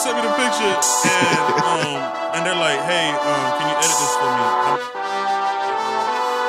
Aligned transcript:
sent 0.00 0.16
me 0.16 0.22
the 0.22 0.32
picture, 0.32 0.64
and 0.64 1.60
um, 1.60 2.00
and 2.32 2.40
they're 2.46 2.56
like, 2.56 2.80
"Hey, 2.88 3.12
um, 3.12 3.46
can 3.60 3.68
you 3.68 3.76
edit 3.76 3.96
this 4.00 4.14
for 4.16 4.30
me?" 4.32 4.44
I'm, 4.64 4.80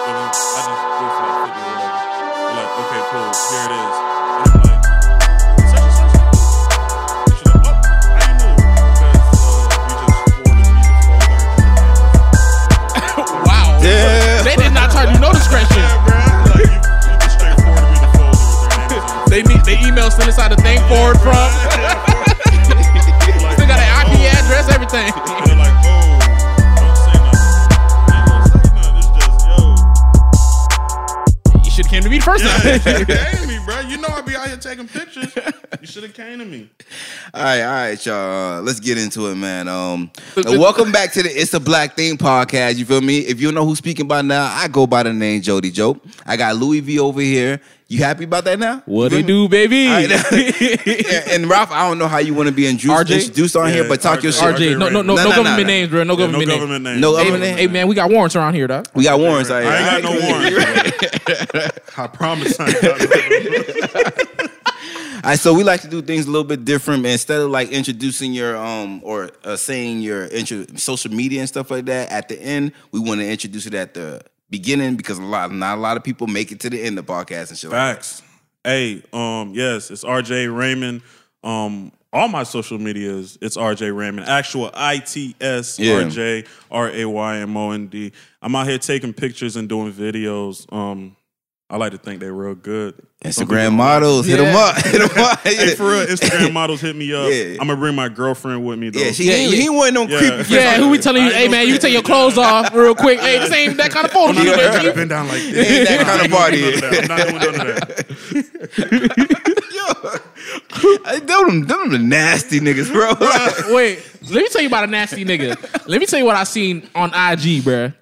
and 0.08 0.16
I 0.16 0.32
just 0.32 0.56
do 0.56 1.08
for 1.12 1.28
like 1.28 1.44
fifty 1.44 1.60
or 1.60 1.76
whatever. 1.76 2.00
They're 2.48 2.56
like, 2.56 2.72
"Okay, 2.80 3.02
cool. 3.12 3.28
Here 3.52 3.66
it 3.68 3.74
is." 3.76 3.96
And 4.32 4.48
I'm 4.48 4.64
like, 4.64 4.80
"Such 5.68 5.84
and 5.84 5.92
such." 6.00 6.16
And 6.16 7.36
she's 7.36 7.44
like, 7.52 7.60
"Oh, 7.68 7.76
how 7.76 8.24
you 8.24 8.40
know?" 8.40 8.56
Because 8.56 10.16
just 10.16 10.32
forwarded 10.40 10.72
me 10.72 10.84
the 10.88 11.04
folder. 11.04 11.44
Wow. 13.44 13.68
Yeah. 13.84 14.44
They 14.48 14.56
did 14.56 14.72
not 14.72 14.92
charge 14.96 15.10
you 15.12 15.20
no 15.20 15.32
discretion. 15.34 15.76
yeah, 15.76 16.00
bro. 16.08 16.24
You, 16.56 16.72
you 16.72 17.20
just 17.20 17.36
straight 17.36 17.58
forwarded 17.60 17.90
me 17.92 18.00
the 18.00 18.12
folder 18.16 18.40
with 18.40 18.72
their 18.72 18.80
names 18.88 19.12
on. 19.12 19.28
it. 19.28 19.30
They 19.30 19.42
need 19.44 19.62
email 19.88 20.12
sent 20.12 20.28
inside 20.28 20.52
the 20.52 20.62
thing 20.62 20.80
forward 20.88 21.20
from. 21.20 21.61
You 32.64 32.80
should 32.80 33.08
have 33.08 33.08
came 33.08 33.42
to 33.42 33.48
me, 33.48 33.60
bro. 33.66 33.80
You 33.82 33.98
know 33.98 34.08
I 34.10 34.22
be 34.22 34.36
out 34.36 34.48
here 34.48 34.58
taking 34.58 34.88
pictures. 34.88 35.36
You 35.82 35.88
should 35.88 36.04
have 36.04 36.14
came 36.14 36.40
to 36.40 36.46
me. 36.46 36.70
All 37.34 37.44
right, 37.44 37.62
all 37.62 37.72
right, 37.72 38.06
y'all. 38.06 38.60
Uh, 38.60 38.62
let's 38.62 38.80
get 38.80 38.98
into 38.98 39.28
it, 39.28 39.36
man. 39.36 39.68
Um, 39.68 40.12
welcome 40.38 40.92
back 40.92 41.12
to 41.14 41.24
the 41.24 41.30
It's 41.30 41.54
a 41.54 41.60
Black 41.60 41.96
Thing 41.96 42.18
podcast. 42.18 42.78
You 42.78 42.86
feel 42.86 43.02
me? 43.02 43.20
If 43.20 43.42
you 43.42 43.48
don't 43.48 43.56
know 43.56 43.66
who's 43.66 43.80
speaking 43.80 44.08
by 44.08 44.22
now, 44.22 44.46
I 44.46 44.68
go 44.68 44.86
by 44.86 45.04
the 45.04 45.14
name 45.14 45.42
Jody 45.42 45.72
Joe. 45.72 46.00
I 46.26 46.38
got 46.38 46.56
Louis 46.56 46.82
V 46.82 47.00
over 47.00 47.22
here. 47.22 47.62
You 47.92 47.98
happy 47.98 48.24
about 48.24 48.46
that 48.46 48.58
now? 48.58 48.82
what 48.86 49.12
You 49.12 49.18
they 49.18 49.24
do, 49.28 49.50
baby? 49.50 49.88
All 49.88 49.96
right. 49.96 50.12
and, 50.88 51.28
and 51.44 51.50
Ralph, 51.50 51.72
I 51.72 51.90
don't 51.90 51.98
know 51.98 52.08
how 52.08 52.20
you 52.20 52.34
want 52.34 52.48
to 52.48 52.56
be 52.56 52.66
introduced, 52.66 53.08
RJ? 53.10 53.20
introduced 53.20 53.56
on 53.58 53.70
here, 53.70 53.86
but 53.86 54.00
talk 54.00 54.24
your 54.24 54.32
RJ. 54.32 54.58
shit. 54.58 54.78
RJ, 54.78 54.80
no, 54.80 54.88
no, 54.88 55.02
no, 55.02 55.14
No, 55.14 55.16
no, 55.16 55.24
no, 55.24 55.30
no, 55.30 55.36
government 55.36 55.58
no. 55.58 55.64
names, 55.74 55.90
bro. 55.90 56.04
No 56.04 56.14
Yeah, 56.14 56.20
government 56.20 56.32
no 56.32 56.40
names. 56.48 56.60
government 56.62 56.84
name. 56.86 57.00
No 57.02 57.18
Hey, 57.18 57.24
government 57.26 57.44
name. 57.44 57.58
hey, 57.58 57.68
man, 57.68 57.88
we 57.90 57.96
got 57.96 58.10
warrants 58.10 58.36
around 58.38 58.54
here, 58.54 58.68
though. 58.70 58.84
We 58.96 59.04
got 59.04 59.20
warrants 59.20 59.52
out 59.52 59.62
here. 59.64 59.72
I 59.74 59.78
ain't 59.98 60.04
got 60.04 60.14
no 60.14 60.20
warrants. 60.26 61.80
I 61.98 62.08
promise 62.08 62.58
I 62.62 62.68
ain't 62.70 62.82
got 62.82 63.94
no 63.94 64.12
All 65.24 65.30
right, 65.30 65.38
so 65.38 65.54
we 65.54 65.64
like 65.66 65.82
to 65.82 65.88
do 65.90 66.02
things 66.02 66.26
a 66.28 66.32
little 66.32 66.48
bit 66.48 66.64
different. 66.64 67.06
Instead 67.06 67.42
of 67.42 67.52
like 67.52 67.72
introducing 67.72 68.32
your 68.34 68.56
um 68.58 69.02
or 69.04 69.32
uh, 69.44 69.56
saying 69.58 70.00
your 70.02 70.28
intro, 70.28 70.66
social 70.78 71.12
media 71.12 71.42
and 71.42 71.50
stuff 71.50 71.70
like 71.70 71.86
that 71.86 72.10
at 72.10 72.30
the 72.30 72.42
end, 72.42 72.72
we 72.92 73.00
want 73.02 73.20
to 73.20 73.30
introduce 73.30 73.66
it 73.66 73.74
at 73.74 73.94
the 73.94 74.22
beginning 74.52 74.98
because 74.98 75.18
a 75.18 75.24
lot 75.24 75.52
not 75.52 75.78
a 75.78 75.82
lot 75.82 75.98
of 75.98 76.04
people 76.04 76.28
make 76.28 76.52
it 76.52 76.60
to 76.60 76.70
the 76.70 76.80
end 76.80 77.00
of 77.00 77.08
the 77.08 77.12
podcast 77.12 77.50
and 77.50 77.58
shit. 77.58 77.72
Like 77.72 77.80
that. 77.80 77.96
Facts. 77.96 78.22
Hey, 78.64 79.02
um, 79.12 79.54
yes, 79.56 79.90
it's 79.90 80.04
RJ 80.04 80.56
Raymond. 80.56 81.02
Um, 81.44 81.92
all 82.14 82.28
my 82.28 82.44
social 82.44 82.78
medias, 82.78 83.40
it's 83.42 83.58
RJ 83.58 83.96
Raymond. 83.96 84.28
Actual 84.28 84.70
I 84.74 85.00
T 85.00 85.36
S. 85.42 85.80
R 85.80 86.04
J 86.10 86.44
R 86.70 86.90
A 86.90 87.06
Y 87.06 87.38
M 87.38 87.58
O 87.58 87.72
N 87.72 87.88
D. 87.88 88.12
I'm 88.42 88.56
out 88.56 88.68
here 88.68 88.78
taking 88.78 89.14
pictures 89.14 89.56
and 89.56 89.68
doing 89.68 89.92
videos. 89.92 90.72
Um, 90.72 91.16
I 91.72 91.78
like 91.78 91.94
to 91.94 91.98
think 91.98 92.20
they're 92.20 92.34
real 92.34 92.54
good. 92.54 92.96
Some 93.30 93.46
people 93.46 93.56
Instagram 93.56 93.64
don't 93.68 93.74
models, 93.76 94.26
hit 94.26 94.40
'em 94.42 94.46
Yeah. 94.48 94.58
up, 94.60 94.78
hit 94.84 95.02
'em 95.02 95.24
up. 95.24 95.40
Hey, 95.42 95.74
for 95.76 95.90
real, 95.90 96.06
Instagram 96.06 96.52
models 96.60 96.82
hit 96.82 96.96
me 96.98 97.14
up. 97.14 97.30
Yeah. 97.32 97.54
I'm 97.62 97.68
gonna 97.68 97.78
bring 97.78 97.96
my 97.96 98.10
girlfriend 98.10 98.66
with 98.66 98.78
me 98.78 98.90
though. 98.90 99.00
Yeah, 99.00 99.12
she 99.14 99.24
Yeah, 99.24 99.36
he, 99.38 99.44
yeah. 99.56 99.62
he 99.62 99.70
wasn't 99.70 99.94
no 99.96 100.02
Yeah. 100.08 100.18
creepy. 100.44 100.54
Yeah, 100.54 100.76
who 100.78 100.90
we 100.90 100.98
telling 100.98 101.24
you, 101.24 101.32
hey, 101.32 101.46
no 101.46 101.52
man, 101.52 101.62
you 101.68 101.74
freak. 101.76 101.82
take 101.84 101.94
your 101.94 102.02
clothes 102.04 102.38
off 102.40 102.74
real 102.74 102.94
quick. 102.94 103.22
Hey, 103.22 103.40
this 103.40 103.52
ain't 103.54 103.78
that 103.78 103.90
kind 103.92 104.06
of 104.06 104.12
photo 104.12 104.38
I'm 104.38 104.46
not 104.46 104.58
there, 104.58 104.72
gonna 104.72 104.84
Chief. 104.84 104.96
bend 104.96 105.10
down 105.12 105.28
like 105.30 105.42
this. 105.44 105.70
Ain't 105.70 105.88
that 105.88 106.06
kind 106.08 106.26
of 106.26 106.34
I 106.34 106.36
party. 106.38 106.64
ain't 106.66 106.82
gonna 106.82 106.92
do 106.92 107.08
none 107.08 107.22
of 107.22 107.26
that. 107.26 107.30
I'm 107.32 107.32
not 107.32 107.42
doing 107.42 107.58
none 107.58 107.68
of 107.68 107.76
that. 110.12 110.22
Hey, 111.06 111.20
them, 111.20 111.66
them 111.68 111.90
the 111.92 112.00
nasty 112.00 112.60
niggas, 112.60 112.92
bro. 112.92 113.14
Wait, 113.76 114.00
let 114.30 114.42
me 114.44 114.48
tell 114.50 114.62
you 114.62 114.68
about 114.68 114.84
a 114.86 114.88
nasty 114.88 115.24
nigga. 115.24 115.56
Let 115.88 116.00
me 116.00 116.06
tell 116.06 116.20
you 116.20 116.26
what 116.26 116.36
I 116.36 116.44
seen 116.44 116.90
on 116.96 117.10
IG, 117.10 117.62
bruh. 117.64 117.94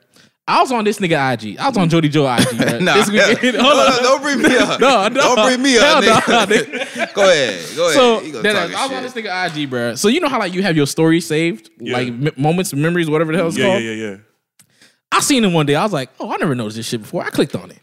I 0.49 0.61
was 0.61 0.71
on 0.71 0.83
this 0.83 0.97
nigga 0.99 1.33
IG. 1.33 1.57
I 1.59 1.67
was 1.67 1.77
on 1.77 1.87
mm. 1.87 1.91
Jody 1.91 2.09
Joe 2.09 2.25
IG, 2.25 2.39
bruh. 2.57 2.81
nah, 2.81 2.95
This 2.95 3.09
weekend. 3.11 3.57
Hold 3.57 3.77
no, 3.77 3.85
on. 3.85 4.03
don't 4.03 4.21
bring 4.21 4.41
me 4.41 4.57
up. 4.57 4.79
No, 4.79 5.07
no. 5.07 5.09
don't 5.09 5.47
bring 5.47 5.61
me 5.61 5.73
Hell 5.73 5.97
up. 5.97 6.03
no, 6.03 6.09
nigga. 6.45 6.65
nigga. 6.65 7.13
go 7.13 7.21
ahead, 7.29 7.75
go 7.75 7.89
ahead. 7.89 7.95
So 8.33 8.41
then 8.41 8.55
uh, 8.55 8.59
I 8.59 8.63
was 8.65 8.89
your 8.89 8.97
on 8.97 9.03
this 9.03 9.13
nigga 9.13 9.45
IG, 9.63 9.69
bruh. 9.69 9.97
So 9.97 10.07
you 10.07 10.19
know 10.19 10.27
how 10.29 10.39
like 10.39 10.53
you 10.53 10.63
have 10.63 10.75
your 10.75 10.87
story 10.87 11.21
saved, 11.21 11.69
Yeah. 11.79 11.93
like 11.93 12.07
m- 12.07 12.31
moments, 12.35 12.73
memories, 12.73 13.09
whatever 13.09 13.31
the 13.31 13.37
hell 13.37 13.47
it's 13.47 13.57
Yeah, 13.57 13.65
called. 13.67 13.83
yeah, 13.83 13.91
yeah, 13.91 14.09
yeah. 14.11 14.17
I 15.11 15.19
seen 15.21 15.43
him 15.43 15.53
one 15.53 15.65
day. 15.65 15.75
I 15.75 15.83
was 15.83 15.93
like, 15.93 16.09
oh, 16.19 16.31
I 16.31 16.37
never 16.37 16.53
noticed 16.55 16.77
this 16.77 16.87
shit 16.87 17.01
before. 17.01 17.23
I 17.23 17.29
clicked 17.29 17.55
on 17.55 17.71
it. 17.71 17.79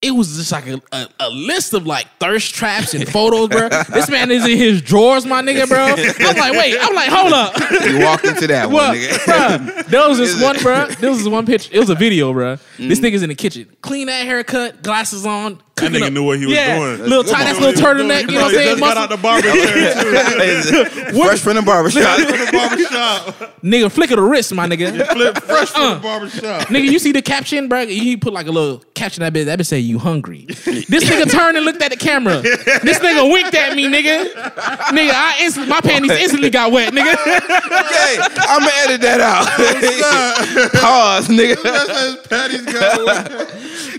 It 0.00 0.12
was 0.12 0.36
just 0.36 0.52
like 0.52 0.68
a, 0.68 0.80
a, 0.92 1.08
a 1.18 1.28
list 1.30 1.74
of 1.74 1.84
like 1.84 2.06
thirst 2.20 2.54
traps 2.54 2.94
and 2.94 3.08
photos, 3.08 3.48
bro. 3.48 3.68
this 3.68 4.08
man 4.08 4.30
is 4.30 4.44
in 4.46 4.56
his 4.56 4.80
drawers, 4.80 5.26
my 5.26 5.42
nigga, 5.42 5.66
bro. 5.68 5.86
I'm 5.86 6.36
like, 6.36 6.52
wait, 6.52 6.76
I'm 6.80 6.94
like, 6.94 7.08
hold 7.10 7.32
up. 7.32 7.58
You 7.84 7.98
walked 8.04 8.24
into 8.24 8.46
that 8.46 8.70
What, 8.70 8.90
one, 8.90 8.96
nigga. 8.96 9.18
bruh? 9.18 9.86
There 9.86 10.08
was 10.08 10.18
this 10.18 10.40
one, 10.40 10.56
bro. 10.62 10.86
There 10.86 11.10
was 11.10 11.18
this 11.18 11.26
one 11.28 11.46
picture. 11.46 11.70
It 11.74 11.80
was 11.80 11.90
a 11.90 11.96
video, 11.96 12.32
bro. 12.32 12.54
Mm. 12.76 12.88
This 12.88 13.00
nigga's 13.00 13.24
in 13.24 13.28
the 13.28 13.34
kitchen, 13.34 13.68
clean 13.82 14.06
that 14.06 14.24
haircut, 14.24 14.84
glasses 14.84 15.26
on. 15.26 15.60
That 15.80 15.86
cooking 15.86 16.00
nigga 16.02 16.06
up. 16.08 16.12
knew 16.12 16.22
what 16.24 16.38
he 16.38 16.46
was 16.46 16.54
yeah, 16.54 16.78
doing. 16.78 16.98
Little 17.08 17.24
Come 17.24 17.32
tight 17.34 17.46
ass 17.48 17.60
little 17.60 17.80
turtleneck. 17.82 18.22
You 18.22 18.38
know 18.38 18.42
what 18.42 18.48
I'm 18.48 18.54
saying? 18.54 18.78
just 18.78 18.80
got 18.80 18.96
out 18.96 19.08
the 19.10 19.16
barber 19.16 19.50
chair 19.52 19.94
too. 19.94 20.84
Fresh 21.24 21.40
from 21.40 21.56
the 21.56 21.62
barbershop. 21.62 22.16
the 22.18 22.48
barbershop. 22.52 23.54
Nigga, 23.62 23.90
flick 23.90 24.10
of 24.10 24.16
the 24.16 24.22
wrist, 24.22 24.52
my 24.54 24.66
nigga. 24.66 25.06
Flip 25.12 25.38
fresh 25.42 25.70
from 25.70 25.82
Uh. 25.82 25.94
the 25.94 26.00
barbershop. 26.00 26.62
Nigga, 26.68 26.84
you 26.90 26.98
see 26.98 27.12
the 27.12 27.22
caption, 27.22 27.68
bro? 27.68 27.86
He 27.86 28.16
put 28.16 28.32
like 28.32 28.46
a 28.46 28.52
little 28.52 28.82
caption 28.94 29.22
that 29.22 29.32
bit. 29.32 29.44
That 29.46 29.58
bit 29.58 29.66
say 29.66 29.78
you 29.78 29.98
hungry. 29.98 30.44
This 30.48 30.64
nigga 31.04 31.30
turned 31.30 31.56
and 31.56 31.66
looked 31.66 31.82
at 31.82 31.90
the 31.90 31.96
camera. 31.96 32.40
This 32.40 32.98
nigga 32.98 33.30
winked 33.32 33.54
at 33.54 33.74
me, 33.76 33.86
nigga. 33.86 34.30
Nigga, 34.32 35.10
I 35.12 35.38
instantly 35.42 35.70
my 35.70 35.80
panties 35.80 36.10
instantly 36.12 36.50
got 36.50 36.70
wet, 36.72 36.92
nigga. 36.92 37.12
okay, 37.14 38.18
I'm 38.38 38.60
gonna 38.60 38.72
edit 38.84 39.00
that 39.02 39.20
out. 39.20 39.46
Pause, 40.80 41.28
nigga. 41.28 41.62
That's 41.62 42.00
his 42.00 42.16
patties 42.26 42.64
got 42.64 43.00
away. 43.00 43.46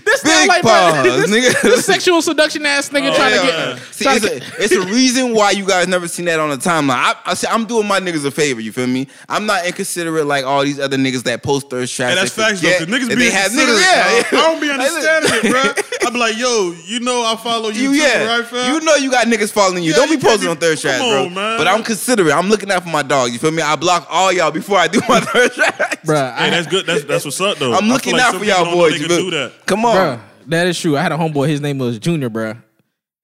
This 0.04 0.22
Big 0.22 0.32
nigga 0.32 0.48
like, 0.48 0.62
bro, 0.62 0.70
pause, 0.72 1.04
this, 1.04 1.30
nigga. 1.30 1.62
this 1.62 1.86
sexual 1.86 2.22
seduction 2.22 2.64
ass 2.66 2.88
nigga 2.90 3.10
oh, 3.10 3.14
trying 3.16 3.40
to 3.40 3.46
get. 3.46 3.78
See, 3.94 4.04
trying 4.04 4.16
it's, 4.16 4.28
to 4.28 4.38
get 4.40 4.58
a, 4.58 4.62
it's 4.62 4.72
a 4.74 4.86
reason 4.92 5.34
why 5.34 5.50
you 5.52 5.66
guys 5.66 5.88
never 5.88 6.08
seen 6.08 6.26
that 6.26 6.40
on 6.40 6.50
the 6.50 6.56
timeline. 6.56 6.90
I, 6.90 7.14
I 7.26 7.34
say, 7.34 7.48
I'm 7.50 7.66
doing 7.66 7.86
my 7.86 8.00
niggas 8.00 8.24
a 8.24 8.30
favor. 8.30 8.60
You 8.60 8.72
feel 8.72 8.86
me? 8.86 9.08
I'm 9.28 9.46
not 9.46 9.66
inconsiderate 9.66 10.26
like 10.26 10.44
all 10.44 10.62
these 10.62 10.78
other 10.80 10.96
niggas 10.96 11.22
that 11.24 11.42
post 11.42 11.70
thirst 11.70 11.94
traps. 11.94 12.14
Hey, 12.14 12.20
that's 12.20 12.34
facts 12.34 12.60
though, 12.60 12.70
forget 12.78 12.88
cause 12.88 12.88
niggas 12.88 13.08
be 13.08 13.14
they 13.16 13.30
have 13.30 13.52
niggas. 13.52 13.80
Yeah, 13.80 14.22
dog. 14.22 14.26
I 14.26 14.36
don't 14.52 14.60
be 14.60 14.70
understanding 14.70 15.30
it, 15.34 15.50
bro. 15.50 16.08
I'm 16.08 16.14
like, 16.18 16.36
yo, 16.38 16.74
you 16.86 17.00
know 17.00 17.22
I 17.24 17.36
follow 17.36 17.68
you, 17.68 17.82
You 17.82 17.92
too, 17.92 17.96
yeah, 17.98 18.38
right, 18.38 18.46
fam? 18.46 18.74
you 18.74 18.80
know 18.80 18.94
you 18.96 19.10
got 19.10 19.26
niggas 19.26 19.52
following 19.52 19.82
you. 19.82 19.90
Yeah, 19.90 19.96
Don't 19.96 20.08
be 20.08 20.14
you 20.14 20.20
can't 20.20 20.30
posting 20.40 20.46
be- 20.46 20.50
on 20.50 20.56
thirst 20.56 20.82
come 20.82 20.90
traps, 20.98 21.10
bro. 21.10 21.28
man. 21.28 21.58
But 21.58 21.68
I'm 21.68 21.82
considerate. 21.82 22.32
I'm 22.34 22.48
looking 22.48 22.70
out 22.70 22.82
for 22.82 22.88
my 22.88 23.02
dog. 23.02 23.32
You 23.32 23.38
feel 23.38 23.50
me? 23.50 23.62
I 23.62 23.76
block 23.76 24.06
all 24.10 24.32
y'all 24.32 24.50
before 24.50 24.78
I 24.78 24.88
do 24.88 25.00
my 25.08 25.20
thirst 25.20 25.54
traps. 25.56 25.96
Bruh, 26.06 26.34
Hey, 26.36 26.46
I, 26.46 26.50
that's 26.50 26.66
good. 26.66 26.86
That's 26.86 27.04
that's 27.04 27.24
what's 27.24 27.40
up 27.40 27.58
though. 27.58 27.74
I'm 27.74 27.88
looking 27.88 28.18
out 28.18 28.34
for 28.34 28.44
y'all 28.44 28.64
boys. 28.64 28.98
You 29.00 29.08
do 29.08 29.30
that. 29.32 29.52
Come 29.66 29.84
on. 29.84 29.89
Bruh, 29.94 30.20
that 30.46 30.66
is 30.66 30.78
true. 30.78 30.96
I 30.96 31.02
had 31.02 31.12
a 31.12 31.16
homeboy. 31.16 31.48
His 31.48 31.60
name 31.60 31.78
was 31.78 31.98
Junior, 31.98 32.30
bruh. 32.30 32.62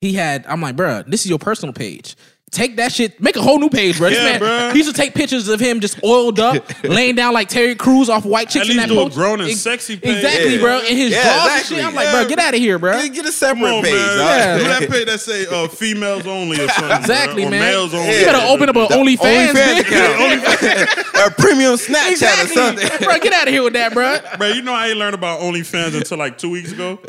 He 0.01 0.15
had. 0.15 0.47
I'm 0.47 0.61
like, 0.61 0.77
bruh, 0.77 1.07
this 1.07 1.25
is 1.25 1.31
your 1.31 1.39
personal 1.39 1.73
page. 1.73 2.17
Take 2.53 2.77
that 2.77 2.93
shit, 2.93 3.21
make 3.21 3.35
a 3.35 3.43
whole 3.43 3.59
new 3.59 3.69
page, 3.69 3.99
bro. 3.99 4.09
This 4.09 4.19
Yeah, 4.19 4.39
man, 4.39 4.41
bruh. 4.41 4.73
he 4.73 4.79
used 4.79 4.89
to 4.89 4.97
take 4.97 5.15
pictures 5.15 5.49
of 5.49 5.59
him 5.59 5.81
just 5.81 6.03
oiled 6.05 6.39
up, 6.39 6.65
laying 6.85 7.17
down 7.17 7.35
like 7.35 7.49
Terry 7.49 7.75
Crews 7.75 8.09
off 8.09 8.25
white 8.25 8.49
chicks 8.49 8.67
At 8.67 8.71
in 8.71 8.77
that 8.77 8.89
do 8.89 9.01
a 9.05 9.11
grown 9.11 9.41
and 9.41 9.51
sexy 9.51 9.97
page. 9.97 10.15
Exactly, 10.17 10.55
Yeah. 10.55 10.61
bro. 10.61 10.79
In 10.79 10.97
his 10.97 11.11
Yeah, 11.11 11.23
drawers 11.25 11.43
exactly. 11.43 11.59
and 11.59 11.67
shit. 11.83 11.87
I'm 11.87 11.95
like, 11.97 12.05
Yeah. 12.07 12.13
bro, 12.13 12.29
get 12.29 12.39
out 12.39 12.55
of 12.55 12.61
here, 12.61 12.79
bro. 12.79 13.03
Get, 13.03 13.15
get 13.15 13.27
a 13.27 13.33
separate 13.33 13.61
Come 13.67 13.75
on, 13.75 13.83
page. 13.83 13.93
man. 13.95 14.19
Yeah. 14.19 14.59
Do 14.59 14.65
that 14.65 14.91
page 14.91 15.07
that 15.07 15.21
say 15.21 15.47
uh, 15.47 15.67
females 15.69 16.27
only 16.29 16.61
or 16.65 16.69
something. 16.69 16.97
Exactly, 16.97 17.43
bro. 17.43 17.49
Or 17.49 17.51
man. 17.51 17.61
males 17.61 17.93
only. 17.95 18.17
You 18.21 18.25
better 18.25 18.47
open 18.47 18.69
up 18.69 18.77
an 18.77 18.87
OnlyFans, 18.97 19.49
OnlyFans 19.53 19.81
account. 19.81 21.17
a 21.27 21.31
premium 21.33 21.75
Snapchat 21.75 22.11
Exactly, 22.13 22.53
or 22.53 22.55
something. 22.55 22.89
bro. 23.05 23.19
Get 23.19 23.33
out 23.33 23.49
of 23.49 23.53
here 23.55 23.65
with 23.65 23.73
that, 23.73 23.93
bro. 23.93 24.19
Bro, 24.39 24.49
you 24.51 24.63
know 24.63 24.73
I 24.73 24.89
ain't 24.89 24.99
learned 24.99 25.15
about 25.17 25.41
OnlyFans 25.41 25.97
until 25.97 26.17
like 26.17 26.39
two 26.39 26.51
weeks 26.51 26.71
ago. 26.71 27.01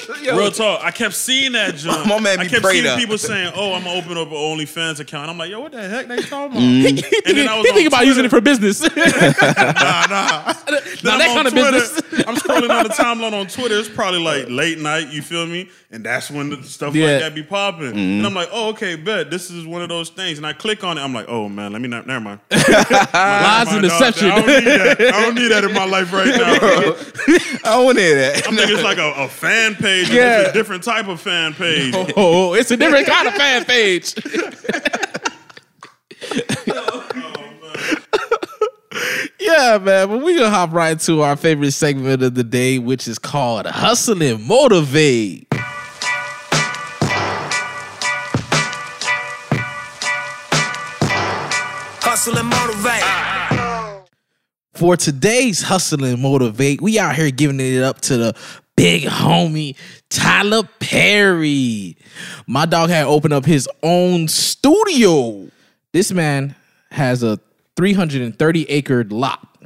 Real 0.22 0.50
talk. 0.50 0.82
I 0.82 0.90
kept 0.90 1.14
seeing 1.14 1.52
that 1.52 1.74
jump. 1.76 2.06
My 2.06 2.18
man 2.20 2.40
I 2.40 2.46
kept 2.46 2.64
seeing 2.66 2.86
up. 2.86 2.98
people 2.98 3.18
saying, 3.18 3.52
"Oh, 3.54 3.74
I'm 3.74 3.84
gonna 3.84 3.98
open 3.98 4.16
up 4.18 4.28
an 4.28 4.34
OnlyFans 4.34 5.00
account." 5.00 5.30
I'm 5.30 5.38
like, 5.38 5.50
"Yo, 5.50 5.60
what 5.60 5.72
the 5.72 5.86
heck 5.88 6.08
they 6.08 6.16
talking 6.16 6.56
about?" 6.56 6.62
Mm-hmm. 6.62 7.28
And 7.28 7.38
then 7.38 7.48
I 7.48 7.58
was 7.58 7.66
think 7.72 7.80
on 7.80 7.86
about 7.86 8.06
using 8.06 8.24
it 8.24 8.30
for 8.30 8.40
business. 8.40 8.80
Nah, 8.82 8.88
nah. 8.90 10.52
Now 11.04 11.18
Then 11.18 11.18
that 11.18 11.30
kind 11.34 11.48
of 11.48 11.54
business. 11.54 12.01
I'm 12.26 12.36
scrolling 12.36 12.70
on 12.70 12.84
the 12.84 12.90
timeline 12.90 13.32
on 13.32 13.46
Twitter. 13.46 13.78
It's 13.78 13.88
probably 13.88 14.20
like 14.20 14.48
late 14.48 14.78
night. 14.78 15.08
You 15.12 15.22
feel 15.22 15.46
me? 15.46 15.70
And 15.90 16.04
that's 16.04 16.30
when 16.30 16.50
the 16.50 16.62
stuff 16.62 16.94
Yeah. 16.94 17.06
like 17.06 17.20
that 17.20 17.34
be 17.34 17.42
popping. 17.42 17.88
Mm-hmm. 17.90 17.98
And 17.98 18.26
I'm 18.26 18.34
like, 18.34 18.48
oh, 18.52 18.70
okay, 18.70 18.96
bet 18.96 19.30
this 19.30 19.50
is 19.50 19.66
one 19.66 19.82
of 19.82 19.88
those 19.88 20.10
things. 20.10 20.38
And 20.38 20.46
I 20.46 20.52
click 20.52 20.84
on 20.84 20.98
it. 20.98 21.00
I'm 21.00 21.12
like, 21.14 21.26
oh 21.28 21.48
man, 21.48 21.72
let 21.72 21.80
me 21.82 21.88
not. 21.88 22.06
Never 22.06 22.20
mind. 22.20 22.40
Lies 22.50 23.72
and 23.72 23.82
deception. 23.82 24.30
I 24.30 24.36
don't 24.42 24.46
need 24.46 24.64
that. 24.78 25.00
I 25.00 25.20
don't 25.22 25.34
need 25.34 25.48
that 25.48 25.64
in 25.64 25.72
my 25.72 25.84
life 25.86 26.12
right 26.12 26.26
now. 26.26 26.54
I 27.64 27.76
don't 27.76 27.84
want 27.86 27.98
to 27.98 28.02
hear 28.04 28.14
that. 28.16 28.48
I'm 28.48 28.56
thinking 28.56 28.74
it's 28.76 28.84
like 28.84 28.98
a, 28.98 29.12
a 29.16 29.28
fan 29.28 29.74
page. 29.74 30.10
Yeah. 30.10 30.40
It's 30.40 30.50
a 30.50 30.52
different 30.52 30.82
type 30.84 31.08
of 31.08 31.20
fan 31.20 31.54
page. 31.54 31.94
Oh, 32.16 32.54
it's 32.54 32.70
a 32.70 32.76
different 32.76 33.06
kind 33.06 33.26
of 33.28 33.34
fan 33.34 33.64
page. 33.64 34.14
Yeah, 39.42 39.78
man. 39.78 40.08
But 40.08 40.22
we 40.22 40.36
gonna 40.36 40.50
hop 40.50 40.72
right 40.72 40.92
into 40.92 41.22
our 41.22 41.36
favorite 41.36 41.72
segment 41.72 42.22
of 42.22 42.34
the 42.34 42.44
day, 42.44 42.78
which 42.78 43.08
is 43.08 43.18
called 43.18 43.66
Hustle 43.66 44.22
and 44.22 44.44
Motivate. 44.44 45.48
hustle 52.14 52.38
and 52.38 52.48
motivate. 52.48 54.08
For 54.74 54.96
today's 54.96 55.62
hustle 55.62 56.04
and 56.04 56.20
motivate, 56.20 56.80
we 56.80 56.98
out 56.98 57.16
here 57.16 57.30
giving 57.30 57.58
it 57.58 57.82
up 57.82 58.00
to 58.02 58.16
the 58.16 58.36
big 58.76 59.04
homie 59.04 59.76
Tyler 60.10 60.62
Perry. 60.78 61.96
My 62.46 62.66
dog 62.66 62.90
had 62.90 63.06
opened 63.06 63.32
up 63.32 63.44
his 63.44 63.68
own 63.82 64.28
studio. 64.28 65.48
This 65.92 66.12
man 66.12 66.54
has 66.90 67.22
a 67.22 67.40
330 67.76 68.70
acre 68.70 69.04
lot 69.04 69.56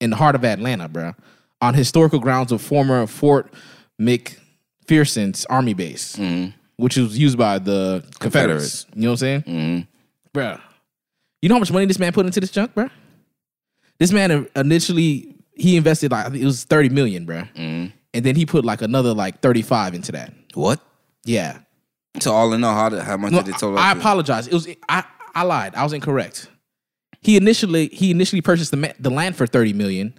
in 0.00 0.10
the 0.10 0.16
heart 0.16 0.34
of 0.34 0.44
Atlanta, 0.44 0.88
bro, 0.88 1.12
on 1.60 1.74
historical 1.74 2.18
grounds 2.18 2.52
of 2.52 2.60
former 2.60 3.06
Fort 3.06 3.52
McPherson's 4.00 5.44
army 5.46 5.74
base, 5.74 6.16
mm-hmm. 6.16 6.50
which 6.76 6.96
was 6.96 7.18
used 7.18 7.38
by 7.38 7.58
the 7.58 8.04
Confederates. 8.18 8.84
Confederates. 8.84 8.86
You 8.94 9.02
know 9.02 9.08
what 9.08 9.12
I'm 9.12 9.16
saying? 9.16 9.42
Mm-hmm. 9.42 10.38
Bruh. 10.38 10.60
You 11.40 11.48
know 11.48 11.56
how 11.56 11.60
much 11.60 11.72
money 11.72 11.86
this 11.86 11.98
man 11.98 12.12
put 12.12 12.26
into 12.26 12.40
this 12.40 12.50
junk, 12.50 12.74
bruh? 12.74 12.90
This 13.98 14.12
man 14.12 14.48
initially 14.56 15.36
he 15.54 15.76
invested 15.76 16.10
like 16.10 16.32
it 16.34 16.44
was 16.44 16.64
30 16.64 16.88
million, 16.88 17.26
bruh. 17.26 17.52
Mm-hmm. 17.54 17.94
And 18.14 18.24
then 18.24 18.36
he 18.36 18.44
put 18.46 18.64
like 18.64 18.82
another 18.82 19.14
like 19.14 19.40
35 19.40 19.94
into 19.94 20.12
that. 20.12 20.32
What? 20.54 20.80
Yeah. 21.24 21.58
So 22.20 22.32
all 22.32 22.52
in 22.52 22.62
all, 22.64 22.74
how, 22.74 22.88
did- 22.88 23.02
how 23.02 23.16
much 23.16 23.32
No, 23.32 23.42
did 23.42 23.54
it 23.54 23.58
total? 23.58 23.78
I, 23.78 23.90
I 23.90 23.92
apologize. 23.92 24.46
It 24.48 24.54
was 24.54 24.68
I 24.88 25.04
I 25.34 25.42
lied. 25.44 25.74
I 25.74 25.82
was 25.84 25.92
incorrect. 25.92 26.48
He 27.22 27.36
initially 27.36 27.88
he 27.88 28.10
initially 28.10 28.42
purchased 28.42 28.70
the 28.72 28.94
the 28.98 29.10
land 29.10 29.36
for 29.36 29.46
30 29.46 29.72
million 29.72 30.18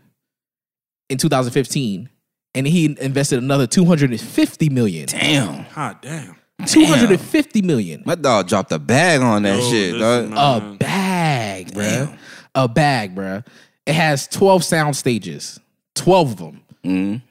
in 1.10 1.18
2015 1.18 2.10
and 2.56 2.68
he 2.68 2.96
invested 3.02 3.40
another 3.40 3.68
250 3.68 4.70
million. 4.70 5.08
Damn, 5.08 5.66
God 5.76 5.98
damn. 6.02 6.36
250 6.66 7.62
million. 7.62 8.04
my 8.06 8.16
dog 8.16 8.48
dropped 8.48 8.72
a 8.72 8.80
bag 8.80 9.22
on 9.22 9.44
that 9.44 9.60
Yo, 9.60 9.70
shit, 9.70 9.96
listen, 9.96 10.32
dog. 10.32 10.64
A 10.64 10.78
bag, 10.78 11.74
bro. 11.74 12.14
A 12.56 12.68
bag, 12.70 13.16
bro. 13.16 13.42
It 13.86 13.94
has 13.96 14.28
12 14.30 14.64
sound 14.64 14.96
stages, 14.96 15.60
12 15.96 16.32
of 16.32 16.38
them. 16.38 16.62
Mhm. 16.86 17.22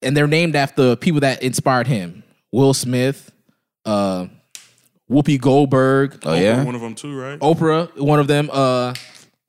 And 0.00 0.16
they're 0.16 0.26
named 0.26 0.56
after 0.56 0.96
people 0.96 1.20
that 1.20 1.42
inspired 1.44 1.86
him 1.86 2.24
Will 2.50 2.74
Smith, 2.74 3.30
uh, 3.84 4.26
Whoopi 5.08 5.40
Goldberg, 5.40 6.18
Oh 6.24 6.34
yeah. 6.34 6.64
One 6.64 6.74
of 6.74 6.80
them 6.80 6.94
too, 6.96 7.14
right? 7.16 7.38
Oprah, 7.38 7.96
one 8.00 8.18
of 8.18 8.26
them. 8.26 8.48
Uh, 8.52 8.94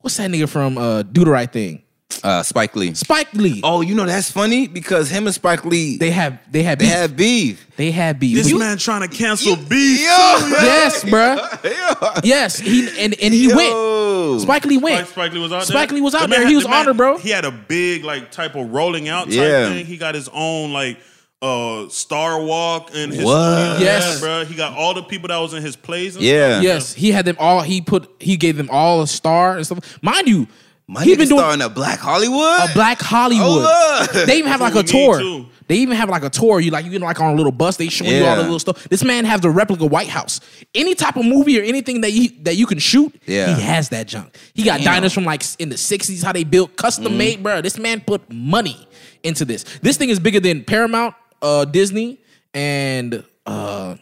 what's 0.04 0.18
that 0.18 0.30
nigga 0.30 0.46
from 0.48 0.76
uh, 0.78 1.02
Do 1.02 1.24
the 1.24 1.30
Right 1.30 1.50
Thing? 1.50 1.80
Uh, 2.22 2.42
Spike 2.42 2.76
Lee. 2.76 2.94
Spike 2.94 3.32
Lee. 3.34 3.60
Oh, 3.64 3.80
you 3.80 3.94
know 3.94 4.04
that's 4.06 4.30
funny 4.30 4.68
because 4.68 5.10
him 5.10 5.26
and 5.26 5.34
Spike 5.34 5.64
Lee 5.64 5.96
they, 5.96 6.10
have 6.10 6.38
They 6.50 6.62
have 6.62 6.78
they 6.78 6.86
had 6.86 7.16
beef. 7.16 7.58
had 7.58 7.66
beef. 7.66 7.76
they 7.76 7.90
had 7.90 8.20
beef. 8.20 8.36
This 8.36 8.50
You- 8.50 8.58
man 8.58 8.76
trying 8.78 9.00
to 9.08 9.14
cancel 9.14 9.56
beef. 9.56 10.00
Yo, 10.00 10.06
yes, 10.06 11.04
bruh. 11.04 12.20
Yes, 12.22 12.58
he 12.58 12.88
and 13.02 13.14
and 13.20 13.34
he 13.34 13.48
went. 13.48 14.42
Spike 14.42 14.64
Lee 14.66 14.78
went. 14.78 15.06
Spike, 15.08 15.12
Spike 15.12 15.32
Lee 15.32 15.40
was 15.40 15.52
out 15.52 15.58
there. 15.66 15.76
Spike 15.76 15.90
Lee 15.92 16.00
was 16.00 16.14
out 16.14 16.20
man 16.22 16.30
there. 16.30 16.40
had- 16.42 16.48
He 16.50 16.54
was 16.54 16.64
the 16.64 16.70
man- 16.70 16.80
honored, 16.80 16.96
bro. 16.96 17.18
He 17.18 17.30
had 17.30 17.44
a 17.44 17.50
big 17.50 18.04
like 18.04 18.30
type 18.30 18.54
of 18.54 18.70
rolling 18.72 19.08
out 19.08 19.24
type 19.24 19.34
Yeah. 19.34 19.68
thing. 19.70 19.84
He 19.86 19.96
got 19.96 20.14
his 20.14 20.28
own 20.32 20.72
like 20.72 20.98
uh 21.44 21.88
Star 21.90 22.42
Walk 22.42 22.90
and 22.94 23.12
his 23.12 23.22
What? 23.24 23.80
Yes. 23.80 24.20
bro. 24.20 24.44
He 24.44 24.54
got 24.54 24.72
all 24.76 24.94
the 24.94 25.02
people 25.02 25.28
that 25.28 25.36
was 25.38 25.52
in 25.54 25.62
his 25.62 25.76
plays. 25.76 26.16
And 26.16 26.24
Yeah. 26.24 26.60
Yes, 26.60 26.94
he 26.94 27.10
had 27.10 27.24
them 27.26 27.36
all. 27.38 27.60
He 27.62 27.80
put 27.80 28.10
he 28.18 28.36
gave 28.36 28.56
them 28.56 28.68
all 28.70 29.02
a 29.02 29.06
star 29.06 29.56
and 29.56 29.64
stuff. 29.66 29.98
Mind 30.02 30.26
you, 30.28 30.46
My 30.86 31.02
he's 31.04 31.14
nigga 31.14 31.18
been 31.18 31.28
doing 31.28 31.38
starring 31.40 31.60
a 31.62 31.68
Black 31.68 31.98
Hollywood. 31.98 32.70
a 32.70 32.72
Black 32.72 33.00
Hollywood. 33.00 33.66
Oh, 33.66 34.06
look. 34.14 34.26
They 34.26 34.38
even 34.38 34.50
have 34.50 34.60
like 34.66 34.72
That's 34.74 34.92
a 34.92 34.96
what 34.96 35.00
we 35.00 35.06
tour. 35.06 35.18
need, 35.18 35.44
too. 35.44 35.50
They 35.66 35.76
even 35.76 35.96
have 35.96 36.10
like 36.10 36.22
a 36.24 36.28
tour. 36.30 36.60
You 36.60 36.70
like 36.70 36.84
you 36.84 36.98
know 36.98 37.06
like 37.06 37.20
on 37.20 37.32
a 37.32 37.36
little 37.36 37.50
bus. 37.52 37.76
They 37.78 37.88
show 37.88 38.04
you 38.04 38.24
all 38.24 38.36
the 38.36 38.42
Yeah. 38.42 38.42
little 38.42 38.58
stuff. 38.58 38.86
This 38.90 39.02
man 39.02 39.24
has 39.24 39.40
the 39.40 39.48
replica 39.48 39.86
White 39.86 40.08
House. 40.08 40.40
Any 40.74 40.94
type 40.94 41.16
of 41.16 41.24
movie 41.24 41.58
or 41.58 41.62
anything 41.62 42.02
that 42.02 42.12
you 42.12 42.28
that 42.42 42.56
you 42.56 42.66
can 42.66 42.78
shoot, 42.78 43.14
Yeah. 43.26 43.54
he 43.56 43.62
has 43.62 43.88
that 43.88 44.06
junk. 44.06 44.36
He 44.52 44.62
got 44.62 44.78
Damn. 44.80 44.84
diners 44.94 45.12
from 45.14 45.24
like 45.24 45.42
in 45.58 45.70
the 45.70 45.78
sixties. 45.78 46.22
How 46.22 46.32
they 46.32 46.44
built 46.44 46.76
custom 46.76 47.16
made, 47.16 47.42
bro. 47.42 47.62
This 47.62 47.78
man 47.78 48.00
put 48.02 48.30
money 48.30 48.86
into 49.22 49.46
this. 49.46 49.64
This 49.80 49.96
thing 49.96 50.10
is 50.10 50.20
bigger 50.20 50.38
than 50.38 50.64
Paramount, 50.64 51.14
uh, 51.44 51.64
Disney, 51.66 52.18
and 52.52 53.22
uh, 53.46 53.96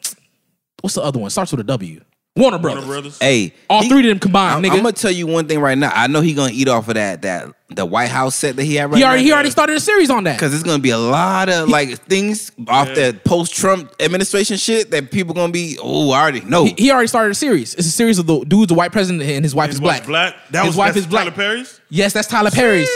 what's 0.80 0.94
the 0.94 1.02
other 1.02 1.18
one? 1.18 1.28
Starts 1.30 1.50
with 1.50 1.60
a 1.60 1.64
W. 1.64 2.00
Warner 2.34 2.56
Brothers. 2.58 2.84
Warner 2.86 2.92
Brothers. 3.00 3.18
Hey, 3.18 3.52
All 3.68 3.82
he- 3.82 3.90
three 3.90 4.00
of 4.00 4.06
them 4.06 4.18
combined, 4.18 4.54
I'm, 4.54 4.62
nigga. 4.62 4.76
I'm 4.76 4.82
gonna 4.82 4.92
tell 4.92 5.10
you 5.10 5.26
one 5.26 5.46
thing 5.48 5.60
right 5.60 5.76
now. 5.76 5.90
I 5.94 6.06
know 6.06 6.22
he 6.22 6.32
gonna 6.32 6.52
eat 6.54 6.66
off 6.66 6.88
of 6.88 6.94
that 6.94 7.20
that 7.22 7.52
the 7.68 7.84
White 7.84 8.08
House 8.08 8.34
set 8.36 8.56
that 8.56 8.64
he 8.64 8.74
had 8.76 8.90
right 8.90 8.96
he 8.96 9.04
already 9.04 9.20
now. 9.22 9.26
he 9.26 9.32
already 9.34 9.50
started 9.50 9.76
a 9.76 9.80
series 9.80 10.08
on 10.08 10.24
that. 10.24 10.36
Because 10.36 10.54
it's 10.54 10.62
gonna 10.62 10.78
be 10.82 10.90
a 10.90 10.98
lot 10.98 11.50
of 11.50 11.68
like 11.68 12.00
things 12.06 12.50
off 12.68 12.88
Yeah. 12.88 12.94
that 12.94 13.24
post 13.24 13.54
Trump 13.54 13.92
administration 14.00 14.56
shit 14.56 14.90
that 14.92 15.10
people 15.10 15.34
gonna 15.34 15.52
be. 15.52 15.78
Oh, 15.82 16.10
I 16.12 16.22
already 16.22 16.40
know. 16.40 16.64
He, 16.64 16.74
he 16.78 16.90
already 16.90 17.08
started 17.08 17.32
a 17.32 17.34
series. 17.34 17.74
It's 17.74 17.86
a 17.86 17.90
series 17.90 18.18
of 18.18 18.26
the 18.26 18.42
dude's 18.46 18.72
a 18.72 18.74
white 18.74 18.92
president 18.92 19.22
and 19.28 19.44
his 19.44 19.54
wife 19.54 19.66
His 19.68 19.76
is 19.76 19.80
black. 19.80 20.06
black. 20.06 20.34
That 20.52 20.60
his 20.64 20.68
was 20.70 20.76
wife 20.78 20.94
that's 20.94 21.04
is 21.04 21.10
black. 21.10 21.24
Tyler 21.24 21.36
Perry's. 21.36 21.80
Yes, 21.90 22.14
that's 22.14 22.28
Tyler 22.28 22.50
Perry's. 22.50 22.88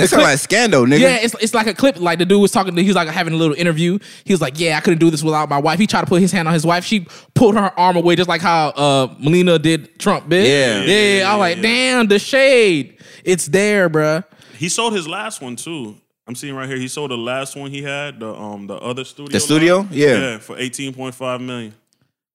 The 0.00 0.06
That's 0.06 0.12
clip- 0.12 0.22
like 0.24 0.34
a 0.34 0.38
scandal, 0.38 0.84
nigga. 0.84 1.00
yeah, 1.00 1.16
it's 1.16 1.34
it's 1.40 1.54
like 1.54 1.66
a 1.66 1.74
clip. 1.74 1.98
Like 2.00 2.18
the 2.18 2.24
dude 2.26 2.40
was 2.40 2.52
talking. 2.52 2.74
To, 2.74 2.80
he 2.82 2.88
was 2.88 2.96
like 2.96 3.08
having 3.08 3.34
a 3.34 3.36
little 3.36 3.54
interview. 3.56 3.98
He 4.24 4.32
was 4.32 4.40
like, 4.40 4.58
"Yeah, 4.58 4.76
I 4.76 4.80
couldn't 4.80 4.98
do 4.98 5.10
this 5.10 5.22
without 5.22 5.48
my 5.48 5.58
wife." 5.58 5.78
He 5.78 5.86
tried 5.86 6.00
to 6.02 6.06
put 6.06 6.20
his 6.20 6.32
hand 6.32 6.48
on 6.48 6.54
his 6.54 6.64
wife. 6.66 6.84
She 6.84 7.06
pulled 7.34 7.54
her 7.56 7.72
arm 7.78 7.96
away, 7.96 8.16
just 8.16 8.28
like 8.28 8.40
how 8.40 8.68
uh, 8.70 9.14
Melina 9.18 9.58
did 9.58 9.98
Trump. 9.98 10.28
Bitch. 10.28 10.46
Yeah. 10.46 10.82
yeah. 10.82 11.18
Yeah, 11.18 11.30
I 11.30 11.34
was 11.36 11.40
like, 11.40 11.56
yeah. 11.56 11.62
"Damn, 11.62 12.06
the 12.08 12.18
shade. 12.18 12.98
It's 13.24 13.46
there, 13.46 13.90
bruh. 13.90 14.24
He 14.56 14.68
sold 14.68 14.92
his 14.94 15.06
last 15.08 15.40
one 15.42 15.56
too. 15.56 15.96
I'm 16.26 16.34
seeing 16.34 16.54
right 16.54 16.68
here. 16.68 16.78
He 16.78 16.86
sold 16.88 17.10
the 17.10 17.16
last 17.18 17.56
one 17.56 17.70
he 17.70 17.82
had, 17.82 18.20
the 18.20 18.32
um 18.34 18.66
the 18.68 18.76
other 18.76 19.04
studio. 19.04 19.32
The 19.32 19.40
studio? 19.40 19.76
line. 19.78 19.88
Yeah. 19.90 20.18
Yeah, 20.18 20.38
for 20.38 20.56
18.5 20.56 21.40
million. 21.44 21.74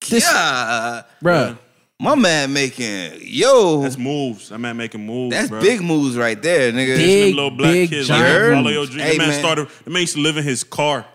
yeah, 0.08 1.02
bruh. 1.22 1.58
My 1.98 2.14
man 2.14 2.52
making 2.52 3.18
yo. 3.22 3.80
That's 3.82 3.96
That's, 3.96 4.04
moves. 4.04 4.48
That 4.50 4.58
man 4.58 4.76
making 4.76 5.04
moves. 5.04 5.34
bro. 5.48 5.60
big 5.60 5.80
moves 5.80 6.16
right 6.16 6.40
there, 6.40 6.72
nigga. 6.72 6.96
Big, 6.96 7.28
Them 7.30 7.36
little 7.36 7.50
black 7.50 7.72
big, 7.72 7.90
kids 7.90 8.08
giant 8.08 8.44
like 8.44 8.54
follow 8.54 8.70
your 8.70 8.86
dream. 8.86 9.04
Hey, 9.04 9.12
the 9.12 9.18
man, 9.18 9.28
man. 9.28 9.38
started. 9.38 9.68
The 9.84 9.90
man 9.90 10.00
used 10.02 10.14
to 10.14 10.20
live 10.20 10.36
in 10.36 10.44
his 10.44 10.64
car. 10.64 11.06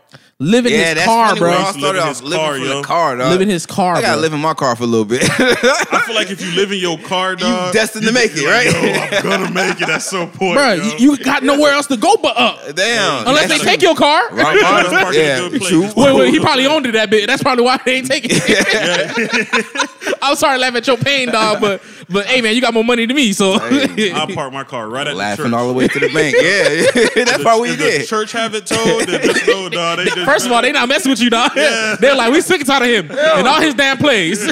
Living 0.44 0.72
Yeah, 0.74 0.80
his 0.86 0.96
that's 0.96 1.06
car, 1.06 1.28
funny. 1.28 1.40
bro. 1.40 1.50
We 1.50 1.56
all 1.56 1.62
Used 1.62 1.74
to 1.74 1.80
started 1.80 1.86
live 1.86 1.96
in 1.96 2.02
off 2.02 2.08
his 2.10 2.24
living 2.24 2.40
car, 2.40 2.54
for 2.56 2.60
yo. 2.66 2.76
the 2.78 2.82
car, 2.88 3.16
dog. 3.18 3.30
Living 3.32 3.50
his 3.50 3.66
car, 3.68 3.96
I 3.96 4.02
gotta 4.02 4.14
bro. 4.14 4.22
live 4.22 4.34
in 4.34 4.40
my 4.40 4.54
car 4.56 4.76
for 4.76 4.84
a 4.84 4.88
little 4.88 5.06
bit. 5.06 5.22
I 5.24 6.04
feel 6.08 6.16
like 6.16 6.32
if 6.32 6.42
you 6.42 6.52
live 6.56 6.72
in 6.72 6.80
your 6.80 6.98
car, 6.98 7.36
dog, 7.36 7.68
you 7.76 7.80
destined 7.80 8.06
to 8.08 8.12
make 8.12 8.32
it, 8.32 8.38
you're 8.42 8.52
like, 8.52 8.66
right? 8.74 9.24
Yo, 9.24 9.30
I'm 9.30 9.40
gonna 9.40 9.52
make 9.54 9.80
it 9.80 9.88
at 9.88 10.02
some 10.02 10.32
point, 10.32 10.58
Bruh, 10.58 10.78
yo. 10.78 10.98
you, 10.98 11.12
you 11.12 11.18
got 11.24 11.44
nowhere 11.44 11.74
else 11.74 11.86
to 11.88 11.98
go 11.98 12.16
but 12.18 12.36
up. 12.38 12.60
Damn. 12.76 13.28
Unless 13.28 13.50
they 13.50 13.58
That's 13.60 13.64
take 13.70 13.82
your 13.84 13.94
car. 13.96 14.30
Wrong 14.32 14.38
Let's 14.38 14.62
car. 14.62 14.84
park 15.04 15.16
in 15.16 15.22
a 15.22 15.24
Yeah, 15.24 15.38
good 15.38 15.52
place. 15.62 15.70
true. 15.70 15.82
Wait, 15.96 16.16
wait, 16.16 16.34
he 16.34 16.40
probably 16.40 16.66
owned 16.66 16.88
it 16.88 16.94
that 16.94 17.12
bit. 17.12 17.28
That's 17.28 17.44
probably 17.44 17.64
why 17.64 17.78
they 17.86 17.98
ain't 17.98 18.08
taking 18.08 18.32
it. 18.34 20.18
I'm 20.24 20.36
sorry 20.36 20.58
to 20.58 20.62
laugh 20.62 20.76
at 20.76 20.88
your 20.88 20.98
pain, 20.98 21.30
dog, 21.30 21.62
but 21.62 21.82
but 22.10 22.26
hey 22.26 22.42
man, 22.42 22.56
you 22.56 22.62
got 22.62 22.74
more 22.74 22.84
money 22.84 23.06
than 23.06 23.16
me, 23.16 23.32
so 23.34 23.54
I'll 23.62 24.28
park 24.28 24.52
my 24.52 24.64
car 24.64 24.90
right 24.90 25.08
at 25.08 25.12
the 25.12 25.18
Laughing 25.18 25.46
church. 25.46 25.54
all 25.54 25.68
the 25.68 25.74
way 25.74 25.88
to 25.88 26.00
the 26.00 26.12
bank. 26.14 26.36
Yeah, 26.42 27.24
that's 27.26 27.42
probably 27.44 27.70
what 27.72 27.80
if 27.80 28.00
did. 28.00 28.08
church 28.08 28.32
have 28.34 28.54
it 28.56 28.66
towed, 28.66 29.08
then 29.08 29.22
just 29.22 29.48
know, 29.48 29.70
dog. 29.70 29.98
They 30.00 30.06
just, 30.06 30.26
First 30.32 30.46
of 30.46 30.52
all, 30.52 30.62
they 30.62 30.72
not 30.72 30.88
messing 30.88 31.10
with 31.10 31.20
you, 31.20 31.30
dog. 31.30 31.52
They're 31.56 32.16
like, 32.16 32.32
we 32.32 32.42
sick 32.42 32.62
and 32.62 32.68
tired 32.68 32.84
of 32.84 32.90
him 32.90 33.18
and 33.18 33.48
all 33.48 33.62
his 33.62 33.74
damn 33.74 33.98
plays. 33.98 34.40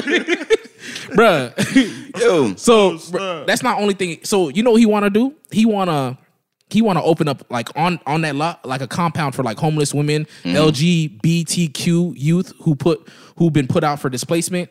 Bruh. 1.10 2.20
Yo, 2.20 2.54
So 2.56 2.96
that's 3.44 3.62
not 3.62 3.80
only 3.80 3.94
thing. 3.94 4.20
So 4.24 4.48
you 4.48 4.62
know 4.62 4.72
what 4.72 4.80
he 4.80 4.86
wanna 4.86 5.10
do? 5.10 5.34
He 5.50 5.66
wanna 5.66 6.18
he 6.68 6.82
wanna 6.82 7.02
open 7.02 7.28
up 7.28 7.44
like 7.50 7.68
on 7.76 7.98
on 8.06 8.20
that 8.22 8.36
lot 8.36 8.64
like 8.64 8.80
a 8.80 8.86
compound 8.86 9.34
for 9.34 9.42
like 9.42 9.58
homeless 9.58 9.94
women, 9.94 10.26
mm-hmm. 10.44 10.56
LGBTQ 10.56 12.14
youth 12.16 12.52
who 12.60 12.74
put 12.74 13.08
who've 13.36 13.52
been 13.52 13.66
put 13.66 13.82
out 13.82 14.00
for 14.00 14.08
displacement. 14.08 14.70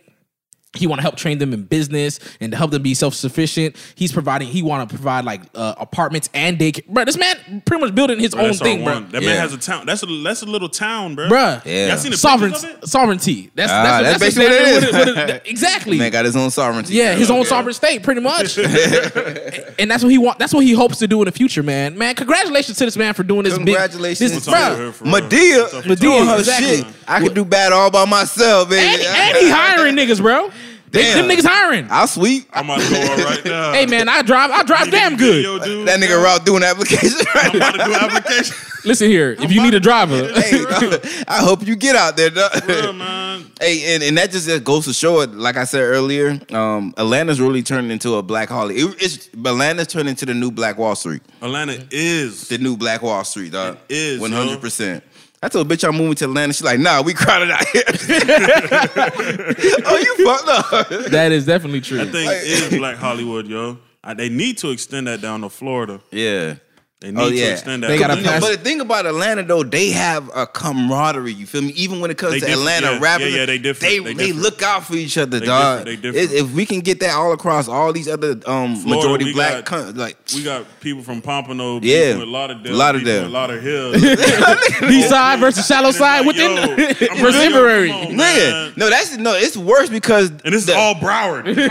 He 0.77 0.85
want 0.85 0.99
to 0.99 1.01
help 1.01 1.15
train 1.15 1.39
them 1.39 1.51
in 1.51 1.63
business 1.63 2.19
and 2.39 2.51
to 2.51 2.57
help 2.57 2.69
them 2.69 2.83
be 2.83 2.93
self 2.93 3.15
sufficient. 3.15 3.75
He's 3.95 4.11
providing. 4.11 4.49
He 4.49 4.61
want 4.61 4.87
to 4.87 4.95
provide 4.95 5.25
like 5.25 5.41
uh, 5.55 5.73
apartments 5.79 6.29
and 6.35 6.59
daycare. 6.59 6.85
Bro, 6.85 7.05
this 7.05 7.17
man 7.17 7.63
pretty 7.65 7.83
much 7.83 7.95
building 7.95 8.19
his 8.19 8.35
Bro, 8.35 8.43
own 8.45 8.53
thing, 8.53 8.79
our 8.81 8.85
bro. 8.85 8.93
one. 8.93 9.09
That 9.09 9.23
Yeah. 9.23 9.29
man 9.29 9.37
has 9.39 9.51
a 9.53 9.57
town. 9.57 9.87
That's 9.87 10.03
a 10.03 10.05
that's 10.23 10.43
a 10.43 10.45
little 10.45 10.69
town, 10.69 11.15
bro. 11.15 11.27
Bruh. 11.27 11.65
Yeah. 11.65 11.87
Y'all 11.87 11.97
seen 11.97 12.11
the 12.11 12.17
Sovereign, 12.17 12.51
pictures 12.51 12.69
of 12.71 12.83
it? 12.83 12.87
sovereignty. 12.87 13.49
That's 13.55 13.71
Ah, 13.71 13.81
that's, 14.03 14.19
that's 14.19 14.35
that's, 14.35 14.35
basically 14.35 14.45
what 14.45 14.61
it 14.61 14.83
is. 14.83 14.93
what 14.93 15.07
it- 15.07 15.15
what 15.15 15.29
it- 15.37 15.41
exactly. 15.47 15.97
man 15.97 16.11
got 16.11 16.25
his 16.25 16.35
own 16.35 16.51
sovereignty. 16.51 16.93
Yeah, 16.93 17.15
his 17.15 17.31
own 17.31 17.39
Okay. 17.39 17.49
sovereign 17.49 17.73
state, 17.73 18.03
pretty 18.03 18.21
much. 18.21 18.57
and 19.79 19.89
that's 19.89 20.03
what 20.03 20.11
he 20.11 20.19
want. 20.19 20.37
That's 20.39 20.53
what 20.53 20.63
he 20.63 20.73
hopes 20.73 20.99
to 20.99 21.07
do 21.07 21.19
in 21.21 21.25
the 21.25 21.31
future, 21.31 21.63
man. 21.63 21.97
Man, 21.97 22.13
congratulations 22.13 22.77
to 22.77 22.85
this 22.85 22.95
man 22.95 23.15
for 23.15 23.23
doing 23.23 23.43
this. 23.43 23.55
Congratulations. 23.55 24.19
big, 24.19 24.39
this, 24.39 24.47
What's 24.47 24.47
up 24.47 24.53
bruh, 24.53 24.69
with 24.69 24.79
her 24.79 24.91
for? 24.91 25.03
Madea, 25.05 25.61
What's 25.61 25.73
up 25.73 25.85
with 25.87 25.99
Madea, 25.99 26.01
doing 26.01 26.25
her 26.27 26.37
exactly. 26.37 26.77
shit. 26.77 26.85
I 27.07 27.19
can 27.23 27.33
do 27.33 27.43
bad 27.43 27.71
all 27.73 27.89
by 27.89 28.05
myself, 28.05 28.69
baby. 28.69 28.85
And, 29.03 29.15
and 29.17 29.37
he 29.37 29.49
hiring 29.49 29.95
niggas, 29.95 30.21
bro. 30.21 30.51
They, 30.91 31.03
Damn. 31.03 31.27
them 31.27 31.37
niggas 31.37 31.45
hiring. 31.45 31.87
I'll 31.91 32.07
sweep. 32.07 32.47
I'm 32.51 32.65
about 32.65 32.81
to 32.81 32.89
go 32.89 32.99
on 32.99 33.19
right 33.19 33.45
now. 33.45 33.73
Hey 33.73 33.85
man, 33.85 34.09
I 34.09 34.21
drive. 34.23 34.49
I 34.51 34.63
drive 34.63 34.89
damn 34.91 35.17
good. 35.17 35.43
Yo, 35.43 35.59
dude, 35.59 35.87
That 35.87 35.99
nigga 35.99 36.21
route 36.21 36.45
doing 36.45 36.63
application 36.63 37.19
right 37.35 37.53
I'm 37.53 37.59
now. 37.59 37.69
about 37.69 37.85
to 37.85 37.85
do 37.85 37.93
application. 38.17 38.55
Listen 38.85 39.09
here, 39.09 39.31
if 39.39 39.51
you 39.51 39.61
need 39.61 39.73
a 39.73 39.79
driver, 39.79 40.31
Hey, 40.33 40.63
dog, 40.63 41.05
I 41.27 41.39
hope 41.39 41.67
you 41.67 41.75
get 41.75 41.97
out 41.97 42.15
there, 42.15 42.29
dog. 42.29 42.49
Yeah, 42.67 42.91
man. 42.93 43.51
Hey, 43.59 43.93
and, 43.93 44.01
and 44.01 44.17
that 44.17 44.31
just 44.31 44.63
goes 44.63 44.85
to 44.85 44.93
show 44.93 45.19
it. 45.19 45.31
Like 45.33 45.57
I 45.57 45.65
said 45.65 45.81
earlier, 45.81 46.39
um, 46.51 46.93
Atlanta's 46.97 47.41
really 47.41 47.61
turned 47.61 47.91
into 47.91 48.15
a 48.15 48.23
black 48.23 48.47
Holly. 48.47 48.75
It, 48.75 48.95
it's 49.01 49.27
Atlanta's 49.33 49.87
turned 49.87 50.07
into 50.07 50.25
the 50.25 50.33
new 50.33 50.49
Black 50.49 50.77
Wall 50.77 50.95
Street. 50.95 51.21
Atlanta 51.41 51.85
is. 51.91 52.47
The 52.47 52.57
new 52.57 52.77
Black 52.77 53.01
Wall 53.01 53.23
Street, 53.25 53.51
dog. 53.51 53.77
It 53.89 53.95
is, 53.97 54.15
yo. 54.15 54.21
one 54.21 54.31
hundred 54.31 54.61
percent. 54.61 55.03
I 55.41 55.47
told 55.47 55.71
a 55.71 55.75
bitch 55.75 55.87
I'm 55.87 55.95
moving 55.95 56.15
to 56.15 56.25
Atlanta. 56.25 56.51
She's 56.53 56.63
like, 56.63 56.79
Nah, 56.79 57.01
we 57.01 57.13
crowded 57.13 57.49
out 57.51 57.65
here. 57.69 57.83
oh, 59.85 59.97
you 59.97 60.25
fucked 60.25 60.47
up. 60.49 60.89
that 61.11 61.31
is 61.31 61.45
definitely 61.45 61.81
true. 61.81 61.97
That 61.99 62.11
thing 62.11 62.29
is 62.29 62.77
Black 62.77 62.97
Hollywood, 62.97 63.47
yo. 63.47 63.77
I, 64.03 64.13
they 64.13 64.29
need 64.29 64.57
to 64.59 64.71
extend 64.71 65.07
that 65.07 65.21
down 65.21 65.41
to 65.41 65.49
Florida. 65.49 66.01
Yeah. 66.11 66.55
They 67.01 67.11
need 67.11 67.21
Oh, 67.21 67.29
to 67.29 67.35
yeah. 67.35 67.45
extend 67.53 67.81
that. 67.83 67.87
They 67.87 67.97
gotta 67.97 68.17
You 68.17 68.23
know, 68.23 68.29
pass- 68.29 68.41
but 68.41 68.51
the 68.51 68.57
thing 68.57 68.81
about 68.81 69.05
Atlanta 69.05 69.41
though, 69.43 69.63
they 69.63 69.91
have 69.91 70.29
a 70.35 70.45
camaraderie. 70.45 71.31
You 71.31 71.45
feel 71.45 71.61
me? 71.61 71.71
Even 71.77 72.01
when 72.01 72.11
it 72.11 72.17
comes 72.17 72.33
They 72.33 72.39
to 72.41 72.45
different, 72.47 72.67
Atlanta 72.67 72.91
yeah. 72.91 72.99
rappers, 73.01 73.31
Yeah, 73.31 73.39
yeah, 73.39 73.45
they 73.45 73.57
different. 73.57 73.79
They, 73.93 73.99
They 73.99 74.13
they 74.15 74.31
look 74.33 74.61
out 74.61 74.83
for 74.85 74.95
each 74.95 75.17
other, 75.17 75.39
They 75.39 75.45
dog. 75.45 75.85
different, 75.85 75.85
they 76.03 76.09
different. 76.11 76.33
If- 76.33 76.43
If 76.49 76.51
we 76.51 76.65
can 76.65 76.81
get 76.81 76.99
that 76.99 77.15
all 77.15 77.31
across 77.31 77.69
all 77.69 77.93
these 77.93 78.09
other 78.09 78.31
um 78.45 78.75
Florida, 78.75 78.87
majority 78.89 79.31
black, 79.31 79.53
got- 79.53 79.65
con- 79.65 79.95
like 79.95 80.17
we 80.35 80.43
got 80.43 80.65
people 80.81 81.01
from 81.01 81.21
Pompano, 81.21 81.79
Yeah. 81.81 82.07
people 82.07 82.19
with 82.19 82.29
Lauderdale, 82.29 82.73
a 82.73 82.75
lot 82.75 82.95
of 82.95 83.03
Lauderdale. 83.31 83.95
East 84.91 85.07
side 85.09 85.39
versus 85.39 85.65
shallow 85.65 85.91
side 85.91 86.25
like, 86.25 86.35
within 86.35 86.51
yo, 86.57 86.61
I'm 86.63 86.75
versus 86.75 86.99
like, 87.21 87.21
yo, 87.21 87.41
Inverary. 87.43 87.89
come 87.91 88.01
on, 88.01 88.07
nigga, 88.17 88.75
no, 88.77 88.89
that's 88.89 89.15
no, 89.15 89.35
it's 89.35 89.55
worse 89.55 89.87
because 89.89 90.31
And 90.43 90.53
this 90.53 90.65
the- 90.65 90.73
is 90.73 90.77
all 90.77 90.95
Broward. 90.95 91.43
It's 91.47 91.57
all 91.59 91.65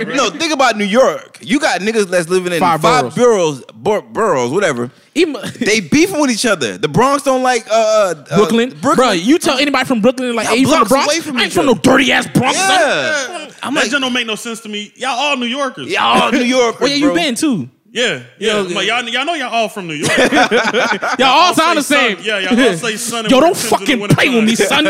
Broward. 0.00 0.14
No, 0.16 0.30
think 0.30 0.54
about 0.54 0.78
New 0.78 0.84
York. 0.86 1.38
You 1.42 1.60
got 1.60 1.82
niggas 1.82 2.06
that's 2.08 2.30
living 2.30 2.52
in 2.54 2.60
Five 2.60 2.80
five, 2.80 3.14
boroughs. 3.14 4.53
Boroughs, 4.54 4.72
bor- 4.72 4.86
boroughs, 4.86 4.88
whatever. 4.88 4.90
Even- 5.14 5.36
They 5.64 5.80
beefing 5.80 6.20
with 6.20 6.30
each 6.30 6.46
other. 6.46 6.78
The 6.78 6.88
Bronx 6.88 7.22
don't 7.22 7.42
like 7.42 7.66
uh, 7.70 7.72
uh 7.74 8.36
Brooklyn, 8.36 8.70
Brooklyn. 8.70 8.96
bro. 8.96 9.10
You 9.12 9.38
tell 9.38 9.58
anybody 9.58 9.84
from 9.86 10.00
Brooklyn 10.00 10.34
like, 10.34 10.46
Y'all 10.46 10.54
hey, 10.54 10.60
you 10.60 10.68
from 10.68 10.80
the 10.84 10.88
Bronx? 10.88 11.06
away 11.12 11.20
from 11.20 11.36
I 11.36 11.40
ain't 11.42 11.48
each 11.48 11.54
from 11.54 11.66
no 11.66 11.74
dirty 11.74 12.12
ass 12.12 12.26
Bronx. 12.28 12.56
yeah. 12.58 13.50
I'm 13.62 13.74
like, 13.74 13.90
that 13.90 14.00
don't 14.00 14.12
make 14.12 14.26
no 14.26 14.34
sense 14.34 14.60
to 14.60 14.68
me. 14.68 14.92
Y'all 14.96 15.10
all 15.10 15.36
New 15.36 15.46
Yorkers. 15.46 15.88
Y'all 15.88 16.22
all 16.22 16.32
New 16.32 16.38
Yorkers, 16.44 16.80
Where 16.80 16.94
you 16.96 17.06
bro. 17.06 17.14
been 17.14 17.34
too? 17.34 17.68
Yeah, 17.90 18.24
yeah. 18.40 18.54
Yo, 18.54 18.64
I'm 18.66 18.74
like, 18.74 18.88
y'all, 18.88 19.08
y'all 19.08 19.24
know 19.24 19.34
y'all 19.34 19.54
all 19.54 19.68
from 19.68 19.86
New 19.86 19.94
York. 19.94 20.10
Y'all 20.18 21.22
all 21.28 21.54
sound 21.54 21.78
the 21.78 21.82
same. 21.84 22.16
son. 22.16 22.24
Yeah, 22.26 22.38
y'all 22.40 22.60
all 22.70 22.74
say 22.76 22.96
son. 22.96 23.26
Yo, 23.30 23.38
don't 23.38 23.54
Timbs 23.54 23.64
in 23.90 24.00
the 24.00 24.08
fucking 24.08 24.08
play 24.08 24.28
with 24.30 24.44
me, 24.44 24.56
son. 24.56 24.84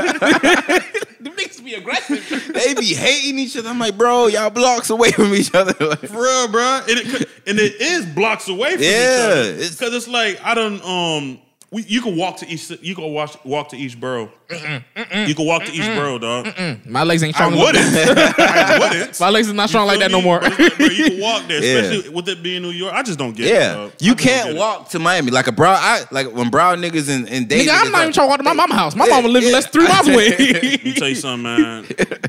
Them 1.65 1.73
be 1.73 1.75
aggressive. 1.75 2.53
They 2.55 2.75
be 2.75 2.95
hating 2.95 3.39
each 3.39 3.57
other. 3.57 3.69
I'm 3.69 3.79
like, 3.79 3.97
bro, 3.97 4.27
y'all 4.27 4.51
blocks 4.51 4.91
away 4.91 5.11
from 5.13 5.35
each 5.35 5.55
other. 5.55 5.73
For 5.97 6.23
real, 6.23 6.49
bro. 6.49 6.81
And 6.89 6.99
it, 6.99 7.29
and 7.47 7.59
it 7.59 7.81
is 7.81 8.05
blocks 8.07 8.49
away 8.49 8.73
from 8.75 8.83
Yeah, 8.83 8.91
each 8.91 9.21
other. 9.21 9.41
it's- 9.55 9.71
Because 9.79 9.95
it's 9.95 10.09
like 10.09 10.41
I 10.45 10.55
don't 10.55 10.83
um. 10.85 11.39
We, 11.75 11.83
you 11.89 12.01
can 12.03 12.15
walk 12.17 12.37
to 12.37 12.47
each. 12.49 12.71
You 12.83 12.95
can 12.95 13.13
walk 13.13 13.45
walk 13.45 13.71
to 13.71 13.77
each 13.77 13.99
borough. 13.99 14.31
You 14.49 15.35
can 15.35 15.45
walk 15.45 15.65
to 15.65 15.73
each 15.73 15.87
borough, 15.97 16.19
dog. 16.21 16.47
My 16.87 17.03
legs 17.03 17.25
ain't 17.25 17.35
strong. 17.35 17.53
enough. 17.53 17.65
wouldn't. 17.67 17.85
I 18.39 18.79
wouldn't. 18.79 19.19
My 19.19 19.29
legs 19.31 19.49
is 19.49 19.55
not 19.55 19.69
strong 19.71 19.89
like 19.89 19.99
that 19.99 20.13
no 20.13 20.23
more. 20.23 20.39
But 20.39 20.53
it's 20.53 20.61
like, 20.61 20.77
bro, 20.79 20.87
you 20.87 21.05
can 21.11 21.21
walk 21.21 21.49
there, 21.49 21.65
Yeah. 21.65 21.81
especially 21.81 22.11
with 22.11 22.29
it 22.29 22.43
being 22.45 22.63
New 22.63 22.71
York. 22.71 22.95
I 22.95 23.03
just 23.03 23.19
don't 23.19 23.37
get 23.37 23.47
it. 23.47 23.55
Yeah, 23.55 23.75
dog. 23.75 23.91
I 23.91 23.93
you 23.99 24.15
just 24.15 24.19
don't 24.19 24.19
can't 24.19 24.47
get 24.51 24.57
it. 24.57 24.59
walk 24.61 24.89
to 24.91 24.99
Miami 25.01 25.31
like 25.33 25.49
a 25.49 25.53
brow. 25.53 25.73
I 25.77 26.05
like 26.13 26.31
when 26.33 26.49
brown 26.49 26.81
niggas 26.81 27.09
and 27.11 27.29
and 27.29 27.49
David. 27.49 27.67
Nigga, 27.69 27.75
I'm 27.81 27.87
is 27.87 27.91
not 27.93 27.99
even 27.99 28.07
like- 28.07 28.15
trying 28.15 28.27
to 28.27 28.29
walk 28.29 28.39
to 28.39 28.45
my 28.45 28.53
mama 28.53 28.75
house. 28.75 28.95
My 28.95 29.07
Yeah, 29.07 29.15
mama 29.17 29.29
lives 29.29 29.47
yeah. 29.47 29.53
less 29.53 29.65
than 29.65 29.73
three 29.73 29.89
miles 29.89 30.07
away. 30.09 30.29
Let 30.39 30.85
me 30.85 30.93
tell 30.95 31.09
you 31.09 31.15
something, 31.17 31.43
man. 31.43 31.87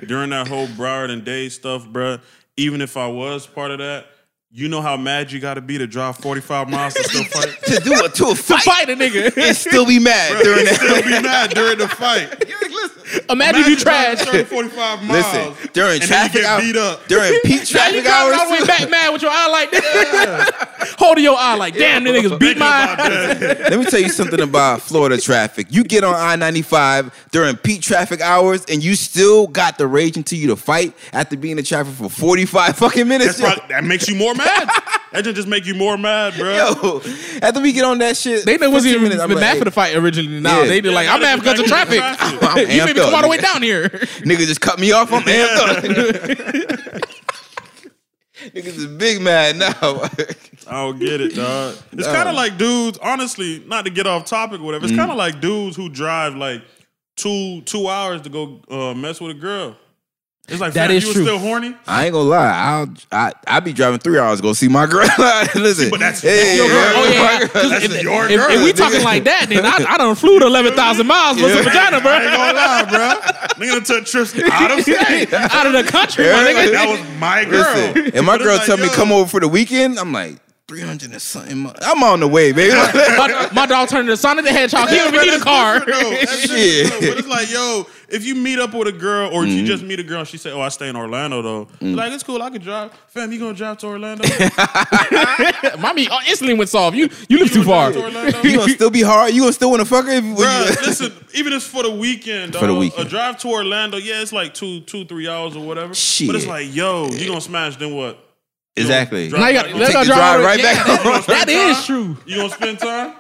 During 0.07 0.31
that 0.31 0.47
whole 0.47 0.65
Broward 0.67 1.11
and 1.11 1.23
Dade 1.23 1.51
stuff, 1.51 1.85
bruh, 1.85 2.19
even 2.57 2.81
if 2.81 2.97
I 2.97 3.05
was 3.07 3.45
part 3.45 3.69
of 3.69 3.77
that, 3.77 4.07
you 4.51 4.69
know 4.69 4.81
how 4.81 4.95
mad 4.95 5.31
you 5.31 5.39
got 5.39 5.55
to 5.55 5.61
be 5.61 5.77
to 5.77 5.87
drive 5.87 6.17
45 6.17 6.69
miles 6.69 6.93
to 6.93 7.03
still 7.03 7.23
fight? 7.25 7.49
to 7.65 7.79
do 7.83 7.91
it 7.93 8.15
to 8.15 8.25
a 8.25 8.29
to 8.29 8.35
fight 8.35 8.63
fight 8.63 8.89
a 8.89 8.95
nigga. 8.95 9.35
and 9.37 9.55
still 9.57 9.85
be 9.85 9.99
mad 9.99 10.43
during 10.43 10.65
that. 10.65 10.75
still 10.75 11.01
be 11.03 11.21
mad 11.21 11.49
during 11.51 11.77
the 11.77 11.87
fight. 11.87 12.43
Imagine 13.29 13.69
you 13.69 13.75
trash. 13.77 14.23
driving 14.23 14.45
30, 14.45 14.69
45 14.69 15.03
miles. 15.03 15.33
Listen, 15.33 15.69
during 15.73 16.01
and 16.01 16.09
traffic 16.09 16.41
you 16.41 16.47
hours, 16.47 16.63
beat 16.63 16.75
up. 16.75 17.07
during 17.07 17.39
peak 17.43 17.51
Now 17.51 17.59
you 17.59 17.65
traffic 17.65 18.05
hours, 18.07 18.37
all 18.39 18.45
the 18.47 18.51
way 18.53 18.59
too. 18.59 18.65
back 18.65 18.89
mad 18.89 19.13
with 19.13 19.21
your 19.21 19.31
eye 19.31 19.47
like 19.47 19.71
this. 21.15 21.23
Holding 21.23 21.23
your 21.23 21.37
eye 21.37 21.55
like, 21.55 21.73
damn, 21.75 22.03
them 22.03 22.13
niggas 22.13 22.39
beat 22.39 22.57
Thinking 22.57 22.57
about 22.61 22.97
mine. 22.99 23.09
that. 23.39 23.59
Let 23.71 23.79
me 23.79 23.85
tell 23.85 23.99
you 23.99 24.09
something 24.09 24.41
about 24.41 24.81
Florida 24.81 25.19
traffic. 25.19 25.67
You 25.69 25.83
get 25.83 26.03
on 26.03 26.13
I 26.15 26.35
95 26.35 27.27
during 27.31 27.55
peak 27.57 27.81
traffic 27.81 28.21
hours 28.21 28.65
and 28.65 28.83
you 28.83 28.95
still 28.95 29.47
got 29.47 29.77
the 29.77 29.87
rage 29.87 30.17
into 30.17 30.35
you 30.35 30.47
to 30.47 30.55
fight 30.55 30.93
after 31.13 31.37
being 31.37 31.57
in 31.57 31.63
traffic 31.63 31.93
for 31.93 32.09
45 32.09 32.77
fucking 32.77 33.07
minutes. 33.07 33.37
That's 33.37 33.55
probably, 33.57 33.73
that 33.75 33.83
makes 33.83 34.07
you 34.07 34.15
more 34.15 34.33
mad. 34.35 34.69
That 35.11 35.23
just 35.23 35.35
just 35.35 35.47
make 35.47 35.65
you 35.65 35.75
more 35.75 35.97
mad, 35.97 36.33
bro. 36.35 36.55
Yo, 36.55 37.01
after 37.41 37.61
we 37.61 37.71
get 37.71 37.85
on 37.85 37.99
that 37.99 38.17
shit, 38.17 38.45
They 38.45 38.57
know 38.57 38.69
wasn't 38.69 38.91
even 38.95 39.03
minutes, 39.03 39.21
I'm 39.21 39.29
mad 39.29 39.41
like, 39.41 39.57
for 39.59 39.65
the 39.65 39.71
fight 39.71 39.95
originally. 39.95 40.39
Now 40.41 40.61
Yeah. 40.61 40.67
they 40.67 40.81
be 40.81 40.89
like, 40.89 41.07
I'm 41.07 41.21
mad 41.21 41.39
because 41.39 41.59
of 41.59 41.65
traffic. 41.67 41.99
traffic. 41.99 42.43
I'm 42.43 42.57
you 42.57 42.65
amped 42.65 42.85
made 42.85 42.95
me 42.95 43.01
come 43.01 43.09
up, 43.09 43.15
all 43.15 43.21
the 43.21 43.27
way 43.29 43.37
down 43.37 43.61
here. 43.61 43.87
Nigga 43.89 44.39
just 44.45 44.59
cut 44.61 44.77
me 44.79 44.91
off. 44.91 45.11
I'm 45.13 45.21
amped 45.23 45.57
up. 45.57 47.01
Niggas 48.53 48.65
is 48.77 48.87
big 48.87 49.21
mad 49.21 49.55
now. 49.57 49.71
I 50.67 50.83
don't 50.83 50.99
get 50.99 51.21
it, 51.21 51.35
dog. 51.35 51.75
It's 51.91 52.07
kind 52.07 52.27
of 52.29 52.35
like 52.35 52.57
dudes, 52.57 52.97
honestly, 53.01 53.63
not 53.67 53.85
to 53.85 53.91
get 53.91 54.07
off 54.07 54.25
topic 54.25 54.59
or 54.61 54.63
whatever. 54.63 54.85
It's 54.85 54.93
Mm. 54.93 54.97
kind 54.97 55.11
of 55.11 55.17
like 55.17 55.39
dudes 55.41 55.75
who 55.75 55.89
drive 55.89 56.35
like 56.35 56.61
two 57.15 57.61
two 57.61 57.87
hours 57.87 58.21
to 58.23 58.29
go 58.29 58.59
uh, 58.69 58.93
mess 58.93 59.21
with 59.21 59.31
a 59.31 59.39
girl. 59.39 59.75
It's 60.47 60.61
like 60.61 60.73
That 60.73 60.89
fam, 60.89 60.97
is 60.97 61.07
you 61.07 61.13
true. 61.13 61.23
still 61.23 61.39
horny. 61.39 61.75
I 61.87 62.05
ain't 62.05 62.13
gonna 62.13 62.29
lie. 62.29 62.45
I'll 62.53 62.93
I 63.11 63.33
I 63.47 63.59
be 63.61 63.73
driving 63.73 63.97
three 63.97 64.19
hours 64.19 64.37
to 64.39 64.43
go 64.43 64.53
see 64.53 64.67
my 64.67 64.85
girl. 64.85 65.07
Listen, 65.55 65.89
But 65.89 65.99
that's- 66.01 66.21
hey, 66.21 66.35
that's 66.35 66.57
your 66.57 66.67
yeah, 66.67 66.71
girl. 66.71 66.93
Oh 66.97 67.09
yeah, 67.11 67.19
my 67.23 67.45
That's 67.69 67.85
if, 67.85 68.03
your 68.03 68.27
girl, 68.27 68.51
if 68.51 68.63
we 68.63 68.71
talking 68.73 69.01
like 69.03 69.23
that, 69.23 69.47
then 69.49 69.65
I, 69.65 69.83
I 69.89 69.97
done 69.97 70.13
flew 70.13 70.37
to 70.39 70.45
eleven 70.45 70.75
thousand 70.75 71.07
miles 71.07 71.39
for 71.41 71.49
some 71.49 71.63
vagina, 71.63 71.99
bro. 71.99 72.11
I 72.11 72.21
ain't 72.21 72.31
gonna 72.31 72.53
lie, 72.53 72.85
bro. 73.57 73.65
Nigga 73.65 73.85
took 73.87 74.05
trips 74.05 74.37
out 74.51 74.69
of 74.69 74.81
state. 74.83 75.33
Out 75.33 75.65
of 75.65 75.73
the 75.73 75.83
country, 75.91 76.25
my 76.25 76.29
Yeah. 76.29 76.53
nigga. 76.67 76.71
That 76.73 76.89
was 76.89 77.19
my 77.19 77.45
girl. 77.45 77.93
Listen, 77.93 78.11
and 78.15 78.25
my 78.27 78.37
girl 78.37 78.57
like, 78.57 78.67
tell 78.67 78.77
me 78.77 78.87
come 78.89 79.11
over 79.11 79.27
for 79.27 79.39
the 79.39 79.47
weekend. 79.47 79.97
I'm 79.97 80.11
like 80.13 80.37
three 80.67 80.81
hundred 80.81 81.11
and 81.11 81.21
something. 81.21 81.57
mo- 81.59 81.73
I'm 81.83 82.01
on 82.03 82.19
the 82.21 82.27
way, 82.27 82.51
baby. 82.51 82.73
My, 83.17 83.49
my 83.53 83.65
dog 83.67 83.87
turned 83.87 84.09
into 84.09 84.17
Sonic 84.17 84.45
the 84.45 84.51
Hedgehog. 84.51 84.89
He 84.89 84.95
don't 84.97 85.09
even 85.13 85.19
Bro, 85.19 85.23
need 85.25 85.39
a 85.39 85.43
car. 85.43 85.79
different, 85.79 86.01
though. 86.01 86.09
That's 86.09 86.39
Shit. 86.47 86.91
But 86.91 87.17
it's 87.19 87.27
like, 87.27 87.51
yo, 87.51 87.85
if 88.09 88.25
you 88.25 88.33
meet 88.33 88.57
up 88.57 88.73
with 88.73 88.87
a 88.87 88.91
girl 88.91 89.29
or 89.31 89.43
Mm-hmm. 89.43 89.51
you 89.51 89.65
just 89.67 89.83
meet 89.83 89.99
a 89.99 90.03
girl 90.03 90.19
and 90.19 90.27
she 90.27 90.37
say, 90.37 90.51
Oh, 90.51 90.61
I 90.61 90.69
stay 90.69 90.89
in 90.89 90.95
Orlando 90.95 91.41
though. 91.43 91.65
Mm. 91.81 91.95
Like, 91.95 92.11
it's 92.13 92.23
cool, 92.23 92.41
I 92.41 92.49
can 92.49 92.61
drive. 92.61 92.91
Fam, 93.07 93.31
you 93.31 93.37
gonna 93.39 93.53
drive 93.53 93.77
to 93.79 93.87
Orlando? 93.87 94.23
Mommy 95.79 96.07
oh, 96.09 96.19
instantly 96.27 96.55
went 96.55 96.69
soft. 96.69 96.95
You 96.97 97.09
you 97.29 97.37
live 97.39 97.51
too 97.53 97.63
far. 97.63 97.91
Drive 97.91 98.41
to 98.41 98.47
you 98.49 98.57
gonna 98.57 98.71
still 98.71 98.89
be 98.89 99.01
hard? 99.03 99.33
You 99.33 99.41
gonna 99.41 99.53
still 99.53 99.69
want 99.69 99.81
to 99.81 99.85
fuck 99.85 100.05
her? 100.05 100.11
If, 100.11 100.23
when 100.23 100.35
Bruh, 100.35 100.69
you- 100.81 100.87
listen, 100.87 101.13
even 101.35 101.53
if 101.53 101.57
it's 101.57 101.67
for 101.67 101.83
the 101.83 101.91
weekend, 101.91 102.53
dog, 102.53 102.61
For 102.61 102.67
the 102.67 102.75
weekend. 102.75 103.05
a 103.05 103.09
drive 103.09 103.37
to 103.39 103.49
Orlando, 103.49 103.97
yeah, 103.97 104.21
it's 104.21 104.33
like 104.33 104.53
two, 104.55 104.81
two, 104.81 105.05
three 105.05 105.27
hours 105.27 105.55
or 105.55 105.63
whatever. 105.65 105.93
Shit. 105.93 106.27
But 106.27 106.35
it's 106.37 106.47
like, 106.47 106.73
yo, 106.73 107.07
you 107.11 107.27
gonna 107.27 107.39
smash, 107.41 107.75
then 107.77 107.93
what? 107.95 108.19
You 108.77 108.83
gonna 108.83 108.93
exactly. 108.95 109.29
drive 109.29 109.41
Now 109.41 109.47
you 109.47 109.53
got 109.53 109.69
home? 109.69 109.79
they 109.79 109.91
gotta 109.93 110.05
drive 110.07 110.17
drive 110.17 110.39
all 110.39 110.45
right 110.45 110.61
back 110.61 110.87
yeah, 110.87 110.97
home. 110.97 111.23
That 111.27 111.49
is 111.49 111.75
Time? 111.77 111.85
true. 111.85 112.17
You 112.25 112.35
gonna 112.37 112.49
spend 112.49 112.79
time? 112.79 113.13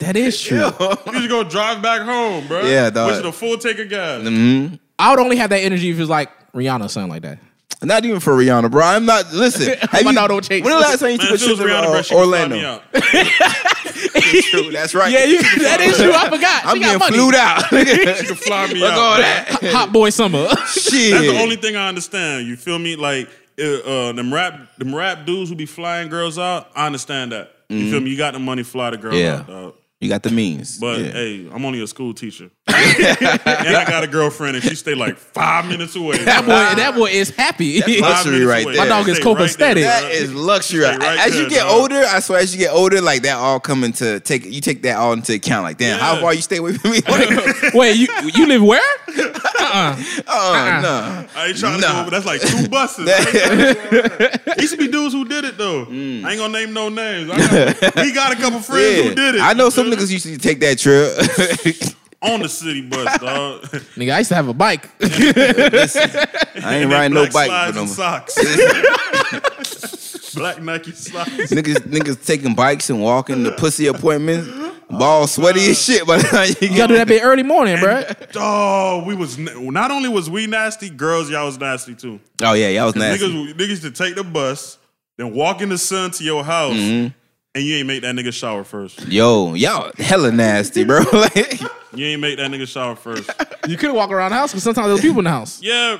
That 0.00 0.16
is 0.16 0.40
true. 0.40 0.56
You 0.58 0.68
just 1.12 1.28
go 1.28 1.44
drive 1.44 1.82
back 1.82 2.02
home, 2.02 2.46
bro. 2.48 2.62
Yeah, 2.64 2.90
dog. 2.90 3.08
Which 3.10 3.20
is 3.20 3.24
a 3.26 3.32
full 3.32 3.58
take 3.58 3.78
of 3.78 3.88
gas. 3.88 4.22
Mhm. 4.22 4.78
I 4.98 5.10
would 5.10 5.18
only 5.20 5.36
have 5.36 5.50
that 5.50 5.58
energy 5.60 5.90
if 5.90 5.96
it 5.96 6.00
was 6.00 6.08
like 6.08 6.30
Rihanna 6.52 6.86
or 6.86 6.88
something 6.88 7.10
like 7.10 7.22
that. 7.22 7.38
Not 7.82 8.04
even 8.04 8.20
for 8.20 8.32
Rihanna, 8.34 8.70
bro. 8.70 8.82
I'm 8.84 9.06
not. 9.06 9.32
Listen, 9.32 9.78
have 9.90 10.04
My 10.04 10.10
you- 10.10 10.16
dog 10.16 10.28
don't 10.30 10.44
chase. 10.46 10.62
When 10.64 10.72
the 10.74 10.80
last 10.80 11.00
time 11.00 11.12
you 11.12 11.18
Man, 11.18 11.26
took 11.28 11.30
a 11.30 11.34
if 11.34 11.42
it 11.42 11.48
was 11.48 11.58
trip 11.58 11.68
to 11.68 11.74
Rihanna, 11.74 11.84
bro, 11.84 11.94
uh, 11.94 12.02
she 12.02 12.14
could 12.14 12.20
me 12.20 12.24
Orlando? 12.26 12.56
out. 12.66 12.82
True, 14.50 14.70
that's 14.70 14.94
right. 14.94 15.10
Yeah, 15.12 15.24
you, 15.24 15.42
that 15.62 15.80
is 15.80 15.96
true. 15.96 16.12
I 16.12 16.28
forgot. 16.30 16.64
I'm 16.64 16.76
she 16.76 16.80
getting 16.82 16.98
got 16.98 17.10
money. 17.10 17.16
flued 17.16 17.34
out. 17.34 17.62
She 18.18 18.26
could 18.26 18.38
fly 18.38 18.66
me 18.72 18.80
Fuck 18.80 18.92
out. 18.92 18.98
all 18.98 19.16
that. 19.18 19.48
Hot 19.72 19.92
boy 19.92 20.10
summer. 20.10 20.46
Shit. 20.66 21.12
That's 21.12 21.26
the 21.26 21.38
only 21.40 21.56
thing 21.56 21.76
I 21.76 21.88
understand. 21.88 22.46
You 22.46 22.56
feel 22.56 22.78
me? 22.78 22.96
Like 22.96 23.28
uh, 23.60 24.12
them 24.12 24.32
rap, 24.32 24.58
them 24.78 24.94
rap 24.94 25.26
dudes 25.26 25.50
who 25.50 25.56
be 25.56 25.66
flying 25.66 26.08
girls 26.08 26.38
out. 26.38 26.70
I 26.74 26.86
understand 26.86 27.32
that. 27.32 27.52
You 27.68 27.90
feel 27.90 28.00
me? 28.00 28.10
You 28.10 28.16
got 28.16 28.32
the 28.32 28.40
money, 28.40 28.62
fly 28.64 28.90
the 28.90 28.96
girl 28.96 29.12
Mm-hmm. 29.12 29.18
Yeah. 29.20 29.34
out, 29.40 29.46
dog. 29.46 29.74
You 30.00 30.08
got 30.08 30.22
the 30.22 30.30
means. 30.30 30.78
But 30.78 30.98
yeah. 30.98 31.12
hey, 31.12 31.48
I'm 31.52 31.62
only 31.66 31.82
a 31.82 31.86
school 31.86 32.14
teacher, 32.14 32.50
and 32.68 32.74
I 33.76 33.84
got 33.86 34.02
a 34.02 34.06
girlfriend, 34.06 34.56
and 34.56 34.64
she 34.64 34.74
stay 34.74 34.94
like 34.94 35.18
five 35.18 35.66
minutes 35.66 35.94
away. 35.94 36.16
that 36.24 36.40
boy, 36.40 36.80
that 36.80 36.94
boy 36.94 37.10
is 37.10 37.28
happy. 37.36 37.80
That's 37.80 38.00
luxury 38.00 38.44
right 38.46 38.64
away. 38.64 38.76
there. 38.76 38.82
My 38.84 38.88
dog 38.88 39.08
is 39.10 39.18
Stay 39.18 39.26
right 39.26 39.36
copacetic. 39.36 39.82
That 39.82 40.10
is 40.10 40.32
luxury. 40.32 40.84
Right 40.84 41.02
as 41.02 41.36
you 41.36 41.50
get 41.50 41.64
dog. 41.64 41.80
older, 41.80 42.02
I 42.06 42.20
swear, 42.20 42.38
as 42.40 42.54
you 42.54 42.58
get 42.58 42.72
older, 42.72 43.02
like 43.02 43.20
that 43.22 43.36
all 43.36 43.60
come 43.60 43.84
into 43.84 44.20
take. 44.20 44.46
You 44.46 44.62
take 44.62 44.80
that 44.84 44.96
all 44.96 45.12
into 45.12 45.34
account. 45.34 45.64
Like, 45.64 45.76
damn, 45.76 45.98
how 45.98 46.18
far 46.18 46.32
you 46.32 46.40
stay 46.40 46.56
away 46.56 46.72
from 46.78 46.92
me? 46.92 47.00
Wait, 47.74 47.96
you 47.96 48.08
you 48.34 48.46
live 48.46 48.62
where? 48.62 48.80
Uh-uh. 49.18 49.96
oh 50.28 50.80
no. 50.82 51.26
I 51.36 51.46
ain't 51.48 51.58
trying 51.58 51.78
to 51.78 51.86
Nah. 51.86 52.04
go, 52.04 52.10
but 52.10 52.10
that's 52.10 52.24
like 52.26 52.40
two 52.40 52.68
buses. 52.70 53.04
There 53.04 54.54
used 54.58 54.72
to 54.72 54.78
be 54.78 54.88
dudes 54.88 55.12
who 55.12 55.24
did 55.26 55.44
it 55.44 55.58
though. 55.58 55.84
Mm. 55.86 56.24
I 56.24 56.30
ain't 56.32 56.38
gonna 56.40 56.52
name 56.58 56.72
no 56.72 56.88
names. 56.88 57.30
I 57.30 57.36
got, 57.80 57.96
we 57.96 58.12
got 58.12 58.32
a 58.32 58.36
couple 58.36 58.60
friends 58.60 58.96
Yeah. 58.96 59.02
who 59.04 59.14
did 59.14 59.34
it. 59.36 59.40
I 59.42 59.52
know 59.52 59.66
You 59.66 59.70
some 59.70 59.89
feel 59.90 59.98
me? 59.98 60.02
niggas 60.06 60.10
used 60.12 60.26
to 60.26 60.38
take 60.38 60.60
that 60.60 60.78
trip. 60.78 61.94
on 62.22 62.40
the 62.40 62.48
city 62.48 62.82
bus, 62.82 63.18
dog. 63.18 63.62
Nigga, 63.96 64.12
I 64.14 64.18
used 64.18 64.28
to 64.28 64.34
have 64.34 64.48
a 64.48 64.54
bike. 64.54 64.88
I 65.02 66.76
ain't 66.76 66.90
riding 66.90 67.14
no 67.14 67.24
bike 67.30 67.46
slides 67.46 67.76
with 67.76 67.78
and 67.78 67.88
them. 67.88 67.88
socks. 67.88 68.34
Black 70.34 70.62
Nike 70.62 70.92
socks. 70.92 71.30
niggas, 71.30 71.78
niggas 71.88 72.24
taking 72.24 72.54
bikes 72.54 72.88
and 72.90 73.02
walking 73.02 73.42
to 73.44 73.52
pussy 73.52 73.86
appointments, 73.88 74.48
ball 74.88 75.26
sweaty 75.26 75.70
as 75.70 75.82
shit. 75.82 76.06
By 76.06 76.18
the 76.18 76.22
time 76.24 76.48
you 76.60 76.68
You 76.68 76.76
gotta 76.76 76.92
do 76.94 76.98
that 76.98 77.08
bit 77.08 77.22
early 77.24 77.42
morning, 77.42 77.78
bro. 77.80 78.04
Oh, 78.36 79.02
we 79.06 79.14
was 79.14 79.36
not 79.38 79.90
only 79.90 80.08
was 80.08 80.30
we 80.30 80.46
nasty, 80.46 80.88
girls 80.88 81.28
y'all 81.30 81.46
was 81.46 81.58
nasty 81.58 81.94
too. 81.94 82.20
oh 82.42 82.52
yeah, 82.52 82.68
y'all 82.68 82.86
was 82.86 82.94
nasty. 82.96 83.26
Niggas, 83.26 83.54
niggas 83.54 83.80
to 83.82 83.90
take 83.90 84.14
the 84.14 84.22
bus, 84.24 84.78
then 85.16 85.34
walk 85.34 85.62
in 85.62 85.68
the 85.68 85.78
sun 85.78 86.10
to 86.12 86.22
your 86.24 86.44
house, 86.44 86.74
Mm-hmm. 86.74 87.08
And 87.54 87.64
you 87.64 87.76
ain't 87.76 87.86
make 87.86 88.02
that 88.02 88.14
nigga 88.14 88.32
shower 88.32 88.64
first. 88.64 89.06
Yo, 89.08 89.54
y'all 89.54 89.90
hella 89.98 90.30
nasty, 90.32 90.84
bro. 90.84 91.00
like, 91.12 91.60
You 91.94 92.06
ain't 92.06 92.20
make 92.20 92.36
that 92.38 92.50
nigga 92.50 92.66
shower 92.68 92.94
first. 92.96 93.28
You 93.66 93.76
couldn't 93.76 93.96
walk 93.96 94.10
around 94.10 94.30
the 94.30 94.36
house 94.36 94.52
because 94.52 94.62
sometimes 94.62 94.86
there 94.86 94.92
was 94.94 95.00
people 95.02 95.18
in 95.18 95.24
the 95.24 95.30
house. 95.30 95.60
Yeah, 95.70 95.98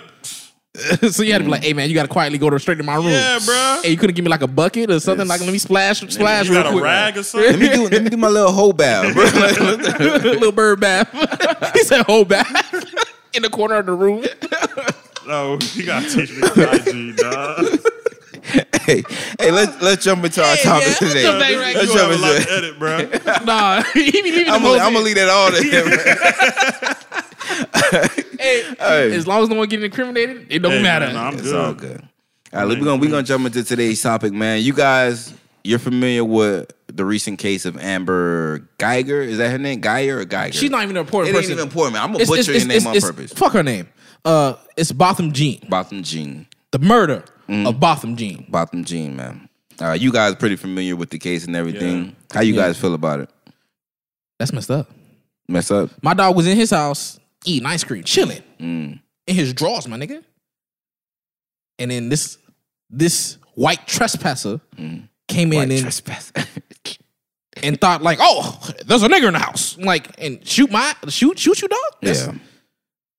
so 1.10 1.24
you 1.24 1.32
had 1.32 1.38
to 1.38 1.44
be 1.44 1.50
like, 1.50 1.64
hey 1.64 1.72
man, 1.72 1.88
you 1.88 1.96
gotta 1.96 2.06
quietly 2.08 2.38
go 2.38 2.48
to 2.48 2.56
straight 2.60 2.78
to 2.78 2.84
my 2.84 2.94
room. 2.94 3.08
Yeah, 3.08 3.40
bro. 3.44 3.80
Hey, 3.82 3.90
you 3.90 3.96
couldn't 3.96 4.14
give 4.14 4.24
me 4.24 4.30
like 4.30 4.42
a 4.42 4.46
bucket 4.46 4.88
or 4.88 5.00
something 5.00 5.26
like 5.26 5.40
let 5.40 5.50
me 5.50 5.58
splash 5.58 5.98
splash 6.08 6.46
You 6.46 6.52
real 6.52 6.62
got 6.62 6.68
a 6.68 6.72
quick. 6.72 6.84
rag 6.84 7.16
or 7.16 7.22
something? 7.24 7.58
Let 7.58 7.60
something? 7.60 7.80
me 7.82 7.88
do 7.88 7.94
let 7.96 8.02
me 8.04 8.10
do 8.10 8.16
my 8.16 8.28
little 8.28 8.52
whole 8.52 8.72
bath, 8.72 9.12
bro. 9.12 9.24
little 10.30 10.52
bird 10.52 10.78
bath. 10.78 11.08
he 11.72 11.82
said 11.82 12.02
whole 12.04 12.24
bath 12.24 12.84
in 13.34 13.42
the 13.42 13.50
corner 13.50 13.74
of 13.76 13.86
the 13.86 13.92
room. 13.94 14.24
No, 15.26 15.58
you 15.74 15.84
gotta 15.84 16.08
teach 16.08 16.30
me 16.30 17.10
IG, 17.10 17.16
dog. 17.16 17.66
Hey, 18.82 19.02
hey, 19.38 19.50
let's 19.50 19.80
let's 19.82 20.04
jump 20.04 20.24
into 20.24 20.42
our 20.44 20.56
Hey, 20.56 20.62
topic 20.62 20.88
yeah, 20.88 20.94
today. 20.94 21.12
let's 21.14 21.22
jump 21.22 21.40
back 21.40 21.56
right 21.56 21.76
Let's 21.76 21.88
You 21.92 21.98
jump 21.98 22.10
have 22.10 22.20
a 22.20 22.22
lot 22.22 22.34
into 22.36 22.46
to 22.46 22.52
edit, 22.56 22.78
bro. 22.78 23.44
nah, 23.44 23.82
he 23.94 24.10
be 24.10 24.22
leaving 24.32 24.52
I'm 24.52 24.62
the 24.62 24.68
gonna, 24.68 24.78
most 24.78 24.80
I'm 24.80 24.92
gonna 24.92 25.04
leave 25.04 25.16
that 25.16 25.28
all 25.28 25.50
to 25.50 25.62
him. 25.62 26.96
Hey, 28.38 28.62
Hey. 28.78 29.14
As 29.14 29.26
long 29.26 29.42
as 29.42 29.48
no 29.48 29.56
one 29.56 29.68
getting 29.68 29.84
incriminated, 29.84 30.46
it 30.48 30.60
don't 30.60 30.72
Hey, 30.72 30.82
matter. 30.82 31.06
man, 31.06 31.14
nah, 31.14 31.26
I'm 31.28 31.34
It's 31.34 31.42
good. 31.42 31.54
all 31.56 31.74
good. 31.74 32.00
All 32.52 32.60
right, 32.60 32.68
we're 32.68 32.76
gonna 32.84 32.96
we're 32.96 33.10
gonna 33.10 33.22
jump 33.22 33.46
into 33.46 33.62
today's 33.62 34.00
topic, 34.02 34.32
man. 34.32 34.62
You 34.62 34.72
guys, 34.72 35.34
you're 35.62 35.78
familiar 35.78 36.24
with 36.24 36.72
the 36.86 37.04
recent 37.04 37.38
case 37.38 37.64
of 37.66 37.76
Amber 37.78 38.66
Geiger? 38.78 39.20
Is 39.20 39.38
that 39.38 39.50
her 39.50 39.58
name? 39.58 39.80
Geiger 39.80 40.20
or 40.20 40.24
Geiger? 40.24 40.56
She's 40.56 40.70
not 40.70 40.82
even 40.84 40.96
an 40.96 41.02
important 41.02 41.34
It 41.34 41.38
ain't 41.38 41.50
even 41.50 41.58
important, 41.62 41.94
man. 41.94 42.02
I'm 42.02 42.08
gonna 42.12 42.22
It's- 42.22 42.28
butcher 42.28 42.50
it's- 42.52 42.62
your 42.64 42.68
name 42.68 42.76
it's- 42.78 42.86
on 42.86 42.96
it's- 42.96 43.10
purpose. 43.10 43.32
Fuck 43.32 43.52
her 43.52 43.62
name. 43.62 43.88
Uh, 44.24 44.54
it's 44.76 44.90
Botham 44.92 45.32
Jean. 45.32 45.60
Botham 45.68 46.02
Jean. 46.02 46.46
The 46.72 46.78
murder 46.78 47.24
Mm. 47.50 47.68
of 47.68 47.80
Botham 47.80 48.16
Jean. 48.16 48.46
Botham 48.48 48.84
Jean, 48.84 49.16
man. 49.16 49.48
Uh, 49.80 49.92
you 49.92 50.12
guys 50.12 50.34
pretty 50.36 50.56
familiar 50.56 50.94
with 50.94 51.10
the 51.10 51.18
case 51.18 51.46
and 51.46 51.56
everything. 51.56 52.04
Yeah. 52.04 52.10
How 52.32 52.40
you 52.42 52.54
Yeah. 52.54 52.66
guys 52.68 52.78
feel 52.78 52.94
about 52.94 53.20
it? 53.20 53.30
That's 54.38 54.52
messed 54.52 54.70
up. 54.70 54.88
Mess 55.48 55.70
up? 55.70 55.90
My 56.02 56.14
dog 56.14 56.36
was 56.36 56.46
in 56.46 56.56
his 56.56 56.70
house 56.70 57.18
eating 57.44 57.66
ice 57.66 57.82
cream, 57.82 58.04
chilling 58.04 58.42
Mm. 58.60 59.00
in 59.26 59.34
his 59.34 59.52
drawers, 59.52 59.88
my 59.88 59.96
nigga. 59.98 60.22
And 61.78 61.90
then 61.90 62.08
this 62.08 62.38
this 62.90 63.38
white 63.54 63.86
trespasser 63.86 64.60
came 65.28 65.52
in 65.52 65.70
and, 65.70 65.80
trespass. 65.80 66.32
and 67.62 67.80
thought 67.80 68.02
like, 68.02 68.18
oh, 68.20 68.58
there's 68.86 69.02
a 69.02 69.08
nigger 69.08 69.28
in 69.28 69.32
the 69.34 69.38
house, 69.38 69.76
like, 69.78 70.08
and 70.18 70.46
shoot 70.46 70.70
my 70.70 70.94
shoot 71.08 71.38
shoot 71.38 71.62
you, 71.62 71.68
dog. 71.68 71.78
That's, 72.02 72.26
yeah. 72.26 72.34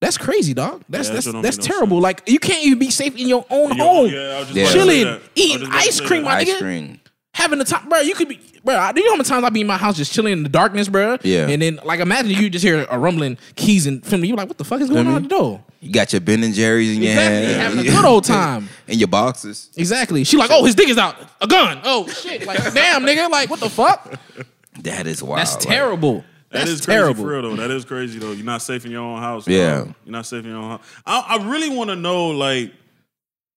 That's 0.01 0.17
crazy, 0.17 0.53
dog. 0.53 0.83
That's 0.89 1.07
Yeah, 1.07 1.15
that 1.15 1.23
that's 1.31 1.41
that's 1.43 1.57
no 1.59 1.63
terrible. 1.73 1.99
Like, 2.01 2.23
you 2.27 2.39
can't 2.39 2.65
even 2.65 2.79
be 2.79 2.89
safe 2.91 3.15
in 3.15 3.27
your 3.29 3.45
own 3.49 3.77
Yo, 3.77 3.83
home, 3.83 4.05
yeah, 4.07 4.11
just 4.11 4.19
Yeah. 4.21 4.37
about 4.41 4.47
to 4.49 4.53
say 4.53 4.73
chilling, 4.73 5.03
that. 5.05 5.07
I 5.07 5.13
was 5.13 5.29
eating 5.35 5.59
just 5.71 5.71
ice 5.87 5.99
cream, 6.01 6.21
that. 6.23 6.27
my 6.29 6.35
Ice 6.37 6.49
nigga. 6.49 6.59
cream. 6.59 6.99
having 7.33 7.59
the 7.59 7.65
time, 7.65 7.87
bro. 7.87 7.99
You 8.01 8.13
could 8.13 8.27
be, 8.27 8.39
bro. 8.65 8.91
Do 8.93 8.99
you 8.99 9.05
know 9.05 9.11
how 9.13 9.15
many 9.17 9.29
times 9.29 9.43
I 9.45 9.49
be 9.49 9.61
in 9.61 9.67
my 9.67 9.77
house 9.77 9.95
just 9.95 10.11
chilling 10.11 10.33
in 10.33 10.43
the 10.43 10.49
darkness, 10.49 10.89
bro? 10.89 11.17
Yeah. 11.23 11.47
And 11.47 11.61
then, 11.61 11.79
like, 11.85 12.01
imagine 12.01 12.31
you 12.31 12.49
just 12.49 12.63
hear 12.65 12.85
a 12.89 12.99
rumbling, 12.99 13.37
keys 13.55 13.87
and 13.87 14.05
family. 14.05 14.27
You 14.27 14.35
like, 14.35 14.49
what 14.49 14.57
the 14.57 14.65
fuck 14.65 14.81
is 14.81 14.89
going 14.89 15.07
on 15.07 15.15
at 15.15 15.23
the 15.23 15.29
door? 15.29 15.63
You 15.79 15.91
got 15.93 16.11
your 16.13 16.19
Ben 16.19 16.43
and 16.43 16.53
Jerry's 16.53 16.95
in 16.97 17.01
your 17.01 17.13
hand. 17.13 17.61
having 17.61 17.79
a 17.79 17.83
good 17.89 18.03
old 18.05 18.25
time. 18.25 18.67
And 18.89 18.99
your 18.99 19.07
boxes. 19.07 19.69
Exactly. 19.77 20.25
She 20.25 20.35
like, 20.35 20.49
oh, 20.51 20.65
his 20.65 20.75
dick 20.75 20.89
is 20.89 20.97
out, 20.97 21.15
a 21.39 21.47
gun. 21.47 21.79
Oh 21.85 22.05
shit, 22.09 22.45
like, 22.45 22.57
damn, 22.73 23.03
nigga, 23.03 23.29
like, 23.29 23.49
what 23.49 23.61
the 23.61 23.69
fuck? 23.69 24.13
That 24.81 25.07
is 25.07 25.23
wild. 25.23 25.39
That's 25.39 25.55
like- 25.55 25.63
terrible. 26.51 26.59
That 26.59 26.59
That's 26.59 26.69
is 26.71 26.85
crazy 26.85 26.97
terrible. 26.99 27.23
for 27.23 27.29
real 27.29 27.41
though. 27.41 27.55
That 27.55 27.71
is 27.71 27.85
crazy 27.85 28.19
though. 28.19 28.31
You're 28.31 28.45
not 28.45 28.61
safe 28.61 28.85
in 28.85 28.91
your 28.91 29.01
own 29.01 29.19
house. 29.19 29.47
Yeah. 29.47 29.83
bro. 29.83 29.95
You're 30.05 30.11
not 30.11 30.25
safe 30.25 30.43
in 30.43 30.51
your 30.51 30.59
own 30.59 30.69
house. 30.71 30.81
I, 31.05 31.37
I 31.39 31.49
really 31.49 31.75
want 31.75 31.89
to 31.89 31.95
know 31.95 32.27
like 32.29 32.73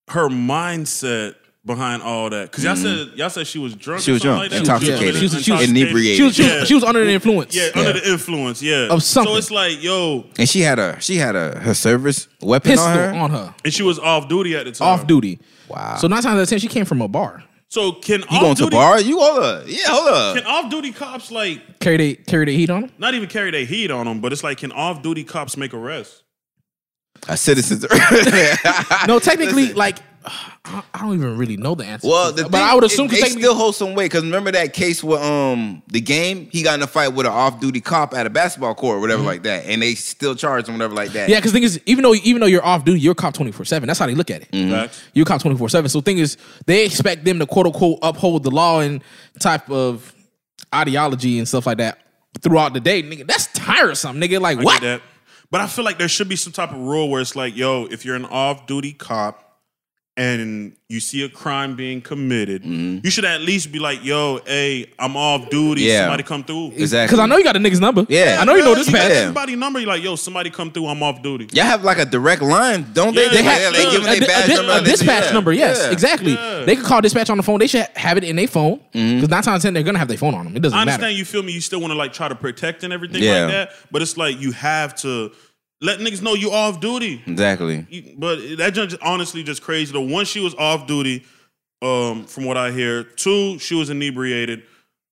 her 0.09 0.29
mindset 0.29 1.35
behind 1.65 2.03
all 2.03 2.29
that 2.29 2.51
because 2.51 2.63
y'all 2.63 2.75
said 2.75 3.07
y'all 3.15 3.29
said 3.29 3.47
she 3.47 3.57
was 3.57 3.73
drunk. 3.75 4.01
Mm-hmm. 4.01 4.05
She 4.05 4.11
was 4.11 4.21
drunk, 4.21 4.51
like 4.51 4.59
intoxicated. 4.59 5.15
She 5.15 5.23
was- 5.23 5.43
she 5.43 5.51
was- 5.51 5.67
Inebriated. 5.69 6.17
She 6.17 6.23
was, 6.23 6.35
she 6.35 6.43
was, 6.43 6.51
Yeah. 6.51 6.63
she 6.65 6.73
was 6.75 6.83
under 6.83 7.03
the 7.03 7.11
influence. 7.11 7.55
Yeah, 7.55 7.69
Yeah. 7.73 7.81
under 7.81 7.93
the 7.99 8.11
influence. 8.11 8.61
Yeah, 8.61 8.87
Of 8.91 9.01
something. 9.01 9.33
So 9.33 9.37
it's 9.39 9.49
like, 9.51 9.81
yo, 9.81 10.25
and 10.37 10.47
she 10.47 10.61
had 10.61 10.77
a 10.77 10.99
she 11.01 11.15
had 11.17 11.35
a 11.35 11.59
her 11.59 11.73
service 11.73 12.27
weapon 12.41 12.71
Pistol 12.71 12.87
on 12.87 12.97
her. 12.97 13.13
on 13.15 13.29
her, 13.31 13.55
and 13.63 13.73
she 13.73 13.81
was 13.81 13.97
off 13.97 14.29
duty 14.29 14.55
at 14.55 14.65
the 14.65 14.71
time. 14.73 14.87
off 14.87 15.07
duty. 15.07 15.39
Wow. 15.67 15.95
So 15.97 16.07
nine 16.07 16.21
times 16.21 16.37
out 16.37 16.41
of 16.43 16.49
ten, 16.49 16.59
she 16.59 16.67
came 16.67 16.85
from 16.85 17.01
a 17.01 17.07
bar. 17.07 17.43
So 17.69 17.91
can 17.93 18.21
you 18.21 18.25
off 18.29 18.41
going 18.41 18.55
to 18.55 18.63
duty, 18.65 18.75
bar? 18.75 19.01
You 19.01 19.19
hold 19.19 19.43
up. 19.43 19.63
Yeah, 19.67 19.77
hold 19.87 20.07
up. 20.07 20.35
Can 20.37 20.45
off 20.45 20.69
duty 20.71 20.91
cops 20.91 21.31
like 21.31 21.79
Carry 21.79 21.97
they 21.97 22.15
carry 22.15 22.45
the 22.45 22.55
heat 22.55 22.69
on 22.69 22.81
them. 22.81 22.91
not 22.97 23.13
even 23.15 23.27
carry 23.27 23.51
their 23.51 23.65
heat 23.65 23.91
on 23.91 24.05
them, 24.05 24.21
but 24.21 24.31
it's 24.31 24.43
like 24.43 24.59
can 24.59 24.71
off 24.71 25.01
duty 25.01 25.23
cops 25.23 25.57
make 25.57 25.73
arrests? 25.73 26.23
A 27.27 27.35
citizen. 27.37 27.81
No, 29.07 29.19
technically, 29.19 29.73
like 29.73 29.97
I 30.25 30.83
I 30.93 30.99
don't 30.99 31.13
even 31.13 31.37
really 31.37 31.57
know 31.57 31.75
the 31.75 31.85
answer. 31.85 32.07
Well, 32.07 32.31
the 32.31 32.37
that. 32.37 32.41
thing, 32.43 32.51
but 32.51 32.61
I 32.61 32.73
would 32.73 32.83
assume 32.83 33.05
it, 33.05 33.09
because 33.09 33.21
they 33.21 33.27
technically, 33.27 33.43
still 33.43 33.55
hold 33.55 33.75
some 33.75 33.93
weight. 33.93 34.05
Because 34.05 34.23
remember 34.23 34.51
that 34.51 34.73
case 34.73 35.03
with 35.03 35.21
um 35.21 35.83
the 35.87 36.01
game, 36.01 36.49
he 36.51 36.63
got 36.63 36.75
in 36.75 36.83
a 36.83 36.87
fight 36.87 37.09
with 37.09 37.25
an 37.25 37.31
off-duty 37.31 37.81
cop 37.81 38.13
at 38.13 38.25
a 38.25 38.29
basketball 38.29 38.75
court, 38.75 38.97
or 38.97 39.01
whatever 39.01 39.21
like 39.21 39.43
that, 39.43 39.65
and 39.65 39.81
they 39.81 39.95
still 39.95 40.35
charged 40.35 40.67
him, 40.67 40.75
whatever 40.75 40.93
like 40.93 41.11
that. 41.11 41.23
Mm-hmm. 41.23 41.31
yeah. 41.31 41.37
Because 41.37 41.51
thing 41.51 41.63
is, 41.63 41.79
even 41.85 42.03
though 42.03 42.15
even 42.15 42.39
though 42.39 42.47
you're 42.47 42.65
off 42.65 42.85
duty, 42.85 42.99
you're 42.99 43.15
cop 43.15 43.33
twenty 43.33 43.51
four 43.51 43.65
seven. 43.65 43.87
That's 43.87 43.99
how 43.99 44.07
they 44.07 44.15
look 44.15 44.31
at 44.31 44.41
it. 44.41 44.51
Mm-hmm. 44.51 44.71
Facts. 44.71 45.03
You're 45.13 45.25
cop 45.25 45.41
twenty 45.41 45.57
four 45.57 45.69
seven. 45.69 45.89
So 45.89 46.01
thing 46.01 46.17
is, 46.17 46.37
they 46.65 46.85
expect 46.85 47.25
them 47.25 47.39
to 47.39 47.45
quote 47.45 47.67
unquote 47.67 47.99
uphold 48.01 48.43
the 48.43 48.51
law 48.51 48.79
and 48.79 49.03
type 49.39 49.69
of 49.69 50.13
ideology 50.73 51.37
and 51.37 51.47
stuff 51.47 51.67
like 51.67 51.77
that 51.77 51.99
throughout 52.41 52.73
the 52.73 52.79
day. 52.79 53.03
Nigga, 53.03 53.27
that's 53.27 53.47
tiresome, 53.53 54.19
nigga. 54.19 54.41
Like 54.41 54.59
I 54.59 54.63
what? 54.63 54.81
get 54.81 54.87
that. 54.87 55.01
But 55.51 55.61
I 55.61 55.67
feel 55.67 55.85
like 55.85 55.99
there 55.99 56.07
should 56.09 56.27
be 56.27 56.35
some 56.35 56.51
type 56.51 56.71
of 56.71 56.79
rule 56.79 57.07
where 57.07 57.21
it's 57.21 57.35
like, 57.35 57.55
yo, 57.55 57.85
if 57.85 58.03
you're 58.03 58.15
an 58.15 58.25
off 58.25 58.65
duty 58.65 58.93
cop 58.93 59.44
and 60.17 60.73
you 60.87 60.99
see 61.01 61.23
a 61.25 61.29
crime 61.29 61.75
being 61.75 61.99
committed, 61.99 62.63
you 62.63 63.09
should 63.09 63.25
at 63.25 63.41
least 63.41 63.71
be 63.71 63.79
like, 63.79 64.03
yo, 64.05 64.39
hey, 64.45 64.85
I'm 64.97 65.17
off 65.17 65.49
duty. 65.49 65.81
Yeah. 65.81 66.01
Somebody 66.03 66.23
come 66.23 66.43
through. 66.43 66.71
exactly. 66.75 67.07
Because 67.07 67.19
I 67.19 67.25
know 67.25 67.37
you 67.37 67.43
got 67.43 67.55
a 67.55 67.59
nigga's 67.59 67.81
number. 67.81 68.05
Yeah. 68.07 68.37
I 68.39 68.45
know 68.45 68.53
you 68.55 68.63
know 68.63 68.75
this 68.75 68.87
you 68.87 68.93
got 68.93 69.01
path. 69.01 69.11
Yeah. 69.11 69.17
everybody 69.21 69.55
number. 69.55 69.79
You're 69.79 69.89
like, 69.89 70.03
yo, 70.03 70.15
somebody 70.15 70.51
come 70.51 70.71
through. 70.71 70.87
I'm 70.87 71.01
off 71.03 71.21
duty. 71.21 71.49
Y'all 71.53 71.65
have 71.65 71.83
like 71.83 71.97
a 71.97 72.05
direct 72.05 72.41
line, 72.41 72.85
don't 72.93 73.13
they? 73.15 73.23
Yeah, 73.23 73.29
they, 73.29 73.35
they 73.37 73.43
have, 73.43 73.61
have- 73.61 73.73
they 73.73 73.91
give 73.91 74.03
them 74.03 74.13
a, 74.13 74.19
their 74.19 74.27
badge 74.27 74.49
a 74.49 74.53
number. 74.55 74.71
a 74.71 74.75
and 74.77 74.85
dispatch 74.85 75.23
yeah. 75.25 75.31
number, 75.31 75.51
yes, 75.53 75.79
Yeah. 75.83 75.91
exactly. 75.91 76.33
Yeah. 76.33 76.63
They 76.65 76.75
could 76.77 76.85
call 76.85 77.01
dispatch 77.01 77.29
on 77.29 77.37
the 77.37 77.43
phone. 77.43 77.59
They 77.59 77.67
should 77.67 77.87
have 77.95 78.17
it 78.17 78.23
in 78.23 78.35
their 78.35 78.47
phone 78.47 78.79
Mm-hmm. 78.93 79.15
because 79.15 79.29
nine 79.29 79.43
times 79.43 79.63
ten 79.63 79.73
they're 79.73 79.83
gonna 79.83 79.99
have 79.99 80.07
their 80.07 80.17
phone 80.17 80.33
on 80.35 80.45
them. 80.45 80.55
It 80.55 80.61
doesn't 80.61 80.77
matter. 80.77 80.81
I 80.83 80.85
matter. 80.85 81.03
understand 81.03 81.17
you 81.17 81.25
feel 81.25 81.43
me. 81.43 81.51
You 81.51 81.59
still 81.61 81.81
want 81.81 81.91
to 81.91 81.97
like 81.97 82.13
try 82.13 82.29
to 82.29 82.35
protect 82.35 82.83
and 82.83 82.93
everything 82.93 83.21
Yeah. 83.21 83.41
like 83.41 83.51
that. 83.51 83.71
But 83.91 84.01
it's 84.01 84.15
like 84.15 84.39
you 84.39 84.53
have 84.53 84.95
to 85.01 85.31
let 85.81 85.99
niggas 85.99 86.21
know 86.21 86.33
you 86.33 86.51
off 86.51 86.79
duty. 86.79 87.21
Exactly. 87.27 87.85
You- 87.89 88.15
But 88.17 88.57
that 88.57 88.73
just 88.73 88.97
honestly 89.01 89.43
just 89.43 89.61
crazy. 89.61 89.91
The 89.91 90.01
one 90.01 90.25
she 90.25 90.39
was 90.39 90.55
off 90.55 90.87
duty, 90.87 91.23
um, 91.81 92.25
from 92.25 92.45
what 92.45 92.57
I 92.57 92.71
hear. 92.71 93.03
Two, 93.03 93.59
she 93.59 93.75
was 93.75 93.89
inebriated, 93.89 94.63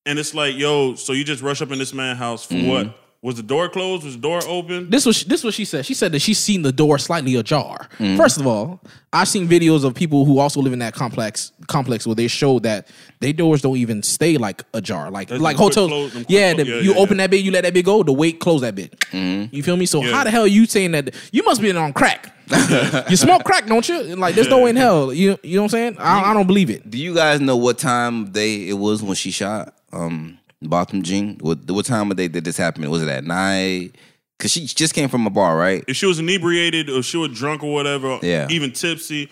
and 0.06 0.18
it's 0.18 0.34
like, 0.34 0.56
yo, 0.58 0.96
so 0.96 1.14
you 1.14 1.24
just 1.24 1.42
rush 1.44 1.62
up 1.62 1.72
in 1.72 1.80
this 1.80 1.94
man's 1.94 2.18
house 2.20 2.46
for 2.46 2.56
what? 2.56 2.98
Was 3.24 3.36
the 3.36 3.44
door 3.44 3.70
closed? 3.70 4.04
Was 4.04 4.16
the 4.16 4.22
door 4.22 4.42
open? 4.48 4.90
This 4.90 5.06
was 5.06 5.24
this 5.24 5.46
what 5.46 5.54
she 5.54 5.64
said. 5.64 5.86
She 5.86 5.94
said 5.94 6.12
that 6.12 6.20
she's 6.20 6.38
seen 6.38 6.62
the 6.62 6.74
door 6.74 6.98
slightly 7.00 7.36
ajar. 7.36 7.88
Mm. 7.98 8.18
First 8.18 8.38
of 8.38 8.46
all, 8.46 8.82
I've 9.14 9.30
seen 9.30 9.48
videos 9.48 9.86
of 9.86 9.96
people 9.96 10.26
who 10.26 10.40
also 10.40 10.60
live 10.60 10.74
in 10.74 10.80
that 10.80 10.94
complex 10.94 11.54
complex 11.68 12.06
where 12.06 12.16
they 12.16 12.28
show 12.28 12.60
that 12.60 12.88
their 13.22 13.32
doors 13.32 13.62
don't 13.62 13.78
even 13.78 14.04
stay 14.04 14.36
like 14.38 14.62
ajar, 14.74 15.10
like 15.10 15.30
That's 15.30 15.42
like 15.42 15.56
hotels. 15.56 15.90
close- 15.90 16.26
yeah, 16.28 16.54
close- 16.54 16.66
the- 16.66 16.72
yeah, 16.74 16.82
you 16.82 16.94
yeah, 16.94 17.00
open 17.00 17.18
yeah. 17.18 17.24
that 17.24 17.32
bit, 17.32 17.46
you 17.46 17.52
let 17.52 17.64
that 17.64 17.74
bit 17.74 17.86
go. 17.86 18.04
The 18.04 18.12
weight 18.12 18.42
close 18.42 18.60
that 18.60 18.76
bit. 18.76 19.00
Mm-hmm. 19.14 19.56
You 19.56 19.64
feel 19.64 19.78
me? 19.78 19.86
So 19.86 20.04
Yeah. 20.04 20.12
how 20.12 20.26
the 20.26 20.30
hell 20.32 20.44
are 20.44 20.48
you 20.48 20.66
saying 20.66 20.92
that? 20.92 21.16
You 21.32 21.44
must 21.44 21.62
be 21.62 21.72
on 21.72 21.94
crack. 21.94 22.30
you 23.10 23.16
smoke 23.16 23.46
crack, 23.46 23.68
don't 23.68 23.88
you? 23.88 24.18
Like 24.18 24.36
there's 24.36 24.50
no 24.50 24.64
way 24.64 24.72
in 24.72 24.76
hell. 24.76 25.14
You 25.14 25.40
you 25.44 25.56
know 25.56 25.62
what 25.62 25.66
I'm 25.68 25.70
saying? 25.70 25.96
I, 25.98 26.32
I 26.32 26.34
don't 26.34 26.46
believe 26.46 26.70
it. 26.70 26.90
Do 26.92 26.98
you 26.98 27.16
guys 27.16 27.40
know 27.40 27.56
what 27.56 27.78
time 27.78 28.34
they 28.34 28.68
it 28.68 28.74
was 28.74 29.02
when 29.02 29.16
she 29.16 29.32
shot 29.32 29.74
um 29.94 30.38
Botham 30.70 31.04
Jean? 31.04 31.38
What 31.42 31.70
what 31.72 31.86
time 31.86 32.10
of 32.12 32.18
day 32.18 32.28
did 32.28 32.44
this 32.46 32.58
happen? 32.58 32.90
Was 32.90 33.02
it 33.04 33.10
at 33.10 33.24
night? 33.24 33.96
Cause 34.40 34.52
she 34.52 34.66
just 34.66 34.94
came 34.94 35.08
from 35.10 35.26
a 35.26 35.30
bar, 35.30 35.56
right? 35.58 35.84
if 35.88 35.96
she 35.96 36.06
was 36.06 36.20
inebriated 36.20 36.90
or 36.90 37.02
she 37.04 37.18
was 37.18 37.32
drunk 37.38 37.64
or 37.64 37.72
whatever, 37.74 38.20
Yeah. 38.22 38.48
even 38.50 38.72
tipsy, 38.72 39.30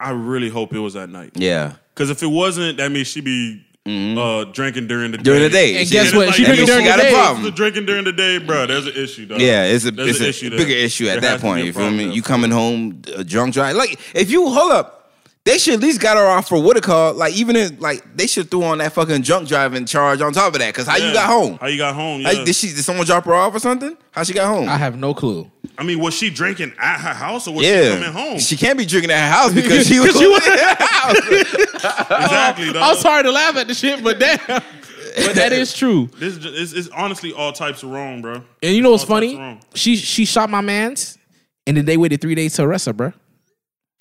I 0.00 0.10
really 0.10 0.48
hope 0.48 0.72
it 0.74 0.78
was 0.80 0.96
at 0.96 1.10
night. 1.10 1.32
Yeah. 1.34 1.74
Because 1.94 2.10
if 2.10 2.22
it 2.22 2.26
wasn't, 2.28 2.78
that 2.78 2.90
means 2.90 3.06
she'd 3.08 3.24
be 3.24 3.62
uh, 3.86 4.44
drinking 4.52 4.86
during 4.88 5.12
the 5.12 5.18
Mm-hmm. 5.18 5.22
During 5.24 5.40
day. 5.42 5.48
the 5.48 5.52
day. 5.52 5.78
And 5.78 5.88
She- 5.88 5.92
guess 5.94 6.14
what? 6.14 6.28
it's 6.28 6.36
She 6.36 6.42
like, 6.44 6.56
drinking 6.56 6.66
during 6.66 6.84
she 6.84 6.90
the 6.90 6.96
got 6.96 7.06
a 7.06 7.12
problem. 7.14 7.54
drinking 7.54 7.86
during 7.86 8.04
the 8.04 8.12
day, 8.12 8.38
bro. 8.38 8.66
There's 8.66 8.86
an 8.86 8.94
issue, 8.94 9.26
dog. 9.26 9.40
Yeah, 9.40 9.64
it's 9.64 9.84
a 9.84 9.90
There's 9.92 10.10
it's 10.10 10.18
an 10.20 10.26
a 10.26 10.28
issue 10.28 10.50
bigger 10.50 10.72
issue 10.72 11.04
at 11.08 11.12
There 11.12 11.20
that 11.20 11.30
has 11.30 11.40
to 11.40 11.46
be 11.46 11.48
point. 11.48 11.66
You 11.66 11.72
feel 11.72 11.90
me? 11.90 12.10
You 12.12 12.22
coming 12.22 12.50
home 12.50 13.02
uh, 13.16 13.22
drunk 13.22 13.54
drive. 13.54 13.76
Like 13.76 13.98
if 14.14 14.30
you 14.30 14.48
hold 14.50 14.72
up, 14.72 14.97
they 15.44 15.58
should 15.58 15.74
at 15.74 15.80
least 15.80 16.00
got 16.00 16.16
her 16.16 16.26
off 16.26 16.48
for 16.48 16.62
what 16.62 16.76
it 16.76 16.82
called. 16.82 17.16
Like 17.16 17.34
even 17.34 17.56
if 17.56 17.80
like 17.80 18.16
they 18.16 18.26
should 18.26 18.50
threw 18.50 18.64
on 18.64 18.78
that 18.78 18.92
fucking 18.92 19.22
drunk 19.22 19.48
driving 19.48 19.86
charge 19.86 20.20
on 20.20 20.32
top 20.32 20.52
of 20.52 20.60
that. 20.60 20.74
Cause 20.74 20.86
how 20.86 20.96
you 20.96 21.12
got 21.12 21.26
home? 21.26 21.58
How 21.60 21.66
you 21.68 21.78
got 21.78 21.94
home? 21.94 22.20
Yeah. 22.20 22.28
Like, 22.28 22.44
did 22.44 22.54
she 22.54 22.68
did 22.68 22.84
someone 22.84 23.06
drop 23.06 23.24
her 23.24 23.34
off 23.34 23.54
or 23.54 23.58
something? 23.58 23.96
How 24.10 24.24
she 24.24 24.34
got 24.34 24.46
home? 24.48 24.68
I 24.68 24.76
have 24.76 24.98
no 24.98 25.14
clue. 25.14 25.50
I 25.78 25.84
mean, 25.84 26.00
was 26.00 26.12
she 26.12 26.28
drinking 26.28 26.72
at 26.78 26.98
her 26.98 27.14
house 27.14 27.46
or 27.46 27.54
was 27.54 27.64
she 27.64 27.72
yeah, 27.72 27.94
coming 27.94 28.12
home? 28.12 28.38
she 28.40 28.56
can't 28.56 28.76
be 28.76 28.84
drinking 28.84 29.12
at 29.12 29.20
her 29.20 29.32
house 29.32 29.54
because 29.54 29.86
she 29.86 30.00
was. 30.00 30.12
Drinking 30.12 30.42
her 30.42 30.76
house. 30.78 31.64
Exactly, 31.78 32.66
dog. 32.72 32.76
I'm 32.76 32.96
sorry 32.96 33.22
to 33.22 33.30
laugh 33.30 33.56
at 33.56 33.68
the 33.68 33.74
shit, 33.74 34.02
but 34.02 34.18
damn. 34.18 34.38
But 34.46 35.34
that 35.36 35.52
is 35.52 35.72
true. 35.72 36.08
This 36.18 36.36
is 36.36 36.38
just, 36.42 36.56
it's, 36.56 36.72
it's 36.72 36.88
honestly 36.88 37.32
all 37.32 37.52
types 37.52 37.82
of 37.82 37.90
wrong, 37.90 38.20
bro. 38.20 38.42
And 38.62 38.74
you 38.74 38.82
know 38.82 38.90
what's 38.90 39.04
All 39.04 39.08
funny? 39.08 39.60
She 39.74 39.96
she 39.96 40.24
shot 40.24 40.50
my 40.50 40.60
man's, 40.60 41.18
and 41.66 41.76
then 41.76 41.84
they 41.84 41.96
waited 41.96 42.20
three 42.20 42.34
days 42.34 42.54
to 42.54 42.64
arrest 42.64 42.86
her, 42.86 42.92
bro. 42.92 43.12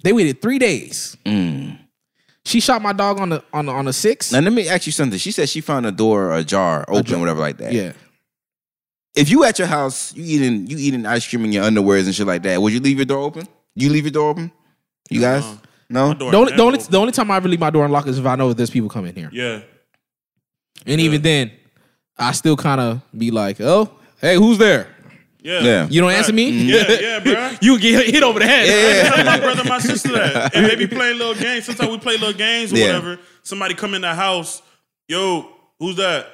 They 0.04 0.14
waited 0.14 0.42
three 0.42 0.60
days. 0.60 1.18
Mm. 1.26 1.80
She 2.46 2.60
shot 2.62 2.82
my 2.82 2.94
dog 2.94 3.20
on 3.20 3.30
the 3.30 3.44
on 3.52 3.66
the 3.66 3.72
on 3.72 3.86
the 3.86 3.94
six. 3.94 4.32
Now 4.32 4.40
let 4.40 4.54
me 4.54 4.70
ask 4.70 4.86
you 4.86 4.92
something. 4.92 5.20
She 5.20 5.32
said 5.32 5.50
she 5.50 5.60
found 5.62 5.86
a 5.86 5.92
door 5.92 6.34
ajar, 6.34 6.86
open, 6.88 7.00
Ajar. 7.00 7.20
whatever 7.20 7.40
like 7.42 7.58
that. 7.58 7.74
Yeah, 7.74 7.92
If 9.16 9.30
you 9.30 9.44
at 9.44 9.60
your 9.60 9.68
house, 9.68 10.16
you 10.16 10.24
eating 10.24 10.68
you 10.68 10.78
eating 10.78 11.06
ice 11.06 11.28
cream 11.28 11.44
in 11.46 11.52
your 11.52 11.66
underwears 11.66 12.06
and 12.06 12.16
shit 12.16 12.26
like 12.28 12.44
that, 12.44 12.62
would 12.62 12.72
you 12.72 12.80
leave 12.80 12.98
your 12.98 13.06
door 13.06 13.20
open? 13.24 13.48
You 13.76 13.90
leave 13.90 14.06
your 14.06 14.12
door 14.12 14.30
open? 14.30 14.52
You 15.10 15.20
guys? 15.20 15.44
No. 15.90 16.08
My 16.10 16.14
door 16.14 16.32
The 16.32 16.38
only, 16.38 16.52
never 16.52 16.58
the 16.58 16.64
only 16.64 16.80
the 16.80 17.00
only 17.00 17.12
time 17.12 17.32
I 17.32 17.36
ever 17.38 17.50
leave 17.50 17.60
my 17.60 17.70
door 17.70 17.84
unlocked 17.84 18.08
is 18.08 18.18
if 18.20 18.26
I 18.26 18.36
know 18.36 18.54
there's 18.54 18.70
people 18.70 18.90
coming 18.90 19.14
here. 19.14 19.30
Yeah. 19.34 19.62
And 20.86 21.02
even 21.02 21.22
then, 21.22 21.52
I 22.18 22.32
still 22.32 22.56
kind 22.56 22.80
of 22.80 23.02
be 23.18 23.30
like, 23.32 23.60
"Oh, 23.60 23.90
hey, 24.22 24.36
who's 24.36 24.58
there?" 24.58 24.88
Yeah. 25.48 25.62
Yeah. 25.62 25.88
You 25.90 26.02
don't 26.02 26.12
answer 26.12 26.34
me. 26.34 26.52
Mm-hmm. 26.52 26.70
Yeah, 26.70 27.00
yeah, 27.00 27.20
bro. 27.22 27.58
you 27.62 27.80
get 27.80 28.06
hit 28.14 28.22
over 28.22 28.40
the 28.40 28.46
head. 28.46 28.68
Yeah. 28.68 29.10
Tell 29.16 29.26
my 29.34 29.40
brother, 29.40 29.64
my 29.64 29.80
sister 29.80 30.12
that. 30.12 30.54
And 30.54 30.66
they 30.70 30.76
be 30.76 30.88
playing 30.88 31.18
little 31.18 31.36
games. 31.36 31.66
Sometimes 31.66 31.90
we 31.90 31.98
play 32.00 32.14
little 32.18 32.34
games 32.34 32.74
or 32.74 32.78
Yeah. 32.78 32.88
whatever. 32.88 33.20
Somebody 33.44 33.74
come 33.74 33.94
in 33.94 34.02
the 34.02 34.14
house. 34.14 34.62
Yo, 35.08 35.50
who's 35.80 35.96
that? 35.96 36.28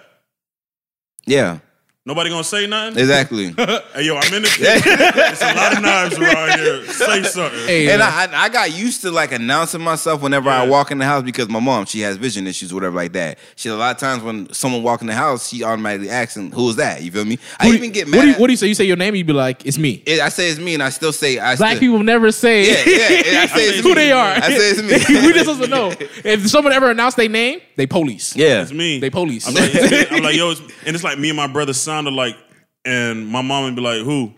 Yeah. 1.27 1.59
Nobody 2.05 2.29
gonna 2.29 2.43
say 2.43 2.67
nothing? 2.67 2.99
Exactly. 2.99 3.55
Hey, 3.93 4.03
yo, 4.05 4.17
I'm 4.17 4.33
in 4.33 4.41
the 4.41 4.47
kitchen. 4.57 4.97
There's 5.15 5.41
a 5.41 5.53
lot 5.53 5.73
of 5.77 5.81
knives 5.83 6.17
around 6.17 6.59
here. 6.59 6.83
Say 6.87 7.21
something. 7.23 7.59
Hey, 7.67 7.91
And 7.93 8.01
uh, 8.01 8.05
I, 8.05 8.25
I 8.25 8.43
I 8.45 8.49
got 8.49 8.75
used 8.77 9.01
to 9.03 9.11
like 9.11 9.31
announcing 9.31 9.81
myself 9.81 10.21
whenever 10.21 10.49
I 10.49 10.67
walk 10.67 10.89
in 10.91 10.97
the 10.97 11.05
house 11.05 11.23
because 11.23 11.47
my 11.47 11.59
mom 11.59 11.85
she 11.85 12.01
has 12.01 12.17
vision 12.17 12.45
issues 12.47 12.73
whatever 12.73 12.95
like 12.95 13.13
that. 13.13 13.37
She 13.55 13.69
a 13.69 13.75
lot 13.75 13.95
of 13.95 13.99
times 13.99 14.21
when 14.23 14.51
someone 14.51 14.81
walk 14.83 15.01
in 15.01 15.07
the 15.07 15.13
house 15.13 15.47
she 15.49 15.63
automatically 15.63 16.09
asks 16.09 16.35
who's 16.35 16.75
that? 16.77 17.03
You 17.03 17.11
feel 17.11 17.23
me? 17.23 17.37
I 17.59 17.65
who 17.67 17.71
do- 17.71 17.77
even 17.77 17.91
get 17.91 18.07
mad. 18.07 18.17
What 18.17 18.23
do, 18.23 18.27
you, 18.29 18.33
what 18.35 18.47
do 18.47 18.53
you 18.53 18.57
say? 18.57 18.67
You 18.67 18.73
say 18.75 18.83
your 18.85 18.97
name. 18.97 19.15
You 19.15 19.23
be 19.23 19.31
like, 19.33 19.65
"It's 19.65 19.77
me." 19.77 20.01
it- 20.05 20.19
I 20.19 20.29
say 20.29 20.49
it's 20.49 20.59
me 20.59 20.73
and 20.73 20.81
I 20.83 20.89
still 20.89 21.13
say 21.13 21.37
I 21.39 21.55
Black 21.55 21.77
still, 21.77 21.79
people 21.79 22.03
never 22.03 22.31
say 22.31 22.65
Yeah, 22.67 22.83
yeah, 22.85 23.31
yeah, 23.33 23.41
I 23.41 23.45
say 23.55 23.69
it's 23.69 23.79
who 23.79 23.89
me. 23.89 23.95
they 23.95 24.11
are. 24.11 24.27
I 24.35 24.41
say 24.41 24.71
it's 24.71 24.81
me. 24.81 25.21
we 25.27 25.31
just 25.33 25.45
supposed 25.45 25.61
to 25.61 25.67
know. 25.69 25.93
If 26.25 26.49
someone 26.49 26.73
ever 26.73 26.89
announced 26.91 27.15
their 27.17 27.29
name, 27.29 27.61
they 27.75 27.85
police. 27.87 28.35
Yeah. 28.35 28.63
It's 28.63 28.73
me. 28.73 28.99
They 28.99 29.09
police. 29.11 29.47
I'm 29.47 29.53
like. 29.53 30.11
I'm 30.11 30.23
like, 30.23 30.35
yo, 30.35 30.51
it's, 30.51 30.61
and 30.85 30.95
it's 30.95 31.03
like 31.03 31.17
me 31.19 31.29
and 31.29 31.37
my 31.37 31.47
brother 31.47 31.73
sounded 31.93 32.13
like, 32.15 32.35
and 32.85 33.27
my 33.27 33.41
mom 33.43 33.65
would 33.65 33.75
be 33.75 33.81
like, 33.81 34.01
who? 34.01 34.33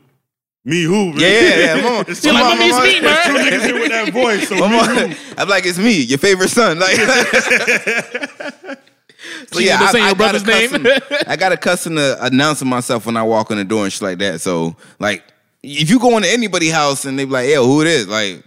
Me 0.65 0.83
who? 0.83 1.11
man? 1.11 1.19
Yeah, 1.19 1.27
yeah, 1.27 1.75
yeah. 1.75 1.81
Mom, 1.83 2.05
She 2.15 2.31
like, 2.31 2.43
"Mommy, 2.43 2.65
it's 2.65 2.81
me, 2.81 2.99
man." 3.01 3.23
Two 3.27 3.33
niggas 3.35 3.65
here 3.65 3.79
with 3.79 3.89
that 3.91 4.11
voice. 4.11 4.47
So 4.49 4.55
My 4.55 4.67
me 4.67 4.77
mom- 5.07 5.15
I'm 5.37 5.47
like, 5.47 5.65
it's 5.65 5.77
me, 5.77 6.01
your 6.01 6.17
favorite 6.17 6.49
son. 6.49 6.79
Like, 6.85 6.95
so 9.51 9.59
She 9.59 9.69
end 9.71 9.81
up 9.81 9.91
saying 9.91 10.05
your 10.05 10.15
got 10.15 10.17
brother's 10.17 10.41
accustomed- 10.43 10.83
name. 10.83 11.01
I 11.27 11.35
got 11.35 11.51
accustomed 11.51 11.97
to 11.97 12.23
announcing 12.25 12.67
myself 12.67 13.05
when 13.05 13.15
I 13.17 13.23
walk 13.23 13.51
in 13.51 13.57
the 13.57 13.63
door 13.63 13.83
and 13.83 13.93
shit 13.93 14.01
like 14.01 14.17
that. 14.19 14.41
So, 14.41 14.75
like, 14.99 15.23
if 15.63 15.89
you 15.89 15.99
go 15.99 16.15
into 16.17 16.29
anybody's 16.29 16.73
house 16.73 17.05
and 17.05 17.17
they 17.17 17.25
be 17.25 17.31
like, 17.31 17.49
"Yo, 17.49 17.65
who 17.65 17.81
it 17.81 17.87
is?" 17.87 18.07
Like, 18.07 18.43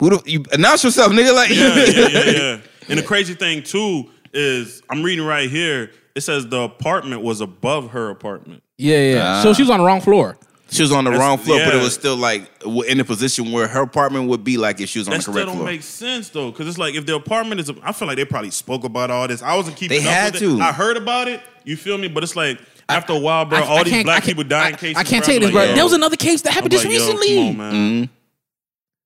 who 0.00 0.10
the, 0.10 0.22
you 0.30 0.44
announce 0.52 0.84
yourself, 0.84 1.12
nigga? 1.12 1.34
Like, 1.34 1.50
yeah, 1.50 1.74
yeah, 1.76 2.08
yeah, 2.08 2.30
yeah. 2.30 2.60
And 2.88 2.98
the 2.98 3.02
crazy 3.02 3.34
thing 3.34 3.62
too 3.62 4.10
is 4.32 4.82
I'm 4.90 5.02
reading 5.02 5.24
right 5.24 5.48
here. 5.50 5.90
It 6.18 6.22
says 6.22 6.46
the 6.48 6.60
apartment 6.62 7.22
was 7.22 7.40
above 7.40 7.90
her 7.92 8.10
apartment. 8.10 8.62
Yeah, 8.76 8.98
yeah. 9.14 9.22
Ah. 9.38 9.42
so 9.44 9.54
she 9.54 9.62
was 9.62 9.70
on 9.70 9.78
the 9.78 9.84
wrong 9.86 10.00
floor. 10.00 10.36
she 10.70 10.82
was 10.82 10.90
on 10.92 11.04
the 11.04 11.10
That's- 11.10 11.24
wrong 11.26 11.38
floor, 11.38 11.58
but 11.60 11.74
it 11.74 11.76
yeah. 11.78 11.82
was 11.82 11.94
still 11.94 12.16
like 12.16 12.58
w- 12.58 12.82
in 12.82 12.98
the 12.98 13.04
position 13.04 13.52
where 13.52 13.66
her 13.68 13.82
apartment 13.82 14.28
would 14.28 14.42
be 14.44 14.56
like 14.58 14.80
if 14.80 14.88
she 14.88 14.98
was 14.98 15.06
on 15.08 15.12
That 15.12 15.16
the 15.18 15.22
still 15.22 15.34
correct 15.34 15.46
don't 15.46 15.56
floor. 15.56 15.66
make 15.66 15.82
sense 15.82 16.28
though, 16.30 16.50
because 16.50 16.66
it's 16.68 16.76
like 16.76 16.94
if 16.96 17.06
the 17.06 17.14
apartment 17.14 17.60
is, 17.60 17.70
I 17.82 17.92
feel 17.92 18.06
like 18.08 18.16
they 18.18 18.24
probably 18.24 18.50
spoke 18.50 18.84
about 18.84 19.10
all 19.10 19.26
this. 19.28 19.42
I 19.42 19.54
wasn't 19.56 19.76
keeping 19.76 20.00
They 20.02 20.06
up 20.08 20.12
had 20.12 20.32
with 20.34 20.42
to. 20.42 20.56
it. 20.56 20.60
I 20.60 20.72
heard 20.72 20.96
about 20.96 21.28
it. 21.28 21.40
You 21.64 21.76
feel 21.76 21.96
me? 21.98 22.08
But 22.08 22.22
it's 22.24 22.34
like 22.36 22.58
after 22.88 23.12
a 23.12 23.18
while, 23.18 23.44
bro, 23.44 23.58
I- 23.58 23.62
all 23.62 23.78
I 23.78 23.82
these 23.84 23.92
can't- 23.92 24.04
black 24.06 24.16
can't- 24.24 24.26
people 24.26 24.44
dying 24.44 24.74
I, 24.74 24.76
cases. 24.76 24.96
I 24.96 25.04
can't 25.04 25.24
bro, 25.24 25.32
take 25.34 25.36
I'm 25.36 25.42
this, 25.42 25.50
bro. 25.52 25.60
like, 25.60 25.68
yo. 25.70 25.74
There 25.76 25.84
was 25.84 25.92
another 25.94 26.16
case 26.16 26.42
that 26.42 26.48
I'm 26.50 26.54
happened 26.54 26.72
just 26.72 26.84
like, 26.84 26.92
yo, 26.94 26.98
recently. 27.00 27.36
Come 27.52 27.60
on, 27.60 27.70
man. 28.00 28.10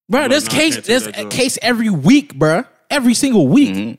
Bro, 0.09 0.29
there's 0.29 0.47
nah, 0.47 0.53
I 0.53 0.55
case 0.57 0.75
can't 0.75 0.85
take 0.85 0.85
there's 0.87 1.05
that 1.05 1.19
a 1.19 1.23
joke. 1.23 1.31
case 1.31 1.59
every 1.63 1.91
week, 1.91 2.35
bro. 2.39 2.65
Every 2.91 3.15
single 3.15 3.47
week. 3.49 3.99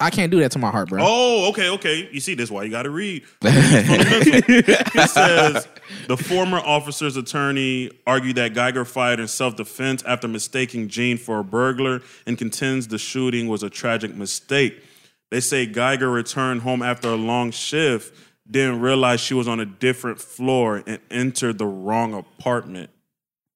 Mm-hmm. 0.00 0.06
I 0.06 0.10
can't 0.10 0.30
do 0.30 0.40
that 0.40 0.50
to 0.52 0.58
my 0.58 0.70
heart, 0.70 0.88
bro. 0.88 1.02
Oh, 1.04 1.50
okay, 1.50 1.68
okay. 1.70 2.08
You 2.10 2.20
see, 2.20 2.34
this 2.34 2.50
why 2.50 2.64
you 2.64 2.70
got 2.70 2.82
to 2.84 2.90
read. 2.90 3.22
it 3.42 5.10
says 5.10 5.68
the 6.08 6.16
former 6.16 6.58
officer's 6.58 7.16
attorney 7.16 7.90
argued 8.06 8.36
that 8.36 8.54
Geiger 8.54 8.84
fired 8.84 9.20
in 9.20 9.28
self-defense 9.28 10.02
after 10.04 10.26
mistaking 10.26 10.88
Jean 10.88 11.18
for 11.18 11.40
a 11.40 11.44
burglar 11.44 12.00
and 12.26 12.38
contends 12.38 12.88
the 12.88 12.98
shooting 12.98 13.46
was 13.46 13.62
a 13.62 13.70
tragic 13.70 14.14
mistake. 14.14 14.82
They 15.30 15.40
say 15.40 15.66
Geiger 15.66 16.10
returned 16.10 16.62
home 16.62 16.82
after 16.82 17.08
a 17.08 17.14
long 17.16 17.50
shift, 17.50 18.16
didn't 18.50 18.80
realize 18.80 19.20
she 19.20 19.34
was 19.34 19.46
on 19.46 19.60
a 19.60 19.66
different 19.66 20.18
floor 20.18 20.82
and 20.86 20.98
entered 21.10 21.58
the 21.58 21.66
wrong 21.66 22.14
apartment. 22.14 22.90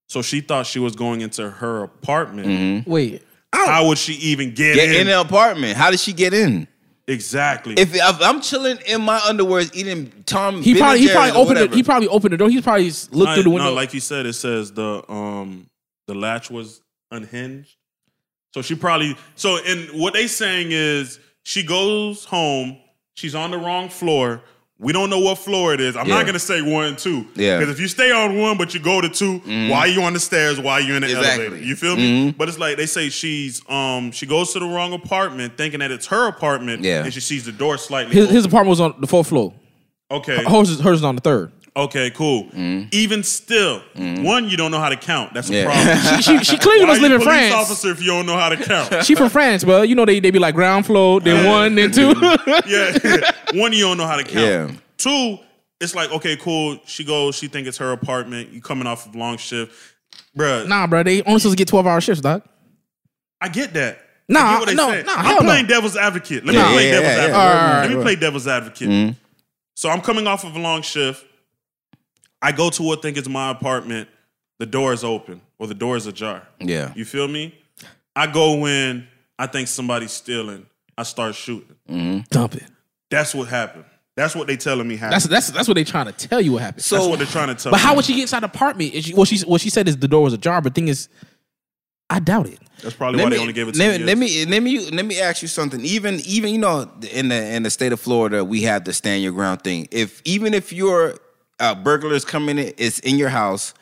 So 0.08 0.22
she 0.22 0.40
thought 0.40 0.66
she 0.66 0.78
was 0.78 0.94
going 0.94 1.22
into 1.22 1.48
her 1.50 1.82
apartment. 1.82 2.86
Wait. 2.86 3.22
How 3.54 3.86
would 3.88 3.98
she 3.98 4.14
even 4.14 4.54
get, 4.54 4.74
Get 4.76 4.88
in? 4.90 5.00
in 5.02 5.06
the 5.08 5.20
apartment. 5.20 5.76
How 5.76 5.90
did 5.90 6.00
she 6.00 6.12
get 6.12 6.34
in? 6.34 6.68
exactly. 7.06 7.74
If, 7.76 7.94
if 7.94 8.22
I'm 8.22 8.40
chilling 8.40 8.78
in 8.86 9.02
my 9.02 9.18
underwears 9.18 9.74
eating 9.74 10.10
Tom, 10.26 10.62
He 10.62 10.72
Ben 10.72 10.80
probably 10.82 11.00
he 11.00 11.08
probably 11.10 11.30
opened 11.32 11.58
it. 11.58 11.74
He 11.74 11.82
probably 11.82 12.08
opened 12.08 12.32
the 12.32 12.36
door. 12.38 12.48
He 12.50 12.62
probably 12.62 12.90
looked 13.10 13.30
I- 13.30 13.34
through 13.34 13.42
the 13.44 13.50
window. 13.50 13.66
No, 13.70 13.72
like 13.74 13.92
you 13.94 14.00
said, 14.00 14.24
it 14.26 14.32
says 14.34 14.72
the 14.72 15.04
um 15.10 15.68
the 16.06 16.14
latch 16.14 16.50
was 16.50 16.80
unhinged. 17.10 17.76
So 18.54 18.62
she 18.62 18.74
probably 18.74 19.16
so 19.34 19.58
and 19.66 20.00
what 20.00 20.14
they 20.14 20.26
saying 20.26 20.68
is 20.70 21.20
she 21.42 21.62
goes 21.62 22.24
home, 22.24 22.78
she's 23.14 23.34
on 23.34 23.50
the 23.50 23.58
wrong 23.58 23.88
floor. 23.90 24.40
We 24.80 24.92
don't 24.92 25.08
know 25.08 25.20
what 25.20 25.38
floor 25.38 25.72
it 25.72 25.80
is. 25.80 25.94
I'm 25.96 26.08
Yeah. 26.08 26.16
not 26.16 26.26
gonna 26.26 26.38
say 26.40 26.60
one 26.60 26.96
two. 26.96 27.26
Yeah. 27.36 27.58
Because 27.60 27.72
if 27.74 27.80
you 27.80 27.86
stay 27.88 28.10
on 28.10 28.36
one 28.36 28.58
but 28.58 28.74
you 28.74 28.80
go 28.80 29.00
to 29.00 29.08
2 29.08 29.38
why 29.70 29.78
are 29.80 29.86
you 29.88 30.02
on 30.02 30.12
the 30.12 30.18
stairs? 30.20 30.58
Why 30.60 30.72
are 30.74 30.80
you 30.80 30.94
in 30.94 31.02
the 31.02 31.08
Exactly. 31.10 31.46
elevator? 31.46 31.64
You 31.64 31.76
feel 31.76 31.96
me? 31.96 32.32
But 32.36 32.48
it's 32.48 32.58
like 32.58 32.76
they 32.76 32.86
say 32.86 33.08
she's 33.08 33.62
um 33.68 34.10
she 34.10 34.26
goes 34.26 34.52
to 34.54 34.58
the 34.58 34.66
wrong 34.66 34.92
apartment 34.92 35.56
thinking 35.56 35.78
that 35.80 35.90
it's 35.92 36.06
her 36.08 36.26
apartment 36.26 36.82
Yeah. 36.82 37.04
and 37.04 37.14
she 37.14 37.20
sees 37.20 37.44
the 37.44 37.52
door 37.52 37.78
slightly 37.78 38.14
his, 38.16 38.24
open. 38.24 38.36
his 38.36 38.44
apartment 38.46 38.70
was 38.70 38.80
on 38.80 38.94
the 39.00 39.06
fourth 39.06 39.28
floor. 39.28 39.54
okay. 40.10 40.42
Hers 40.44 40.80
hers 40.80 40.98
is 40.98 41.04
on 41.04 41.14
the 41.14 41.20
third. 41.22 41.52
Okay, 41.76 42.10
cool. 42.12 42.44
Mm-hmm. 42.44 42.88
Even 42.92 43.24
still, 43.24 43.80
mm-hmm. 43.96 44.22
one, 44.22 44.48
you 44.48 44.56
don't 44.56 44.70
know 44.70 44.78
how 44.78 44.90
to 44.90 44.96
count. 44.96 45.34
That's 45.34 45.50
a 45.50 45.54
Yeah. 45.54 45.64
problem. 45.64 46.20
She, 46.22 46.38
she, 46.38 46.44
she 46.44 46.58
clearly 46.58 46.86
must 46.86 47.00
live 47.00 47.10
in 47.12 47.18
police 47.18 47.48
France. 47.48 47.54
officer 47.54 47.90
if 47.90 48.00
you 48.00 48.06
don't 48.08 48.26
know 48.26 48.36
how 48.36 48.48
to 48.48 48.56
count? 48.56 49.04
She 49.04 49.16
from 49.16 49.28
France, 49.28 49.64
bro. 49.64 49.82
You 49.82 49.96
know 49.96 50.04
they, 50.04 50.20
they 50.20 50.30
be 50.30 50.38
like 50.38 50.54
ground 50.54 50.86
floor, 50.86 51.20
then 51.20 51.44
one, 51.46 51.74
then 51.74 51.90
two. 51.90 52.14
yeah. 52.66 53.30
one, 53.54 53.72
you 53.72 53.80
don't 53.84 53.96
know 53.98 54.06
how 54.06 54.16
to 54.16 54.22
count. 54.22 54.34
Yeah. 54.46 54.70
Two, 54.98 55.38
it's 55.80 55.96
like, 55.96 56.12
okay, 56.12 56.36
cool. 56.36 56.78
She 56.86 57.02
goes, 57.04 57.34
she 57.34 57.48
think 57.48 57.66
it's 57.66 57.78
her 57.78 57.90
apartment. 57.90 58.50
You 58.50 58.60
coming 58.60 58.86
off 58.86 59.06
of 59.06 59.16
long 59.16 59.36
shift. 59.36 59.72
Bruh, 60.38 60.68
nah, 60.68 60.86
bro. 60.86 61.02
They 61.02 61.22
only 61.24 61.40
supposed 61.40 61.56
to 61.56 61.56
get 61.56 61.66
twelve 61.68 61.86
hour 61.88 62.00
shifts, 62.00 62.20
dog. 62.20 62.42
I 63.40 63.48
get 63.48 63.72
that. 63.74 63.98
Nah, 64.28 64.40
I 64.40 64.64
get 64.64 64.76
no, 64.76 64.90
nah, 65.02 65.12
I'm 65.12 65.24
hell 65.24 65.34
no. 65.40 65.40
playing 65.48 65.66
devil's 65.66 65.96
advocate. 65.96 66.46
Let 66.46 66.54
Yeah, 66.54 66.66
me 66.68 66.72
play 66.72 66.86
yeah, 66.86 67.00
devil's 67.00 67.16
yeah, 67.16 67.26
yeah. 67.26 67.36
advocate. 67.36 67.90
Let 67.90 67.98
me 67.98 68.02
play 68.04 68.16
devil's 68.16 68.46
advocate. 68.46 68.88
Mm-hmm. 68.88 69.12
So 69.74 69.90
I'm 69.90 70.00
coming 70.00 70.26
off 70.28 70.44
of 70.44 70.54
a 70.54 70.58
long 70.60 70.82
shift. 70.82 71.26
I 72.44 72.52
go 72.52 72.68
to 72.68 72.82
what 72.82 72.98
I 72.98 73.02
think 73.02 73.16
is 73.16 73.26
my 73.26 73.50
apartment. 73.50 74.06
The 74.58 74.66
door 74.66 74.92
is 74.92 75.02
open 75.02 75.40
or 75.58 75.66
the 75.66 75.74
door 75.74 75.96
is 75.96 76.06
ajar. 76.06 76.46
Yeah. 76.60 76.92
You 76.94 77.06
feel 77.06 77.26
me? 77.26 77.54
I 78.14 78.26
go 78.26 78.66
in. 78.66 79.08
I 79.38 79.46
think 79.46 79.66
somebody's 79.66 80.12
stealing. 80.12 80.66
I 80.96 81.04
start 81.04 81.34
shooting. 81.34 81.74
Mm-hmm. 81.88 82.20
Dump 82.30 82.54
it. 82.56 82.64
That's 83.10 83.34
what 83.34 83.48
happened. 83.48 83.86
That's 84.14 84.36
what 84.36 84.46
they 84.46 84.56
telling 84.58 84.86
me 84.86 84.96
happened. 84.96 85.14
That's 85.14 85.26
that's 85.26 85.50
that's 85.50 85.66
what 85.66 85.74
they 85.74 85.84
trying 85.84 86.06
to 86.06 86.12
tell 86.12 86.40
you 86.40 86.52
what 86.52 86.62
happened. 86.62 86.84
So- 86.84 86.96
That's 86.96 87.08
what 87.08 87.18
they're 87.18 87.26
trying 87.26 87.48
to 87.48 87.54
tell 87.54 87.72
but 87.72 87.78
me. 87.78 87.82
how 87.82 87.96
would 87.96 88.04
she 88.04 88.14
get 88.14 88.22
inside 88.22 88.40
the 88.40 88.46
apartment? 88.46 88.92
Is 88.94 89.06
she, 89.06 89.14
what 89.14 89.26
she 89.26 89.40
what 89.40 89.60
she 89.62 89.70
said 89.70 89.88
is 89.88 89.96
the 89.96 90.06
door 90.06 90.22
was 90.22 90.34
ajar. 90.34 90.60
But 90.60 90.74
thing 90.74 90.88
is, 90.88 91.08
I 92.10 92.20
doubt 92.20 92.46
it. 92.46 92.60
That's 92.82 92.94
probably 92.94 93.22
why 93.22 93.30
they 93.30 93.38
only 93.38 93.54
gave 93.54 93.66
it 93.68 93.72
to 93.72 93.78
let, 93.78 94.00
me. 94.00 94.06
let 94.06 94.18
me 94.18 94.44
let 94.44 94.62
me 94.62 94.90
let 94.90 95.06
me 95.06 95.18
ask 95.20 95.40
you 95.40 95.48
something. 95.48 95.80
Even 95.80 96.20
even 96.26 96.52
you 96.52 96.58
know 96.58 96.88
in 97.10 97.28
the 97.28 97.54
in 97.54 97.62
the 97.64 97.70
state 97.70 97.92
of 97.92 97.98
Florida, 97.98 98.44
we 98.44 98.62
have 98.62 98.84
the 98.84 98.92
stand 98.92 99.22
your 99.22 99.32
ground 99.32 99.62
thing. 99.62 99.88
If 99.90 100.20
even 100.24 100.54
if 100.54 100.72
your 100.72 101.16
uh, 101.60 101.74
burglars 101.74 102.24
come 102.24 102.48
in, 102.48 102.58
it's 102.58 102.98
in 103.00 103.16
your 103.16 103.28
house, 103.28 103.74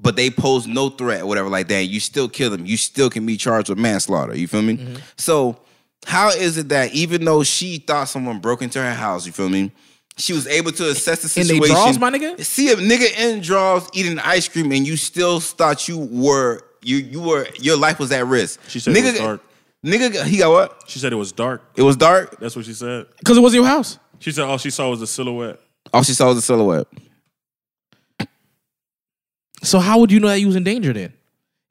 but 0.00 0.16
they 0.16 0.30
pose 0.30 0.66
no 0.66 0.88
threat 0.88 1.22
or 1.22 1.26
whatever 1.26 1.48
like 1.48 1.68
that, 1.68 1.84
you 1.84 2.00
still 2.00 2.28
kill 2.28 2.50
them. 2.50 2.66
You 2.66 2.76
still 2.76 3.10
can 3.10 3.24
be 3.26 3.36
charged 3.36 3.68
with 3.68 3.78
manslaughter. 3.78 4.36
You 4.36 4.48
feel 4.48 4.62
me? 4.62 4.76
Mm-hmm. 4.76 4.96
So 5.16 5.58
how 6.06 6.28
is 6.28 6.58
it 6.58 6.68
that 6.68 6.94
even 6.94 7.24
though 7.24 7.42
she 7.42 7.78
thought 7.78 8.04
someone 8.04 8.38
broke 8.40 8.62
into 8.62 8.80
her 8.80 8.94
house, 8.94 9.26
you 9.26 9.32
feel 9.32 9.48
me? 9.48 9.72
She 10.16 10.32
was 10.32 10.46
able 10.46 10.70
to 10.72 10.90
assess 10.90 11.22
the 11.22 11.28
situation. 11.28 11.56
In 11.56 11.60
they 11.62 11.68
situation. 11.68 11.98
drawers, 11.98 11.98
my 11.98 12.10
nigga? 12.10 12.44
See 12.44 12.70
a 12.70 12.76
nigga 12.76 13.18
in 13.18 13.40
draws 13.40 13.88
eating 13.92 14.18
ice 14.20 14.46
cream, 14.46 14.70
and 14.70 14.86
you 14.86 14.96
still 14.96 15.40
thought 15.40 15.88
you 15.88 15.98
were 15.98 16.60
you 16.82 16.98
you 16.98 17.20
were 17.20 17.48
your 17.58 17.76
life 17.76 17.98
was 17.98 18.12
at 18.12 18.24
risk. 18.26 18.60
She 18.68 18.78
said 18.78 18.96
it 18.96 19.00
nigga, 19.00 19.12
was 19.12 19.18
dark. 19.18 19.40
Nigga, 19.84 20.24
he 20.24 20.38
got 20.38 20.50
what? 20.50 20.84
She 20.86 20.98
said 20.98 21.12
it 21.12 21.16
was 21.16 21.32
dark. 21.32 21.62
It 21.76 21.82
was 21.82 21.96
dark. 21.96 22.38
That's 22.38 22.54
what 22.54 22.64
she 22.64 22.74
said. 22.74 23.06
Because 23.18 23.36
it 23.36 23.40
wasn't 23.40 23.62
your 23.62 23.68
house. 23.68 23.98
She 24.20 24.30
said 24.30 24.44
all 24.44 24.56
she 24.56 24.70
saw 24.70 24.88
was 24.88 25.02
a 25.02 25.06
silhouette. 25.06 25.60
All 25.92 26.02
she 26.02 26.12
saw 26.12 26.28
was 26.28 26.38
a 26.38 26.42
silhouette. 26.42 26.86
So 29.62 29.78
how 29.78 29.98
would 29.98 30.12
you 30.12 30.20
know 30.20 30.28
that 30.28 30.40
you 30.40 30.46
was 30.46 30.56
in 30.56 30.64
danger 30.64 30.92
then? 30.92 31.12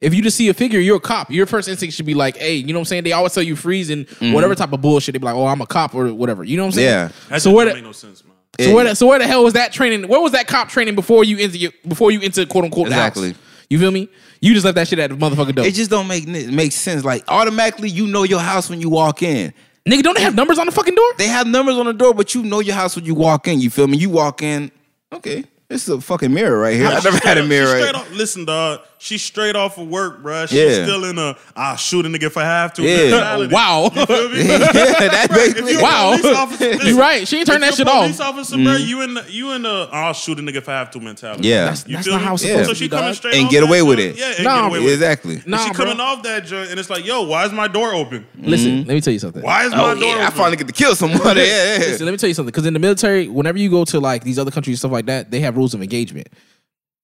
If 0.01 0.13
you 0.13 0.21
just 0.21 0.35
see 0.35 0.49
a 0.49 0.53
figure, 0.53 0.79
you're 0.79 0.97
a 0.97 1.01
cop. 1.01 1.31
Your 1.31 1.45
first 1.45 1.69
instinct 1.69 1.95
should 1.95 2.05
be 2.05 2.13
like, 2.13 2.35
hey, 2.35 2.55
you 2.55 2.73
know 2.73 2.79
what 2.79 2.81
I'm 2.81 2.85
saying? 2.85 3.03
They 3.05 3.13
always 3.13 3.33
tell 3.33 3.43
you 3.43 3.55
freeze 3.55 3.89
and 3.89 4.05
mm-hmm. 4.05 4.33
whatever 4.33 4.53
type 4.53 4.73
of 4.73 4.81
bullshit. 4.81 5.13
They 5.13 5.19
be 5.19 5.25
like, 5.25 5.35
oh, 5.35 5.45
I'm 5.45 5.61
a 5.61 5.65
cop 5.65 5.95
or 5.95 6.13
whatever. 6.13 6.43
You 6.43 6.57
know 6.57 6.63
what 6.63 6.67
I'm 6.67 6.71
saying? 6.73 6.87
Yeah. 6.87 7.07
That 7.29 7.41
So 7.41 7.49
just 7.49 7.55
where 7.55 7.65
the- 7.65 7.73
make 7.75 7.83
no 7.83 7.91
sense, 7.93 8.23
man. 8.23 8.33
So 8.59 8.75
where, 8.75 8.83
the, 8.83 8.95
so 8.95 9.07
where 9.07 9.17
the 9.17 9.25
hell 9.25 9.43
was 9.43 9.53
that 9.53 9.73
training? 9.73 10.07
Where 10.07 10.21
was 10.21 10.33
that 10.33 10.45
cop 10.45 10.69
training 10.69 10.93
before 10.93 11.23
you 11.23 11.39
enter 11.39 11.57
your, 11.57 11.71
before 11.87 12.11
you 12.11 12.21
enter 12.21 12.45
quote 12.45 12.65
unquote 12.65 12.89
the 12.89 12.93
house? 12.93 13.17
Exactly. 13.17 13.35
You 13.69 13.79
feel 13.79 13.89
me? 13.89 14.09
You 14.41 14.53
just 14.53 14.63
left 14.63 14.75
that 14.75 14.87
shit 14.87 14.99
at 14.99 15.09
the 15.09 15.15
motherfucking 15.15 15.55
door. 15.55 15.65
It 15.65 15.73
just 15.73 15.89
don't 15.89 16.07
make 16.07 16.27
make 16.27 16.71
sense. 16.71 17.03
Like 17.03 17.23
automatically, 17.29 17.89
you 17.89 18.05
know 18.05 18.21
your 18.23 18.41
house 18.41 18.69
when 18.69 18.79
you 18.79 18.89
walk 18.89 19.23
in. 19.23 19.53
Nigga, 19.87 20.01
don't 20.03 20.15
they 20.15 20.23
have 20.23 20.35
numbers 20.35 20.57
on 20.59 20.65
the 20.65 20.71
fucking 20.71 20.95
door? 20.95 21.05
They 21.17 21.27
have 21.27 21.45
numbers 21.45 21.75
on 21.75 21.85
the 21.85 21.93
door, 21.93 22.13
but 22.13 22.33
you 22.33 22.41
know 22.43 22.59
your 22.61 22.75
house 22.75 22.95
when 22.95 23.03
you 23.05 23.13
walk 23.15 23.47
in. 23.47 23.59
You 23.59 23.69
feel 23.69 23.87
me? 23.87 23.97
You 23.97 24.09
walk 24.09 24.41
in. 24.41 24.71
Okay, 25.11 25.43
This 25.67 25.83
is 25.83 25.89
a 25.89 26.01
fucking 26.01 26.33
mirror 26.33 26.57
right 26.57 26.75
here. 26.75 26.87
I 26.87 26.99
She 26.99 27.09
never 27.11 27.17
had 27.27 27.37
a 27.37 27.43
mirror 27.45 27.67
she 27.67 27.73
right. 27.73 27.81
straight 27.89 27.95
off- 27.95 28.11
listen, 28.11 28.45
dog. 28.45 28.79
She's 29.03 29.21
straight 29.21 29.57
off 29.57 29.77
of 29.77 29.89
work, 29.89 30.23
bruh. 30.23 30.47
She's 30.47 30.57
Yeah. 30.59 30.85
still 30.85 31.03
in 31.03 31.17
a 31.19 31.35
I'll 31.57 31.75
shoot 31.75 32.05
a 32.05 32.09
nigga 32.09 32.23
if 32.23 32.37
I 32.37 32.43
have 32.45 32.71
to. 32.75 32.83
Yeah. 32.83 32.97
mentality. 33.11 33.53
Oh, 33.53 33.57
wow. 33.57 33.91
You 33.93 34.05
feel 34.05 34.29
me? 34.29 34.37
yeah, 34.47 34.57
that 34.59 35.27
If 35.29 35.35
basically. 35.35 35.71
you 35.73 35.79
a 35.79 35.83
Wow. 35.83 36.17
police 36.17 36.35
officer, 36.37 36.73
You 36.87 36.97
right. 36.97 37.27
She 37.27 37.37
ain't 37.39 37.47
turn 37.47 37.55
if 37.57 37.61
that 37.61 37.67
you're 37.67 37.75
shit 37.75 37.87
a 37.87 37.91
off. 37.91 38.03
Police 38.03 38.19
officer, 38.21 38.55
bro, 38.55 38.63
mm-hmm. 38.65 38.87
you 38.87 39.01
in 39.01 39.13
the 39.15 39.25
you 39.29 39.51
in 39.51 39.61
the 39.63 39.89
I'll 39.91 40.13
shoot 40.13 40.39
a 40.39 40.41
nigga 40.41 40.55
if 40.55 40.69
I 40.69 40.73
have 40.79 40.89
to 40.91 41.01
mentality. 41.01 41.49
Yeah. 41.49 41.65
That's- 41.65 41.83
you 41.85 41.95
that's 41.97 42.05
feel 42.07 42.13
not 42.13 42.21
me? 42.21 42.25
how 42.27 42.33
it's 42.35 42.43
Yeah. 42.45 42.49
supposed 42.51 42.67
So 42.67 42.73
to 42.73 42.79
she 42.79 42.85
be, 42.85 42.89
coming 42.89 43.05
dog. 43.07 43.15
straight 43.15 43.35
And 43.35 43.45
off 43.47 43.51
get 43.51 43.59
that 43.59 43.67
away 43.67 43.81
with 43.81 43.99
joint. 43.99 44.11
it. 44.11 44.17
Yeah, 44.19 44.33
and 44.37 44.43
Nah, 44.45 44.55
get 44.61 44.65
away 44.69 44.79
with 44.79 44.89
it. 44.89 44.93
Exactly. 44.93 45.35
And 45.35 45.47
Nah, 45.47 45.57
she 45.65 45.73
bro. 45.73 45.85
coming 45.85 45.99
off 45.99 46.23
that 46.23 46.45
joint, 46.45 46.69
and 46.71 46.79
it's 46.79 46.89
like, 46.89 47.05
yo, 47.05 47.23
why 47.23 47.45
is 47.45 47.51
my 47.51 47.67
door 47.67 47.93
open? 47.93 48.25
Listen, 48.39 48.77
let 48.77 48.87
me 48.87 48.93
mm-hmm. 48.95 48.99
tell 48.99 49.13
you 49.13 49.19
something. 49.19 49.41
Why 49.43 49.65
is 49.65 49.71
my 49.73 49.91
Oh 49.91 49.95
door 49.99 50.15
yeah, 50.15 50.27
I 50.27 50.29
finally 50.29 50.55
get 50.55 50.67
to 50.67 50.73
kill 50.73 50.95
somebody. 50.95 51.41
Yeah, 51.43 51.73
yeah. 51.73 51.77
Listen, 51.79 52.05
let 52.05 52.11
me 52.13 52.17
tell 52.17 52.29
you 52.29 52.35
something. 52.35 52.51
Because 52.53 52.65
in 52.65 52.73
the 52.73 52.79
military, 52.79 53.27
whenever 53.27 53.57
you 53.57 53.69
go 53.69 53.83
to 53.83 53.99
like 53.99 54.23
these 54.23 54.39
other 54.39 54.49
countries 54.51 54.75
and 54.75 54.79
stuff 54.79 54.93
like 54.93 55.07
that, 55.07 55.29
they 55.29 55.41
have 55.41 55.57
rules 55.57 55.73
of 55.73 55.81
engagement. 55.81 56.29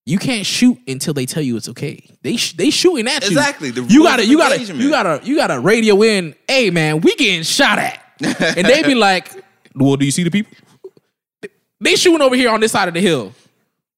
You 0.06 0.18
can't 0.18 0.46
shoot 0.46 0.78
until 0.88 1.14
they 1.14 1.26
tell 1.26 1.44
you 1.44 1.56
it's 1.56 1.70
okay. 1.70 2.04
They 2.24 2.36
sh- 2.36 2.54
they 2.54 2.72
shooting 2.72 3.08
at 3.08 3.22
you. 3.24 3.28
Exactly, 3.28 3.70
the 3.70 3.84
You 3.84 4.04
gotta 4.04 4.26
you 4.26 4.38
gotta 4.38 4.56
engagement. 4.56 4.82
you 4.82 4.90
gotta 4.90 5.22
you 5.24 5.36
gotta 5.36 5.60
radio 5.60 6.02
in. 6.02 6.34
Hey 6.48 6.72
man, 6.72 7.02
we 7.02 7.16
getting 7.16 7.44
shot 7.44 7.78
at, 7.78 8.02
and 8.22 8.66
they 8.66 8.82
be 8.82 8.96
like, 8.96 9.32
"Well, 9.76 9.98
do 9.98 10.06
you 10.06 10.12
see 10.12 10.24
the 10.24 10.32
people? 10.32 10.52
They 11.82 11.96
shooting 11.96 12.22
over 12.22 12.36
here 12.36 12.50
on 12.50 12.60
this 12.60 12.72
side 12.72 12.88
of 12.88 12.94
the 12.94 13.02
hill. 13.02 13.34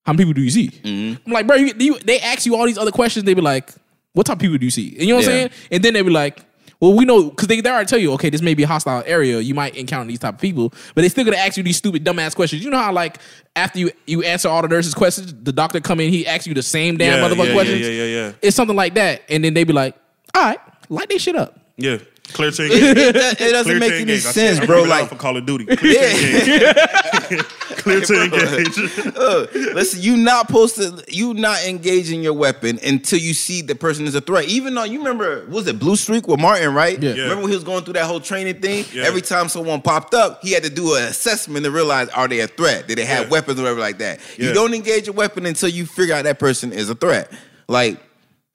How 0.05 0.13
many 0.13 0.25
people 0.25 0.33
do 0.33 0.41
you 0.41 0.49
see?" 0.49 0.67
Mm-hmm. 0.69 1.23
I'm 1.27 1.33
like, 1.33 1.47
bro, 1.47 1.55
you, 1.55 1.73
you, 1.77 1.99
they 1.99 2.19
ask 2.19 2.45
you 2.45 2.55
all 2.55 2.65
these 2.65 2.77
other 2.77 2.91
questions. 2.91 3.23
They 3.23 3.33
be 3.33 3.41
like, 3.41 3.71
"What 4.13 4.25
type 4.25 4.35
of 4.37 4.41
people 4.41 4.57
do 4.57 4.65
you 4.65 4.71
see?" 4.71 4.89
And 4.97 5.01
you 5.03 5.07
know 5.09 5.15
what 5.15 5.25
I'm 5.25 5.31
saying? 5.31 5.49
And 5.71 5.83
then 5.83 5.93
they 5.93 6.01
be 6.01 6.09
like, 6.09 6.43
"Well, 6.81 6.93
we 6.93 7.05
know 7.05 7.29
because 7.29 7.47
they 7.47 7.61
they 7.61 7.69
already 7.69 7.85
tell 7.87 7.99
you, 7.99 8.11
okay, 8.13 8.29
this 8.29 8.41
may 8.41 8.53
be 8.53 8.63
a 8.63 8.67
hostile 8.67 9.03
area. 9.05 9.39
You 9.39 9.53
might 9.53 9.75
encounter 9.75 10.09
these 10.09 10.19
type 10.19 10.33
of 10.33 10.41
people, 10.41 10.73
but 10.95 11.03
they 11.03 11.09
still 11.09 11.23
gonna 11.23 11.37
ask 11.37 11.55
you 11.55 11.63
these 11.63 11.77
stupid 11.77 12.03
dumbass 12.03 12.35
questions. 12.35 12.63
You 12.63 12.69
know 12.71 12.77
how 12.79 12.91
like 12.91 13.19
after 13.55 13.79
you 13.79 13.91
you 14.07 14.23
answer 14.23 14.49
all 14.49 14.61
the 14.61 14.67
nurses' 14.67 14.93
questions, 14.93 15.33
the 15.43 15.53
doctor 15.53 15.79
come 15.79 15.99
in, 16.01 16.09
he 16.11 16.27
asks 16.27 16.47
you 16.47 16.53
the 16.53 16.63
same 16.63 16.97
damn 16.97 17.19
Yeah, 17.21 17.29
motherfucking 17.29 17.47
yeah, 17.47 17.53
questions. 17.53 17.81
yeah, 17.81 17.87
yeah, 17.87 18.03
yeah, 18.03 18.25
yeah. 18.27 18.31
It's 18.41 18.55
something 18.55 18.75
like 18.75 18.95
that, 18.95 19.21
and 19.29 19.45
then 19.45 19.53
they 19.53 19.63
be 19.63 19.73
like, 19.73 19.95
"All 20.35 20.43
right, 20.43 20.59
light 20.89 21.07
this 21.07 21.21
shit 21.21 21.35
up." 21.35 21.57
Yeah. 21.77 21.99
Clear 22.33 22.51
to 22.51 22.65
It, 22.65 22.71
engage. 22.71 22.97
it, 22.97 23.15
it 23.41 23.51
doesn't 23.51 23.63
Clear 23.65 23.79
make 23.79 23.89
to 23.91 24.01
any. 24.01 24.13
I 24.13 24.17
sense, 24.17 24.59
I 24.59 24.65
bro. 24.65 24.83
remember 24.83 24.95
that 24.95 25.01
Like, 25.01 25.09
for 25.09 25.15
Call 25.15 25.37
of 25.37 25.45
Duty. 25.45 25.65
Clear 25.65 25.93
to 25.95 27.31
engage. 27.31 27.45
Clear 27.81 28.01
to 28.01 28.23
engage. 28.23 28.77
uh, 29.17 29.47
listen, 29.73 30.01
you 30.01 30.17
not 30.17 30.47
supposed 30.47 30.75
to, 30.75 31.03
you 31.07 31.33
not 31.33 31.63
engaging 31.65 32.21
your 32.21 32.33
weapon 32.33 32.79
until 32.83 33.19
you 33.19 33.33
see 33.33 33.61
the 33.61 33.73
person 33.75 34.05
is 34.05 34.13
a 34.15 34.21
threat. 34.21 34.45
Even 34.45 34.73
though 34.75 34.83
you 34.83 34.99
remember, 34.99 35.45
was 35.47 35.67
it 35.67 35.79
Blue 35.79 35.95
Streak 35.95 36.27
with 36.27 36.39
Martin, 36.39 36.73
right? 36.73 37.01
Yeah. 37.01 37.13
Yeah. 37.13 37.23
Remember 37.23 37.41
when 37.43 37.49
he 37.51 37.55
was 37.55 37.63
going 37.63 37.83
through 37.83 37.93
that 37.93 38.05
whole 38.05 38.19
training 38.19 38.61
thing? 38.61 38.85
Yeah. 38.93 39.03
Every 39.03 39.21
time 39.21 39.49
someone 39.49 39.81
popped 39.81 40.13
up, 40.13 40.41
he 40.43 40.51
had 40.51 40.63
to 40.63 40.69
do 40.69 40.95
an 40.95 41.03
assessment 41.03 41.65
to 41.65 41.71
realize 41.71 42.09
are 42.09 42.27
they 42.27 42.41
a 42.41 42.47
threat? 42.47 42.87
Did 42.87 42.97
they 42.97 43.05
have 43.05 43.25
Yeah. 43.25 43.31
weapons 43.31 43.59
or 43.59 43.63
whatever 43.63 43.79
like 43.79 43.97
that? 43.99 44.19
You 44.37 44.53
don't 44.53 44.73
engage 44.73 45.07
a 45.07 45.13
weapon 45.13 45.45
until 45.45 45.69
you 45.69 45.85
figure 45.85 46.13
out 46.15 46.23
that 46.25 46.39
person 46.39 46.71
is 46.73 46.89
a 46.89 46.95
threat. 46.95 47.31
Like 47.67 47.99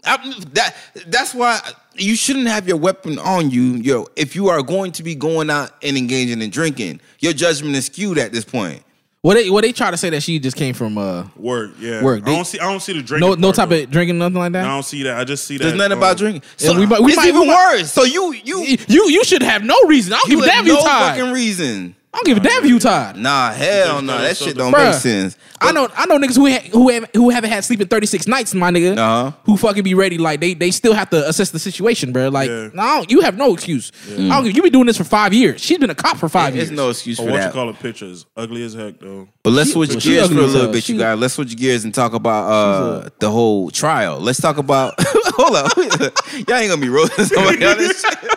I, 0.05 0.17
that 0.53 0.77
that's 1.09 1.35
why 1.35 1.61
you 1.99 2.17
shouldn't 2.17 2.49
have 2.49 2.67
your 2.69 2.77
weapon 2.77 3.19
on 3.19 3.51
you. 3.51 3.75
Yo, 3.75 4.07
if 4.17 4.35
you 4.37 4.49
are 4.49 4.63
going 4.63 4.93
to 4.93 5.03
be 5.03 5.15
going 5.15 5.51
out 5.51 5.73
and 5.83 5.97
engaging 5.97 6.43
in 6.43 6.51
drinking, 6.51 7.01
your 7.21 7.33
judgment 7.33 7.75
is 7.77 7.87
skewed 7.87 8.19
at 8.19 8.33
this 8.33 8.45
point. 8.45 8.83
Well, 9.23 9.35
they 9.35 9.51
well 9.51 9.61
they 9.63 9.73
try 9.73 9.91
to 9.91 9.97
say 9.97 10.09
that 10.11 10.23
she 10.23 10.39
just 10.39 10.57
came 10.57 10.73
from 10.73 10.97
uh 10.99 11.27
Work, 11.37 11.73
yeah. 11.81 12.01
Work. 12.03 12.23
I 12.23 12.27
don't 12.27 12.45
see. 12.45 12.61
I 12.61 12.71
don't 12.71 12.79
see 12.81 12.93
the 12.93 13.03
drinking. 13.03 13.29
no 13.29 13.35
no 13.35 13.51
type 13.51 13.71
though. 13.71 13.83
of 13.83 13.91
drinking 13.91 14.19
nothing 14.19 14.37
like 14.39 14.53
that. 14.53 14.65
I 14.65 14.69
don't 14.69 14.85
see 14.85 15.03
that. 15.03 15.19
I 15.19 15.25
just 15.25 15.45
see 15.47 15.57
that. 15.59 15.65
There's 15.65 15.75
nothing 15.77 15.93
um, 15.93 15.99
about 15.99 16.17
drinking. 16.17 16.43
So 16.57 16.79
we 16.79 16.87
might- 16.87 17.03
we 17.03 17.11
it's 17.11 17.17
might- 17.17 17.29
even 17.29 17.41
we 17.41 17.47
might- 17.49 17.75
worse. 17.79 17.93
So 17.93 18.05
you 18.05 18.33
you 18.45 18.63
You 18.89 19.09
you 19.09 19.25
should 19.25 19.43
have 19.43 19.65
no 19.65 19.75
reason. 19.89 20.13
I 20.13 20.19
don't 20.19 20.29
give 20.31 20.39
a 20.39 20.43
you 20.43 20.47
damn 20.47 20.57
have 20.59 20.67
you 20.69 20.75
no 20.75 20.81
tied. 20.85 21.17
fucking 21.19 21.33
reason. 21.33 21.97
I 22.17 22.21
don't 22.21 22.27
give 22.35 22.37
a 22.39 22.49
damn 22.49 22.65
if 22.65 22.71
you 22.71 22.79
tied. 22.79 23.17
Nah, 23.17 23.53
hell 23.53 24.01
no. 24.01 24.15
gotta 24.15 24.29
That 24.29 24.37
shit 24.39 24.57
don't 24.57 24.73
Bruh. 24.73 24.87
make 24.93 24.95
sense. 24.95 25.37
I 25.61 25.73
know 25.73 25.87
I 25.95 26.07
know 26.07 26.19
niggas 26.19 26.37
who 26.37 26.47
ha- 26.51 26.67
who 26.73 26.89
have, 26.89 27.11
who 27.15 27.29
haven't 27.31 27.51
had 27.51 27.63
sleep 27.63 27.81
in 27.83 27.89
36 27.89 28.27
nights, 28.27 28.55
my 28.55 28.71
nigga. 28.71 28.97
Uh-huh. 28.97 29.33
Who 29.45 29.57
fucking 29.59 29.83
be 29.85 29.93
ready 29.95 30.17
like 30.17 30.41
they 30.41 30.55
they 30.55 30.71
still 30.71 30.95
have 30.95 31.11
to 31.11 31.29
assess 31.29 31.51
the 31.51 31.59
situation, 31.59 32.13
bro. 32.13 32.29
Like 32.29 32.49
Yeah. 32.49 32.71
no, 32.73 33.05
you 33.09 33.21
have 33.21 33.37
no 33.37 33.53
excuse. 33.53 33.93
I 34.11 34.17
don't 34.17 34.45
give, 34.45 34.57
you 34.57 34.63
been 34.63 34.73
doing 34.73 34.87
this 34.87 34.97
for 34.97 35.05
5 35.05 35.35
years. 35.35 35.61
She's 35.61 35.77
been 35.79 35.91
a 35.91 35.95
cop 35.95 36.17
for 36.17 36.29
5 36.31 36.55
There's 36.55 36.69
years. 36.71 36.77
no 36.77 36.89
excuse 36.91 37.21
Oh, 37.21 37.25
for 37.25 37.31
what 37.33 37.37
you 37.37 37.41
that. 37.43 37.53
call 37.53 37.69
it? 37.69 37.79
Pictures 37.81 38.25
ugly 38.35 38.65
as 38.65 38.73
heck 38.73 38.99
though. 38.99 39.29
But 39.43 39.51
let's 39.53 39.73
switch 39.73 39.91
she 40.03 40.11
gears 40.11 40.25
ugly 40.25 40.37
for 40.37 40.43
a 40.43 40.45
as 40.47 40.53
little 40.53 40.67
hell. 40.69 40.73
bit, 40.73 40.85
She- 40.85 40.93
you 40.95 40.99
guys. 40.99 41.19
Let's 41.19 41.35
switch 41.35 41.55
gears 41.57 41.85
and 41.85 41.95
talk 41.95 42.15
about 42.15 42.51
uh, 42.51 43.09
the 43.19 43.31
whole 43.31 43.71
trial. 43.71 44.19
Let's 44.21 44.41
talk 44.41 44.57
about. 44.59 44.95
hold 45.37 45.55
up, 45.55 45.77
y'all 45.77 46.57
ain't 46.57 46.71
gonna 46.71 46.79
be 46.79 46.89
rolling 46.89 47.11
somebody 47.11 47.63
on 47.65 47.77
this 47.77 48.01
shit. 48.23 48.36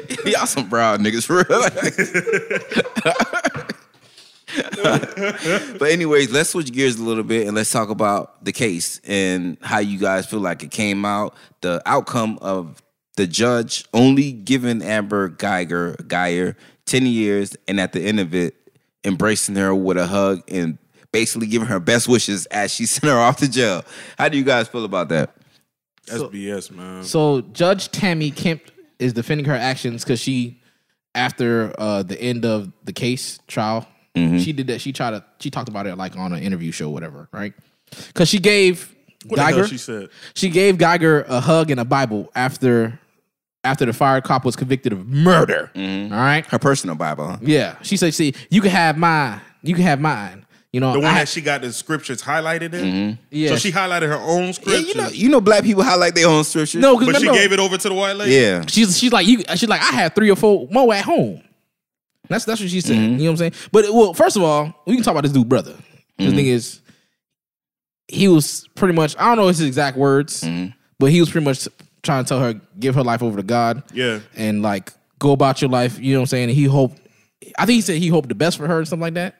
Y'all 0.24 0.46
some 0.46 0.68
brown 0.68 1.00
niggas 1.00 1.26
for 1.26 1.44
real. 1.48 1.62
but 5.78 5.90
anyways, 5.90 6.30
let's 6.30 6.50
switch 6.50 6.72
gears 6.72 6.98
a 6.98 7.02
little 7.02 7.24
bit 7.24 7.46
and 7.46 7.56
let's 7.56 7.70
talk 7.70 7.88
about 7.88 8.44
the 8.44 8.52
case 8.52 9.00
and 9.04 9.56
how 9.62 9.78
you 9.78 9.98
guys 9.98 10.26
feel 10.26 10.40
like 10.40 10.62
it 10.62 10.70
came 10.70 11.04
out, 11.04 11.34
the 11.60 11.82
outcome 11.86 12.38
of 12.42 12.82
the 13.16 13.26
judge 13.26 13.84
only 13.92 14.32
giving 14.32 14.82
Amber 14.82 15.28
Geiger 15.28 15.96
Geyer 16.06 16.56
10 16.86 17.06
years 17.06 17.56
and 17.68 17.80
at 17.80 17.92
the 17.92 18.00
end 18.00 18.20
of 18.20 18.34
it 18.34 18.54
embracing 19.04 19.56
her 19.56 19.74
with 19.74 19.96
a 19.96 20.06
hug 20.06 20.42
and 20.48 20.78
basically 21.12 21.46
giving 21.46 21.68
her 21.68 21.80
best 21.80 22.08
wishes 22.08 22.46
as 22.46 22.72
she 22.72 22.86
sent 22.86 23.10
her 23.10 23.18
off 23.18 23.36
to 23.38 23.50
jail. 23.50 23.84
How 24.18 24.28
do 24.28 24.38
you 24.38 24.44
guys 24.44 24.68
feel 24.68 24.84
about 24.84 25.08
that? 25.10 25.34
That's 26.06 26.22
BS, 26.24 26.70
man. 26.72 27.04
So 27.04 27.42
Judge 27.42 27.90
Tammy 27.90 28.32
Kemp 28.32 28.71
is 29.02 29.12
defending 29.12 29.46
her 29.46 29.54
actions 29.54 30.04
cuz 30.04 30.20
she 30.20 30.60
after 31.14 31.74
uh 31.78 32.02
the 32.02 32.20
end 32.20 32.44
of 32.44 32.72
the 32.84 32.92
case 32.92 33.38
trial, 33.46 33.86
Mm-hmm. 34.14 34.38
she 34.38 34.52
did 34.52 34.66
that 34.66 34.80
she 34.82 34.92
tried 34.92 35.12
to 35.12 35.24
she 35.38 35.50
talked 35.50 35.70
about 35.70 35.86
it 35.86 35.96
like 35.96 36.16
on 36.18 36.32
an 36.34 36.42
interview 36.42 36.70
show 36.70 36.90
whatever, 36.90 37.28
right? 37.32 37.54
Cuz 38.14 38.28
she 38.28 38.38
gave 38.38 38.94
What 39.26 39.36
the 39.36 39.42
Geiger 39.42 39.66
she 39.66 39.78
said? 39.78 40.08
She 40.34 40.48
gave 40.50 40.76
Geiger 40.76 41.24
a 41.28 41.40
hug 41.40 41.70
and 41.70 41.80
a 41.80 41.84
Bible 41.86 42.30
after 42.34 42.98
after 43.64 43.86
the 43.86 43.92
fired 43.94 44.24
cop 44.24 44.44
was 44.44 44.54
convicted 44.56 44.92
of 44.92 45.06
murder. 45.08 45.70
Mm-hmm. 45.74 46.12
All 46.12 46.18
right. 46.20 46.44
Her 46.46 46.58
personal 46.58 46.94
Bible. 46.96 47.26
Huh? 47.28 47.36
Yeah. 47.40 47.76
She 47.82 47.96
said, 47.96 48.12
"See, 48.12 48.34
you 48.50 48.60
can 48.60 48.70
have 48.72 48.98
mine. 48.98 49.40
You 49.62 49.74
can 49.74 49.84
have 49.84 50.00
mine. 50.00 50.44
You 50.72 50.80
know, 50.80 50.92
The 50.94 51.00
one 51.00 51.08
I- 51.14 51.18
that 51.18 51.28
she 51.28 51.42
got 51.42 51.60
the 51.60 51.70
scriptures 51.72 52.22
highlighted 52.22 52.72
in. 52.72 53.18
yeah. 53.30 53.50
So 53.50 53.56
she 53.56 53.70
highlighted 53.72 54.08
her 54.08 54.14
own 54.18 54.54
Yeah, 54.66 54.78
you 54.78 54.94
know, 54.94 55.08
you 55.08 55.28
know, 55.28 55.40
black 55.40 55.64
people 55.64 55.82
highlight 55.82 56.14
their 56.14 56.26
own 56.28 56.44
scriptures. 56.44 56.80
no, 56.80 56.96
because 56.98 57.12
but 57.14 57.20
she 57.22 57.30
gave 57.30 57.52
it 57.52 57.58
over 57.60 57.76
to 57.76 57.88
the 57.88 57.94
white 57.94 58.16
lady. 58.16 58.34
yeah, 58.36 58.64
She's 58.66 58.98
she's 58.98 59.12
like 59.12 59.26
you. 59.26 59.42
She's 59.56 59.68
like 59.68 59.82
I 59.82 59.92
have 59.96 60.14
three 60.14 60.30
or 60.30 60.36
four 60.36 60.66
more 60.70 60.94
at 60.94 61.04
home. 61.04 61.42
That's 62.28 62.46
that's 62.46 62.60
what 62.60 62.70
she 62.70 62.80
said. 62.80 62.96
Mm-hmm. 62.96 63.12
You 63.12 63.18
know 63.18 63.24
what 63.24 63.30
I'm 63.32 63.36
saying? 63.36 63.52
But 63.70 63.84
well, 63.92 64.14
first 64.14 64.36
of 64.36 64.42
all, 64.42 64.72
we 64.86 64.94
can 64.94 65.04
talk 65.04 65.12
about 65.12 65.24
this 65.24 65.32
dude 65.32 65.48
brother. 65.48 65.74
The 66.18 66.24
Mm-hmm. 66.24 66.36
thing 66.36 66.46
is, 66.46 66.80
he 68.08 68.28
was 68.28 68.66
pretty 68.74 68.94
much 68.94 69.14
I 69.18 69.26
don't 69.26 69.36
know 69.36 69.48
his 69.48 69.60
exact 69.60 69.96
words, 69.98 70.42
Mm-hmm. 70.42 70.70
but 70.98 71.10
he 71.10 71.20
was 71.20 71.30
pretty 71.30 71.44
much 71.44 71.68
trying 72.02 72.24
to 72.24 72.28
tell 72.28 72.40
her 72.40 72.54
give 72.78 72.94
her 72.94 73.02
life 73.04 73.22
over 73.22 73.36
to 73.36 73.42
God. 73.42 73.82
Yeah. 73.92 74.20
and 74.36 74.62
like 74.62 74.92
go 75.18 75.32
about 75.32 75.60
your 75.60 75.70
life. 75.70 75.98
You 75.98 76.14
know 76.14 76.20
what 76.20 76.22
I'm 76.22 76.26
saying? 76.28 76.48
And 76.48 76.56
he 76.56 76.64
hoped. 76.64 76.98
I 77.58 77.66
think 77.66 77.74
he 77.76 77.80
said 77.82 77.96
he 77.98 78.08
hoped 78.08 78.28
the 78.28 78.34
best 78.34 78.56
for 78.56 78.66
her 78.66 78.78
and 78.78 78.88
something 78.88 79.02
like 79.02 79.14
that. 79.14 79.36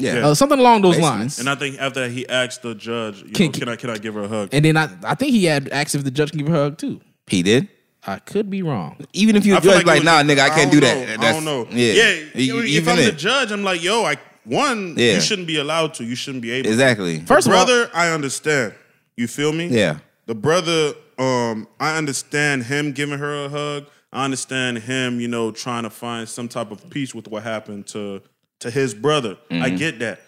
Yeah. 0.00 0.26
Uh, 0.28 0.34
something 0.34 0.58
along 0.58 0.82
those 0.82 0.96
Basically. 0.96 1.18
lines. 1.18 1.38
And 1.38 1.48
I 1.48 1.54
think 1.54 1.78
after 1.78 2.00
that, 2.00 2.10
he 2.10 2.28
asked 2.28 2.62
the 2.62 2.74
judge, 2.74 3.22
you 3.22 3.30
Can- 3.30 3.46
know, 3.46 3.52
can 3.52 3.68
I 3.68 3.76
can 3.76 3.90
I 3.90 3.98
give 3.98 4.14
her 4.14 4.22
a 4.22 4.28
hug? 4.28 4.48
And 4.52 4.64
then 4.64 4.76
I, 4.76 4.88
I 5.04 5.14
think 5.14 5.32
he 5.32 5.44
had 5.44 5.68
asked 5.68 5.94
if 5.94 6.04
the 6.04 6.10
judge 6.10 6.30
can 6.30 6.38
give 6.38 6.48
her 6.48 6.54
a 6.54 6.58
hug 6.64 6.78
too. 6.78 7.00
He 7.26 7.42
did. 7.42 7.68
I 8.06 8.18
could 8.20 8.48
be 8.48 8.62
wrong. 8.62 8.96
Even 9.12 9.36
if 9.36 9.44
you 9.44 9.54
I 9.54 9.58
a 9.58 9.60
feel 9.60 9.72
judge, 9.72 9.84
like, 9.86 9.96
it 9.98 10.04
was 10.04 10.04
nah, 10.06 10.22
nigga, 10.22 10.40
I 10.40 10.48
can't 10.50 10.70
do 10.72 10.80
don't 10.80 10.98
that. 10.98 11.06
know. 11.06 11.12
I 11.12 11.16
That's- 11.16 11.34
don't 11.34 11.44
know. 11.44 11.66
Yeah, 11.70 11.92
Yeah. 11.92 12.14
You- 12.34 12.58
if 12.60 12.66
even 12.66 12.88
I'm 12.90 12.96
the 12.96 13.08
it. 13.08 13.18
judge, 13.18 13.50
I'm 13.52 13.62
like, 13.64 13.82
yo, 13.82 14.04
I 14.04 14.16
one, 14.44 14.94
Yeah. 14.96 15.14
you 15.14 15.20
shouldn't 15.20 15.46
be 15.48 15.56
allowed 15.58 15.92
to. 15.94 16.04
You 16.04 16.14
shouldn't 16.14 16.42
be 16.42 16.50
able. 16.52 16.64
to. 16.64 16.70
exactly. 16.70 17.20
First 17.26 17.46
of 17.48 17.52
all, 17.52 17.66
brother, 17.66 17.90
I 17.92 18.08
understand. 18.10 18.72
You 19.16 19.26
feel 19.26 19.52
me? 19.52 19.66
Yeah. 19.66 19.98
The 20.26 20.34
brother, 20.34 20.94
um, 21.18 21.68
I 21.78 21.98
understand 21.98 22.62
him 22.64 22.92
giving 22.92 23.18
her 23.18 23.44
a 23.44 23.48
hug. 23.50 23.86
I 24.10 24.24
understand 24.24 24.78
him, 24.78 25.20
you 25.20 25.28
know, 25.28 25.50
trying 25.50 25.82
to 25.82 25.90
find 25.90 26.26
some 26.26 26.48
type 26.48 26.70
of 26.70 26.88
peace 26.88 27.14
with 27.14 27.28
what 27.28 27.42
happened 27.42 27.88
to 27.88 28.22
to 28.60 28.70
his 28.70 28.94
brother. 28.94 29.36
Mm-hmm. 29.50 29.62
I 29.62 29.70
get 29.70 29.98
that. 30.00 30.20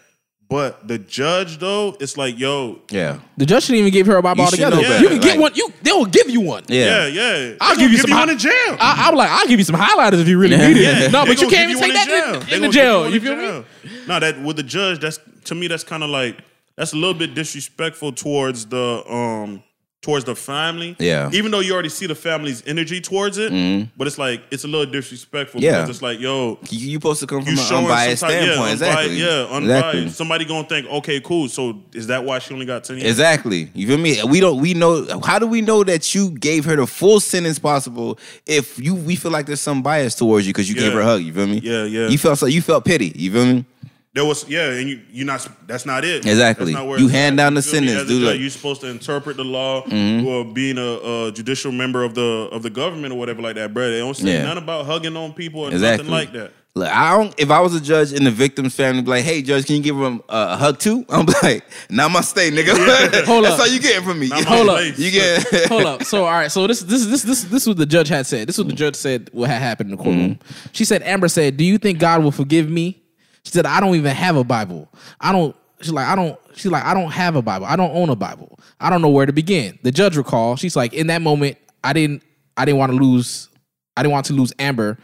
But 0.49 0.89
the 0.89 0.99
judge, 0.99 1.59
though, 1.59 1.97
it's 2.01 2.17
like, 2.17 2.37
yo, 2.37 2.81
Yeah. 2.91 3.21
the 3.37 3.47
judge 3.47 3.65
shouldn't 3.65 3.79
even 3.81 3.93
give 3.93 4.09
her 4.09 4.17
a 4.17 4.23
Bible 4.23 4.41
You 4.41 4.45
altogether. 4.47 4.77
know 4.77 4.83
better. 4.83 5.03
You 5.03 5.09
can 5.11 5.21
get 5.21 5.31
Like- 5.31 5.41
one. 5.41 5.53
You 5.55 5.73
they 5.83 5.93
will 5.93 6.07
give 6.07 6.29
you 6.29 6.41
one. 6.41 6.65
Yeah. 6.69 7.07
yeah, 7.07 7.37
yeah. 7.37 7.55
I'll 7.61 7.77
They 7.77 7.83
give 7.83 7.93
you 7.93 7.99
gonna 7.99 8.09
some 8.09 8.19
one 8.19 8.29
hi- 8.29 8.33
in 8.33 8.39
jail. 8.39 8.77
I, 8.81 9.07
I'm 9.09 9.15
like, 9.15 9.31
I'll 9.31 9.47
give 9.47 9.61
you 9.61 9.65
some 9.65 9.77
highlighters 9.77 10.21
if 10.21 10.27
you 10.27 10.39
really 10.39 10.57
need 10.57 10.77
it. 10.77 10.83
Yeah, 10.83 11.07
no, 11.09 11.25
they 11.25 11.31
but 11.35 11.41
you 11.41 11.49
can't 11.49 11.71
even 11.71 11.81
one 11.81 11.91
take 11.91 11.99
that 11.99 12.09
jail. 12.09 12.43
in, 12.49 12.55
in 12.55 12.63
the 12.63 12.69
jail. 12.69 13.01
one 13.03 13.11
You 13.13 13.17
in 13.19 13.23
feel 13.23 13.37
me? 13.37 13.65
No, 14.09 14.19
that 14.19 14.43
with 14.43 14.57
the 14.57 14.65
judge, 14.65 14.99
that's 14.99 15.21
to 15.45 15.55
me, 15.55 15.69
that's 15.69 15.85
kind 15.85 16.03
of 16.03 16.11
like 16.11 16.37
that's 16.77 16.95
a 16.95 16.97
little 16.97 17.15
bit 17.15 17.35
disrespectful 17.37 18.11
towards 18.13 18.67
the 18.67 19.05
um 19.09 19.63
towards 20.03 20.25
the 20.25 20.35
family. 20.35 20.97
Yeah. 20.99 21.27
Mm-hmm. 21.27 21.35
Even 21.35 21.51
though 21.51 21.61
you 21.61 21.75
already 21.75 21.91
see 21.91 22.07
the 22.07 22.15
family's 22.15 22.67
energy 22.67 23.01
towards 23.03 23.37
it, 23.39 23.51
but 23.99 24.07
it's 24.07 24.17
like 24.17 24.43
it's 24.51 24.65
a 24.65 24.69
little 24.69 24.91
disrespectful. 24.91 25.61
Yeah. 25.61 25.73
because 25.83 25.91
it's 25.91 26.03
like, 26.03 26.19
yo, 26.21 26.59
You, 26.71 26.91
you 26.91 26.97
supposed 26.97 27.21
to 27.21 27.27
come 27.27 27.43
from 27.43 27.53
an 27.53 27.59
unbiased 27.59 28.23
type, 28.23 28.31
standpoint. 28.31 28.67
yeah, 28.67 28.73
exactly. 28.73 29.05
unbiased, 29.05 29.21
yeah, 29.51 29.57
unbiased. 29.57 29.87
Exactly. 29.95 30.09
Somebody 30.11 30.45
gonna 30.47 30.69
think, 30.69 30.87
okay, 30.89 31.21
cool. 31.21 31.49
So 31.49 31.83
is 31.93 32.07
that 32.07 32.25
why 32.25 32.39
she 32.39 32.55
only 32.55 32.67
got 32.67 32.85
ten 32.85 32.97
years? 32.97 33.11
Exactly. 33.11 33.71
You 33.75 33.87
feel 33.89 33.99
me? 33.99 34.23
We 34.25 34.41
don't. 34.41 34.61
We 34.61 34.73
know. 34.75 35.21
How 35.21 35.39
do 35.39 35.47
we 35.47 35.61
know 35.61 35.85
that 35.85 36.15
you 36.15 36.31
gave 36.31 36.65
her 36.65 36.77
the 36.77 36.87
full 36.87 37.21
sentence 37.21 37.59
possible? 37.59 38.19
If 38.47 38.79
you, 38.79 38.95
we 38.95 39.17
feel 39.17 39.31
like 39.31 39.47
there's 39.47 39.61
some 39.61 39.83
bias 39.83 40.15
towards 40.15 40.47
you 40.47 40.53
because 40.55 40.69
you 40.69 40.77
gave 40.77 40.93
her 40.95 41.01
a 41.01 41.05
hug. 41.05 41.23
You 41.23 41.33
feel 41.35 41.47
me? 41.47 41.59
Yeah, 41.63 41.85
yeah. 41.85 42.09
You 42.09 42.17
felt 42.17 42.39
so. 42.39 42.47
You 42.47 42.63
felt 42.63 42.85
pity. 42.87 43.13
You 43.15 43.33
feel 43.33 43.45
me? 43.47 43.65
There 44.13 44.25
was 44.25 44.49
yeah, 44.49 44.71
and 44.73 44.89
you 44.89 45.01
you 45.13 45.25
not 45.25 45.47
that's 45.69 45.87
not 45.87 46.05
it. 46.05 46.27
Exactly. 46.27 46.73
That's 46.73 46.75
not 46.83 46.89
where 46.89 46.99
You 46.99 47.07
hand 47.07 47.39
at. 47.39 47.45
down 47.45 47.55
the 47.55 47.63
feel 47.63 47.75
sentence, 47.75 48.09
dude, 48.09 48.23
like- 48.23 48.35
Mm-hmm. 48.35 48.41
You're 48.43 48.51
supposed 48.51 48.81
to 48.81 48.89
interpret 48.89 49.37
the 49.37 49.45
law 49.45 49.83
or 49.83 50.45
being 50.53 50.79
a, 50.79 51.27
a 51.29 51.33
judicial 51.33 51.71
member 51.71 52.03
of 52.03 52.15
the 52.17 52.49
of 52.51 52.65
the 52.65 52.71
government 52.71 53.13
or 53.15 53.19
whatever 53.21 53.41
like 53.41 53.55
that, 53.55 53.73
bro. 53.73 53.89
They 53.89 53.99
don't 53.99 54.17
say 54.17 54.33
Yeah. 54.33 54.43
nothing 54.45 54.65
about 54.65 54.87
hugging 54.87 55.17
on 55.17 55.33
people 55.33 55.61
or 55.63 55.71
Exactly. 55.71 56.09
nothing 56.11 56.11
like 56.13 56.33
that. 56.33 56.53
Look, 56.75 56.89
I 56.89 57.17
don't. 57.17 57.35
If 57.39 57.51
I 57.53 57.61
was 57.61 57.75
a 57.75 57.81
judge 57.81 58.13
in 58.13 58.23
the 58.25 58.31
victim's 58.33 58.75
family, 58.75 59.03
be 59.03 59.11
like, 59.11 59.25
"Hey, 59.25 59.43
judge, 59.43 59.67
can 59.67 59.77
you 59.77 59.83
give 59.83 59.97
him 59.97 60.23
a, 60.29 60.55
a 60.55 60.57
hug 60.57 60.79
too?" 60.81 61.05
I'm 61.09 61.27
like, 61.43 61.65
"Not 61.89 62.11
my 62.11 62.21
stay, 62.21 62.51
nigga. 62.51 62.71
Hold 63.27 63.45
That's 63.45 63.55
up. 63.55 63.61
all 63.61 63.67
you 63.69 63.81
getting 63.81 64.03
from 64.05 64.19
me. 64.21 64.27
Not 64.29 64.45
Hold 64.47 64.69
up. 64.71 64.77
place. 64.77 64.99
You 64.99 65.11
get. 65.13 65.67
Hold 65.69 65.85
up. 65.85 66.03
So 66.05 66.25
all 66.25 66.31
right. 66.33 66.51
So 66.51 66.67
this 66.69 66.81
this 66.83 67.07
this 67.07 67.23
this 67.23 67.43
this 67.45 67.63
is 67.63 67.69
what 67.69 67.77
the 67.77 67.87
judge 67.87 68.09
had 68.09 68.25
said. 68.27 68.49
This 68.49 68.57
is 68.57 68.65
what 68.65 68.71
the 68.71 68.77
judge 68.77 68.95
said. 68.97 69.31
What 69.33 69.51
had 69.51 69.61
happened 69.63 69.91
in 69.91 69.97
the 69.97 70.03
courtroom. 70.03 70.39
She 70.73 70.85
said, 70.85 71.03
Amber 71.03 71.27
said, 71.29 71.57
"Do 71.57 71.65
you 71.65 71.79
think 71.79 71.99
God 72.01 72.23
will 72.25 72.33
forgive 72.33 72.69
me?" 72.69 73.03
She 73.45 73.53
said, 73.53 73.67
"I 73.67 73.81
don't 73.81 73.95
even 73.95 74.15
have 74.15 74.37
a 74.37 74.45
Bible. 74.45 74.89
I 75.21 75.33
don't." 75.33 75.55
She's 75.81 75.93
like, 75.93 76.07
"I 76.07 76.15
don't." 76.15 76.39
She's 76.55 76.71
like, 76.71 76.85
"I 76.85 76.95
don't 76.95 77.11
have 77.11 77.37
a 77.37 77.43
Bible. 77.43 77.67
I 77.67 77.77
don't 77.77 77.95
own 77.95 78.09
a 78.11 78.17
Bible. 78.17 78.59
I 78.81 78.91
don't 78.91 79.03
know 79.03 79.09
where 79.09 79.27
to 79.27 79.33
begin." 79.33 79.79
The 79.83 79.91
judge 79.93 80.17
recalled. 80.17 80.59
She's 80.59 80.77
like, 80.77 80.93
"In 80.93 81.07
that 81.09 81.23
moment, 81.23 81.57
I 81.83 81.93
didn't. 81.93 82.23
I 82.57 82.65
didn't 82.65 82.79
want 82.79 82.93
to 82.93 82.99
lose. 82.99 83.49
I 83.97 84.03
didn't 84.03 84.13
want 84.13 84.27
to 84.27 84.33
lose 84.35 84.53
Amber." 84.59 84.99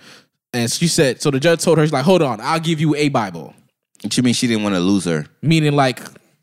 And 0.52 0.70
she 0.70 0.86
said, 0.88 1.20
so 1.20 1.30
the 1.30 1.38
judge 1.40 1.62
told 1.62 1.76
her, 1.76 1.84
"She's 1.84 1.92
like, 1.92 2.04
hold 2.04 2.22
on, 2.22 2.40
I'll 2.40 2.60
give 2.60 2.80
you 2.80 2.94
a 2.94 3.08
Bible." 3.10 3.52
What 4.02 4.16
you 4.16 4.22
mean 4.22 4.32
she 4.34 4.46
didn't 4.46 4.62
want 4.62 4.74
to 4.74 4.80
lose 4.80 5.04
her? 5.04 5.26
Meaning, 5.42 5.72
like, 5.74 6.00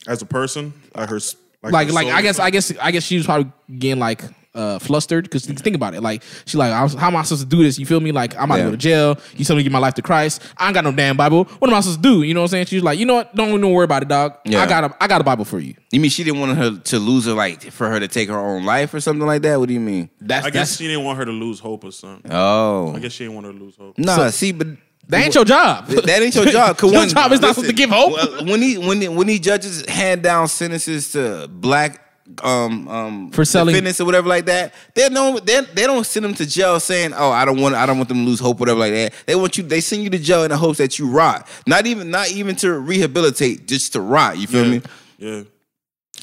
As 0.08 0.22
a 0.22 0.26
person, 0.26 0.74
like 0.96 1.10
her, 1.10 1.16
s- 1.16 1.36
like 1.64 1.88
her 1.88 1.94
like 1.94 2.08
I 2.08 2.22
guess 2.22 2.38
I 2.40 2.50
guess 2.50 2.74
I 2.82 2.92
guess 2.92 3.04
she 3.04 3.16
was 3.18 3.26
probably 3.26 3.52
getting 3.80 4.00
like 4.00 4.22
uh 4.56 4.78
flustered 4.78 5.24
because 5.24 5.46
think 5.46 5.76
about 5.76 5.96
it 5.96 6.02
like 6.02 6.22
she's 6.46 6.56
like 6.56 6.72
how 6.72 7.08
am 7.08 7.16
I 7.16 7.24
supposed 7.24 7.42
to 7.42 7.48
do 7.48 7.64
this 7.64 7.80
you 7.80 7.86
feel 7.88 8.00
me 8.00 8.12
like 8.12 8.36
I'm 8.38 8.44
about 8.46 8.58
to 8.58 8.64
go 8.66 8.72
to 8.72 8.78
jail 8.78 9.18
you 9.36 9.44
tell 9.46 9.56
me 9.56 9.62
to 9.62 9.64
give 9.64 9.72
my 9.74 9.80
life 9.80 9.96
to 9.96 10.02
Christ 10.04 10.44
I 10.58 10.68
ain't 10.68 10.76
got 10.76 10.84
no 10.84 10.92
damn 10.92 11.18
Bible 11.18 11.46
what 11.58 11.70
am 11.70 11.74
I 11.76 11.80
supposed 11.80 12.04
to 12.04 12.10
do 12.10 12.22
you 12.22 12.34
know 12.36 12.42
what 12.42 12.46
I'm 12.46 12.50
saying 12.50 12.66
she's 12.68 12.84
like 12.84 13.00
you 13.00 13.06
know 13.08 13.16
what 13.16 13.36
don't 13.36 13.50
even 13.50 13.72
worry 13.72 13.86
about 13.86 14.04
it 14.04 14.10
dog 14.10 14.36
Yeah. 14.46 14.62
I 14.62 14.68
got 14.68 14.84
a 14.84 14.96
I 15.04 15.08
got 15.08 15.22
a 15.22 15.24
Bible 15.24 15.46
for 15.46 15.60
you 15.60 15.74
You 15.92 16.00
mean 16.00 16.12
she 16.12 16.24
didn't 16.24 16.40
want 16.40 16.56
her 16.58 16.78
to 16.78 17.00
lose 17.00 17.26
her, 17.26 17.34
like 17.34 17.64
for 17.72 17.90
her 17.90 18.00
to 18.00 18.08
take 18.08 18.30
her 18.30 18.38
own 18.40 18.64
life 18.64 18.94
or 18.94 19.02
something 19.02 19.26
like 19.26 19.42
that? 19.42 19.60
What 19.60 19.68
do 19.70 19.74
you 19.74 19.80
mean? 19.80 20.10
that's 20.22 20.46
I 20.46 20.50
guess 20.52 20.70
that's 20.70 20.78
she 20.80 20.88
didn't 20.88 21.04
want 21.06 21.18
her 21.18 21.26
to 21.26 21.32
lose 21.32 21.60
hope 21.60 21.84
or 21.84 21.92
something. 21.92 22.32
Oh, 22.32 22.94
I 22.96 23.00
guess 23.00 23.12
she 23.14 23.24
didn't 23.24 23.36
want 23.36 23.48
her 23.48 23.54
to 23.54 23.60
lose 23.60 23.76
hope. 23.76 23.98
nah. 23.98 24.30
see, 24.30 24.52
but 24.52 24.68
that 25.08 25.24
ain't 25.26 25.36
your 25.36 25.46
job 25.46 25.88
that 25.88 26.22
ain't 26.22 26.34
your 26.36 26.46
job. 26.58 26.78
'cause 26.78 26.92
your 26.92 27.02
when- 27.02 27.10
job 27.10 27.32
is 27.32 27.42
not 27.42 27.56
supposed 27.56 27.70
to 27.70 27.76
give 27.76 27.90
hope 27.90 28.14
when 28.48 28.62
he 28.62 28.78
when 28.78 29.02
he, 29.02 29.08
when 29.08 29.28
he 29.28 29.40
judges 29.40 29.84
hand 29.90 30.22
down 30.22 30.48
sentences 30.48 31.12
to 31.14 31.48
black 31.50 32.00
um 32.42 32.88
um 32.88 33.32
For 33.32 33.44
selling- 33.46 33.74
defendants 33.74 34.00
or 34.00 34.06
whatever 34.06 34.28
like 34.30 34.46
that, 34.46 34.74
they 34.96 35.10
don't 35.10 35.46
they, 35.46 35.62
they 35.74 35.84
don't 35.84 36.06
send 36.06 36.24
them 36.24 36.34
to 36.36 36.46
jail 36.46 36.80
saying, 36.80 37.14
"Oh, 37.14 37.32
I 37.32 37.44
don't 37.46 37.60
want 37.60 37.76
I 37.76 37.86
don't 37.86 37.98
want 37.98 38.08
them 38.10 38.20
to 38.20 38.24
lose 38.30 38.40
hope, 38.40 38.60
whatever 38.60 38.80
like 38.80 38.94
that." 38.94 39.14
They 39.26 39.36
want 39.36 39.58
you 39.58 39.64
they 39.64 39.82
send 39.82 40.04
you 40.04 40.10
to 40.10 40.18
jail 40.20 40.44
in 40.44 40.50
the 40.50 40.58
hopes 40.58 40.78
that 40.78 40.98
you 41.00 41.10
rot, 41.10 41.48
not 41.68 41.86
even 41.86 42.10
not 42.12 42.32
even 42.32 42.56
to 42.58 42.80
rehabilitate, 42.80 43.68
just 43.68 43.94
to 43.94 44.02
rot. 44.02 44.38
You 44.38 44.48
feel 44.48 44.66
yeah. 44.66 44.72
me? 44.72 44.82
Yeah. 45.18 45.44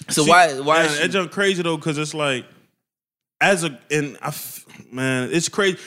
So 0.09 0.25
See, 0.25 0.31
why 0.31 0.59
why 0.61 0.79
man, 0.79 0.87
is 0.87 0.97
she- 0.97 1.03
it's 1.05 1.13
just 1.15 1.31
crazy 1.31 1.63
though 1.63 1.77
because 1.77 1.99
it's 1.99 2.15
like 2.15 2.47
as 3.41 3.65
a 3.65 3.79
and 3.91 4.17
I 4.23 4.29
f- 4.29 4.65
man 4.91 5.29
it's 5.33 5.49
crazy. 5.51 5.79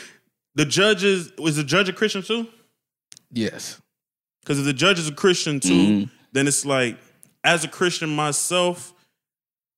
The 0.56 0.66
judges 0.66 1.32
was 1.40 1.56
the 1.56 1.64
judge 1.64 1.90
a 1.90 1.94
Christian 1.94 2.22
too? 2.22 2.48
yes 3.32 3.80
Because 4.44 4.60
if 4.60 4.66
the 4.66 4.74
judge 4.74 5.00
is 5.00 5.08
a 5.10 5.12
Christian 5.14 5.60
too, 5.60 5.70
Mhm. 5.74 6.10
then 6.34 6.48
it's 6.48 6.66
like 6.66 7.00
as 7.44 7.64
a 7.64 7.68
Christian 7.68 8.16
myself, 8.16 8.93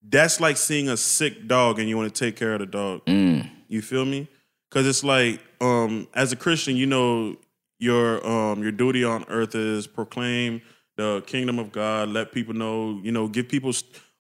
that's 0.09 0.39
like 0.39 0.57
seeing 0.57 0.89
a 0.89 0.97
sick 0.97 1.47
dog 1.47 1.79
and 1.79 1.89
you 1.89 1.97
want 1.97 2.13
to 2.13 2.19
take 2.25 2.35
care 2.35 2.53
of 2.53 2.59
the 2.59 2.65
dog. 2.65 3.05
Mm, 3.05 3.49
You 3.67 3.81
feel 3.81 4.05
me? 4.05 4.27
Because 4.69 4.87
it's 4.87 5.03
like, 5.03 5.39
um, 5.61 6.07
as 6.13 6.31
a 6.31 6.35
Christian, 6.35 6.75
you 6.75 6.85
know, 6.85 7.37
your 7.79 8.25
um 8.25 8.63
your 8.63 8.71
duty 8.71 9.03
on 9.03 9.25
earth 9.27 9.53
is 9.55 9.85
proclaim 9.87 10.61
the 10.97 11.21
kingdom 11.27 11.59
of 11.59 11.71
God, 11.71 12.09
let 12.09 12.31
people 12.31 12.53
know, 12.53 12.99
you 13.03 13.11
know, 13.11 13.27
give 13.27 13.49
people 13.49 13.73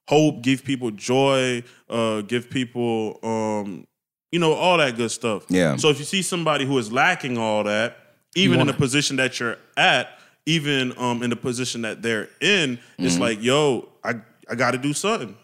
hope, 0.07 0.41
give 0.41 0.63
people 0.63 0.91
joy, 0.91 1.63
uh, 1.89 2.21
give 2.21 2.49
people 2.49 3.19
um, 3.23 3.87
you 4.31 4.39
know, 4.39 4.53
all 4.53 4.77
that 4.77 4.97
good 4.97 5.09
stuff. 5.11 5.45
Yeah. 5.49 5.77
So 5.77 5.89
if 5.89 5.99
you 5.99 6.05
see 6.05 6.21
somebody 6.21 6.65
who 6.65 6.77
is 6.77 6.91
lacking 6.91 7.37
all 7.37 7.63
that, 7.63 7.97
even 8.35 8.59
in 8.59 8.67
the 8.67 8.73
position 8.73 9.15
that 9.17 9.39
you're 9.39 9.57
at, 9.77 10.09
even 10.45 10.93
um 10.97 11.23
in 11.23 11.29
the 11.29 11.35
position 11.37 11.81
that 11.83 12.01
they're 12.01 12.27
in, 12.41 12.79
it's 12.97 13.17
like, 13.19 13.41
yo, 13.41 13.87
I 14.03 14.15
I 14.49 14.55
got 14.55 14.71
to 14.71 14.77
do 14.77 14.93
something. 14.93 15.35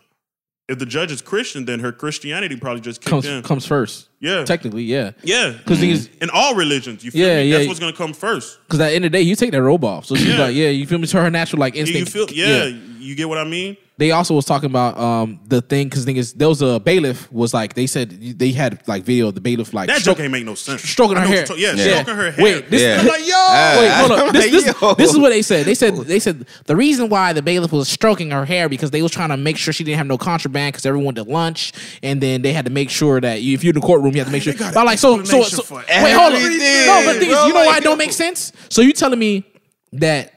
If 0.71 0.79
the 0.79 0.85
judge 0.85 1.11
is 1.11 1.21
Christian, 1.21 1.65
then 1.65 1.79
her 1.81 1.91
Christianity 1.91 2.55
probably 2.55 2.81
just 2.81 3.01
comes 3.01 3.25
in. 3.25 3.43
comes 3.43 3.65
first 3.65 4.07
Yeah. 4.19 4.45
technically 4.45 4.83
yeah 4.83 5.11
Yeah. 5.23 5.53
because 5.57 5.81
In 6.21 6.29
all 6.33 6.55
religions, 6.55 7.03
you 7.03 7.11
feel 7.11 7.27
Yeah, 7.27 7.41
me? 7.41 7.49
yeah. 7.49 7.57
That's 7.57 7.67
what's 7.67 7.79
gonna 7.79 7.91
come 8.03 8.13
first. 8.13 8.57
because 8.67 8.79
at 8.79 8.89
the 8.89 8.95
end 8.95 9.05
of 9.05 9.11
the 9.11 9.17
day 9.17 9.21
you 9.23 9.35
take 9.35 9.51
that 9.51 9.61
robe 9.61 9.83
off 9.83 10.05
so 10.05 10.15
she's 10.15 10.27
Yeah. 10.29 10.39
like 10.45 10.55
yeah 10.55 10.69
you 10.69 10.85
feel 10.87 10.99
me 10.99 11.07
to 11.07 11.21
her 11.21 11.29
natural 11.29 11.59
like 11.59 11.75
instinct 11.75 12.13
You 12.15 12.25
feel 12.25 12.35
yeah, 12.35 12.65
you 12.99 13.15
get 13.15 13.27
what 13.29 13.37
I 13.37 13.43
mean? 13.43 13.75
They 14.01 14.09
also 14.09 14.33
was 14.33 14.45
talking 14.45 14.69
about 14.69 14.97
um 14.97 15.39
the 15.47 15.61
thing 15.61 15.87
because 15.87 16.05
thing 16.05 16.17
is 16.17 16.33
there 16.33 16.49
was 16.49 16.61
a 16.63 16.79
bailiff 16.79 17.31
was 17.31 17.53
like 17.53 17.75
they 17.75 17.85
said 17.85 18.09
they 18.39 18.51
had 18.51 18.81
like 18.87 19.03
video 19.03 19.27
of 19.27 19.35
the 19.35 19.41
bailiff 19.41 19.73
like 19.75 19.87
That 19.87 20.01
stroke- 20.01 20.17
joke 20.17 20.23
ain't 20.23 20.31
make 20.31 20.43
no 20.45 20.55
sense. 20.55 20.81
stroking 20.81 21.17
her 21.17 21.21
hair 21.21 21.29
what 21.45 21.49
you're 21.59 21.69
talking- 21.69 21.77
Yeah, 21.77 21.85
Yeah. 21.85 22.01
stroking 22.01 22.15
her 22.15 22.31
hair. 22.31 22.43
Wait, 22.43 22.69
this- 22.71 22.81
Yeah. 22.81 22.99
I'm 22.99 23.05
like, 23.05 23.27
yo, 23.27 23.79
Wait, 23.79 23.91
hold 23.99 24.11
I'm 24.11 24.27
up. 24.29 24.33
This, 24.41 24.45
like, 24.65 24.79
this, 24.79 24.95
this 24.97 25.09
is 25.11 25.17
what 25.19 25.29
they 25.29 25.43
said. 25.43 25.65
They 25.67 25.75
said 25.75 25.95
they 25.97 26.19
said 26.19 26.47
the 26.65 26.75
reason 26.75 27.09
why 27.09 27.31
the 27.33 27.43
bailiff 27.43 27.71
was 27.71 27.87
stroking 27.87 28.31
her 28.31 28.43
hair 28.43 28.67
because 28.67 28.89
they 28.89 29.03
was 29.03 29.11
trying 29.11 29.29
to 29.29 29.37
make 29.37 29.57
sure 29.57 29.71
she 29.71 29.83
didn't 29.83 29.99
have 29.99 30.07
no 30.07 30.17
contraband 30.17 30.73
because 30.73 30.85
everyone 30.87 31.13
did 31.13 31.27
lunch 31.27 31.71
and 32.01 32.19
then 32.21 32.41
they 32.41 32.53
had 32.53 32.65
to 32.65 32.71
make 32.71 32.89
sure 32.89 33.21
that 33.21 33.41
you, 33.43 33.53
if 33.53 33.63
you're 33.63 33.73
in 33.75 33.79
the 33.79 33.85
courtroom 33.85 34.13
you 34.15 34.19
have 34.21 34.27
to 34.27 34.31
make 34.33 34.41
sure. 34.43 34.53
But 34.57 34.83
like 34.85 34.97
so 34.97 35.23
so, 35.23 35.43
so 35.43 35.75
wait 35.75 35.85
hold 35.89 36.33
on. 36.33 36.41
No, 36.41 37.03
but 37.05 37.13
the 37.13 37.19
thing 37.19 37.29
is, 37.29 37.45
you 37.45 37.53
know 37.53 37.65
why 37.65 37.77
it 37.77 37.83
don't 37.83 37.99
make 37.99 38.13
sense. 38.13 38.51
So 38.69 38.81
you 38.81 38.93
telling 38.93 39.19
me 39.19 39.45
that. 39.93 40.33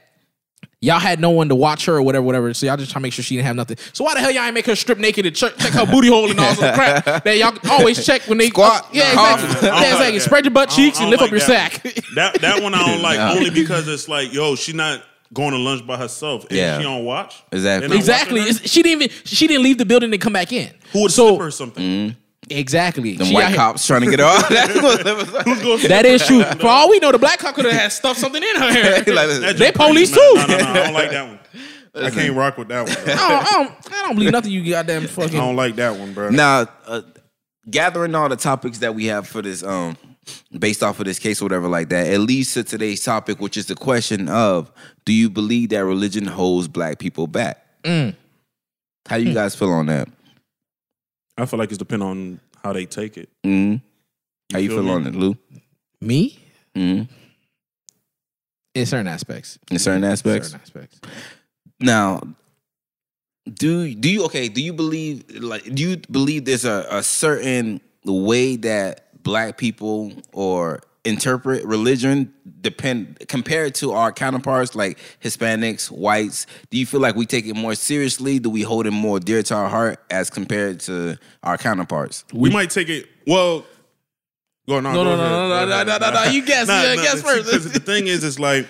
Y'all 0.85 0.99
had 0.99 1.19
no 1.19 1.31
one 1.31 1.49
to 1.49 1.55
watch 1.55 1.85
her 1.85 1.95
or 1.95 2.01
whatever, 2.03 2.23
whatever. 2.23 2.53
So 2.53 2.65
y'all 2.67 2.77
just 2.77 2.91
trying 2.91 3.01
to 3.01 3.03
make 3.05 3.13
sure 3.13 3.23
she 3.23 3.35
didn't 3.35 3.47
have 3.47 3.55
nothing. 3.55 3.77
So 3.93 4.03
why 4.03 4.13
the 4.13 4.19
hell 4.19 4.29
y'all 4.31 4.43
ain't 4.43 4.53
make 4.53 4.67
her 4.67 4.75
strip 4.75 4.99
naked 4.99 5.25
and 5.25 5.35
check, 5.35 5.57
check 5.57 5.73
her 5.73 5.85
booty 5.85 6.07
hole 6.09 6.29
and 6.29 6.39
all 6.39 6.53
some 6.53 6.73
crap 6.75 7.03
that 7.23 7.37
y'all 7.37 7.57
always 7.71 8.05
check 8.05 8.21
when 8.27 8.37
they 8.37 8.49
Squat. 8.49 8.87
Yeah, 8.93 9.11
Nah, 9.13 9.33
exactly. 9.33 9.67
Yeah, 9.67 9.79
exactly. 9.81 10.11
that. 10.17 10.21
Spread 10.21 10.45
your 10.45 10.53
butt 10.53 10.69
cheeks 10.69 10.99
and 10.99 11.09
don't 11.11 11.19
lift 11.19 11.23
up 11.23 11.31
your 11.31 11.39
like 11.39 11.73
sack. 11.73 11.83
That 12.15 12.39
that 12.41 12.61
one 12.61 12.73
I 12.75 12.85
don't 12.85 13.01
like 13.01 13.17
Nah. 13.17 13.31
only 13.33 13.49
because 13.49 13.87
it's 13.87 14.07
like, 14.07 14.31
yo, 14.31 14.55
she 14.55 14.73
not 14.73 15.01
going 15.33 15.51
to 15.51 15.57
lunch 15.57 15.85
by 15.87 15.97
herself. 15.97 16.45
Is 16.51 16.57
Yeah. 16.57 16.79
she 16.79 16.85
on 16.85 17.03
watch? 17.03 17.41
Exactly. 17.51 17.97
Exactly. 17.97 18.39
watching 18.41 18.53
her? 18.53 18.59
It's- 18.59 18.71
She 18.71 18.83
didn't 18.83 19.01
even 19.01 19.17
she 19.25 19.47
didn't 19.47 19.63
leave 19.63 19.79
the 19.79 19.85
building 19.85 20.13
and 20.13 20.21
come 20.21 20.33
back 20.33 20.53
in. 20.53 20.71
Who 20.93 21.01
would 21.01 21.11
so 21.11 21.29
slip 21.29 21.39
her 21.41 21.47
or 21.47 21.51
something? 21.51 21.83
Mm-hmm. 21.83 22.19
Exactly. 22.49 23.15
The 23.15 23.25
white 23.25 23.43
out 23.43 23.49
here- 23.49 23.57
cops 23.57 23.87
trying 23.87 24.01
to 24.01 24.09
get 24.09 24.19
her 24.19 24.25
off. 24.25 24.49
That's 24.49 24.73
Who's 24.73 25.61
gonna 25.61 25.77
slip 25.77 25.89
That 25.89 26.21
true. 26.25 26.43
For 26.59 26.67
all 26.67 26.89
we 26.89 26.99
know, 26.99 27.11
the 27.11 27.19
black 27.19 27.39
cop 27.39 27.55
could 27.55 27.65
have 27.65 27.73
had 27.73 27.91
stuffed 27.91 28.19
something 28.19 28.41
in 28.41 28.55
her 28.55 28.71
hair. 28.71 28.95
Like, 29.15 29.29
That 29.29 29.55
They 29.57 29.71
police 29.71 30.11
too. 30.11 30.31
No, 30.35 30.45
no, 30.47 30.57
no, 30.57 30.65
I 30.65 30.73
don't 30.73 30.93
like 30.93 31.11
that 31.11 31.27
one. 31.27 31.39
I 31.95 32.09
can't 32.09 32.35
rock 32.35 32.57
with 32.57 32.67
that 32.67 32.85
one. 32.85 33.05
Bro. 33.05 33.13
I, 33.13 33.17
don't, 33.17 33.31
I, 33.31 33.51
don't, 33.51 33.93
I 33.93 34.01
don't 34.05 34.15
believe 34.15 34.31
nothing 34.31 34.51
you 34.51 34.69
goddamn 34.69 35.03
fucking. 35.03 35.23
I 35.23 35.25
fucking. 35.27 35.39
don't 35.39 35.55
like 35.55 35.75
that 35.75 35.97
one, 35.97 36.13
bro. 36.13 36.29
Now, 36.29 36.67
uh, 36.85 37.01
gathering 37.69 38.13
all 38.15 38.27
the 38.27 38.35
topics 38.35 38.79
that 38.79 38.93
we 38.93 39.05
have 39.05 39.27
for 39.27 39.41
this, 39.41 39.63
um, 39.63 39.95
based 40.57 40.83
off 40.83 40.99
of 40.99 41.05
this 41.05 41.19
case 41.19 41.41
or 41.41 41.45
whatever 41.45 41.69
like 41.69 41.89
that, 41.89 42.07
it 42.07 42.19
leads 42.19 42.53
to 42.55 42.63
today's 42.63 43.03
topic, 43.03 43.39
which 43.39 43.55
is 43.55 43.67
the 43.67 43.75
question 43.75 44.27
of: 44.27 44.71
Do 45.05 45.13
you 45.13 45.29
believe 45.29 45.69
that 45.69 45.85
religion 45.85 46.25
holds 46.25 46.67
black 46.67 46.99
people 46.99 47.27
back? 47.27 47.65
Mm. 47.83 48.15
How 49.07 49.15
you 49.15 49.33
guys 49.33 49.55
feel 49.55 49.71
on 49.71 49.85
that? 49.85 50.09
I 51.37 51.45
feel 51.45 51.59
like 51.59 51.69
it's 51.69 51.77
depend 51.77 52.03
on 52.03 52.39
how 52.63 52.73
they 52.73 52.85
take 52.85 53.17
it. 53.17 53.29
mm 53.45 53.81
How 54.51 54.59
you 54.59 54.69
feel 54.69 54.83
feel 54.83 54.91
on 54.91 55.07
it, 55.07 55.15
Lou? 55.15 55.37
Me? 56.01 56.39
mm 56.75 57.07
In 58.73 58.85
certain 58.85 59.07
aspects. 59.07 59.59
In 59.69 59.79
certain 59.79 60.03
aspects. 60.03 60.49
Certain 60.49 60.61
aspects. 60.61 60.99
Now, 61.79 62.21
do 63.53 63.93
do 63.93 64.09
you 64.09 64.25
okay? 64.25 64.47
Do 64.47 64.61
you 64.61 64.73
believe 64.73 65.23
like 65.41 65.63
do 65.63 65.83
you 65.89 65.97
believe 66.09 66.45
there's 66.45 66.65
a, 66.65 66.85
a 66.89 67.03
certain 67.03 67.81
way 68.05 68.55
that 68.57 69.21
black 69.23 69.57
people 69.57 70.13
or 70.33 70.81
interpret 71.05 71.63
religion 71.63 72.33
depend 72.61 73.19
compared 73.27 73.75
to 73.75 73.93
our 73.93 74.11
counterparts 74.11 74.75
like 74.75 74.99
Hispanics, 75.23 75.89
whites? 75.89 76.47
Do 76.69 76.77
you 76.77 76.85
feel 76.85 76.99
like 76.99 77.15
we 77.15 77.25
take 77.25 77.45
it 77.45 77.55
more 77.55 77.75
seriously? 77.75 78.39
Do 78.39 78.49
we 78.49 78.63
hold 78.63 78.87
it 78.87 78.91
more 78.91 79.19
dear 79.19 79.43
to 79.43 79.55
our 79.55 79.69
heart 79.69 80.03
as 80.09 80.29
compared 80.29 80.79
to 80.81 81.17
our 81.43 81.57
counterparts? 81.57 82.25
We 82.33 82.49
might 82.49 82.71
take 82.71 82.89
it. 82.89 83.07
Well, 83.27 83.65
go 84.67 84.77
on. 84.77 84.83
No, 84.83 84.91
no, 84.91 85.03
no, 85.03 85.15
no, 85.15 85.49
no, 85.49 85.65
no, 85.65 85.83
no, 85.83 85.97
no, 85.97 86.11
no. 86.11 86.23
You 86.31 86.45
guess. 86.45 86.67
Yeah, 86.67 86.95
guess 86.95 87.21
first. 87.21 87.45
Because 87.45 87.71
the 87.71 87.79
thing 87.79 88.07
is, 88.07 88.23
it's 88.23 88.39
like 88.39 88.67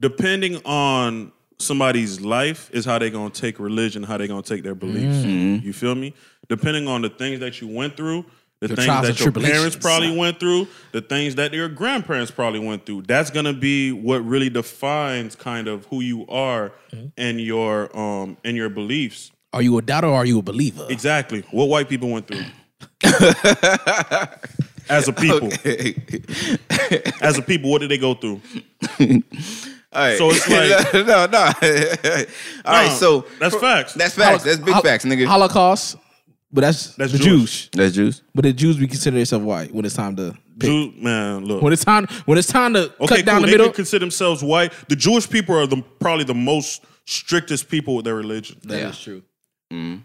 depending 0.00 0.56
on 0.64 1.32
somebody's 1.58 2.20
life 2.20 2.70
is 2.72 2.84
how 2.84 2.98
they 2.98 3.10
gonna 3.10 3.30
take 3.30 3.58
religion, 3.58 4.02
how 4.02 4.16
they 4.16 4.26
gonna 4.26 4.42
take 4.42 4.62
their 4.62 4.74
beliefs. 4.74 5.24
Mm-hmm. 5.24 5.66
You 5.66 5.72
feel 5.72 5.94
me? 5.94 6.14
Depending 6.48 6.88
on 6.88 7.02
the 7.02 7.10
things 7.10 7.40
that 7.40 7.60
you 7.60 7.68
went 7.68 7.96
through, 7.96 8.24
the 8.60 8.68
things 8.68 8.86
that 8.86 9.18
your 9.20 9.32
parents 9.32 9.74
probably 9.76 10.16
went 10.16 10.38
through, 10.38 10.68
the 10.92 11.00
things 11.00 11.34
that 11.36 11.52
your 11.54 11.68
grandparents 11.68 12.30
probably 12.30 12.60
went 12.60 12.84
through. 12.86 13.02
That's 13.02 13.30
gonna 13.30 13.52
be 13.54 13.90
what 13.92 14.24
really 14.24 14.50
defines 14.50 15.34
kind 15.34 15.66
of 15.68 15.86
who 15.86 16.00
you 16.00 16.26
are 16.28 16.72
Mm-hmm. 16.92 17.06
and 17.18 17.40
your 17.40 17.96
um 17.96 18.36
and 18.44 18.56
your 18.56 18.68
beliefs. 18.68 19.30
Are 19.52 19.62
you 19.62 19.78
a 19.78 19.82
doubter 19.82 20.08
or 20.08 20.14
are 20.16 20.26
you 20.26 20.38
a 20.40 20.42
believer? 20.42 20.86
Exactly. 20.90 21.42
What 21.52 21.66
white 21.68 21.88
people 21.88 22.10
went 22.10 22.26
through. 22.26 22.44
As 24.88 25.06
a 25.06 25.12
people. 25.12 25.50
As 27.22 27.38
a 27.38 27.42
people, 27.42 27.70
what 27.70 27.80
did 27.80 27.90
they 27.90 27.98
go 27.98 28.14
through? 28.14 28.40
All 29.92 30.02
right. 30.02 30.18
So 30.18 30.30
it's 30.30 30.48
like- 30.50 30.92
no, 31.06 31.26
no. 31.26 31.38
All 32.64 32.74
right, 32.74 32.88
No, 32.88 32.94
so 32.94 33.26
that's 33.38 33.54
facts. 33.56 33.94
That's 33.94 34.14
facts. 34.14 34.42
That's 34.44 34.58
big 34.58 34.74
Hol- 34.74 34.82
facts, 34.82 35.04
nigga. 35.04 35.26
Holocaust, 35.26 35.96
but 36.52 36.62
that's 36.62 36.94
That's 36.96 37.12
the 37.12 37.18
Jewish. 37.18 37.68
Jews. 37.68 37.68
That's 37.72 37.94
Jews. 37.94 38.22
But 38.34 38.44
the 38.44 38.52
Jews, 38.52 38.78
we 38.78 38.86
consider 38.86 39.16
themselves 39.16 39.44
white 39.44 39.72
when 39.74 39.84
it's 39.84 39.94
time 39.94 40.16
to 40.16 40.32
pick. 40.58 40.68
Jew, 40.70 40.92
man, 40.98 41.44
look. 41.44 41.62
When 41.62 41.72
it's 41.72 41.84
time, 41.84 42.06
when 42.26 42.38
it's 42.38 42.48
time 42.48 42.74
to 42.74 42.92
Okay, 43.00 43.16
cut 43.16 43.24
down 43.24 43.36
cool. 43.36 43.40
the 43.42 43.46
They 43.46 43.52
middle. 43.52 43.66
can 43.66 43.74
consider 43.74 44.00
themselves 44.00 44.42
white. 44.42 44.72
The 44.88 44.96
Jewish 44.96 45.28
people 45.28 45.56
are 45.56 45.66
the 45.66 45.82
probably 46.00 46.24
the 46.24 46.34
most 46.34 46.82
strictest 47.06 47.68
people 47.68 47.94
with 47.96 48.04
their 48.04 48.14
religion. 48.16 48.56
That 48.64 48.78
is 48.90 49.06
Yeah. 49.06 49.12
true. 49.14 49.22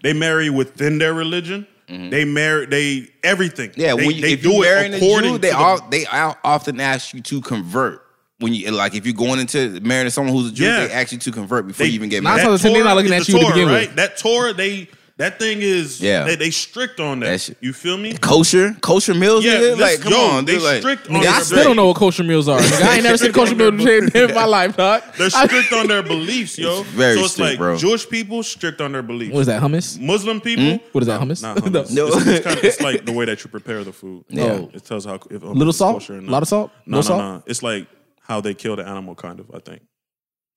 They 0.03 0.13
marry 0.13 0.49
within 0.49 0.97
their 0.99 1.13
religion. 1.13 1.65
They 1.87 2.25
marry 2.25 2.65
they 2.67 3.07
everything. 3.23 3.69
Mm-hmm. 3.71 3.81
Yeah, 3.81 3.95
they, 3.95 4.05
when 4.07 4.15
you, 4.15 4.21
they 4.21 4.33
if 4.33 4.41
do 4.41 4.49
you 4.51 4.63
it 4.63 4.65
marrying 4.65 4.93
a 4.93 4.97
according 4.97 5.31
Jew, 5.33 5.37
they 5.39 5.49
to 5.49 5.53
the- 5.55 5.59
all 5.59 5.87
they 5.89 6.05
often 6.43 6.79
ask 6.79 7.13
you 7.13 7.21
to 7.21 7.41
convert. 7.41 8.01
When 8.39 8.53
you 8.53 8.69
like, 8.71 8.95
if 8.95 9.05
you're 9.05 9.13
going 9.15 9.39
into 9.39 9.79
marrying 9.81 10.09
someone 10.09 10.35
who's 10.35 10.51
a 10.51 10.53
Jew, 10.53 10.65
Yeah. 10.65 10.87
they 10.87 10.93
ask 10.93 11.11
you 11.13 11.17
to 11.19 11.31
convert 11.31 11.67
before 11.67 11.85
they, 11.85 11.89
you 11.91 11.95
even 11.95 12.09
get 12.09 12.21
Nine 12.21 12.33
married. 12.37 12.41
times 12.47 12.49
out 12.49 12.55
of 12.55 12.61
ten, 12.61 12.73
they're 12.73 12.83
not 12.83 12.97
looking 12.97 13.13
at 13.13 13.25
the 13.25 13.31
you 13.31 13.37
to 13.39 13.43
Torah, 13.45 13.53
begin 13.55 13.69
with. 13.71 13.95
That 13.95 14.17
Torah, 14.17 14.53
they 14.53 14.89
that 15.18 15.39
thing 15.39 15.59
is 15.61 16.01
Yeah. 16.01 16.24
They, 16.26 16.36
they 16.36 16.51
strict 16.51 16.99
on 16.99 17.22
that. 17.22 17.28
That 17.28 17.41
shit- 17.41 17.57
You 17.61 17.72
feel 17.74 17.97
me? 17.97 18.18
kosher, 18.18 18.76
kosher 18.82 19.13
meals, 19.13 19.45
Yeah, 19.45 19.53
nigga. 19.53 19.78
let's- 19.78 19.82
Like, 19.82 20.01
come 20.01 20.11
yo, 20.13 20.20
on, 20.20 20.45
they 20.45 20.53
dude. 20.55 20.63
Like, 20.63 20.80
strict 20.82 21.07
on 21.09 21.16
nigga, 21.16 21.22
their 21.24 21.32
I 21.32 21.41
still 21.41 21.63
don't 21.63 21.76
know 21.78 21.88
what 21.88 21.95
kosher 21.95 22.24
meals 22.24 22.49
are. 22.49 22.59
Nigga. 22.59 22.82
I 22.82 22.93
ain't 22.95 23.03
never 23.03 23.18
seen 23.18 23.30
a 23.30 23.34
kosher 23.34 23.55
meal 23.55 23.70
in 23.70 24.09
in 24.16 24.34
my 24.36 24.45
life, 24.45 24.76
dog. 24.76 25.03
They're 25.18 25.30
strict 25.30 25.72
on 25.74 25.88
their 25.88 26.03
beliefs, 26.03 26.57
yo. 26.57 26.84
very 26.84 27.16
so 27.16 27.24
it's 27.26 27.34
strict, 27.34 27.49
like 27.51 27.57
bro. 27.57 27.78
Jewish 27.78 28.09
people 28.09 28.43
strict 28.43 28.82
on 28.82 28.91
their 28.91 29.03
beliefs. 29.03 29.34
What 29.34 29.41
is 29.41 29.47
that? 29.47 29.61
Hummus? 29.61 29.99
Muslim 29.99 30.39
hmm? 30.39 30.43
people, 30.43 30.88
What 30.91 31.01
is 31.03 31.07
that? 31.07 31.22
Hummus? 31.22 31.41
Not 31.41 31.57
hummus. 31.63 31.91
No. 31.93 32.07
No. 32.09 32.18
It's, 32.18 32.28
it's, 32.28 32.43
kind 32.45 32.57
of, 32.57 32.63
it's 32.66 32.82
like 32.82 33.05
the 33.05 33.13
way 33.13 33.26
that 33.26 33.43
you 33.43 33.49
prepare 33.49 33.84
the 33.84 33.93
food. 33.93 34.26
Yeah. 34.36 34.43
Oh. 34.43 34.70
It 34.74 34.84
tells 34.84 35.05
how 35.05 35.16
if 35.30 35.41
Little 35.43 35.72
salt? 35.72 36.09
A 36.09 36.13
lot 36.22 36.41
of 36.41 36.49
salt? 36.49 36.72
No, 36.86 36.91
No 36.91 36.97
no, 36.97 37.01
salt? 37.01 37.20
no. 37.20 37.43
It's 37.45 37.63
like 37.63 37.88
how 38.20 38.41
they 38.41 38.53
kill 38.53 38.76
the 38.76 38.86
animal, 38.86 39.16
kind 39.16 39.39
of. 39.39 39.49
I 39.53 39.59
think. 39.59 39.82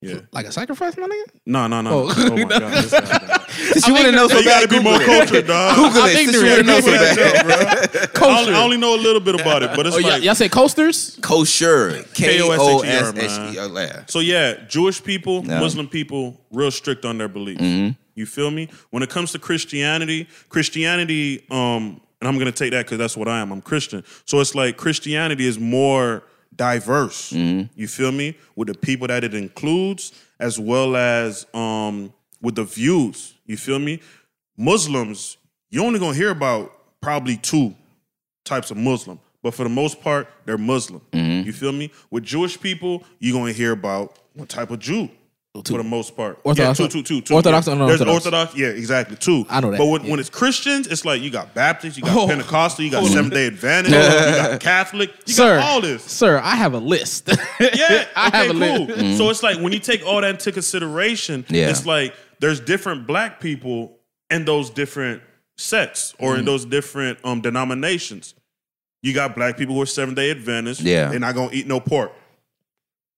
Yeah. 0.00 0.20
Like 0.30 0.46
a 0.46 0.52
sacrifice, 0.52 0.96
my 0.96 1.08
nigga? 1.08 1.40
No, 1.44 1.66
no, 1.66 1.80
no. 1.80 1.90
Oh. 2.08 2.14
Oh, 2.16 2.36
my 2.36 2.44
god. 2.44 2.62
This 2.88 2.92
guy, 2.92 3.00
man. 3.26 3.40
Since 3.72 3.88
you 3.88 3.94
want 3.94 4.06
to 4.06 4.12
know 4.12 4.28
so 4.28 4.38
you 4.38 4.44
gotta 4.44 4.68
bad, 4.68 4.78
be 4.78 4.84
more 4.84 5.02
it. 5.02 5.04
cultured, 5.04 5.46
dog. 5.48 5.74
Google 5.76 6.02
I'm 6.02 6.10
it. 6.10 6.14
Since 6.14 6.32
you 6.32 6.44
ignorant. 6.46 6.68
want 6.68 6.84
to 6.84 6.90
know 6.92 7.14
so 7.14 7.14
bad. 7.16 7.96
out, 8.06 8.14
bro. 8.14 8.28
I 8.28 8.38
only, 8.40 8.54
I 8.54 8.62
only 8.62 8.76
know 8.76 8.94
a 8.94 9.00
little 9.02 9.20
bit 9.20 9.34
about 9.40 9.64
it, 9.64 9.70
but 9.74 9.86
it's 9.86 9.96
Oh, 9.96 9.98
y'all, 9.98 10.10
like 10.10 10.22
y'all 10.22 10.34
say 10.36 10.48
coasters? 10.48 11.18
Kosher. 11.20 12.04
K 12.14 12.40
O 12.40 12.50
S 12.52 12.58
K-O-S-H-E-R, 12.60 13.24
H 13.24 13.56
E 13.56 13.96
R. 13.96 14.04
So 14.06 14.20
yeah, 14.20 14.54
Jewish 14.68 15.02
people, 15.02 15.44
Yeah. 15.44 15.58
Muslim 15.58 15.88
people, 15.88 16.40
real 16.52 16.70
strict 16.70 17.04
on 17.04 17.18
their 17.18 17.28
beliefs. 17.28 17.60
Mm-hmm. 17.62 17.92
You 18.14 18.26
feel 18.26 18.52
me? 18.52 18.68
When 18.90 19.02
it 19.02 19.10
comes 19.10 19.32
to 19.32 19.40
Christianity, 19.40 20.28
Christianity, 20.48 21.44
um, 21.50 22.00
and 22.20 22.28
I'm 22.28 22.38
gonna 22.38 22.52
take 22.52 22.70
that 22.70 22.86
because 22.86 22.98
that's 22.98 23.16
what 23.16 23.26
I 23.26 23.40
am. 23.40 23.50
I'm 23.50 23.60
Christian. 23.62 24.04
So 24.26 24.38
it's 24.40 24.54
like 24.54 24.76
Christianity 24.76 25.46
is 25.46 25.58
more 25.58 26.22
diverse. 26.54 27.32
Mm-hmm. 27.32 27.72
You 27.74 27.88
feel 27.88 28.12
me? 28.12 28.36
With 28.56 28.68
the 28.68 28.74
people 28.74 29.06
that 29.08 29.24
it 29.24 29.34
includes, 29.34 30.12
as 30.38 30.58
well 30.58 30.96
as 30.96 31.46
um 31.54 32.12
with 32.40 32.54
the 32.54 32.64
views. 32.64 33.34
You 33.46 33.56
feel 33.56 33.78
me? 33.78 34.00
Muslims, 34.56 35.36
you 35.70 35.84
only 35.84 35.98
gonna 35.98 36.16
hear 36.16 36.30
about 36.30 36.72
probably 37.00 37.36
two 37.36 37.74
types 38.44 38.70
of 38.70 38.76
Muslim, 38.76 39.20
but 39.42 39.54
for 39.54 39.62
the 39.62 39.68
most 39.68 40.00
part, 40.00 40.28
they're 40.44 40.58
Muslim. 40.58 41.00
Mm-hmm. 41.12 41.46
You 41.46 41.52
feel 41.52 41.72
me? 41.72 41.92
With 42.10 42.24
Jewish 42.24 42.60
people, 42.60 43.04
you're 43.18 43.38
gonna 43.38 43.52
hear 43.52 43.72
about 43.72 44.18
what 44.34 44.48
type 44.48 44.70
of 44.70 44.78
Jew. 44.78 45.08
For 45.66 45.78
the 45.78 45.84
most 45.84 46.16
part, 46.16 46.38
Orthodox- 46.44 46.78
yeah, 46.80 46.86
two, 46.86 46.92
two, 46.92 47.02
two, 47.02 47.20
two. 47.20 47.34
Orthodox 47.34 47.66
yeah. 47.66 47.74
There's. 47.86 48.02
Orthodox, 48.02 48.54
yeah, 48.56 48.68
exactly, 48.68 49.16
two. 49.16 49.46
I 49.48 49.60
know 49.60 49.70
that, 49.70 49.78
But 49.78 49.86
when, 49.86 50.04
yeah. 50.04 50.10
when 50.10 50.20
it's 50.20 50.30
Christians, 50.30 50.86
it's 50.86 51.04
like 51.04 51.20
you 51.22 51.30
got 51.30 51.54
Baptist, 51.54 51.96
you 51.96 52.02
got 52.02 52.16
Oh. 52.16 52.26
Pentecostal, 52.26 52.84
you 52.84 52.90
got 52.90 53.04
Seventh 53.06 53.32
Day 53.34 53.46
Adventist, 53.48 53.94
you 53.94 54.00
got 54.36 54.60
Catholic, 54.60 55.10
you 55.26 55.34
Sir, 55.34 55.58
got 55.58 55.68
all 55.68 55.80
this. 55.80 56.02
Sir, 56.04 56.38
I 56.42 56.56
have 56.56 56.74
a 56.74 56.78
list. 56.78 57.28
Yeah, 57.60 58.06
I 58.16 58.28
okay, 58.28 58.36
have 58.46 58.50
a 58.50 58.52
cool. 58.76 58.86
list. 58.86 59.18
So 59.18 59.30
it's 59.30 59.42
like 59.42 59.58
when 59.58 59.72
you 59.72 59.78
take 59.78 60.04
all 60.06 60.20
that 60.20 60.30
into 60.30 60.52
consideration, 60.52 61.44
Yeah. 61.48 61.70
it's 61.70 61.84
like 61.86 62.14
there's 62.40 62.60
different 62.60 63.06
black 63.06 63.40
people 63.40 63.98
in 64.30 64.44
those 64.44 64.70
different 64.70 65.22
sects 65.56 66.14
or 66.20 66.34
Mm. 66.34 66.38
in 66.40 66.44
those 66.44 66.64
different 66.64 67.18
um 67.24 67.40
denominations. 67.40 68.34
You 69.02 69.12
got 69.14 69.34
black 69.36 69.56
people 69.56 69.74
who 69.74 69.82
are 69.82 69.86
Seventh 69.86 70.16
Day 70.16 70.30
Adventists. 70.30 70.80
Yeah. 70.80 71.08
they're 71.08 71.20
not 71.20 71.34
gonna 71.34 71.50
eat 71.52 71.66
no 71.66 71.80
pork. 71.80 72.12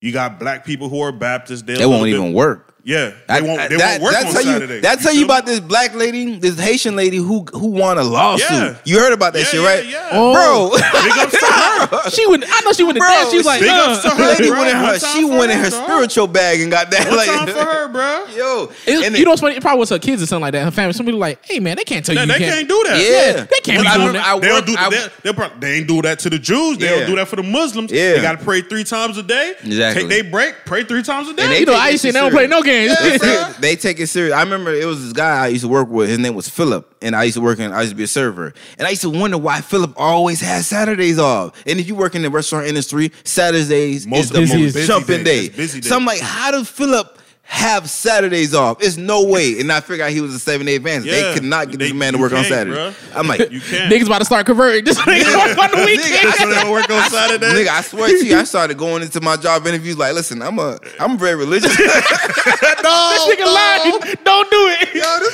You 0.01 0.11
got 0.11 0.39
black 0.39 0.65
people 0.65 0.89
who 0.89 0.99
are 1.01 1.11
Baptists. 1.11 1.61
They 1.61 1.85
won't 1.85 2.07
even 2.07 2.33
work. 2.33 2.70
Yeah, 2.83 3.11
they 3.27 3.41
won't. 3.41 3.69
They 3.69 3.77
that- 3.77 4.01
won't 4.01 4.03
work 4.03 4.13
that's 4.13 4.25
on 4.25 4.33
how 4.33 4.39
you, 4.39 4.45
Saturday. 4.59 4.79
That's 4.79 5.03
how 5.03 5.11
you 5.11 5.17
feel 5.19 5.25
about 5.25 5.45
this 5.45 5.59
black 5.59 5.93
lady, 5.93 6.37
this 6.39 6.59
Haitian 6.59 6.95
lady 6.95 7.17
who 7.17 7.45
who 7.53 7.67
won 7.67 7.97
a 7.99 8.03
lawsuit. 8.03 8.49
Yeah. 8.49 8.75
You 8.85 8.99
heard 8.99 9.13
about 9.13 9.33
that 9.33 9.39
Yeah, 9.39 9.45
shit, 9.45 9.61
yeah, 9.61 9.67
right? 9.67 9.85
yeah. 9.85 10.09
Oh. 10.11 10.33
Bro, 10.33 10.77
Big 10.77 11.17
ups 11.19 11.39
to 11.39 11.45
her. 11.45 12.09
she 12.09 12.25
went. 12.27 12.43
I 12.47 12.61
know 12.61 12.73
she 12.73 12.83
went 12.83 12.95
to 12.95 12.99
Bro, 13.01 13.09
dance. 13.09 13.29
She 13.31 13.37
was 13.37 13.45
like, 13.45 13.61
big 13.61 13.69
uh, 13.69 13.73
ups 13.91 14.01
to 14.03 14.09
her. 14.09 14.25
lady 14.29 14.49
bro. 14.49 14.57
went 14.59 14.69
in 14.71 14.75
her, 14.77 14.99
she 14.99 15.21
for 15.21 15.37
went 15.37 15.51
in 15.51 15.57
her, 15.59 15.63
her 15.65 15.69
spiritual 15.71 16.27
bag 16.27 16.59
and 16.61 16.71
got 16.71 16.89
that. 16.89 17.07
One 17.07 17.17
like, 17.17 17.27
time 17.29 17.47
for 17.47 17.63
her, 17.63 17.87
bro. 17.87 18.25
Yo, 18.35 18.71
It- 18.87 19.05
and 19.05 19.17
you 19.17 19.25
know 19.25 19.31
what's 19.31 19.41
funny? 19.41 19.55
It 19.57 19.61
probably 19.61 19.79
was 19.79 19.89
her 19.89 19.99
kids 19.99 20.23
or 20.23 20.25
something 20.25 20.41
like 20.41 20.53
that. 20.53 20.63
Her 20.65 20.71
family. 20.71 20.93
Somebody 20.93 21.17
like, 21.17 21.45
hey 21.45 21.59
man, 21.59 21.77
they 21.77 21.83
can't 21.83 22.03
tell 22.05 22.15
They, 22.15 22.21
you. 22.21 22.27
they 22.27 22.45
you 22.45 22.51
can't 22.51 22.67
do 22.67 22.83
that. 22.87 22.97
Yeah. 22.99 23.43
They 23.45 23.59
can't 23.61 23.77
Well, 23.77 23.83
be 23.83 23.87
I 23.89 23.93
doing 23.97 24.07
remember 24.07 24.19
that. 24.19 24.41
They 24.41 24.47
don't 24.47 24.65
do 24.65 24.75
I- 24.77 24.89
they, 24.89 25.31
they'll 25.31 25.59
they 25.59 25.73
ain't 25.77 25.87
do 25.87 26.01
that 26.01 26.17
to 26.19 26.29
the 26.31 26.39
Jews. 26.39 26.77
They 26.79 26.85
Yeah. 26.89 26.99
don't 27.01 27.09
do 27.11 27.15
that 27.17 27.27
for 27.27 27.35
the 27.35 27.43
Muslims. 27.43 27.91
Yeah. 27.91 28.13
They 28.13 28.21
got 28.21 28.39
to 28.39 28.43
pray 28.43 28.61
three 28.61 28.83
times 28.83 29.17
a 29.19 29.23
day. 29.23 29.53
Exactly. 29.63 30.01
Take 30.03 30.09
they 30.09 30.21
break, 30.27 30.55
pray 30.65 30.83
three 30.83 31.03
times 31.03 31.29
a 31.29 31.33
day. 31.35 31.59
You 31.59 31.65
know, 31.67 31.73
I 31.73 31.89
it 31.89 31.91
ain't 31.91 31.99
seen 31.99 32.13
they 32.13 32.19
don't 32.19 32.31
play 32.31 32.47
no 32.47 32.61
games. 32.71 32.97
They 32.99 33.17
said 33.17 33.53
they 33.59 33.75
take 33.75 33.99
it 33.99 34.07
serious. 34.07 34.33
I 34.33 34.41
remember 34.43 34.73
it 34.73 34.85
was 34.85 35.03
this 35.03 35.13
guy 35.13 35.43
I 35.45 35.47
used 35.47 35.63
to 35.63 35.67
work 35.69 35.89
with. 35.89 36.09
His 36.09 36.19
name 36.19 36.35
was 36.35 36.47
Philip, 36.49 36.93
and 37.01 37.15
I 37.15 37.23
used 37.23 37.35
to 37.35 37.41
work 37.41 37.59
in. 37.59 37.71
I 37.71 37.81
used 37.81 37.91
to 37.91 37.95
be 37.97 38.03
a 38.03 38.07
server, 38.07 38.53
and 38.77 38.87
I 38.87 38.91
used 38.91 39.01
to 39.03 39.09
wonder 39.09 39.37
why 39.37 39.61
Philip 39.61 39.93
always 39.97 40.41
has 40.41 40.67
Saturdays 40.67 41.19
off. 41.19 41.53
And 41.67 41.79
if 41.79 41.87
you 41.87 41.95
work 41.95 42.15
in 42.15 42.21
the 42.21 42.29
restaurant 42.29 42.67
industry, 42.67 43.11
Saturdays 43.23 44.07
Most 44.07 44.25
is 44.25 44.29
the 44.31 44.39
busy- 44.39 44.63
most 44.63 44.73
busy 44.73 44.87
jumping 44.87 45.23
day. 45.23 45.47
day. 45.47 45.55
Busy 45.55 45.81
day. 45.81 45.89
So 45.89 45.95
I'm 45.95 46.05
like, 46.05 46.19
how 46.21 46.51
does 46.51 46.67
Philip 46.69 47.17
have 47.51 47.89
Saturdays 47.89 48.53
off? 48.55 48.81
It's 48.81 48.95
no 48.95 49.25
way. 49.25 49.59
And 49.59 49.69
I 49.73 49.81
figured 49.81 49.99
out 50.07 50.11
he 50.11 50.21
was 50.21 50.33
a 50.33 50.39
seven 50.39 50.65
day 50.65 50.75
advance. 50.77 51.03
Yeah. 51.03 51.15
They 51.15 51.33
could 51.33 51.43
not 51.43 51.69
get 51.69 51.79
this 51.79 51.91
man 51.93 52.13
to 52.13 52.19
work 52.19 52.31
on 52.31 52.45
can't, 52.45 52.47
Saturday. 52.47 52.77
bruh. 52.77 52.93
I'm 53.13 53.27
like, 53.27 53.51
you 53.51 53.59
can't. 53.59 53.91
Niggas 53.91 54.05
about 54.05 54.19
to 54.19 54.25
start 54.25 54.45
converting. 54.45 54.85
This 54.91 54.97
nigga 54.99 55.25
work 55.35 55.57
on 55.57 55.69
the 55.77 55.83
weekend. 55.85 56.33
so 56.35 56.47
they 56.47 56.55
don't 56.55 56.71
work 56.71 56.89
on 56.89 57.09
Saturday. 57.11 57.47
Nigga, 57.47 57.67
I 57.67 57.81
swear 57.81 58.07
to 58.07 58.25
you, 58.25 58.37
I 58.37 58.45
started 58.45 58.77
going 58.77 59.01
into 59.03 59.19
my 59.19 59.35
job 59.35 59.67
interviews 59.67 59.97
like, 59.97 60.13
listen, 60.13 60.41
I'm 60.41 60.59
a, 60.59 60.79
I'm 60.97 61.17
very 61.17 61.35
religious. 61.35 61.77
no, 61.79 61.85
This 61.85 63.35
nigga 63.35 63.45
lying. 63.45 63.99
Don't 64.23 64.49
do 64.49 64.69
it. 64.71 64.93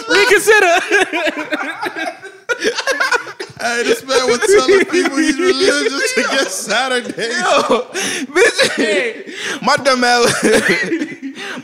Reconsider. 0.09 0.79
Hey, 3.59 3.81
this 3.83 4.03
man 4.05 4.27
was 4.27 4.39
telling 4.39 4.85
people 4.85 5.17
he's 5.17 5.37
religious 5.39 6.13
to 6.13 6.21
get 6.23 6.47
Saturday. 6.51 7.29
Yo, 7.29 7.87
bitch, 8.29 9.61
my 9.63 9.75
dumb 9.77 10.03
ass, 10.03 10.31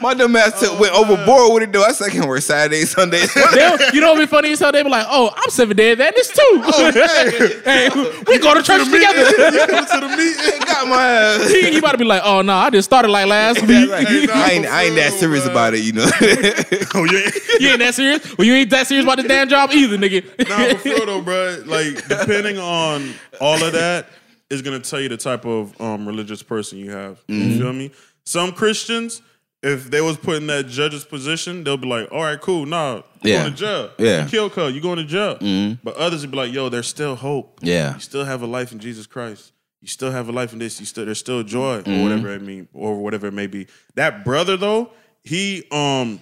my 0.02 0.14
dumb 0.14 0.36
ass 0.36 0.60
took, 0.60 0.80
went 0.80 0.94
overboard 0.94 1.54
with 1.54 1.64
it 1.64 1.72
though. 1.72 1.84
I 1.84 1.92
said 1.92 2.08
I 2.08 2.12
can 2.12 2.28
work 2.28 2.42
Saturdays, 2.42 2.92
Sundays. 2.92 3.34
They'll- 3.54 3.78
you 3.94 4.02
know 4.02 4.10
what 4.10 4.18
would 4.20 4.24
be 4.24 4.30
funny 4.30 4.52
as 4.52 4.60
hell? 4.60 4.72
They 4.72 4.84
be 4.84 4.90
like, 4.90 5.06
"Oh, 5.10 5.32
I'm 5.36 5.50
seven 5.50 5.76
day 5.78 5.92
Adventist 5.92 6.36
too. 6.36 6.62
hey, 7.66 7.90
we 8.28 8.40
go 8.40 8.54
to 8.54 8.64
church 8.64 8.86
together." 8.86 9.24
Come 9.68 9.86
to 9.86 10.08
the 10.08 10.16
meeting. 10.18 10.60
got 10.66 10.88
my 10.88 11.06
ass. 11.06 11.50
he, 11.52 11.72
he 11.72 11.78
about 11.78 11.92
to 11.94 11.98
be 11.98 12.06
like, 12.06 12.22
"Oh 12.24 12.42
no, 12.42 12.54
I 12.54 12.70
just 12.70 12.86
started 12.90 13.10
like 13.10 13.28
last 13.28 13.62
week. 13.68 13.90
Like, 13.90 14.08
Hey, 14.08 14.26
nah, 14.26 14.34
I 14.34 14.50
ain't, 14.50 14.66
I 14.66 14.84
ain't 14.84 14.96
that 14.96 15.14
serious 15.14 15.44
real, 15.44 15.52
about 15.52 15.74
it, 15.74 15.84
you 15.84 15.94
know. 15.94 16.06
Oh 16.96 17.06
yeah. 17.06 17.30
You 17.60 17.70
ain't 17.70 17.80
that 17.80 17.94
serious? 17.96 18.38
Well, 18.38 18.46
you 18.48 18.54
ain't 18.54 18.70
that 18.72 18.88
serious 18.88 19.04
about 19.06 19.18
the 19.18 19.28
damn 19.28 19.48
job 19.50 19.72
either, 19.72 19.98
nigga." 19.98 20.24
Nah, 20.50 20.58
but 20.74 20.80
for 20.80 20.90
real 20.90 21.06
though, 21.06 21.22
bro. 21.22 21.64
Like 21.66 22.08
depending 22.08 22.58
on 22.58 23.14
all 23.40 23.62
of 23.64 23.74
that 23.74 24.08
is 24.50 24.62
gonna 24.62 24.80
tell 24.80 25.00
you 25.00 25.10
the 25.10 25.18
type 25.18 25.46
of 25.46 25.80
um, 25.82 26.06
religious 26.08 26.44
person 26.44 26.78
you 26.78 26.92
have. 26.92 27.26
Mm-hmm. 27.28 27.50
You 27.52 27.58
feel 27.60 27.74
me? 27.74 27.92
Some 28.26 28.52
Christians, 28.54 29.22
if 29.64 29.90
they 29.90 30.02
was 30.02 30.18
put 30.18 30.36
in 30.38 30.48
that 30.48 30.68
judge's 30.68 31.06
position, 31.06 31.64
they'll 31.64 31.78
be 31.78 31.88
like, 31.88 32.12
"All 32.12 32.22
right, 32.24 32.40
cool, 32.40 32.66
nah, 32.66 32.98
you 33.22 33.32
Yeah. 33.32 33.42
going 33.44 33.54
to 33.54 33.58
jail. 33.60 33.92
Yeah. 33.98 34.06
Mm-hmm. 34.18 34.26
you 34.26 34.30
kill 34.32 34.50
cuz, 34.50 34.74
you 34.76 34.82
going 34.82 34.98
to 34.98 35.06
jail." 35.06 35.38
But 35.84 35.96
others 35.98 36.22
would 36.22 36.32
be 36.32 36.38
like, 36.38 36.52
"Yo, 36.54 36.70
there's 36.70 36.88
still 36.88 37.16
hope. 37.16 37.60
Yeah. 37.64 37.94
you 37.96 38.00
still 38.00 38.26
have 38.26 38.42
a 38.42 38.48
life 38.48 38.72
in 38.72 38.80
Jesus 38.80 39.08
Christ." 39.08 39.52
You 39.82 39.88
still 39.90 40.12
have 40.12 40.30
a 40.30 40.32
life 40.32 40.54
in 40.54 40.60
this. 40.60 40.80
You 40.80 40.86
still 40.86 41.06
there's 41.06 41.20
still 41.20 41.44
joy 41.44 41.82
Mm-hmm. 41.82 42.00
or 42.00 42.04
whatever 42.04 42.30
it 42.34 42.42
mean 42.42 42.68
or 42.74 42.96
whatever 43.02 43.28
it 43.28 43.34
may 43.34 43.48
be. 43.48 43.68
That 43.96 44.24
brother 44.24 44.56
though, 44.58 44.92
he 45.24 45.64
um 45.72 46.22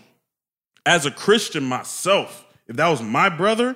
as 0.86 1.06
a 1.06 1.12
Christian 1.12 1.64
myself, 1.64 2.44
if 2.68 2.76
that 2.78 2.88
was 2.88 3.02
my 3.04 3.30
brother, 3.30 3.76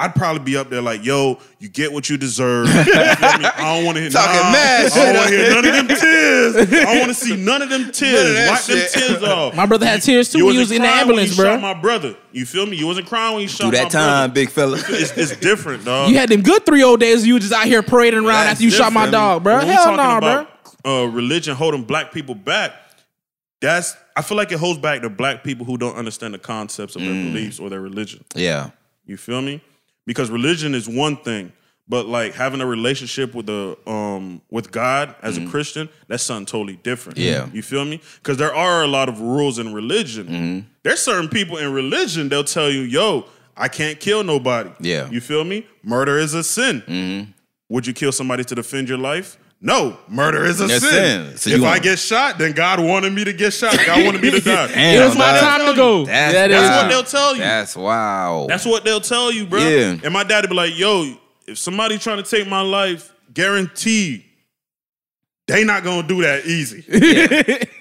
I'd 0.00 0.14
probably 0.14 0.44
be 0.44 0.56
up 0.56 0.70
there 0.70 0.80
like, 0.80 1.04
yo, 1.04 1.38
you 1.58 1.68
get 1.68 1.92
what 1.92 2.08
you 2.08 2.16
deserve. 2.16 2.68
You 2.74 2.82
feel 2.84 2.94
me? 2.94 3.44
I 3.46 3.74
don't 3.76 3.84
want 3.84 3.96
to 3.96 4.02
hear 4.02 4.10
Talking 4.10 4.40
nah, 4.40 4.52
mad 4.52 4.92
I 4.92 4.94
don't 4.94 5.16
want 5.16 5.28
to 5.28 5.36
hear 5.36 5.50
none 5.50 5.64
of 5.66 5.74
them 5.74 5.88
tears. 5.88 6.56
I 6.56 6.64
don't 6.84 6.98
want 6.98 7.08
to 7.08 7.14
see 7.14 7.36
none 7.36 7.62
of 7.62 7.68
them 7.68 7.90
tears. 7.90 8.34
that 8.34 8.48
Wipe 8.50 8.64
them 8.64 8.88
tears 8.92 9.22
off. 9.24 9.54
My 9.56 9.66
brother 9.66 9.86
had 9.86 10.00
tears 10.02 10.30
too 10.30 10.38
You 10.38 10.44
when 10.46 10.54
he 10.54 10.60
wasn't 10.60 10.76
in 10.76 10.82
the 10.82 10.88
crying 10.88 11.06
when 11.08 11.18
ambulance, 11.18 11.36
you 11.36 11.42
bro. 11.42 11.52
Shot 11.54 11.60
my 11.60 11.74
brother. 11.74 12.16
You 12.30 12.46
feel 12.46 12.66
me? 12.66 12.76
You 12.76 12.86
wasn't 12.86 13.08
crying 13.08 13.32
when 13.34 13.42
you 13.42 13.48
shot 13.48 13.64
Do 13.64 13.70
that 13.72 13.82
my 13.84 13.88
time, 13.88 14.28
brother. 14.30 14.32
big 14.34 14.50
fella. 14.50 14.76
It's, 14.88 15.16
it's 15.18 15.36
different, 15.36 15.84
dog. 15.84 16.10
You 16.10 16.18
had 16.18 16.28
them 16.28 16.42
good 16.42 16.64
three 16.64 16.84
old 16.84 17.00
days. 17.00 17.26
You 17.26 17.34
was 17.34 17.42
just 17.42 17.54
out 17.54 17.66
here 17.66 17.82
parading 17.82 18.20
around 18.20 18.44
That's 18.44 18.52
after 18.52 18.64
you 18.64 18.70
shot 18.70 18.92
my 18.92 19.10
dog, 19.10 19.42
bro. 19.42 19.56
When 19.58 19.66
Hell 19.66 19.84
talking 19.96 20.28
no, 20.28 20.46
bro. 20.84 21.02
Uh, 21.02 21.06
religion 21.06 21.56
holding 21.56 21.82
black 21.82 22.12
people 22.12 22.36
back. 22.36 22.72
That's 23.60 23.96
I 24.16 24.22
feel 24.22 24.36
like 24.36 24.52
it 24.52 24.60
holds 24.60 24.78
back 24.78 25.02
to 25.02 25.10
black 25.10 25.42
people 25.42 25.66
who 25.66 25.76
don't 25.76 25.96
understand 25.96 26.34
the 26.34 26.38
concepts 26.38 26.94
of 26.94 27.02
their 27.02 27.10
Mm. 27.10 27.32
beliefs 27.32 27.58
or 27.58 27.68
their 27.68 27.80
religion. 27.80 28.24
Yeah. 28.36 28.70
You 29.04 29.16
feel 29.16 29.42
me? 29.42 29.60
Because 30.08 30.28
religion 30.38 30.74
is 30.74 30.86
one 30.88 31.16
thing, 31.28 31.52
But 31.88 32.06
like 32.06 32.34
having 32.34 32.60
a 32.60 32.66
relationship 32.66 33.34
with 33.34 33.46
the 33.46 33.76
um 33.86 34.42
with 34.50 34.70
God 34.70 35.14
as 35.22 35.38
a 35.38 35.46
Christian, 35.46 35.88
that's 36.06 36.22
something 36.22 36.46
totally 36.46 36.76
different. 36.76 37.18
Mm-hmm. 37.18 37.48
Yeah. 37.48 37.56
You 37.56 37.62
feel 37.62 37.84
me? 37.84 38.00
Because 38.20 38.36
there 38.36 38.54
are 38.54 38.82
a 38.82 38.86
lot 38.86 39.08
of 39.08 39.20
rules 39.20 39.58
in 39.58 39.72
religion. 39.72 40.26
Mm-hmm. 40.26 40.58
There's 40.82 41.00
certain 41.00 41.28
people 41.28 41.56
in 41.56 41.72
religion, 41.72 42.28
they'll 42.28 42.44
tell 42.44 42.70
you, 42.70 42.82
yo, 42.82 43.24
I 43.56 43.68
can't 43.68 43.98
kill 43.98 44.22
nobody. 44.22 44.70
Yeah. 44.80 45.04
Mm-hmm. 45.04 45.14
You 45.14 45.20
feel 45.20 45.44
me? 45.44 45.66
Murder 45.82 46.18
is 46.18 46.34
a 46.34 46.42
sin. 46.44 47.34
Would 47.70 47.86
you 47.86 47.94
kill 47.94 48.12
somebody 48.12 48.44
to 48.44 48.54
defend 48.54 48.88
your 48.88 48.98
life? 48.98 49.38
No, 49.60 49.98
murder 50.08 50.44
is 50.44 50.60
a 50.60 50.68
That's 50.68 50.88
sin. 50.88 51.30
sin. 51.30 51.36
So 51.36 51.50
if 51.50 51.56
I 51.62 51.70
want- 51.70 51.82
get 51.82 51.98
shot, 51.98 52.38
then 52.38 52.52
God 52.52 52.78
wanted 52.78 53.12
me 53.12 53.24
to 53.24 53.32
get 53.32 53.52
shot. 53.52 53.76
God 53.84 54.04
wanted 54.04 54.22
me 54.22 54.30
to 54.30 54.40
die. 54.40 54.66
Damn, 54.74 55.02
it 55.02 55.04
was 55.04 55.16
my 55.18 55.32
dog. 55.32 55.40
time 55.40 55.66
to 55.66 55.74
go. 55.74 56.04
That's- 56.04 56.32
That 56.32 56.50
is- 56.52 56.60
That's 56.60 56.82
what 56.82 56.88
they'll 56.90 57.02
tell 57.02 57.34
you. 57.34 57.40
That's 57.40 57.76
wow. 57.76 58.46
That's 58.48 58.64
what 58.64 58.84
they'll 58.84 59.00
tell 59.00 59.32
you, 59.32 59.46
bro. 59.46 59.60
Yeah. 59.66 59.96
And 60.04 60.12
my 60.12 60.22
daddy 60.22 60.46
be 60.46 60.54
like, 60.54 60.78
yo, 60.78 61.12
if 61.48 61.58
somebody 61.58 61.98
trying 61.98 62.22
to 62.22 62.30
take 62.30 62.46
my 62.46 62.60
life, 62.60 63.12
guaranteed, 63.34 64.24
they 65.48 65.64
not 65.64 65.82
gonna 65.82 66.06
do 66.06 66.22
that 66.22 66.44
easy. 66.44 66.82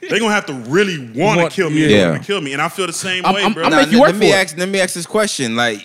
they 0.10 0.20
gonna 0.20 0.34
have 0.34 0.46
to 0.48 0.54
really 0.54 1.12
want 1.14 1.42
to 1.42 1.50
kill 1.56 1.70
me 1.70 1.86
yeah. 1.86 2.14
in 2.14 2.20
to 2.22 2.26
kill 2.26 2.42
me. 2.42 2.54
And 2.54 2.62
I 2.62 2.70
feel 2.70 2.88
the 2.88 2.94
same 2.94 3.24
I'm- 3.24 3.36
way, 3.36 3.44
I'm- 3.44 3.54
bro. 3.54 3.66
I'm 3.66 3.70
Now, 3.72 3.82
make 3.82 3.92
you 3.92 4.00
let 4.02 4.14
work 4.14 4.16
me 4.16 4.32
for 4.32 4.36
it. 4.36 4.40
ask. 4.40 4.58
Let 4.58 4.70
me 4.70 4.80
ask 4.80 4.96
this 4.96 5.06
question. 5.06 5.56
Like, 5.56 5.80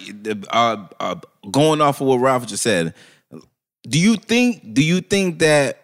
uh, 0.51 0.87
uh, 0.99 1.17
going 1.51 1.83
off 1.83 2.01
of 2.01 2.07
what 2.07 2.17
Ralph 2.19 2.47
just 2.47 2.63
said, 2.63 2.95
do 3.87 3.99
you 3.99 4.17
think? 4.17 4.73
Do 4.75 4.83
you 4.83 5.01
think 5.03 5.41
that 5.41 5.81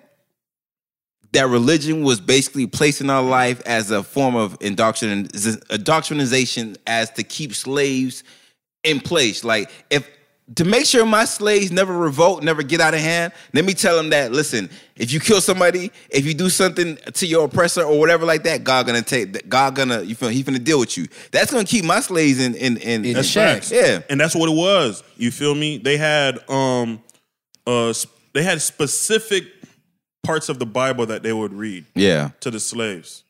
that 1.33 1.49
religion 1.49 2.03
was 2.03 2.21
basically 2.21 2.67
placed 2.67 3.01
in 3.01 3.11
our 3.11 3.23
life 3.23 3.61
as 3.67 3.91
a 3.91 4.03
form 4.03 4.35
of 4.35 4.59
indoctrin 4.61 5.29
indoctrination, 5.71 6.77
as 6.87 7.11
to 7.11 7.23
keep 7.23 7.55
slaves 7.55 8.25
in 8.85 9.01
place? 9.01 9.45
Like, 9.45 9.71
if 9.91 10.09
to 10.57 10.65
make 10.65 10.87
sure 10.87 11.05
my 11.05 11.27
slaves 11.27 11.71
never 11.71 11.93
revolt, 11.97 12.43
never 12.43 12.63
get 12.63 12.81
out 12.81 12.95
of 12.95 13.01
hand, 13.01 13.33
let 13.53 13.65
me 13.65 13.75
tell 13.75 13.97
them 13.97 14.11
that. 14.11 14.33
Listen, 14.33 14.71
if 14.97 15.13
you 15.13 15.21
kill 15.21 15.41
somebody, 15.41 15.93
if 16.09 16.25
you 16.25 16.33
do 16.33 16.49
something 16.49 16.97
to 16.97 17.27
your 17.27 17.45
oppressor 17.45 17.83
or 17.83 17.99
whatever 17.99 18.25
like 18.25 18.45
that, 18.45 18.65
God 18.65 18.87
gonna 18.87 19.03
take. 19.03 19.49
God 19.49 19.75
gonna 19.75 20.03
you 20.03 20.15
feel 20.15 20.31
He 20.31 20.43
gonna 20.43 20.59
deal 20.59 20.81
with 20.81 20.97
you. 20.97 21.07
That's 21.33 21.53
gonna 21.53 21.65
keep 21.65 21.85
my 21.85 22.01
slaves 22.01 22.41
in 22.41 22.55
in 22.55 22.79
in. 22.79 23.05
In 23.05 23.23
check. 23.23 23.71
Yeah. 23.71 24.01
And 24.09 24.19
that's 24.19 24.35
what 24.35 24.49
it 24.49 24.57
was. 24.57 25.03
You 25.17 25.31
feel 25.31 25.55
me? 25.55 25.79
They 25.79 25.99
had 25.99 26.39
um 26.49 27.03
uh 27.67 27.93
they 28.33 28.43
had 28.43 28.63
specific 28.63 29.45
parts 30.29 30.51
of 30.51 30.59
the 30.59 30.67
Bible 30.67 31.07
that 31.07 31.23
they 31.23 31.33
would 31.33 31.55
read 31.55 31.87
yeah. 31.95 32.33
to 32.41 32.51
the 32.51 32.61
slaves. 32.61 33.25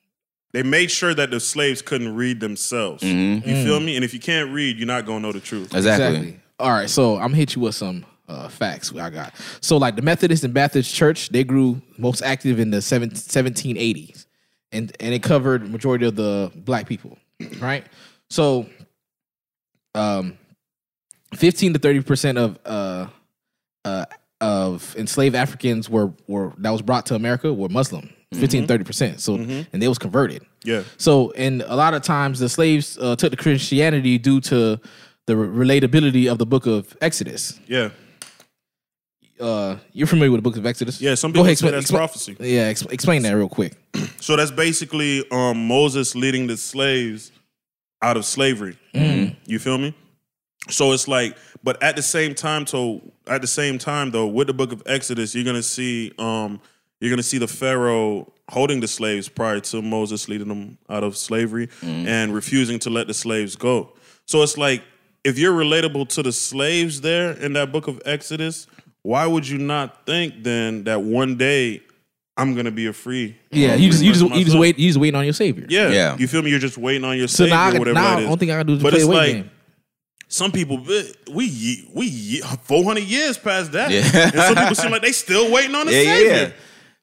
They 0.53 0.65
made 0.65 0.91
sure 0.91 1.15
that 1.15 1.31
the 1.31 1.39
slaves 1.39 1.81
couldn't 1.81 2.17
read 2.17 2.41
themselves. 2.41 3.05
Mm-hmm. 3.05 3.49
You 3.49 3.55
Mm. 3.55 3.65
feel 3.65 3.79
me? 3.79 3.95
And 3.95 4.05
if 4.05 4.13
you 4.13 4.19
can't 4.19 4.51
read, 4.51 4.79
you're 4.79 4.87
not 4.89 5.07
gonna 5.07 5.21
know 5.21 5.31
the 5.31 5.39
truth. 5.39 5.73
Exactly. 5.73 6.41
All 6.59 6.71
right, 6.71 6.91
so 6.91 7.15
I'm 7.15 7.29
gonna 7.29 7.37
hit 7.37 7.55
you 7.55 7.63
with 7.63 7.77
some 7.77 8.05
uh, 8.29 8.49
facts 8.49 8.93
I 8.93 9.11
got. 9.11 9.33
So, 9.61 9.77
like 9.77 9.95
the 9.95 10.03
Methodist 10.03 10.43
and 10.43 10.53
Baptist 10.53 10.93
Church, 10.93 11.29
they 11.29 11.45
grew 11.45 11.81
most 11.99 12.21
active 12.21 12.59
in 12.59 12.73
the 12.73 12.83
seven, 12.83 13.11
1780s, 13.11 14.27
and 14.73 14.91
and 14.99 15.15
it 15.15 15.23
covered 15.23 15.71
majority 15.71 16.05
of 16.05 16.17
the 16.17 16.51
black 16.57 16.89
people, 16.89 17.17
right? 17.61 17.87
So, 18.29 18.67
um, 19.95 20.37
15 21.37 21.75
to 21.75 21.79
30 21.79 22.01
percent 22.03 22.39
of 22.39 22.59
uh, 22.67 23.07
uh, 23.85 24.05
of 24.41 24.95
enslaved 24.97 25.34
Africans 25.34 25.89
were 25.91 26.12
were 26.26 26.53
that 26.59 26.70
was 26.70 26.82
brought 26.82 27.07
to 27.07 27.14
America 27.14 27.53
were 27.53 27.68
Muslim. 27.68 28.11
15 28.34 28.66
30 28.66 28.84
percent. 28.84 29.20
So, 29.20 29.36
and 29.36 29.66
they 29.72 29.89
was 29.89 29.97
converted. 29.99 30.43
Yeah. 30.62 30.82
So, 30.99 31.30
and 31.30 31.62
a 31.62 31.74
lot 31.74 31.95
of 31.95 32.03
times 32.03 32.39
the 32.41 32.49
slaves 32.51 32.99
uh, 33.01 33.16
took 33.16 33.30
to 33.30 33.36
Christianity 33.39 34.18
due 34.18 34.41
to 34.43 34.78
the 35.26 35.32
relatability 35.34 36.30
of 36.30 36.36
the 36.36 36.45
book 36.45 36.66
of 36.66 36.95
Exodus. 37.01 37.59
Yeah. 37.66 37.89
Uh, 39.41 39.76
you're 39.93 40.07
familiar 40.07 40.30
with 40.32 40.39
the 40.39 40.43
book 40.43 40.57
of 40.59 40.66
Exodus? 40.66 41.01
Yeah, 41.01 41.14
some 41.14 41.32
people 41.32 41.45
ahead, 41.47 41.57
say 41.59 41.68
explain- 41.68 41.72
that's 41.72 41.84
explain- 41.84 41.99
prophecy. 41.99 42.36
Yeah, 42.41 42.62
ex- 42.62 42.82
explain 42.82 43.22
that 43.22 43.32
real 43.32 43.49
quick. 43.49 43.74
So 44.20 44.34
that's 44.36 44.51
basically 44.51 45.24
um, 45.30 45.68
Moses 45.68 46.16
leading 46.16 46.49
the 46.49 46.57
slaves 46.57 47.30
out 48.03 48.16
of 48.16 48.24
slavery. 48.24 48.76
You 48.93 49.59
feel 49.61 49.78
me? 49.78 49.95
So 50.71 50.93
it's 50.93 51.09
like, 51.09 51.37
but 51.62 51.83
at 51.83 51.97
the 51.97 52.03
same 52.03 52.35
time, 52.35 52.66
so 52.66 53.01
at 53.27 53.41
the 53.41 53.47
same 53.47 53.79
time 53.79 54.11
though, 54.11 54.27
with 54.27 54.47
the 54.47 54.53
book 54.55 54.73
of 54.73 54.83
Exodus, 54.87 55.35
you're 55.35 55.45
gonna 55.45 55.62
see 55.62 56.12
um, 56.19 56.61
you're 57.01 57.11
gonna 57.11 57.23
see 57.23 57.39
the 57.39 57.49
Pharaoh 57.49 58.31
holding 58.51 58.81
the 58.81 58.89
slaves 58.89 59.29
prior 59.29 59.61
to 59.61 59.83
Moses 59.83 60.29
leading 60.29 60.49
them 60.49 60.79
out 60.89 61.05
of 61.05 61.16
slavery 61.16 61.69
and 61.83 62.35
refusing 62.35 62.79
to 62.81 62.91
let 62.91 63.07
the 63.07 63.14
slaves 63.14 63.57
go. 63.57 63.93
So 64.27 64.43
it's 64.43 64.57
like 64.59 64.83
if 65.25 65.39
you're 65.39 65.53
relatable 65.57 66.09
to 66.11 66.23
the 66.23 66.33
slaves 66.33 67.01
there 67.01 67.33
in 67.33 67.53
that 67.55 67.73
book 67.73 67.89
of 67.89 68.01
Exodus, 68.07 68.66
why 69.03 69.27
would 69.27 69.49
you 69.49 69.59
not 69.59 70.07
think 70.07 70.43
then 70.43 70.85
that 70.85 71.03
one 71.03 71.37
day 71.37 71.83
I'm 72.37 72.55
gonna 72.55 72.71
be 72.71 72.87
a 72.87 72.93
free? 72.93 73.37
Yeah, 73.51 73.73
um, 73.75 73.81
you 73.81 73.91
just 73.91 74.03
you 74.03 74.12
just 74.12 74.23
person 74.25 74.39
you 74.39 74.45
just 74.45 74.59
wait 74.59 74.79
you 74.79 74.89
just 74.89 74.99
waiting 75.01 75.16
on 75.19 75.25
your 75.25 75.33
savior. 75.35 75.66
Yeah, 75.69 75.89
Yeah. 75.89 76.16
You 76.19 76.29
feel 76.29 76.43
me? 76.43 76.51
You're 76.51 76.59
just 76.59 76.79
waiting 76.79 77.05
on 77.05 77.16
your 77.19 77.29
So 77.29 77.45
savior, 77.45 77.55
now, 77.57 77.64
I, 77.64 77.79
whatever 77.79 77.95
now 77.95 78.03
that 78.11 78.16
the 78.16 78.23
is. 78.23 78.27
only 78.27 78.39
thing 78.39 78.51
I 78.51 78.59
can 78.59 78.66
do 78.66 78.73
is 78.75 78.83
But 78.83 78.91
play 78.91 78.99
it's 78.99 79.07
the 79.07 79.11
weight 79.11 79.16
like 79.19 79.33
game. 79.33 79.51
Some 80.29 80.53
people 80.53 80.79
we 80.79 81.12
we 81.33 81.45
ye- 81.47 81.89
we 81.95 82.07
ye- 82.07 82.41
400 82.64 83.03
years 83.05 83.37
past 83.39 83.72
that, 83.72 83.91
Yeah. 83.91 84.03
and 84.14 84.35
some 84.35 84.55
people 84.55 84.74
seem 84.74 84.91
like 84.93 85.03
they 85.03 85.12
still 85.12 85.51
waiting 85.51 85.74
on 85.74 85.87
the 85.87 85.93
Yeah, 85.93 86.03
yeah, 86.03 86.14
savior. 86.14 86.33
yeah. 86.33 86.51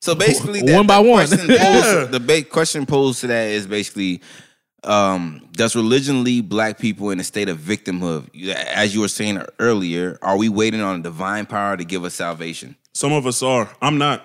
So 0.02 0.14
basically, 0.16 0.62
One 0.72 0.86
by 0.88 1.02
the 1.02 1.10
one. 1.10 1.28
Question 1.28 1.48
posed, 1.58 2.12
the 2.12 2.20
ba- 2.20 2.44
question 2.44 2.86
posed 2.86 3.22
to 3.22 3.28
that 3.28 3.48
is 3.50 3.66
basically, 3.66 4.22
um, 4.84 5.42
does 5.54 5.76
religion 5.76 6.24
leave 6.24 6.48
black 6.48 6.78
people 6.78 7.10
in 7.10 7.20
a 7.20 7.24
state 7.24 7.50
of 7.50 7.58
victimhood? 7.58 8.30
As 8.54 8.94
you 8.94 9.02
were 9.02 9.08
saying 9.08 9.42
earlier, 9.60 10.20
are 10.22 10.38
we 10.38 10.48
waiting 10.50 10.82
on 10.82 11.00
a 11.00 11.04
divine 11.04 11.46
power 11.48 11.76
to 11.76 11.84
give 11.84 12.04
us 12.04 12.14
salvation? 12.14 12.76
Some 12.94 13.12
of 13.14 13.26
us 13.26 13.42
are. 13.42 13.68
I'm 13.82 13.98
not. 13.98 14.24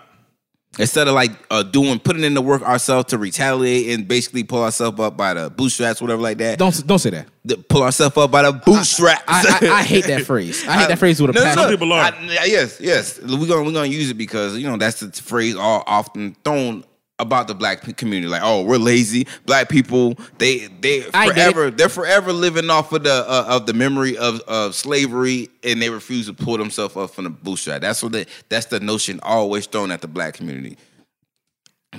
Instead 0.79 1.09
of 1.09 1.15
like 1.15 1.33
uh, 1.51 1.65
doing 1.65 1.99
putting 1.99 2.23
in 2.23 2.33
the 2.33 2.41
work 2.41 2.63
ourselves 2.63 3.07
to 3.11 3.19
retaliate 3.19 3.91
and 3.91 4.07
basically 4.07 4.45
pull 4.45 4.63
ourselves 4.63 5.01
up 5.01 5.17
by 5.17 5.35
the 5.35 5.51
bootstraps, 5.51 6.01
whatever 6.01 6.23
like 6.23 6.39
that. 6.39 6.59
Don't 6.61 6.87
don't 6.87 7.01
say 7.01 7.11
that. 7.11 7.27
The- 7.45 7.57
pull 7.57 7.83
ourselves 7.83 8.17
up 8.17 8.31
by 8.31 8.43
the 8.43 8.53
bootstraps. 8.53 9.25
I, 9.27 9.59
I, 9.63 9.69
I 9.79 9.83
hate 9.83 10.05
that 10.07 10.23
phrase. 10.27 10.67
I 10.67 10.79
hate 10.79 10.89
that 10.89 10.99
phrase 10.99 11.21
with 11.21 11.31
a 11.31 11.33
No, 11.33 11.41
no, 11.41 11.45
passion. 11.47 11.63
no. 11.65 11.71
people 11.71 11.93
are. 11.93 12.01
I- 12.05 12.45
yes, 12.47 12.81
yes. 12.81 13.19
We're 13.21 13.47
gonna 13.49 13.65
we're 13.65 13.73
gonna 13.73 13.87
use 13.87 14.11
it 14.11 14.15
because 14.15 14.57
you 14.59 14.69
know 14.69 14.77
that's 14.77 15.01
the 15.01 15.11
phrase 15.11 15.57
all 15.57 15.83
often 15.87 16.37
thrown 16.45 16.85
about 17.21 17.47
the 17.49 17.55
black 17.55 17.83
community. 17.97 18.29
Like, 18.29 18.43
oh, 18.45 18.63
we're 18.63 18.79
lazy. 18.79 19.27
Black 19.47 19.69
people, 19.69 20.17
they 20.39 20.67
they 20.81 21.05
I 21.15 21.29
forever 21.29 21.71
they're 21.71 21.89
forever 21.89 22.33
living 22.33 22.71
off 22.71 22.93
of 22.93 23.05
the 23.05 23.13
uh, 23.29 23.45
of 23.49 23.67
the 23.67 23.73
memory 23.75 24.17
of 24.17 24.41
of 24.41 24.75
slavery, 24.75 25.49
and 25.63 25.81
they 25.81 25.91
refuse 25.91 26.27
to 26.27 26.33
pull 26.33 26.57
themselves 26.59 26.97
up 26.97 27.11
from 27.11 27.25
the 27.25 27.31
bootstrap. 27.31 27.81
That's 27.83 28.03
what 28.03 28.13
they, 28.13 28.27
that's 28.49 28.67
the 28.67 28.81
notion 28.81 29.21
always 29.23 29.67
thrown 29.67 29.91
at 29.91 30.01
the 30.01 30.09
black 30.09 30.35
community. 30.35 30.77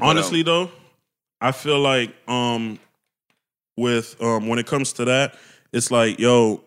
Honestly, 0.01 0.41
though, 0.43 0.71
I 1.39 1.51
feel 1.51 1.79
like 1.79 2.13
um, 2.27 2.79
with 3.77 4.15
um, 4.21 4.47
when 4.47 4.59
it 4.59 4.67
comes 4.67 4.93
to 4.93 5.05
that, 5.05 5.35
it's 5.73 5.91
like 5.91 6.19
yo, 6.19 6.63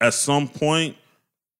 at 0.00 0.14
some 0.14 0.48
point 0.48 0.96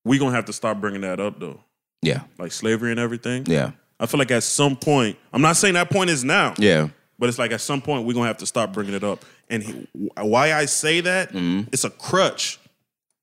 we 0.05 0.19
gonna 0.19 0.35
have 0.35 0.45
to 0.47 0.53
stop 0.53 0.81
bringing 0.81 1.01
that 1.03 1.19
up 1.21 1.41
though, 1.41 1.61
Yeah, 2.03 2.23
like 2.39 2.53
slavery 2.53 2.91
and 2.91 3.01
everything. 3.01 3.45
yeah, 3.47 3.73
I 4.01 4.07
feel 4.07 4.19
like 4.19 4.31
at 4.31 4.43
some 4.43 4.77
point, 4.77 5.17
I'm 5.33 5.43
not 5.43 5.57
saying 5.57 5.75
that 5.75 5.91
point 5.91 6.11
is 6.11 6.25
now. 6.25 6.55
yeah. 6.59 6.89
But 7.17 7.29
it's 7.29 7.39
like 7.39 7.53
at 7.53 7.61
some 7.61 7.81
point 7.81 8.07
we're 8.07 8.13
gonna 8.15 8.27
have 8.27 8.39
to 8.39 8.47
stop 8.47 8.73
bringing 8.73 8.93
it 8.95 9.05
up. 9.05 9.25
And 9.49 9.63
he, 9.63 9.87
why 10.21 10.53
I 10.53 10.65
say 10.65 11.01
that, 11.03 11.31
Mm-hmm. 11.33 11.69
it's 11.73 11.85
a 11.85 11.91
crutch. 11.91 12.59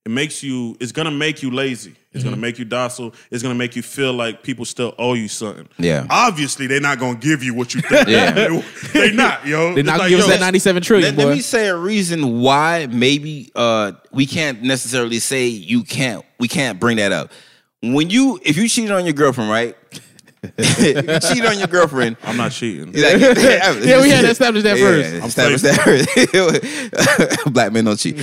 It 0.04 0.10
makes 0.10 0.42
you. 0.42 0.76
It's 0.80 0.90
gonna 0.92 1.10
make 1.12 1.42
you 1.42 1.50
lazy. 1.50 1.94
It's 2.12 2.24
gonna 2.24 2.36
make 2.38 2.58
you 2.58 2.64
docile. 2.64 3.14
It's 3.30 3.42
gonna 3.42 3.54
make 3.54 3.76
you 3.76 3.82
feel 3.82 4.12
like 4.14 4.42
people 4.42 4.64
still 4.64 4.94
owe 4.98 5.12
you 5.14 5.28
something. 5.28 5.68
Yeah. 5.78 6.06
Obviously, 6.10 6.66
they're 6.66 6.80
not 6.80 6.98
gonna 6.98 7.18
give 7.18 7.44
you 7.44 7.54
what 7.54 7.74
you 7.74 7.82
think. 7.82 8.08
Yeah. 8.08 8.32
they 8.94 9.12
not, 9.12 9.46
yo. 9.46 9.74
They're 9.74 9.84
not 9.84 9.96
It's 9.96 9.98
gonna 9.98 9.98
like, 9.98 10.08
give 10.10 10.20
us 10.20 10.26
that 10.26 10.40
97 10.40 10.82
trillion, 10.82 11.14
Let, 11.16 11.26
let 11.26 11.34
me 11.36 11.40
say 11.42 11.68
a 11.68 11.76
reason 11.76 12.40
why 12.40 12.86
maybe 12.90 13.52
uh, 13.54 13.92
we 14.10 14.26
can't 14.26 14.62
necessarily 14.62 15.18
say 15.20 15.46
you 15.46 15.84
can't 15.84 16.24
we 16.40 16.48
can't 16.48 16.80
bring 16.80 16.96
that 16.96 17.12
up. 17.12 17.30
When 17.82 18.10
you 18.10 18.40
if 18.42 18.56
you 18.56 18.68
cheated 18.68 18.90
on 18.90 19.04
your 19.04 19.14
girlfriend, 19.14 19.50
right? 19.50 19.76
If 20.42 20.78
you 21.24 21.28
cheated 21.30 21.46
on 21.46 21.58
your 21.58 21.68
girlfriend. 21.68 22.16
I'm 22.24 22.36
not 22.36 22.52
cheating. 22.52 22.86
like- 22.86 22.96
Yeah, 23.20 23.72
we 24.02 24.10
had 24.10 24.22
to 24.22 24.30
establish 24.30 24.62
that 24.64 24.78
first. 24.78 25.12
Yeah, 25.14 25.24
establish 25.26 25.62
that 25.62 27.34
first. 27.44 27.46
Black 27.52 27.72
men 27.72 27.84
don't 27.84 27.96
cheat. 27.96 28.16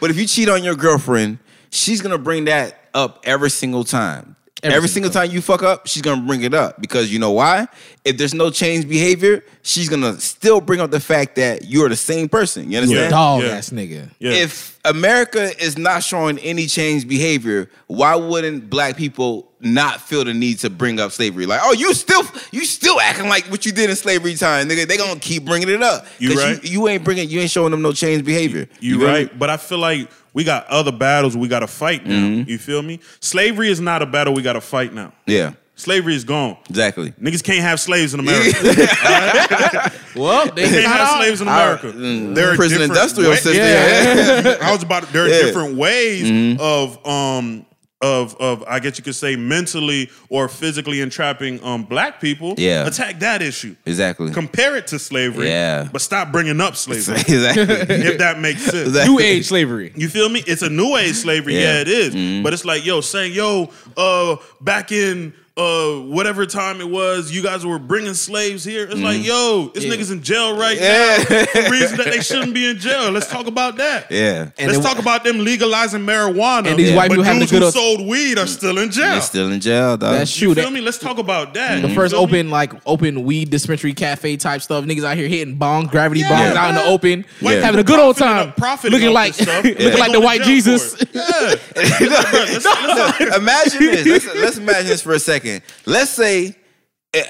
but 0.00 0.10
if 0.10 0.16
you 0.18 0.26
cheat 0.26 0.48
on 0.48 0.64
your 0.64 0.74
girlfriend, 0.74 1.38
she's 1.70 2.00
gonna 2.00 2.18
bring 2.18 2.46
that 2.46 2.78
up 2.94 3.20
every 3.24 3.50
single 3.50 3.84
time. 3.84 4.36
Every 4.64 4.76
Every, 4.76 4.88
single 4.88 5.10
single 5.10 5.26
time 5.28 5.34
you 5.34 5.42
fuck 5.42 5.64
up, 5.64 5.88
she's 5.88 6.02
gonna 6.02 6.22
bring 6.22 6.42
it 6.44 6.54
up 6.54 6.80
because 6.80 7.12
you 7.12 7.18
know 7.18 7.32
why? 7.32 7.66
If 8.04 8.16
there's 8.16 8.32
no 8.34 8.48
change 8.50 8.88
behavior, 8.88 9.42
she's 9.62 9.88
gonna 9.88 10.20
still 10.20 10.60
bring 10.60 10.78
up 10.80 10.92
the 10.92 11.00
fact 11.00 11.34
that 11.34 11.64
you're 11.64 11.88
the 11.88 11.96
same 11.96 12.28
person. 12.28 12.70
You 12.70 12.78
understand? 12.78 13.10
Dog 13.10 13.42
Yeah. 13.42 13.48
ass 13.48 13.70
nigga. 13.70 14.08
Yeah. 14.20 14.30
If 14.32 14.78
America 14.84 15.50
is 15.60 15.76
not 15.76 16.04
showing 16.04 16.38
any 16.38 16.66
change 16.66 17.08
behavior, 17.08 17.70
why 17.88 18.14
wouldn't 18.14 18.70
black 18.70 18.96
people 18.96 19.48
not 19.60 20.00
feel 20.00 20.24
the 20.24 20.34
need 20.34 20.58
to 20.60 20.70
bring 20.70 21.00
up 21.00 21.10
slavery? 21.10 21.46
Like, 21.46 21.60
oh, 21.64 21.72
you 21.72 21.92
still 21.92 22.22
you 22.52 22.64
still 22.64 23.00
acting 23.00 23.28
like 23.28 23.46
what 23.46 23.66
you 23.66 23.72
did 23.72 23.90
in 23.90 23.96
slavery 23.96 24.34
time, 24.36 24.68
nigga. 24.68 24.86
They 24.86 24.96
gonna 24.96 25.18
keep 25.18 25.44
bringing 25.44 25.70
it 25.70 25.82
up. 25.82 26.06
You 26.20 26.28
'Cause 26.34 26.44
right. 26.44 26.64
You, 26.64 26.70
you 26.82 26.88
ain't 26.88 27.02
bringing, 27.02 27.28
you 27.28 27.40
ain't 27.40 27.50
showing 27.50 27.72
them 27.72 27.82
no 27.82 27.90
change 27.92 28.24
behavior. 28.24 28.68
You 28.78 28.98
feel 28.98 29.08
me? 29.08 29.12
right, 29.12 29.38
but 29.38 29.50
I 29.50 29.56
feel 29.56 29.78
like 29.78 30.08
we 30.32 30.44
got 30.44 30.66
other 30.68 30.92
battles 30.92 31.36
we 31.36 31.48
got 31.48 31.60
to 31.60 31.66
fight 31.66 32.06
now. 32.06 32.14
Mm-hmm. 32.14 32.50
You 32.50 32.58
feel 32.58 32.82
me? 32.82 33.00
Slavery 33.20 33.70
is 33.70 33.80
not 33.80 34.02
a 34.02 34.06
battle 34.06 34.34
we 34.34 34.42
got 34.42 34.54
to 34.54 34.60
fight 34.60 34.92
now. 34.94 35.12
Yeah, 35.26 35.52
Slavery 35.76 36.14
is 36.14 36.24
gone. 36.24 36.56
exactly. 36.68 37.12
Niggas 37.12 37.42
can't 37.42 37.60
have 37.62 37.80
slaves 37.80 38.14
in 38.14 38.20
America. 38.20 39.90
Well, 40.14 40.44
they 40.54 40.66
They 40.68 40.82
can't 40.82 40.86
have 40.86 41.00
out. 41.08 41.16
slaves 41.22 41.40
in 41.40 41.48
Our- 41.48 41.62
America. 41.78 41.86
mm, 41.92 42.34
There 42.34 42.52
are 42.52 42.56
prison 42.56 42.80
different 42.80 42.98
industrial 42.98 43.30
wa- 43.30 43.36
system. 43.36 43.54
Yeah. 43.64 44.58
I 44.68 44.70
was 44.72 44.82
about. 44.82 45.08
There 45.12 45.24
are 45.24 45.28
Yeah. 45.28 45.34
Mm-hmm. 45.36 45.46
different 45.46 45.76
ways 45.76 46.58
of 46.60 47.06
um 47.06 47.64
of 48.02 48.36
of 48.40 48.64
I 48.68 48.80
guess 48.80 48.98
you 48.98 49.04
could 49.04 49.14
say 49.14 49.36
mentally 49.36 50.10
or 50.28 50.48
physically 50.48 51.00
entrapping 51.00 51.62
um 51.64 51.84
black 51.84 52.20
people. 52.20 52.54
Yeah. 52.58 52.86
attack 52.86 53.20
that 53.20 53.40
issue. 53.42 53.76
Exactly. 53.86 54.30
Compare 54.32 54.76
it 54.76 54.88
to 54.88 54.98
slavery. 54.98 55.48
Yeah. 55.48 55.88
but 55.92 56.02
stop 56.02 56.32
bringing 56.32 56.60
up 56.60 56.76
slavery. 56.84 57.14
exactly. 57.16 57.64
if 57.64 58.18
that 58.18 58.40
makes 58.40 58.62
sense. 58.62 58.88
Exactly. 58.88 59.14
New 59.14 59.20
age 59.20 59.46
slavery. 59.46 59.92
You 59.96 60.08
feel 60.08 60.28
me? 60.28 60.42
It's 60.46 60.62
a 60.62 60.70
new 60.70 60.96
age 60.96 61.14
slavery. 61.14 61.54
Yeah, 61.54 61.74
Yeah. 61.76 61.80
it 61.82 61.88
is. 61.88 62.42
But 62.42 62.52
it's 62.52 62.64
like, 62.64 62.84
yo, 62.84 63.00
saying, 63.00 63.32
yo, 63.32 63.70
uh, 63.96 64.36
back 64.60 64.90
in 64.92 65.32
uh 65.54 65.96
whatever 66.06 66.46
time 66.46 66.80
it 66.80 66.88
was, 66.88 67.30
you 67.30 67.42
guys 67.42 67.66
were 67.66 67.78
bringing 67.78 68.14
slaves 68.14 68.64
here. 68.64 68.84
It's 68.84 68.94
like, 69.00 69.22
yo, 69.22 69.70
this 69.74 69.84
Yeah. 69.84 69.92
niggas 69.94 70.10
in 70.10 70.22
jail 70.22 70.56
right 70.56 70.78
Yeah. 70.80 71.18
now 71.18 71.44
for 71.44 71.70
reasons 71.70 71.98
that 71.98 72.06
they 72.06 72.20
shouldn't 72.20 72.54
be 72.54 72.70
in 72.70 72.78
jail. 72.78 73.10
Let's 73.10 73.26
talk 73.28 73.46
about 73.46 73.76
that. 73.76 74.10
Yeah. 74.10 74.48
And 74.58 74.72
Let's 74.72 74.78
then- 74.78 74.82
talk 74.82 74.98
about 74.98 75.24
them 75.24 75.40
legalizing 75.40 76.00
marijuana. 76.06 76.68
And 76.68 76.78
these 76.78 76.94
white 76.96 77.10
people 77.10 77.22
having 77.24 77.40
good 77.40 77.50
who 77.50 77.64
old- 77.66 77.74
sold 77.74 78.06
weed 78.06 78.38
are 78.38 78.46
still 78.46 78.78
in 78.78 78.90
jail. 78.90 79.10
They're 79.10 79.20
still 79.20 79.52
in 79.52 79.60
jail, 79.60 79.98
dog. 79.98 80.14
That's 80.14 80.40
you 80.40 80.46
true. 80.48 80.54
feel 80.54 80.64
That- 80.64 80.72
me? 80.72 80.80
Let's 80.80 80.96
talk 80.98 81.18
about 81.18 81.52
that. 81.52 81.82
The 81.82 81.88
You 81.88 81.94
first 81.94 82.14
feel 82.14 82.26
me? 82.26 82.38
open 82.38 82.50
like 82.50 82.72
open 82.86 83.24
weed 83.24 83.50
dispensary 83.50 83.92
cafe 83.92 84.38
type 84.38 84.62
stuff. 84.62 84.86
Niggas 84.86 85.04
out 85.04 85.18
here 85.18 85.28
hitting 85.28 85.58
bongs, 85.58 85.90
gravity 85.90 86.20
Yeah, 86.22 86.30
bongs 86.30 86.56
out 86.56 86.68
in 86.70 86.74
the 86.76 86.84
open, 86.86 87.26
White 87.40 87.58
having 87.62 87.78
a 87.78 87.84
good 87.84 87.98
old 88.00 88.16
time, 88.16 88.52
profiting 88.56 88.92
looking 88.92 89.12
like 89.12 89.38
looking 89.64 89.98
like 89.98 90.12
the 90.12 90.20
white 90.20 90.42
Jesus. 90.44 90.96
Yeah. 91.12 91.20
Let's- 91.76 92.64
let's- 92.64 93.36
imagine 93.36 93.80
this. 93.80 94.06
Let's, 94.06 94.34
let's 94.40 94.56
imagine 94.56 94.86
this 94.86 95.02
for 95.02 95.12
a 95.12 95.18
second. 95.18 95.41
Let's 95.86 96.10
say 96.10 96.56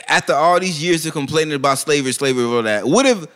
after 0.08 0.32
all 0.34 0.60
these 0.60 0.82
years 0.82 1.04
of 1.06 1.12
complaining 1.12 1.54
about 1.54 1.78
slavery, 1.78 2.12
slavery, 2.12 2.44
all 2.44 2.62
that, 2.62 2.86
what 2.86 3.06
if 3.06 3.26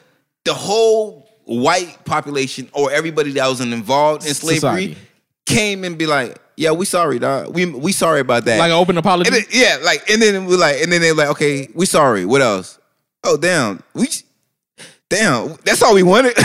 the 0.44 0.54
whole 0.54 1.28
white 1.44 2.04
population 2.04 2.68
or 2.72 2.90
everybody 2.90 3.32
that 3.32 3.48
was 3.48 3.60
involved 3.60 4.26
in 4.26 4.34
slavery 4.34 4.58
Society. 4.58 4.96
came 5.46 5.84
and 5.84 5.96
be 5.96 6.06
like, 6.06 6.38
"Yeah, 6.56 6.72
we 6.72 6.86
sorry, 6.86 7.18
dog. 7.18 7.54
We 7.54 7.66
we 7.66 7.92
sorry 7.92 8.20
about 8.20 8.44
that." 8.44 8.58
Like 8.58 8.70
an 8.70 8.76
open 8.76 8.98
apology. 8.98 9.30
then, 9.30 9.44
yeah, 9.50 9.78
like, 9.82 10.08
and 10.10 10.20
then 10.20 10.46
we 10.46 10.56
like, 10.56 10.82
and 10.82 10.92
then 10.92 11.00
they're 11.00 11.14
like, 11.14 11.28
"Okay, 11.30 11.68
we 11.74 11.86
sorry. 11.86 12.24
What 12.24 12.42
else? 12.42 12.78
Oh, 13.24 13.36
damn, 13.36 13.82
we." 13.94 14.08
Damn, 15.08 15.54
that's 15.64 15.82
all 15.82 15.94
we 15.94 16.02
wanted. 16.02 16.34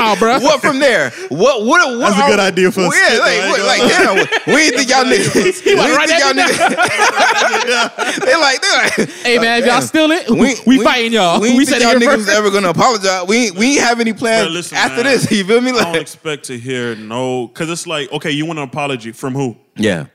Nah, 0.00 0.14
bruh. 0.14 0.40
What 0.42 0.60
from 0.60 0.78
there? 0.78 1.10
What? 1.28 1.64
What? 1.66 1.66
what 1.66 1.98
That's 1.98 2.18
a 2.18 2.22
are- 2.22 2.28
good 2.30 2.38
idea 2.40 2.70
for 2.70 2.82
us. 2.82 2.94
Yeah, 2.96 3.06
skit, 3.08 3.20
like, 3.20 3.36
though, 3.40 3.50
what, 3.50 3.60
like 3.66 3.80
damn, 3.80 4.16
we 4.54 4.70
didn't 4.70 4.78
think 4.78 4.90
y'all 4.90 5.04
niggas. 5.12 5.64
We 5.64 5.72
about 5.74 5.86
to 5.86 6.06
didn't 6.06 6.08
think 6.08 6.20
y'all 6.24 6.34
niggas. 6.46 8.20
They 8.24 8.34
like, 8.36 8.60
they 8.62 8.70
like. 8.70 9.10
hey 9.22 9.38
man, 9.38 9.58
if 9.60 9.66
y'all 9.66 9.78
damn. 9.80 9.82
steal 9.82 10.10
it, 10.12 10.30
we, 10.30 10.54
we, 10.66 10.82
fighting 10.84 11.12
y'all. 11.12 11.40
We, 11.40 11.54
We, 11.56 11.64
said 11.64 11.80
think 11.80 11.92
y'all 11.92 12.00
niggas 12.00 12.24
first. 12.26 12.28
ever 12.30 12.50
gonna 12.50 12.70
apologize. 12.70 13.26
We 13.28 13.46
ain't, 13.48 13.56
we 13.56 13.72
ain't 13.72 13.80
have 13.80 14.00
any 14.00 14.12
plans 14.12 14.46
Bro, 14.46 14.52
listen, 14.54 14.76
after 14.76 14.96
man. 15.02 15.04
this. 15.04 15.30
You 15.30 15.44
feel 15.44 15.60
me? 15.60 15.72
I 15.72 15.84
don't 15.84 15.96
expect 15.96 16.44
to 16.44 16.58
hear 16.58 16.94
no, 16.96 17.48
because 17.48 17.68
it's 17.70 17.86
like, 17.86 18.10
okay, 18.12 18.30
you 18.30 18.46
want 18.46 18.58
an 18.60 18.64
apology 18.64 19.12
from 19.12 19.34
who? 19.34 19.56
yeah, 19.76 20.06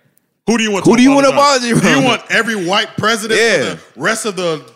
Who 0.48 0.58
do 0.58 0.64
you 0.64 0.72
want? 0.72 0.86
Who 0.86 0.92
to 0.92 0.98
do 0.98 1.04
you 1.04 1.12
want 1.12 1.26
to 1.26 1.32
apologize? 1.34 1.72
apology 1.72 1.94
Do 1.96 2.00
you 2.02 2.06
want 2.06 2.22
every 2.32 2.66
white 2.68 2.96
president 2.98 3.40
Yeah. 3.40 3.76
for 3.76 3.94
the 3.96 4.02
rest 4.02 4.26
of 4.26 4.36
the 4.36 4.74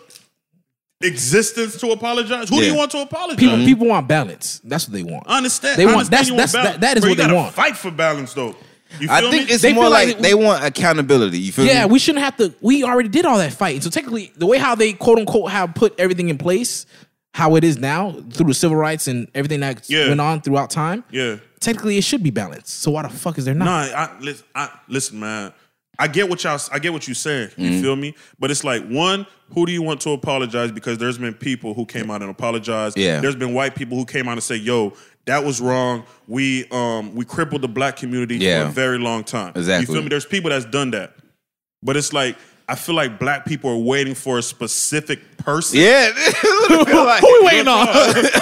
existence 1.00 1.78
to 1.80 1.90
apologize? 1.90 2.48
Who 2.48 2.60
do 2.60 2.66
you 2.66 2.74
want 2.74 2.90
to 2.92 2.98
apologize? 3.02 3.38
People, 3.38 3.56
people 3.58 3.86
want 3.88 4.06
balance. 4.06 4.60
That's 4.64 4.86
what 4.86 4.92
they 4.94 5.02
want. 5.02 5.24
I 5.26 5.38
understand. 5.38 5.78
They 5.78 5.84
I 5.84 5.86
want- 5.86 6.12
understand 6.12 6.12
that's- 6.12 6.28
you 6.30 6.36
that's- 6.36 6.52
that- 6.74 6.80
that 6.82 6.96
is 6.98 7.00
Bro, 7.02 7.10
what 7.10 7.18
you 7.18 7.26
they 7.28 7.32
want. 7.34 7.54
Fight 7.54 7.76
for 7.76 7.90
balance, 7.90 8.32
though. 8.34 8.54
You 8.98 9.06
feel 9.06 9.10
I 9.12 9.20
think 9.30 9.46
me? 9.48 9.54
it's 9.54 9.62
They 9.62 9.72
more 9.72 9.84
feel 9.84 9.90
like, 9.92 10.08
like- 10.08 10.18
they 10.18 10.34
want 10.34 10.64
accountability. 10.64 11.38
You 11.38 11.52
feel 11.52 11.64
Yeah, 11.64 11.86
me? 11.86 11.92
we 11.92 11.98
shouldn't 12.00 12.24
have 12.24 12.36
to. 12.38 12.52
We 12.60 12.82
already 12.82 13.08
did 13.08 13.24
all 13.24 13.38
that 13.38 13.52
fighting. 13.52 13.80
So 13.82 13.88
technically, 13.88 14.32
the 14.36 14.46
way 14.46 14.58
how 14.58 14.74
they 14.74 14.92
quote 14.92 15.18
unquote 15.18 15.52
have 15.52 15.74
put 15.74 15.94
everything 15.98 16.28
in 16.28 16.38
place, 16.38 16.86
how 17.32 17.54
it 17.54 17.62
is 17.62 17.78
now 17.78 18.16
through 18.32 18.48
the 18.48 18.54
civil 18.54 18.76
rights 18.76 19.06
and 19.06 19.28
everything 19.34 19.60
that 19.60 19.88
Yeah. 19.88 20.08
went 20.08 20.20
on 20.20 20.40
throughout 20.40 20.70
time. 20.70 21.04
yeah. 21.10 21.36
Technically, 21.60 21.98
it 21.98 22.04
should 22.04 22.22
be 22.22 22.30
balanced. 22.30 22.80
So 22.82 22.90
why 22.92 23.02
the 23.02 23.10
fuck 23.10 23.36
is 23.38 23.44
there 23.44 23.54
not? 23.54 23.66
Nah, 23.66 23.96
I, 23.96 24.08
listen, 24.18 24.44
I, 24.54 24.70
listen, 24.88 25.20
man. 25.20 25.52
I 26.00 26.08
get 26.08 26.28
what 26.28 26.42
y'all. 26.42 26.58
I 26.72 26.78
get 26.78 26.92
what 26.92 27.06
you're 27.06 27.14
saying. 27.14 27.50
You 27.56 27.70
Mm-hmm. 27.70 27.82
feel 27.82 27.94
me? 27.96 28.14
But 28.38 28.50
it's 28.50 28.64
like 28.64 28.84
one. 28.88 29.26
Who 29.54 29.66
do 29.66 29.72
you 29.72 29.82
want 29.82 30.00
to 30.02 30.10
apologize? 30.10 30.72
Because 30.72 30.98
there's 30.98 31.18
been 31.18 31.34
people 31.34 31.74
who 31.74 31.84
came 31.84 32.10
out 32.10 32.22
and 32.22 32.30
apologized. 32.30 32.96
Yeah. 32.98 33.20
There's 33.20 33.36
been 33.36 33.52
white 33.54 33.74
people 33.74 33.96
who 33.98 34.04
came 34.06 34.26
out 34.28 34.32
and 34.32 34.42
say, 34.42 34.56
"Yo, 34.56 34.94
that 35.26 35.44
was 35.44 35.60
wrong. 35.60 36.04
We 36.26 36.66
um 36.70 37.14
we 37.14 37.24
crippled 37.24 37.62
the 37.62 37.68
black 37.68 37.96
community 37.96 38.36
Yeah. 38.36 38.64
for 38.64 38.70
a 38.70 38.72
very 38.72 38.98
long 38.98 39.24
time." 39.24 39.52
Exactly. 39.54 39.86
You 39.88 39.94
feel 39.98 40.02
me? 40.02 40.08
There's 40.08 40.24
people 40.26 40.50
that's 40.50 40.64
done 40.64 40.90
that. 40.92 41.14
But 41.82 41.96
it's 41.96 42.12
like 42.12 42.36
I 42.70 42.76
feel 42.76 42.94
like 42.94 43.18
black 43.18 43.46
people 43.46 43.68
are 43.70 43.76
waiting 43.76 44.14
for 44.14 44.38
a 44.38 44.42
specific 44.42 45.36
person. 45.38 45.80
Yeah, 45.80 46.10
like, 46.70 47.20
Who 47.20 47.32
we 47.40 47.46
waiting 47.46 47.66
on? 47.66 47.88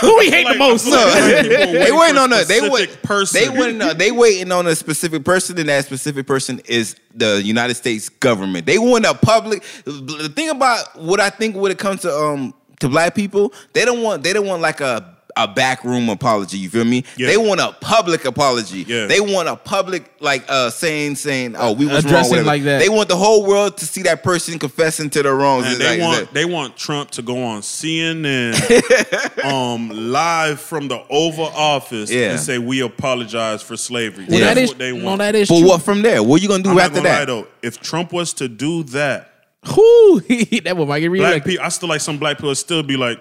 Who 0.03 0.19
we 0.19 0.31
hate 0.31 0.45
Like, 0.45 0.55
the 0.55 0.59
most? 0.59 0.87
I 0.87 0.91
feel 0.91 1.01
like 1.01 1.25
black 1.25 1.43
people 1.45 1.63
are 1.63 1.75
they 1.75 1.91
waiting 1.93 2.19
on 2.19 2.33
a 2.33 2.37
they 2.37 2.59
specific 2.59 2.73
wait 2.73 3.03
person. 3.03 3.41
They 3.41 3.59
waiting 3.59 3.83
on 3.83 3.97
they 3.97 4.11
waiting 4.11 4.53
on 4.53 4.67
a 4.67 4.75
specific 4.75 5.25
person, 5.25 5.59
and 5.59 5.69
that 5.71 5.87
specific 5.87 6.27
person 6.27 6.61
is 6.67 6.97
the 7.15 7.43
United 7.43 7.75
States 7.75 8.11
government. 8.11 8.67
They 8.67 8.79
want 8.79 9.07
a 9.07 9.15
public. 9.15 9.63
The 9.85 10.31
thing 10.37 10.51
about 10.51 11.01
what 11.01 11.21
I 11.21 11.31
think 11.31 11.57
when 11.57 11.73
it 11.73 11.79
comes 11.79 12.03
to 12.03 12.15
um 12.15 12.53
to 12.81 12.89
black 12.91 13.15
people, 13.15 13.55
they 13.73 13.87
don't 13.87 14.03
want 14.03 14.23
they 14.23 14.35
don't 14.35 14.47
want 14.47 14.61
like 14.61 14.83
a 14.83 15.18
a 15.39 15.49
backroom 15.49 16.09
apology. 16.09 16.59
You 16.59 16.69
feel 16.69 16.85
me? 16.85 17.05
Yeah. 17.17 17.29
They 17.29 17.37
want 17.37 17.61
a 17.61 17.73
public 17.81 18.25
apology. 18.25 18.83
Yeah. 18.87 19.07
They 19.07 19.21
want 19.21 19.49
a 19.49 19.57
public 19.57 20.11
like 20.21 20.45
uh 20.49 20.69
saying 20.71 21.15
saying 21.15 21.55
oh 21.57 21.73
we 21.73 21.87
was 21.87 22.05
wrong. 22.05 22.13
Addressing 22.13 22.31
whatever. 22.31 22.47
like 22.47 22.63
that. 22.65 22.79
They 22.81 22.89
want 22.89 23.09
the 23.09 23.17
whole 23.17 23.47
world 23.47 23.77
to 23.79 23.87
see 23.87 24.03
that 24.03 24.23
person 24.23 24.59
confessing 24.59 25.11
to 25.11 25.23
their 25.23 25.35
wrongs. 25.37 25.67
And 25.67 25.77
they 25.81 25.99
like- 25.99 26.01
want 26.01 26.23
it's 26.25 26.33
they 26.33 26.45
want 26.45 26.77
Trump 26.77 27.11
to 27.13 27.23
go 27.23 27.43
on 27.43 27.63
CNN, 27.63 28.55
um, 29.45 29.91
live 30.13 30.61
from 30.61 30.89
the 30.89 31.03
Oval 31.11 31.47
Office 31.47 32.11
Yeah. 32.11 32.31
and 32.33 32.41
say 32.41 32.59
we 32.59 32.81
apologize 32.81 33.63
for 33.63 33.77
slavery. 33.77 34.27
Well, 34.29 34.39
Yeah. 34.39 34.47
that 34.47 34.55
That's 34.55 34.71
what 34.73 34.79
they 34.79 34.97
no, 34.97 35.05
want. 35.05 35.19
that 35.21 35.35
is 35.35 35.49
but 35.49 35.59
true. 35.61 35.69
what 35.69 35.83
from 35.83 36.03
there? 36.03 36.23
What 36.23 36.41
are 36.41 36.43
you 36.43 36.49
gonna 36.49 36.63
do 36.63 36.71
I'm 36.71 36.79
after 36.79 36.97
gonna 36.97 37.09
lie 37.09 37.19
that? 37.21 37.27
though. 37.27 37.47
If 37.63 37.81
Trump 37.81 38.13
was 38.13 38.33
to 38.35 38.49
do 38.49 38.83
that, 38.85 39.31
Who 39.75 40.21
that 40.65 40.77
one 40.77 40.89
might 40.89 41.01
get 41.01 41.13
black 41.13 41.45
people, 41.45 41.65
I 41.65 41.69
still 41.69 41.89
like 41.89 42.01
some 42.01 42.19
black 42.19 42.37
people 42.39 42.49
would 42.51 42.59
still 42.59 42.83
be 42.83 42.97
like, 42.97 43.19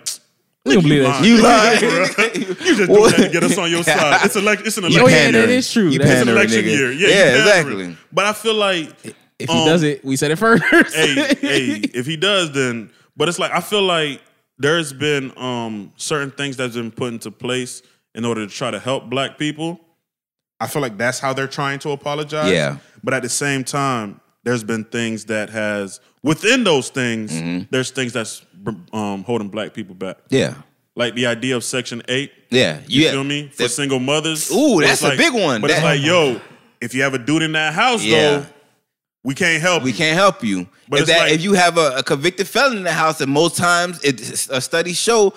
We 0.68 0.74
don't 0.76 0.84
believe 0.84 1.04
that. 1.04 1.24
You 1.24 1.42
lying. 1.42 1.82
you 2.36 2.54
just 2.56 2.80
do 2.80 3.10
that 3.10 3.16
to 3.18 3.30
get 3.30 3.44
us 3.44 3.58
on 3.58 3.70
your 3.72 3.84
side. 3.84 4.26
It's 4.26 4.36
elect, 4.36 4.64
it's 4.66 4.78
an 4.78 4.86
You 4.86 4.90
Oh, 5.00 5.08
election. 5.08 5.34
yeah, 5.34 5.42
that 5.42 5.50
is 5.50 5.72
true. 5.72 5.88
You 5.90 6.00
It's 6.02 6.22
an 6.22 6.30
election 6.30 6.64
nigga. 6.64 6.78
year. 6.78 6.92
Yeah, 6.92 7.08
yeah, 7.08 7.38
exactly. 7.40 7.98
But 8.12 8.26
I 8.26 8.34
feel 8.34 8.56
like 8.56 8.90
If 9.40 9.50
he 9.50 9.60
Um, 9.60 9.66
does 9.66 9.84
it, 9.84 10.04
we 10.04 10.16
said 10.16 10.32
it 10.32 10.36
first. 10.38 10.64
hey, 10.96 11.36
hey, 11.36 11.68
if 11.94 12.06
he 12.06 12.18
does, 12.18 12.52
then 12.54 12.90
but 13.16 13.28
it's 13.30 13.40
like 13.40 13.52
I 13.52 13.62
feel 13.62 13.84
like 13.84 14.22
there's 14.60 14.94
been 14.94 15.32
um 15.38 15.92
certain 15.98 16.32
things 16.32 16.58
that's 16.58 16.76
been 16.76 16.92
put 16.92 17.14
into 17.14 17.32
place 17.32 17.82
in 18.16 18.26
order 18.26 18.46
to 18.48 18.52
try 18.52 18.72
to 18.72 18.80
help 18.80 19.10
black 19.10 19.38
people. 19.38 19.80
I 20.60 20.66
feel 20.68 20.82
like 20.82 20.98
that's 20.98 21.20
how 21.20 21.34
they're 21.34 21.48
trying 21.48 21.78
to 21.80 21.92
apologize. 21.92 22.52
Yeah. 22.52 22.78
But 23.04 23.14
at 23.14 23.22
the 23.22 23.30
same 23.30 23.64
time, 23.64 24.20
there's 24.44 24.64
been 24.64 24.86
things 24.86 25.26
that 25.26 25.52
has 25.52 26.00
within 26.28 26.64
those 26.64 26.90
things, 26.90 27.32
Mm-hmm. 27.32 27.64
there's 27.72 27.92
things 27.92 28.14
that's 28.14 28.44
um 28.94 29.24
holding 29.24 29.50
black 29.50 29.74
people 29.74 29.96
back. 29.96 30.18
Yeah. 30.30 30.56
Like 30.96 31.14
the 31.16 31.28
idea 31.28 31.56
of 31.56 31.64
section 31.64 32.02
eight. 32.08 32.32
Yeah. 32.50 32.80
You 32.88 33.04
yeah. 33.06 33.12
feel 33.12 33.24
me? 33.24 33.50
For 33.50 33.64
That- 33.64 33.70
single 33.70 34.00
mothers. 34.00 34.52
Ooh, 34.52 34.82
that's 34.82 35.04
a 35.04 35.16
big 35.16 35.34
one. 35.34 35.62
But 35.62 35.72
it's 35.72 35.82
like, 35.84 36.02
yo, 36.02 36.42
if 36.82 36.94
you 36.94 37.04
have 37.04 37.14
a 37.14 37.20
dude 37.20 37.44
in 37.44 37.52
that 37.54 37.74
house 37.74 38.04
Yeah. 38.04 38.18
though, 38.40 38.46
we 39.24 39.34
can't 39.36 39.62
help 39.62 39.84
We 39.84 39.92
you. 39.92 39.98
can't 39.98 40.16
help 40.18 40.44
you. 40.44 40.68
But 40.90 41.02
if 41.02 41.06
that 41.08 41.20
like- 41.20 41.34
if 41.34 41.42
you 41.42 41.54
have 41.54 41.78
a, 41.78 41.98
a 41.98 42.04
convicted 42.04 42.48
felon 42.48 42.78
in 42.78 42.84
the 42.84 42.94
house, 42.94 43.22
and 43.22 43.32
most 43.32 43.56
times 43.58 44.00
it 44.04 44.20
a 44.50 44.60
studies 44.62 44.98
show 45.00 45.34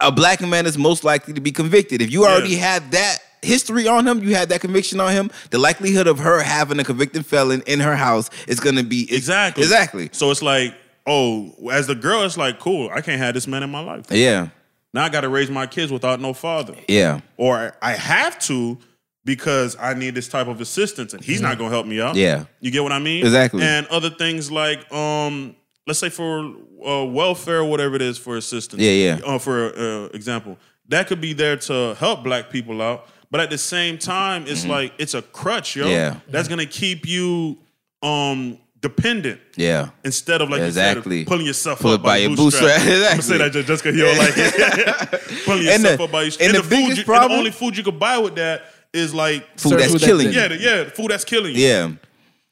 a 0.00 0.10
black 0.10 0.40
man 0.40 0.66
is 0.66 0.76
most 0.76 1.04
likely 1.04 1.32
to 1.34 1.40
be 1.40 1.52
convicted. 1.52 2.02
If 2.02 2.10
you 2.10 2.24
already 2.26 2.54
Yeah. 2.56 2.72
have 2.72 2.90
that 2.90 3.18
history 3.42 3.86
on 3.88 4.06
him, 4.06 4.22
you 4.22 4.34
have 4.34 4.48
that 4.48 4.60
conviction 4.60 5.00
on 5.00 5.12
him, 5.12 5.30
the 5.50 5.58
likelihood 5.58 6.06
of 6.06 6.18
her 6.20 6.42
having 6.42 6.78
a 6.78 6.84
convicted 6.84 7.26
felon 7.26 7.62
in 7.66 7.80
her 7.80 7.96
house 7.96 8.30
is 8.46 8.60
gonna 8.60 8.82
be 8.82 9.02
Exactly. 9.12 9.62
Exactly. 9.62 10.08
So 10.12 10.30
it's 10.30 10.42
like, 10.42 10.74
oh, 11.06 11.52
as 11.70 11.86
the 11.86 11.94
girl, 11.94 12.22
it's 12.22 12.36
like, 12.36 12.58
cool, 12.58 12.90
I 12.92 13.00
can't 13.00 13.20
have 13.20 13.34
this 13.34 13.46
man 13.46 13.62
in 13.62 13.70
my 13.70 13.80
life. 13.80 14.06
Yeah. 14.10 14.48
Now 14.94 15.04
I 15.04 15.08
got 15.08 15.22
to 15.22 15.28
raise 15.28 15.50
my 15.50 15.66
kids 15.66 15.90
without 15.90 16.20
no 16.20 16.34
father. 16.34 16.76
Yeah. 16.86 17.20
Or 17.36 17.74
I 17.80 17.92
have 17.92 18.38
to 18.40 18.78
because 19.24 19.76
I 19.78 19.94
need 19.94 20.14
this 20.14 20.28
type 20.28 20.48
of 20.48 20.60
assistance 20.60 21.14
and 21.14 21.24
he's 21.24 21.40
not 21.40 21.56
going 21.56 21.70
to 21.70 21.74
help 21.74 21.86
me 21.86 22.00
out. 22.00 22.14
Mm-hmm. 22.14 22.18
Yeah. 22.18 22.44
You 22.60 22.70
get 22.70 22.82
what 22.82 22.92
I 22.92 22.98
mean? 22.98 23.24
Exactly. 23.24 23.62
And 23.62 23.86
other 23.86 24.10
things 24.10 24.50
like, 24.50 24.92
um, 24.92 25.56
let's 25.86 25.98
say 25.98 26.08
for 26.08 26.54
uh, 26.86 27.04
welfare 27.04 27.60
or 27.60 27.64
whatever 27.64 27.94
it 27.94 28.02
is 28.02 28.18
for 28.18 28.36
assistance. 28.36 28.82
Yeah, 28.82 28.90
yeah. 28.90 29.20
Uh, 29.24 29.38
for 29.38 29.74
uh, 29.74 30.04
example, 30.08 30.58
that 30.88 31.06
could 31.06 31.20
be 31.20 31.32
there 31.32 31.56
to 31.56 31.94
help 31.94 32.24
black 32.24 32.50
people 32.50 32.82
out. 32.82 33.06
But 33.32 33.40
at 33.40 33.50
the 33.50 33.56
same 33.58 33.96
time, 33.98 34.44
it's 34.46 34.64
like, 34.66 34.92
it's 34.98 35.14
a 35.14 35.22
crutch, 35.22 35.74
yo. 35.74 35.84
Mm-hmm. 35.84 35.90
Yeah. 35.92 36.20
That's 36.28 36.46
to 36.48 36.66
keep 36.66 37.06
you 37.08 37.56
um, 38.02 38.58
dependent 38.82 39.40
Yeah. 39.56 39.88
instead 40.04 40.42
of 40.42 40.50
like 40.50 40.60
Exactly. 40.60 41.18
you 41.20 41.22
said, 41.24 41.28
pulling 41.28 41.46
yourself 41.46 41.80
Pull 41.80 41.92
up 41.94 42.02
by, 42.02 42.08
by 42.08 42.16
your 42.18 42.36
bootstrap. 42.36 42.76
bootstrap. 42.76 42.80
I'm 42.82 42.86
gonna 42.86 43.14
Exactly. 43.16 43.22
say 43.22 43.38
that 43.38 43.52
just, 43.52 43.66
just 43.68 43.82
cause 43.84 43.96
you 43.96 44.02
don't 44.02 44.18
like 44.18 44.34
it. 44.36 45.22
pulling 45.46 45.58
And 45.60 45.82
yourself 45.82 45.96
the- 45.98 46.04
up 46.04 46.10
by 46.12 46.22
your 46.24 46.32
and 46.32 46.42
and, 46.42 46.56
the 46.56 46.62
the, 46.62 46.68
food 46.68 46.98
you, 46.98 47.14
and 47.14 47.30
the 47.30 47.34
only 47.36 47.50
food 47.52 47.76
you 47.76 47.82
could 47.82 47.98
buy 47.98 48.18
with 48.18 48.34
that 48.34 48.64
is 48.92 49.14
like 49.14 49.58
Food 49.58 49.78
that's 49.78 49.92
food 49.92 50.00
that- 50.02 50.06
killing 50.06 50.26
you. 50.26 50.32
yeah, 50.32 50.48
the, 50.48 50.56
yeah, 50.58 50.84
the 50.84 50.90
food 50.90 51.10
that's 51.10 51.24
killing 51.24 51.54
you. 51.56 51.62
Yeah. 51.66 51.92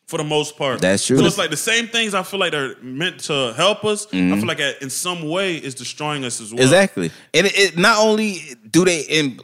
for 0.07 0.17
the 0.17 0.25
most 0.25 0.57
part. 0.57 0.81
That's 0.81 1.07
true. 1.07 1.19
So 1.19 1.25
it's 1.27 1.37
like 1.39 1.51
the 1.51 1.57
same 1.59 1.87
things 1.89 2.15
I 2.15 2.23
feel 2.23 2.41
like 2.41 2.55
are 2.55 2.75
meant 2.81 3.21
to 3.25 3.53
help 3.55 3.85
us. 3.85 4.07
I 4.07 4.17
feel 4.17 4.47
like 4.47 4.61
in 4.81 4.89
some 4.91 5.29
way 5.29 5.57
is 5.57 5.75
destroying 5.75 6.25
us 6.25 6.41
as 6.41 6.55
well. 6.55 6.63
Exactly. 6.63 7.11
And 7.35 7.47
it, 7.47 7.59
it 7.59 7.79
not 7.79 7.99
only 7.99 8.39
do 8.71 8.85
they 8.85 9.03
in, 9.03 9.39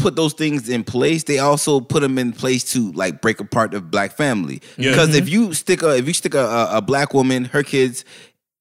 put 0.00 0.16
those 0.16 0.32
things 0.32 0.68
in 0.68 0.84
place, 0.84 1.24
they 1.24 1.38
also 1.38 1.80
put 1.80 2.00
them 2.00 2.18
in 2.18 2.32
place 2.32 2.72
to 2.72 2.90
like 2.92 3.20
break 3.20 3.40
apart 3.40 3.70
the 3.72 3.80
black 3.80 4.12
family. 4.12 4.60
Yeah. 4.76 4.90
Because 4.90 5.14
if 5.14 5.28
you 5.28 5.54
stick 5.54 5.82
a 5.82 5.96
if 5.96 6.06
you 6.06 6.14
stick 6.14 6.34
a, 6.34 6.44
a, 6.44 6.78
a 6.78 6.82
black 6.82 7.14
woman, 7.14 7.44
her 7.46 7.62
kids, 7.62 8.04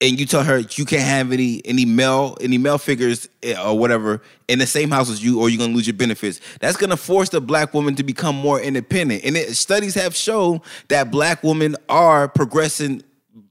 and 0.01 0.19
you 0.19 0.25
tell 0.25 0.43
her 0.43 0.59
you 0.59 0.85
can't 0.85 1.03
have 1.03 1.31
any 1.31 1.61
any 1.65 1.85
male 1.85 2.37
any 2.41 2.57
male 2.57 2.77
figures 2.77 3.27
eh, 3.43 3.59
or 3.61 3.77
whatever 3.77 4.21
in 4.47 4.59
the 4.59 4.67
same 4.67 4.89
house 4.91 5.09
as 5.09 5.23
you, 5.23 5.39
or 5.39 5.49
you're 5.49 5.59
gonna 5.59 5.73
lose 5.73 5.87
your 5.87 5.95
benefits. 5.95 6.39
That's 6.59 6.77
gonna 6.77 6.97
force 6.97 7.29
the 7.29 7.41
black 7.41 7.73
woman 7.73 7.95
to 7.95 8.03
become 8.03 8.35
more 8.35 8.59
independent. 8.59 9.23
And 9.23 9.35
it, 9.35 9.55
studies 9.55 9.95
have 9.95 10.15
shown 10.15 10.61
that 10.87 11.11
black 11.11 11.43
women 11.43 11.75
are 11.87 12.27
progressing. 12.27 13.03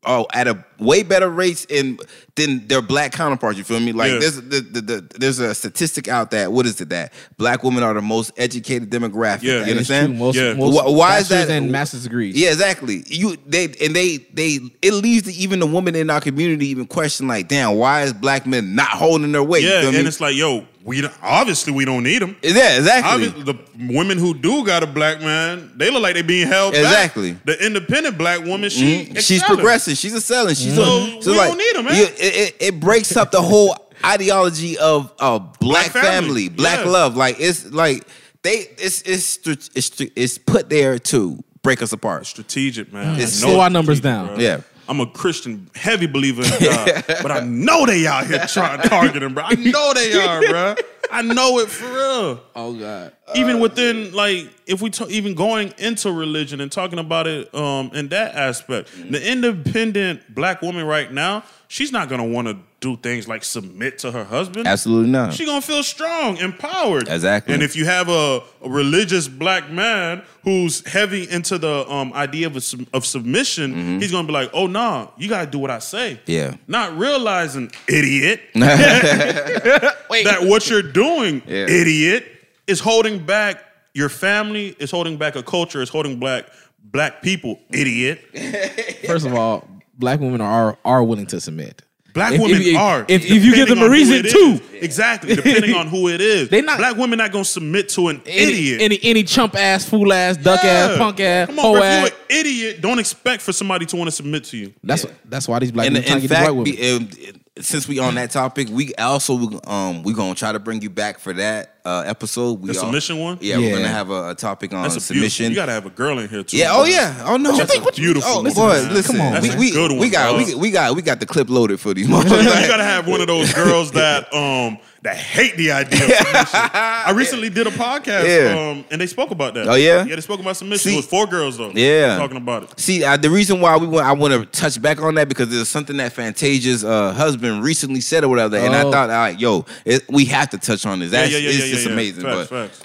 Oh, 0.07 0.26
at 0.32 0.46
a 0.46 0.64
way 0.78 1.03
better 1.03 1.28
rates 1.28 1.64
in 1.68 1.99
than 2.36 2.66
their 2.68 2.80
black 2.80 3.11
counterparts. 3.12 3.59
You 3.59 3.64
feel 3.64 3.80
me? 3.80 3.90
Like 3.90 4.12
Yeah. 4.12 4.18
there's 4.20 4.36
the, 4.36 4.61
the, 4.61 4.80
the, 4.80 5.18
there's 5.18 5.40
a 5.40 5.53
statistic 5.57 6.07
out 6.07 6.30
that 6.30 6.53
what 6.53 6.66
is 6.66 6.80
it 6.80 6.90
that 6.90 7.12
black 7.36 7.64
women 7.64 7.82
are 7.82 7.92
the 7.92 8.01
most 8.01 8.30
educated 8.36 8.90
demographic. 8.90 9.42
Yeah. 9.42 9.64
you 9.66 9.72
And 9.72 9.80
It's 9.80 9.88
true. 9.88 9.96
understand? 9.96 10.18
Most, 10.18 10.36
Yeah. 10.36 10.55
most 10.55 10.74
Why- 10.76 10.88
why 10.88 11.18
is 11.18 11.28
that- 11.30 11.51
And 11.51 11.72
master's 11.72 12.05
degrees. 12.05 12.36
Yeah, 12.36 12.51
exactly. 12.51 13.03
You 13.09 13.36
they 13.44 13.64
and 13.64 13.94
they 13.94 14.18
they 14.32 14.61
it 14.82 14.92
leaves 14.94 15.24
the, 15.24 15.42
even 15.42 15.59
the 15.59 15.66
women 15.66 15.96
in 15.96 16.11
our 16.11 16.20
community 16.20 16.68
even 16.68 16.86
question 16.86 17.26
like, 17.26 17.49
damn, 17.49 17.74
why 17.74 18.03
is 18.03 18.12
black 18.12 18.46
men 18.46 18.76
not 18.76 18.88
holding 18.90 19.32
their 19.32 19.42
weight? 19.42 19.64
You 19.64 19.70
Yeah, 19.70 19.82
and 19.88 19.92
me? 19.96 20.01
it's 20.07 20.20
like, 20.20 20.36
yo, 20.36 20.64
we 20.89 21.07
obviously 21.22 21.72
we 21.72 21.84
don't 21.84 22.03
need 22.03 22.20
them. 22.22 22.36
yeah, 22.43 22.76
exactly. 22.78 23.28
Obvi- 23.28 23.45
the 23.45 23.93
women 23.95 24.18
who 24.18 24.34
do 24.34 24.64
got 24.64 24.82
a 24.82 24.86
black 24.86 25.20
man, 25.20 25.72
they 25.76 25.91
look 25.91 26.03
like 26.03 26.14
they 26.14 26.22
being 26.22 26.49
held 26.49 26.72
back. 26.72 26.80
Exactly. 26.82 27.32
back. 27.32 27.45
The 27.45 27.66
independent 27.66 28.18
black 28.18 28.45
woman, 28.45 28.70
she 28.70 29.07
Mhm. 29.07 29.16
She's 29.18 29.39
excelling. 29.41 29.59
progressing. 29.59 29.95
She's 29.95 30.14
excelling. 30.16 30.55
She's 30.55 30.74
So 30.74 30.82
a, 30.82 31.05
we 31.20 31.34
don't 31.36 31.59
need 31.59 31.76
'em, 31.76 31.84
man. 31.84 31.97
you- 31.97 32.03
it, 32.05 32.34
it, 32.36 32.57
it 32.61 32.80
breaks 32.80 33.16
up 33.16 33.30
the 33.30 33.43
whole 33.43 33.76
ideology 34.05 34.78
of 34.78 35.12
uh, 35.20 35.39
black, 35.39 35.59
Black 35.61 35.93
family, 35.93 36.47
family, 36.47 36.49
black 36.49 36.84
yeah. 36.84 36.91
love. 36.91 37.16
Like 37.16 37.36
it's 37.39 37.70
like 37.72 38.05
they 38.43 38.66
it's 38.78 39.03
it's 39.03 39.39
it's, 39.74 40.01
it's 40.16 40.39
put 40.39 40.68
there 40.70 40.99
to 40.99 41.43
break 41.62 41.82
us 41.82 41.93
apart. 41.93 42.26
Strategic, 42.26 42.93
man. 42.93 43.09
I 43.09 43.14
It's- 43.16 43.43
know 43.43 43.61
our 43.61 43.68
numbers 43.70 44.01
down. 44.01 44.28
bro. 44.28 44.39
Yeah. 44.39 44.61
I'm 44.89 45.01
a 45.01 45.07
Christian, 45.07 45.68
heavy 45.74 46.07
believer 46.07 46.43
in 46.43 46.49
God, 46.61 47.05
but 47.22 47.30
I 47.30 47.41
know 47.41 47.84
they 47.84 48.07
out 48.07 48.26
here 48.26 48.45
trying 48.47 48.80
to 48.80 48.89
target 48.89 49.22
him, 49.22 49.34
bro. 49.34 49.45
I 49.45 49.55
know 49.55 49.93
they 49.93 50.14
are, 50.14 50.41
bro. 50.49 50.74
I 51.11 51.22
know 51.22 51.59
it 51.61 51.68
for 51.70 51.86
real. 51.86 52.40
Oh 52.55 52.74
God. 52.78 53.12
even 53.34 53.61
within 53.61 54.12
like 54.12 54.49
if 54.66 54.80
we 54.82 54.90
talk, 54.90 55.11
even 55.11 55.34
going 55.34 55.72
into 55.78 56.11
religion 56.12 56.61
and 56.61 56.70
talking 56.72 56.99
about 56.99 57.26
it 57.26 57.55
um 57.55 57.90
in 57.94 58.09
that 58.09 58.34
aspect 58.34 58.90
the 59.11 59.30
independent 59.30 60.34
black 60.34 60.62
woman 60.62 60.86
right 60.86 61.12
now 61.12 61.44
she's 61.68 61.92
not 61.92 62.09
gonna 62.09 62.24
want 62.24 62.49
to 62.49 62.57
do 62.80 62.96
things 62.96 63.28
like 63.28 63.44
submit 63.44 63.99
to 63.99 64.11
her 64.12 64.24
husband 64.24 64.66
Absolutely 64.66 65.11
not. 65.11 65.34
she 65.34 65.44
gonna 65.44 65.61
feel 65.61 65.82
strong 65.82 66.36
empowered 66.38 67.07
Exactly. 67.09 67.53
and 67.53 67.62
if 67.62 67.76
you 67.76 67.84
have 67.84 68.09
a, 68.09 68.40
a 68.62 68.68
religious 68.70 69.28
black 69.28 69.70
man 69.70 70.22
who's 70.42 70.86
heavy 70.86 71.28
into 71.30 71.59
the 71.59 71.86
um 71.90 72.12
idea 72.14 72.46
of, 72.46 72.57
a, 72.57 72.62
of 72.94 73.05
submission 73.05 74.01
he's 74.01 74.11
gonna 74.12 74.26
be 74.26 74.32
like 74.32 74.51
oh 74.55 74.66
nah 74.66 75.09
you 75.18 75.28
gotta 75.28 75.51
do 75.51 75.59
what 75.59 75.70
i 75.70 75.78
say 75.80 76.14
Mm-hmm. 76.14 76.30
Yeah. 76.30 76.55
not 76.66 76.96
realizing 76.96 77.70
idiot 77.88 78.40
Wait. 78.55 80.24
that 80.24 80.38
what 80.42 80.68
you're 80.70 80.82
doing, 80.93 81.43
Yeah. 81.47 81.66
idiot, 81.68 82.24
is 82.66 82.80
holding 82.80 83.18
back 83.24 83.64
your 83.95 84.09
family, 84.09 84.74
is 84.78 84.91
holding 84.91 85.16
back 85.16 85.36
a 85.36 85.43
culture, 85.43 85.82
is 85.82 85.89
holding 85.89 86.18
black 86.18 86.47
black 86.82 87.22
people, 87.22 87.59
idiot. 87.72 88.20
First 89.07 89.26
of 89.26 89.34
all, 89.34 89.68
black 89.99 90.20
women 90.20 90.41
are 90.41 90.76
are 90.84 91.03
willing 91.05 91.26
to 91.26 91.41
submit. 91.41 91.82
Black 92.14 92.32
If- 92.32 92.41
women 92.41 92.61
if- 92.62 92.66
if- 92.68 92.76
are. 92.76 93.05
if- 93.07 93.24
if 93.30 93.45
you 93.45 93.55
give 93.55 93.68
them 93.68 93.80
a 93.82 93.89
reason 93.89 94.24
it 94.26 94.30
to. 94.30 94.39
is. 94.39 94.61
Exactly. 94.82 95.36
Depending 95.36 95.74
on 95.74 95.86
who 95.89 96.09
it 96.09 96.20
is. 96.20 96.49
They 96.51 96.62
not- 96.62 96.78
black 96.78 96.97
women 96.97 97.18
not 97.18 97.30
gonna 97.32 97.45
submit 97.45 97.91
to 97.91 98.09
an 98.09 98.22
Any, 98.26 98.53
idiot. 98.53 98.80
any 98.80 98.99
any 99.03 99.22
chump 99.24 99.55
ass, 99.55 99.84
fool 99.84 100.12
ass, 100.12 100.36
duck 100.36 100.64
ass, 100.64 100.97
punk 100.99 101.20
ass, 101.20 101.47
Come 101.49 101.59
on, 101.59 101.64
hoe 101.64 101.72
bro. 101.74 101.82
If 101.82 101.86
ass. 101.86 102.01
you're 102.30 102.39
an 102.41 102.47
idiot, 102.47 102.80
don't 102.80 102.99
expect 102.99 103.43
for 103.43 103.53
somebody 103.53 103.86
to 103.86 103.97
want 103.97 104.09
to 104.09 104.12
submit 104.12 104.45
to 104.45 104.57
you. 104.57 104.72
That's 104.82 105.05
that's 105.26 105.47
why 105.47 105.59
these 105.59 105.70
black 105.72 105.86
And 105.86 105.95
women 105.97 106.09
trying 106.09 106.22
in 106.22 106.22
to 106.22 106.28
get 106.28 106.34
these 106.34 106.39
fact, 106.39 106.55
white 106.55 106.97
women. 106.97 107.09
be, 107.11 107.32
um, 107.34 107.41
since 107.61 107.87
we 107.89 107.99
on 107.99 108.15
that 108.17 108.31
topic, 108.31 108.69
we 108.71 108.95
also 108.95 109.61
um 109.67 110.03
we 110.03 110.13
gonna 110.15 110.35
try 110.35 110.53
to 110.53 110.59
bring 110.59 110.83
you 110.83 110.91
back 110.91 111.19
for 111.19 111.33
that 111.33 111.75
uh, 111.85 112.03
episode. 112.07 112.61
We 112.61 112.71
The 112.73 112.79
all- 112.79 112.85
submission 112.87 113.19
one? 113.19 113.39
Yeah, 113.41 113.59
we're 113.59 113.75
gonna 113.77 113.89
have 113.89 114.11
a, 114.11 114.31
a 114.31 114.35
topic 114.35 114.73
on 114.75 114.83
That's 114.83 114.97
a 114.97 115.01
submission. 115.01 115.51
You 115.51 115.55
gotta 115.57 115.73
have 115.73 115.87
a 115.87 115.91
girl 115.91 116.19
in 116.19 116.29
here 116.29 116.43
too. 116.43 116.57
yeah. 116.57 116.69
bro. 116.73 116.81
Oh 116.81 116.85
yeah. 116.85 117.23
Oh 117.27 117.37
no. 117.37 117.57
That's 117.57 117.75
a 117.77 117.93
beautiful 117.93 118.31
Oh 118.31 118.43
one, 118.43 118.53
boy, 118.55 118.69
man. 118.83 118.93
listen. 118.95 119.17
Come 119.17 119.27
on, 119.35 119.43
we, 119.43 119.49
man. 119.49 119.59
we, 119.59 119.71
Good 119.71 119.91
one, 119.93 120.01
we 120.01 120.11
got 120.11 120.37
dog. 120.39 120.47
we, 120.47 120.55
we 120.55 120.71
got 120.71 120.95
we 120.97 121.03
got 121.03 121.21
the 121.21 121.27
clip 121.27 121.49
loaded 121.49 121.81
for 121.81 121.95
these 121.95 122.09
you 122.09 122.15
motherfuckers. 122.15 122.69
gotta 122.69 122.85
have 122.85 123.07
one 123.09 123.21
of 123.21 123.27
those 123.27 123.53
girls 123.55 123.93
that 123.93 124.33
um 124.35 124.79
that 125.09 125.17
hate 125.17 125.57
the 125.57 125.71
idea 125.73 126.05
of 126.05 126.11
submission. 126.17 126.71
I 126.75 127.13
recently 127.15 127.49
did 127.51 127.67
a 127.67 127.71
podcast 127.71 128.27
Yeah. 128.29 128.71
um 128.71 128.85
and 128.91 129.01
they 129.01 129.07
spoke 129.07 129.31
about 129.31 129.55
that. 129.55 129.67
Oh, 129.69 129.75
yeah? 129.75 130.05
Yeah, 130.05 130.15
they 130.15 130.21
spoke 130.21 130.41
about 130.41 130.57
submission. 130.57 130.91
See- 130.91 130.95
it 130.95 130.97
was 130.97 131.07
four 131.07 131.27
girls 131.27 131.57
though. 131.59 131.71
Yeah. 131.75 132.17
Talking 132.19 132.37
about 132.37 132.65
it. 132.65 132.79
See, 132.81 133.03
uh, 133.05 133.17
the 133.17 133.31
reason 133.31 133.61
why 133.61 133.77
we 133.77 133.87
want 133.87 134.07
I 134.07 134.13
want 134.13 134.35
to 134.35 134.47
touch 134.61 134.81
back 134.81 135.01
on 135.01 135.15
that 135.17 135.29
because 135.29 135.49
there's 135.49 135.69
something 135.69 135.97
that 135.99 136.13
Fantasia's 136.13 136.85
uh, 136.85 137.13
husband 137.13 137.63
recently 137.63 138.01
said 138.01 138.25
or 138.25 138.29
whatever, 138.29 138.57
and 138.57 138.75
I 138.75 138.83
Oh. 138.83 138.91
thought, 138.93 139.11
all 139.11 139.17
right, 139.17 139.39
yo, 139.39 139.65
it, 139.85 140.05
we 140.09 140.25
have 140.27 140.51
to 140.51 140.59
touch 140.59 140.87
on 140.87 140.99
this. 141.01 141.11
That's 141.11 141.33
yeah, 141.33 141.39
yeah, 141.39 141.49
it's 141.51 141.59
yeah, 141.59 141.65
just 141.73 141.83
yeah, 141.85 141.89
yeah. 141.89 141.95
amazing. 141.95 142.23
Facts, 142.25 142.49
but 142.51 142.69
facts. 142.71 142.85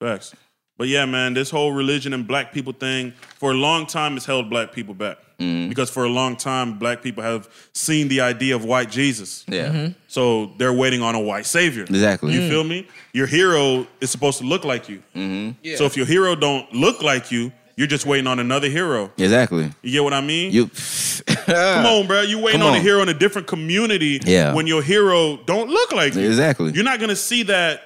Facts. 0.00 0.34
But 0.78 0.88
yeah, 0.88 1.04
man, 1.04 1.34
this 1.34 1.50
whole 1.50 1.72
religion 1.72 2.14
and 2.14 2.26
black 2.26 2.52
people 2.52 2.72
thing 2.72 3.12
for 3.38 3.50
a 3.50 3.54
long 3.54 3.84
time 3.86 4.14
has 4.14 4.24
held 4.24 4.48
black 4.48 4.72
people 4.72 4.94
back. 4.94 5.18
Mm-hmm. 5.40 5.68
Because 5.68 5.90
for 5.90 6.04
a 6.04 6.08
long 6.08 6.36
time, 6.36 6.78
black 6.78 7.02
people 7.02 7.22
have 7.22 7.48
seen 7.72 8.08
the 8.08 8.20
idea 8.22 8.56
of 8.56 8.64
white 8.64 8.90
Jesus. 8.90 9.44
yeah, 9.48 9.90
So 10.08 10.52
they're 10.58 10.72
waiting 10.72 11.02
on 11.02 11.14
a 11.14 11.20
white 11.20 11.46
savior. 11.46 11.82
exactly. 11.82 12.32
You 12.32 12.48
feel 12.48 12.64
me? 12.64 12.86
Your 13.12 13.26
hero 13.26 13.86
is 14.00 14.10
supposed 14.10 14.38
to 14.38 14.44
look 14.44 14.64
like 14.64 14.88
you. 14.88 15.02
Mm-hmm. 15.14 15.74
So 15.76 15.84
if 15.84 15.96
your 15.96 16.06
hero 16.06 16.34
don't 16.34 16.72
look 16.72 17.02
like 17.02 17.30
you, 17.30 17.52
you're 17.76 17.86
just 17.86 18.06
waiting 18.06 18.26
on 18.26 18.40
another 18.40 18.68
hero. 18.68 19.12
Exactly. 19.18 19.70
You 19.82 19.92
get 19.92 20.02
what 20.04 20.12
I 20.12 20.20
mean? 20.20 20.50
You 20.52 20.68
Come 21.46 21.86
on, 21.86 22.06
bro. 22.08 22.22
You 22.22 22.40
waiting 22.40 22.60
Come 22.60 22.70
on 22.70 22.76
a 22.76 22.80
hero 22.80 23.02
in 23.02 23.08
a 23.08 23.14
different 23.14 23.46
community 23.46 24.20
Yeah. 24.24 24.52
when 24.54 24.66
your 24.66 24.82
hero 24.82 25.36
don't 25.46 25.70
look 25.70 25.92
like 25.92 26.14
you. 26.16 26.26
Exactly. 26.26 26.72
You're 26.72 26.82
not 26.84 26.98
gonna 26.98 27.14
see 27.16 27.44
that. 27.44 27.82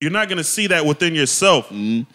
You're 0.00 0.10
not 0.10 0.28
gonna 0.28 0.44
see 0.44 0.66
that 0.68 0.84
within 0.84 1.14
yourself. 1.14 1.66
Mm-hmm. 1.66 2.10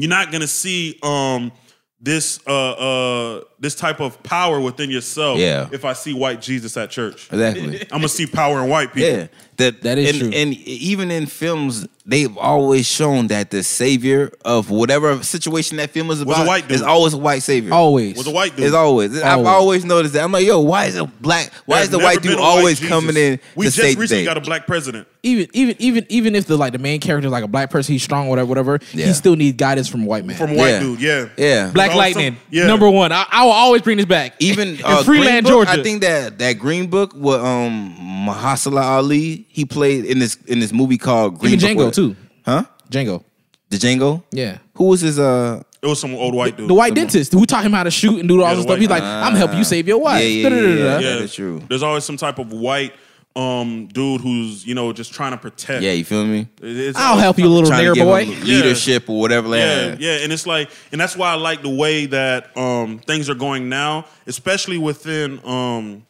You're 0.00 0.10
not 0.10 0.30
gonna 0.30 0.46
see 0.46 0.98
um 1.02 1.52
this 2.00 2.38
uh 2.46 2.72
uh 2.72 3.40
this 3.58 3.74
type 3.74 4.00
of 4.00 4.22
power 4.22 4.60
within 4.60 4.90
yourself. 4.90 5.38
Yeah. 5.38 5.68
If 5.72 5.84
I 5.84 5.92
see 5.94 6.14
white 6.14 6.40
Jesus 6.40 6.76
at 6.76 6.90
church, 6.90 7.28
Exactly. 7.32 7.80
I'm 7.82 7.98
gonna 7.98 8.08
see 8.08 8.26
power 8.26 8.62
in 8.62 8.68
white 8.68 8.92
people. 8.92 9.10
Yeah, 9.18 9.26
that 9.58 9.82
That 9.82 9.98
is 9.98 10.10
and, 10.10 10.18
true. 10.32 10.38
And 10.40 10.54
even 10.54 11.10
in 11.10 11.26
films, 11.26 11.86
they've 12.04 12.36
always 12.38 12.86
shown 12.86 13.26
that 13.28 13.50
the 13.50 13.62
savior 13.62 14.30
of 14.44 14.70
whatever 14.70 15.22
situation 15.22 15.76
that 15.78 15.90
film 15.90 16.10
is 16.10 16.20
a 16.20 16.22
about 16.24 16.46
white 16.46 16.62
dude. 16.68 16.76
is 16.76 16.82
always 16.82 17.14
a 17.14 17.18
white 17.18 17.42
savior. 17.42 17.72
Always. 17.74 18.16
Was 18.16 18.26
a 18.26 18.30
white 18.30 18.54
dude. 18.56 18.66
It's 18.66 18.74
always. 18.74 19.16
I've 19.16 19.38
Always. 19.38 19.46
always 19.48 19.84
noticed 19.84 20.14
that. 20.14 20.22
I'm 20.24 20.32
like, 20.32 20.46
yo, 20.46 20.60
why 20.60 20.86
is 20.86 20.96
a 20.96 21.04
black? 21.06 21.52
Why 21.64 21.76
There's 21.78 21.86
is 21.86 21.90
the 21.90 21.98
white 21.98 22.22
dude 22.22 22.32
been 22.32 22.38
a 22.38 22.42
white 22.42 22.48
always 22.58 22.80
coming 22.80 23.16
in 23.16 23.40
We 23.54 23.66
to 23.66 23.70
just 23.72 23.76
save 23.76 23.98
recently 23.98 24.22
the 24.22 24.28
day? 24.28 24.34
got 24.34 24.36
a 24.36 24.40
black 24.40 24.66
president. 24.66 25.08
even 25.22 25.48
even 25.52 25.74
even 25.80 26.06
even 26.08 26.34
if 26.36 26.46
the 26.46 26.56
like 26.56 26.72
the 26.72 26.78
main 26.78 27.00
character 27.00 27.26
is 27.26 27.32
like 27.32 27.44
a 27.44 27.48
black 27.48 27.70
person, 27.70 27.92
he's 27.94 28.02
strong, 28.04 28.28
whatever, 28.28 28.46
whatever. 28.48 28.78
Yeah. 28.92 29.06
He 29.06 29.12
still 29.12 29.34
needs 29.34 29.56
guidance 29.56 29.88
from 29.88 30.02
a 30.02 30.06
white 30.06 30.24
man. 30.24 30.36
From 30.36 30.52
a 30.52 30.54
white 30.54 30.68
Yeah. 30.70 30.80
dude, 30.80 31.00
yeah. 31.00 31.28
Yeah. 31.36 31.70
Black 31.72 31.88
Also- 31.90 31.98
Lightning, 31.98 32.36
yeah. 32.50 32.66
number 32.66 32.88
one. 32.88 33.10
I, 33.10 33.26
I 33.30 33.44
will 33.44 33.52
always 33.52 33.82
bring 33.82 33.96
this 33.96 34.06
back. 34.06 34.34
Even 34.38 34.68
in 34.76 34.84
uh, 34.84 35.02
Freeland, 35.02 35.28
Green 35.28 35.42
Book, 35.42 35.50
Georgia. 35.66 35.70
I 35.80 35.82
think 35.82 36.02
that 36.02 36.38
that 36.38 36.52
Green 36.54 36.86
Book 36.86 37.12
with 37.14 37.40
um 37.40 37.96
Mahershala 38.28 38.82
Ali, 38.82 39.45
he 39.56 39.64
played 39.64 40.04
in 40.04 40.18
this 40.18 40.36
in 40.46 40.60
this 40.60 40.72
movie 40.72 40.98
called 40.98 41.38
Green 41.38 41.54
even 41.54 41.76
Book 41.76 41.76
Django 41.78 41.86
with- 41.86 41.94
too. 41.94 42.16
Huh? 42.44 42.64
Django. 42.90 43.24
The 43.70 43.78
Django. 43.78 44.22
Yeah. 44.30 44.58
Who 44.74 44.84
was 44.84 45.00
his 45.00 45.18
uh? 45.18 45.62
It 45.82 45.86
was 45.86 45.98
some 46.00 46.14
old 46.14 46.34
white 46.34 46.56
dude. 46.56 46.68
The 46.68 46.74
white 46.74 46.94
dentist 46.94 47.32
who 47.32 47.46
taught 47.46 47.64
him 47.64 47.72
how 47.72 47.82
to 47.84 47.90
shoot 47.90 48.18
and 48.20 48.28
do 48.28 48.34
all 48.42 48.48
Yeah, 48.48 48.54
this 48.54 48.58
the 48.58 48.62
stuff. 48.70 48.78
He's 48.78 48.88
white- 48.88 49.02
like, 49.02 49.24
I'm 49.26 49.34
help 49.34 49.54
you 49.54 49.64
save 49.64 49.88
your 49.88 49.98
wife. 49.98 50.22
Yeah, 50.22 50.48
yeah, 50.48 50.48
yeah, 50.48 50.74
yeah, 50.76 50.98
That 51.14 51.22
is 51.22 51.34
true. 51.34 51.62
There's 51.68 51.82
always 51.82 52.04
some 52.04 52.16
type 52.18 52.38
of 52.38 52.52
white 52.52 52.92
um 53.34 53.86
dude 53.92 54.20
who's 54.22 54.64
you 54.66 54.74
know 54.74 54.92
just 54.92 55.12
trying 55.12 55.32
to 55.32 55.36
protect. 55.38 55.82
Yeah, 55.82 55.92
you 55.92 56.04
feel 56.04 56.24
me? 56.24 56.48
It's 56.62 56.98
I'll 56.98 57.10
always 57.10 57.22
help 57.24 57.38
you, 57.38 57.48
little 57.48 57.68
Trying 57.70 57.84
nigger 57.86 58.04
boy. 58.04 58.24
him 58.26 58.44
leadership 58.46 59.08
or 59.10 59.18
whatever. 59.20 59.48
Like 59.48 59.60
Yeah, 59.60 59.74
that. 59.88 60.00
yeah, 60.00 60.22
and 60.22 60.32
it's 60.32 60.46
like, 60.46 60.70
and 60.92 61.00
that's 61.00 61.16
why 61.16 61.30
I 61.32 61.34
like 61.34 61.62
the 61.62 61.74
way 61.74 62.06
that 62.06 62.56
um 62.56 62.98
things 63.00 63.28
are 63.30 63.34
going 63.34 63.68
now, 63.68 64.04
especially 64.26 64.78
within 64.78 65.40
um 65.44 66.06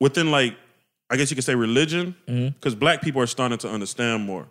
within 0.00 0.30
like 0.30 0.54
I 1.10 1.16
guess 1.16 1.30
you 1.30 1.36
could 1.36 1.44
say 1.44 1.54
religion, 1.54 2.14
Mm-hmm. 2.28 2.48
because 2.58 2.74
black 2.74 3.00
people 3.02 3.20
are 3.22 3.26
starting 3.26 3.58
to 3.58 3.68
understand 3.70 4.24
more. 4.24 4.46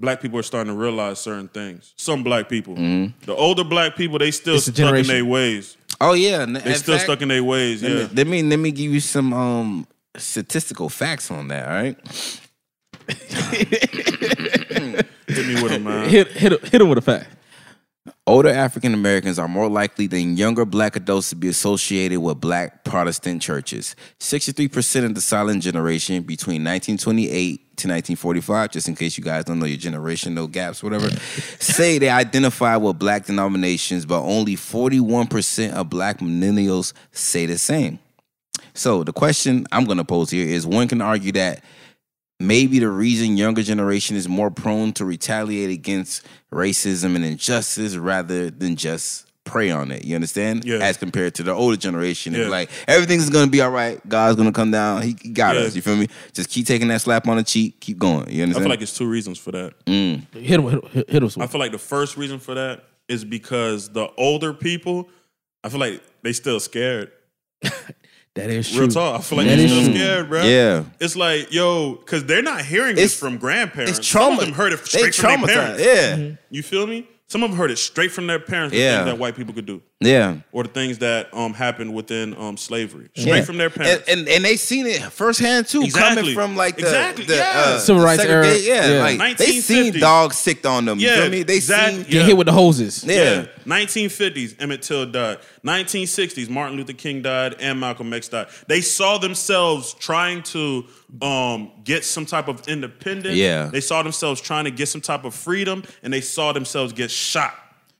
Black 0.00 0.20
people 0.20 0.38
are 0.38 0.42
starting 0.42 0.72
to 0.74 0.78
realize 0.78 1.20
certain 1.20 1.48
things. 1.48 1.94
Some 1.96 2.22
black 2.24 2.48
people, 2.48 2.74
Mm-hmm. 2.74 3.24
the 3.26 3.34
older 3.34 3.64
black 3.64 3.96
people, 3.96 4.18
they 4.18 4.30
still 4.30 4.56
It's 4.56 4.66
stuck 4.66 4.94
in 4.96 5.06
their 5.06 5.24
ways. 5.24 5.76
Oh 6.00 6.12
yeah, 6.14 6.44
They 6.44 6.74
still 6.74 6.98
stuck 6.98 7.22
in 7.22 7.28
their 7.28 7.44
ways. 7.44 7.82
Let 7.82 7.92
Yeah, 7.92 7.98
me, 7.98 8.08
let 8.14 8.26
me 8.26 8.42
let 8.42 8.58
me 8.58 8.70
give 8.72 8.92
you 8.92 9.00
some 9.00 9.32
um 9.32 9.86
statistical 10.16 10.88
facts 10.88 11.30
on 11.30 11.48
that. 11.48 11.68
All 11.68 11.74
right. 11.74 11.96
Hit 15.26 15.46
me 15.46 15.62
with 15.62 15.72
him, 15.72 15.84
man. 15.84 16.08
hit 16.08 16.28
hit 16.28 16.52
hit 16.68 16.80
him 16.80 16.88
with 16.88 16.98
a 16.98 17.02
fact. 17.02 17.28
Older 18.26 18.48
African 18.48 18.94
Americans 18.94 19.38
are 19.38 19.48
more 19.48 19.68
likely 19.68 20.06
than 20.06 20.38
younger 20.38 20.64
black 20.64 20.96
adults 20.96 21.28
to 21.28 21.36
be 21.36 21.48
associated 21.48 22.20
with 22.20 22.40
black 22.40 22.82
Protestant 22.82 23.42
churches. 23.42 23.94
63% 24.18 25.04
of 25.04 25.14
the 25.14 25.20
silent 25.20 25.62
generation 25.62 26.22
between 26.22 26.64
1928 26.64 27.58
to 27.76 27.88
1945, 27.88 28.70
just 28.70 28.88
in 28.88 28.94
case 28.94 29.18
you 29.18 29.24
guys 29.24 29.44
don't 29.44 29.58
know 29.58 29.66
your 29.66 29.76
generation, 29.76 30.34
no 30.34 30.46
gaps, 30.46 30.82
whatever, 30.82 31.10
say 31.58 31.98
they 31.98 32.08
identify 32.08 32.78
with 32.78 32.98
black 32.98 33.26
denominations, 33.26 34.06
but 34.06 34.22
only 34.22 34.56
41% 34.56 35.72
of 35.72 35.90
black 35.90 36.20
millennials 36.20 36.94
say 37.12 37.44
the 37.44 37.58
same. 37.58 37.98
So 38.72 39.04
the 39.04 39.12
question 39.12 39.66
I'm 39.70 39.84
going 39.84 39.98
to 39.98 40.04
pose 40.04 40.30
here 40.30 40.48
is 40.48 40.66
one 40.66 40.88
can 40.88 41.02
argue 41.02 41.32
that 41.32 41.62
maybe 42.40 42.78
the 42.78 42.88
reason 42.88 43.36
younger 43.36 43.62
generation 43.62 44.16
is 44.16 44.28
more 44.28 44.50
prone 44.50 44.92
to 44.94 45.04
retaliate 45.04 45.70
against 45.70 46.26
racism 46.52 47.16
and 47.16 47.24
injustice 47.24 47.96
rather 47.96 48.50
than 48.50 48.76
just 48.76 49.26
pray 49.44 49.70
on 49.70 49.90
it. 49.92 50.04
You 50.04 50.14
understand? 50.14 50.64
Yeah. 50.64 50.76
As 50.78 50.96
compared 50.96 51.34
to 51.34 51.42
the 51.42 51.52
older 51.52 51.76
generation, 51.76 52.32
Yeah. 52.32 52.48
like 52.48 52.70
everything's 52.88 53.28
gonna 53.28 53.50
be 53.50 53.60
all 53.60 53.70
right. 53.70 54.00
God's 54.08 54.36
gonna 54.36 54.52
come 54.52 54.70
down. 54.70 55.02
He, 55.02 55.16
he 55.20 55.28
got 55.30 55.54
Yeah. 55.54 55.62
us. 55.62 55.76
You 55.76 55.82
feel 55.82 55.96
me? 55.96 56.08
Just 56.32 56.48
keep 56.48 56.66
taking 56.66 56.88
that 56.88 57.02
slap 57.02 57.28
on 57.28 57.36
the 57.36 57.42
cheek. 57.42 57.78
Keep 57.80 57.98
going. 57.98 58.30
You 58.30 58.42
understand? 58.42 58.56
I 58.56 58.60
feel 58.60 58.70
like 58.70 58.80
it's 58.80 58.96
two 58.96 59.06
reasons 59.06 59.38
for 59.38 59.52
that. 59.52 59.74
Mm. 59.84 60.22
Hit 60.34 60.58
him 60.60 60.62
hit, 60.68 60.84
hit, 60.88 61.10
hit 61.10 61.22
him. 61.22 61.30
I 61.42 61.46
feel 61.46 61.60
like 61.60 61.72
the 61.72 61.78
first 61.78 62.16
reason 62.16 62.38
for 62.38 62.54
that 62.54 62.84
is 63.06 63.22
because 63.24 63.90
the 63.90 64.08
older 64.16 64.54
people, 64.54 65.10
I 65.62 65.68
feel 65.68 65.80
like 65.80 66.02
they 66.22 66.32
still 66.32 66.58
scared. 66.58 67.12
That 68.34 68.50
is 68.50 68.68
true. 68.70 68.80
Real 68.80 68.88
talk. 68.88 69.20
I 69.20 69.22
feel 69.22 69.38
like 69.38 69.46
That 69.46 69.56
they're 69.56 69.68
still 69.68 69.84
true. 69.84 69.94
scared, 69.94 70.28
bro. 70.28 70.42
Yeah. 70.42 70.84
It's 71.00 71.14
like, 71.14 71.52
yo, 71.52 71.92
because 71.94 72.24
they're 72.24 72.42
not 72.42 72.62
hearing 72.64 72.92
It's- 72.92 73.10
this 73.12 73.18
from 73.18 73.38
grandparents. 73.38 73.98
it's 73.98 74.08
trauma. 74.08 74.24
Some 74.24 74.36
trauma. 74.36 74.42
of 74.42 74.46
them 74.48 74.54
heard 74.56 74.72
it 74.72 74.80
They 74.80 74.98
straight 75.10 75.14
from 75.14 75.46
their 75.46 75.56
parents. 75.56 75.82
Yeah. 75.84 76.28
You 76.50 76.62
feel 76.64 76.86
me? 76.88 77.06
Some 77.26 77.42
of 77.42 77.50
them 77.50 77.58
heard 77.58 77.70
it 77.70 77.78
straight 77.78 78.12
from 78.12 78.26
their 78.26 78.38
parents. 78.38 78.72
The 78.74 78.80
Yeah. 78.80 78.96
things 78.98 79.06
that 79.06 79.18
white 79.18 79.34
people 79.34 79.54
could 79.54 79.64
do, 79.66 79.80
Yeah. 80.00 80.36
or 80.52 80.62
the 80.64 80.68
things 80.68 80.98
that 80.98 81.30
um 81.32 81.54
happened 81.54 81.94
within 81.94 82.36
um 82.38 82.56
slavery, 82.56 83.06
straight 83.16 83.36
Yeah. 83.38 83.44
from 83.44 83.56
their 83.56 83.70
parents. 83.70 84.04
And, 84.08 84.20
and 84.20 84.28
and 84.28 84.44
they 84.44 84.56
seen 84.56 84.86
it 84.86 85.00
firsthand 85.10 85.66
too, 85.66 85.82
Exactly. 85.82 86.16
coming 86.22 86.34
from 86.34 86.54
like 86.54 86.76
the, 86.76 86.82
Exactly, 86.82 87.24
the 87.24 87.36
yeah. 87.36 87.52
uh, 87.54 87.78
Civil 87.78 88.02
rights 88.04 88.22
era. 88.22 88.46
Yeah, 88.56 88.88
Yeah. 89.08 89.16
like 89.18 89.36
they 89.38 89.52
seen 89.60 89.98
dogs 89.98 90.36
sicked 90.36 90.66
on 90.66 90.84
them. 90.84 90.98
You 91.00 91.08
Yeah, 91.08 91.22
feel 91.22 91.30
me? 91.30 91.42
They 91.44 91.56
exact- 91.56 91.94
seen 91.94 92.02
Get 92.04 92.26
hit 92.26 92.36
with 92.36 92.46
the 92.46 92.52
hoses. 92.52 93.02
yeah. 93.06 93.46
1950s, 93.64 94.54
Emmett 94.60 94.82
Till 94.82 95.06
died. 95.06 95.38
1960s, 95.64 96.48
Martin 96.48 96.76
Luther 96.76 96.92
King 96.92 97.22
died 97.22 97.56
and 97.58 97.80
Malcolm 97.80 98.12
X 98.12 98.28
died. 98.28 98.48
They 98.66 98.80
saw 98.80 99.18
themselves 99.18 99.94
trying 99.94 100.42
to 100.44 100.84
um, 101.22 101.70
get 101.84 102.04
some 102.04 102.26
type 102.26 102.48
of 102.48 102.66
independence. 102.68 103.36
Yeah. 103.36 103.66
They 103.66 103.80
saw 103.80 104.02
themselves 104.02 104.40
trying 104.40 104.64
to 104.64 104.70
get 104.70 104.88
some 104.88 105.00
type 105.00 105.24
of 105.24 105.34
freedom, 105.34 105.82
and 106.02 106.12
they 106.12 106.20
saw 106.20 106.52
themselves 106.52 106.92
get 106.92 107.10
shot. 107.10 107.54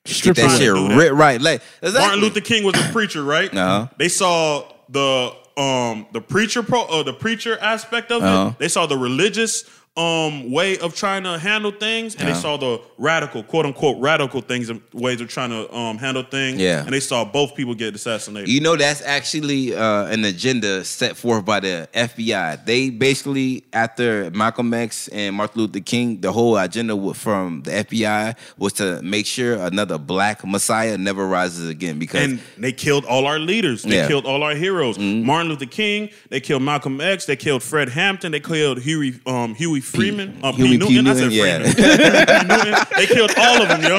Get 0.04 0.36
that 0.36 0.58
shit 0.58 0.72
ri- 0.72 1.08
right. 1.08 1.40
Like 1.40 1.62
exactly. 1.80 2.00
Martin 2.06 2.20
Luther 2.20 2.40
King 2.42 2.64
was 2.64 2.74
a 2.78 2.92
preacher, 2.92 3.22
right? 3.24 3.52
Uh-huh. 3.54 3.88
They 3.96 4.08
saw 4.10 4.70
the 4.90 5.32
um 5.56 6.06
the 6.12 6.20
preacher 6.20 6.62
pro 6.62 6.82
uh, 6.82 7.02
the 7.02 7.14
preacher 7.14 7.56
aspect 7.58 8.12
of 8.12 8.22
Uh-huh. 8.22 8.50
it. 8.50 8.58
They 8.58 8.68
saw 8.68 8.84
the 8.84 8.98
religious 8.98 9.64
um 9.96 10.50
way 10.50 10.76
of 10.78 10.92
trying 10.94 11.22
to 11.22 11.38
handle 11.38 11.70
things, 11.70 12.16
and 12.16 12.26
they 12.26 12.32
Uh-huh. 12.32 12.40
saw 12.40 12.56
the 12.56 12.80
radical, 12.98 13.44
quote 13.44 13.64
unquote, 13.64 13.96
radical 14.00 14.40
things 14.40 14.68
and 14.68 14.80
ways 14.92 15.20
of 15.20 15.28
trying 15.28 15.50
to 15.50 15.72
um 15.72 15.98
handle 15.98 16.24
things. 16.24 16.58
Yeah. 16.60 16.80
and 16.84 16.92
they 16.92 16.98
saw 16.98 17.24
both 17.24 17.54
people 17.54 17.74
get 17.76 17.94
assassinated. 17.94 18.48
You 18.48 18.60
know 18.60 18.74
that's 18.74 19.02
actually 19.02 19.74
uh, 19.74 20.06
an 20.06 20.24
agenda 20.24 20.84
set 20.84 21.16
forth 21.16 21.44
by 21.44 21.60
the 21.60 21.88
FBI. 21.94 22.64
They 22.64 22.90
basically, 22.90 23.62
after 23.72 24.30
Malcolm 24.32 24.74
X 24.74 25.06
and 25.08 25.36
Martin 25.36 25.60
Luther 25.62 25.78
King, 25.80 26.20
the 26.20 26.32
whole 26.32 26.56
agenda 26.56 26.94
from 27.14 27.62
the 27.62 27.70
FBI 27.70 28.34
was 28.58 28.72
to 28.74 29.00
make 29.02 29.26
sure 29.26 29.54
another 29.54 29.96
black 29.98 30.44
messiah 30.44 30.98
never 30.98 31.24
rises 31.26 31.68
again. 31.68 32.00
Because 32.00 32.24
and 32.24 32.40
they 32.58 32.72
killed 32.72 33.04
all 33.04 33.26
our 33.26 33.38
leaders. 33.38 33.82
They 33.84 33.90
Yeah. 33.94 34.00
Mm-hmm. 34.02 34.08
killed 34.08 34.26
all 34.26 34.42
our 34.42 34.56
heroes. 34.56 34.98
Martin 34.98 35.50
Luther 35.50 35.66
King. 35.66 36.10
They 36.30 36.40
killed 36.40 36.62
Malcolm 36.62 37.00
X. 37.00 37.26
They 37.26 37.36
killed 37.36 37.62
Fred 37.62 37.90
Hampton. 37.90 38.32
They 38.32 38.40
killed 38.40 38.80
Huey 38.80 39.20
um, 39.26 39.54
Huey 39.54 39.80
Freeman. 39.84 40.38
Um, 40.42 40.54
Huey 40.56 40.78
P. 40.78 40.86
P. 40.86 40.94
Newton. 41.02 41.06
I 41.06 41.14
said 41.14 41.30
Newton, 41.30 41.72
Freeman. 41.72 41.74
P. 42.40 42.46
Newton. 42.48 42.84
They 42.96 43.06
killed 43.06 43.32
all 43.36 43.62
of 43.62 43.68
them, 43.68 43.82
yo. 43.82 43.96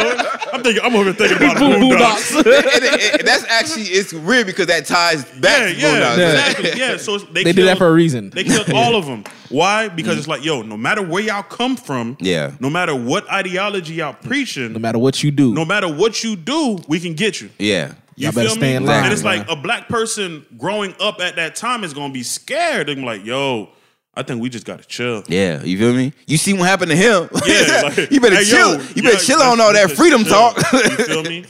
I'm 0.53 0.63
thinking. 0.63 0.83
I'm 0.83 0.95
over 0.95 1.13
thinking 1.13 1.37
about 1.37 1.57
Boom, 1.57 1.71
Boondocks. 1.73 2.31
boondocks. 2.31 2.35
and 2.75 2.83
it- 2.83 3.15
it- 3.21 3.25
that's 3.25 3.45
actually 3.49 3.83
it's 3.83 4.13
weird 4.13 4.45
because 4.47 4.67
that 4.67 4.85
ties 4.85 5.23
back 5.39 5.59
Yeah, 5.59 5.65
to 5.67 5.73
yeah, 5.75 5.87
Boondocks. 5.87 6.17
Yeah. 6.17 6.29
exactly. 6.49 6.79
Yeah, 6.79 6.97
so 6.97 7.17
they, 7.17 7.25
They 7.25 7.43
killed, 7.45 7.55
did 7.55 7.67
that 7.67 7.77
for 7.77 7.87
a 7.87 7.93
reason. 7.93 8.29
They 8.31 8.43
killed 8.43 8.71
all 8.73 8.95
of 8.95 9.05
them. 9.05 9.23
Why? 9.49 9.87
Because 9.89 10.17
it's 10.17 10.27
like, 10.27 10.43
yo, 10.43 10.61
no 10.63 10.75
matter 10.77 11.01
where 11.01 11.21
y'all 11.23 11.43
come 11.43 11.75
from, 11.77 12.17
Yeah. 12.19 12.51
no 12.59 12.69
matter 12.69 12.95
what 12.95 13.29
ideology 13.31 13.95
y'all 13.95 14.13
preaching, 14.13 14.73
No 14.73 14.79
matter 14.79 14.97
what 14.99 15.23
you 15.23 15.31
do, 15.31 15.53
no 15.53 15.65
matter 15.65 15.87
what 15.93 16.23
you 16.23 16.35
do, 16.35 16.79
we 16.87 16.99
can 16.99 17.13
get 17.13 17.41
you. 17.41 17.49
Yeah. 17.59 17.93
You 18.17 18.23
Y'all 18.27 18.31
better 18.31 18.47
feel 18.47 18.55
stay 18.57 18.69
me? 18.71 18.75
in 18.77 18.85
line, 18.85 19.03
and 19.03 19.13
it's 19.13 19.25
like 19.25 19.47
a 19.49 19.57
black 19.57 19.89
person 19.89 20.45
growing 20.57 20.95
up 21.01 21.19
at 21.19 21.35
that 21.35 21.55
time 21.57 21.83
is 21.83 21.93
gonna 21.93 22.13
be 22.13 22.23
scared. 22.23 22.87
They're 22.87 22.95
be 22.95 23.01
like, 23.01 23.25
yo, 23.25 23.69
I 24.17 24.23
think 24.23 24.41
we 24.41 24.49
just 24.49 24.65
gotta 24.65 24.83
chill. 24.85 25.23
Yeah, 25.27 25.61
you 25.63 25.77
feel 25.77 25.93
me? 25.93 26.13
You 26.27 26.37
see 26.37 26.53
what 26.53 26.67
happened 26.67 26.91
to 26.91 26.97
him? 26.97 27.29
Yeah, 27.45 27.81
like, 27.83 27.97
you 28.11 28.19
better 28.21 28.37
hey, 28.37 28.45
chill. 28.45 28.73
yo, 28.75 28.81
you 28.81 28.87
yeah, 28.97 29.01
better 29.11 29.23
chill 29.23 29.41
on 29.41 29.59
all 29.59 29.73
that 29.73 29.91
freedom 29.91 30.23
chill. 30.23 30.31
talk. 30.53 30.57
you 30.73 30.89
feel 31.05 31.23
me? 31.33 31.45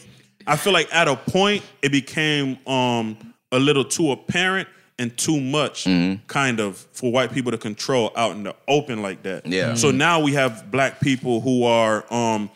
I 0.47 0.55
feel 0.55 0.73
like 0.73 0.93
at 0.93 1.07
a 1.07 1.15
point 1.15 1.63
it 1.81 1.91
became 1.91 2.57
um 2.67 3.17
a 3.51 3.59
little 3.59 3.85
too 3.85 4.11
apparent 4.11 4.67
and 4.97 5.15
too 5.17 5.39
much 5.41 5.83
Mm-hmm. 5.85 6.25
kind 6.27 6.59
of 6.59 6.77
for 6.93 7.11
white 7.11 7.31
people 7.33 7.51
to 7.51 7.57
control 7.57 8.11
out 8.15 8.31
in 8.31 8.43
the 8.43 8.55
open 8.67 9.01
like 9.01 9.23
that. 9.23 9.45
Yeah. 9.45 9.75
So 9.75 9.91
now 9.91 10.19
we 10.21 10.33
have 10.33 10.71
black 10.71 10.99
people 11.01 11.41
who 11.41 11.63
are 11.65 12.11
um 12.13 12.49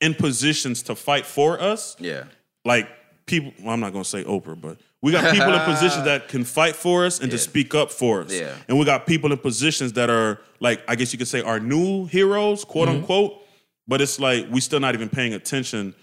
in 0.00 0.14
positions 0.14 0.82
to 0.84 0.94
fight 0.94 1.24
for 1.26 1.58
us 1.60 1.96
yeah. 1.98 2.24
like 2.64 2.86
people 3.26 3.52
well, 3.60 3.72
I'm 3.72 3.80
not 3.80 3.92
gonna 3.92 4.04
say 4.04 4.22
Oprah, 4.24 4.60
but 4.60 4.78
we 5.02 5.12
got 5.12 5.32
people 5.32 5.52
in 5.52 5.60
positions 5.60 6.04
that 6.10 6.28
can 6.28 6.42
fight 6.44 6.74
for 6.74 7.04
us 7.06 7.20
and 7.20 7.30
to 7.30 7.38
speak 7.38 7.74
up 7.74 7.90
for 7.90 8.22
us. 8.22 8.32
Yeah. 8.32 8.54
And 8.68 8.78
we 8.78 8.84
got 8.84 9.06
people 9.06 9.30
in 9.32 9.38
positions 9.38 9.92
that 9.94 10.10
are 10.10 10.40
like 10.60 10.82
I 10.88 10.96
guess 10.96 11.12
you 11.12 11.18
could 11.18 11.28
say 11.28 11.42
our 11.42 11.60
new 11.60 12.06
heroes, 12.06 12.64
quote 12.64 12.88
Mm-hmm. 12.88 12.98
unquote. 12.98 13.42
But 13.88 14.00
it's 14.00 14.18
like 14.18 14.46
we 14.50 14.60
still 14.60 14.80
not 14.80 14.94
even 14.94 15.08
paying 15.08 15.32
attention 15.34 15.94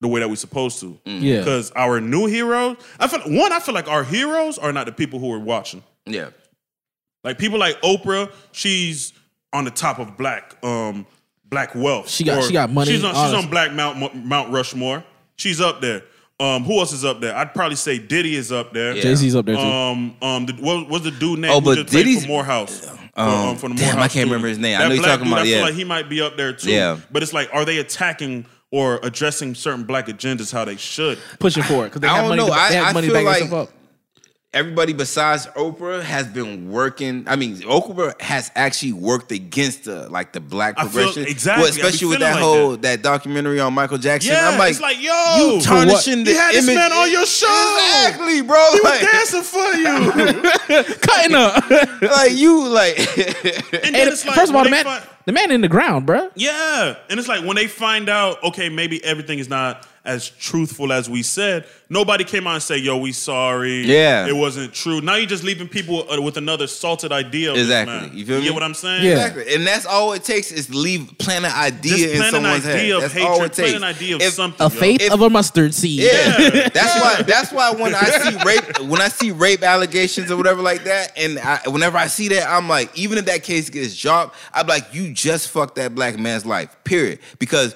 the 0.00 0.08
way 0.08 0.20
that 0.20 0.28
we're 0.28 0.34
supposed 0.36 0.80
to. 0.80 0.98
yeah, 1.04 1.38
Because 1.38 1.70
our 1.76 2.00
new 2.00 2.26
heroes, 2.26 2.76
I 2.98 3.06
feel 3.06 3.20
one, 3.20 3.52
I 3.52 3.60
feel 3.60 3.74
like 3.74 3.88
our 3.88 4.02
heroes 4.04 4.58
are 4.58 4.72
not 4.72 4.86
the 4.86 4.92
people 4.92 5.18
who 5.20 5.32
are 5.32 5.38
watching. 5.38 5.82
Yeah. 6.06 6.30
Like 7.22 7.38
people 7.38 7.58
like 7.58 7.80
Oprah, 7.82 8.30
she's 8.52 9.12
on 9.52 9.64
the 9.64 9.70
top 9.70 9.98
of 10.00 10.16
black 10.16 10.56
um 10.64 11.06
black 11.44 11.74
wealth. 11.74 12.08
She 12.10 12.24
got- 12.24 12.42
she 12.44 12.52
got 12.52 12.70
money, 12.70 12.90
She's 12.90 13.04
on, 13.04 13.14
she's 13.14 13.32
on 13.44 13.48
Black 13.48 13.72
Mount 13.72 14.16
Mount 14.26 14.52
Rushmore. 14.52 15.04
She's 15.36 15.60
up 15.60 15.80
there. 15.80 16.02
Um, 16.40 16.64
who 16.64 16.78
else 16.80 16.92
is 16.92 17.04
up 17.04 17.20
there? 17.20 17.34
I'd 17.36 17.54
probably 17.54 17.76
say 17.76 17.98
Diddy 17.98 18.34
is 18.34 18.50
up 18.50 18.72
there. 18.72 18.94
Yeah. 18.96 19.02
Jay 19.02 19.14
Z's 19.14 19.36
up 19.36 19.46
there 19.46 19.54
too. 19.54 19.60
Um, 19.62 20.16
um, 20.20 20.46
the, 20.46 20.52
what 20.54 20.88
was 20.88 21.02
the 21.02 21.12
dude 21.12 21.38
name? 21.38 21.50
Oh, 21.52 21.60
who 21.60 21.66
but 21.66 21.74
just 21.76 21.92
Diddy's- 21.92 22.22
for 22.22 22.28
Morehouse? 22.28 22.88
Um, 23.16 23.54
For- 23.56 23.60
for 23.60 23.68
the 23.68 23.76
damn, 23.76 23.96
I 23.98 24.08
can't 24.08 24.12
dude. 24.12 24.24
remember 24.24 24.48
his 24.48 24.58
name. 24.58 24.80
I 24.80 24.88
know 24.88 24.94
you're 24.94 25.04
talking 25.04 25.24
dude, 25.24 25.32
about- 25.32 25.42
I 25.42 25.44
feel 25.44 25.58
yeah. 25.58 25.64
like 25.64 25.74
he 25.74 25.84
might 25.84 26.08
be 26.08 26.20
up 26.20 26.36
there 26.36 26.52
too. 26.52 26.72
Yeah. 26.72 26.98
But 27.12 27.22
it's 27.22 27.32
like, 27.32 27.48
are 27.52 27.64
they 27.64 27.78
attacking 27.78 28.46
or 28.72 28.98
addressing 29.04 29.54
certain 29.54 29.84
black 29.84 30.08
agendas 30.08 30.52
how 30.52 30.64
they 30.64 30.74
should? 30.76 31.18
pushing 31.38 31.62
for 31.62 31.84
it 31.86 31.90
because 31.90 32.00
they 32.00 32.08
I 32.08 32.16
have 32.16 32.24
money. 32.28 32.42
know. 32.42 32.48
To, 32.48 32.52
I- 32.52 32.72
have 32.72 32.86
I 32.88 32.92
money 32.92 33.06
feel 33.06 33.16
to 33.20 33.24
back 33.24 33.40
like- 33.42 33.52
up. 33.52 33.68
Everybody 34.54 34.92
besides 34.92 35.46
Oprah 35.48 36.00
has 36.02 36.26
been 36.28 36.70
working. 36.70 37.24
I 37.26 37.36
mean, 37.36 37.56
Oprah 37.62 38.18
has 38.20 38.50
actually 38.54 38.92
worked 38.92 39.32
against 39.32 39.84
the 39.84 40.08
like 40.08 40.32
the 40.32 40.40
black 40.40 40.74
I 40.78 40.82
feel- 40.82 40.90
progression. 41.04 41.24
exactly. 41.26 41.62
Well, 41.64 41.66
I 41.72 41.76
especially 41.76 42.08
with 42.08 42.20
that 42.20 42.34
like 42.34 42.42
whole 42.42 42.76
that. 42.78 43.02
documentary 43.02 43.58
on 43.60 43.74
Michael 43.74 43.98
Jackson. 43.98 44.32
Yeah, 44.32 44.48
I'm 44.50 44.58
like, 44.58 44.70
it's 44.70 44.80
like, 44.80 45.00
yo, 45.02 45.54
you 45.56 45.60
tarnishing 45.60 46.24
the 46.24 46.30
You 46.30 46.36
had 46.38 46.54
this 46.54 46.66
man 46.66 46.92
on 46.92 47.10
your 47.10 47.26
show. 47.26 47.76
Exactly, 47.78 48.42
bro. 48.42 48.56
He 48.72 48.80
was 48.80 48.84
Like, 48.84 49.00
dancing 49.00 49.42
for 49.42 49.72
you. 49.74 50.94
Cutting 51.00 51.34
up. 51.34 51.70
like 52.02 52.32
you, 52.32 52.68
like 52.68 52.98
And 53.84 53.94
And 53.96 54.08
it's 54.08 54.24
like, 54.24 54.34
first 54.36 54.50
of 54.50 54.56
all, 54.56 54.64
the 54.64 54.70
man, 54.70 54.84
find- 54.84 55.04
the 55.26 55.32
man 55.32 55.50
in 55.50 55.60
the 55.62 55.68
ground, 55.68 56.06
bro. 56.06 56.30
yeah, 56.34 56.96
and 57.10 57.18
it's 57.18 57.28
like 57.28 57.44
when 57.44 57.56
they 57.56 57.66
find 57.66 58.08
out, 58.08 58.42
okay, 58.44 58.68
maybe 58.68 59.02
everything 59.04 59.38
is 59.38 59.48
not 59.48 59.86
as 60.04 60.28
truthful 60.28 60.92
as 60.92 61.08
we 61.08 61.22
said. 61.22 61.64
Nobody 61.88 62.24
came 62.24 62.46
out 62.46 62.54
and 62.54 62.62
say, 62.62 62.76
"Yo, 62.78 62.96
we 62.98 63.12
sorry." 63.12 63.82
Yeah. 63.84 64.26
it 64.26 64.34
wasn't 64.36 64.72
true. 64.74 65.00
Now 65.00 65.14
you're 65.16 65.26
just 65.26 65.44
leaving 65.44 65.68
people 65.68 66.04
with 66.22 66.36
another 66.36 66.66
salted 66.66 67.12
idea. 67.12 67.50
Of 67.50 67.56
this 67.56 67.64
Exactly. 67.66 67.94
man. 68.08 68.10
You 68.16 68.26
feel 68.26 68.38
me? 68.38 68.44
get 68.44 68.54
what 68.54 68.62
I'm 68.62 68.74
saying? 68.74 69.04
Yeah. 69.04 69.12
exactly, 69.12 69.54
and 69.54 69.66
that's 69.66 69.86
all 69.86 70.12
it 70.12 70.24
takes 70.24 70.50
is 70.52 70.74
leave 70.74 71.10
plant 71.18 71.44
an 71.44 71.52
idea 71.52 71.96
Just 71.96 72.04
in 72.04 72.16
plant 72.16 72.34
an 72.36 72.42
someone's 72.42 72.66
idea 72.66 72.76
head. 72.78 72.90
of 72.96 73.00
That's 73.02 73.12
hatred. 73.14 73.28
all 73.30 73.34
it 73.36 73.38
Plant 73.38 73.54
takes. 73.54 73.72
an 73.76 73.84
idea 73.84 74.14
of 74.16 74.22
If- 74.22 74.32
something. 74.34 74.60
A 74.60 74.64
yo. 74.74 74.80
faith 74.80 75.12
of 75.12 75.20
a 75.22 75.30
mustard 75.30 75.74
seed. 75.74 76.00
Yeah, 76.00 76.68
that's 76.68 77.00
why. 77.00 77.22
That's 77.26 77.52
why 77.52 77.70
when 77.72 77.94
I 77.94 78.04
see 78.04 78.36
rape, 78.44 78.80
when 78.90 79.00
I 79.00 79.08
see 79.08 79.30
rape 79.30 79.62
allegations 79.62 80.30
or 80.30 80.36
whatever 80.36 80.60
like 80.62 80.84
that, 80.84 81.12
and 81.16 81.38
I, 81.38 81.60
whenever 81.66 81.96
I 81.96 82.06
see 82.08 82.28
that, 82.28 82.48
I'm 82.48 82.68
like, 82.68 82.96
even 82.98 83.18
if 83.18 83.24
that 83.26 83.42
case 83.42 83.70
gets 83.70 83.96
dropped, 83.96 84.36
I'm 84.52 84.66
like, 84.66 84.92
you 84.94 85.12
just 85.12 85.48
fucked 85.48 85.76
that 85.76 85.94
black 85.94 86.18
man's 86.18 86.44
life. 86.44 86.74
Period. 86.84 87.18
Because 87.38 87.74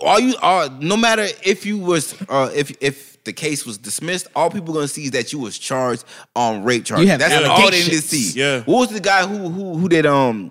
all 0.00 0.20
you 0.20 0.34
are, 0.42 0.68
no 0.80 0.96
matter 0.96 1.26
if 1.44 1.64
you 1.66 1.78
was, 1.78 2.14
uh, 2.28 2.50
if 2.54 2.70
if 2.80 3.22
the 3.24 3.32
case 3.32 3.66
was 3.66 3.78
dismissed, 3.78 4.26
all 4.34 4.50
people 4.50 4.72
gonna 4.74 4.88
see 4.88 5.04
is 5.04 5.10
that 5.12 5.32
you 5.32 5.38
was 5.38 5.58
charged 5.58 6.04
on 6.34 6.64
rape 6.64 6.84
charges. 6.84 7.04
You 7.04 7.10
have 7.10 7.20
That's 7.20 7.34
all 7.34 7.40
they 7.40 7.48
need 7.48 7.56
to 7.56 7.62
allegations. 7.90 8.04
see. 8.06 8.38
Yeah. 8.40 8.60
What 8.62 8.78
was 8.80 8.88
the 8.90 9.00
guy 9.00 9.26
who 9.26 9.48
who 9.48 9.74
who 9.78 9.88
did 9.88 10.06
um 10.06 10.50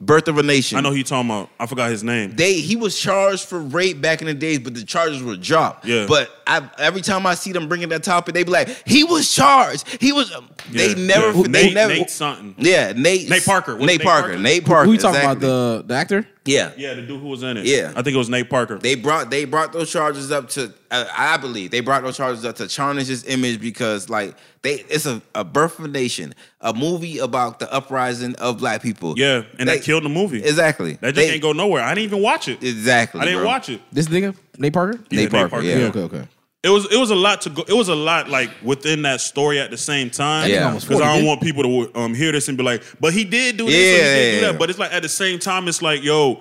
Birth 0.00 0.28
of 0.28 0.36
a 0.38 0.42
Nation. 0.42 0.76
I 0.76 0.80
know 0.82 0.90
who 0.90 0.96
you 0.96 1.04
talking 1.04 1.30
about. 1.30 1.48
I 1.58 1.66
forgot 1.66 1.88
his 1.90 2.02
name. 2.02 2.32
they 2.36 2.54
he 2.54 2.76
was 2.76 2.98
charged 2.98 3.44
for 3.46 3.58
rape 3.60 4.02
back 4.02 4.20
in 4.20 4.26
the 4.26 4.34
days, 4.34 4.58
but 4.58 4.74
the 4.74 4.84
charges 4.84 5.22
were 5.22 5.36
dropped. 5.36 5.86
Yeah. 5.86 6.06
But 6.06 6.30
I, 6.46 6.68
every 6.78 7.00
time 7.00 7.24
I 7.26 7.34
see 7.34 7.52
them 7.52 7.68
bringing 7.68 7.88
that 7.90 8.02
topic, 8.02 8.34
they 8.34 8.42
be 8.42 8.50
like, 8.50 8.68
"He 8.86 9.04
was 9.04 9.32
charged. 9.32 9.86
He 10.02 10.12
was." 10.12 10.30
They 10.70 10.88
Yeah, 10.88 11.06
never. 11.06 11.26
yeah. 11.38 11.42
They 11.44 11.48
Nate, 11.48 11.74
never. 11.74 11.94
Nate 11.94 12.10
something. 12.10 12.54
yeah, 12.58 12.92
Nate. 12.94 13.30
Nate 13.30 13.44
Parker. 13.46 13.78
Nate, 13.78 13.86
Nate 13.86 14.02
Parker. 14.02 14.22
Parker? 14.28 14.38
Nate 14.42 14.64
Parker. 14.66 14.86
Who 14.86 14.92
you 14.92 14.98
talking 14.98 15.20
exactly. 15.20 15.46
about? 15.48 15.82
The 15.82 15.84
the 15.86 15.94
actor? 15.94 16.28
Yeah. 16.46 16.72
Yeah, 16.76 16.92
the 16.94 17.02
dude 17.02 17.20
who 17.20 17.28
was 17.28 17.42
in 17.42 17.56
it. 17.56 17.64
Yeah. 17.64 17.90
I 17.96 18.02
think 18.02 18.14
it 18.14 18.18
was 18.18 18.28
Nate 18.28 18.50
Parker. 18.50 18.76
They 18.78 18.94
brought 18.96 19.30
they 19.30 19.44
brought 19.46 19.72
those 19.72 19.90
charges 19.90 20.30
up 20.30 20.50
to 20.50 20.72
uh, 20.90 21.06
I 21.16 21.36
believe 21.38 21.70
they 21.70 21.80
brought 21.80 22.02
those 22.02 22.16
charges 22.18 22.44
up 22.44 22.56
to 22.56 22.68
tarnish 22.68 23.06
his 23.08 23.24
image 23.26 23.60
because 23.60 24.10
like 24.10 24.34
they 24.62 24.74
it's 24.90 25.06
a, 25.06 25.22
a 25.34 25.42
birth 25.44 25.78
of 25.78 25.86
a 25.86 25.88
nation, 25.88 26.34
a 26.60 26.74
movie 26.74 27.18
about 27.18 27.60
the 27.60 27.72
uprising 27.72 28.34
of 28.36 28.58
black 28.58 28.82
people. 28.82 29.14
yeah, 29.16 29.42
and 29.58 29.68
They- 29.68 29.76
that 29.78 29.84
killed 29.84 30.04
the 30.04 30.08
movie. 30.10 30.42
exactly. 30.44 30.94
That 31.00 31.14
just 31.14 31.26
They- 31.26 31.32
ain't 31.32 31.42
go 31.42 31.52
nowhere. 31.52 31.82
I 31.82 31.94
didn't 31.94 32.04
even 32.12 32.22
watch 32.22 32.48
it. 32.48 32.62
exactly. 32.62 33.20
I 33.20 33.24
didn't 33.24 33.40
bro. 33.40 33.46
watch 33.46 33.68
it. 33.70 33.80
This 33.92 34.08
nigga, 34.08 34.36
Nate 34.58 34.72
Parker. 34.72 35.00
Yeah, 35.10 35.20
Nate 35.20 35.30
Parker, 35.30 35.62
yeah. 35.62 35.76
Yeah, 35.78 35.84
okay, 35.86 36.00
okay. 36.00 36.28
It 36.64 36.70
was 36.70 36.90
it 36.90 36.96
was 36.96 37.10
a 37.10 37.14
lot 37.14 37.42
to 37.42 37.50
go. 37.50 37.62
It 37.68 37.74
was 37.74 37.88
a 37.88 37.94
lot 37.94 38.28
like 38.30 38.50
within 38.62 39.02
that 39.02 39.20
story 39.20 39.60
at 39.60 39.70
the 39.70 39.76
same 39.76 40.08
time. 40.08 40.48
Yeah. 40.50 40.72
because 40.72 41.00
I 41.00 41.04
don't 41.04 41.16
didn't 41.16 41.28
want 41.28 41.42
people 41.42 41.62
to 41.62 42.00
um, 42.00 42.14
hear 42.14 42.32
this 42.32 42.48
and 42.48 42.56
be 42.56 42.64
like, 42.64 42.82
"But 43.00 43.12
he 43.12 43.22
did 43.24 43.58
do 43.58 43.66
this, 43.66 43.74
or 43.74 43.76
he 43.76 43.84
Yeah, 43.98 44.14
did 44.14 44.30
do 44.30 44.34
yeah, 44.36 44.40
that." 44.40 44.52
yeah. 44.54 44.58
But 44.58 44.70
it's 44.70 44.78
like 44.78 44.92
at 44.92 45.02
the 45.02 45.08
same 45.10 45.38
time, 45.38 45.68
it's 45.68 45.82
like, 45.82 46.02
yo, 46.02 46.40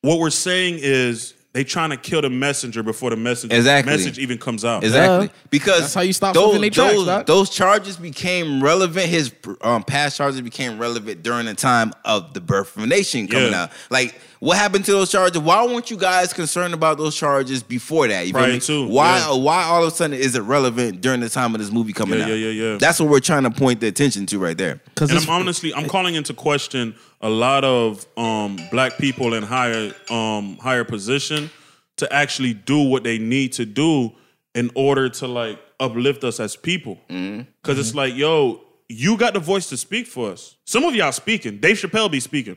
what 0.00 0.18
we're 0.18 0.30
saying 0.30 0.78
is 0.80 1.34
they 1.52 1.64
trying 1.64 1.90
to 1.90 1.96
kill 1.96 2.20
the 2.22 2.30
messenger 2.30 2.82
before 2.82 3.10
the 3.10 3.16
messenger 3.16 3.56
Exactly. 3.56 3.92
message 3.92 4.18
even 4.18 4.38
comes 4.38 4.64
out. 4.64 4.84
Exactly. 4.84 5.26
Yeah. 5.26 5.32
Because 5.50 5.80
That's 5.80 5.94
how 5.94 6.00
you 6.02 6.12
stop 6.12 6.34
those, 6.34 6.44
something 6.44 6.56
in 6.56 6.62
they 6.62 6.70
tracks, 6.70 6.94
those, 6.94 7.24
those 7.24 7.50
charges 7.50 7.96
became 7.96 8.62
relevant. 8.62 9.06
His 9.08 9.32
um, 9.62 9.82
past 9.82 10.16
charges 10.18 10.40
became 10.42 10.78
relevant 10.78 11.22
during 11.22 11.46
the 11.46 11.54
time 11.54 11.92
of 12.04 12.34
the 12.34 12.40
birth 12.40 12.76
of 12.76 12.82
a 12.84 12.86
nation 12.86 13.26
coming 13.28 13.50
Yeah. 13.52 13.62
out. 13.64 13.70
Like, 13.90 14.14
what 14.40 14.56
happened 14.56 14.84
to 14.86 14.92
those 14.92 15.10
charges? 15.10 15.40
Why 15.40 15.64
weren't 15.66 15.90
you 15.90 15.96
guys 15.96 16.32
concerned 16.32 16.74
about 16.74 16.98
those 16.98 17.14
charges 17.16 17.62
before 17.62 18.06
that? 18.08 18.26
You 18.26 18.32
feel 18.32 18.42
Prior 18.42 18.52
me? 18.52 18.60
to, 18.60 18.88
why? 18.88 19.18
yeah. 19.18 19.34
Why 19.34 19.64
all 19.64 19.82
of 19.82 19.88
a 19.92 19.94
sudden 19.94 20.18
is 20.18 20.34
it 20.36 20.42
relevant 20.42 21.00
during 21.00 21.20
the 21.20 21.28
time 21.28 21.54
of 21.54 21.60
this 21.60 21.70
movie 21.72 21.92
coming 21.92 22.18
Yeah, 22.18 22.24
out? 22.26 22.28
yeah, 22.30 22.34
yeah, 22.50 22.72
yeah. 22.72 22.78
That's 22.78 23.00
what 23.00 23.08
we're 23.08 23.20
trying 23.20 23.42
to 23.44 23.50
point 23.50 23.80
the 23.80 23.88
attention 23.88 24.26
to 24.26 24.38
right 24.38 24.56
there. 24.56 24.80
Because 24.86 25.10
And 25.10 25.18
I'm 25.18 25.28
honestly, 25.30 25.74
I'm 25.74 25.88
calling 25.88 26.14
into 26.14 26.34
question 26.34 26.94
a 27.20 27.28
lot 27.28 27.64
of 27.64 28.06
um, 28.16 28.58
black 28.70 28.96
people 28.98 29.34
in 29.34 29.42
higher 29.42 29.92
um, 30.10 30.56
higher 30.58 30.84
position 30.84 31.50
to 31.96 32.12
actually 32.12 32.54
do 32.54 32.78
what 32.88 33.02
they 33.02 33.18
need 33.18 33.52
to 33.54 33.64
do 33.66 34.12
in 34.54 34.70
order 34.76 35.08
to 35.08 35.26
like 35.26 35.58
uplift 35.80 36.22
us 36.24 36.38
as 36.38 36.54
people. 36.54 36.96
Mm-hmm. 37.10 37.42
Because 37.62 37.78
it's 37.78 37.94
like, 37.94 38.14
yo, 38.14 38.60
you 38.88 39.16
got 39.16 39.34
the 39.34 39.40
voice 39.40 39.68
to 39.70 39.76
speak 39.76 40.06
for 40.06 40.30
us. 40.30 40.54
Some 40.64 40.84
of 40.84 40.94
y'all 40.94 41.10
speaking. 41.12 41.58
Dave 41.58 41.76
Chappelle 41.76 42.10
be 42.10 42.20
speaking. 42.20 42.56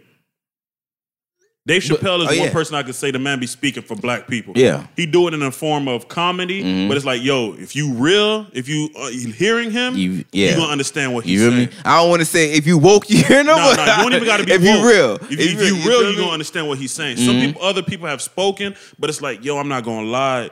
Dave 1.67 1.83
Chappelle 1.83 2.21
is 2.21 2.25
oh, 2.25 2.39
one 2.39 2.47
yeah. 2.47 2.51
person 2.51 2.73
I 2.75 2.81
could 2.81 2.95
say 2.95 3.11
the 3.11 3.19
man 3.19 3.39
be 3.39 3.45
speaking 3.45 3.83
for 3.83 3.95
black 3.95 4.27
people. 4.27 4.53
Yeah. 4.55 4.77
Mm-hmm. 4.77 4.85
he 4.95 5.05
do 5.05 5.27
it 5.27 5.35
in 5.35 5.43
a 5.43 5.51
form 5.51 5.87
of 5.87 6.07
comedy, 6.07 6.87
but 6.87 6.97
it's 6.97 7.05
like, 7.05 7.21
yo, 7.21 7.53
if 7.53 7.75
you 7.75 7.93
real, 7.93 8.47
if 8.51 8.67
you 8.67 8.89
uh, 8.97 9.09
hearing 9.09 9.69
him, 9.69 9.95
You- 9.95 10.25
yeah. 10.31 10.49
you 10.51 10.55
gonna 10.55 10.71
understand 10.71 11.13
what 11.13 11.23
he's 11.23 11.39
You 11.39 11.51
saying. 11.51 11.69
me? 11.69 11.73
I 11.85 11.99
don't 12.01 12.09
want 12.09 12.21
to 12.21 12.25
say 12.25 12.53
if 12.53 12.65
you 12.65 12.79
woke, 12.79 13.09
you 13.11 13.23
hear 13.23 13.43
no. 13.43 13.55
No, 13.57 13.69
you 13.71 13.75
don't 13.85 14.13
even 14.13 14.25
got 14.25 14.37
to 14.37 14.45
be 14.45 14.53
if 14.53 14.61
woke. 14.61 14.69
you 14.79 14.89
real. 14.89 15.15
If, 15.15 15.31
you, 15.31 15.37
if 15.37 15.67
you 15.67 15.75
real, 15.87 16.01
me? 16.03 16.09
you 16.11 16.15
gonna 16.17 16.31
understand 16.31 16.67
what 16.67 16.79
he's 16.79 16.93
saying. 16.93 17.17
Some 17.17 17.35
people, 17.35 17.61
other 17.61 17.83
people 17.83 18.07
have 18.07 18.23
spoken, 18.23 18.73
but 18.97 19.11
it's 19.11 19.21
like, 19.21 19.45
yo, 19.45 19.57
I'm 19.59 19.67
not 19.67 19.83
gonna 19.83 20.07
lie. 20.07 20.49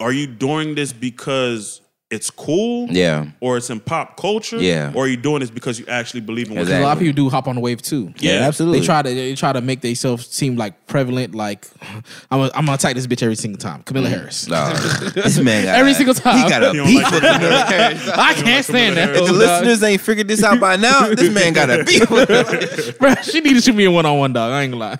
Are 0.00 0.12
you 0.12 0.26
doing 0.26 0.74
this 0.74 0.92
because 0.92 1.81
it's 2.12 2.30
cool? 2.30 2.88
Yeah. 2.90 3.26
Or 3.40 3.56
it's 3.56 3.70
in 3.70 3.80
pop 3.80 4.16
culture? 4.18 4.58
Yeah. 4.58 4.92
Or 4.94 5.04
are 5.04 5.08
you 5.08 5.16
doing 5.16 5.40
this 5.40 5.50
because 5.50 5.78
you 5.78 5.86
actually 5.86 6.20
believe 6.20 6.48
in 6.48 6.54
what 6.54 6.62
Exactly. 6.62 6.84
a 6.84 6.86
lot 6.86 6.92
of 6.92 6.98
people 6.98 7.14
do 7.14 7.30
hop 7.30 7.48
on 7.48 7.54
the 7.54 7.60
wave 7.62 7.80
too. 7.80 8.12
Yeah, 8.18 8.40
absolutely. 8.46 8.80
They 8.80 8.86
try 8.86 9.02
to 9.02 9.08
they 9.08 9.34
try 9.34 9.52
to 9.52 9.62
make 9.62 9.80
themselves 9.80 10.26
seem 10.28 10.56
like 10.56 10.86
prevalent. 10.86 11.34
Like 11.34 11.66
I'm 12.30 12.38
gonna, 12.40 12.50
I'm 12.54 12.66
gonna 12.66 12.74
attack 12.74 12.94
this 12.94 13.06
bitch 13.06 13.22
every 13.22 13.36
single 13.36 13.58
time. 13.58 13.82
Camilla 13.84 14.08
mm-hmm. 14.08 14.18
Harris. 14.18 14.46
Nah, 14.46 14.72
this 15.14 15.38
man 15.38 15.64
got 15.64 15.76
Every 15.76 15.94
single 15.94 16.14
time. 16.14 16.42
He 16.42 16.48
got 16.48 16.62
a 16.62 16.66
You 16.76 16.84
beef 16.84 17.02
like 17.02 17.12
with 17.12 17.22
Camilla 17.22 17.38
Camilla 17.38 17.64
Harris. 17.64 18.08
I 18.08 18.34
can't 18.34 18.64
stand 18.64 18.96
that. 18.98 19.08
If 19.10 19.14
the 19.14 19.26
dog. 19.26 19.36
listeners 19.36 19.82
ain't 19.82 20.00
figured 20.02 20.28
this 20.28 20.42
out 20.44 20.60
by 20.60 20.76
now, 20.76 21.08
this 21.14 21.32
man 21.32 21.54
got 21.54 21.70
a 21.70 21.82
beef 21.82 22.10
with 22.10 22.28
her. 22.28 22.44
Bruh, 22.44 23.22
she 23.22 23.40
needed 23.40 23.56
to 23.56 23.60
shoot 23.62 23.74
me 23.74 23.84
a 23.84 23.90
one 23.90 24.04
on 24.04 24.18
one 24.18 24.32
dog. 24.34 24.52
I 24.52 24.62
ain't 24.62 24.72
gonna 24.72 24.84
lie. 24.84 24.98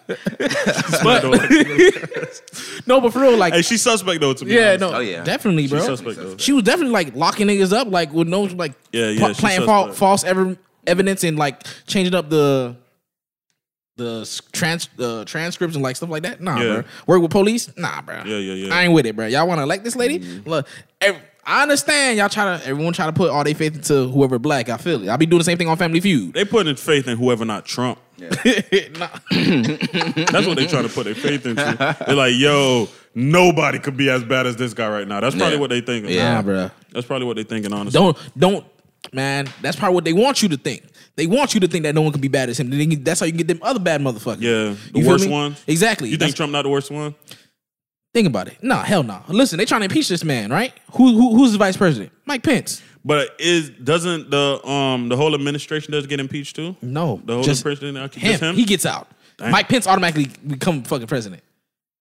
But, 1.02 1.24
No, 2.86 3.00
but 3.00 3.12
for 3.12 3.20
real, 3.20 3.36
like 3.36 3.54
hey, 3.54 3.62
she's 3.62 3.82
suspect 3.82 4.20
though. 4.20 4.32
To 4.34 4.44
be 4.44 4.52
yeah, 4.52 4.68
honest. 4.68 4.80
no, 4.80 4.94
Oh, 4.94 5.00
yeah. 5.00 5.24
definitely, 5.24 5.68
bro. 5.68 5.80
suspect, 5.80 6.16
though. 6.16 6.36
She 6.36 6.52
was 6.52 6.62
definitely 6.64 6.92
like 6.92 7.01
locking 7.14 7.46
niggas 7.48 7.72
up, 7.72 7.88
like 7.88 8.12
with 8.12 8.28
no 8.28 8.42
like 8.42 8.72
Yeah, 8.92 9.08
yeah, 9.08 9.18
pl- 9.18 9.28
she's 9.28 9.40
planting 9.40 9.66
fal- 9.66 9.92
false 9.92 10.24
ever- 10.24 10.56
evidence 10.86 11.24
and 11.24 11.38
like 11.38 11.62
changing 11.86 12.14
up 12.14 12.30
the 12.30 12.76
the 13.96 14.40
trans 14.52 14.88
the 14.96 15.24
transcripts 15.26 15.76
and 15.76 15.82
like 15.82 15.96
stuff 15.96 16.08
like 16.08 16.22
that. 16.22 16.40
Nah, 16.40 16.58
Yeah. 16.60 16.72
bro. 16.72 16.82
Work 17.06 17.22
with 17.22 17.30
police? 17.30 17.70
Nah, 17.76 18.00
bro. 18.02 18.22
Yeah, 18.24 18.36
yeah, 18.38 18.54
yeah. 18.54 18.74
I 18.74 18.84
ain't 18.84 18.94
with 18.94 19.04
it, 19.06 19.14
bro. 19.14 19.26
Y'all 19.26 19.46
want 19.46 19.58
to 19.58 19.62
elect 19.62 19.84
this 19.84 19.96
lady? 19.96 20.18
Mm-hmm. 20.20 20.48
Look, 20.48 20.66
ev- 21.00 21.20
I 21.44 21.62
understand 21.62 22.18
y'all 22.18 22.28
try 22.28 22.56
to 22.56 22.66
everyone 22.66 22.92
try 22.92 23.06
to 23.06 23.12
put 23.12 23.28
all 23.30 23.42
their 23.44 23.54
faith 23.54 23.74
into 23.74 24.08
whoever 24.08 24.38
black. 24.38 24.68
I 24.68 24.76
feel 24.76 25.02
it. 25.02 25.08
I'll 25.08 25.18
be 25.18 25.26
doing 25.26 25.38
the 25.40 25.44
same 25.44 25.58
thing 25.58 25.68
on 25.68 25.76
Family 25.76 26.00
Feud. 26.00 26.32
They 26.34 26.44
putting 26.44 26.74
faith 26.76 27.06
in 27.08 27.18
whoever 27.18 27.44
not 27.44 27.66
Trump. 27.66 27.98
Nah. 28.98 29.08
That's 29.30 30.46
what 30.46 30.56
they 30.56 30.66
trying 30.66 30.84
to 30.86 30.92
put 30.92 31.04
their 31.04 31.14
faith 31.14 31.44
into. 31.44 31.96
They're 32.06 32.14
like, 32.16 32.34
yo, 32.36 32.88
nobody 33.14 33.78
could 33.78 33.96
be 33.96 34.10
as 34.10 34.22
bad 34.24 34.46
as 34.46 34.56
this 34.56 34.74
guy 34.74 34.88
right 34.88 35.06
now. 35.06 35.20
That's 35.20 35.34
probably 35.34 35.54
Yeah. 35.54 35.60
what 35.60 35.70
they 35.70 35.80
thinking. 35.80 36.12
Yeah. 36.12 36.34
Nah, 36.34 36.42
bro. 36.42 36.70
That's 36.92 37.06
probably 37.06 37.26
what 37.26 37.36
they 37.36 37.44
thinking, 37.44 37.72
honestly. 37.72 37.98
Don't 37.98 38.16
don't 38.36 38.64
man. 39.12 39.48
That's 39.60 39.76
probably 39.76 39.94
what 39.94 40.04
they 40.04 40.12
want 40.12 40.42
you 40.42 40.48
to 40.50 40.56
think. 40.56 40.82
They 41.16 41.26
want 41.26 41.52
you 41.54 41.60
to 41.60 41.68
think 41.68 41.82
that 41.84 41.94
no 41.94 42.00
one 42.02 42.12
can 42.12 42.20
be 42.22 42.28
bad 42.28 42.48
as 42.48 42.58
him. 42.58 42.70
That's 43.04 43.20
how 43.20 43.26
you 43.26 43.32
get 43.32 43.46
them 43.46 43.58
other 43.62 43.80
bad 43.80 44.00
motherfuckers. 44.00 44.40
Yeah, 44.40 44.50
the 44.50 44.76
You 44.94 45.02
feel 45.02 45.08
worst 45.10 45.24
me? 45.26 45.30
ones? 45.32 45.62
Exactly. 45.66 46.08
You 46.08 46.16
That's- 46.16 46.30
think 46.30 46.36
Trump 46.36 46.52
not 46.52 46.62
the 46.62 46.68
worst 46.70 46.90
one? 46.90 47.14
Think 48.14 48.26
about 48.26 48.48
it. 48.48 48.58
Nah, 48.62 48.82
hell 48.82 49.02
no. 49.02 49.22
Listen, 49.28 49.56
they 49.58 49.64
trying 49.64 49.80
to 49.80 49.86
impeach 49.86 50.08
this 50.08 50.22
man, 50.22 50.50
right? 50.50 50.72
Who, 50.92 51.14
who 51.16 51.36
who's 51.36 51.52
the 51.52 51.58
vice 51.58 51.76
president? 51.78 52.12
Mike 52.26 52.42
Pence. 52.42 52.82
But 53.04 53.30
is 53.38 53.70
doesn't 53.70 54.30
the 54.30 54.64
um 54.68 55.08
the 55.08 55.16
whole 55.16 55.34
administration 55.34 55.92
does 55.92 56.06
get 56.06 56.20
impeached 56.20 56.54
too? 56.56 56.76
No, 56.82 57.20
The 57.24 57.34
whole 57.34 57.42
just 57.42 57.62
president, 57.62 57.96
him. 57.96 58.08
just 58.30 58.42
him. 58.42 58.54
He 58.54 58.64
gets 58.64 58.84
out. 58.86 59.08
Mike 59.40 59.68
Pence 59.68 59.86
automatically 59.86 60.28
become 60.46 60.82
fucking 60.84 61.06
president. 61.08 61.42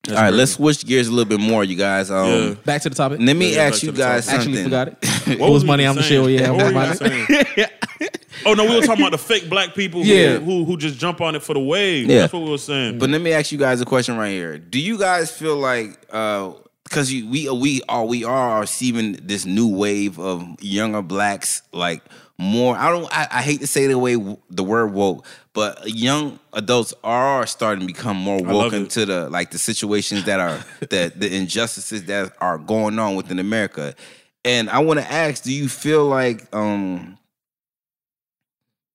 All 0.10 0.16
right, 0.16 0.34
let's 0.34 0.54
switch 0.54 0.84
gears 0.86 1.08
a 1.08 1.12
little 1.12 1.30
bit 1.30 1.40
more, 1.40 1.64
you 1.64 1.76
guys. 1.76 2.10
Um, 2.10 2.28
Yeah. 2.28 2.54
Back 2.66 2.82
to 2.84 2.90
the 2.90 2.96
topic. 2.96 3.20
Let 3.22 3.36
me 3.36 3.54
Yeah, 3.54 3.64
ask 3.64 3.84
you 3.84 3.92
guys 3.92 4.26
topic. 4.26 4.42
something. 4.42 4.58
Actually 4.58 4.64
forgot 4.64 4.88
it. 4.88 4.98
What 5.28 5.40
What 5.40 5.52
was 5.52 5.64
we 5.64 5.68
money 5.68 5.86
on 5.86 5.96
the 5.96 6.02
show? 6.02 6.26
saying? 6.26 6.40
Yeah, 6.40 6.50
What 6.50 6.58
what 6.66 6.74
were 6.74 6.80
was 6.90 7.00
we 7.02 7.10
money? 7.10 7.26
saying? 7.56 7.70
oh 8.48 8.54
no, 8.56 8.66
we 8.66 8.76
were 8.76 8.82
talking 8.82 9.04
about 9.04 9.12
the 9.12 9.20
fake 9.20 9.48
black 9.48 9.76
people 9.76 10.04
who, 10.04 10.10
Yeah. 10.10 10.40
who 10.40 10.66
who 10.66 10.76
just 10.78 10.98
jump 10.98 11.22
on 11.22 11.36
it 11.36 11.44
for 11.44 11.54
the 11.54 11.60
wave. 11.60 12.08
Yeah. 12.10 12.22
That's 12.22 12.34
what 12.34 12.42
we 12.42 12.50
were 12.50 12.58
saying. 12.58 12.98
But 12.98 13.12
let 13.12 13.22
me 13.22 13.32
ask 13.32 13.52
you 13.52 13.60
guys 13.60 13.80
a 13.80 13.86
question 13.86 14.18
right 14.18 14.32
here. 14.32 14.58
Do 14.58 14.80
you 14.80 14.98
guys 14.98 15.30
feel 15.32 15.58
like 15.58 16.00
because 16.10 17.14
you 17.14 17.28
we 17.30 17.48
we 17.52 17.82
are 17.88 18.04
we 18.06 18.24
are 18.26 18.62
receiving 18.62 19.20
this 19.22 19.46
new 19.46 19.68
wave 19.68 20.18
of 20.20 20.44
younger 20.62 21.04
blacks 21.04 21.62
like 21.72 22.02
more. 22.42 22.76
I 22.76 22.90
don't 22.90 23.08
I, 23.14 23.28
I 23.32 23.42
hate 23.42 23.62
to 23.62 23.68
say 23.68 23.88
the 23.88 23.98
way 23.98 24.16
the 24.50 24.64
word 24.64 24.94
woke, 24.94 25.26
but 25.54 25.88
young 25.88 26.40
adults 26.54 26.94
are 27.04 27.46
starting 27.46 27.82
to 27.82 27.86
become 27.86 28.18
more 28.18 28.42
woke 28.42 28.74
into 28.74 29.06
the 29.06 29.30
like 29.30 29.52
the 29.52 29.60
situations 29.60 30.26
that 30.26 30.40
are 30.40 30.64
the 30.80 31.14
the 31.16 31.34
injustices 31.34 32.06
that 32.06 32.34
are 32.42 32.58
going 32.58 32.98
on 33.00 33.16
within 33.16 33.40
America. 33.40 33.96
And 34.44 34.72
I 34.72 34.80
want 34.80 35.00
to 35.00 35.10
ask, 35.10 35.44
do 35.44 35.54
you 35.54 35.70
feel 35.70 36.06
like 36.06 36.54
um 36.54 37.18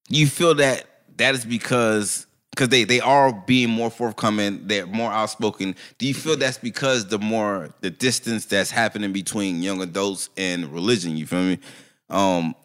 you 0.08 0.26
feel 0.26 0.54
that 0.56 0.84
that 1.16 1.34
is 1.34 1.44
because 1.44 2.26
because 2.50 2.68
they 2.68 2.82
they 2.82 3.00
are 3.00 3.32
being 3.46 3.70
more 3.70 3.90
forthcoming 3.90 4.66
they're 4.66 4.86
more 4.86 5.12
outspoken. 5.12 5.76
Do 5.98 6.08
you 6.08 6.14
feel 6.14 6.36
that's 6.36 6.58
because 6.58 7.06
the 7.06 7.18
more 7.20 7.70
the 7.80 7.90
distance 7.90 8.44
that's 8.46 8.70
happening 8.70 9.12
between 9.12 9.62
young 9.62 9.82
adults 9.82 10.30
and 10.36 10.72
religion 10.72 11.16
you 11.16 11.26
feel 11.26 11.42
me? 11.42 11.58
Um 12.10 12.56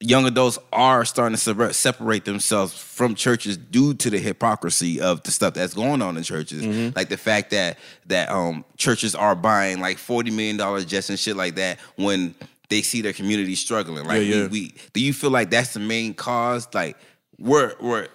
young 0.00 0.24
adults 0.26 0.58
are 0.72 1.04
starting 1.04 1.36
to 1.36 1.72
separate, 1.74 2.24
themselves 2.24 2.72
from 2.72 3.14
churches 3.14 3.56
due 3.56 3.92
to 3.94 4.08
the 4.10 4.18
hypocrisy 4.18 5.00
of 5.00 5.22
the 5.24 5.30
stuff 5.30 5.54
that's 5.54 5.74
going 5.74 6.00
on 6.02 6.16
in 6.16 6.22
churches 6.22 6.62
Mm-hmm. 6.62 6.96
like 6.96 7.08
the 7.10 7.16
fact 7.16 7.50
that 7.50 7.78
that 8.06 8.30
um 8.30 8.64
churches 8.76 9.14
are 9.14 9.34
buying 9.34 9.80
like 9.80 9.98
40 9.98 10.30
million 10.30 10.56
dollar 10.56 10.82
jets 10.82 11.10
and 11.10 11.18
shit 11.18 11.36
like 11.36 11.54
that 11.56 11.78
when 11.96 12.34
they 12.70 12.82
see 12.82 13.02
their 13.02 13.12
community 13.12 13.54
struggling 13.54 14.04
like 14.06 14.22
Yeah, 14.22 14.36
yeah. 14.36 14.42
We, 14.44 14.48
we 14.48 14.74
do 14.92 15.00
you 15.02 15.12
feel 15.12 15.30
like 15.30 15.50
that's 15.50 15.74
the 15.74 15.80
main 15.80 16.14
cause 16.14 16.66
like 16.72 16.96
we're 17.38 17.74
we're 17.80 18.08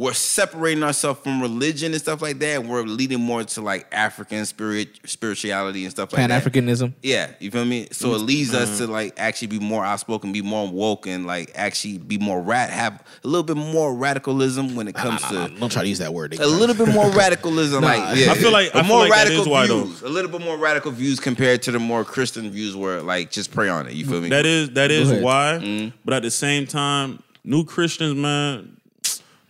we're 0.00 0.14
separating 0.14 0.82
ourselves 0.82 1.20
from 1.20 1.42
religion 1.42 1.92
and 1.92 2.00
stuff 2.00 2.22
like 2.22 2.38
that 2.38 2.64
we're 2.64 2.84
leading 2.84 3.20
more 3.20 3.44
to 3.44 3.60
like 3.60 3.86
african 3.92 4.46
spirit 4.46 4.88
spirituality 5.04 5.82
and 5.84 5.90
stuff 5.90 6.10
like 6.12 6.20
Pan 6.20 6.30
that 6.30 6.42
Africanism. 6.42 6.94
yeah, 7.02 7.30
you 7.38 7.50
feel 7.50 7.64
me? 7.66 7.86
So 7.92 8.14
it 8.14 8.18
leads 8.18 8.54
us 8.54 8.68
Mm-hmm. 8.70 8.86
to 8.86 8.92
like 8.92 9.12
actually 9.18 9.48
be 9.48 9.58
more 9.58 9.84
outspoken, 9.84 10.32
be 10.32 10.40
more 10.42 10.66
woke, 10.68 11.06
and 11.06 11.26
like 11.26 11.52
actually 11.54 11.98
be 11.98 12.16
more 12.16 12.40
rat, 12.40 12.70
have 12.70 13.02
a 13.24 13.26
little 13.28 13.42
bit 13.42 13.56
more 13.56 13.94
radicalism 13.94 14.74
when 14.74 14.88
it 14.88 14.94
comes 14.94 15.20
to 15.28 15.48
Don't 15.60 15.70
try 15.70 15.82
to 15.82 15.88
use 15.88 15.98
that 15.98 16.14
word. 16.14 16.38
a 16.38 16.46
little 16.46 16.74
bit 16.74 16.88
more 16.94 17.10
radicalism. 17.22 17.82
like 17.84 18.16
yeah, 18.16 18.32
I 18.32 18.34
feel 18.36 18.52
like- 18.52 18.74
I 18.74 18.80
a 18.80 18.84
feel 18.84 18.88
more 18.94 19.00
like 19.00 19.10
radical 19.12 19.42
is 19.42 19.48
why, 19.48 19.66
though. 19.66 19.84
views, 19.84 20.02
a 20.02 20.08
little 20.08 20.30
bit 20.30 20.40
more 20.40 20.56
radical 20.56 20.92
views 20.92 21.20
compared 21.20 21.60
to 21.62 21.72
the 21.72 21.78
more 21.78 22.04
Christian 22.04 22.50
views 22.50 22.74
where 22.74 23.02
like 23.02 23.30
just 23.30 23.52
pray 23.52 23.68
on 23.68 23.86
it. 23.86 23.92
You 23.92 24.06
feel 24.06 24.20
me? 24.22 24.30
That 24.30 24.46
is 24.46 24.70
that 24.70 24.90
is 24.90 25.12
why. 25.22 25.58
Mm-hmm. 25.60 25.96
But 26.06 26.14
at 26.14 26.22
the 26.22 26.30
same 26.30 26.66
time, 26.66 27.22
new 27.44 27.64
Christians, 27.64 28.14
man, 28.14 28.76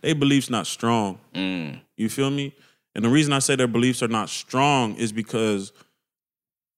they 0.01 0.13
beliefs 0.13 0.49
not 0.49 0.67
strong. 0.67 1.19
Mm. 1.33 1.81
You 1.97 2.09
feel 2.09 2.29
me? 2.29 2.55
And 2.95 3.05
the 3.05 3.09
reason 3.09 3.33
I 3.33 3.39
say 3.39 3.55
their 3.55 3.67
beliefs 3.67 4.03
are 4.03 4.07
not 4.07 4.29
strong 4.29 4.95
is 4.95 5.11
because 5.11 5.71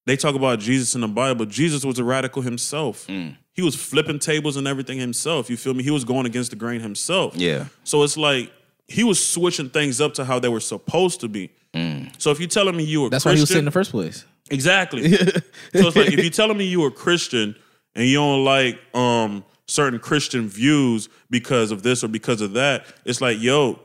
they 0.06 0.16
talk 0.16 0.36
about 0.36 0.60
Jesus 0.60 0.96
in 0.96 1.02
the 1.02 1.08
Bible. 1.08 1.46
Jesus 1.46 1.86
was 1.86 1.98
a 1.98 2.04
radical 2.04 2.42
himself. 2.42 3.08
Mm. 3.08 3.38
He 3.54 3.62
was 3.62 3.76
flipping 3.76 4.20
tables 4.20 4.58
and 4.58 4.68
everything 4.68 4.98
himself. 5.00 5.50
You 5.50 5.58
feel 5.58 5.74
me? 5.74 5.84
He 5.84 5.92
was 5.92 6.04
going 6.04 6.26
against 6.26 6.50
the 6.50 6.56
grain 6.56 6.82
himself. 6.82 7.36
Yeah. 7.36 7.66
So 7.84 8.04
it's 8.04 8.18
like 8.18 8.52
he 8.88 9.04
was 9.04 9.24
switching 9.26 9.70
things 9.70 10.02
up 10.02 10.14
to 10.16 10.26
how 10.26 10.40
they 10.40 10.50
were 10.50 10.60
supposed 10.60 11.22
to 11.22 11.28
be. 11.28 11.52
Mm. 11.74 12.12
So 12.22 12.32
if 12.32 12.40
you're 12.40 12.50
telling 12.50 12.76
me 12.76 12.84
you 12.84 13.02
were 13.04 13.10
That's 13.10 13.26
why 13.26 13.32
Christian, 13.32 13.38
he 13.38 13.42
was 13.42 13.50
sitting 13.50 13.60
in 13.60 13.66
the 13.66 13.72
first 13.72 13.92
place. 13.92 14.26
Exactly. 14.52 15.14
so 15.14 15.42
it's 15.74 15.96
like 15.96 16.12
if 16.12 16.20
you're 16.20 16.30
telling 16.30 16.58
me 16.58 16.66
you 16.66 16.84
a 16.86 16.92
Christian 16.92 17.56
and 17.96 18.06
you 18.06 18.18
don't 18.18 18.44
like 18.44 18.80
um 18.94 19.44
certain 19.68 19.99
Christian 19.99 20.47
views 20.47 21.09
because 21.30 21.72
of 21.72 21.84
this 21.84 22.03
or 22.03 22.07
because 22.07 22.41
of 22.41 22.53
that, 22.53 22.86
it's 23.05 23.22
like, 23.22 23.41
yo, 23.41 23.80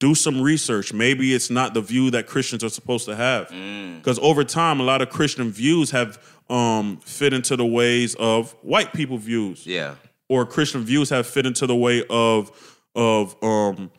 do 0.00 0.14
some 0.14 0.40
research. 0.40 0.92
Maybe 0.92 1.32
it's 1.34 1.50
not 1.50 1.74
the 1.74 1.80
view 1.80 2.10
that 2.12 2.26
Christians 2.26 2.64
are 2.64 2.68
supposed 2.68 3.04
to 3.06 3.14
have. 3.16 3.48
Because 3.48 4.18
over 4.20 4.42
time, 4.44 4.80
a 4.80 4.82
lot 4.82 5.00
of 5.02 5.10
Christian 5.10 5.50
views 5.50 5.90
have 5.90 6.18
um 6.50 6.98
fit 7.04 7.32
into 7.32 7.56
the 7.56 7.64
ways 7.64 8.14
of 8.16 8.52
white 8.62 8.92
people 8.92 9.16
views 9.16 9.64
Yeah. 9.64 9.94
or 10.28 10.44
Christian 10.44 10.82
views 10.82 11.08
have 11.10 11.26
fit 11.26 11.46
into 11.46 11.66
the 11.68 11.76
way 11.76 12.04
of 12.10 12.50
of 12.96 13.36
um 13.42 13.90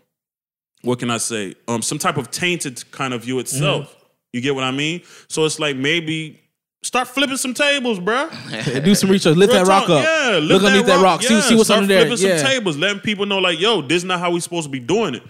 what 0.81 0.99
can 0.99 1.09
I 1.09 1.17
say? 1.17 1.55
Um 1.69 1.81
some 1.81 1.97
type 1.99 2.17
of 2.17 2.29
tainted 2.31 2.83
kind 2.91 3.13
of 3.13 3.23
view 3.23 3.39
itself. 3.39 3.95
You 4.33 4.41
get 4.41 4.55
what 4.55 4.65
I 4.65 4.71
mean? 4.71 5.03
So 5.29 5.45
it's 5.45 5.57
like 5.59 5.77
maybe 5.77 6.41
start 6.83 7.07
flipping 7.07 7.37
some 7.37 7.53
tables, 7.53 7.99
bruh. 7.99 8.83
Do 8.85 8.93
some 8.95 9.09
research. 9.09 9.35
Lift 9.35 9.53
Real 9.53 9.63
that 9.63 9.69
rock 9.69 9.87
talk, 9.87 9.89
up. 9.89 10.03
Yeah, 10.03 10.37
lift 10.39 10.47
Look 10.51 10.63
underneath 10.63 10.85
that 10.87 11.01
rock. 11.03 11.21
See, 11.23 11.33
yeah. 11.33 11.41
see 11.41 11.55
what's 11.55 11.67
start 11.67 11.81
under 11.83 11.93
there. 11.93 12.05
Flipping 12.05 12.27
Yeah. 12.27 12.37
some 12.37 12.47
tables, 12.47 12.77
letting 12.77 12.99
people 13.01 13.25
know 13.25 13.39
like, 13.39 13.59
yo, 13.59 13.81
this 13.81 13.97
is 13.97 14.03
not 14.03 14.19
how 14.19 14.31
we 14.31 14.39
supposed 14.39 14.65
to 14.65 14.71
be 14.71 14.79
doing 14.79 15.15
it. 15.15 15.23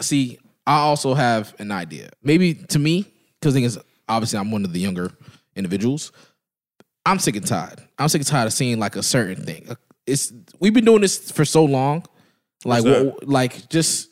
see, 0.00 0.38
I 0.66 0.78
also 0.78 1.14
have 1.14 1.54
an 1.58 1.70
idea. 1.70 2.10
Maybe 2.22 2.54
to 2.54 2.78
me, 2.78 3.06
because 3.40 3.54
thing 3.54 3.64
is, 3.64 3.78
obviously, 4.08 4.38
I'm 4.38 4.50
one 4.50 4.64
of 4.64 4.72
the 4.72 4.80
younger 4.80 5.12
individuals. 5.56 6.10
I'm 7.06 7.18
sick 7.18 7.36
and 7.36 7.46
tired. 7.46 7.80
I'm 7.98 8.08
sick 8.08 8.20
and 8.20 8.26
tired 8.26 8.46
of 8.46 8.52
seeing 8.54 8.78
like 8.78 8.96
a 8.96 9.02
certain 9.02 9.44
thing. 9.44 9.66
Uh, 9.68 9.74
it's 10.06 10.32
we've 10.58 10.72
been 10.74 10.84
doing 10.86 11.02
this 11.02 11.30
for 11.30 11.44
so 11.44 11.64
long, 11.64 12.04
like 12.64 12.82
what, 12.84 13.28
like 13.28 13.68
just 13.68 14.08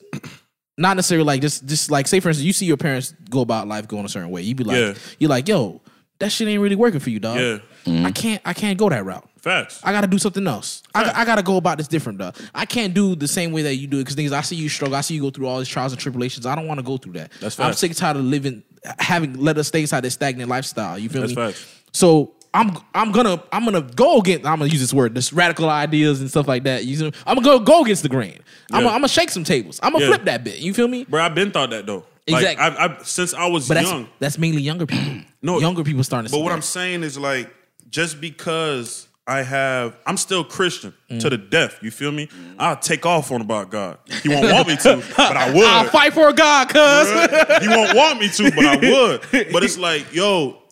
not 0.76 0.96
necessarily 0.96 1.24
like 1.24 1.40
just 1.40 1.64
just 1.66 1.90
like 1.90 2.06
say 2.06 2.20
for 2.20 2.28
instance, 2.28 2.44
you 2.44 2.52
see 2.52 2.66
your 2.66 2.76
parents 2.76 3.14
go 3.30 3.40
about 3.40 3.66
life 3.66 3.88
going 3.88 4.04
a 4.04 4.08
certain 4.10 4.30
way. 4.30 4.42
You 4.42 4.54
be 4.54 4.64
like, 4.64 4.76
Yeah. 4.76 4.94
you're 5.18 5.30
like, 5.30 5.48
yo, 5.48 5.80
that 6.22 6.30
shit 6.30 6.46
ain't 6.48 6.62
really 6.62 6.76
working 6.76 7.00
for 7.00 7.10
you, 7.10 7.18
dog. 7.20 7.38
Yeah. 7.38 8.06
I 8.06 8.12
can't 8.12 8.40
I 8.44 8.52
can't 8.54 8.78
go 8.78 8.88
that 8.88 9.04
route. 9.04 9.28
Facts. 9.38 9.80
I 9.82 9.90
gotta 9.90 10.06
do 10.06 10.18
something 10.18 10.46
else. 10.46 10.84
I, 10.94 11.22
I 11.22 11.24
gotta 11.24 11.42
go 11.42 11.56
about 11.56 11.76
this 11.78 11.88
different, 11.88 12.18
though. 12.18 12.30
I 12.54 12.64
can't 12.64 12.94
do 12.94 13.16
the 13.16 13.26
same 13.26 13.50
way 13.50 13.62
that 13.62 13.74
you 13.74 13.88
do 13.88 13.96
it 13.98 14.02
because 14.02 14.14
things. 14.14 14.30
I 14.32 14.40
see 14.42 14.54
you 14.54 14.68
struggle. 14.68 14.94
I 14.96 15.00
see 15.00 15.14
you 15.16 15.20
go 15.20 15.30
through 15.30 15.48
all 15.48 15.58
these 15.58 15.66
trials 15.68 15.90
and 15.92 16.00
tribulations. 16.00 16.46
I 16.46 16.54
don't 16.54 16.68
want 16.68 16.78
to 16.78 16.84
go 16.86 16.96
through 16.96 17.14
that. 17.14 17.32
That's 17.40 17.56
facts. 17.56 17.66
I'm 17.66 17.72
sick 17.74 17.90
and 17.90 17.98
tired 17.98 18.16
of 18.18 18.24
living, 18.24 18.62
having 19.00 19.34
let 19.40 19.58
us 19.58 19.66
stay 19.66 19.80
inside 19.80 20.02
this 20.02 20.14
stagnant 20.14 20.48
lifestyle. 20.48 20.96
You 20.96 21.08
feel 21.08 21.22
That's 21.22 21.32
me? 21.34 21.42
facts. 21.42 21.66
So 21.92 22.34
I'm 22.54 22.76
I'm 22.94 23.10
gonna 23.10 23.42
I'm 23.50 23.64
gonna 23.64 23.82
go 23.82 24.18
against. 24.20 24.46
I'm 24.46 24.60
gonna 24.60 24.70
use 24.70 24.80
this 24.80 24.94
word, 24.94 25.16
this 25.16 25.32
radical 25.32 25.68
ideas 25.68 26.20
and 26.20 26.30
stuff 26.30 26.46
like 26.46 26.62
that. 26.62 26.84
You 26.84 26.96
know, 27.06 27.10
I'm 27.26 27.34
gonna 27.34 27.58
go 27.58 27.64
go 27.64 27.82
against 27.82 28.04
the 28.04 28.08
grain. 28.08 28.38
I'm 28.70 28.82
gonna, 28.84 28.94
I'm 28.94 29.00
gonna 29.00 29.08
shake 29.08 29.30
some 29.30 29.42
tables. 29.42 29.80
I'm 29.82 29.92
gonna 29.92 30.04
Yeah. 30.04 30.10
flip 30.12 30.24
that 30.26 30.44
bit. 30.44 30.58
You 30.58 30.72
feel 30.72 30.86
me? 30.86 31.02
Bro, 31.02 31.20
I've 31.20 31.34
been 31.34 31.50
thought 31.50 31.70
that 31.70 31.84
though. 31.86 32.04
Exactly. 32.26 32.64
Like, 32.64 32.78
I, 32.78 32.84
I, 33.00 33.02
since 33.02 33.34
I 33.34 33.46
was 33.48 33.66
But 33.68 33.74
that's 33.74 33.88
young. 33.90 34.08
that's 34.20 34.38
mainly 34.38 34.62
younger 34.62 34.86
people. 34.86 35.22
No, 35.44 35.58
younger 35.58 35.82
people 35.82 36.04
starting 36.04 36.28
to. 36.30 36.32
But 36.36 36.40
what 36.44 36.50
that. 36.50 36.54
I'm 36.54 36.62
saying 36.62 37.02
is 37.02 37.18
like, 37.18 37.52
just 37.90 38.20
because 38.20 39.08
I 39.26 39.42
have, 39.42 39.96
I'm 40.06 40.16
still 40.16 40.44
Christian 40.44 40.94
Mm. 41.10 41.18
to 41.20 41.30
the 41.30 41.36
death. 41.36 41.78
You 41.82 41.90
feel 41.90 42.12
me? 42.12 42.28
I'll 42.60 42.76
take 42.76 43.04
off 43.04 43.32
on 43.32 43.40
about 43.40 43.68
God. 43.70 43.98
He 44.22 44.28
won't 44.28 44.52
want 44.52 44.68
me 44.68 44.76
to, 44.76 45.02
but 45.16 45.36
I 45.36 45.52
would. 45.52 45.64
I'll 45.64 45.88
fight 45.88 46.12
for 46.12 46.32
God, 46.32 46.68
cuz. 46.68 47.60
he 47.60 47.68
won't 47.68 47.96
want 47.96 48.20
me 48.20 48.28
to, 48.28 48.52
but 48.54 48.64
I 48.64 48.76
would. 48.76 49.52
But 49.52 49.64
it's 49.64 49.76
like, 49.78 50.14
yo, 50.14 50.62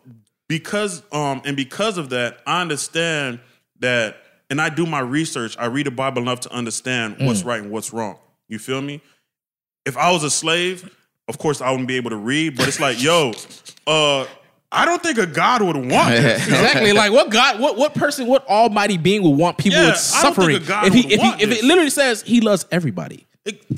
because 0.48 1.02
um, 1.10 1.42
and 1.44 1.56
because 1.56 1.98
of 1.98 2.10
that, 2.10 2.38
I 2.46 2.60
understand 2.62 3.40
that, 3.80 4.18
and 4.50 4.60
I 4.60 4.68
do 4.68 4.86
my 4.86 5.00
research. 5.00 5.56
I 5.58 5.66
read 5.66 5.86
the 5.86 5.90
Bible 5.90 6.22
enough 6.22 6.40
to 6.40 6.52
understand 6.52 7.16
what's 7.18 7.42
right 7.42 7.60
and 7.60 7.72
what's 7.72 7.92
wrong. 7.92 8.18
You 8.48 8.60
feel 8.60 8.80
me? 8.80 9.00
If 9.84 9.96
I 9.96 10.12
was 10.12 10.22
a 10.24 10.30
slave, 10.30 10.88
of 11.30 11.38
course 11.38 11.62
I 11.62 11.70
wouldn't 11.70 11.88
be 11.88 11.96
able 11.96 12.10
to 12.10 12.16
read. 12.16 12.56
But 12.58 12.68
it's 12.68 12.78
like, 12.80 13.02
yo, 13.02 13.32
uh, 13.86 14.26
I 14.70 14.84
don't 14.84 15.02
think 15.02 15.16
a 15.18 15.26
God 15.26 15.62
would 15.62 15.76
want 15.76 15.88
this. 16.10 16.46
exactly. 16.46 16.92
Like 16.92 17.10
what 17.12 17.30
God, 17.30 17.58
what 17.60 17.78
what 17.78 17.94
person, 17.94 18.26
what 18.26 18.46
Almighty 18.46 18.98
being 18.98 19.22
would 19.22 19.30
want 19.38 19.56
people 19.56 19.78
Yeah, 19.80 19.86
with 19.90 20.12
I 20.14 20.22
don't 20.22 20.34
think 20.34 20.36
suffering? 20.36 20.56
a 20.56 20.60
God 20.60 20.86
if 20.88 20.92
he, 20.94 21.02
would 21.02 21.12
if, 21.12 21.18
want 21.20 21.36
he, 21.38 21.42
if 21.44 21.48
this. 21.50 21.58
it 21.60 21.64
literally 21.64 21.90
says 21.90 22.22
He 22.22 22.40
loves 22.42 22.66
everybody, 22.70 23.26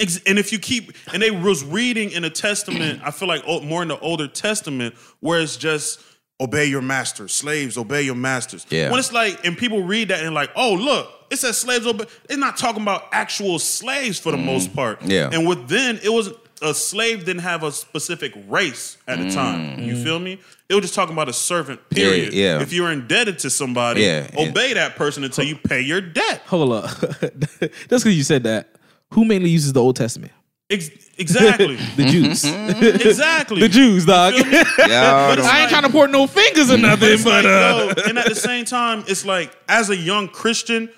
Ex- 0.00 0.20
And 0.26 0.38
if 0.38 0.52
you 0.52 0.58
keep, 0.58 0.92
and 1.12 1.22
they 1.22 1.30
was 1.30 1.64
reading 1.64 2.10
in 2.10 2.22
the 2.22 2.30
Testament, 2.30 3.00
I 3.04 3.10
feel 3.12 3.28
like 3.28 3.46
more 3.64 3.80
in 3.82 3.88
the 3.88 3.98
Older 4.00 4.26
Testament, 4.26 4.94
where 5.20 5.40
it's 5.40 5.56
just 5.56 6.00
obey 6.40 6.64
your 6.66 6.82
masters, 6.82 7.32
slaves 7.32 7.78
obey 7.78 8.02
your 8.02 8.16
masters. 8.16 8.66
Yeah. 8.68 8.90
When 8.90 8.98
it's 8.98 9.12
like, 9.12 9.46
and 9.46 9.56
people 9.56 9.82
read 9.84 10.08
that 10.08 10.24
and 10.24 10.34
like, 10.34 10.50
oh 10.56 10.74
look, 10.74 11.08
it 11.30 11.36
says 11.36 11.56
slaves 11.56 11.86
obey. 11.86 12.04
They're 12.28 12.36
not 12.36 12.56
talking 12.58 12.82
about 12.82 13.04
actual 13.12 13.58
slaves 13.60 14.18
for 14.18 14.32
the 14.32 14.36
most 14.38 14.74
part. 14.74 15.00
Yeah. 15.02 15.30
And 15.32 15.46
with 15.46 15.68
then, 15.68 16.00
it 16.02 16.10
was 16.12 16.28
a 16.62 16.72
slave 16.74 17.24
didn't 17.24 17.42
have 17.42 17.62
a 17.64 17.72
specific 17.72 18.32
race 18.48 18.96
at 19.08 19.18
the 19.18 19.30
time. 19.30 19.80
You 19.80 20.02
feel 20.02 20.18
me? 20.18 20.38
They 20.68 20.74
were 20.74 20.80
just 20.80 20.94
talking 20.94 21.12
about 21.12 21.28
a 21.28 21.32
servant. 21.32 21.80
Period. 21.90 22.32
yeah. 22.32 22.60
If 22.62 22.72
you're 22.72 22.90
indebted 22.90 23.40
to 23.40 23.50
somebody, 23.50 24.02
Yeah. 24.02 24.28
obey 24.38 24.72
that 24.74 24.96
person 24.96 25.24
until 25.24 25.44
you 25.44 25.56
pay 25.56 25.80
your 25.82 26.00
debt. 26.00 26.42
hold 26.46 26.72
up. 26.72 26.84
Just 27.00 27.60
because 27.88 28.16
you 28.16 28.22
said 28.22 28.44
that, 28.44 28.76
who 29.12 29.24
mainly 29.24 29.50
uses 29.50 29.72
the 29.74 29.80
Old 29.82 29.96
Testament? 29.96 30.32
Ex- 30.70 30.88
exactly. 31.18 31.76
The 31.96 32.04
Jews. 32.06 32.44
exactly. 32.44 33.60
the 33.60 33.68
Jews, 33.68 34.06
dog. 34.06 34.32
Feel 34.34 34.44
me? 34.44 34.52
Y'all 34.56 34.64
But 34.78 35.34
don't- 35.36 35.38
it's 35.40 35.48
I 35.48 35.60
ain't 35.62 35.70
trying 35.70 35.82
to 35.82 35.90
point 35.90 36.12
no 36.12 36.26
fingers 36.26 36.70
or 36.70 36.78
nothing, 36.78 37.08
It's 37.10 37.24
but 37.24 37.44
like, 37.44 37.52
uh, 37.52 37.94
yo, 37.98 38.08
and 38.08 38.18
at 38.18 38.26
the 38.26 38.34
same 38.34 38.64
time, 38.64 39.04
it's 39.06 39.26
like 39.26 39.54
as 39.68 39.90
a 39.90 39.96
young 39.96 40.28
Christian, 40.28 40.88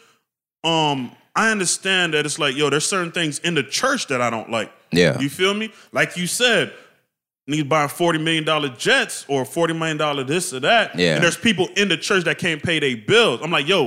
um, 0.62 1.10
I 1.36 1.50
understand 1.50 2.14
that 2.14 2.24
it's 2.26 2.38
like, 2.38 2.54
yo, 2.56 2.70
there's 2.70 2.86
certain 2.86 3.10
things 3.12 3.38
in 3.40 3.54
the 3.54 3.62
church 3.62 4.06
that 4.08 4.20
I 4.20 4.30
don't 4.30 4.50
like. 4.50 4.72
Yeah. 4.92 5.18
You 5.18 5.28
feel 5.28 5.52
me? 5.54 5.72
Like 5.92 6.16
you 6.16 6.26
said, 6.28 6.72
niggas 7.50 7.68
buying 7.68 7.88
$40 7.88 8.22
million 8.22 8.76
jets 8.78 9.24
or 9.28 9.44
$40 9.44 9.76
million 9.76 10.26
this 10.26 10.52
or 10.54 10.60
that. 10.60 10.96
Yeah. 10.98 11.16
And 11.16 11.24
there's 11.24 11.36
people 11.36 11.68
in 11.76 11.88
the 11.88 11.96
church 11.96 12.24
that 12.24 12.38
can't 12.38 12.62
pay 12.62 12.78
their 12.78 12.96
bills. 12.96 13.40
I'm 13.42 13.50
like, 13.50 13.66
yo, 13.66 13.86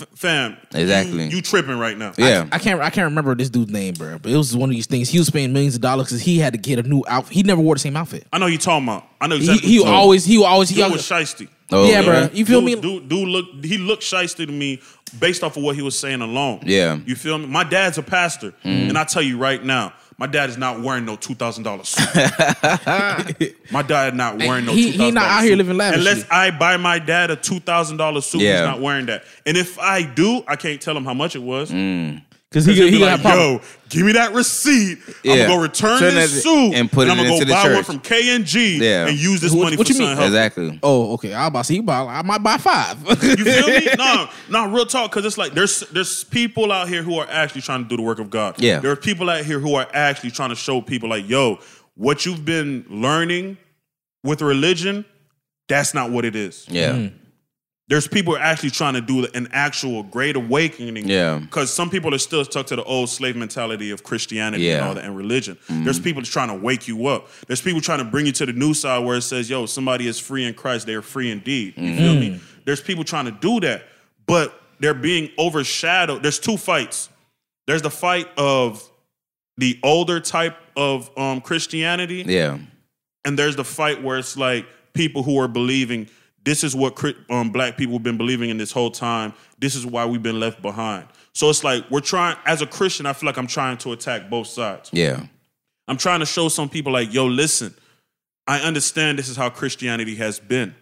f- 0.00 0.08
fam, 0.16 0.56
Exactly. 0.74 1.28
You, 1.28 1.40
tripping 1.40 1.78
right 1.78 1.96
now. 1.96 2.12
yeah. 2.18 2.48
I 2.50 2.58
can't 2.58 2.80
I 2.80 2.90
can't 2.90 3.04
remember 3.04 3.34
this 3.36 3.48
dude's 3.50 3.70
name, 3.70 3.94
bro. 3.94 4.18
But 4.18 4.32
it 4.32 4.36
was 4.36 4.56
one 4.56 4.68
of 4.68 4.74
these 4.74 4.86
things. 4.86 5.08
He 5.08 5.18
was 5.18 5.30
paying 5.30 5.52
millions 5.52 5.76
of 5.76 5.80
dollars 5.80 6.06
because 6.08 6.20
he 6.22 6.38
had 6.38 6.52
to 6.54 6.58
get 6.58 6.80
a 6.80 6.82
new 6.82 7.04
outfit. 7.08 7.32
He 7.34 7.42
never 7.44 7.60
wore 7.60 7.76
the 7.76 7.80
same 7.80 7.96
outfit. 7.96 8.26
I 8.32 8.38
know 8.38 8.46
you 8.46 8.58
talking 8.58 8.88
about. 8.88 9.06
I 9.20 9.28
know 9.28 9.36
He, 9.36 9.42
exactly. 9.42 9.68
he 9.70 9.78
what 9.78 9.86
you're 9.86 9.94
always 9.94 10.24
he 10.24 10.44
always 10.44 10.68
he 10.68 10.80
about. 10.80 10.88
Dude 10.88 10.92
always 11.10 11.10
was 11.10 11.34
shisty. 11.34 11.48
Oh, 11.70 11.86
yeah, 11.88 12.02
bro. 12.02 12.28
You 12.32 12.46
feel 12.46 12.60
dude, 12.60 12.76
me? 12.76 12.80
Dude, 12.80 13.08
dude 13.08 13.28
look, 13.28 13.64
he 13.64 13.76
looked 13.78 14.02
shisty 14.02 14.46
to 14.46 14.52
me 14.52 14.80
based 15.18 15.42
off 15.42 15.56
of 15.56 15.62
what 15.62 15.76
he 15.76 15.82
was 15.82 15.98
saying 15.98 16.22
alone. 16.22 16.60
Yeah. 16.64 16.98
You 17.04 17.14
feel 17.14 17.38
me? 17.38 17.46
My 17.46 17.64
dad's 17.64 17.98
a 17.98 18.02
pastor, 18.02 18.52
mm. 18.64 18.88
and 18.88 18.96
I 18.96 19.04
tell 19.04 19.22
you 19.22 19.38
right 19.38 19.62
now, 19.62 19.92
my 20.16 20.26
dad 20.26 20.50
is 20.50 20.56
not 20.56 20.80
wearing 20.80 21.04
no 21.04 21.14
two 21.16 21.34
thousand 21.34 21.62
dollars 21.64 21.88
suit. 21.90 22.08
my 23.70 23.82
dad 23.82 24.14
not 24.16 24.38
wearing 24.38 24.64
no. 24.66 24.72
He- 24.72 24.90
he 24.90 25.10
$2,000 25.10 25.14
not 25.14 25.24
out 25.24 25.44
here 25.44 25.56
living 25.56 25.76
lavishly. 25.76 26.10
Unless 26.10 26.28
I 26.30 26.50
buy 26.50 26.76
my 26.76 26.98
dad 26.98 27.30
a 27.30 27.36
two 27.36 27.60
thousand 27.60 27.98
dollars 27.98 28.26
suit, 28.26 28.40
Yeah. 28.40 28.52
he's 28.54 28.66
not 28.66 28.80
wearing 28.80 29.06
that. 29.06 29.24
And 29.46 29.56
if 29.56 29.78
I 29.78 30.02
do, 30.02 30.42
I 30.48 30.56
can't 30.56 30.80
tell 30.80 30.96
him 30.96 31.04
how 31.04 31.14
much 31.14 31.36
it 31.36 31.42
was. 31.42 31.70
Mm. 31.70 32.22
Because 32.50 32.64
he, 32.64 32.74
He'll 32.74 32.86
he 32.86 32.92
be 32.92 32.98
like, 33.04 33.22
yo, 33.22 33.60
give 33.90 34.06
me 34.06 34.12
that 34.12 34.32
receipt. 34.32 34.98
I'm 35.24 35.36
gonna 35.36 35.46
go 35.48 35.60
return 35.60 35.98
Turn 35.98 36.14
this 36.14 36.32
that- 36.32 36.40
suit 36.40 36.74
and 36.74 36.90
put 36.90 37.06
it 37.06 37.10
I'm 37.10 37.18
gonna 37.18 37.28
go 37.28 37.40
the 37.40 37.46
buy 37.46 37.74
one 37.74 37.84
from 37.84 37.98
K 38.00 38.34
and 38.34 38.44
G 38.46 38.78
Yeah. 38.82 39.06
and 39.06 39.18
use 39.18 39.40
this 39.42 39.52
What- 39.52 39.64
money 39.64 39.76
what 39.76 39.86
for 39.86 39.92
you 39.92 39.98
mean? 39.98 40.08
something. 40.08 40.26
Exactly. 40.26 40.80
Oh, 40.82 41.12
okay. 41.14 41.34
I 41.34 41.46
about 41.48 41.58
to 41.60 41.64
see, 41.64 41.74
he 41.74 41.80
buy, 41.80 41.98
I 42.00 42.22
might 42.22 42.42
buy 42.42 42.56
five. 42.56 42.96
You 43.22 43.36
feel 43.44 43.66
me? 43.68 43.88
No, 43.98 44.28
no, 44.48 44.70
real 44.70 44.86
talk. 44.86 45.10
Because 45.10 45.26
it's 45.26 45.36
like 45.36 45.52
there's 45.52 45.80
there's 45.92 46.24
people 46.24 46.72
out 46.72 46.88
here 46.88 47.02
who 47.02 47.18
are 47.18 47.28
actually 47.28 47.60
trying 47.62 47.82
to 47.82 47.88
do 47.88 47.96
the 47.96 48.02
work 48.02 48.18
of 48.18 48.30
God. 48.30 48.54
Yeah. 48.58 48.78
there 48.78 48.90
are 48.92 48.96
people 48.96 49.28
out 49.28 49.44
here 49.44 49.58
who 49.58 49.74
are 49.74 49.86
actually 49.92 50.30
trying 50.30 50.48
to 50.50 50.56
show 50.56 50.80
people 50.80 51.08
like, 51.10 51.28
yo, 51.28 51.58
what 51.96 52.24
you've 52.24 52.44
been 52.46 52.86
learning 52.88 53.58
with 54.24 54.40
religion, 54.40 55.04
that's 55.68 55.92
not 55.92 56.10
what 56.10 56.24
it 56.24 56.34
is. 56.34 56.64
Yeah. 56.70 56.92
Mm. 56.92 57.12
There's 57.88 58.06
people 58.06 58.36
actually 58.36 58.68
trying 58.70 58.94
to 58.94 59.00
do 59.00 59.26
an 59.34 59.48
actual 59.50 60.02
great 60.02 60.36
awakening. 60.36 61.08
Yeah. 61.08 61.38
Because 61.38 61.72
some 61.72 61.88
people 61.88 62.14
are 62.14 62.18
still 62.18 62.44
stuck 62.44 62.66
to 62.66 62.76
the 62.76 62.84
old 62.84 63.08
slave 63.08 63.34
mentality 63.34 63.90
of 63.90 64.02
Christianity 64.04 64.70
and 64.70 64.84
all 64.84 64.94
that 64.94 65.04
and 65.04 65.16
religion. 65.16 65.56
There's 65.68 65.98
people 65.98 66.22
trying 66.22 66.48
to 66.48 66.54
wake 66.54 66.86
you 66.86 67.06
up. 67.06 67.28
There's 67.46 67.62
people 67.62 67.80
trying 67.80 68.00
to 68.00 68.04
bring 68.04 68.26
you 68.26 68.32
to 68.32 68.44
the 68.46 68.52
new 68.52 68.74
side 68.74 69.04
where 69.04 69.16
it 69.16 69.22
says, 69.22 69.48
yo, 69.48 69.64
somebody 69.64 70.06
is 70.06 70.18
free 70.18 70.44
in 70.44 70.52
Christ, 70.52 70.86
they 70.86 70.94
are 70.94 71.02
free 71.02 71.30
indeed. 71.30 71.74
You 71.78 71.96
feel 71.96 72.14
me? 72.14 72.40
There's 72.66 72.82
people 72.82 73.04
trying 73.04 73.24
to 73.24 73.30
do 73.30 73.58
that, 73.60 73.84
but 74.26 74.60
they're 74.80 74.92
being 74.92 75.30
overshadowed. 75.38 76.22
There's 76.22 76.38
two 76.38 76.58
fights. 76.58 77.08
There's 77.66 77.80
the 77.82 77.90
fight 77.90 78.28
of 78.36 78.86
the 79.56 79.78
older 79.82 80.20
type 80.20 80.56
of 80.76 81.10
um, 81.18 81.40
Christianity, 81.40 82.22
Yeah. 82.26 82.58
and 83.24 83.38
there's 83.38 83.56
the 83.56 83.64
fight 83.64 84.02
where 84.02 84.18
it's 84.18 84.36
like 84.36 84.66
people 84.92 85.22
who 85.22 85.38
are 85.40 85.48
believing 85.48 86.08
this 86.48 86.64
is 86.64 86.74
what 86.74 86.98
um, 87.28 87.50
black 87.50 87.76
people 87.76 87.94
have 87.94 88.02
been 88.02 88.16
believing 88.16 88.48
in 88.48 88.56
this 88.56 88.72
whole 88.72 88.90
time. 88.90 89.34
This 89.58 89.74
is 89.74 89.84
why 89.84 90.06
we've 90.06 90.22
been 90.22 90.40
left 90.40 90.62
behind. 90.62 91.06
So 91.34 91.50
it's 91.50 91.62
like 91.62 91.84
we're 91.90 92.00
trying, 92.00 92.36
as 92.46 92.62
a 92.62 92.66
Christian, 92.66 93.04
I 93.04 93.12
feel 93.12 93.26
like 93.26 93.36
I'm 93.36 93.46
trying 93.46 93.76
to 93.78 93.92
attack 93.92 94.30
both 94.30 94.46
sides. 94.46 94.88
Yeah. 94.90 95.26
I'm 95.86 95.98
trying 95.98 96.20
to 96.20 96.26
show 96.26 96.48
some 96.48 96.70
people 96.70 96.90
like, 96.92 97.12
yo, 97.12 97.26
listen, 97.26 97.74
I 98.46 98.60
understand 98.60 99.18
this 99.18 99.28
is 99.28 99.36
how 99.36 99.50
Christianity 99.50 100.14
has 100.14 100.40
been, 100.40 100.74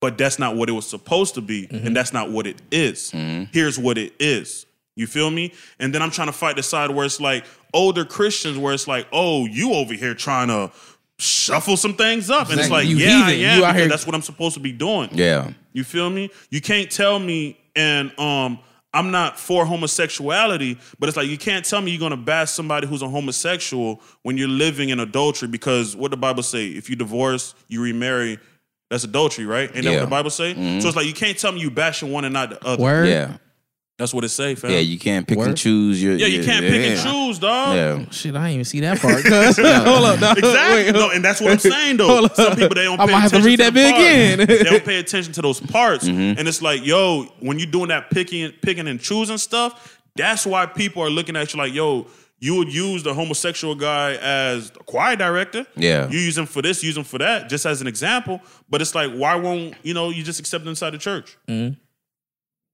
but 0.00 0.16
that's 0.16 0.38
not 0.38 0.56
what 0.56 0.70
it 0.70 0.72
was 0.72 0.88
supposed 0.88 1.34
to 1.34 1.42
be, 1.42 1.68
and 1.70 1.94
that's 1.94 2.14
not 2.14 2.30
what 2.30 2.46
it 2.46 2.62
is. 2.70 3.10
Here's 3.52 3.78
what 3.78 3.98
it 3.98 4.14
is. 4.18 4.64
You 4.96 5.06
feel 5.06 5.30
me? 5.30 5.52
And 5.78 5.94
then 5.94 6.00
I'm 6.00 6.10
trying 6.10 6.28
to 6.28 6.32
fight 6.32 6.56
the 6.56 6.62
side 6.62 6.90
where 6.90 7.04
it's 7.04 7.20
like 7.20 7.44
older 7.74 8.06
Christians, 8.06 8.56
where 8.56 8.72
it's 8.72 8.88
like, 8.88 9.06
oh, 9.12 9.44
you 9.44 9.74
over 9.74 9.92
here 9.92 10.14
trying 10.14 10.48
to 10.48 10.70
shuffle 11.18 11.76
some 11.76 11.94
things 11.94 12.30
up, 12.30 12.50
and 12.50 12.58
it's 12.58 12.70
like, 12.70 12.86
You 12.88 12.96
yeah, 12.96 13.08
I 13.24 13.32
heathen. 13.32 13.46
am. 13.46 13.56
You 13.56 13.62
because 13.62 13.76
here- 13.76 13.88
that's 13.88 14.06
what 14.06 14.14
I'm 14.14 14.22
supposed 14.22 14.54
to 14.54 14.60
be 14.60 14.72
doing. 14.72 15.10
Yeah. 15.12 15.50
You 15.72 15.84
feel 15.84 16.10
me? 16.10 16.30
You 16.50 16.60
can't 16.60 16.90
tell 16.90 17.18
me, 17.18 17.58
and 17.76 18.16
um, 18.18 18.58
I'm 18.92 19.10
not 19.10 19.38
for 19.38 19.64
homosexuality, 19.66 20.78
but 20.98 21.08
it's 21.08 21.16
like 21.16 21.26
you 21.28 21.38
can't 21.38 21.64
tell 21.64 21.80
me 21.80 21.90
you're 21.90 22.00
gonna 22.00 22.16
bash 22.16 22.50
somebody 22.50 22.86
who's 22.86 23.02
a 23.02 23.08
homosexual 23.08 24.00
when 24.22 24.36
you're 24.36 24.48
living 24.48 24.90
in 24.90 25.00
adultery 25.00 25.48
because 25.48 25.96
what 25.96 26.10
the 26.12 26.16
Bible 26.16 26.42
say? 26.44 26.66
If 26.68 26.88
you 26.88 26.96
divorce, 26.96 27.54
you 27.68 27.82
remarry, 27.82 28.38
that's 28.90 29.02
adultery, 29.04 29.46
right? 29.46 29.70
Ain't 29.74 29.84
that 29.84 29.92
what 29.94 30.00
the 30.00 30.06
Bible 30.06 30.30
say? 30.30 30.54
So 30.80 30.86
it's 30.88 30.96
like 30.96 31.06
you 31.06 31.12
can't 31.14 31.36
tell 31.36 31.50
me 31.52 31.60
you 31.60 31.70
bashing 31.70 32.12
one 32.12 32.24
and 32.24 32.32
not 32.32 32.50
the 32.50 32.64
other. 32.64 32.82
Word. 32.82 33.08
Yeah. 33.08 33.36
That's 33.96 34.12
what 34.12 34.24
it 34.24 34.30
say, 34.30 34.56
fam. 34.56 34.72
Yeah. 34.72 34.78
You 34.78 34.98
can't 34.98 35.24
pick 35.26 35.38
and 35.38 35.56
choose 35.56 36.02
your. 36.02 36.14
Yeah, 36.16 36.26
you 36.26 36.36
your- 36.38 36.44
can't 36.44 36.64
pick 36.64 36.84
and 36.84 37.00
choose, 37.00 37.38
dog. 37.38 37.76
Yeah. 37.76 38.10
Shit, 38.10 38.34
I 38.34 38.38
didn't 38.38 38.52
even 38.54 38.64
see 38.64 38.80
that 38.80 38.98
part. 39.00 39.22
cuz. 39.22 39.56
Hold 39.56 40.04
up, 40.04 40.18
dog. 40.18 40.36
Exactly. 40.38 40.84
Wait, 40.84 40.92
no, 40.94 41.10
and 41.10 41.24
that's 41.24 41.40
what 41.40 41.52
I'm 41.52 41.58
saying 41.60 41.98
though. 41.98 42.08
Hold. 42.08 42.34
Some 42.34 42.56
people 42.56 42.74
they 42.74 42.84
don't. 42.84 42.98
I 42.98 43.06
Pay 43.06 43.12
might 43.12 43.20
have 43.20 43.30
to 43.30 43.36
attention 43.38 43.50
read 43.50 43.60
that 43.60 43.72
bit 43.74 43.94
again. 43.94 44.38
they 44.48 44.64
don't 44.64 44.84
pay 44.84 44.98
attention 44.98 45.32
to 45.34 45.42
those 45.42 45.60
parts, 45.60 46.08
Mm-hmm. 46.08 46.38
and 46.40 46.48
it's 46.48 46.60
like, 46.60 46.84
yo, 46.84 47.24
when 47.38 47.58
you're 47.60 47.70
doing 47.70 47.88
that 47.88 48.10
picking, 48.10 48.50
picking 48.62 48.88
and 48.88 49.00
choosing 49.00 49.38
stuff, 49.38 50.00
that's 50.16 50.44
why 50.44 50.66
people 50.66 51.00
are 51.02 51.10
looking 51.10 51.36
at 51.36 51.52
you 51.54 51.58
like, 51.60 51.72
yo, 51.72 52.08
you 52.40 52.56
would 52.56 52.74
use 52.74 53.04
the 53.04 53.14
homosexual 53.14 53.76
guy 53.76 54.16
as 54.16 54.70
a 54.70 54.82
choir 54.84 55.14
director. 55.14 55.66
Yeah. 55.76 56.08
you 56.10 56.18
use 56.18 56.36
him 56.36 56.46
for 56.46 56.62
this, 56.62 56.82
use 56.82 56.96
him 56.96 57.04
for 57.04 57.18
that, 57.18 57.48
just 57.48 57.64
as 57.64 57.80
an 57.80 57.86
example. 57.86 58.40
But 58.68 58.82
it's 58.82 58.94
like, 58.94 59.12
why 59.12 59.36
won't 59.36 59.74
you 59.84 59.94
know 59.94 60.10
you 60.10 60.24
just 60.24 60.40
accept 60.40 60.62
him 60.62 60.68
inside 60.70 60.90
the 60.90 60.98
church? 60.98 61.38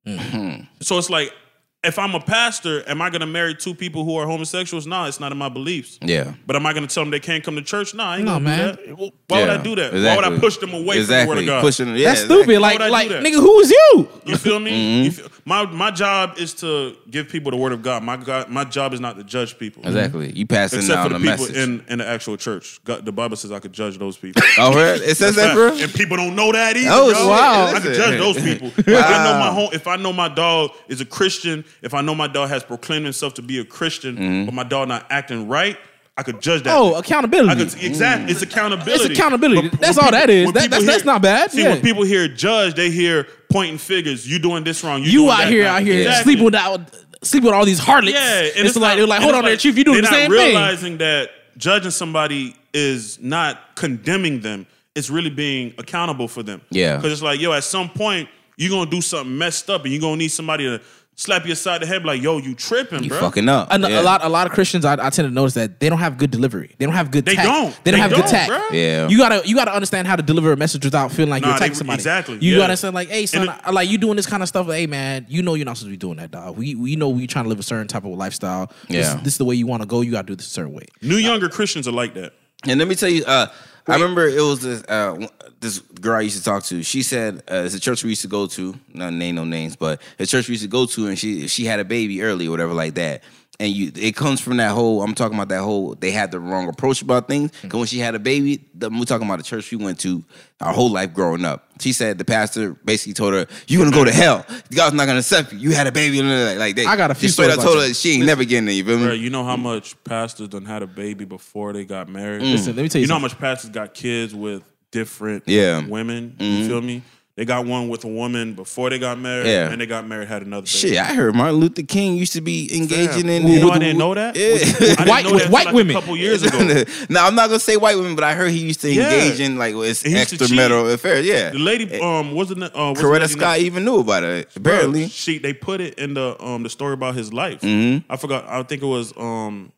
Mm. 0.07 0.67
So 0.81 0.99
it's 0.99 1.11
like. 1.11 1.33
If 1.83 1.99
I'm 1.99 2.15
a 2.15 2.21
pastor, 2.21 2.87
am 2.87 3.01
I 3.01 3.09
going 3.09 3.23
to 3.23 3.27
marry 3.27 3.55
two 3.55 3.75
people 3.75 4.05
who 4.05 4.15
are 4.17 4.27
homosexuals? 4.27 4.87
No, 4.87 5.07
it's 5.07 5.19
not 5.19 5.33
in 5.33 5.39
my 5.39 5.49
beliefs. 5.49 5.99
Yeah. 6.03 6.35
But 6.47 6.57
am 6.57 6.67
I 6.67 6.75
going 6.75 6.87
to 6.87 6.95
tell 6.95 7.05
them 7.05 7.11
they 7.11 7.21
can't 7.21 7.43
come 7.43 7.57
to 7.57 7.63
church? 7.63 7.95
No, 7.95 8.05
I 8.05 8.17
ain't 8.17 8.27
No, 8.27 8.33
gonna 8.33 8.45
man. 8.45 8.75
do 8.75 8.85
that. 8.87 8.99
Well, 8.99 9.11
Why 9.29 9.41
would 9.41 9.49
I 9.49 9.63
do 9.63 9.75
that? 9.77 9.95
Why 9.95 10.17
would 10.17 10.25
I 10.27 10.39
push 10.39 10.59
them 10.59 10.75
away 10.75 10.99
exactly. 10.99 11.37
from 11.37 11.47
the 11.47 11.51
word 11.51 11.57
of 11.57 11.63
God? 11.63 11.67
Pushing. 11.67 11.87
Yeah. 11.97 12.05
That's 12.09 12.21
exactly. 12.21 12.43
stupid. 12.45 12.61
Like, 12.61 12.79
would 12.81 12.91
like, 12.91 13.09
that? 13.09 13.23
nigga, 13.25 13.41
who 13.41 13.61
is 13.61 13.71
you? 13.71 14.09
You 14.27 14.37
feel 14.37 14.61
me? 14.61 14.71
Mm-hmm. 14.71 15.05
You 15.05 15.11
feel, 15.11 15.29
my 15.47 15.65
my 15.65 15.91
job 15.91 16.35
is 16.37 16.53
to 16.57 16.97
give 17.11 17.31
people 17.31 17.51
the 17.51 17.57
word 17.57 17.73
of 17.73 17.81
God. 17.81 18.03
My 18.05 18.19
God, 18.19 18.51
my 18.51 18.65
job 18.65 18.93
is 18.93 19.01
not 19.01 19.17
to 19.17 19.25
judge 19.25 19.59
people. 19.59 19.83
Exactly. 19.87 20.33
You 20.33 20.47
passing 20.47 20.81
Except 20.81 21.03
for 21.05 21.09
down 21.09 21.23
the 21.23 21.27
the 21.27 21.33
people 21.33 21.47
message. 21.47 21.57
in, 21.57 21.85
in 21.89 21.99
the 22.01 22.07
actual 22.07 22.37
church. 22.37 22.79
God, 22.85 23.07
the 23.07 23.13
Bible 23.13 23.39
says 23.39 23.53
I 23.53 23.59
could 23.59 23.73
judge 23.73 23.97
those 23.97 24.19
people. 24.19 24.43
oh, 24.59 24.75
really? 24.75 25.07
it 25.07 25.17
says 25.17 25.35
that, 25.37 25.55
bro. 25.55 25.69
And 25.81 25.91
people 25.95 26.19
don't 26.19 26.37
know 26.37 26.53
that 26.53 26.77
either. 26.77 26.91
Oh, 26.93 27.27
Wow. 27.27 27.69
I 27.69 27.81
can 27.81 27.85
Listen. 27.85 27.95
judge 27.95 28.19
those 28.19 28.37
people. 28.43 28.69
If 28.77 28.89
I 28.89 29.25
know 29.25 29.39
my 29.39 29.51
home, 29.51 29.71
if 29.73 29.87
I 29.87 29.97
know 29.97 30.13
my 30.13 30.29
dog 30.29 30.73
is 30.89 31.01
a 31.01 31.07
Christian, 31.07 31.65
if 31.83 31.95
I 31.95 32.01
know 32.01 32.15
my 32.15 32.27
dog 32.29 32.49
has 32.51 32.63
proclaimed 32.65 33.05
himself 33.05 33.35
to 33.35 33.43
be 33.43 33.59
a 33.59 33.65
Christian, 33.65 34.17
Mm-hmm. 34.17 34.45
but 34.47 34.55
my 34.55 34.65
dog 34.65 34.89
not 34.89 35.07
acting 35.11 35.49
right, 35.49 35.77
I 36.17 36.23
could 36.23 36.43
judge 36.43 36.65
that. 36.65 36.77
Oh, 36.77 36.95
I 36.95 36.99
accountability. 37.01 37.65
could, 37.65 37.83
exactly. 37.83 38.31
It's 38.31 38.43
accountability. 38.43 38.93
It's 39.05 39.19
accountability. 39.19 39.69
But 39.71 39.81
That's 39.81 39.97
when 39.97 40.05
all 40.07 40.11
that 40.13 40.29
is. 40.29 40.53
That- 40.53 40.63
people 40.65 40.79
that's- 40.81 40.87
that's 40.87 41.05
not 41.05 41.23
bad. 41.23 41.51
See, 41.53 41.63
Yeah. 41.63 41.71
when 41.71 41.81
people 41.81 42.03
hear 42.03 42.29
judge, 42.29 42.75
they 42.75 42.91
hear 42.91 43.27
pointing 43.51 43.79
figures. 43.79 44.29
You 44.29 44.39
doing 44.39 44.63
this 44.65 44.85
wrong. 44.85 45.03
You, 45.03 45.11
you 45.11 45.19
doing 45.21 45.31
out 45.31 45.37
that 45.39 45.49
here, 45.49 45.65
wrong. 45.65 45.77
out 45.77 45.83
here 45.83 45.99
Exactly. 46.01 46.23
sleeping 46.33 46.45
without 46.45 46.81
sleeping 47.23 47.47
with 47.47 47.55
all 47.55 47.65
these 47.65 47.79
harlots. 47.79 48.13
Yeah, 48.13 48.41
and 48.57 48.67
it's, 48.67 48.77
like 48.77 48.83
not- 48.91 48.97
they're 48.97 49.07
like, 49.07 49.21
hold 49.21 49.31
it's 49.31 49.39
on 49.39 49.45
there, 49.45 49.53
like, 49.55 49.61
chief. 49.61 49.79
You 49.79 49.85
doing 49.85 49.97
the 49.97 50.03
they're 50.03 50.11
same 50.11 50.31
not 50.31 50.37
thing. 50.37 50.47
realizing 50.49 50.99
that 50.99 51.31
judging 51.57 51.91
somebody 51.91 52.55
is 52.75 53.19
not 53.21 53.75
condemning 53.77 54.41
them. 54.41 54.67
It's 54.95 55.09
really 55.11 55.31
being 55.31 55.73
accountable 55.79 56.29
for 56.29 56.43
them. 56.43 56.61
Yeah. 56.71 56.97
because 56.97 57.13
it's 57.13 57.23
like, 57.23 57.41
yo, 57.41 57.53
at 57.53 57.65
some 57.65 57.89
point 57.89 58.29
you're 58.57 58.71
gonna 58.71 58.91
do 58.91 59.01
something 59.01 59.39
messed 59.39 59.71
up, 59.71 59.85
and 59.85 59.93
you're 59.93 60.01
gonna 60.03 60.17
need 60.17 60.29
somebody 60.29 60.65
to 60.65 60.81
slap 61.21 61.45
you 61.45 61.53
aside 61.53 61.83
the 61.83 61.87
head, 61.87 62.03
be 62.03 62.07
like, 62.09 62.23
yo, 62.23 62.39
you 62.39 62.55
tripping, 62.55 63.03
You 63.03 63.11
bro. 63.11 63.21
fucking 63.21 63.49
up. 63.49 63.69
And 63.71 63.83
yeah. 63.85 64.01
a 64.01 64.03
lot, 64.03 64.25
a 64.25 64.29
lot 64.29 64.47
of 64.47 64.53
Christians, 64.55 64.85
I, 64.85 64.95
I 64.95 65.11
tend 65.11 65.29
to 65.29 65.31
notice 65.31 65.55
that 65.55 65.79
they 65.79 65.89
don't 65.91 65.99
have 65.99 66.17
good 66.17 66.31
delivery. 66.31 66.75
They 66.79 66.87
don't 66.87 66.95
have 66.95 67.11
good. 67.11 67.27
They 67.27 67.35
tact. 67.35 67.47
don't. 67.49 67.85
They 67.85 67.91
don't 67.91 68.01
have 68.01 68.11
don't, 68.11 68.21
good 68.23 68.29
tact. 68.31 68.51
bruh. 68.51 68.71
Yeah. 68.73 69.09
You 69.09 69.19
gotta, 69.19 69.47
you 69.47 69.55
gotta 69.55 69.75
understand 69.75 70.09
how 70.09 70.17
to 70.17 70.23
deliver 70.23 70.53
a 70.53 70.57
message 70.57 70.85
without 70.85 71.13
feeling 71.13 71.31
like 71.31 71.43
Nah, 71.43 71.49
you're 71.49 71.57
attacking 71.57 71.75
somebody. 71.75 71.97
exactly, 71.97 72.39
You 72.41 72.53
yeah. 72.53 72.59
gotta 72.59 72.65
understand, 72.71 72.95
like, 72.95 73.09
hey, 73.09 73.27
son, 73.27 73.43
And 73.49 73.51
I, 73.65 73.71
like 73.71 73.89
you 73.91 73.99
doing 73.99 74.17
this 74.17 74.27
kind 74.27 74.43
of 74.43 74.49
stuff. 74.49 74.67
Hey, 74.67 74.87
man, 74.87 75.27
you 75.29 75.43
know 75.43 75.55
you're 75.55 75.67
not 75.67 75.77
supposed 75.77 75.89
to 75.89 75.91
be 75.93 75.97
doing 75.99 76.17
that, 76.17 76.31
dog. 76.31 76.57
We, 76.57 76.75
we 76.75 76.97
know 76.97 77.11
we 77.11 77.27
trying 77.27 77.45
to 77.45 77.49
live 77.51 77.59
a 77.59 77.63
certain 77.63 77.87
type 77.87 78.05
of 78.05 78.13
lifestyle. 78.13 78.73
This, 78.89 79.07
Yeah. 79.09 79.21
this 79.23 79.35
is 79.35 79.39
the 79.39 79.45
way 79.45 79.55
you 79.57 79.67
want 79.67 79.83
to 79.83 79.87
go. 79.87 80.01
You 80.01 80.13
gotta 80.13 80.27
do 80.27 80.37
this 80.37 80.47
a 80.47 80.51
certain 80.51 80.73
way. 80.73 80.87
New 81.03 81.17
younger 81.17 81.49
Christians 81.49 81.87
are 81.87 81.93
like 81.93 82.15
that. 82.15 82.33
And 82.67 82.79
let 82.79 82.89
me 82.89 82.95
tell 82.95 83.09
you, 83.09 83.25
uh, 83.25 83.47
I 83.91 83.95
remember 83.95 84.27
it 84.27 84.41
was 84.41 84.61
this 84.61 84.83
uh, 84.85 85.27
this 85.61 85.79
girl 85.79 86.17
I 86.19 86.23
used 86.23 86.39
to 86.39 86.45
talk 86.45 86.65
to. 86.65 86.83
She 86.83 87.03
said 87.03 87.43
uh, 87.51 87.63
it's 87.65 87.75
a 87.75 87.81
church 87.81 88.03
we 88.05 88.11
used 88.11 88.23
to 88.23 88.29
go 88.29 88.47
to. 88.47 88.75
Not 88.93 89.13
name 89.13 89.35
no 89.35 89.45
names, 89.45 89.77
but 89.77 90.01
a 90.19 90.27
church 90.27 90.49
we 90.49 90.53
used 90.53 90.65
to 90.65 90.69
go 90.69 90.87
to, 90.87 91.07
and 91.09 91.19
she 91.19 91.49
she 91.49 91.65
had 91.65 91.81
a 91.81 91.85
baby 91.85 92.23
early 92.23 92.47
or 92.47 92.51
whatever 92.51 92.73
like 92.73 92.95
that. 92.95 93.23
And 93.61 93.71
you, 93.71 93.93
it 93.95 94.17
comes 94.17 94.41
from 94.41 94.57
that 94.57 94.71
whole. 94.71 95.03
I'm 95.03 95.15
talking 95.15 95.37
about 95.37 95.51
that 95.51 95.61
whole. 95.61 95.95
They 95.95 96.13
had 96.13 96.33
the 96.33 96.41
wrong 96.41 96.71
approach 96.71 97.03
about 97.03 97.29
things. 97.29 97.51
Hmm. 97.57 97.67
Because 97.67 97.79
when 97.79 97.87
she 97.89 97.99
had 97.99 98.15
a 98.15 98.19
baby, 98.19 98.65
the, 98.75 98.89
we're 98.89 99.05
talking 99.05 99.27
about 99.27 99.37
the 99.37 99.45
church 99.45 99.71
we 99.71 99.77
went 99.77 100.01
to 100.01 100.25
our 100.63 100.73
whole 100.73 100.91
life 100.91 101.13
growing 101.13 101.45
up. 101.45 101.69
She 101.79 101.93
said 101.93 102.17
the 102.17 102.25
pastor 102.25 102.73
basically 102.87 103.13
told 103.13 103.35
her, 103.35 103.47
"You're 103.69 103.85
gonna 103.85 103.95
go 103.95 104.03
to 104.03 104.13
hell. 104.13 104.47
God's 104.75 104.95
not 104.95 105.05
gonna 105.05 105.19
accept 105.19 105.53
you. 105.53 105.59
You 105.59 105.73
had 105.73 105.87
a 105.87 105.93
baby." 105.93 106.23
Like 106.23 106.75
they, 106.75 106.87
I 106.87 106.97
got 106.97 107.11
a 107.11 107.15
few 107.15 107.29
Just 107.29 107.35
straight 107.35 107.51
up 107.51 107.61
stories 107.61 107.65
told 107.67 107.79
like 107.81 107.89
her 107.89 107.95
she 107.95 108.13
ain't 108.13 108.25
never 108.25 108.45
getting 108.45 108.65
there. 108.65 108.75
You 108.75 108.85
feel 108.85 108.99
me? 108.99 109.05
Bro, 109.05 109.13
you 109.15 109.29
know 109.29 109.45
how 109.45 109.59
much 109.59 110.03
pastors 110.05 110.49
done 110.49 110.65
had 110.65 110.83
a 110.83 110.87
baby 110.87 111.27
before 111.27 111.75
they 111.75 111.85
got 111.85 112.09
married? 112.09 112.41
Mm. 112.41 112.53
Listen, 112.53 112.77
let 112.77 112.83
me 112.83 112.89
tell 112.89 112.99
you 112.99 113.05
You 113.05 113.09
know 113.09 113.17
how 113.17 113.21
much 113.21 113.39
pastors 113.39 113.69
got 113.69 113.93
kids 113.93 114.35
with 114.35 114.63
different 114.91 115.45
Yeah. 115.47 115.87
women? 115.87 116.35
You 116.39 116.47
mm-hmm. 116.47 116.67
feel 116.67 116.81
me? 116.81 117.03
They 117.41 117.47
got 117.47 117.65
one 117.65 117.89
with 117.89 118.05
a 118.05 118.07
woman 118.07 118.53
before 118.53 118.91
they 118.91 118.99
got 118.99 119.19
married, 119.19 119.47
Yeah. 119.47 119.71
and 119.73 119.81
they 119.81 119.87
got 119.87 120.07
married, 120.07 120.29
had 120.29 120.43
another 120.43 120.61
baby. 120.67 120.69
Shit, 120.91 120.99
I 120.99 121.15
heard 121.15 121.35
Martin 121.35 121.57
Luther 121.57 121.81
King 121.83 122.17
used 122.19 122.35
to 122.35 122.43
be 122.43 122.69
engaging 122.77 123.31
in. 123.31 123.47
You 123.49 123.61
know 123.61 123.65
with- 123.69 123.77
I 123.77 123.79
didn't 123.79 123.97
know 123.97 124.13
that? 124.13 124.37
Yeah. 124.37 124.59
Didn't 124.59 125.09
White- 125.09 125.25
know 125.25 125.33
with 125.33 125.43
that 125.45 125.51
white 125.51 125.65
like 125.65 125.75
women. 125.75 125.97
A 125.97 126.01
couple 126.01 126.19
years 126.19 126.43
ago. 126.43 126.59
no, 127.09 127.25
I'm 127.25 127.35
not 127.35 127.47
gonna 127.49 127.59
say 127.59 127.79
white 127.79 127.97
women, 127.97 128.15
but 128.15 128.25
I 128.25 128.35
heard 128.35 128.51
he 128.51 128.59
used 128.59 128.83
to 128.83 128.93
Yeah. 128.93 129.11
engage 129.11 129.41
in 129.41 129.57
like 129.57 129.73
He 129.73 129.81
extramarital 129.81 130.93
affairs. 130.93 131.25
Yeah, 131.25 131.49
The 131.49 131.59
lady, 131.61 131.99
um, 131.99 132.33
wasn't? 132.33 132.63
Uh, 132.65 132.69
Coretta 132.93 133.27
Scott 133.27 133.57
name? 133.57 133.65
even 133.69 133.85
knew 133.87 134.01
about 134.01 134.23
it. 134.23 134.53
Bro, 134.61 134.75
Apparently, 134.75 135.09
she 135.09 135.39
they 135.39 135.55
put 135.55 135.81
it 135.81 135.95
in 135.95 136.13
the 136.13 136.37
um 136.45 136.63
the 136.63 136.69
story 136.69 136.93
about 136.93 137.15
his 137.15 137.33
life. 137.33 137.63
Mm-hmm. 137.63 138.13
I 138.13 138.17
forgot. 138.19 138.47
I 138.51 138.63
think 138.65 138.83
it 138.83 138.87
was 138.87 139.15
um. 139.17 139.73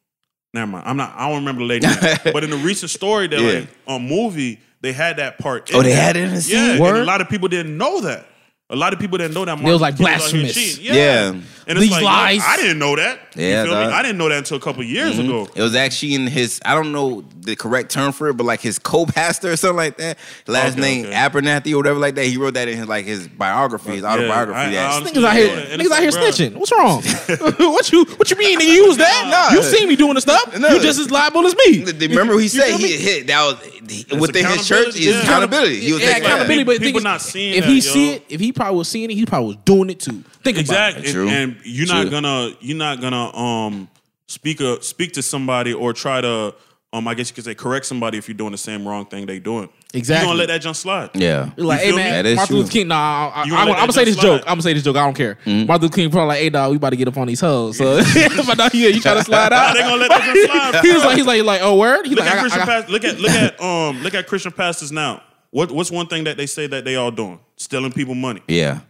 Never 0.52 0.66
mind. 0.66 0.84
I'm 0.84 0.96
not. 0.96 1.14
I 1.16 1.28
don't 1.28 1.38
remember 1.38 1.60
the 1.60 1.66
lady. 1.68 1.86
but 2.32 2.42
in 2.42 2.50
the 2.50 2.56
recent 2.56 2.90
story, 2.90 3.28
that 3.28 3.40
Yeah. 3.40 3.60
like 3.60 3.68
um 3.86 4.04
movie, 4.08 4.58
they 4.82 4.92
had 4.92 5.16
that 5.16 5.38
part. 5.38 5.70
Oh, 5.72 5.78
in 5.78 5.84
they 5.84 5.90
there. 5.90 6.02
had 6.02 6.16
it 6.16 6.24
in 6.24 6.28
the 6.30 6.34
Yeah, 6.34 6.40
scene? 6.40 6.70
and 6.72 6.80
Word? 6.80 6.96
a 6.96 7.04
lot 7.04 7.20
of 7.20 7.28
people 7.28 7.48
didn't 7.48 7.76
know 7.78 8.00
that. 8.02 8.26
A 8.70 8.76
lot 8.76 8.92
of 8.92 8.98
people 8.98 9.18
didn't 9.18 9.34
know 9.34 9.44
that. 9.44 9.58
It 9.58 9.64
was 9.64 9.80
like 9.80 9.98
Martin 10.00 10.00
Luther 10.00 10.00
King 10.00 10.14
out 10.14 10.20
here 10.32 10.42
blasphemous. 10.42 10.54
cheating. 10.78 10.94
Yeah. 10.94 11.32
And 11.66 11.78
it's 11.78 11.80
These 11.86 11.92
like, 11.92 12.02
lies. 12.02 12.40
I 12.44 12.56
didn't 12.56 12.78
know 12.78 12.96
that. 12.96 13.18
Yeah, 13.36 13.62
you 13.62 13.68
feel 13.70 13.78
me? 13.78 13.84
Mm-hmm. 13.86 13.94
I 13.94 14.02
didn't 14.02 14.18
know 14.18 14.28
that 14.28 14.38
until 14.38 14.56
a 14.56 14.60
couple 14.60 14.82
years 14.82 15.18
ago. 15.18 15.48
it 15.54 15.62
was 15.62 15.74
actually 15.74 16.14
in 16.14 16.26
his. 16.26 16.60
I 16.64 16.74
don't 16.74 16.92
know 16.92 17.24
the 17.40 17.56
correct 17.56 17.90
term 17.90 18.12
for 18.12 18.28
it, 18.28 18.34
but 18.36 18.44
like 18.44 18.60
his 18.60 18.78
co-pastor 18.78 19.52
or 19.52 19.56
something 19.56 19.76
like 19.76 19.96
that. 19.98 20.18
Last 20.46 20.72
Okay, 20.72 20.80
name 20.80 21.06
okay. 21.06 21.14
Abernathy 21.14 21.72
or 21.72 21.76
whatever 21.78 21.98
like 21.98 22.14
that. 22.16 22.26
He 22.26 22.36
wrote 22.36 22.54
that 22.54 22.68
in 22.68 22.76
his 22.78 22.88
like 22.88 23.04
his 23.04 23.28
biography, 23.28 23.92
his 23.92 24.02
Yeah, 24.02 24.12
autobiography. 24.12 24.58
I- 24.58 24.66
I 24.66 24.70
that 24.72 24.92
honestly- 24.94 25.22
Niggas 25.22 25.26
out 25.26 25.36
here, 25.36 25.46
Yeah, 25.46 25.76
niggas 25.76 25.90
out 25.90 26.00
here 26.02 26.10
like, 26.10 26.20
bruh. 26.20 26.50
snitching. 26.50 26.54
What's 26.56 26.72
wrong? 26.72 27.02
what 27.72 27.92
you, 27.92 28.04
what 28.04 28.30
you 28.30 28.36
mean? 28.36 28.58
Nigga, 28.58 28.74
you 28.74 28.88
was 28.88 28.96
that? 28.98 29.48
Nah. 29.50 29.56
You 29.56 29.62
see 29.62 29.86
me 29.86 29.96
doing 29.96 30.14
the 30.14 30.20
stuff? 30.20 30.58
No. 30.58 30.68
You 30.68 30.80
just 30.80 30.98
as 31.00 31.10
liable 31.10 31.46
as 31.46 31.54
me. 31.66 31.84
Remember 32.08 32.38
he 32.38 32.48
said 32.48 32.72
he 32.78 32.96
hit 32.96 33.26
that 33.28 33.44
was 33.44 33.64
he- 33.88 34.16
within 34.16 34.44
his 34.46 34.66
church 34.66 34.88
accountability, 34.96 34.98
is 35.08 35.14
yeah. 35.14 35.22
accountability. 35.22 35.80
He 35.80 35.92
was 35.92 36.02
yeah, 36.02 36.16
accountability. 36.16 36.64
But 36.64 36.80
People 36.80 37.00
not 37.00 37.20
seeing 37.20 37.54
it. 37.54 37.58
if 37.58 37.64
he 37.64 37.80
see 37.80 38.10
it, 38.14 38.24
if 38.28 38.40
he 38.40 38.52
probably 38.52 38.76
was 38.78 38.88
seeing 38.88 39.10
it, 39.10 39.14
he 39.14 39.26
probably 39.26 39.48
was 39.48 39.56
doing 39.64 39.90
it 39.90 40.00
too. 40.00 40.22
Think 40.44 40.58
Exactly. 40.58 41.10
about 41.10 41.28
it. 41.28 41.32
And, 41.32 41.51
True. 41.54 41.70
you're 41.70 41.86
not 41.88 42.10
gonna 42.10 42.50
you're 42.60 42.76
not 42.76 43.00
gonna 43.00 43.36
um 43.36 43.88
speak 44.26 44.60
a, 44.60 44.82
speak 44.82 45.12
to 45.14 45.22
somebody 45.22 45.72
or 45.72 45.92
try 45.92 46.20
to 46.20 46.54
um 46.94 47.08
I 47.08 47.14
guess 47.14 47.30
you 47.30 47.34
could 47.34 47.44
say 47.44 47.54
correct 47.54 47.86
somebody 47.86 48.18
if 48.18 48.28
you're 48.28 48.36
doing 48.36 48.52
the 48.52 48.58
same 48.58 48.86
wrong 48.86 49.06
thing 49.06 49.26
they 49.26 49.38
doing. 49.38 49.68
Exactly. 49.94 50.26
You 50.26 50.30
gonna 50.32 50.38
let 50.38 50.48
that 50.48 50.60
jump 50.62 50.76
slide. 50.76 51.10
Yeah. 51.14 51.50
You're 51.56 51.66
like, 51.66 51.80
You 51.80 51.84
hey 51.84 51.90
feel 51.90 51.96
me? 51.96 52.02
man, 52.02 52.12
That 52.12 52.26
is 52.26 52.36
Martin 52.36 52.52
true. 52.54 52.56
Luther 52.62 52.72
King. 52.72 52.88
Nah, 52.88 52.96
I, 52.96 53.42
I, 53.42 53.44
You 53.44 53.52
am 53.54 53.58
gonna 53.58 53.70
let 53.72 53.76
gonna 53.80 53.92
say 53.92 54.04
this 54.04 54.14
just 54.14 54.20
slide. 54.26 54.36
joke. 54.38 54.42
I'm 54.42 54.46
gonna 54.52 54.62
say 54.62 54.72
this 54.74 54.82
joke. 54.82 54.96
I 54.96 55.04
don't 55.04 55.14
care. 55.16 55.34
Mm-hmm. 55.44 55.66
Martin 55.66 55.82
Luther 55.82 55.94
King 55.96 56.10
probably 56.10 56.28
like, 56.28 56.38
hey 56.38 56.50
dog, 56.50 56.70
we 56.70 56.76
about 56.76 56.90
to 56.90 56.96
get 56.96 57.08
up 57.08 57.16
on 57.18 57.26
these 57.26 57.40
hoes. 57.40 57.76
So, 57.78 57.96
but 58.46 58.56
now 58.58 58.68
yeah, 58.72 58.88
you 58.88 59.00
try 59.00 59.14
to 59.14 59.24
slide 59.24 59.52
out. 59.54 59.74
They 59.74 59.80
gonna 59.80 59.96
let 59.96 60.08
that 60.10 60.22
jump 60.24 60.50
slide. 60.72 60.82
he 60.84 60.92
was 60.92 61.04
like, 61.04 61.16
he's 61.16 61.26
like, 61.26 61.42
like, 61.44 61.60
oh 61.62 61.76
word. 61.76 62.06
He's 62.06 62.14
look 62.16 62.24
like, 62.24 62.34
at 62.34 62.38
I 62.38 62.40
got, 62.40 62.40
Christian 62.40 62.62
I 62.62 62.64
got, 62.66 62.72
pastors. 62.72 62.90
Look 62.92 63.04
at 63.04 63.20
look 63.20 63.30
at 63.30 63.60
um 63.62 64.02
look 64.02 64.14
at 64.14 64.26
Christian 64.26 64.52
pastors 64.52 64.92
now. 64.92 65.22
What 65.50 65.70
what's 65.70 65.90
one 65.90 66.06
thing 66.06 66.24
that 66.24 66.36
they 66.38 66.46
say 66.46 66.66
that 66.68 66.84
they 66.86 66.96
all 66.96 67.10
doing? 67.10 67.38
Stealing 67.56 67.92
people 67.92 68.14
money. 68.14 68.42
Yeah. 68.48 68.80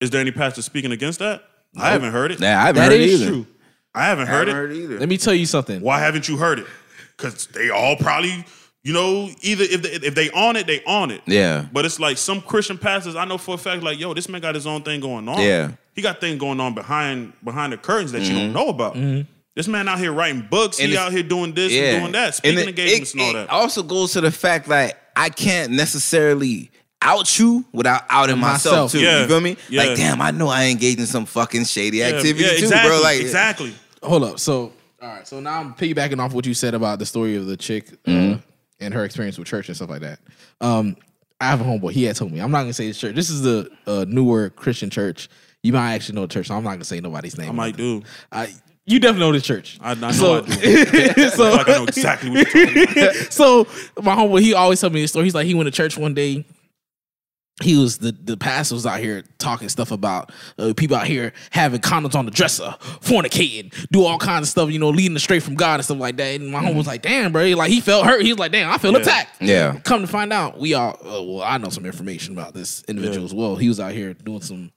Is 0.00 0.10
there 0.10 0.20
any 0.20 0.30
pastor 0.30 0.62
speaking 0.62 0.92
against 0.92 1.18
that? 1.20 1.42
I 1.80 1.90
haven't 1.90 2.12
heard 2.12 2.32
it. 2.32 2.40
Nah, 2.40 2.46
I 2.46 2.50
haven't 2.66 2.74
that 2.76 2.92
heard 2.92 3.00
it 3.00 3.08
is 3.08 3.22
either. 3.22 3.30
true. 3.32 3.46
I 3.94 4.04
haven't 4.04 4.28
I 4.28 4.30
heard 4.30 4.48
haven't 4.48 4.54
it. 4.54 4.56
heard 4.56 4.72
it 4.72 4.76
either. 4.76 4.98
Let 5.00 5.08
me 5.08 5.18
tell 5.18 5.34
you 5.34 5.46
something. 5.46 5.80
Why 5.80 6.00
haven't 6.00 6.28
you 6.28 6.36
heard 6.36 6.58
it? 6.60 6.66
Because 7.16 7.46
they 7.48 7.70
all 7.70 7.96
probably 7.96 8.44
You 8.84 8.92
know, 8.92 9.28
either 9.42 9.64
if 9.64 9.82
they, 9.82 10.06
if 10.06 10.14
they 10.14 10.30
on 10.30 10.56
it, 10.56 10.66
they 10.66 10.82
on 10.84 11.10
it. 11.10 11.20
Yeah. 11.26 11.66
But 11.72 11.84
it's 11.84 11.98
like 11.98 12.16
some 12.16 12.40
Christian 12.40 12.78
pastors 12.78 13.16
I 13.16 13.24
know 13.24 13.36
for 13.36 13.56
a 13.56 13.58
fact, 13.58 13.82
like, 13.82 13.98
yo, 13.98 14.14
this 14.14 14.28
man 14.28 14.40
got 14.40 14.54
his 14.54 14.66
own 14.66 14.82
thing 14.82 15.00
going 15.00 15.28
on. 15.28 15.40
Yeah. 15.40 15.72
He 15.94 16.00
got 16.02 16.20
things 16.20 16.38
going 16.38 16.60
on 16.60 16.74
behind 16.74 17.32
behind 17.42 17.72
the 17.72 17.76
curtains 17.76 18.12
that 18.12 18.22
you 18.22 18.34
don't 18.34 18.44
mm-hmm. 18.44 18.52
know 18.54 18.68
about. 18.68 18.94
Mm-hmm. 18.94 19.30
This 19.56 19.66
man 19.66 19.88
out 19.88 19.98
here 19.98 20.12
writing 20.12 20.46
books. 20.48 20.78
And 20.78 20.86
he 20.88 20.94
it's- 20.94 21.06
out 21.06 21.12
here 21.12 21.24
doing 21.24 21.52
this 21.52 21.72
and 21.72 22.00
doing 22.00 22.12
that, 22.12 22.36
speaking 22.36 22.60
it- 22.60 22.68
engagements 22.68 23.10
it- 23.10 23.14
and 23.14 23.22
all 23.22 23.32
that. 23.32 23.38
it 23.40 23.46
that. 23.48 23.52
also 23.52 23.82
goes 23.82 24.12
to 24.12 24.20
the 24.20 24.30
fact 24.30 24.68
that 24.68 25.10
I 25.16 25.28
can't 25.30 25.72
necessarily 25.72 26.70
out 27.00 27.38
you 27.38 27.64
without 27.72 28.02
outing 28.08 28.38
myself, 28.38 28.74
Myself. 28.74 28.92
too. 28.92 29.00
Yeah. 29.00 29.22
You 29.22 29.28
feel 29.28 29.40
me? 29.40 29.56
Yeah. 29.68 29.84
Like, 29.84 29.96
damn, 29.96 30.20
I 30.20 30.30
know 30.30 30.48
I 30.48 30.64
engaged 30.66 31.00
in 31.00 31.06
some 31.06 31.26
fucking 31.26 31.64
shady 31.64 31.98
yeah, 31.98 32.06
activity 32.06 32.44
yeah, 32.44 32.50
too, 32.56 32.64
exactly, 32.64 32.88
bro. 32.90 33.00
Like, 33.00 33.20
exactly. 33.20 33.74
Hold 34.02 34.24
up. 34.24 34.38
So, 34.40 34.72
all 35.00 35.08
right. 35.08 35.26
So 35.26 35.40
now 35.40 35.60
I'm 35.60 35.74
piggybacking 35.74 36.18
off 36.18 36.32
what 36.32 36.46
you 36.46 36.54
said 36.54 36.74
about 36.74 36.98
the 36.98 37.06
story 37.06 37.36
of 37.36 37.46
the 37.46 37.56
chick 37.56 37.90
uh, 38.06 38.36
and 38.80 38.94
her 38.94 39.04
experience 39.04 39.38
with 39.38 39.46
church 39.48 39.68
and 39.68 39.76
stuff 39.76 39.90
like 39.90 40.00
that. 40.00 40.18
Um, 40.60 40.96
I 41.40 41.46
have 41.46 41.60
a 41.60 41.64
homeboy. 41.64 41.92
He 41.92 42.04
had 42.04 42.16
told 42.16 42.32
me. 42.32 42.40
I'm 42.40 42.50
not 42.50 42.62
gonna 42.62 42.72
say 42.72 42.86
his 42.86 42.98
church. 42.98 43.14
This 43.14 43.30
is 43.30 43.42
the 43.42 43.70
uh, 43.86 44.04
newer 44.08 44.50
Christian 44.50 44.90
church. 44.90 45.28
You 45.62 45.72
might 45.72 45.94
actually 45.94 46.16
know 46.16 46.22
the 46.22 46.34
church. 46.34 46.48
So 46.48 46.54
I'm 46.56 46.64
not 46.64 46.72
gonna 46.72 46.84
say 46.84 47.00
nobody's 47.00 47.38
name. 47.38 47.48
I 47.48 47.52
might 47.52 47.76
do. 47.76 48.02
I, 48.32 48.52
you 48.86 48.98
definitely 48.98 49.26
know 49.26 49.32
the 49.32 49.40
church. 49.40 49.78
I, 49.80 49.92
I 49.92 49.94
know 49.94 50.10
So- 50.10 50.38
I 50.38 50.40
do. 50.40 51.28
so, 51.30 51.50
like 51.52 51.68
I 51.68 51.72
know 51.72 51.84
exactly 51.84 52.30
what 52.30 52.52
you're 52.54 52.66
talking 52.66 52.92
about. 52.92 53.14
so 53.32 53.64
my 54.02 54.16
homeboy, 54.16 54.40
he 54.40 54.54
always 54.54 54.80
tell 54.80 54.90
me 54.90 55.00
this 55.00 55.10
story. 55.12 55.26
He's 55.26 55.34
like, 55.34 55.46
he 55.46 55.54
went 55.54 55.66
to 55.68 55.70
church 55.70 55.96
one 55.96 56.14
day. 56.14 56.44
He 57.62 57.76
was 57.76 57.98
the 57.98 58.12
the 58.12 58.36
pastor 58.36 58.76
was 58.76 58.86
out 58.86 59.00
here 59.00 59.24
talking 59.38 59.68
stuff 59.68 59.90
about 59.90 60.30
uh, 60.58 60.72
people 60.76 60.96
out 60.96 61.06
here 61.08 61.32
having 61.50 61.80
condoms 61.80 62.14
on 62.14 62.24
the 62.24 62.30
dresser, 62.30 62.74
fornicating, 63.00 63.72
do 63.90 64.04
all 64.04 64.18
kinds 64.18 64.44
of 64.46 64.48
stuff, 64.50 64.70
you 64.70 64.78
know, 64.78 64.90
leading 64.90 65.16
astray 65.16 65.40
from 65.40 65.54
God 65.54 65.74
and 65.74 65.84
stuff 65.84 65.98
like 65.98 66.16
that. 66.18 66.40
And 66.40 66.50
my 66.52 66.60
homie 66.62 66.76
was 66.76 66.86
like, 66.86 67.02
"Damn, 67.02 67.32
bro!" 67.32 67.44
Like 67.56 67.70
he 67.70 67.80
felt 67.80 68.06
hurt. 68.06 68.22
He 68.22 68.32
was 68.32 68.38
like, 68.38 68.52
"Damn, 68.52 68.70
I 68.72 68.78
feel 68.78 68.92
Yeah. 68.92 68.98
attacked." 68.98 69.42
Yeah. 69.42 69.80
Come 69.84 70.02
to 70.02 70.06
find 70.06 70.32
out, 70.32 70.58
we 70.58 70.74
all 70.74 70.98
uh, 71.04 71.22
well, 71.22 71.42
I 71.42 71.58
know 71.58 71.68
some 71.70 71.84
information 71.86 72.32
about 72.32 72.54
this 72.54 72.84
individual 72.86 73.20
Yeah. 73.20 73.24
as 73.24 73.34
well. 73.34 73.56
He 73.56 73.68
was 73.68 73.80
out 73.80 73.92
here 73.92 74.14
doing 74.14 74.40
some 74.42 74.70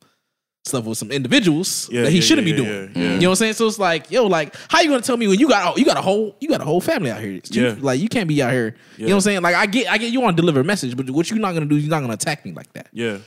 stuff 0.63 0.85
with 0.85 0.97
some 0.97 1.11
individuals 1.11 1.89
Yeah, 1.91 2.03
that 2.03 2.09
he 2.11 2.17
yeah, 2.17 2.21
shouldn't 2.21 2.47
yeah, 2.47 2.53
be 2.55 2.61
doing. 2.63 2.91
yeah, 2.95 3.01
yeah. 3.03 3.13
You 3.15 3.19
know 3.21 3.29
what 3.29 3.31
I'm 3.33 3.35
saying? 3.37 3.53
So 3.53 3.67
it's 3.67 3.79
like, 3.79 4.11
yo, 4.11 4.27
like, 4.27 4.55
how 4.69 4.81
you 4.81 4.89
gonna 4.89 5.01
tell 5.01 5.17
me 5.17 5.27
when 5.27 5.39
you 5.39 5.49
got 5.49 5.77
you 5.77 5.85
got 5.85 5.97
a 5.97 6.01
whole 6.01 6.35
you 6.39 6.47
got 6.49 6.61
a 6.61 6.63
whole 6.65 6.81
family 6.81 7.09
out 7.11 7.19
here? 7.19 7.31
You- 7.31 7.41
Yeah. 7.49 7.75
Like 7.79 7.99
you 7.99 8.09
can't 8.09 8.27
be 8.27 8.41
out 8.43 8.51
here. 8.51 8.75
You 8.97 9.05
know 9.07 9.13
what 9.13 9.15
I'm 9.15 9.21
saying? 9.21 9.41
Like 9.41 9.55
I 9.55 9.65
get 9.65 9.89
I 9.91 9.97
get 9.97 10.11
you 10.11 10.21
want 10.21 10.37
to 10.37 10.41
deliver 10.41 10.59
a 10.59 10.63
message, 10.63 10.95
but 10.95 11.09
what 11.09 11.29
you're 11.29 11.39
not 11.39 11.53
gonna 11.53 11.65
do, 11.65 11.77
you're 11.77 11.89
not 11.89 12.01
gonna 12.01 12.13
attack 12.13 12.45
me 12.45 12.51
like 12.53 12.71
that. 12.73 12.87
Yeah, 12.93 13.17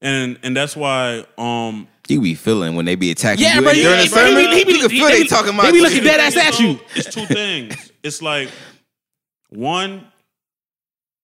and 0.00 0.38
and 0.44 0.56
that's 0.56 0.76
why 0.76 1.24
um 1.38 1.88
you 2.08 2.20
be 2.20 2.34
feeling 2.36 2.76
when 2.76 2.84
they 2.84 2.94
be 2.94 3.10
attacking 3.10 3.42
Yeah, 3.44 3.56
you 3.56 3.62
bro, 3.62 3.72
during 3.72 3.84
yeah, 3.98 4.04
the 4.04 4.10
bro, 4.10 4.24
he 4.26 4.30
sermon. 4.32 4.50
be- 4.50 4.56
he 4.58 4.64
be- 4.64 4.72
you 4.74 4.80
can 4.80 4.88
feel 4.90 5.06
they 5.06 5.12
they 5.12 5.22
be- 5.22 5.28
talking 5.28 5.52
they 5.52 5.58
about 5.58 5.72
be 5.72 5.80
looking 5.80 6.04
dead 6.04 6.20
ass 6.20 6.36
at 6.36 6.60
you. 6.60 6.78
It's 6.94 7.12
two 7.12 7.26
things. 7.26 7.90
It's 8.04 8.22
like 8.22 8.48
one 9.50 10.04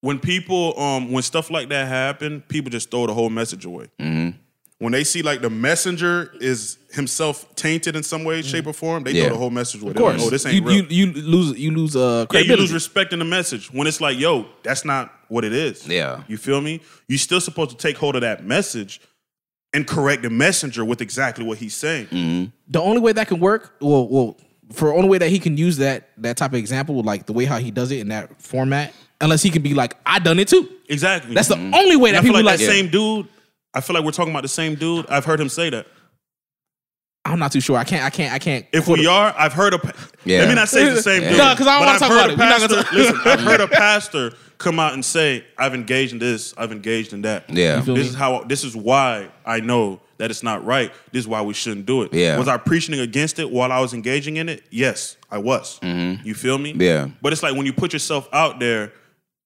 when 0.01 0.19
people 0.19 0.77
um 0.79 1.13
when 1.13 1.23
stuff 1.23 1.51
like 1.53 1.69
that 1.69 1.87
happen, 1.87 2.41
people 2.49 2.71
just 2.71 2.91
throw 2.91 3.07
the 3.07 3.15
whole 3.15 3.31
message 3.31 3.65
away. 3.65 3.87
Mm-hmm. 4.01 4.37
When 4.83 4.91
they 4.91 5.05
see 5.05 5.23
like 5.23 5.43
the 5.43 5.49
messenger 5.49 6.33
is 6.41 6.77
himself 6.91 7.55
tainted 7.55 7.95
in 7.95 8.03
some 8.03 8.25
way, 8.25 8.43
shape, 8.43 8.67
or 8.67 8.73
form, 8.73 9.05
they 9.05 9.13
Yeah. 9.13 9.27
throw 9.27 9.33
the 9.35 9.39
whole 9.39 9.51
message 9.51 9.81
with 9.81 9.95
Of 9.95 10.03
course, 10.03 10.17
Like, 10.19 10.27
oh, 10.27 10.31
this 10.31 10.45
ain't 10.45 10.57
you, 10.57 10.63
real. 10.65 10.85
you 10.91 11.07
you 11.07 11.13
lose 11.13 11.57
you 11.57 11.71
lose 11.71 11.95
uh 11.95 12.27
yeah, 12.33 12.41
you 12.41 12.57
lose 12.57 12.73
respect 12.73 13.13
in 13.13 13.21
the 13.21 13.25
message 13.25 13.73
when 13.73 13.87
it's 13.87 14.01
like, 14.01 14.19
yo, 14.19 14.45
that's 14.65 14.85
not 14.85 15.13
what 15.29 15.45
it 15.45 15.53
is. 15.53 15.87
Yeah. 15.87 16.25
you 16.27 16.37
feel 16.37 16.61
me? 16.61 16.81
You 17.07 17.17
still 17.17 17.41
supposed 17.41 17.71
to 17.71 17.77
take 17.77 17.97
hold 17.97 18.17
of 18.17 18.23
that 18.23 18.45
message 18.45 19.01
and 19.73 19.87
correct 19.87 20.23
the 20.23 20.31
messenger 20.31 20.85
with 20.85 21.01
exactly 21.01 21.45
what 21.45 21.59
he's 21.59 21.75
saying. 21.77 22.07
Mm-hmm. 22.07 22.51
the 22.69 22.81
only 22.81 23.01
way 23.01 23.13
that 23.13 23.29
can 23.29 23.39
work, 23.39 23.77
well, 23.81 24.09
well, 24.09 24.37
for 24.73 24.93
only 24.93 25.09
way 25.09 25.19
that 25.19 25.29
he 25.31 25.39
can 25.39 25.57
use 25.57 25.77
that 25.77 26.09
that 26.19 26.37
type 26.37 26.51
of 26.51 26.59
example, 26.59 27.01
like 27.05 27.27
the 27.27 27.33
way 27.33 27.45
how 27.45 27.59
he 27.59 27.71
does 27.71 27.93
it 27.93 28.01
in 28.01 28.09
that 28.09 28.43
format, 28.43 28.93
unless 29.21 29.43
he 29.45 29.51
can 29.51 29.63
be 29.63 29.75
like, 29.75 29.97
I 30.05 30.19
done 30.19 30.41
it 30.41 30.49
too. 30.49 30.69
Exactly. 30.89 31.35
That's 31.37 31.47
the 31.49 31.71
only 31.73 31.95
way 31.95 32.11
that 32.11 32.23
people 32.23 32.39
like 32.43 32.45
like. 32.47 32.59
that 32.59 32.67
same 32.67 32.89
dude. 32.89 33.29
I 33.75 33.81
feel 33.81 33.95
like 33.95 34.05
we're 34.05 34.11
talking 34.11 34.33
about 34.33 34.43
the 34.43 34.49
same 34.49 34.75
dude. 34.75 35.07
I've 35.09 35.25
heard 35.25 35.41
him 35.41 35.49
say 35.49 35.71
that. 35.71 35.87
I'm 37.25 37.39
not 37.39 37.53
too 37.53 37.61
sure. 37.61 37.77
I 37.79 37.85
can't. 37.85 38.05
I 38.05 38.11
can't. 38.11 38.33
I 38.33 38.39
can't. 38.39 38.67
If 38.73 38.89
we 38.89 39.07
are, 39.07 39.33
I've 39.39 39.53
heard 39.53 39.75
a. 39.75 39.79
pa- 39.79 39.93
Yeah. 40.25 40.41
Let 40.41 40.49
me 40.49 40.55
not 40.57 40.69
say 40.69 40.85
it's 40.85 40.97
the 40.97 41.03
same 41.03 41.23
Yeah. 41.23 41.29
dude. 41.31 41.39
No, 41.39 41.55
'cause 41.57 41.67
I 41.67 41.79
don't 41.79 41.87
wanna 41.87 41.99
talk 41.99 42.11
about 42.11 42.31
a 42.31 42.33
it. 42.33 42.39
We're 42.39 42.49
not 42.49 42.61
gonna 42.61 42.75
pastor- 42.75 42.83
talk- 42.83 42.93
Listen, 42.93 43.21
I've 43.25 43.41
heard 43.41 43.61
a 43.61 43.69
pastor 43.69 44.33
come 44.59 44.81
out 44.81 44.93
and 44.95 45.05
say, 45.05 45.45
"I've 45.57 45.73
engaged 45.75 46.13
in 46.13 46.19
this. 46.19 46.53
I've 46.59 46.73
engaged 46.73 47.13
in 47.13 47.23
that. 47.23 47.49
Yeah. 47.49 47.77
This 47.77 47.87
me? 47.87 48.01
is 48.01 48.15
how. 48.15 48.43
This 48.43 48.65
is 48.65 48.75
why 48.77 49.29
I 49.47 49.61
know 49.61 50.01
that 50.19 50.31
it's 50.33 50.43
not 50.43 50.65
right. 50.65 50.93
This 51.13 51.21
is 51.21 51.29
why 51.29 51.43
we 51.43 51.55
shouldn't 51.55 51.87
do 51.87 52.03
it. 52.03 52.13
Yeah. 52.13 52.39
Was 52.39 52.49
I 52.49 52.57
preaching 52.57 52.99
against 52.99 53.39
it 53.39 53.51
while 53.51 53.71
I 53.71 53.79
was 53.81 53.95
engaging 53.95 54.37
in 54.37 54.49
it? 54.49 54.65
Yes, 54.71 55.17
I 55.31 55.39
was. 55.39 55.79
You 55.83 56.35
feel 56.35 56.59
me? 56.59 56.73
Mm-hmm. 56.73 56.83
Yeah. 56.83 57.09
But 57.23 57.33
it's 57.33 57.43
like 57.43 57.55
when 57.57 57.67
you 57.67 57.73
put 57.73 57.93
yourself 57.93 58.29
out 58.33 58.59
there. 58.59 58.93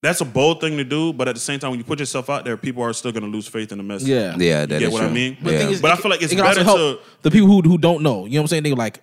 That's 0.06 0.20
a 0.20 0.24
bold 0.24 0.60
thing 0.60 0.76
to 0.76 0.84
do, 0.84 1.12
but 1.12 1.26
at 1.26 1.34
the 1.34 1.40
same 1.40 1.58
time, 1.58 1.70
when 1.70 1.80
you 1.80 1.84
put 1.84 1.98
yourself 1.98 2.30
out 2.30 2.44
there, 2.44 2.56
people 2.56 2.82
are 2.84 2.92
still 2.92 3.10
going 3.10 3.24
to 3.24 3.28
lose 3.28 3.48
faith 3.48 3.72
in 3.72 3.78
the 3.78 3.84
message. 3.84 4.08
Yeah. 4.08 4.36
Yeah, 4.38 4.60
You 4.60 4.66
get 4.68 4.82
is 4.82 4.90
what 4.92 5.00
true. 5.00 5.08
I 5.08 5.12
mean? 5.12 5.36
But 5.42 5.52
Yeah. 5.54 5.68
is, 5.68 5.80
But 5.82 5.90
I 5.90 5.96
feel 5.96 6.10
like 6.12 6.22
it's 6.22 6.32
it 6.32 6.36
can 6.36 6.44
better 6.44 6.62
help 6.62 6.78
to- 6.78 6.98
the 7.22 7.30
people 7.30 7.48
who 7.48 7.60
who 7.62 7.76
don't 7.76 8.02
know. 8.02 8.24
You 8.24 8.32
know 8.34 8.38
what 8.38 8.42
I'm 8.42 8.46
saying? 8.48 8.62
They're 8.62 8.74
like, 8.76 9.02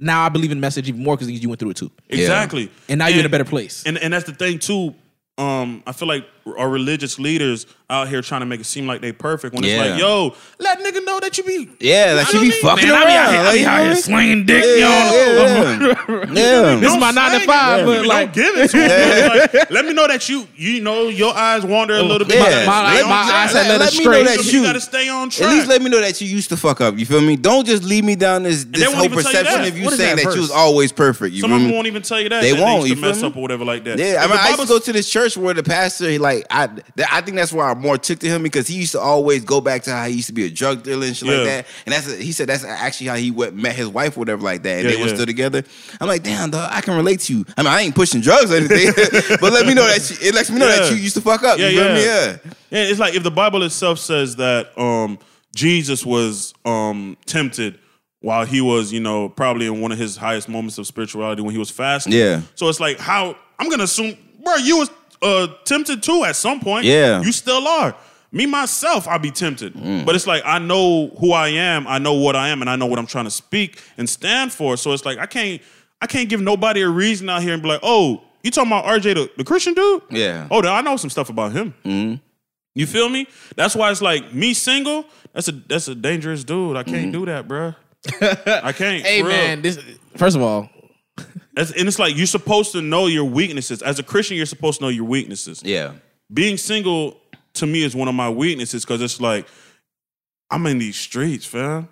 now 0.00 0.24
I 0.26 0.28
believe 0.28 0.50
in 0.50 0.58
the 0.58 0.62
message 0.62 0.88
even 0.88 1.02
more 1.04 1.16
because 1.16 1.30
you 1.30 1.48
went 1.48 1.60
through 1.60 1.70
it 1.70 1.76
too, 1.76 1.90
Exactly. 2.08 2.68
and 2.88 2.98
now 2.98 3.06
you're 3.06 3.20
in 3.20 3.26
a 3.26 3.28
better 3.36 3.44
place. 3.44 3.84
And 3.86 3.96
and 3.98 4.12
that's 4.12 4.24
the 4.26 4.32
thing 4.32 4.58
too. 4.58 4.94
Um, 5.38 5.82
I 5.86 5.92
feel 5.92 6.08
like 6.08 6.24
our 6.58 6.68
religious 6.68 7.18
leaders 7.18 7.66
out 7.90 8.08
here 8.08 8.22
trying 8.22 8.40
to 8.40 8.46
make 8.46 8.60
it 8.60 8.64
seem 8.64 8.86
like 8.86 9.00
they 9.00 9.12
perfect 9.12 9.54
when 9.54 9.64
it's 9.64 9.76
like, 9.76 9.98
yo, 10.00 10.34
let 10.58 10.78
nigga 10.78 11.04
know 11.04 11.18
that 11.20 11.36
you 11.36 11.44
be 11.44 11.68
Yeah, 11.80 12.14
like 12.16 12.28
I 12.28 12.38
you 12.38 12.40
be 12.40 12.48
me. 12.48 12.60
fucking 12.62 12.88
Man, 12.88 12.94
I 12.96 13.02
around. 13.02 13.10
be 13.10 13.16
out 13.16 13.30
here, 13.30 13.40
I 13.40 13.44
like, 13.44 13.52
be 13.54 13.60
you 13.60 13.66
out 13.66 13.72
here 13.72 13.80
what 13.80 13.84
I 13.84 13.92
mean? 13.94 14.02
slinging 14.02 14.46
dick, 14.46 14.64
Yeah, 14.64 14.76
y'all. 14.78 15.12
yeah, 15.12 16.24
yeah. 16.32 16.76
This 16.80 16.92
is 16.92 16.98
my 17.00 17.12
Don't 17.12 17.14
nine 17.16 17.40
to 17.40 17.46
five, 17.46 17.80
it. 17.80 17.86
but 17.86 17.94
Don't 17.96 18.06
like, 18.06 18.32
give 18.32 18.56
it 18.56 18.70
to 18.70 18.76
him. 18.78 19.28
Like, 19.52 19.70
let 19.70 19.84
me 19.84 19.92
know 19.92 20.06
that 20.08 20.28
you 20.28 20.46
you 20.56 20.80
know 20.80 21.08
your 21.08 21.34
eyes 21.36 21.64
wander 21.64 21.96
a 21.96 22.02
little 22.02 22.26
bit. 22.26 22.36
Yeah. 22.38 22.66
My- 22.66 22.96
Stay 22.96 23.08
my 23.08 23.14
eyes 23.16 23.52
had 23.52 23.66
let 23.68 23.80
let 23.80 23.92
it 23.92 23.98
me 23.98 24.04
know 24.04 24.12
straight. 24.12 24.24
that 24.36 24.52
You 24.52 24.60
you 24.60 24.64
gotta 24.66 24.80
stay 24.80 25.08
on 25.08 25.30
track. 25.30 25.48
At 25.48 25.54
least 25.54 25.68
let 25.68 25.82
me 25.82 25.90
know 25.90 26.00
that 26.00 26.20
you 26.20 26.28
used 26.28 26.48
to 26.50 26.56
fuck 26.56 26.80
up. 26.80 26.96
You 26.98 27.06
feel 27.06 27.20
me? 27.20 27.36
Don't 27.36 27.66
just 27.66 27.82
lead 27.84 28.04
me 28.04 28.14
down 28.16 28.44
this 28.44 28.64
this 28.64 28.84
whole 28.92 29.04
even 29.04 29.18
tell 29.18 29.32
you 29.32 29.38
perception 29.38 29.64
of 29.66 29.78
you 29.78 29.90
saying 29.90 30.16
that 30.16 30.24
that, 30.26 30.34
you 30.34 30.40
was 30.40 30.50
always 30.50 30.92
perfect. 30.92 31.34
You 31.34 31.40
Some 31.42 31.52
of 31.52 31.60
them 31.60 31.70
won't 31.72 31.86
even 31.86 32.02
tell 32.02 32.20
you 32.20 32.28
that. 32.28 32.42
They 32.42 32.52
won't, 32.52 32.88
you 32.88 32.96
mess 32.96 33.22
up 33.22 33.36
or 33.36 33.42
whatever 33.42 33.64
like 33.64 33.84
that. 33.84 33.98
Yeah, 33.98 34.18
I 34.20 34.24
If 34.24 34.30
mean, 34.30 34.38
I 34.38 34.48
used 34.50 34.60
to 34.62 34.66
go 34.68 34.78
to 34.78 34.92
this 34.92 35.08
church 35.10 35.36
where 35.36 35.54
the 35.54 35.62
pastor, 35.62 36.08
he 36.08 36.18
like, 36.18 36.46
I, 36.50 36.68
I 37.10 37.20
think 37.20 37.36
that's 37.36 37.52
why 37.52 37.70
I'm 37.70 37.79
more 37.80 37.98
took 37.98 38.18
to 38.20 38.28
him 38.28 38.42
because 38.42 38.66
he 38.66 38.76
used 38.76 38.92
to 38.92 39.00
always 39.00 39.44
go 39.44 39.60
back 39.60 39.82
to 39.84 39.92
how 39.92 40.06
he 40.06 40.14
used 40.14 40.28
to 40.28 40.32
be 40.32 40.44
a 40.46 40.50
drug 40.50 40.82
dealer 40.82 41.06
and 41.06 41.16
shit 41.16 41.28
Yeah. 41.28 41.34
like 41.36 41.44
that. 41.46 41.66
And 41.86 41.92
that's 41.94 42.16
he 42.18 42.32
said 42.32 42.48
that's 42.48 42.64
actually 42.64 43.08
how 43.08 43.16
he 43.16 43.30
went, 43.30 43.54
met 43.54 43.74
his 43.74 43.88
wife 43.88 44.16
or 44.16 44.20
whatever 44.20 44.42
like 44.42 44.62
that, 44.62 44.80
and 44.80 44.88
Yeah, 44.88 44.96
they 44.96 45.02
were 45.02 45.08
still 45.08 45.26
together. 45.26 45.62
I'm 46.00 46.08
like, 46.08 46.22
damn, 46.22 46.50
dog, 46.50 46.70
I 46.72 46.80
can 46.80 46.96
relate 46.96 47.20
to 47.20 47.36
you. 47.38 47.44
I 47.56 47.62
mean, 47.62 47.72
I 47.72 47.80
ain't 47.82 47.94
pushing 47.94 48.20
drugs 48.20 48.52
or 48.52 48.56
anything, 48.56 48.92
but 49.40 49.52
let 49.52 49.66
me 49.66 49.74
know 49.74 49.86
that 49.86 50.10
you, 50.10 50.28
it 50.28 50.34
lets 50.34 50.50
me 50.50 50.58
know 50.58 50.66
that 50.68 50.90
you 50.90 50.96
used 50.96 51.14
to 51.14 51.20
fuck 51.20 51.42
up. 51.42 51.58
Yeah, 51.58 51.68
yeah. 51.68 51.94
me? 51.94 52.04
Yeah. 52.04 52.36
Yeah, 52.70 52.82
it's 52.90 53.00
like 53.00 53.14
if 53.14 53.22
the 53.22 53.30
Bible 53.32 53.62
itself 53.64 53.98
says 53.98 54.36
that 54.36 54.76
um, 54.78 55.18
Jesus 55.56 56.06
was 56.06 56.54
um, 56.64 57.16
tempted 57.26 57.78
while 58.20 58.44
he 58.44 58.60
was, 58.60 58.92
you 58.92 59.00
know, 59.00 59.28
probably 59.28 59.66
in 59.66 59.80
one 59.80 59.90
of 59.92 59.98
his 59.98 60.16
highest 60.16 60.48
moments 60.48 60.78
of 60.78 60.86
spirituality 60.86 61.42
when 61.42 61.52
he 61.52 61.58
was 61.58 61.70
fasting. 61.70 62.12
Yeah. 62.12 62.42
So 62.54 62.68
it's 62.68 62.78
like 62.78 62.98
how 62.98 63.34
I'm 63.58 63.68
gonna 63.70 63.84
assume, 63.84 64.16
bro, 64.44 64.56
you 64.56 64.76
was 64.78 64.90
uh, 65.22 65.48
tempted 65.64 66.02
too 66.02 66.24
at 66.24 66.36
some 66.36 66.60
point. 66.60 66.84
Yeah. 66.84 67.20
You 67.22 67.32
still 67.32 67.66
are. 67.66 67.96
Me 68.32 68.46
myself, 68.46 69.08
I'll 69.08 69.18
be 69.18 69.32
tempted. 69.32 69.74
Mm. 69.74 70.06
But 70.06 70.14
it's 70.14 70.26
like 70.26 70.42
I 70.44 70.58
know 70.58 71.08
who 71.18 71.32
I 71.32 71.48
am, 71.48 71.86
I 71.86 71.98
know 71.98 72.14
what 72.14 72.36
I 72.36 72.48
am, 72.48 72.60
and 72.60 72.70
I 72.70 72.76
know 72.76 72.86
what 72.86 72.98
I'm 72.98 73.06
trying 73.06 73.24
to 73.24 73.30
speak 73.30 73.82
and 73.98 74.08
stand 74.08 74.52
for. 74.52 74.76
So 74.76 74.92
it's 74.92 75.04
like 75.04 75.18
I 75.18 75.26
can't 75.26 75.60
I 76.00 76.06
can't 76.06 76.28
give 76.28 76.40
nobody 76.40 76.82
a 76.82 76.88
reason 76.88 77.28
out 77.28 77.42
here 77.42 77.54
and 77.54 77.62
be 77.62 77.68
like, 77.68 77.80
oh, 77.82 78.22
you 78.42 78.50
talking 78.50 78.70
about 78.70 78.84
RJ 78.84 79.14
the, 79.14 79.30
the 79.36 79.44
Christian 79.44 79.74
dude? 79.74 80.02
Yeah. 80.10 80.46
Oh, 80.50 80.62
I 80.66 80.80
know 80.80 80.96
some 80.96 81.10
stuff 81.10 81.28
about 81.28 81.52
him. 81.52 82.20
You 82.74 82.86
feel 82.86 83.08
me? 83.08 83.26
That's 83.56 83.74
why 83.74 83.90
it's 83.90 84.00
like 84.00 84.32
me 84.32 84.54
single. 84.54 85.04
That's 85.32 85.48
a 85.48 85.52
that's 85.52 85.88
a 85.88 85.94
dangerous 85.94 86.44
dude. 86.44 86.76
I 86.76 86.84
can't 86.84 87.12
do 87.12 87.26
that, 87.26 87.48
bruh. 87.48 87.74
I 88.62 88.72
can't. 88.72 89.04
hey 89.04 89.20
for 89.20 89.28
real. 89.28 89.36
man, 89.36 89.62
this 89.62 89.78
first 90.16 90.36
of 90.36 90.42
all, 90.42 90.70
That's- 91.60 91.78
and 91.78 91.86
it's 91.86 91.98
like 91.98 92.16
you're 92.16 92.26
supposed 92.26 92.72
to 92.72 92.80
know 92.80 93.06
your 93.06 93.24
weaknesses. 93.24 93.82
As 93.82 93.98
a 93.98 94.02
Christian, 94.02 94.36
you're 94.36 94.46
supposed 94.46 94.78
to 94.78 94.84
know 94.84 94.88
your 94.88 95.04
weaknesses. 95.04 95.62
Yeah. 95.62 95.92
Being 96.32 96.56
single 96.56 97.20
to 97.54 97.66
me 97.66 97.82
is 97.82 97.94
one 97.94 98.08
of 98.08 98.14
my 98.14 98.30
weaknesses 98.30 98.84
because 98.84 99.02
it's 99.02 99.20
like 99.20 99.46
I'm 100.50 100.66
in 100.66 100.78
these 100.78 100.96
streets, 100.96 101.44
fam. 101.44 101.88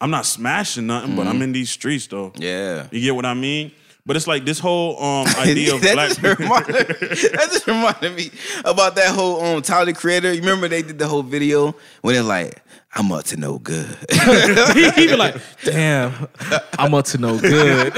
I'm 0.00 0.10
not 0.10 0.26
smashing 0.26 0.86
nothing, 0.86 1.16
but 1.16 1.26
I'm 1.26 1.34
mm-hmm. 1.34 1.42
in 1.42 1.52
these 1.52 1.70
streets 1.70 2.06
though. 2.06 2.32
Yeah. 2.36 2.88
You 2.90 3.00
get 3.00 3.14
what 3.14 3.24
I 3.24 3.32
mean? 3.32 3.72
But 4.06 4.14
it's 4.16 4.28
like 4.28 4.44
this 4.44 4.60
whole 4.60 5.02
um 5.02 5.26
idea 5.38 5.74
of 5.74 5.80
that, 5.82 5.94
black 5.94 6.08
just 6.10 6.22
reminded, 6.38 6.86
that 6.88 7.48
just 7.52 7.66
reminded 7.66 8.14
me 8.14 8.30
about 8.64 8.94
that 8.94 9.14
whole 9.14 9.44
um 9.44 9.62
Tyler 9.62 9.86
the 9.86 9.92
Creator. 9.94 10.32
You 10.32 10.40
remember 10.40 10.68
they 10.68 10.82
did 10.82 10.98
the 10.98 11.08
whole 11.08 11.22
video 11.24 11.74
when 12.02 12.14
they're 12.14 12.22
like, 12.22 12.62
"I'm 12.94 13.10
up 13.10 13.24
to 13.26 13.36
no 13.36 13.58
good." 13.58 13.86
he, 14.74 14.90
he 14.90 15.06
be 15.08 15.16
like, 15.16 15.36
damn, 15.64 16.28
I'm 16.78 16.94
up 16.94 17.06
to 17.06 17.18
no 17.18 17.36
good. 17.38 17.94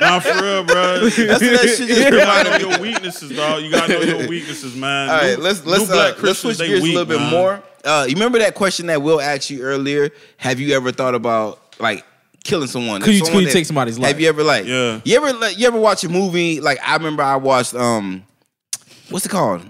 Nah, 0.00 0.20
for 0.20 0.34
real, 0.42 0.64
bro. 0.64 1.00
That's 1.08 1.18
what 1.18 1.38
that 1.40 1.74
shit 1.76 1.88
just 1.88 1.98
You 1.98 2.10
gotta 2.10 2.16
reminded 2.16 2.50
know 2.62 2.68
me. 2.68 2.74
your 2.74 2.80
weaknesses, 2.82 3.36
dog. 3.36 3.62
You 3.62 3.70
gotta 3.70 3.92
know 3.94 4.00
your 4.00 4.28
weaknesses, 4.28 4.76
man. 4.76 5.08
All 5.08 5.16
right, 5.16 5.36
New- 5.38 5.44
let's 5.44 5.64
let's 5.64 5.86
black 5.86 6.18
uh, 6.18 6.26
let's 6.26 6.38
switch 6.40 6.58
gears 6.58 6.82
weak, 6.82 6.92
a 6.94 6.98
little 6.98 7.10
bit 7.16 7.20
man. 7.20 7.30
more. 7.30 7.62
Uh, 7.84 8.04
you 8.06 8.14
remember 8.14 8.38
that 8.40 8.54
question 8.54 8.86
that 8.88 9.00
Will 9.00 9.18
asked 9.20 9.48
you 9.48 9.62
earlier? 9.62 10.10
Have 10.36 10.60
you 10.60 10.74
ever 10.76 10.92
thought 10.92 11.14
about 11.14 11.58
like 11.80 12.04
killing 12.48 12.66
someone? 12.68 13.00
Could 13.00 13.12
you- 13.14 13.18
Someone 13.20 13.32
could 13.34 13.40
you 13.42 13.46
that- 13.46 13.52
take 13.52 13.66
somebody's 13.66 13.98
life? 13.98 14.08
Have 14.08 14.20
you 14.20 14.28
ever 14.28 14.42
like? 14.42 14.66
Yeah. 14.66 15.00
You 15.04 15.16
ever 15.16 15.32
like, 15.34 15.58
you 15.58 15.66
ever 15.66 15.78
watch 15.78 16.02
a 16.04 16.08
movie? 16.08 16.60
Like 16.60 16.78
I 16.84 16.94
remember 16.96 17.22
I 17.22 17.36
watched 17.36 17.74
um 17.74 18.24
what's 19.10 19.26
it 19.26 19.30
called? 19.30 19.62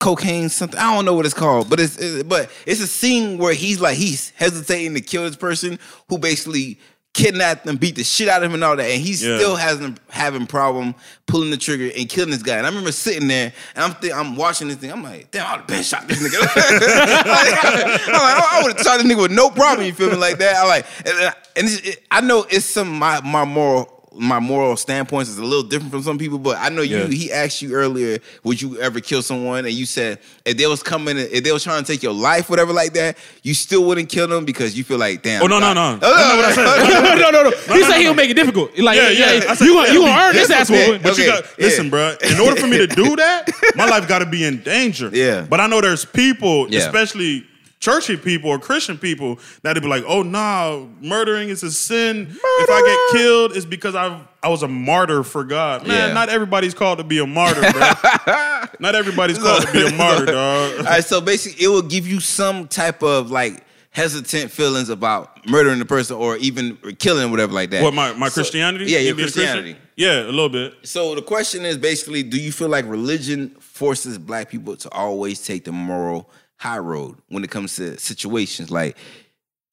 Cocaine 0.00 0.48
something. 0.48 0.78
I 0.80 0.94
don't 0.94 1.04
know 1.04 1.14
what 1.14 1.26
it's 1.26 1.34
called, 1.34 1.70
but 1.70 1.78
it's, 1.78 1.96
it- 1.98 2.28
but 2.28 2.50
it's 2.66 2.80
a 2.80 2.86
scene 2.88 3.38
where 3.38 3.54
he's 3.54 3.80
like 3.80 3.96
he's 3.96 4.30
hesitating 4.30 4.94
to 4.94 5.00
kill 5.00 5.22
this 5.24 5.36
person 5.36 5.78
who 6.08 6.18
basically 6.18 6.78
kidnapped 7.14 7.66
them, 7.66 7.76
beat 7.76 7.96
the 7.96 8.04
shit 8.04 8.26
out 8.28 8.42
of 8.42 8.48
him, 8.48 8.54
and 8.54 8.64
all 8.64 8.74
that, 8.76 8.88
and 8.90 9.00
he 9.02 9.10
Yeah. 9.10 9.36
still 9.38 9.56
hasn't 9.56 9.98
having 10.08 10.46
problem 10.46 10.94
pulling 11.26 11.50
the 11.50 11.56
trigger 11.56 11.90
and 11.96 12.08
killing 12.08 12.30
this 12.30 12.42
guy. 12.42 12.56
And 12.56 12.66
I 12.66 12.68
remember 12.70 12.92
sitting 12.92 13.28
there 13.28 13.52
and 13.74 13.84
I'm 13.84 13.94
th- 14.00 14.12
I'm 14.12 14.36
watching 14.36 14.68
this 14.68 14.76
thing. 14.78 14.90
I'm 14.92 15.02
like, 15.02 15.30
damn, 15.30 15.46
I'd 15.46 15.56
have 15.58 15.66
been 15.66 15.82
shot 15.82 16.06
this 16.08 16.18
nigga. 16.22 16.40
I'm 18.06 18.12
like, 18.12 18.52
I 18.52 18.60
would 18.64 18.76
have 18.76 18.84
shot 18.86 19.00
this 19.00 19.06
nigga 19.12 19.22
with 19.22 19.30
no 19.30 19.50
problem. 19.50 19.86
You 19.86 19.92
feel 19.92 20.10
me 20.10 20.16
like 20.16 20.38
that? 20.38 20.56
I 20.56 20.66
like, 20.66 20.86
and, 21.06 21.34
and 21.56 21.68
it, 21.86 22.02
I 22.10 22.20
know 22.20 22.46
it's 22.50 22.64
some 22.66 22.88
my 22.90 23.20
my 23.20 23.44
moral. 23.44 23.91
My 24.14 24.40
moral 24.40 24.76
standpoints 24.76 25.30
is 25.30 25.38
a 25.38 25.42
little 25.44 25.62
different 25.62 25.90
from 25.90 26.02
some 26.02 26.18
people, 26.18 26.38
but 26.38 26.58
I 26.58 26.68
know 26.68 26.82
you. 26.82 26.98
Yeah. 26.98 27.06
He 27.06 27.32
asked 27.32 27.62
you 27.62 27.72
earlier, 27.74 28.18
would 28.44 28.60
you 28.60 28.78
ever 28.80 29.00
kill 29.00 29.22
someone? 29.22 29.64
And 29.64 29.72
you 29.74 29.86
said 29.86 30.18
if 30.44 30.56
they 30.56 30.66
was 30.66 30.82
coming, 30.82 31.16
if 31.18 31.42
they 31.44 31.50
was 31.52 31.62
trying 31.64 31.82
to 31.82 31.90
take 31.90 32.02
your 32.02 32.12
life, 32.12 32.50
whatever 32.50 32.72
like 32.72 32.92
that, 32.92 33.16
you 33.42 33.54
still 33.54 33.84
wouldn't 33.86 34.08
kill 34.08 34.26
them 34.28 34.44
because 34.44 34.76
you 34.76 34.84
feel 34.84 34.98
like, 34.98 35.22
damn. 35.22 35.42
Oh, 35.42 35.46
no, 35.46 35.58
no, 35.60 35.72
God- 35.74 36.00
no. 36.02 36.08
That's 36.14 36.16
not 36.28 36.36
what 36.36 36.44
I 36.44 36.52
said. 36.52 37.14
no, 37.18 37.30
no, 37.30 37.42
no, 37.42 37.50
no. 37.50 37.74
He 37.74 37.82
said 37.84 37.98
he'll 38.00 38.14
make 38.14 38.30
it 38.30 38.34
difficult. 38.34 38.76
Like, 38.78 38.96
Yeah, 38.98 39.08
yeah, 39.10 39.32
yeah. 39.32 39.54
Said 39.54 39.64
you 39.64 39.74
gonna, 39.74 39.88
you 39.88 39.94
it'll 40.02 40.06
gonna 40.06 40.22
earn 40.28 40.34
this 40.34 40.50
ass 40.50 40.68
difficult. 40.68 40.88
whooping. 40.88 41.02
But 41.02 41.18
you 41.18 41.30
Okay, 41.30 41.40
got 41.40 41.58
listen, 41.58 41.90
bro. 41.90 42.14
In 42.22 42.40
order 42.40 42.60
for 42.60 42.66
me 42.66 42.78
to 42.78 42.86
do 42.86 43.16
that, 43.16 43.48
my 43.76 43.86
life 43.86 44.06
got 44.08 44.18
to 44.18 44.26
be 44.26 44.44
in 44.44 44.62
danger. 44.62 45.10
Yeah. 45.12 45.46
But 45.48 45.60
I 45.60 45.66
know 45.66 45.80
there's 45.80 46.04
people, 46.04 46.68
Yeah. 46.70 46.80
especially 46.80 47.46
churchy 47.82 48.16
people 48.16 48.48
or 48.48 48.58
Christian 48.58 48.96
people, 48.96 49.38
that'd 49.62 49.82
be 49.82 49.88
like, 49.88 50.04
"Oh, 50.06 50.22
nah, 50.22 50.84
murdering 51.02 51.48
is 51.50 51.62
a 51.62 51.70
sin. 51.72 52.28
If 52.30 52.70
I 52.70 52.80
get 53.12 53.20
killed, 53.20 53.56
it's 53.56 53.66
because 53.66 53.94
I 53.94 54.18
I 54.42 54.48
was 54.48 54.62
a 54.62 54.68
martyr 54.68 55.22
for 55.24 55.44
God." 55.44 55.86
Man, 55.86 56.08
Yeah. 56.08 56.14
not 56.14 56.28
everybody's 56.30 56.72
called 56.74 56.98
to 56.98 57.04
be 57.04 57.18
a 57.18 57.26
martyr, 57.26 57.60
bro. 57.60 57.80
not 58.78 58.94
everybody's 58.94 59.38
called 59.38 59.66
to 59.66 59.72
be 59.72 59.86
a 59.86 59.92
martyr, 59.96 60.26
dog. 60.26 60.78
All 60.78 60.84
right, 60.84 61.04
so 61.04 61.20
basically, 61.20 61.64
it 61.64 61.68
will 61.68 61.82
give 61.82 62.06
you 62.06 62.20
some 62.20 62.68
type 62.68 63.02
of 63.02 63.30
like 63.30 63.64
hesitant 63.90 64.50
feelings 64.50 64.88
about 64.88 65.46
murdering 65.46 65.78
the 65.78 65.84
person 65.84 66.16
or 66.16 66.36
even 66.38 66.76
killing, 66.98 67.30
whatever 67.30 67.52
like 67.52 67.70
that. 67.70 67.82
What 67.82 67.92
my 67.94 68.12
my 68.14 68.28
So- 68.28 68.34
Christianity? 68.34 68.86
Yeah, 68.86 69.00
your 69.00 69.14
being 69.14 69.24
Christian? 69.26 69.42
Christianity. 69.42 69.76
Yeah, 69.96 70.22
a 70.22 70.32
little 70.32 70.48
bit. 70.48 70.74
So 70.84 71.14
the 71.14 71.20
question 71.20 71.66
is 71.66 71.76
basically, 71.76 72.22
do 72.22 72.38
you 72.40 72.50
feel 72.52 72.68
like 72.68 72.86
religion 72.86 73.50
forces 73.60 74.16
black 74.16 74.48
people 74.48 74.74
to 74.76 74.88
always 74.90 75.44
take 75.44 75.64
the 75.64 75.72
moral 75.72 76.30
high 76.62 76.78
road 76.78 77.16
when 77.28 77.42
it 77.44 77.50
comes 77.50 77.76
to 77.76 77.98
situations 77.98 78.70
like 78.70 78.96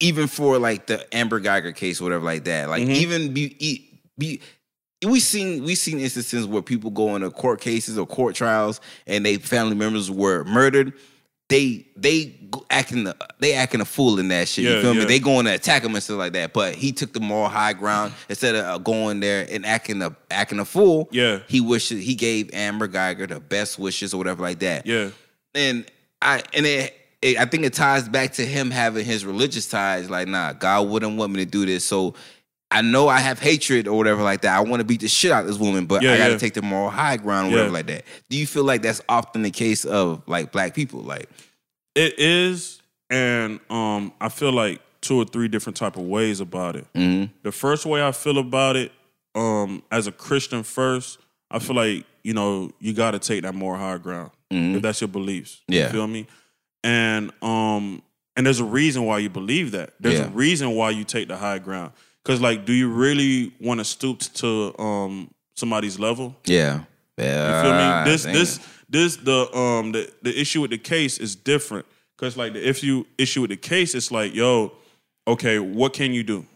even 0.00 0.26
for 0.26 0.58
like 0.58 0.86
the 0.86 0.98
Amber 1.14 1.38
Geiger 1.40 1.72
case 1.72 2.00
or 2.00 2.04
whatever 2.04 2.24
like 2.24 2.44
that? 2.44 2.68
Like 2.68 2.82
Mhm. 2.82 2.94
even 2.96 3.32
be, 3.34 3.88
be 4.18 4.40
we 5.06 5.20
seen 5.20 5.62
we 5.64 5.74
seen 5.74 5.98
instances 6.00 6.46
where 6.46 6.62
people 6.62 6.90
go 6.90 7.14
into 7.16 7.30
court 7.30 7.60
cases 7.60 7.96
or 7.96 8.06
court 8.06 8.34
trials 8.34 8.80
and 9.06 9.24
they 9.24 9.36
family 9.36 9.76
members 9.76 10.10
were 10.10 10.44
murdered. 10.44 10.92
They 11.48 11.86
they 11.96 12.36
acting 12.70 13.04
the, 13.04 13.16
they 13.40 13.54
acting 13.54 13.80
a 13.80 13.84
fool 13.84 14.18
in 14.20 14.28
that 14.28 14.46
shit. 14.48 14.64
Yeah, 14.64 14.70
you 14.76 14.82
feel 14.82 14.94
me? 14.94 15.00
yeah. 15.00 15.06
They 15.06 15.18
going 15.18 15.46
to 15.46 15.52
attack 15.54 15.82
him 15.84 15.94
and 15.94 16.02
stuff 16.02 16.18
like 16.18 16.32
that. 16.34 16.52
But 16.52 16.74
he 16.76 16.92
took 16.92 17.12
the 17.12 17.18
moral 17.20 17.48
high 17.48 17.72
ground 17.72 18.12
instead 18.28 18.54
of 18.54 18.64
uh, 18.64 18.78
going 18.78 19.20
there 19.20 19.46
and 19.50 19.64
acting 19.66 20.00
a 20.02 20.14
acting 20.30 20.58
a 20.60 20.64
fool. 20.64 21.08
Yeah. 21.10 21.40
he 21.48 21.60
wishes 21.60 22.04
he 22.04 22.14
gave 22.14 22.50
Amber 22.54 22.86
Geiger 22.86 23.26
the 23.26 23.40
best 23.40 23.78
wishes 23.78 24.12
or 24.14 24.18
whatever 24.18 24.42
like 24.42 24.58
that. 24.60 24.86
Yeah. 24.86 25.10
and 25.54 25.84
I 26.22 26.42
and 26.54 26.66
it, 26.66 26.94
it 27.22 27.38
I 27.38 27.44
think 27.46 27.64
it 27.64 27.72
ties 27.74 28.08
back 28.08 28.32
to 28.34 28.44
him 28.46 28.70
having 28.70 29.04
his 29.04 29.24
religious 29.24 29.68
ties. 29.68 30.10
Like, 30.10 30.28
nah, 30.28 30.52
God 30.52 30.88
wouldn't 30.88 31.16
want 31.16 31.32
me 31.32 31.44
to 31.44 31.50
do 31.50 31.64
this. 31.66 31.84
So 31.86 32.14
I 32.70 32.82
know 32.82 33.08
I 33.08 33.18
have 33.18 33.40
hatred 33.40 33.88
or 33.88 33.96
whatever 33.96 34.22
like 34.22 34.42
that. 34.42 34.56
I 34.56 34.60
want 34.60 34.80
to 34.80 34.84
beat 34.84 35.00
the 35.00 35.08
shit 35.08 35.32
out 35.32 35.40
of 35.42 35.46
this 35.48 35.58
woman, 35.58 35.86
but 35.86 36.02
Yeah, 36.02 36.12
I 36.12 36.18
got 36.18 36.26
to 36.26 36.32
yeah. 36.32 36.38
take 36.38 36.54
the 36.54 36.62
moral 36.62 36.90
high 36.90 37.16
ground 37.16 37.48
or 37.48 37.50
Yeah. 37.50 37.56
whatever 37.56 37.72
like 37.74 37.86
that. 37.88 38.04
Do 38.28 38.36
you 38.36 38.46
feel 38.46 38.62
like 38.64 38.82
that's 38.82 39.00
often 39.08 39.42
the 39.42 39.50
case 39.50 39.84
of 39.84 40.22
like 40.28 40.52
black 40.52 40.74
people? 40.74 41.00
Like, 41.00 41.28
It 41.96 42.18
is, 42.18 42.80
and 43.10 43.58
um, 43.70 44.12
I 44.20 44.28
feel 44.28 44.52
like 44.52 44.80
two 45.00 45.16
or 45.20 45.24
three 45.24 45.48
different 45.48 45.76
type 45.76 45.96
of 45.96 46.02
ways 46.04 46.38
about 46.40 46.76
it. 46.76 46.86
mhm. 46.94 47.30
The 47.42 47.50
first 47.50 47.86
way 47.86 48.06
I 48.06 48.12
feel 48.12 48.38
about 48.38 48.76
it, 48.76 48.92
um, 49.34 49.82
as 49.90 50.06
a 50.06 50.12
Christian 50.12 50.62
first, 50.62 51.18
I 51.50 51.58
feel 51.58 51.74
like 51.74 52.04
you 52.22 52.34
know 52.34 52.70
you 52.78 52.92
got 52.92 53.12
to 53.12 53.18
take 53.18 53.42
that 53.42 53.54
moral 53.54 53.80
high 53.80 53.98
ground 53.98 54.30
Mhm. 54.52 54.76
if 54.76 54.82
that's 54.82 55.00
your 55.00 55.08
beliefs. 55.08 55.60
Yeah. 55.68 55.86
you 55.86 55.92
feel 55.92 56.06
me? 56.06 56.26
And 56.82 57.30
um, 57.42 58.02
and 58.36 58.46
there's 58.46 58.60
a 58.60 58.64
reason 58.64 59.04
why 59.04 59.18
you 59.18 59.28
believe 59.30 59.72
that. 59.72 59.94
There's 60.00 60.18
Yeah. 60.18 60.26
a 60.26 60.30
reason 60.30 60.70
why 60.72 60.90
you 60.90 61.04
take 61.04 61.28
the 61.28 61.36
high 61.36 61.58
ground. 61.58 61.92
Because 62.24 62.40
like, 62.40 62.64
do 62.66 62.72
you 62.72 62.88
really 62.88 63.52
want 63.60 63.78
to 63.80 63.84
stoop 63.84 64.20
to 64.34 64.74
um 64.78 65.30
somebody's 65.56 65.98
level? 65.98 66.36
yeah, 66.44 66.80
yeah. 67.18 67.56
You 67.56 67.62
feel 67.62 67.74
me? 68.04 68.10
This 68.10 68.22
this 68.24 68.60
this 68.88 69.16
the 69.16 69.54
um 69.56 69.92
the 69.92 70.10
the 70.22 70.38
issue 70.40 70.60
with 70.62 70.70
the 70.70 70.78
case 70.78 71.18
is 71.18 71.36
different 71.36 71.86
because 72.16 72.36
like 72.36 72.52
the 72.54 72.66
if 72.68 72.82
you 72.82 73.06
issue 73.18 73.42
with 73.42 73.50
the 73.50 73.56
case, 73.56 73.94
it's 73.94 74.10
like 74.10 74.34
yo, 74.34 74.72
okay, 75.26 75.58
what 75.58 75.92
can 75.92 76.12
you 76.12 76.22
do? 76.22 76.46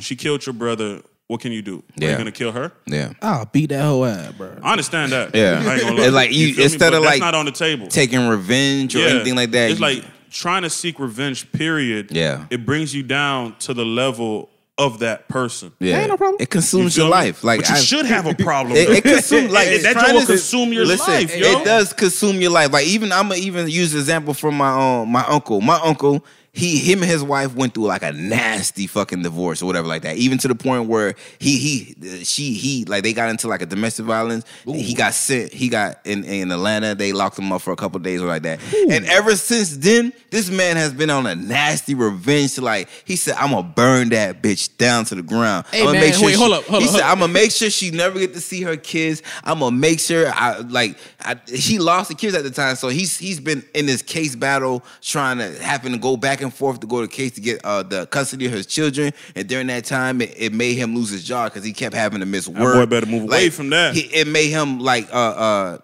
She 0.00 0.16
killed 0.16 0.44
your 0.44 0.52
brother. 0.52 1.00
What 1.32 1.40
can 1.40 1.50
you 1.50 1.62
do? 1.62 1.78
Are 1.78 1.80
Mm-hmm. 1.80 2.02
You 2.10 2.16
gonna 2.18 2.30
kill 2.32 2.52
her? 2.52 2.72
yeah. 2.86 3.14
I'll 3.22 3.46
beat 3.46 3.70
that 3.70 3.82
whole 3.84 4.04
ass, 4.04 4.32
bro. 4.32 4.54
I 4.62 4.72
understand 4.72 5.12
that. 5.12 5.34
Yeah. 5.34 5.62
I 5.66 5.72
ain't 5.76 5.82
gonna. 5.82 6.02
It's 6.02 6.12
like 6.14 6.30
you- 6.30 6.48
feel 6.48 6.56
me? 6.58 6.62
instead 6.64 6.90
But 6.90 6.96
of, 6.98 7.02
that's 7.04 7.12
like, 7.14 7.20
not 7.20 7.34
on 7.34 7.46
the 7.46 7.52
table. 7.52 7.86
Taking 7.88 8.28
revenge 8.28 8.94
or 8.94 9.00
anything 9.00 9.34
like 9.34 9.50
that. 9.52 9.70
It's 9.70 9.80
you- 9.80 9.86
like 9.86 10.04
trying 10.30 10.62
to 10.62 10.70
seek 10.70 10.98
revenge. 11.00 11.50
Period. 11.52 12.10
Yeah. 12.12 12.44
It 12.50 12.66
brings 12.66 12.94
you 12.94 13.02
down 13.02 13.56
to 13.60 13.72
the 13.72 13.84
level 13.84 14.50
of 14.78 14.98
that 15.00 15.28
person. 15.28 15.70
yeah, 15.80 16.00
Ain't 16.00 16.08
no 16.08 16.16
problem. 16.18 16.36
It 16.40 16.50
consumes 16.50 16.96
You 16.96 17.04
your 17.04 17.10
life. 17.10 17.42
Like 17.44 17.60
but 17.60 17.68
you 17.70 17.74
I- 17.76 17.78
should 17.78 18.04
have 18.06 18.26
a 18.26 18.34
problem. 18.48 18.76
It, 18.76 18.90
it 18.90 19.04
consume 19.04 19.50
like 19.50 19.66
That 19.68 19.72
it's 19.74 19.84
joint 19.84 19.96
trying 19.96 20.14
will 20.14 20.20
to- 20.22 20.26
consume 20.26 20.72
your 20.74 20.84
listen, 20.84 21.14
life, 21.14 21.34
yo. 21.34 21.46
It 21.60 21.64
does 21.64 21.92
consume 21.94 22.40
your 22.42 22.50
life. 22.50 22.72
Like 22.72 22.86
even 22.86 23.10
I'm 23.10 23.28
gonna 23.28 23.40
even 23.40 23.68
use 23.70 23.94
an 23.94 24.00
example 24.00 24.34
from 24.34 24.56
my 24.56 24.70
um 25.02 25.08
my 25.10 25.24
uncle. 25.26 25.60
My 25.62 25.78
uncle, 25.82 26.24
he 26.54 26.76
him 26.76 27.00
and 27.00 27.10
his 27.10 27.22
wife 27.22 27.54
went 27.54 27.72
through 27.72 27.86
like 27.86 28.02
a 28.02 28.12
nasty 28.12 28.86
fucking 28.86 29.22
divorce 29.22 29.62
or 29.62 29.66
whatever 29.66 29.88
like 29.88 30.02
that. 30.02 30.16
Even 30.16 30.36
to 30.36 30.48
the 30.48 30.54
point 30.54 30.86
where 30.86 31.14
he 31.38 31.56
he 31.58 32.24
she 32.24 32.52
he 32.52 32.84
like 32.84 33.02
they 33.02 33.14
got 33.14 33.30
into 33.30 33.48
like 33.48 33.62
a 33.62 33.66
domestic 33.66 34.04
violence. 34.04 34.44
He 34.66 34.92
got 34.92 35.14
sent. 35.14 35.50
He 35.52 35.70
got 35.70 36.00
in 36.04 36.24
in 36.24 36.52
Atlanta. 36.52 36.94
They 36.94 37.14
locked 37.14 37.38
him 37.38 37.50
up 37.52 37.62
for 37.62 37.72
a 37.72 37.76
couple 37.76 37.98
days 38.00 38.20
or 38.20 38.26
like 38.26 38.42
that. 38.42 38.60
And 38.90 39.06
ever 39.06 39.34
since 39.34 39.78
then, 39.78 40.12
this 40.30 40.50
man 40.50 40.76
has 40.76 40.92
been 40.92 41.08
on 41.08 41.26
a 41.26 41.34
nasty 41.34 41.94
revenge. 41.94 42.54
To 42.56 42.60
like 42.60 42.90
he 43.06 43.16
said, 43.16 43.34
I'm 43.36 43.52
gonna 43.52 43.62
burn 43.66 44.10
that 44.10 44.42
bitch 44.42 44.76
down 44.76 45.06
to 45.06 45.14
the 45.14 45.22
ground. 45.22 45.64
Hey, 45.70 45.80
I'm 45.80 45.86
gonna 45.86 46.00
man, 46.00 46.06
make 46.08 46.14
sure 46.14 46.26
wait, 46.26 46.32
she- 46.32 46.38
hold 46.38 46.52
up, 46.52 46.64
hold 46.64 46.82
he 46.82 46.88
up, 46.88 46.94
said, 46.94 47.02
hold 47.02 47.12
I'm 47.12 47.20
gonna 47.20 47.32
make 47.32 47.50
sure 47.50 47.70
she 47.70 47.90
never 47.92 48.18
get 48.18 48.34
to 48.34 48.40
see 48.42 48.60
her 48.62 48.76
kids. 48.76 49.22
I'm 49.42 49.60
gonna 49.60 49.74
make 49.74 50.00
sure 50.00 50.28
I 50.30 50.58
like 50.58 50.98
I, 51.24 51.36
he 51.50 51.78
lost 51.78 52.08
the 52.08 52.14
kids 52.14 52.34
at 52.34 52.44
the 52.44 52.50
time, 52.50 52.76
so 52.76 52.88
he's 52.88 53.16
he's 53.18 53.40
been 53.40 53.64
in 53.74 53.86
this 53.86 54.02
case 54.02 54.34
battle 54.36 54.84
trying 55.00 55.38
to 55.38 55.52
having 55.62 55.92
to 55.92 55.98
go 55.98 56.16
back 56.16 56.40
and 56.42 56.52
forth 56.52 56.80
to 56.80 56.86
go 56.86 57.00
to 57.00 57.08
case 57.08 57.32
to 57.32 57.40
get 57.40 57.64
uh, 57.64 57.82
the 57.82 58.06
custody 58.06 58.46
of 58.46 58.52
his 58.52 58.66
children. 58.66 59.12
And 59.36 59.48
during 59.48 59.66
that 59.68 59.84
time, 59.84 60.20
it, 60.20 60.34
it 60.36 60.52
made 60.52 60.74
him 60.74 60.94
lose 60.94 61.10
his 61.10 61.24
job 61.24 61.52
because 61.52 61.64
he 61.64 61.72
kept 61.72 61.94
having 61.94 62.20
to 62.20 62.26
miss 62.26 62.48
work. 62.48 62.74
boy 62.74 62.86
better 62.86 63.06
move 63.06 63.24
away 63.24 63.50
from 63.50 63.70
that. 63.70 63.94
He, 63.94 64.00
it 64.02 64.26
made 64.26 64.50
him 64.50 64.78
like 64.80 65.08
uh 65.12 65.16
uh. 65.16 65.78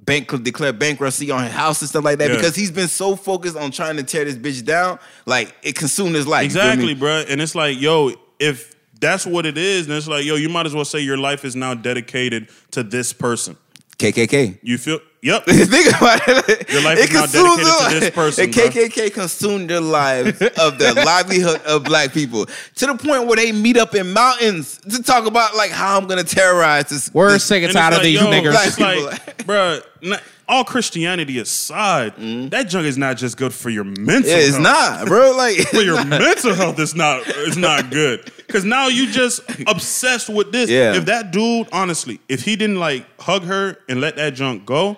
Bank 0.00 0.30
declare 0.44 0.72
bankruptcy 0.72 1.32
on 1.32 1.42
his 1.42 1.52
house 1.52 1.80
and 1.80 1.88
stuff 1.90 2.04
like 2.04 2.18
that 2.18 2.30
Yeah. 2.30 2.36
because 2.36 2.54
he's 2.54 2.70
been 2.70 2.86
so 2.86 3.16
focused 3.16 3.56
on 3.56 3.72
trying 3.72 3.96
to 3.96 4.04
tear 4.04 4.24
this 4.24 4.36
bitch 4.36 4.64
down, 4.64 5.00
like 5.26 5.52
it 5.64 5.74
consumed 5.74 6.14
his 6.14 6.28
life. 6.28 6.44
you 6.44 6.50
feel 6.50 6.62
me? 6.62 6.68
Exactly, 6.70 6.94
bro. 6.94 7.24
And 7.28 7.42
it's 7.42 7.56
like, 7.56 7.80
yo, 7.80 8.12
if 8.38 8.72
that's 9.00 9.26
what 9.26 9.46
it 9.46 9.58
is, 9.58 9.88
then 9.88 9.96
it's 9.96 10.06
like, 10.06 10.24
yo, 10.24 10.36
you 10.36 10.48
might 10.48 10.64
as 10.64 10.76
well 10.76 10.84
say 10.84 11.00
your 11.00 11.18
life 11.18 11.44
is 11.44 11.56
now 11.56 11.74
dedicated 11.74 12.48
to 12.70 12.84
this 12.84 13.12
person. 13.12 13.56
KKK. 13.98 14.58
You 14.62 14.76
feel? 14.78 15.00
Yep. 15.22 15.44
Think 15.46 15.88
about 15.96 16.20
it. 16.28 16.70
Your 16.70 16.82
life 16.82 16.98
it 16.98 17.08
is 17.08 17.12
now 17.14 17.20
consumes 17.22 17.56
dedicated 17.56 17.92
to 17.94 18.00
this 18.00 18.10
person, 18.10 18.50
The 18.50 18.56
KKK 18.60 19.12
consumed 19.14 19.70
the 19.70 19.80
lives 19.80 20.40
of 20.42 20.78
the 20.78 20.94
livelihood 21.06 21.62
of 21.62 21.82
black 21.84 22.12
people 22.12 22.46
to 22.46 22.86
the 22.86 22.94
point 22.94 23.26
where 23.26 23.36
they 23.36 23.50
meet 23.52 23.76
up 23.76 23.94
in 23.94 24.12
mountains 24.12 24.78
to 24.78 25.02
talk 25.02 25.26
about 25.26 25.56
like 25.56 25.70
how 25.70 25.98
I'm 25.98 26.06
gonna 26.06 26.22
terrorize 26.24 26.90
this. 26.90 27.12
Word 27.14 27.32
this- 27.32 27.44
sick 27.44 27.62
and 27.64 27.70
And 27.70 27.74
tired 27.74 27.92
of 27.94 27.98
like, 27.98 28.04
these 28.04 28.20
yo, 28.20 28.26
niggas. 28.26 28.66
It's 28.66 28.78
like, 28.80 29.46
bro, 29.46 29.80
not, 30.02 30.22
all 30.48 30.64
Christianity 30.64 31.38
aside, 31.38 32.14
mm-hmm. 32.16 32.48
that 32.50 32.68
junk 32.68 32.86
is 32.86 32.96
not 32.96 33.16
just 33.16 33.36
good 33.36 33.52
for 33.52 33.68
your 33.70 33.84
mental. 33.84 34.30
Yeah, 34.30 34.36
it's 34.38 34.56
health. 34.56 34.62
not, 34.62 35.06
bro. 35.06 35.32
Like 35.36 35.56
For 35.68 35.82
your 35.82 36.04
mental 36.04 36.54
health, 36.54 36.78
it's 36.78 36.94
not. 36.94 37.22
It's 37.26 37.56
not 37.56 37.90
good. 37.90 38.24
Because 38.46 38.64
now 38.64 38.86
you 38.88 39.10
just 39.10 39.40
obsessed 39.66 40.28
with 40.28 40.52
this. 40.52 40.70
Yeah. 40.70 40.94
If 40.94 41.06
that 41.06 41.32
dude, 41.32 41.68
honestly, 41.72 42.20
if 42.28 42.42
he 42.42 42.54
didn't 42.56 42.78
like 42.78 43.04
hug 43.20 43.42
her 43.42 43.76
and 43.88 44.00
let 44.00 44.16
that 44.16 44.34
junk 44.34 44.64
go, 44.64 44.96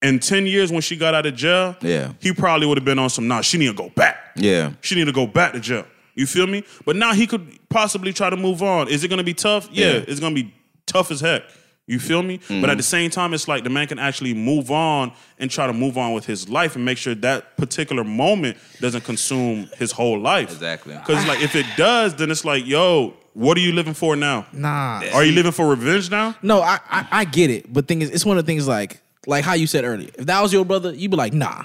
in 0.00 0.18
ten 0.20 0.46
years 0.46 0.70
when 0.72 0.80
she 0.80 0.96
got 0.96 1.14
out 1.14 1.26
of 1.26 1.34
jail, 1.34 1.76
Yeah. 1.82 2.12
he 2.20 2.32
probably 2.32 2.66
would 2.66 2.78
have 2.78 2.84
been 2.84 2.98
on 2.98 3.10
some. 3.10 3.26
Nah, 3.28 3.40
she 3.42 3.58
need 3.58 3.66
to 3.66 3.74
go 3.74 3.90
back. 3.90 4.16
yeah, 4.36 4.72
She 4.80 4.94
need 4.94 5.06
to 5.06 5.12
go 5.12 5.26
back 5.26 5.52
to 5.52 5.60
jail. 5.60 5.84
You 6.14 6.26
feel 6.26 6.46
me? 6.46 6.64
But 6.84 6.96
now 6.96 7.12
he 7.14 7.26
could 7.26 7.58
possibly 7.68 8.12
try 8.12 8.30
to 8.30 8.36
move 8.36 8.62
on. 8.62 8.88
Is 8.88 9.04
it 9.04 9.08
gonna 9.08 9.22
be 9.24 9.34
tough? 9.34 9.68
Yeah, 9.72 9.86
Yeah. 9.86 10.04
it's 10.08 10.20
gonna 10.20 10.34
be 10.34 10.52
tough 10.86 11.10
as 11.10 11.20
heck. 11.20 11.42
You 11.88 11.98
feel 11.98 12.22
me? 12.22 12.36
But 12.36 12.44
Mm-hmm. 12.48 12.64
at 12.70 12.76
the 12.76 12.82
same 12.84 13.10
time, 13.10 13.34
it's 13.34 13.48
like 13.48 13.64
the 13.64 13.70
man 13.70 13.86
can 13.88 13.98
actually 13.98 14.34
move 14.34 14.70
on 14.70 15.10
and 15.40 15.50
try 15.50 15.66
to 15.66 15.72
move 15.72 15.98
on 15.98 16.12
with 16.12 16.26
his 16.26 16.48
life 16.48 16.76
and 16.76 16.84
make 16.84 16.98
sure 16.98 17.14
that 17.16 17.56
particular 17.56 18.04
moment 18.04 18.56
doesn't 18.80 19.04
consume 19.04 19.68
his 19.78 19.90
whole 19.90 20.20
life. 20.20 20.52
Exactly. 20.52 20.94
Because 20.94 21.26
like 21.26 21.40
if 21.42 21.56
it 21.56 21.66
does, 21.76 22.14
then 22.14 22.30
it's 22.30 22.44
like, 22.44 22.64
yo, 22.66 23.14
What 23.34 23.56
are 23.56 23.60
you 23.60 23.72
living 23.72 23.94
for 23.94 24.16
now? 24.16 24.46
Nah. 24.52 25.02
Are 25.14 25.24
you 25.24 25.32
living 25.32 25.52
for 25.52 25.66
revenge 25.68 26.10
now? 26.10 26.34
No, 26.42 26.60
I, 26.60 26.78
I 26.90 27.06
I 27.20 27.24
get 27.24 27.50
it, 27.50 27.72
but 27.72 27.86
thing 27.88 28.02
is, 28.02 28.10
it's 28.10 28.26
one 28.26 28.36
of 28.38 28.44
the 28.44 28.50
things 28.50 28.66
like 28.68 29.00
like 29.26 29.44
how 29.44 29.54
you 29.54 29.66
said 29.66 29.84
earlier. 29.84 30.10
If 30.18 30.26
that 30.26 30.40
was 30.42 30.52
your 30.52 30.64
brother, 30.64 30.92
you'd 30.92 31.10
be 31.10 31.16
like, 31.16 31.32
nah. 31.32 31.64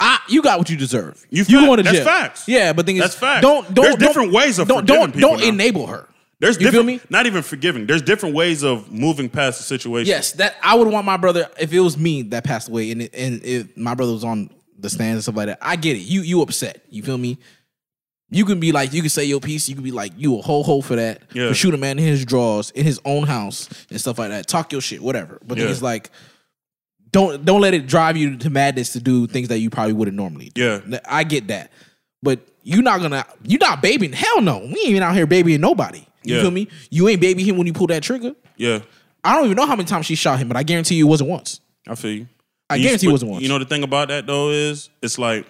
I, 0.00 0.20
you 0.28 0.42
got 0.42 0.58
what 0.58 0.70
you 0.70 0.76
deserve. 0.76 1.26
You 1.30 1.40
you 1.40 1.58
fact- 1.58 1.66
going 1.66 1.76
to 1.78 1.82
that's 1.82 1.96
jail. 1.96 2.04
facts. 2.06 2.48
Yeah, 2.48 2.72
but 2.72 2.86
thing 2.86 2.96
is, 2.96 3.02
That's 3.02 3.14
facts. 3.16 3.42
Don't 3.42 3.64
don't 3.74 3.84
There's 3.84 3.96
don't- 3.96 4.06
different 4.08 4.32
ways 4.32 4.58
of 4.58 4.68
don't 4.68 4.86
don't 4.86 5.12
people 5.12 5.28
don't 5.36 5.42
enable 5.42 5.86
her. 5.88 6.08
There's 6.40 6.60
you 6.60 6.70
feel 6.70 6.84
me? 6.84 7.00
not 7.10 7.26
even 7.26 7.42
forgiving. 7.42 7.86
There's 7.86 8.02
different 8.02 8.34
ways 8.34 8.62
of 8.62 8.92
moving 8.92 9.28
past 9.28 9.58
the 9.58 9.64
situation. 9.64 10.08
Yes, 10.08 10.32
that 10.32 10.56
I 10.62 10.76
would 10.76 10.86
want 10.86 11.04
my 11.04 11.16
brother 11.16 11.50
if 11.58 11.72
it 11.72 11.80
was 11.80 11.98
me 11.98 12.22
that 12.22 12.44
passed 12.44 12.68
away 12.68 12.92
and 12.92 13.02
it, 13.02 13.14
and 13.14 13.42
if 13.42 13.76
my 13.76 13.94
brother 13.94 14.12
was 14.12 14.24
on 14.24 14.50
the 14.78 14.88
stands 14.88 15.14
and 15.14 15.22
stuff 15.22 15.36
like 15.36 15.46
that. 15.46 15.58
I 15.60 15.76
get 15.76 15.96
it. 15.96 16.00
You 16.00 16.22
you 16.22 16.40
upset. 16.42 16.84
You 16.90 17.02
feel 17.02 17.18
me? 17.18 17.38
You 18.30 18.44
can 18.44 18.60
be 18.60 18.72
like 18.72 18.92
you 18.92 19.00
can 19.00 19.10
say 19.10 19.24
your 19.24 19.40
piece. 19.40 19.68
You 19.68 19.74
can 19.74 19.84
be 19.84 19.90
like 19.90 20.12
you 20.16 20.38
a 20.38 20.42
whole 20.42 20.62
hoe 20.62 20.80
for 20.80 20.96
that. 20.96 21.22
Yeah. 21.32 21.48
For 21.48 21.54
shoot 21.54 21.74
a 21.74 21.78
man 21.78 21.98
in 21.98 22.04
his 22.04 22.24
drawers 22.24 22.70
in 22.70 22.84
his 22.84 23.00
own 23.04 23.26
house 23.26 23.68
and 23.90 24.00
stuff 24.00 24.18
like 24.18 24.30
that. 24.30 24.46
Talk 24.46 24.70
your 24.70 24.80
shit, 24.80 25.02
whatever. 25.02 25.40
But 25.44 25.58
then 25.58 25.68
it's 25.68 25.82
like 25.82 26.10
don't 27.10 27.44
don't 27.44 27.60
let 27.60 27.74
it 27.74 27.86
drive 27.86 28.16
you 28.16 28.36
to 28.36 28.50
madness 28.50 28.92
to 28.92 29.00
do 29.00 29.26
things 29.26 29.48
that 29.48 29.58
you 29.58 29.70
probably 29.70 29.94
wouldn't 29.94 30.16
normally 30.16 30.50
do. 30.50 30.82
Yeah. 30.86 31.00
I 31.06 31.24
get 31.24 31.48
that. 31.48 31.72
But 32.22 32.40
you're 32.62 32.82
not 32.82 33.00
gonna 33.00 33.24
you're 33.44 33.60
not 33.60 33.82
babying. 33.82 34.12
Hell 34.12 34.42
no. 34.42 34.58
We 34.58 34.66
ain't 34.66 34.88
even 34.90 35.02
out 35.02 35.16
here 35.16 35.26
babying 35.26 35.60
nobody. 35.60 36.04
You 36.24 36.36
Yeah. 36.36 36.42
feel 36.42 36.50
me? 36.50 36.68
You 36.90 37.08
ain't 37.08 37.20
baby 37.20 37.42
him 37.44 37.56
when 37.56 37.66
you 37.66 37.72
pull 37.72 37.86
that 37.88 38.02
trigger. 38.02 38.34
Yeah, 38.56 38.80
I 39.24 39.36
don't 39.36 39.44
even 39.46 39.56
know 39.56 39.66
how 39.66 39.76
many 39.76 39.86
times 39.86 40.06
she 40.06 40.14
shot 40.14 40.38
him, 40.38 40.48
but 40.48 40.56
I 40.56 40.62
guarantee 40.62 40.96
you 40.96 41.06
it 41.06 41.10
wasn't 41.10 41.30
once. 41.30 41.60
I 41.86 41.94
feel 41.94 42.10
you. 42.12 42.28
I 42.70 42.76
You 42.76 42.82
guarantee 42.84 43.08
it 43.08 43.12
wasn't 43.12 43.30
once. 43.30 43.42
You 43.42 43.48
know 43.48 43.58
the 43.58 43.64
thing 43.64 43.82
about 43.82 44.08
that 44.08 44.26
though 44.26 44.50
is 44.50 44.90
it's 45.00 45.18
like, 45.18 45.46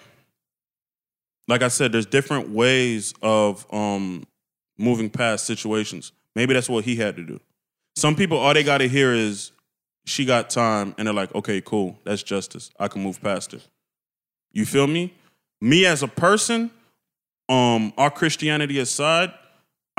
like 1.47 1.61
I 1.63 1.67
said, 1.67 1.91
there's 1.91 2.05
different 2.05 2.49
ways 2.49 3.13
of 3.21 3.65
um 3.73 4.25
moving 4.77 5.09
past 5.09 5.45
situations. 5.45 6.11
Maybe 6.35 6.53
that's 6.53 6.69
what 6.69 6.85
he 6.85 6.95
had 6.95 7.15
to 7.17 7.23
do. 7.23 7.39
Some 7.95 8.15
people, 8.15 8.37
all 8.37 8.53
they 8.53 8.63
got 8.63 8.77
to 8.77 8.87
hear 8.87 9.13
is 9.13 9.51
she 10.05 10.23
got 10.25 10.49
time, 10.49 10.95
and 10.97 11.07
they're 11.07 11.13
like, 11.13 11.33
okay, 11.35 11.59
cool, 11.61 11.99
that's 12.05 12.23
justice. 12.23 12.71
I 12.79 12.87
can 12.87 13.03
move 13.03 13.21
past 13.21 13.53
it. 13.53 13.67
You 14.53 14.65
feel 14.65 14.87
me? 14.87 15.13
Me 15.61 15.85
as 15.85 16.01
a 16.01 16.07
person, 16.07 16.71
um, 17.49 17.91
our 17.97 18.09
Christianity 18.09 18.79
aside, 18.79 19.33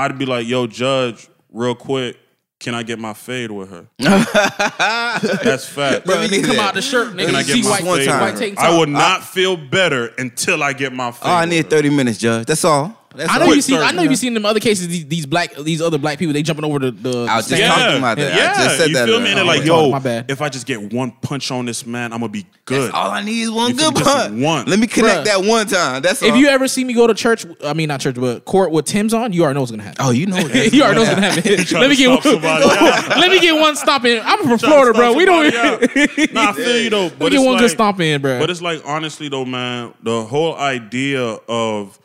I'd 0.01 0.19
be 0.19 0.25
like, 0.27 0.47
yo, 0.47 0.67
judge, 0.67 1.29
real 1.53 1.75
quick, 1.75 2.17
can 2.59 2.75
I 2.75 2.83
get 2.83 2.99
my 2.99 3.13
fade 3.15 3.51
with 3.51 3.71
her? 3.71 3.87
That's 3.99 5.67
fact. 5.67 6.07
Bro, 6.07 6.17
Let 6.17 6.31
me 6.31 6.41
come 6.43 6.57
that. 6.57 6.69
out 6.69 6.75
the 6.75 6.83
shirt, 6.83 7.15
nigga. 7.15 7.27
Can 7.27 7.35
I 7.35 7.43
get 7.43 7.53
see 7.55 7.63
my 7.63 7.71
white, 7.71 7.85
one 7.85 7.99
fade 7.99 8.09
time. 8.09 8.21
white 8.21 8.33
with 8.35 8.41
her? 8.59 8.61
I 8.61 8.71
top. 8.71 8.79
would 8.79 8.89
not 8.89 9.25
feel 9.25 9.57
better 9.57 10.07
until 10.19 10.63
I 10.63 10.73
get 10.73 10.93
my 10.93 11.11
fade. 11.11 11.21
Oh, 11.25 11.31
I 11.31 11.41
with 11.43 11.51
need 11.51 11.65
her. 11.65 11.71
30 11.71 11.91
minutes, 11.91 12.19
Judge. 12.19 12.47
That's 12.47 12.65
all. 12.65 12.97
That's 13.15 13.29
I 13.33 13.39
know 13.39 13.53
you 13.53 13.61
see. 13.61 13.77
I 13.77 13.91
know 13.91 14.03
you 14.03 14.15
seen 14.15 14.35
them 14.35 14.45
other 14.47 14.61
cases. 14.61 14.87
These, 14.87 15.07
these 15.07 15.27
black, 15.27 15.55
these 15.57 15.83
other 15.83 15.99
black 15.99 16.19
people, 16.19 16.33
they 16.33 16.43
jumping 16.43 16.65
over 16.65 16.79
the. 16.79 16.91
the 16.93 17.27
I 17.29 17.37
was 17.39 17.49
just 17.49 17.57
stand. 17.61 17.73
talking 17.75 17.99
about 17.99 18.19
that. 18.19 18.33
I 18.33 18.37
Yeah, 18.37 18.65
just 18.65 18.79
said 18.79 18.89
you 18.89 18.95
that 18.95 19.07
feel 19.09 19.19
me? 19.21 19.31
And 19.31 19.39
they're 19.39 19.45
like, 19.45 19.65
yo, 19.65 19.91
My 19.91 19.99
bad. 19.99 20.31
if 20.31 20.41
I 20.41 20.49
just 20.49 20.65
get 20.65 20.93
one 20.93 21.11
punch 21.21 21.51
on 21.51 21.65
this 21.65 21.85
man, 21.85 22.13
I'm 22.13 22.21
gonna 22.21 22.29
be 22.33 22.47
good. 22.67 22.83
That's 22.85 22.95
all 22.95 23.11
I 23.11 23.23
need 23.23 23.43
is 23.43 23.51
one 23.51 23.71
You 23.73 23.77
feel 23.79 23.91
good 23.91 23.99
me? 23.99 24.05
Just 24.05 24.17
punch. 24.29 24.43
one. 24.43 24.67
Let 24.67 24.79
me 24.79 24.87
connect 24.87 25.21
Bruh. 25.23 25.25
that 25.25 25.45
one 25.45 25.67
time. 25.67 26.03
That's 26.03 26.23
If 26.23 26.31
all. 26.33 26.37
you 26.39 26.47
ever 26.49 26.69
see 26.69 26.85
me 26.85 26.95
go 26.95 27.09
to 27.09 27.15
church, 27.15 27.45
I 27.65 27.73
mean 27.75 27.89
not 27.89 28.01
church, 28.01 28.15
but 28.15 28.45
court 28.45 28.71
with 28.71 28.85
Tim's 28.87 29.13
on, 29.13 29.33
you 29.33 29.43
already 29.43 29.55
know 29.55 29.61
what's 29.63 29.73
gonna 29.73 29.83
happen. 29.83 30.07
oh, 30.07 30.11
you 30.13 30.27
know 30.27 30.37
that. 30.43 30.73
you 30.73 30.83
already 30.83 30.95
know 30.95 31.03
what's 31.03 31.15
gonna 31.15 31.31
happen. 31.33 31.57
Trying 31.65 31.81
Let 31.83 31.91
me 31.91 31.97
to 31.97 32.03
get 32.03 32.23
stop 32.23 32.25
one. 32.43 32.63
somebody. 32.63 32.65
Let 33.21 33.31
me 33.33 33.41
get 33.41 33.55
one 33.61 33.77
stop 33.77 34.05
in. 34.05 34.23
I'm 34.25 34.39
from 34.45 34.59
Florida, 34.59 34.97
bro. 34.97 35.15
We 35.15 35.25
don't. 35.25 35.53
somebody. 35.53 36.33
Nah, 36.33 36.51
I 36.51 36.53
feel 36.53 36.79
you 36.81 36.91
though. 36.91 37.03
Let 37.07 37.19
me 37.19 37.31
get 37.31 37.33
it's 37.35 37.45
one 37.45 37.57
good 37.57 37.63
like- 37.63 37.71
stomp 37.73 37.99
in, 38.01 38.23
bro. 38.23 38.39
But 38.39 38.51
it's 38.51 38.63
like 38.63 38.83
honestly 38.85 39.29
though, 39.29 39.45
man, 39.45 39.95
the 40.03 40.25
whole 40.25 40.55
idea 40.57 41.21
of 41.49 41.99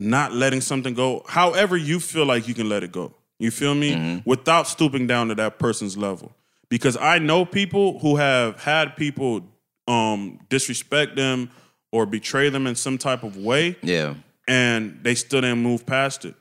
not 0.00 0.32
letting 0.32 0.60
something 0.60 0.94
go, 0.94 1.22
however 1.28 1.76
you 1.76 2.00
feel 2.00 2.26
like 2.26 2.48
you 2.48 2.54
can 2.54 2.68
let 2.68 2.82
it 2.82 2.92
go. 2.92 3.12
You 3.38 3.50
feel 3.50 3.74
me? 3.74 3.92
Mm-hmm. 3.94 4.28
Without 4.28 4.66
stooping 4.68 5.06
down 5.06 5.28
to 5.28 5.34
that 5.36 5.58
person's 5.58 5.96
level. 5.96 6.32
Because 6.68 6.96
I 6.96 7.18
know 7.18 7.44
people 7.44 7.98
who 8.00 8.16
have 8.16 8.60
had 8.62 8.96
people 8.96 9.42
um 9.86 10.40
disrespect 10.48 11.14
them 11.16 11.50
or 11.92 12.06
betray 12.06 12.48
them 12.48 12.66
in 12.66 12.74
some 12.74 12.96
type 12.98 13.22
of 13.22 13.36
way 13.36 13.76
Yeah. 13.82 14.14
and 14.48 14.98
they 15.02 15.14
still 15.14 15.42
didn't 15.42 15.62
move 15.62 15.84
past 15.86 16.24
it. 16.24 16.34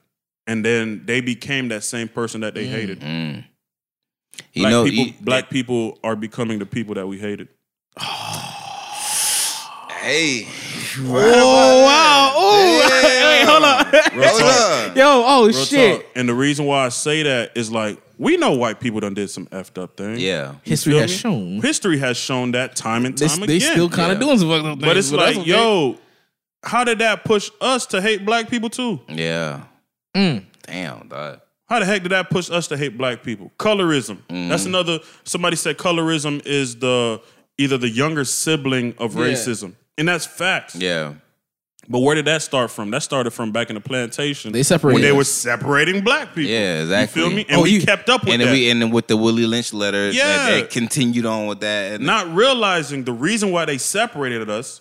And 0.48 0.64
then 0.64 1.04
they 1.06 1.20
became 1.22 1.68
that 1.70 1.84
same 1.84 2.08
person 2.08 2.42
that 2.42 2.54
they 2.56 2.66
hated. 2.66 3.02
Mm. 3.02 3.44
You 4.54 4.62
Black 4.64 4.72
know, 4.72 4.84
people, 4.86 5.06
you- 5.06 5.14
black 5.22 5.50
people 5.50 6.00
are 6.04 6.16
becoming 6.16 6.60
the 6.60 6.66
people 6.66 6.96
that 6.96 7.06
we 7.08 7.20
hated. 7.20 7.50
Hey. 10.04 10.46
oh 11.00 11.84
wow! 11.86 12.34
Oh, 12.36 12.90
wait, 13.04 13.46
hold 13.48 13.64
on. 13.64 14.20
Real 14.20 14.38
talk. 14.38 14.96
Yo, 14.98 15.24
oh 15.26 15.46
Real 15.48 15.54
shit! 15.54 16.02
talk. 16.02 16.12
And 16.16 16.28
the 16.28 16.34
reason 16.34 16.66
why 16.66 16.86
I 16.86 16.90
say 16.90 17.24
that 17.24 17.56
is 17.56 17.72
like 17.72 18.02
we 18.18 18.36
know 18.36 18.52
white 18.52 18.80
people 18.80 19.00
done 19.00 19.14
did 19.14 19.30
some 19.30 19.48
effed 19.48 19.82
up 19.82 19.96
things. 19.96 20.22
Yeah. 20.22 20.56
History 20.64 20.94
feel 20.94 21.02
has 21.02 21.12
me? 21.12 21.16
shown 21.18 21.62
History 21.62 21.98
has 22.00 22.18
shown 22.18 22.52
that 22.52 22.76
time 22.76 23.06
and 23.06 23.18
they, 23.18 23.28
time 23.28 23.40
they 23.48 23.56
again. 23.58 23.72
still 23.72 23.90
kind 23.90 24.12
of 24.12 24.20
doing 24.20 24.38
some 24.38 24.50
fucked 24.50 24.66
up 24.66 24.80
things. 24.80 24.86
but 24.86 24.98
it's 24.98 25.10
that's 25.10 25.22
like, 25.22 25.38
okay. 25.38 25.50
yo, 25.50 25.98
how 26.64 26.84
did 26.84 27.00
that 27.00 27.24
push 27.24 27.50
us 27.62 27.86
to 27.88 28.02
hate 28.02 28.26
black 28.26 28.50
people 28.50 28.70
too? 28.70 29.00
Yeah. 29.08 29.64
Mm. 30.16 30.46
Damn, 30.64 31.08
dog. 31.08 31.40
How 31.68 31.80
the 31.80 31.86
heck 31.86 32.04
did 32.04 32.12
that 32.12 32.30
push 32.30 32.52
us 32.52 32.68
to 32.68 32.78
hate 32.78 32.98
black 32.98 33.24
people? 33.24 33.52
Colorism. 33.58 34.18
Mm. 34.30 34.50
That's 34.50 34.66
another. 34.66 35.00
Somebody 35.24 35.56
said 35.56 35.78
colorism 35.78 36.46
is 36.46 36.76
the 36.76 37.22
either 37.58 37.78
the 37.78 37.90
younger 37.90 38.26
sibling 38.26 38.96
of 38.98 39.14
racism, 39.14 39.74
and 39.98 40.08
that's 40.08 40.26
facts. 40.26 40.76
Yeah. 40.76 41.14
But 41.90 42.00
where 42.00 42.16
did 42.16 42.26
that 42.26 42.42
start 42.42 42.72
from? 42.72 42.92
That 42.92 43.04
started 43.04 43.32
from 43.32 43.52
back 43.52 43.70
in 43.70 43.74
the 43.76 43.82
plantation. 43.82 44.54
They 44.54 44.64
separated 44.64 44.94
when 44.94 45.02
they 45.02 45.12
were 45.12 45.26
separating 45.26 46.02
black 46.02 46.30
people. 46.34 46.50
Yeah, 46.50 46.82
exactly. 46.84 47.22
You 47.22 47.28
feel 47.28 47.36
me? 47.36 47.46
And 47.50 47.58
Oh, 47.60 47.64
we 47.64 47.72
you- 47.72 47.82
kept 47.82 48.10
up 48.10 48.24
with 48.24 48.32
And 48.34 48.42
that. 48.42 48.46
then 48.46 48.54
we 48.54 48.70
and 48.70 48.82
then 48.82 48.90
with 48.90 49.08
the 49.08 49.18
Willie 49.18 49.46
Lynch 49.46 49.74
letter 49.74 50.10
Yeah. 50.10 50.24
that, 50.24 50.50
that 50.62 50.70
continued 50.70 51.26
on 51.26 51.48
with 51.48 51.60
that. 51.60 51.96
And 51.96 52.06
not 52.06 52.34
realizing 52.34 53.04
the 53.04 53.12
reason 53.12 53.52
why 53.52 53.66
they 53.66 53.78
separated 53.78 54.50
us 54.50 54.80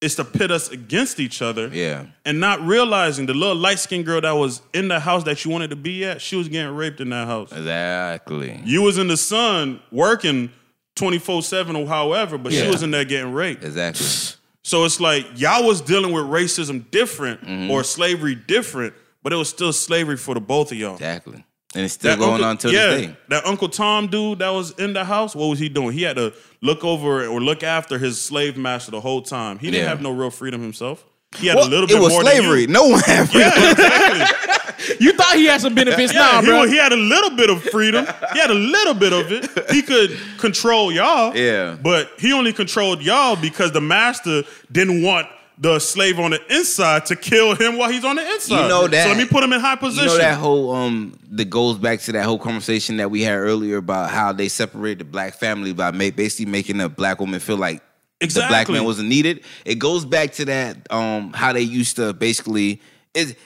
is 0.00 0.16
to 0.16 0.24
pit 0.24 0.50
us 0.50 0.68
against 0.68 1.20
each 1.20 1.42
other. 1.42 1.68
yeah. 1.72 2.06
And 2.24 2.40
not 2.40 2.60
realizing 2.66 3.26
the 3.26 3.34
little 3.34 3.54
light 3.54 3.78
skinned 3.78 4.04
girl 4.04 4.20
that 4.20 4.32
was 4.32 4.62
in 4.74 4.88
the 4.88 4.98
house 4.98 5.22
that 5.22 5.44
you 5.44 5.52
wanted 5.52 5.70
to 5.70 5.76
be 5.76 6.04
at, 6.04 6.20
she 6.20 6.34
was 6.34 6.48
getting 6.48 6.74
raped 6.74 7.00
in 7.00 7.10
that 7.10 7.28
house. 7.28 7.52
Exactly. 7.52 8.60
You 8.64 8.82
was 8.82 8.98
in 8.98 9.06
the 9.06 9.16
sun 9.16 9.80
working 9.92 10.50
24-7 10.96 11.76
or 11.76 11.86
however, 11.86 12.36
but 12.36 12.52
she 12.52 12.66
was 12.66 12.82
in 12.82 12.90
there 12.90 13.04
getting 13.04 13.32
raped. 13.32 13.62
Exactly. 13.62 14.04
So 14.64 14.84
it's 14.84 15.00
like 15.00 15.26
y'all 15.36 15.66
was 15.66 15.80
dealing 15.80 16.12
with 16.12 16.24
racism 16.24 16.90
different 16.90 17.40
Mm-hmm. 17.42 17.70
or 17.70 17.82
slavery 17.84 18.34
different, 18.34 18.94
but 19.22 19.32
it 19.32 19.36
was 19.36 19.48
still 19.48 19.72
slavery 19.72 20.16
for 20.16 20.34
the 20.34 20.40
both 20.40 20.72
of 20.72 20.78
y'all. 20.78 20.94
Exactly. 20.94 21.44
And 21.74 21.84
it's 21.86 21.94
still 21.94 22.10
That 22.12 22.18
going 22.18 22.32
Uncle- 22.34 22.44
on 22.48 22.58
till 22.58 22.72
yeah, 22.72 22.86
this 22.88 23.06
day. 23.06 23.16
That 23.30 23.46
Uncle 23.46 23.68
Tom 23.68 24.06
dude 24.08 24.40
that 24.40 24.50
was 24.50 24.72
in 24.72 24.92
the 24.92 25.04
house, 25.04 25.34
what 25.34 25.46
was 25.46 25.58
he 25.58 25.68
doing? 25.70 25.92
He 25.96 26.02
had 26.02 26.16
to 26.16 26.34
look 26.60 26.84
over 26.84 27.26
or 27.26 27.40
look 27.40 27.62
after 27.62 27.98
his 27.98 28.20
slave 28.20 28.56
master 28.58 28.90
the 28.90 29.00
whole 29.00 29.22
time. 29.22 29.58
He 29.58 29.70
didn't 29.70 29.84
Yeah. 29.84 29.88
have 29.88 30.02
no 30.02 30.10
real 30.10 30.30
freedom 30.30 30.60
himself. 30.60 31.04
He 31.38 31.46
had 31.46 31.56
Well, 31.56 31.66
a 31.66 31.70
little 31.70 31.86
bit 31.86 31.96
it 31.96 32.00
was 32.00 32.12
more 32.12 32.22
slavery. 32.22 32.66
Than 32.66 32.72
No 32.72 32.88
one 32.88 33.00
had 33.00 33.28
freedom. 33.30 33.52
Yeah, 33.56 33.70
exactly. 33.70 34.96
You 35.00 35.12
thought 35.12 35.36
he 35.36 35.46
had 35.46 35.60
some 35.60 35.74
benefits 35.74 36.12
Yeah, 36.12 36.20
now, 36.20 36.40
he, 36.40 36.46
bro. 36.46 36.64
he 36.66 36.76
had 36.76 36.92
a 36.92 36.96
little 36.96 37.30
bit 37.30 37.48
of 37.50 37.62
freedom. 37.64 38.04
He 38.32 38.38
had 38.40 38.50
a 38.50 38.54
little 38.54 38.94
bit 38.94 39.12
of 39.12 39.30
it. 39.30 39.70
He 39.70 39.80
could 39.82 40.18
control 40.38 40.90
y'all. 40.92 41.34
Yeah. 41.36 41.76
But 41.80 42.10
he 42.18 42.32
only 42.32 42.52
controlled 42.52 43.00
y'all 43.02 43.36
because 43.36 43.70
the 43.72 43.80
master 43.80 44.42
didn't 44.70 45.02
want 45.02 45.28
the 45.58 45.78
slave 45.78 46.18
on 46.18 46.32
the 46.32 46.40
inside 46.56 47.06
to 47.06 47.14
kill 47.14 47.54
him 47.54 47.78
while 47.78 47.90
he's 47.92 48.04
on 48.04 48.16
the 48.16 48.28
inside. 48.32 48.62
You 48.62 48.68
know 48.68 48.88
that- 48.88 49.04
So 49.04 49.08
let 49.10 49.18
me 49.18 49.26
put 49.26 49.44
him 49.44 49.52
in 49.52 49.60
high 49.60 49.76
position. 49.76 50.04
You 50.04 50.08
know 50.10 50.18
that 50.18 50.38
whole 50.38 50.74
um 50.74 51.16
that 51.30 51.44
goes 51.48 51.78
back 51.78 52.00
to 52.00 52.12
that 52.12 52.24
whole 52.24 52.38
conversation 52.38 52.96
that 52.96 53.10
we 53.10 53.22
had 53.22 53.36
earlier 53.36 53.76
about 53.76 54.10
how 54.10 54.32
they 54.32 54.48
separated 54.48 54.98
the 54.98 55.04
black 55.04 55.34
family 55.34 55.72
by 55.72 55.92
basically 55.92 56.46
making 56.46 56.80
a 56.80 56.88
black 56.88 57.20
woman 57.20 57.38
feel 57.38 57.56
like 57.56 57.82
the 58.28 58.44
black 58.48 58.68
man 58.68 58.84
wasn't 58.84 59.08
needed. 59.08 59.44
It 59.64 59.76
goes 59.78 60.04
back 60.04 60.32
to 60.34 60.44
that 60.46 60.90
um 60.90 61.32
how 61.32 61.52
they 61.52 61.62
used 61.62 61.96
to 61.96 62.12
basically 62.12 62.80
it 63.14 63.36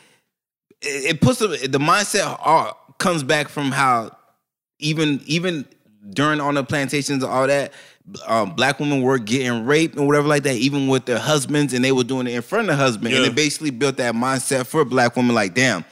it, 0.82 1.20
puts 1.20 1.38
the, 1.38 1.48
the 1.48 1.78
mindset 1.78 2.38
uh, 2.44 2.72
comes 2.98 3.22
back 3.22 3.48
from 3.48 3.72
how 3.72 4.16
even 4.78 5.20
even 5.26 5.66
during 6.10 6.40
on 6.40 6.54
the 6.54 6.62
plantations 6.64 7.22
and 7.22 7.32
all 7.32 7.46
that 7.46 7.72
um, 8.26 8.50
black 8.54 8.78
women 8.78 9.02
were 9.02 9.18
getting 9.18 9.64
raped 9.66 9.96
and 9.96 10.06
whatever 10.06 10.28
like 10.28 10.44
that, 10.44 10.54
even 10.54 10.86
with 10.86 11.06
their 11.06 11.18
husbands, 11.18 11.72
and 11.72 11.84
they 11.84 11.90
were 11.90 12.04
doing 12.04 12.26
it 12.28 12.34
in 12.34 12.42
front 12.42 12.68
of 12.68 12.76
the 12.76 12.76
husband, 12.76 13.12
and 13.12 13.24
Yeah. 13.24 13.30
it 13.30 13.34
basically 13.34 13.70
built 13.70 13.96
that 13.96 14.14
mindset 14.14 14.66
for 14.66 14.84
black 14.84 15.16
women. 15.16 15.34
Like, 15.34 15.54
damn, 15.54 15.84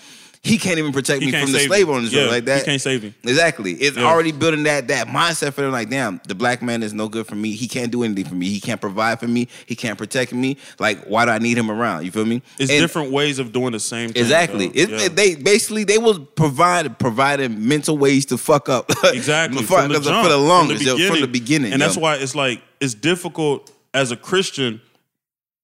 he 0.44 0.58
can't 0.58 0.78
even 0.78 0.92
protect 0.92 1.22
He 1.22 1.32
me 1.32 1.40
from 1.40 1.50
the 1.52 1.58
slave 1.60 1.88
owners 1.88 2.12
Yeah, 2.12 2.26
like 2.26 2.44
that. 2.44 2.58
he 2.60 2.64
can't 2.66 2.80
save 2.80 3.02
me. 3.02 3.14
Exactly, 3.24 3.72
it's 3.72 3.96
Yeah. 3.96 4.04
already 4.04 4.30
building 4.30 4.62
that 4.64 4.88
that 4.88 5.08
mindset 5.08 5.54
for 5.54 5.62
them. 5.62 5.72
Like, 5.72 5.88
damn, 5.88 6.20
the 6.28 6.34
black 6.34 6.60
man 6.62 6.82
is 6.82 6.92
no 6.92 7.08
good 7.08 7.26
for 7.26 7.34
me. 7.34 7.52
He 7.52 7.66
can't 7.66 7.90
do 7.90 8.04
anything 8.04 8.26
for 8.26 8.34
me. 8.34 8.48
He 8.50 8.60
can't 8.60 8.80
provide 8.80 9.18
for 9.20 9.26
me. 9.26 9.48
He 9.66 9.74
can't 9.74 9.96
protect 9.96 10.32
me. 10.34 10.58
Like, 10.78 11.02
why 11.06 11.24
do 11.24 11.30
I 11.30 11.38
need 11.38 11.56
him 11.56 11.70
around? 11.70 12.04
You 12.04 12.10
feel 12.10 12.26
me? 12.26 12.42
It's 12.58 12.70
And- 12.70 12.80
different 12.80 13.10
ways 13.10 13.38
of 13.38 13.52
doing 13.52 13.72
the 13.72 13.80
same 13.80 14.10
thing. 14.10 14.20
Exactly. 14.22 14.66
It, 14.74 14.90
Yeah. 14.90 15.08
they 15.08 15.34
basically 15.34 15.84
they 15.84 15.98
was 15.98 16.20
provide 16.36 16.98
providing 16.98 17.66
mental 17.66 17.96
ways 17.96 18.26
to 18.26 18.36
fuck 18.38 18.68
up. 18.68 18.90
Exactly. 19.04 19.62
for, 19.62 19.80
from 19.80 19.92
the, 19.92 19.98
for 20.00 20.04
jump, 20.10 20.28
the 20.28 20.36
longest, 20.36 20.82
yo, 20.84 20.98
from 21.08 21.20
the 21.22 21.26
beginning. 21.26 21.72
And 21.72 21.80
yo. 21.80 21.86
that's 21.86 21.96
why 21.96 22.16
it's 22.16 22.34
like 22.34 22.60
it's 22.80 22.92
difficult 22.94 23.70
as 23.94 24.12
a 24.12 24.16
Christian 24.16 24.80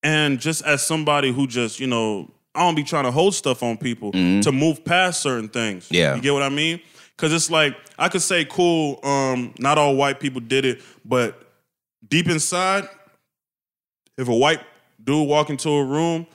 and 0.02 0.40
just 0.40 0.62
as 0.65 0.86
somebody 0.86 1.31
who 1.32 1.47
just, 1.47 1.78
you 1.81 1.86
know, 1.86 2.31
I 2.55 2.60
don't 2.60 2.74
be 2.74 2.82
trying 2.82 3.05
to 3.05 3.10
hold 3.10 3.35
stuff 3.35 3.62
on 3.62 3.77
people 3.77 4.12
to 4.12 4.52
move 4.52 4.85
past 4.85 5.22
certain 5.22 5.48
things. 5.48 5.89
Yeah. 5.90 6.14
you 6.16 6.22
get 6.22 6.32
what 6.32 6.43
I 6.43 6.48
mean? 6.48 6.81
Because 7.16 7.32
it's 7.32 7.51
like 7.51 7.77
I 7.98 8.09
could 8.09 8.22
say, 8.22 8.44
cool. 8.44 8.98
Um, 9.05 9.55
not 9.59 9.78
all 9.78 9.94
white 9.94 10.20
people 10.20 10.40
did 10.40 10.64
it, 10.64 10.81
but 11.05 11.40
deep 12.09 12.28
inside, 12.28 12.89
if 14.16 14.28
a 14.28 14.35
white 14.35 14.60
dude 15.02 15.28
walk 15.28 15.51
into 15.51 15.68
a 15.70 15.85
room, 15.85 16.27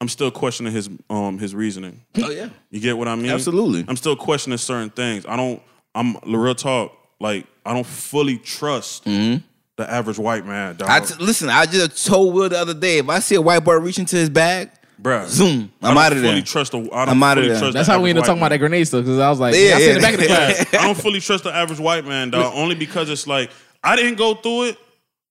I'm 0.00 0.08
still 0.08 0.30
questioning 0.32 0.72
his 0.72 0.90
um 1.08 1.38
his 1.38 1.54
reasoning. 1.54 2.02
Oh 2.18 2.30
yeah. 2.30 2.48
You 2.70 2.80
get 2.80 2.98
what 2.98 3.06
I 3.08 3.14
mean? 3.14 3.30
Absolutely. 3.30 3.84
I'm 3.86 3.96
still 3.96 4.16
questioning 4.16 4.58
certain 4.58 4.90
things. 4.90 5.24
I 5.26 5.36
don't. 5.36 5.62
I'm 5.94 6.16
real 6.26 6.54
talk. 6.56 6.92
Like 7.20 7.46
I 7.64 7.72
don't 7.72 7.86
fully 7.86 8.36
trust 8.38 9.04
the 9.04 9.42
average 9.78 10.18
white 10.18 10.44
man. 10.44 10.76
Dog. 10.76 10.88
Mm-hmm. 10.88 11.04
I 11.04 11.06
t- 11.18 11.24
listen. 11.24 11.48
I 11.50 11.66
just 11.66 12.04
told 12.04 12.34
Will 12.34 12.48
the 12.48 12.58
other 12.58 12.74
day 12.74 12.98
if 12.98 13.08
I 13.08 13.20
see 13.20 13.36
a 13.36 13.40
white 13.42 13.60
boy 13.60 13.76
reaching 13.76 14.06
to 14.06 14.16
his 14.16 14.28
bag, 14.28 14.70
Bruh, 15.02 15.26
zoom, 15.26 15.72
I 15.82 15.88
I'm 15.88 15.94
don't 15.94 16.04
out 16.04 16.12
of 16.12 16.18
fully 16.18 16.32
there. 16.34 16.42
Trust 16.42 16.72
the, 16.72 16.78
I 16.78 16.82
don't 16.82 17.08
I'm 17.08 17.22
outta 17.22 17.40
fully 17.42 17.48
there. 17.52 17.72
That's 17.72 17.86
the 17.88 17.92
how 17.92 18.00
we 18.00 18.10
average 18.10 18.10
ended 18.10 18.22
up 18.22 18.26
talking 18.26 18.40
white 18.40 18.46
about 18.46 18.48
that 18.50 18.60
man. 18.60 18.70
grenade 18.70 18.86
stuff 18.88 19.04
because 19.04 19.18
I 19.18 19.30
was 19.30 19.40
like, 19.40 19.54
Yeah, 19.54 19.60
yeah, 19.60 19.74
I 19.74 19.78
seen 19.78 19.88
yeah. 19.88 19.94
the 19.94 20.00
back 20.00 20.14
of 20.14 20.20
the 20.20 20.26
class. 20.28 20.74
I 20.74 20.86
don't 20.86 20.96
fully 20.96 21.20
trust 21.20 21.44
the 21.44 21.52
average 21.54 21.80
white 21.80 22.06
man, 22.06 22.30
dog. 22.30 22.52
Only 22.54 22.74
because 22.76 23.10
it's 23.10 23.26
like 23.26 23.50
I 23.82 23.96
didn't 23.96 24.14
go 24.16 24.34
through 24.34 24.64
it, 24.68 24.78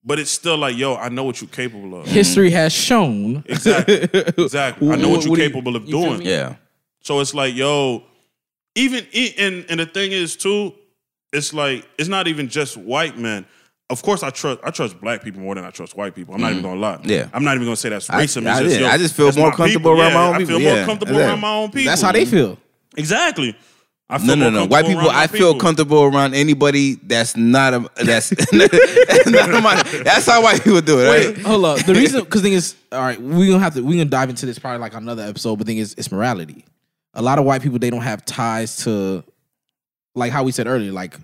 but 0.04 0.20
it's 0.20 0.32
still 0.32 0.58
like, 0.58 0.76
yo, 0.78 0.96
I 0.96 1.08
know 1.10 1.24
what 1.24 1.40
you're 1.42 1.50
capable 1.50 2.02
of. 2.02 2.08
History 2.08 2.50
has 2.52 2.74
shown. 2.74 3.44
Exactly, 3.48 3.96
exactly. 4.38 4.90
I 4.90 4.96
know 4.98 5.10
what 5.10 5.18
What- 5.18 5.24
you're 5.24 5.30
what 5.32 5.38
do 5.38 5.44
you- 5.44 5.50
capable 5.50 5.76
of 5.78 5.86
doing. 5.88 6.20
me? 6.20 6.30
Yeah. 6.30 6.56
So 7.02 7.20
it's 7.22 7.34
like, 7.34 7.56
yo, 7.56 8.04
even 8.76 9.06
and 9.38 9.66
and 9.70 9.80
the 9.80 9.86
thing 9.86 10.12
is 10.12 10.36
too, 10.36 10.74
it's 11.32 11.54
like 11.54 11.88
it's 11.98 12.10
not 12.10 12.28
even 12.28 12.50
just 12.50 12.76
white 12.78 13.18
men. 13.18 13.46
Of 13.92 14.02
course, 14.02 14.24
I 14.24 14.30
trust 14.32 14.60
I 14.64 14.72
trust 14.72 15.00
black 15.00 15.24
people 15.24 15.42
more 15.42 15.54
than 15.56 15.64
I 15.66 15.70
trust 15.70 15.96
white 15.96 16.16
people. 16.16 16.34
I'm 16.34 16.42
not 16.42 16.52
even 16.52 16.64
gonna 16.64 16.80
lie. 16.80 16.98
Mm-hmm. 16.98 17.10
Yeah. 17.10 17.30
I'm 17.34 17.44
not 17.44 17.56
even 17.56 17.68
gonna 17.68 17.76
say 17.76 17.90
that's 17.90 18.10
I- 18.10 18.24
racism. 18.24 18.48
I 18.48 18.60
It's 18.62 18.70
just, 18.70 18.80
yo, 18.80 18.88
I 18.88 18.98
just 18.98 19.14
feel 19.16 19.32
more 19.34 19.52
comfortable 19.52 19.92
people. 19.92 20.02
around 20.02 20.14
my 20.14 20.28
own 20.28 20.38
people. 20.38 20.56
I 20.56 20.58
people. 20.58 20.60
feel 20.60 20.60
more 20.70 20.78
Yeah, 20.80 20.86
comfortable 20.86 21.12
exactly. 21.14 21.30
around 21.32 21.40
my 21.42 21.54
own 21.54 21.72
people. 21.72 21.86
That's 21.92 22.02
how 22.02 22.12
they 22.12 22.26
feel. 22.26 22.58
Exactly. 22.98 23.56
I 24.10 24.18
feel 24.18 24.36
No, 24.36 24.36
no, 24.36 24.50
no. 24.50 24.66
White 24.66 24.86
people, 24.86 25.08
around 25.08 25.16
I 25.16 25.28
feel 25.28 25.56
comfortable 25.58 26.04
around 26.04 26.34
anybody 26.34 26.96
that's 26.96 27.38
not 27.38 27.74
a 27.74 27.90
that's, 28.04 28.30
that's 28.30 28.52
not 29.28 29.64
my, 29.64 29.82
that's 30.04 30.26
how 30.26 30.44
white 30.44 30.62
people 30.62 30.82
do 30.82 31.00
it. 31.00 31.36
Wait, 31.38 31.46
hold 31.46 31.64
up. 31.64 31.86
The 31.86 31.94
reason, 32.02 32.24
because 32.24 32.42
thing 32.42 32.52
is, 32.52 32.76
all 32.92 33.00
right, 33.00 33.22
we 33.22 33.48
gonna 33.48 33.60
have 33.64 33.74
to 33.76 33.82
We're 33.82 33.92
gonna 33.94 34.06
dive 34.06 34.30
into 34.30 34.46
this 34.46 34.60
probably 34.60 34.80
like 34.80 34.94
another 34.96 35.24
episode. 35.24 35.56
But 35.58 35.68
thing 35.68 35.78
is, 35.78 35.96
it's 35.98 36.12
morality. 36.12 36.66
A 37.14 37.22
lot 37.22 37.40
of 37.40 37.46
white 37.46 37.62
people 37.62 37.80
they 37.80 37.90
don't 37.90 38.02
have 38.02 38.26
ties 38.26 38.78
to, 38.84 39.24
like 40.14 40.32
how 40.34 40.44
we 40.44 40.52
said 40.52 40.68
earlier, 40.68 40.92
like 40.92 41.16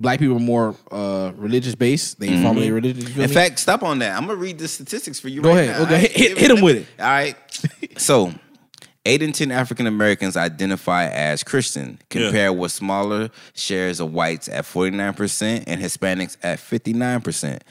black 0.00 0.18
people 0.20 0.36
are 0.36 0.40
more 0.40 0.74
uh 0.90 1.32
religious 1.36 1.74
based. 1.74 2.20
They 2.20 2.42
follow 2.42 2.60
their 2.60 2.74
religion. 2.74 3.02
you 3.06 3.22
In 3.22 3.28
me? 3.28 3.34
fact, 3.34 3.58
stop 3.58 3.82
on 3.82 3.98
that. 4.00 4.16
I'm 4.16 4.26
gonna 4.26 4.36
read 4.38 4.58
the 4.58 4.68
statistics 4.68 5.18
for 5.20 5.28
you. 5.28 5.42
Go 5.42 5.50
right 5.54 5.68
ahead. 5.68 5.76
now, 5.78 5.82
Okay, 5.84 5.94
all 5.94 6.00
hit- 6.00 6.12
hit- 6.16 6.38
hit 6.38 6.50
'em 6.50 6.60
with 6.62 6.76
it. 6.76 6.86
All 7.00 7.06
right. 7.06 7.36
So, 7.96 8.32
eight 9.04 9.22
in 9.22 9.32
ten 9.32 9.50
African 9.50 9.86
Americans 9.86 10.36
identify 10.36 11.06
as 11.08 11.42
Christian, 11.42 11.98
compared 12.10 12.56
with 12.56 12.70
smaller 12.72 13.30
shares 13.54 14.00
of 14.00 14.12
whites 14.12 14.48
at 14.48 14.64
49 14.64 15.14
percent 15.14 15.64
and 15.66 15.80
Hispanics 15.80 16.36
at 16.42 16.60
59 16.60 17.20
percent. 17.20 17.64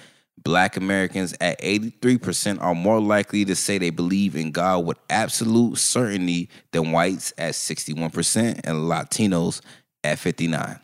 Black 0.44 0.78
Americans 0.78 1.34
at 1.41 1.60
83% 1.62 2.62
are 2.62 2.74
more 2.76 3.02
likely 3.02 3.44
to 3.45 3.56
say 3.56 3.78
they 3.80 3.90
believe 3.90 4.34
in 4.36 4.52
God 4.52 4.86
with 4.86 4.98
absolute 5.10 5.78
certainty 5.78 6.49
than 6.72 6.94
whites 6.94 7.34
at 7.38 7.52
61% 7.54 8.62
and 8.64 8.78
Latinos 8.90 9.60
at 10.06 10.20
59. 10.20 10.80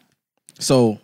so 0.59 0.99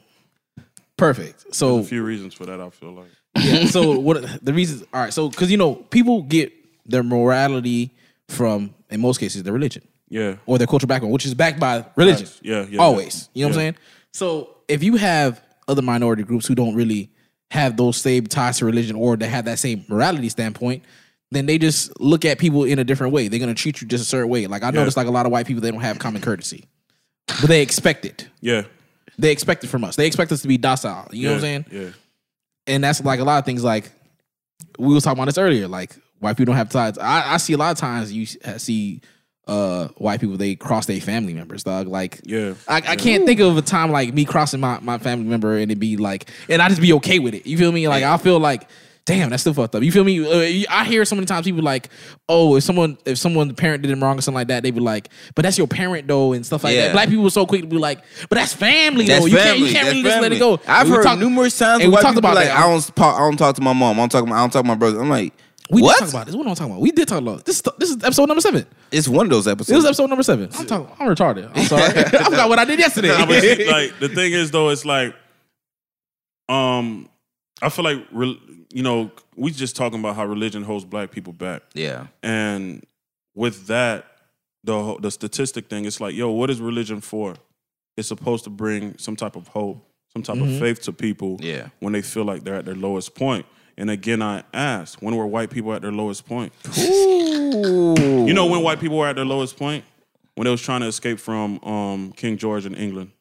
perfect. 1.00 1.56
So 1.56 1.76
There's 1.76 1.86
a 1.86 1.90
few 1.90 2.04
reasons 2.04 2.34
for 2.34 2.46
that. 2.46 2.60
I 2.62 2.70
feel 2.70 2.92
like. 2.94 3.10
yeah. 3.40 3.66
So 3.66 4.00
what 4.00 4.44
the 4.46 4.54
reasons? 4.54 4.84
All 4.94 5.02
right. 5.02 5.14
So 5.14 5.30
because 5.30 5.50
you 5.52 5.58
know 5.58 5.76
people 5.76 6.24
get 6.24 6.52
their 6.86 7.04
morality 7.04 7.92
from 8.28 8.74
in 8.90 9.00
most 9.02 9.20
cases 9.20 9.44
their 9.44 9.54
religion 9.54 9.88
Yeah. 10.10 10.36
or 10.46 10.58
their 10.58 10.68
cultural 10.68 10.88
background, 10.88 11.14
which 11.14 11.26
is 11.26 11.34
backed 11.34 11.60
by 11.60 11.86
religion. 11.96 12.28
Yeah, 12.42 12.66
yeah, 12.70 12.80
Always. 12.80 13.30
yeah. 13.34 13.40
You 13.40 13.46
know 13.46 13.50
what 13.50 13.56
I'm 13.56 13.60
saying? 13.62 13.76
So 14.14 14.58
if 14.68 14.84
you 14.84 14.96
have 14.98 15.42
other 15.68 15.82
minority 15.82 16.24
groups 16.24 16.48
who 16.48 16.56
don't 16.56 16.76
really 16.76 17.12
have 17.52 17.78
those 17.78 17.98
same 17.98 18.26
ties 18.28 18.58
to 18.60 18.66
religion 18.66 18.96
or 18.96 19.16
they 19.18 19.28
have 19.28 19.46
that 19.46 19.60
same 19.60 19.86
morality 19.88 20.30
standpoint, 20.30 20.84
then 21.32 21.46
they 21.46 21.58
just 21.60 22.00
look 22.00 22.26
at 22.26 22.40
people 22.40 22.64
in 22.64 22.80
a 22.80 22.84
different 22.84 23.14
way. 23.14 23.28
They're 23.28 23.40
gonna 23.40 23.54
treat 23.54 23.82
you 23.82 23.88
just 23.88 24.04
a 24.04 24.08
certain 24.08 24.30
way. 24.30 24.48
Like 24.48 24.64
I 24.64 24.72
noticed 24.72 24.98
like 24.98 25.08
a 25.08 25.12
lot 25.12 25.26
of 25.28 25.32
white 25.32 25.46
people 25.46 25.62
they 25.62 25.70
don't 25.72 25.80
have 25.82 26.00
common 26.00 26.22
courtesy. 26.22 26.66
But 27.28 27.48
they 27.50 27.62
expect 27.62 28.06
it. 28.06 28.28
Yeah. 28.42 28.64
They 29.18 29.32
expect 29.32 29.64
it 29.64 29.68
from 29.68 29.84
us. 29.84 29.96
They 29.96 30.08
expect 30.08 30.32
us 30.32 30.42
to 30.44 30.48
be 30.48 30.58
docile. 30.58 31.08
You 31.12 31.24
know 31.28 31.30
what 31.32 31.36
I'm 31.38 31.42
saying? 31.42 31.66
Yeah. 31.72 31.90
and 32.68 32.84
that's 32.84 33.04
like 33.04 33.20
a 33.20 33.24
lot 33.24 33.40
of 33.40 33.46
things 33.46 33.64
like 33.64 33.92
we 34.78 34.94
was 34.94 35.04
talking 35.04 35.18
about 35.18 35.26
this 35.26 35.38
earlier 35.38 35.68
like 35.68 35.96
white 36.20 36.36
people 36.38 36.52
don't 36.52 36.58
have 36.58 36.70
ties 36.70 36.98
i, 36.98 37.34
I 37.34 37.38
see 37.38 37.54
a 37.54 37.58
lot 37.58 37.72
of 37.72 37.78
times 37.78 38.12
you 38.12 38.26
see 38.26 39.02
uh 39.48 39.88
white 39.98 40.20
people 40.20 40.36
they 40.38 40.56
cross 40.56 40.86
their 40.86 41.00
family 41.02 41.34
members 41.34 41.64
dog 41.64 41.88
like 41.88 42.20
Yeah. 42.26 42.54
I, 42.68 42.78
I 42.78 42.96
can't 42.98 43.26
think 43.26 43.40
of 43.40 43.58
a 43.58 43.62
time 43.62 43.90
like 43.92 44.14
me 44.14 44.26
crossing 44.26 44.60
my, 44.60 44.80
my 44.82 44.98
family 44.98 45.26
member 45.26 45.58
and 45.58 45.72
it 45.72 45.80
be 45.80 45.98
like 45.98 46.30
and 46.50 46.62
I 46.62 46.68
just 46.70 46.82
be 46.82 46.94
okay 46.94 47.20
with 47.20 47.34
it 47.34 47.48
you 47.48 47.58
feel 47.58 47.72
me 47.72 47.88
like 47.88 48.04
I 48.04 48.18
feel 48.18 48.40
like 48.40 48.70
damn 49.10 49.30
that's 49.30 49.42
still 49.42 49.54
fucked 49.54 49.74
up 49.76 49.82
you 49.84 49.92
feel 49.92 50.04
me 50.04 50.20
uh, 50.24 50.66
I 50.70 50.86
hear 50.86 51.04
so 51.06 51.16
many 51.16 51.26
times 51.26 51.46
people 51.46 51.64
like 51.64 51.90
oh 52.28 52.56
if 52.56 52.64
someone 52.64 52.98
if 53.06 53.18
someone 53.18 53.54
parent 53.56 53.82
did 53.82 53.90
them 53.92 54.04
wrong 54.04 54.18
or 54.18 54.22
something 54.22 54.36
like 54.36 54.50
that 54.50 54.62
they 54.64 54.72
be 54.72 54.80
like 54.80 55.10
but 55.36 55.42
that's 55.44 55.58
your 55.58 55.68
parent 55.68 56.08
though 56.08 56.34
and 56.34 56.46
stuff 56.46 56.64
like 56.64 56.76
Yeah. 56.76 56.86
that 56.88 56.94
black 56.94 57.10
people 57.10 57.26
are 57.26 57.30
so 57.32 57.46
quick 57.46 57.62
to 57.62 57.68
be 57.68 57.78
like 57.78 58.04
but 58.30 58.36
that's 58.38 58.54
family 58.54 59.06
That's 59.06 59.22
though 59.22 59.26
you 59.26 59.38
can't 59.38 59.60
you 59.60 59.66
can't 59.72 59.86
That's 59.86 59.96
really 59.96 60.04
just 60.04 60.22
let 60.22 60.32
it 60.34 60.40
go 60.40 60.54
I've 60.68 60.86
And 60.88 60.96
heard 60.96 61.04
talked- 61.04 61.20
numerous 61.22 61.58
times 61.58 61.84
and 61.84 61.92
we 61.92 62.00
talked 62.00 62.18
about 62.18 62.36
like 62.36 62.48
that. 62.48 62.58
I 62.58 62.68
don't 62.70 62.96
talk, 62.96 63.16
I 63.16 63.20
don't 63.20 63.38
talk 63.38 63.56
to 63.56 63.62
my 63.62 63.74
mom. 63.74 63.98
I 63.98 64.02
don't 64.04 64.10
talk. 64.12 64.24
to 64.24 64.30
my, 64.30 64.38
I 64.38 64.42
don't 64.42 64.52
talk 64.54 64.62
to 64.64 64.68
my 64.68 64.76
brother. 64.76 65.02
I'm 65.02 65.10
like, 65.10 65.34
We 65.72 65.82
what? 65.82 65.98
did 65.98 66.06
talk 66.06 66.10
about 66.14 66.26
this. 66.28 66.36
What 66.36 66.46
am 66.46 66.52
I 66.52 66.54
talking 66.54 66.72
about? 66.74 66.82
We 66.82 66.92
did 66.92 67.08
talk 67.08 67.20
about 67.20 67.46
this. 67.46 67.62
This 67.78 67.90
is 67.90 68.04
episode 68.04 68.28
number 68.28 68.42
seven. 68.42 68.66
It's 68.92 69.08
one 69.08 69.26
of 69.26 69.30
those 69.32 69.48
episodes. 69.48 69.70
This 69.70 69.78
is 69.80 69.86
episode 69.86 70.08
number 70.10 70.24
seven. 70.24 70.50
I'm 70.58 70.66
talking. 70.68 70.88
I'm 71.00 71.08
retarded. 71.16 71.52
I'm 71.56 71.64
sorry. 71.66 71.84
I 71.84 72.04
forgot 72.26 72.48
what 72.50 72.60
I 72.60 72.66
did 72.66 72.78
yesterday. 72.80 73.08
Nah, 73.10 73.26
but 73.26 73.42
see, 73.42 73.66
like 73.72 73.98
the 74.00 74.10
thing 74.10 74.34
is 74.34 74.52
though, 74.52 74.70
it's 74.70 74.86
like, 74.86 75.16
um, 76.48 77.10
I 77.62 77.70
feel 77.70 77.86
like 77.86 78.06
re- 78.12 78.40
you 78.72 78.84
know 78.84 79.12
we 79.36 79.52
just 79.52 79.76
talking 79.76 80.00
about 80.00 80.16
how 80.16 80.26
religion 80.26 80.64
holds 80.64 80.86
black 80.86 81.12
people 81.12 81.34
back, 81.34 81.62
yeah, 81.74 82.08
and 82.24 82.86
with 83.36 83.68
that, 83.68 84.06
the 84.64 84.98
the 85.00 85.12
statistic 85.12 85.70
thing, 85.70 85.86
it's 85.86 86.00
like, 86.02 86.16
yo, 86.16 86.30
what 86.32 86.50
is 86.50 86.60
religion 86.62 87.02
for? 87.02 87.36
It's 87.98 88.08
supposed 88.08 88.44
to 88.46 88.50
bring 88.50 88.98
some 88.98 89.16
type 89.16 89.36
of 89.36 89.48
hope, 89.50 89.86
some 90.14 90.24
type 90.24 90.38
of 90.42 90.48
faith 90.60 90.82
to 90.84 90.94
people 90.94 91.38
Yeah. 91.42 91.68
when 91.80 91.92
they 91.94 92.02
feel 92.02 92.24
like 92.24 92.44
they're 92.44 92.56
at 92.56 92.66
their 92.66 92.76
lowest 92.76 93.14
point. 93.14 93.46
And 93.78 93.90
again, 93.90 94.22
I 94.22 94.44
asked, 94.54 95.02
when 95.02 95.16
were 95.16 95.26
white 95.28 95.50
people 95.50 95.74
at 95.74 95.82
their 95.82 95.92
lowest 95.92 96.26
point? 96.26 96.54
Ooh. 96.78 97.96
You 98.28 98.34
know 98.34 98.46
when 98.48 98.62
white 98.62 98.80
people 98.80 98.98
were 98.98 99.08
at 99.08 99.16
their 99.16 99.26
lowest 99.26 99.58
point? 99.58 99.84
When 100.36 100.46
they 100.46 100.52
was 100.52 100.62
trying 100.62 100.82
to 100.82 100.88
escape 100.88 101.20
from 101.20 101.60
um, 101.64 102.12
King 102.14 102.38
George 102.38 102.66
in 102.66 102.74
England. 102.76 103.12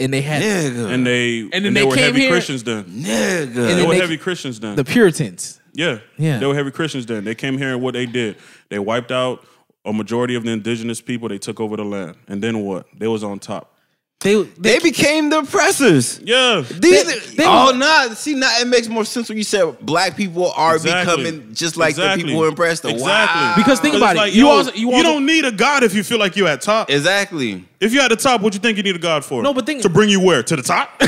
And 0.00 0.12
they 0.12 0.22
had 0.22 0.42
nigga, 0.42 0.90
and 0.92 1.06
they 1.06 1.40
And 1.40 1.54
and, 1.54 1.64
then 1.66 1.74
they, 1.74 1.80
they 1.80 1.86
were 1.86 1.94
came 1.94 2.04
heavy 2.04 2.20
here- 2.22 2.30
Christians 2.30 2.64
then. 2.64 2.84
nigga. 2.84 3.46
And 3.46 3.54
They 3.54 3.86
were 3.86 3.94
they- 3.94 4.00
heavy 4.00 4.16
Christians 4.16 4.58
then. 4.60 4.76
the 4.76 4.84
Puritans. 4.84 5.60
yeah, 5.72 5.98
Yeah. 6.18 6.38
They 6.38 6.46
were 6.46 6.54
heavy 6.54 6.70
Christians 6.70 7.06
then. 7.06 7.24
They 7.24 7.34
came 7.34 7.58
here 7.58 7.72
and 7.72 7.82
what 7.82 7.94
they 7.94 8.06
did, 8.06 8.36
they 8.68 8.78
wiped 8.78 9.12
out 9.12 9.44
a 9.84 9.92
majority 9.92 10.34
of 10.34 10.44
the 10.44 10.50
indigenous 10.50 11.00
people. 11.00 11.28
They 11.28 11.38
took 11.38 11.58
over 11.60 11.76
the 11.76 11.84
land, 11.84 12.16
and 12.28 12.42
then 12.42 12.60
what? 12.64 12.86
They 12.98 13.06
was 13.08 13.22
on 13.24 13.38
top. 13.38 13.74
They 14.22 14.42
they 14.58 14.78
became 14.80 15.30
the 15.30 15.38
oppressors. 15.38 16.20
Yeah, 16.22 16.60
These, 16.68 17.06
They- 17.30 17.36
they 17.36 17.44
oh, 17.46 17.66
was- 17.72 17.76
nah. 17.76 18.14
See, 18.14 18.34
now 18.34 18.50
it 18.60 18.66
makes 18.68 18.86
more 18.86 19.06
sense 19.06 19.30
when 19.30 19.38
you 19.38 19.44
said 19.44 19.78
black 19.80 20.14
people 20.14 20.52
are 20.52 20.74
Exactly. 20.76 21.24
becoming 21.24 21.54
just 21.54 21.78
like 21.78 21.90
Exactly. 21.90 22.24
the 22.24 22.28
people 22.28 22.42
who 22.42 22.48
oppressed. 22.50 22.84
Exactly. 22.84 23.02
Wow. 23.10 23.54
Because 23.56 23.80
think 23.80 23.94
about 23.94 24.16
it. 24.16 24.18
like, 24.18 24.34
you 24.34 24.42
yo, 24.42 24.50
also 24.50 24.72
you, 24.74 24.92
also, 24.92 25.02
don't 25.04 25.24
need 25.24 25.46
a 25.46 25.50
God 25.52 25.84
if 25.84 25.94
you 25.94 26.02
feel 26.04 26.18
like 26.18 26.36
you're 26.36 26.48
at 26.48 26.60
top. 26.60 26.90
exactly. 26.90 27.64
If 27.80 27.94
you're 27.94 28.02
at 28.02 28.10
the 28.10 28.16
top, 28.16 28.42
what 28.42 28.52
you 28.52 28.60
think 28.60 28.76
you 28.76 28.82
need 28.82 28.94
a 28.96 28.98
God 28.98 29.24
for? 29.24 29.42
No, 29.42 29.54
but 29.54 29.64
think- 29.64 29.80
to 29.82 29.88
bring 29.88 30.10
you 30.10 30.20
where 30.20 30.42
to 30.42 30.54
the 30.56 30.62
top. 30.62 30.98
to 30.98 31.06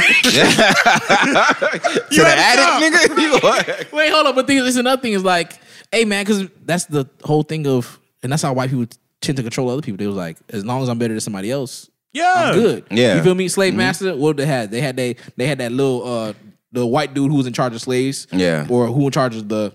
You 2.10 2.22
the 2.22 2.28
at 2.28 2.56
the 2.56 2.62
top. 2.62 2.82
attic, 2.82 3.10
nigga. 3.10 3.92
Wait, 3.92 4.10
hold 4.10 4.26
up. 4.26 4.34
But 4.34 4.46
thing, 4.46 4.58
this 4.64 4.76
another 4.76 5.00
thing 5.02 5.12
is 5.12 5.22
like, 5.24 5.52
hey 5.90 6.04
man, 6.04 6.24
because 6.24 6.48
that's 6.64 6.86
the 6.86 7.06
whole 7.24 7.42
thing 7.42 7.66
of, 7.66 7.98
and 8.22 8.32
that's 8.32 8.42
how 8.42 8.52
white 8.52 8.70
people 8.70 8.86
tend 9.20 9.36
to 9.36 9.42
control 9.42 9.68
other 9.70 9.82
people. 9.82 9.98
They 9.98 10.06
was 10.06 10.16
like, 10.16 10.38
as 10.48 10.64
long 10.64 10.82
as 10.82 10.88
I'm 10.88 10.98
better 10.98 11.12
than 11.14 11.20
somebody 11.20 11.50
else, 11.50 11.90
yeah, 12.12 12.32
I'm 12.36 12.54
good. 12.54 12.84
Yeah. 12.90 13.16
You 13.16 13.22
feel 13.22 13.34
me? 13.34 13.48
Slave 13.48 13.74
master. 13.74 14.14
What 14.16 14.36
they 14.36 14.46
had? 14.46 14.70
They 14.70 14.80
had 14.80 14.96
they 14.96 15.16
they 15.36 15.46
had 15.46 15.58
that 15.58 15.72
little 15.72 16.06
uh 16.06 16.32
the 16.72 16.86
white 16.86 17.14
dude 17.14 17.30
who 17.30 17.36
was 17.36 17.46
in 17.46 17.52
charge 17.52 17.74
of 17.74 17.80
slaves. 17.80 18.26
Yeah. 18.32 18.66
Or 18.70 18.86
who 18.86 19.04
in 19.06 19.10
charge 19.12 19.36
of 19.36 19.48
the 19.48 19.72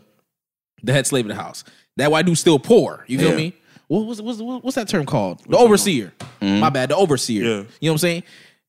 the 0.83 0.93
head 0.93 1.07
slave 1.07 1.25
of 1.25 1.29
the 1.29 1.41
house. 1.41 1.63
That 1.97 2.11
white 2.11 2.25
dude's 2.25 2.39
still 2.39 2.59
poor. 2.59 3.03
You 3.07 3.17
feel 3.19 3.31
Yeah. 3.31 3.35
me? 3.37 3.53
What 3.87 4.05
was 4.05 4.21
what's, 4.21 4.39
what's 4.39 4.75
that 4.75 4.87
term 4.89 5.05
called? 5.05 5.41
The 5.47 5.57
overseer. 5.57 6.11
My 6.41 6.69
bad. 6.69 6.89
The 6.89 6.95
overseer. 6.95 7.43
Yeah. 7.43 7.49
You 7.49 7.55
know 7.55 7.65
what 7.79 7.91
I'm 7.91 7.97
saying? 7.99 8.23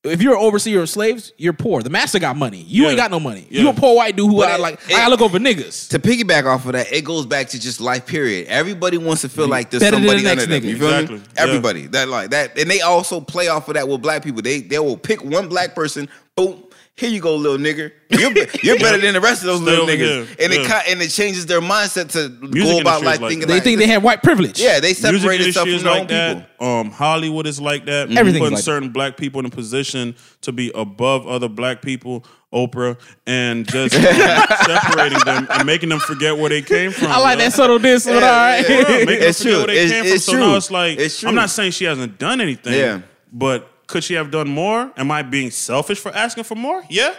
If 0.05 0.23
you're 0.23 0.35
an 0.35 0.41
overseer 0.41 0.83
of 0.83 0.89
slaves, 0.89 1.33
you're 1.39 1.53
poor. 1.53 1.83
The 1.83 1.91
master 1.91 2.21
got 2.21 2.37
money. 2.37 2.65
You 2.69 2.85
Yeah. 2.85 2.89
ain't 2.91 2.97
got 2.99 3.11
no 3.11 3.19
money. 3.19 3.49
Yeah. 3.51 3.63
You 3.63 3.69
a 3.71 3.73
poor 3.73 3.97
white 3.97 4.15
dude 4.15 4.31
who 4.31 4.37
But 4.37 4.49
I 4.49 4.57
like. 4.57 4.75
it- 4.75 4.95
I 4.95 4.99
gotta 4.99 5.11
look 5.11 5.21
over 5.21 5.41
niggas. 5.41 5.89
to 5.89 5.99
piggyback 5.99 6.47
off 6.47 6.65
of 6.67 6.73
that, 6.73 6.93
it 6.93 7.03
goes 7.05 7.27
back 7.27 7.49
to 7.51 7.59
just 7.61 7.81
life. 7.81 8.07
Period. 8.07 8.47
Everybody 8.47 8.97
wants 8.97 9.23
to 9.23 9.29
feel 9.29 9.49
like 9.49 9.71
there's 9.71 9.81
Better 9.83 9.97
than 9.97 10.03
the 10.05 10.09
somebody 10.11 10.25
next 10.25 10.43
under 10.45 10.55
them. 10.55 10.63
nigga. 10.63 10.69
You 10.71 10.79
feel 10.79 10.89
Exactly. 10.91 11.17
me? 11.17 11.23
Yeah. 11.35 11.43
Everybody 11.43 11.87
that 11.89 12.09
like 12.09 12.31
that, 12.31 12.57
and 12.57 12.71
they 12.71 12.81
also 12.81 13.21
play 13.21 13.49
off 13.49 13.67
of 13.67 13.75
that 13.75 13.89
with 13.89 14.01
black 14.01 14.23
people. 14.23 14.41
They 14.41 14.61
they 14.61 14.79
will 14.79 14.97
pick 14.97 15.25
one 15.25 15.49
black 15.49 15.75
person, 15.75 16.09
boom. 16.37 16.63
Here 16.99 17.09
you 17.09 17.21
go, 17.21 17.37
little 17.37 17.59
nigger. 17.59 17.93
You're, 18.11 18.33
you're 18.63 18.79
better 18.81 18.99
than 18.99 19.15
the 19.15 19.21
rest 19.21 19.43
of 19.43 19.47
those 19.47 19.61
Stay 19.63 19.71
little 19.71 19.87
niggas, 19.87 20.27
here. 20.27 20.37
and 20.45 20.53
it 20.53 20.63
Yeah. 20.63 20.83
ki- 20.83 20.91
and 20.93 21.01
it 21.01 21.09
changes 21.11 21.47
their 21.47 21.61
mindset 21.61 22.11
to 22.13 22.29
go 22.29 22.81
about 22.81 23.03
life 23.03 23.05
like 23.05 23.21
like 23.21 23.29
thinking 23.31 23.41
that. 23.41 23.47
They 23.47 23.55
like 23.55 23.63
think 23.63 23.79
they 23.79 23.87
have 23.87 24.03
white 24.03 24.21
privilege. 24.23 24.59
yeah, 24.61 24.81
they 24.81 24.89
Music 24.89 25.03
separate 25.03 25.41
industry 25.41 25.47
itself 25.49 25.67
from 25.69 25.75
is 25.77 25.83
their 25.85 25.93
own 25.93 25.99
like 26.01 26.09
people. 26.09 26.47
that. 26.59 26.65
Um, 26.65 26.91
Hollywood 26.91 27.47
is 27.47 27.61
like 27.61 27.85
that. 27.87 28.11
Everything's 28.11 28.41
putting 28.41 28.43
like 28.43 28.57
that. 28.57 28.63
certain 28.63 28.91
black 28.91 29.17
people 29.17 29.39
in 29.39 29.47
a 29.47 29.51
position 29.51 30.17
to 30.41 30.51
be 30.51 30.73
above 30.75 31.27
other 31.29 31.49
black 31.49 31.83
people, 31.83 32.25
Oprah, 32.53 32.99
and 33.29 33.65
just 33.69 33.95
separating 34.67 35.19
them 35.25 35.47
and 35.51 35.67
making 35.67 35.89
them 35.91 36.01
forget 36.01 36.37
where 36.37 36.49
they 36.49 36.63
came 36.63 36.91
from. 36.91 37.09
I 37.13 37.21
like 37.21 37.39
yo. 37.39 37.45
that 37.45 37.53
subtle 37.53 37.79
diss, 37.79 38.07
but 38.07 38.23
all 38.23 38.29
right. 38.31 38.69
yeah. 38.69 38.83
Bro, 38.85 38.95
making 39.05 39.29
It's 39.29 39.39
them 39.39 39.53
forget 39.53 39.53
true. 39.53 39.57
where 39.59 39.67
they 39.67 39.77
It's- 39.85 39.91
came 39.93 40.03
from. 40.05 40.13
it's 40.15 40.25
So 40.25 40.33
true. 40.33 40.41
now 40.41 40.57
it's 40.57 40.71
like 40.71 40.99
It's 40.99 41.21
true. 41.21 41.29
I'm 41.29 41.35
not 41.35 41.51
saying 41.51 41.71
she 41.73 41.85
hasn't 41.85 42.19
done 42.19 42.41
anything. 42.41 42.73
Yeah. 42.75 43.01
But 43.33 43.71
could 43.89 44.05
she 44.05 44.15
have 44.15 44.31
done 44.31 44.49
more? 44.49 44.93
Am 44.97 45.11
I 45.11 45.23
being 45.23 45.51
selfish 45.51 45.99
for 45.99 46.15
asking 46.15 46.45
for 46.45 46.55
more? 46.55 46.85
Yeah. 46.89 47.15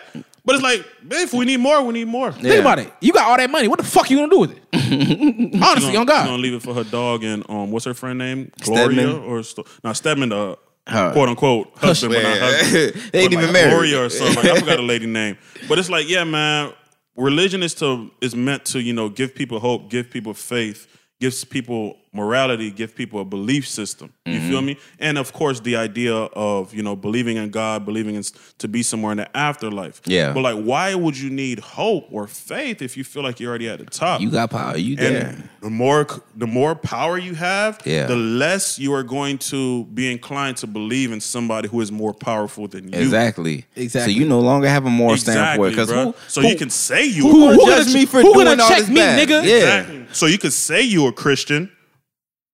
But 0.46 0.56
it's 0.56 0.64
like, 0.64 0.86
if 1.12 1.34
we 1.34 1.44
need 1.46 1.60
more, 1.60 1.84
we 1.84 1.94
need 1.94 2.08
more. 2.08 2.30
Yeah. 2.30 2.42
Think 2.42 2.62
about 2.62 2.80
it. 2.80 2.92
You 3.02 3.12
got 3.12 3.30
all 3.30 3.38
that 3.38 3.50
money. 3.50 3.68
What 3.68 3.78
the 3.80 3.86
fuck 3.86 4.10
you 4.10 4.18
gonna 4.18 4.30
do 4.32 4.40
with 4.40 4.52
it? 4.52 4.64
Honestly, 4.74 5.62
on 5.62 5.76
She's 5.78 5.94
gonna 5.94 6.06
God. 6.06 6.40
leave 6.40 6.54
it 6.54 6.62
for 6.62 6.74
her 6.74 6.84
dog 6.86 7.24
and 7.24 7.44
um, 7.50 7.70
what's 7.72 7.86
her 7.86 7.94
friend 7.94 8.18
name? 8.18 8.52
Gloria 8.62 8.96
Stedman? 9.02 9.24
or 9.24 9.44
Sto- 9.44 9.66
no 9.84 9.94
Stedman, 9.94 10.32
uh, 10.32 10.56
Her. 10.88 11.12
quote 11.12 11.30
unquote 11.30 11.72
husband, 11.78 12.14
but 12.14 12.24
not 12.24 12.38
husband. 12.40 12.94
they 13.12 13.20
ain't 13.20 13.32
But 13.32 13.34
even 13.34 13.42
like 13.46 13.54
married. 13.54 13.72
Gloria 13.72 14.06
or 14.06 14.10
something. 14.10 14.36
Like, 14.38 14.46
I 14.46 14.60
forgot 14.60 14.78
the 14.78 14.82
lady 14.84 15.06
name. 15.08 15.38
But 15.68 15.78
it's 15.80 15.90
like, 15.90 16.08
yeah, 16.10 16.24
man. 16.24 16.74
Religion 17.16 17.62
is 17.64 17.74
to 17.76 18.10
is 18.22 18.34
meant 18.34 18.64
to 18.66 18.82
you 18.82 18.94
know 18.94 19.10
give 19.10 19.36
people 19.36 19.60
hope, 19.60 19.90
give 19.90 20.10
people 20.10 20.34
faith, 20.34 20.88
gives 21.20 21.44
people 21.44 21.98
morality, 22.14 22.72
give 22.72 22.96
people 22.96 23.20
a 23.22 23.26
belief 23.26 23.68
system. 23.68 24.12
You 24.26 24.40
Mm-hmm. 24.40 24.50
feel 24.50 24.62
me? 24.62 24.78
And 25.00 25.18
of 25.18 25.34
course, 25.34 25.60
the 25.60 25.76
idea 25.76 26.14
of 26.14 26.74
you 26.74 26.82
know 26.84 26.96
believing 26.96 27.38
in 27.38 27.50
God, 27.50 27.86
believing 27.86 28.16
in 28.16 28.24
to 28.60 28.68
be 28.68 28.84
somewhere 28.84 29.12
in 29.12 29.18
the 29.18 29.38
afterlife. 29.38 30.02
Yeah. 30.06 30.34
But 30.34 30.42
like, 30.42 30.58
why 30.64 30.94
would 30.96 31.18
you 31.18 31.30
need 31.30 31.60
hope 31.60 32.08
or 32.12 32.28
faith 32.28 32.82
if 32.82 32.96
you 32.98 33.04
feel 33.04 33.24
like 33.24 33.40
you're 33.40 33.50
already 33.50 33.68
at 33.70 33.80
the 33.80 33.86
top? 33.86 34.22
You 34.22 34.30
got 34.32 34.52
power. 34.52 34.78
You 34.78 34.96
and 35.00 35.16
there. 35.16 35.36
the 35.62 35.70
more 35.70 36.08
the 36.36 36.48
more 36.48 36.76
power 36.76 37.18
you 37.18 37.36
have, 37.36 37.80
Yeah. 37.86 38.06
the 38.06 38.16
less 38.16 38.78
you 38.80 38.94
are 38.94 39.04
going 39.04 39.38
to 39.52 39.86
be 39.86 40.12
inclined 40.12 40.58
to 40.58 40.68
believe 40.68 41.12
in 41.12 41.20
somebody 41.22 41.68
who 41.68 41.82
is 41.82 41.92
more 41.92 42.14
powerful 42.14 42.68
than 42.68 42.92
you. 42.94 43.00
Exactly. 43.00 43.66
Exactly. 43.76 44.14
So 44.14 44.20
you 44.20 44.26
no 44.28 44.40
longer 44.40 44.68
have 44.70 44.86
a 44.86 44.90
moral 44.90 45.14
Exactly, 45.16 45.34
standpoint 45.34 45.72
because 45.72 45.90
bro. 45.90 46.04
who, 46.06 46.16
so 46.28 46.42
who, 46.42 46.48
you 46.50 46.56
can 46.56 46.70
say 46.70 47.06
you 47.06 47.24
who, 47.24 47.32
Who- 47.32 47.40
gonna 47.46 47.54
who 47.56 47.66
judge 47.66 47.86
gonna- 47.88 47.98
me 48.00 48.06
for 48.06 48.22
who 48.22 48.34
doing 48.34 48.46
gonna 48.46 48.64
all 48.64 48.70
check 48.70 48.80
this 48.80 48.90
me, 48.90 48.96
bad? 48.96 49.28
nigga? 49.28 49.44
Yeah. 49.44 49.56
Exactly. 49.56 50.06
So 50.14 50.26
you 50.28 50.38
could 50.38 50.54
say 50.54 50.82
you're 50.84 51.10
a 51.10 51.14
Christian. 51.14 51.72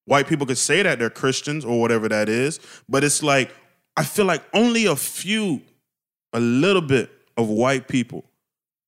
White 0.06 0.27
people 0.27 0.45
could 0.45 0.57
say 0.57 0.84
that 0.84 0.99
they're 0.99 1.10
Christians 1.10 1.65
or 1.65 1.80
whatever 1.82 2.07
that 2.10 2.30
is, 2.30 2.60
but 2.88 3.03
it's 3.03 3.23
like 3.23 3.52
I 3.98 4.03
feel 4.03 4.26
like 4.26 4.44
only 4.53 4.86
a 4.86 4.95
few, 4.95 5.61
a 6.34 6.40
little 6.40 6.82
bit 6.82 7.10
of 7.38 7.48
white 7.49 7.88
people 7.88 8.26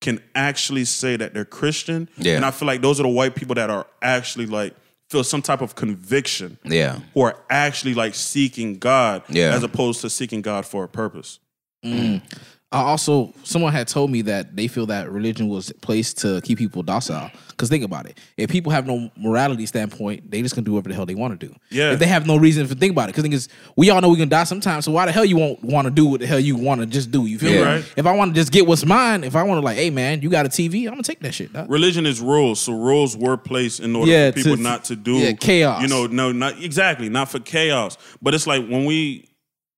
can 0.02 0.22
actually 0.36 0.86
say 0.86 1.16
that 1.16 1.34
they're 1.34 1.46
Christian. 1.46 2.08
Yeah. 2.18 2.36
And 2.36 2.46
I 2.46 2.52
feel 2.52 2.68
like 2.68 2.82
those 2.82 3.00
are 3.00 3.04
the 3.04 3.10
white 3.10 3.36
people 3.36 3.56
that 3.56 3.70
are 3.70 3.88
actually 4.02 4.46
like 4.46 4.76
feel 5.10 5.24
some 5.24 5.42
type 5.42 5.62
of 5.62 5.74
conviction. 5.76 6.58
Yeah. 6.64 7.00
Who 7.14 7.22
are 7.22 7.40
actually 7.50 7.94
like 7.94 8.14
seeking 8.14 8.78
God 8.78 9.24
Yeah. 9.30 9.54
as 9.56 9.64
opposed 9.64 10.02
to 10.02 10.10
seeking 10.10 10.42
God 10.42 10.66
for 10.66 10.84
a 10.84 10.88
purpose. 10.88 11.40
Mm. 11.86 12.22
Uh, 12.70 12.84
also, 12.84 13.34
someone 13.44 13.72
had 13.72 13.88
told 13.88 14.12
me 14.12 14.22
that 14.24 14.58
they 14.58 14.68
feel 14.68 14.86
that 14.88 15.10
religion 15.10 15.48
was 15.48 15.72
placed 15.82 16.18
to 16.18 16.42
keep 16.42 16.58
people 16.58 16.84
docile. 16.84 17.32
Because 17.48 17.70
think 17.70 17.82
about 17.86 18.06
it: 18.08 18.18
if 18.36 18.50
people 18.50 18.74
have 18.74 18.86
no 18.86 19.10
morality 19.16 19.66
standpoint, 19.66 20.30
they 20.30 20.42
just 20.42 20.54
gonna 20.54 20.66
do 20.66 20.74
whatever 20.74 20.90
the 20.90 20.96
hell 20.96 21.06
they 21.06 21.16
want 21.16 21.40
to 21.40 21.48
do. 21.48 21.56
Yeah. 21.70 21.94
If 21.94 22.00
they 22.00 22.08
have 22.08 22.28
no 22.28 22.36
reason 22.36 22.68
to 22.68 22.76
think 22.76 22.92
about 22.92 23.08
it, 23.10 23.16
because 23.16 23.48
we 23.78 23.90
all 23.90 24.02
know 24.02 24.10
we 24.10 24.18
gonna 24.18 24.30
die 24.30 24.44
sometime. 24.44 24.82
So 24.82 24.92
why 24.92 25.06
the 25.06 25.14
hell 25.14 25.24
you 25.24 25.38
won't 25.38 25.64
want 25.64 25.86
to 25.86 25.92
do 25.92 26.08
what 26.08 26.20
the 26.20 26.28
hell 26.28 26.42
you 26.42 26.58
want 26.58 26.82
to 26.82 26.88
just 26.88 27.10
do? 27.10 27.26
You 27.26 27.40
feel 27.40 27.52
Yeah. 27.52 27.58
me? 27.60 27.64
Right. 27.64 27.94
If 27.96 28.06
I 28.06 28.12
want 28.14 28.36
to 28.36 28.40
just 28.42 28.52
get 28.52 28.68
what's 28.68 28.86
mine, 28.86 29.24
if 29.24 29.38
I 29.38 29.44
want 29.44 29.60
to 29.62 29.66
like, 29.66 29.78
hey 29.78 29.90
man, 29.90 30.22
you 30.22 30.30
got 30.30 30.46
a 30.46 30.50
TV, 30.50 30.84
I'm 30.88 30.92
gonna 30.92 31.04
take 31.04 31.22
that 31.22 31.34
shit. 31.34 31.54
dog. 31.54 31.72
religion 31.72 32.06
is 32.06 32.20
rules, 32.20 32.60
so 32.60 32.74
rules 32.74 33.16
were 33.16 33.38
placed 33.38 33.80
in 33.80 33.96
order 33.96 34.12
Yeah, 34.12 34.32
for 34.32 34.36
people 34.36 34.58
to- 34.58 34.62
not 34.62 34.84
to 34.86 34.98
do 34.98 35.14
yeah, 35.20 35.32
chaos. 35.32 35.82
You 35.82 35.88
know, 35.88 36.06
no, 36.08 36.34
not 36.34 36.62
exactly, 36.62 37.08
not 37.08 37.30
for 37.32 37.40
chaos. 37.40 37.98
But 38.22 38.34
it's 38.36 38.46
like 38.46 38.68
when 38.68 38.84
we 38.84 39.30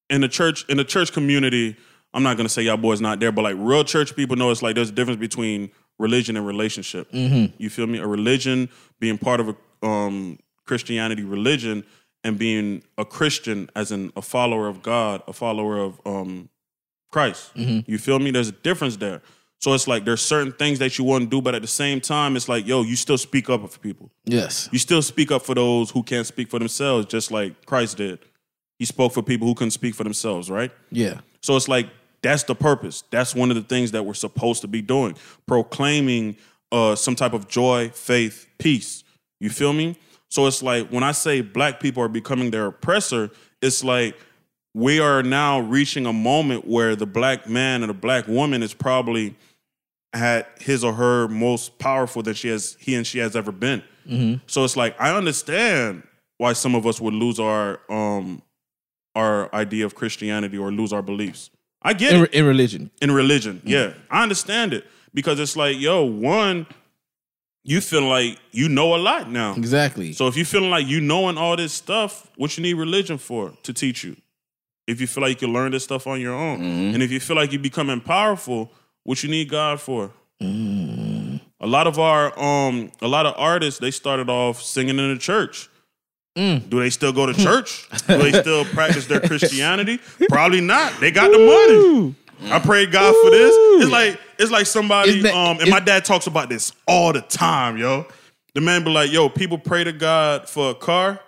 in 0.10 0.22
the 0.22 0.28
church 0.28 0.66
in 0.70 0.78
the 0.78 0.84
church 0.84 1.14
community. 1.14 1.76
I'm 2.14 2.24
not 2.24 2.38
gonna 2.38 2.50
say 2.50 2.64
y'all 2.64 2.78
boys 2.78 3.02
not 3.02 3.20
there, 3.20 3.32
but 3.32 3.44
like 3.44 3.56
real 3.58 3.84
church 3.84 4.16
people 4.16 4.36
know 4.36 4.50
it's 4.52 4.62
like 4.64 4.76
there's 4.76 4.90
a 4.90 4.94
difference 4.94 5.20
between 5.20 5.70
religion 6.00 6.38
and 6.38 6.46
relationship. 6.48 7.08
You 7.58 7.70
feel 7.70 7.88
me? 7.88 8.00
A 8.00 8.08
religion 8.08 8.70
being 9.00 9.18
part 9.18 9.40
of 9.40 9.50
a 9.50 9.86
um, 9.86 10.40
Christianity 10.66 11.24
religion 11.24 11.84
and 12.24 12.38
being 12.38 12.84
a 12.98 13.06
Christian 13.06 13.70
as 13.76 13.92
in 13.92 14.12
a 14.16 14.22
follower 14.22 14.68
of 14.68 14.82
God, 14.82 15.22
a 15.28 15.34
follower 15.34 15.78
of 15.78 16.02
um, 16.06 16.50
Christ. 17.12 17.52
You 17.56 17.98
feel 17.98 18.20
me? 18.20 18.32
There's 18.32 18.50
a 18.50 18.54
difference 18.54 18.98
there. 18.98 19.22
So 19.62 19.74
it's 19.74 19.88
like 19.88 20.06
there's 20.06 20.22
certain 20.22 20.54
things 20.54 20.80
that 20.80 20.98
you 20.98 21.04
want 21.04 21.26
to 21.26 21.30
do, 21.30 21.42
but 21.42 21.54
at 21.54 21.62
the 21.62 21.68
same 21.68 22.00
time, 22.00 22.38
it's 22.38 22.48
like, 22.48 22.66
yo, 22.66 22.82
you 22.84 22.96
still 22.96 23.18
speak 23.18 23.50
up 23.50 23.70
for 23.70 23.80
people. 23.80 24.10
Yes. 24.24 24.70
You 24.72 24.80
still 24.80 25.02
speak 25.02 25.32
up 25.32 25.42
for 25.42 25.54
those 25.54 25.92
who 25.92 26.02
can't 26.02 26.26
speak 26.26 26.50
for 26.50 26.60
themselves, 26.60 27.08
just 27.08 27.30
like 27.30 27.66
Christ 27.66 27.98
did. 27.98 28.20
He 28.78 28.86
spoke 28.86 29.14
for 29.14 29.22
people 29.22 29.48
who 29.48 29.56
couldn't 29.56 29.72
speak 29.72 29.96
for 29.96 30.06
themselves, 30.06 30.50
right? 30.50 30.72
Yeah. 30.92 31.20
So 31.42 31.58
it's 31.58 31.68
like 31.68 31.90
that's 32.22 32.44
the 32.44 32.56
purpose. 32.56 33.04
That's 33.12 33.34
one 33.34 33.50
of 33.50 33.56
the 33.56 33.64
things 33.64 33.92
that 33.92 34.04
we're 34.04 34.14
supposed 34.14 34.62
to 34.62 34.68
be 34.68 34.82
doing, 34.82 35.16
proclaiming 35.48 36.38
uh, 36.72 36.96
some 36.96 37.16
type 37.16 37.34
of 37.34 37.48
joy, 37.48 37.90
faith, 37.90 38.48
peace. 38.58 39.04
You 39.40 39.50
feel 39.50 39.74
me? 39.74 39.98
So 40.30 40.46
it's 40.46 40.62
like 40.62 40.90
when 40.90 41.04
I 41.04 41.12
say 41.12 41.42
black 41.42 41.80
people 41.80 42.04
are 42.04 42.10
becoming 42.10 42.52
their 42.52 42.68
oppressor, 42.68 43.32
it's 43.62 43.84
like 43.84 44.18
we 44.74 45.00
are 45.00 45.24
now 45.24 45.60
reaching 45.60 46.06
a 46.06 46.14
moment 46.14 46.68
where 46.68 46.96
the 46.96 47.08
black 47.08 47.50
man 47.50 47.82
and 47.82 47.90
the 47.90 47.96
black 47.96 48.28
woman 48.28 48.62
is 48.62 48.74
probably 48.74 49.36
at 50.14 50.50
his 50.60 50.84
or 50.84 50.94
her 50.94 51.28
most 51.28 51.80
powerful 51.80 52.22
that 52.24 52.36
she 52.36 52.48
has 52.50 52.76
he 52.80 52.96
and 52.96 53.06
she 53.08 53.20
has 53.20 53.36
ever 53.36 53.52
been. 53.52 53.82
So 54.48 54.64
it's 54.64 54.76
like 54.78 55.00
I 55.00 55.16
understand 55.16 56.04
why 56.38 56.54
some 56.54 56.76
of 56.76 56.86
us 56.88 57.00
would 57.02 57.14
lose 57.14 57.40
our 57.40 57.80
um 57.90 58.42
our 59.16 59.54
idea 59.54 59.86
of 59.86 59.96
Christianity 59.96 60.58
or 60.58 60.72
lose 60.72 60.94
our 60.94 61.02
beliefs. 61.02 61.50
I 61.82 61.94
get 61.94 62.14
In, 62.14 62.24
it 62.24 62.34
in 62.34 62.46
religion. 62.46 62.92
in 63.02 63.12
religion. 63.12 63.62
Yeah, 63.64 63.88
mm-hmm. 63.88 64.00
I 64.10 64.24
understand 64.24 64.74
it 64.74 64.86
because 65.14 65.40
it's 65.40 65.56
like, 65.56 65.80
yo, 65.80 66.04
one, 66.04 66.68
you 67.64 67.82
feel 67.82 68.02
like 68.04 68.40
you 68.52 68.68
know 68.70 68.96
a 68.96 68.98
lot 68.98 69.30
now. 69.32 69.54
Exactly. 69.56 70.14
So 70.14 70.28
if 70.28 70.36
you 70.36 70.46
feeling 70.46 70.70
like 70.70 70.88
you 70.88 71.00
knowing 71.02 71.38
all 71.38 71.56
this 71.56 71.74
stuff, 71.74 72.30
what 72.36 72.58
you 72.58 72.64
need 72.64 72.74
religion 72.76 73.18
for 73.18 73.54
to 73.64 73.74
teach 73.74 74.04
you? 74.04 74.16
If 74.88 75.00
you 75.00 75.08
feel 75.08 75.22
like 75.22 75.30
you 75.32 75.48
can 75.48 75.54
learn 75.54 75.72
this 75.72 75.84
stuff 75.84 76.08
on 76.08 76.20
your 76.20 76.34
own, 76.34 76.60
mm-hmm. 76.60 76.94
and 76.96 77.04
if 77.04 77.12
you 77.12 77.20
feel 77.20 77.36
like 77.36 77.52
you're 77.52 77.62
becoming 77.62 78.02
powerful, 78.02 78.72
what 79.04 79.22
you 79.24 79.30
need 79.30 79.50
God 79.50 79.80
for? 79.80 80.12
Mm-hmm. 80.42 81.38
A 81.62 81.68
lot 81.68 81.88
of 81.88 82.00
our 82.00 82.38
um, 82.40 82.92
a 83.02 83.08
lot 83.08 83.26
of 83.26 83.36
artists 83.38 83.80
they 83.80 83.92
started 83.92 84.30
off 84.30 84.62
singing 84.62 84.98
in 84.98 85.14
the 85.14 85.20
church. 85.20 85.70
Do 86.70 86.80
they 86.80 86.90
still 86.90 87.12
go 87.12 87.26
to 87.26 87.34
church? 87.34 87.88
Do 88.08 88.18
they 88.18 88.32
still 88.42 88.64
practice 88.66 89.06
their 89.08 89.20
Christianity? 89.20 90.00
Probably 90.30 90.62
not. 90.62 90.94
They 91.00 91.12
got 91.12 91.32
the 91.32 91.38
money. 91.40 92.16
I 92.54 92.60
pray 92.60 92.86
God 92.86 93.14
for 93.24 93.30
this. 93.32 93.54
It's 93.84 93.92
like 93.92 94.20
it's 94.38 94.52
like 94.52 94.66
somebody 94.66 95.20
that- 95.22 95.34
um 95.34 95.60
and 95.60 95.70
my 95.70 95.80
dad 95.82 96.06
talks 96.06 96.28
about 96.28 96.48
this 96.50 96.72
all 96.88 97.12
the 97.14 97.22
time, 97.22 97.78
yo. 97.78 98.06
The 98.56 98.62
man 98.62 98.84
be 98.84 98.90
like, 98.92 99.12
yo, 99.12 99.28
people 99.30 99.58
pray 99.58 99.84
to 99.84 99.92
God 99.92 100.48
for 100.50 100.72
a 100.72 100.76
car. 100.76 101.20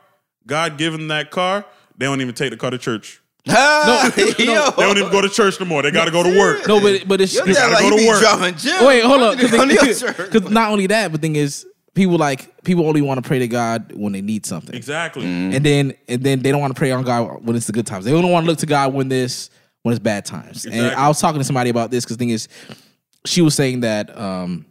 God 0.47 0.77
give 0.77 0.93
them 0.93 1.09
that 1.09 1.29
car. 1.29 1.65
They 1.97 2.05
don't 2.05 2.21
even 2.21 2.33
take 2.33 2.49
the 2.51 2.57
car 2.57 2.71
to 2.71 2.77
church. 2.77 3.19
Ah, 3.49 4.05
yo. 4.17 4.31
They 4.33 4.45
don't 4.45 4.97
even 4.97 5.11
go 5.11 5.19
to 5.21 5.27
church 5.29 5.59
no 5.59 5.65
more. 5.65 5.81
They 5.81 5.89
got 5.91 6.05
to 6.05 6.11
go 6.11 6.21
to 6.23 6.37
work. 6.37 6.67
no, 6.67 6.79
but 6.79 7.07
but 7.07 7.19
it's, 7.21 7.33
Your 7.33 7.43
it's- 7.49 7.57
dad 7.57 7.71
gotta 7.71 7.83
like 7.83 7.91
go 7.91 7.97
to 7.97 8.07
work. 8.07 8.87
Wait, 8.87 9.03
hold 9.03 9.21
up. 9.21 9.59
On 9.59 9.69
your 9.69 9.77
church. 9.93 10.15
Because 10.17 10.49
not 10.51 10.71
only 10.71 10.85
that, 10.87 11.11
but 11.11 11.21
thing 11.21 11.35
is, 11.35 11.65
people 11.93 12.17
like 12.17 12.63
people 12.63 12.87
only 12.87 13.01
want 13.01 13.21
to 13.23 13.27
pray 13.27 13.39
to 13.39 13.47
God 13.47 13.91
when 13.95 14.13
they 14.13 14.21
need 14.21 14.45
something, 14.45 14.75
Exactly. 14.75 15.25
and 15.25 15.65
then 15.65 15.93
and 16.07 16.23
then 16.23 16.41
they 16.41 16.51
don't 16.51 16.61
want 16.61 16.73
to 16.75 16.79
pray 16.79 16.91
on 16.91 17.03
God 17.03 17.45
when 17.45 17.55
it's 17.55 17.67
the 17.67 17.73
good 17.73 17.85
times. 17.87 18.05
They 18.05 18.11
don't 18.11 18.31
want 18.31 18.45
to 18.45 18.49
look 18.49 18.59
to 18.59 18.65
God 18.65 18.93
when 18.93 19.07
this 19.09 19.49
when 19.83 19.93
it's 19.93 19.99
bad 20.03 20.25
times. 20.25 20.65
And 20.65 20.87
I 20.95 21.07
was 21.07 21.19
talking 21.19 21.39
to 21.39 21.45
somebody 21.45 21.69
about 21.69 21.91
this 21.91 22.05
because 22.05 22.17
the 22.17 22.21
thing 22.21 22.29
is, 22.29 22.47
she 23.25 23.41
was 23.41 23.55
saying 23.55 23.81
that 23.81 24.15
um, 24.17 24.65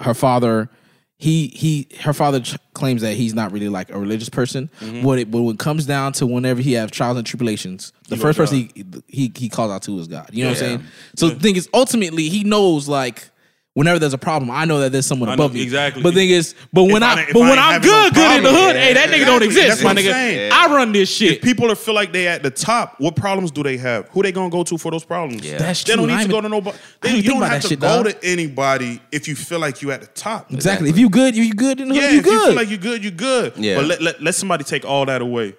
her 0.00 0.14
father. 0.14 0.70
He 1.16 1.46
he 1.46 1.88
her 2.00 2.12
father 2.12 2.40
ch- 2.40 2.56
claims 2.74 3.00
that 3.02 3.14
he's 3.14 3.34
not 3.34 3.52
really 3.52 3.68
like 3.68 3.88
a 3.90 3.98
religious 3.98 4.28
person. 4.28 4.68
Mm-hmm. 4.80 5.04
When 5.04 5.18
it 5.20 5.30
but 5.30 5.42
when 5.42 5.54
it 5.54 5.60
comes 5.60 5.86
down 5.86 6.12
to 6.14 6.26
whenever 6.26 6.60
he 6.60 6.72
has 6.72 6.90
trials 6.90 7.16
and 7.16 7.24
tribulations, 7.24 7.92
the 8.08 8.16
He 8.16 8.20
first 8.20 8.36
person 8.36 8.68
he, 8.74 8.84
he 9.06 9.32
he 9.34 9.48
calls 9.48 9.70
out 9.70 9.82
to 9.82 9.96
is 10.00 10.08
God. 10.08 10.30
You 10.32 10.42
know 10.44 10.50
what 10.50 10.58
I'm 10.58 10.62
Yeah. 10.64 10.76
saying? 10.78 10.84
So 11.16 11.28
the 11.30 11.36
thing 11.38 11.54
is, 11.54 11.68
ultimately, 11.72 12.28
he 12.28 12.42
knows 12.42 12.88
like 12.88 13.30
whenever 13.74 13.98
there's 13.98 14.12
a 14.14 14.18
problem, 14.18 14.50
I 14.50 14.64
know 14.64 14.80
that 14.80 14.92
there's 14.92 15.06
someone 15.06 15.28
I 15.28 15.34
know, 15.34 15.44
above 15.44 15.54
me. 15.54 15.62
exactly. 15.62 16.02
But 16.02 16.10
the 16.14 16.20
thing 16.20 16.30
is, 16.30 16.54
but 16.72 16.84
when 16.84 17.02
I 17.02 17.12
I, 17.12 17.26
but 17.32 17.42
I 17.42 17.50
when 17.50 17.58
I'm 17.58 17.80
good, 17.82 18.12
no 18.14 18.20
good 18.20 18.36
in 18.38 18.42
the 18.44 18.50
hood, 18.50 18.74
yeah, 18.76 18.82
hey, 18.82 18.92
that 18.94 19.08
nigga 19.10 19.26
don't 19.26 19.42
exist, 19.42 19.68
That's 19.68 19.82
my 19.82 19.90
I'm 19.90 19.96
nigga. 19.96 20.10
saying. 20.12 20.52
I 20.52 20.66
run 20.74 20.92
this 20.92 21.10
shit. 21.10 21.42
People 21.42 21.70
are 21.70 21.74
feel 21.74 21.94
like 21.94 22.12
they 22.12 22.26
at 22.28 22.42
the 22.42 22.50
top. 22.50 22.94
What 22.98 23.16
problems 23.16 23.50
do 23.50 23.62
they 23.62 23.76
have? 23.76 24.08
Who 24.10 24.22
they 24.22 24.32
gonna 24.32 24.50
go 24.50 24.62
to 24.64 24.78
for 24.78 24.90
those 24.90 25.04
problems? 25.04 25.44
Yeah. 25.44 25.58
That's 25.58 25.82
They 25.84 25.94
true. 25.94 26.06
don't 26.06 26.08
need 26.08 26.14
to 26.16 26.20
ain't 26.22 26.30
go 26.30 26.40
to 26.40 26.48
nobody. 26.48 26.78
They, 27.02 27.16
you 27.16 27.30
don't 27.30 27.42
have 27.42 27.62
to 27.62 27.68
shit, 27.68 27.80
go 27.80 28.02
dog. 28.02 28.12
to 28.20 28.24
anybody 28.26 29.00
if 29.12 29.28
you 29.28 29.34
feel 29.36 29.58
like 29.58 29.82
you 29.82 29.90
at 29.90 30.00
the 30.00 30.06
top. 30.08 30.52
Exactly. 30.52 30.88
If 30.90 30.96
you 30.98 31.10
good, 31.10 31.36
you 31.36 31.52
good 31.52 31.80
in 31.80 31.88
the 31.88 31.94
hood, 31.94 32.02
Yeah, 32.02 32.10
you 32.10 32.18
if 32.20 32.26
you 32.26 32.30
good. 32.32 32.46
feel 32.46 32.54
like 32.56 32.68
you 32.70 32.78
good, 32.78 33.04
you 33.04 33.10
good. 33.10 33.52
Yeah. 33.56 33.76
But 33.76 33.86
let, 33.86 34.00
let, 34.02 34.22
let 34.22 34.34
somebody 34.34 34.64
take 34.64 34.84
all 34.84 35.04
that 35.06 35.20
away. 35.20 35.54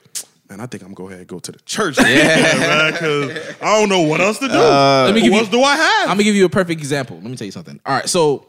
Man, 0.50 0.60
I 0.60 0.66
think 0.66 0.84
I'm 0.84 0.94
gonna 0.94 0.96
go 0.96 1.08
ahead 1.08 1.20
and 1.20 1.28
go 1.28 1.40
to 1.40 1.52
the 1.52 1.60
church. 1.60 1.98
Yeah, 2.02 2.58
man, 2.60 2.94
because 2.94 3.56
I 3.62 3.80
don't 3.80 3.90
know 3.90 4.02
what 4.02 4.22
else 4.22 4.40
to 4.40 4.48
do. 4.48 4.54
Uh, 4.54 5.04
Let 5.06 5.16
me 5.16 5.22
Who 5.22 5.26
give 5.28 5.34
you- 5.34 5.40
else 5.40 5.50
do 5.50 5.62
I 5.62 5.76
have? 5.76 6.04
I'm 6.10 6.16
gonna 6.16 6.24
give 6.24 6.36
you 6.36 6.46
a 6.46 6.50
perfect 6.50 6.80
example. 6.80 7.18
Let 7.18 7.26
me 7.30 7.36
tell 7.38 7.46
you 7.46 7.52
something. 7.52 7.80
All 7.86 7.94
right, 7.96 8.08
so 8.10 8.48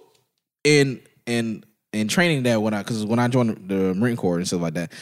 in 0.64 1.01
in 1.27 1.64
in 1.93 2.09
training 2.09 2.43
that 2.44 2.60
when 2.60 2.74
I 2.74 2.82
because 2.82 3.05
when 3.05 3.18
I 3.18 3.28
joined 3.28 3.68
the 3.68 3.94
Marine 3.94 4.16
Corps 4.16 4.36
and 4.39 4.47
stuff 4.47 4.60
like 4.60 4.74
that, 4.74 4.93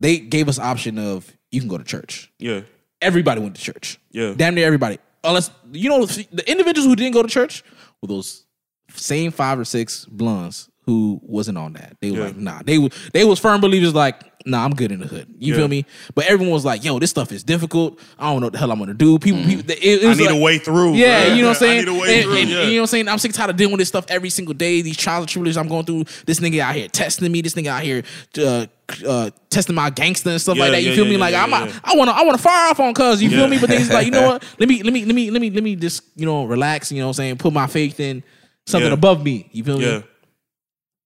they 0.00 0.18
gave 0.18 0.48
us 0.48 0.58
option 0.58 0.98
of 0.98 1.30
you 1.50 1.60
can 1.60 1.68
go 1.68 1.78
to 1.78 1.84
church. 1.84 2.30
yeah, 2.38 2.62
Everybody 3.00 3.40
went 3.40 3.56
to 3.56 3.62
church. 3.62 3.98
Yeah. 4.10 4.34
damn 4.36 4.54
near 4.54 4.66
everybody. 4.66 4.98
Unless 5.24 5.50
you 5.72 5.88
know 5.88 6.06
the 6.06 6.44
individuals 6.50 6.86
who 6.86 6.96
didn't 6.96 7.12
go 7.14 7.22
to 7.22 7.28
church 7.28 7.62
were 8.00 8.08
those 8.08 8.44
same 8.90 9.30
five 9.30 9.58
or 9.58 9.64
six 9.64 10.04
blondes 10.06 10.68
who 10.84 11.20
wasn't 11.22 11.56
on 11.56 11.74
that. 11.74 11.96
They 12.00 12.10
were 12.10 12.18
Yeah. 12.18 12.24
like, 12.24 12.36
nah. 12.36 12.60
They 12.64 12.78
were 12.78 12.88
they 13.12 13.24
was 13.24 13.38
firm 13.38 13.60
believers 13.60 13.94
like, 13.94 14.31
nah, 14.46 14.64
I'm 14.64 14.74
good 14.74 14.92
in 14.92 15.00
the 15.00 15.06
hood. 15.06 15.26
You 15.38 15.52
Yeah. 15.52 15.60
feel 15.60 15.68
me? 15.68 15.84
But 16.14 16.26
everyone 16.26 16.52
was 16.52 16.64
like, 16.64 16.84
yo, 16.84 16.98
this 16.98 17.10
stuff 17.10 17.32
is 17.32 17.42
difficult. 17.44 17.98
I 18.18 18.30
don't 18.30 18.40
know 18.40 18.46
what 18.46 18.52
the 18.54 18.58
hell 18.58 18.70
I'm 18.72 18.78
gonna 18.78 18.94
do. 18.94 19.18
People, 19.18 19.42
people 19.44 19.70
it, 19.70 19.78
it. 19.82 20.04
I 20.04 20.14
need 20.14 20.26
like- 20.26 20.34
a 20.34 20.38
way 20.38 20.58
through. 20.58 20.94
yeah, 20.94 21.26
bro. 21.26 21.34
you 21.34 21.42
know 21.42 21.48
what 21.48 21.56
I'm 21.56 21.60
saying? 21.60 21.76
I 21.76 21.80
need 21.80 21.88
a 21.88 22.00
way 22.00 22.14
and, 22.14 22.22
through, 22.24 22.36
and, 22.36 22.50
yeah. 22.50 22.62
You 22.62 22.70
know 22.70 22.74
what 22.74 22.80
I'm 22.80 22.86
saying? 22.88 23.08
I'm 23.08 23.18
sick 23.18 23.28
and 23.30 23.34
tired 23.36 23.50
of 23.50 23.56
dealing 23.56 23.72
with 23.72 23.78
this 23.80 23.88
stuff 23.88 24.06
every 24.08 24.30
single 24.30 24.54
day. 24.54 24.82
These 24.82 24.96
trials 24.96 25.22
and 25.22 25.28
tribulations 25.28 25.56
I'm 25.58 25.68
going 25.68 25.84
through. 25.84 26.04
This 26.26 26.40
nigga 26.40 26.60
out 26.60 26.74
here 26.74 26.88
testing 26.88 27.30
me. 27.30 27.40
This 27.42 27.54
nigga 27.54 27.68
out 27.68 27.82
here 27.82 28.02
uh, 28.38 28.66
uh, 29.06 29.30
testing 29.50 29.74
my 29.74 29.90
gangster 29.90 30.30
and 30.30 30.40
stuff 30.40 30.56
Yeah, 30.56 30.64
like 30.64 30.72
that. 30.72 30.82
You 30.82 30.90
yeah, 30.90 30.96
feel 30.96 31.04
me? 31.06 31.16
like 31.16 31.34
I'm, 31.34 31.50
yeah. 31.50 31.72
I 31.84 31.94
want 31.96 32.10
to, 32.10 32.16
I 32.16 32.22
want 32.24 32.36
to 32.36 32.42
fire 32.42 32.70
off 32.70 32.80
on 32.80 32.92
cuz. 32.94 33.22
You 33.22 33.30
feel 33.30 33.48
me? 33.48 33.58
But 33.58 33.70
then 33.70 33.78
he's 33.78 33.90
like, 33.92 34.06
you 34.06 34.12
know 34.12 34.26
what? 34.26 34.44
Let 34.58 34.68
me, 34.68 34.82
let 34.82 34.92
me, 34.92 35.04
let 35.04 35.14
me, 35.14 35.30
let 35.30 35.40
me, 35.40 35.50
let 35.50 35.62
me 35.62 35.76
just, 35.76 36.02
you 36.16 36.26
know, 36.26 36.44
relax. 36.44 36.90
You 36.92 36.98
know 36.98 37.06
what 37.06 37.10
I'm 37.10 37.14
saying? 37.14 37.36
Put 37.38 37.52
my 37.52 37.66
faith 37.66 38.00
in 38.00 38.22
something 38.66 38.92
above 38.92 39.24
me. 39.24 39.48
You 39.52 39.64
feel 39.64 39.80
yeah, 39.80 39.98
me? 39.98 40.04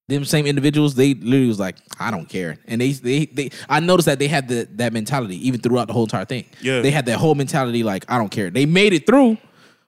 Them 0.08 0.24
same 0.24 0.46
individuals, 0.46 0.94
they 0.94 1.14
literally 1.14 1.48
was 1.48 1.58
like, 1.58 1.78
I 1.98 2.12
don't 2.12 2.28
care, 2.28 2.58
and 2.66 2.80
they, 2.80 2.92
they, 2.92 3.26
they. 3.26 3.50
I 3.68 3.80
noticed 3.80 4.06
that 4.06 4.20
they 4.20 4.28
had 4.28 4.46
the, 4.46 4.68
that 4.74 4.92
mentality 4.92 5.48
even 5.48 5.60
throughout 5.60 5.88
the 5.88 5.92
whole 5.92 6.04
entire 6.04 6.24
thing. 6.24 6.44
Yeah. 6.60 6.80
they 6.80 6.92
had 6.92 7.06
that 7.06 7.18
whole 7.18 7.34
mentality 7.34 7.82
like, 7.82 8.04
I 8.08 8.16
don't 8.16 8.30
care. 8.30 8.48
They 8.50 8.66
made 8.66 8.92
it 8.92 9.04
through, 9.04 9.36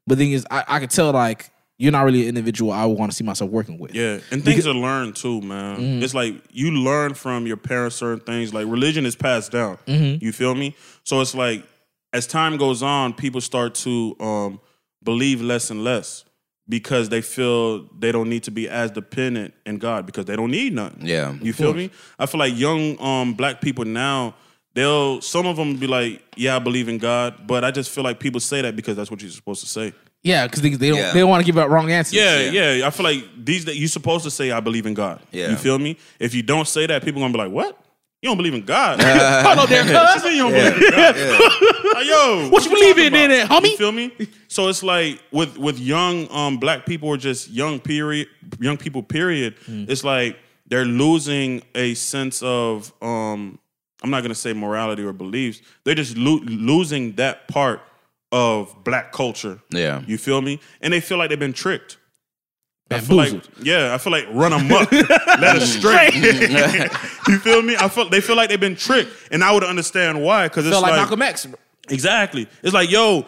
but 0.08 0.18
the 0.18 0.24
thing 0.24 0.32
is, 0.32 0.44
I, 0.50 0.64
I 0.66 0.80
could 0.80 0.90
tell 0.90 1.12
like 1.12 1.50
you're 1.78 1.92
not 1.92 2.04
really 2.04 2.22
an 2.22 2.28
individual 2.30 2.72
I 2.72 2.84
would 2.84 2.98
want 2.98 3.12
to 3.12 3.16
see 3.16 3.22
myself 3.22 3.50
working 3.50 3.78
with. 3.78 3.94
yeah. 3.94 4.18
And 4.32 4.44
things 4.44 4.66
are 4.66 4.74
learned 4.74 5.14
too, 5.14 5.40
man. 5.40 5.76
Mm-hmm. 5.76 6.02
It's 6.02 6.12
like 6.14 6.34
you 6.50 6.72
learn 6.72 7.14
from 7.14 7.46
your 7.46 7.56
parents 7.56 7.96
certain 7.96 8.20
things. 8.20 8.52
Like 8.52 8.66
religion 8.66 9.06
is 9.06 9.14
passed 9.14 9.52
down. 9.52 9.78
Mm-hmm. 9.86 10.24
You 10.24 10.32
feel 10.32 10.56
me? 10.56 10.74
So 11.04 11.20
it's 11.20 11.36
like 11.36 11.64
as 12.12 12.26
time 12.26 12.56
goes 12.56 12.82
on, 12.82 13.14
people 13.14 13.40
start 13.40 13.76
to 13.76 14.16
um, 14.18 14.60
believe 15.04 15.40
less 15.40 15.70
and 15.70 15.84
less 15.84 16.24
because 16.68 17.08
they 17.08 17.20
feel 17.22 17.84
they 17.98 18.12
don't 18.12 18.28
need 18.28 18.42
to 18.44 18.50
be 18.50 18.68
as 18.68 18.90
dependent 18.90 19.54
in 19.64 19.78
God 19.78 20.04
because 20.06 20.24
they 20.26 20.36
don't 20.36 20.50
need 20.50 20.74
nothing. 20.74 21.06
Yeah. 21.06 21.34
You 21.40 21.52
feel 21.52 21.72
me? 21.74 21.90
I 22.18 22.26
feel 22.26 22.38
like 22.40 22.56
young 22.56 23.00
um 23.00 23.34
black 23.34 23.60
people 23.60 23.84
now, 23.84 24.34
they'll 24.74 25.20
some 25.22 25.46
of 25.46 25.56
them 25.56 25.76
be 25.76 25.86
like, 25.86 26.22
Yeah, 26.36 26.56
I 26.56 26.58
believe 26.58 26.88
in 26.88 26.98
God, 26.98 27.46
but 27.46 27.64
I 27.64 27.70
just 27.70 27.90
feel 27.90 28.04
like 28.04 28.20
people 28.20 28.40
say 28.40 28.62
that 28.62 28.76
because 28.76 28.96
that's 28.96 29.10
what 29.10 29.22
you're 29.22 29.30
supposed 29.30 29.60
to 29.62 29.66
say. 29.68 29.92
yeah, 30.22 30.46
because 30.46 30.60
they, 30.62 30.70
they 30.74 30.88
don't 30.90 30.98
Yeah. 30.98 31.12
they 31.12 31.20
don't 31.20 31.30
want 31.30 31.40
to 31.40 31.46
give 31.46 31.56
out 31.58 31.70
wrong 31.70 31.90
answers. 31.90 32.14
Yeah, 32.14 32.50
yeah. 32.50 32.86
I 32.86 32.90
feel 32.90 33.04
like 33.04 33.24
these 33.44 33.64
that 33.66 33.76
you're 33.76 33.88
supposed 33.88 34.24
to 34.24 34.30
say 34.30 34.50
I 34.50 34.60
believe 34.60 34.84
in 34.86 34.94
God. 34.94 35.20
Yeah. 35.32 35.50
You 35.50 35.56
feel 35.56 35.78
me? 35.78 35.96
If 36.18 36.34
you 36.34 36.42
don't 36.42 36.68
say 36.68 36.86
that, 36.86 37.02
people 37.04 37.20
gonna 37.22 37.32
be 37.32 37.38
like, 37.38 37.50
What? 37.52 37.78
You 38.22 38.30
don't 38.30 38.36
believe 38.36 38.54
in 38.54 38.64
God? 38.64 39.00
Hold 39.46 39.58
on 39.60 39.68
there, 39.68 39.82
cuz. 39.84 40.24
you 40.32 40.38
don't 40.38 40.52
believe 40.52 40.74
in 40.82 40.90
God. 40.90 41.16
Like, 41.94 42.06
yo, 42.06 42.48
What 42.50 42.64
you 42.64 42.70
believe 42.70 42.98
in, 42.98 43.12
then, 43.12 43.46
homie? 43.46 43.70
You 43.70 43.76
feel 43.76 43.92
me? 43.92 44.12
So 44.48 44.68
it's 44.68 44.82
like 44.82 45.22
with 45.30 45.56
with 45.56 45.78
young 45.78 46.28
um 46.32 46.58
black 46.58 46.84
people 46.84 47.08
or 47.10 47.16
just 47.16 47.48
young 47.50 47.78
period 47.78 48.28
young 48.58 48.76
people 48.76 49.02
period, 49.02 49.56
Mm. 49.68 49.88
it's 49.88 50.02
like 50.02 50.36
they're 50.66 50.84
losing 50.84 51.62
a 51.74 51.94
sense 51.94 52.42
of 52.42 52.92
um 53.02 53.58
I'm 54.02 54.10
not 54.10 54.22
gonna 54.22 54.34
say 54.34 54.52
morality 54.52 55.02
or 55.04 55.12
beliefs. 55.12 55.60
They're 55.84 55.94
just 55.94 56.16
lo- 56.16 56.40
losing 56.44 57.12
that 57.14 57.46
part 57.48 57.80
of 58.32 58.74
black 58.84 59.12
culture. 59.12 59.60
Yeah. 59.70 60.02
You 60.06 60.18
feel 60.18 60.42
me? 60.42 60.60
And 60.80 60.92
they 60.92 61.00
feel 61.00 61.18
like 61.18 61.30
they've 61.30 61.38
been 61.38 61.52
tricked. 61.52 61.98
I 62.90 63.00
feel 63.00 63.16
like 63.16 63.42
yeah, 63.62 63.94
I 63.94 63.98
feel 63.98 64.12
like 64.12 64.26
run 64.30 64.52
amok, 64.52 64.90
let 64.92 65.56
us 65.56 65.74
straight. 65.74 66.14
you 67.28 67.38
feel 67.38 67.60
me? 67.62 67.76
I 67.76 67.88
feel 67.88 68.08
they 68.08 68.20
feel 68.20 68.36
like 68.36 68.48
they've 68.48 68.58
been 68.58 68.76
tricked, 68.76 69.10
and 69.30 69.44
I 69.44 69.52
would 69.52 69.64
understand 69.64 70.22
why 70.22 70.48
because 70.48 70.64
it's 70.66 70.72
Felt 70.72 70.82
like, 70.82 70.92
like 70.92 71.00
Malcolm 71.00 71.22
X. 71.22 71.46
Exactly. 71.90 72.46
It's 72.62 72.72
like, 72.74 72.90
yo, 72.90 73.26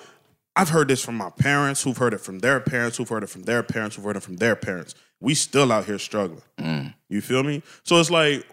I've 0.57 0.69
heard 0.71 0.89
this 0.89 1.03
from 1.05 1.17
my 1.17 1.31
parents, 1.31 1.83
who've 1.83 1.97
heard 1.97 2.15
it 2.15 2.21
from 2.21 2.39
their 2.41 2.61
parents, 2.61 2.97
who've 2.97 3.09
heard 3.09 3.23
it 3.23 3.29
from 3.31 3.43
their 3.45 3.63
parents, 3.63 3.97
who've 3.97 4.05
heard 4.05 4.17
it 4.17 4.23
from 4.23 4.37
their 4.37 4.57
parents. 4.57 4.95
We 5.21 5.35
still 5.35 5.71
out 5.73 5.85
here 5.85 5.99
struggling. 5.99 6.43
Mm. 6.59 6.95
You 7.09 7.21
feel 7.21 7.43
me? 7.43 7.63
So 7.85 8.01
it's 8.01 8.11
like, 8.11 8.47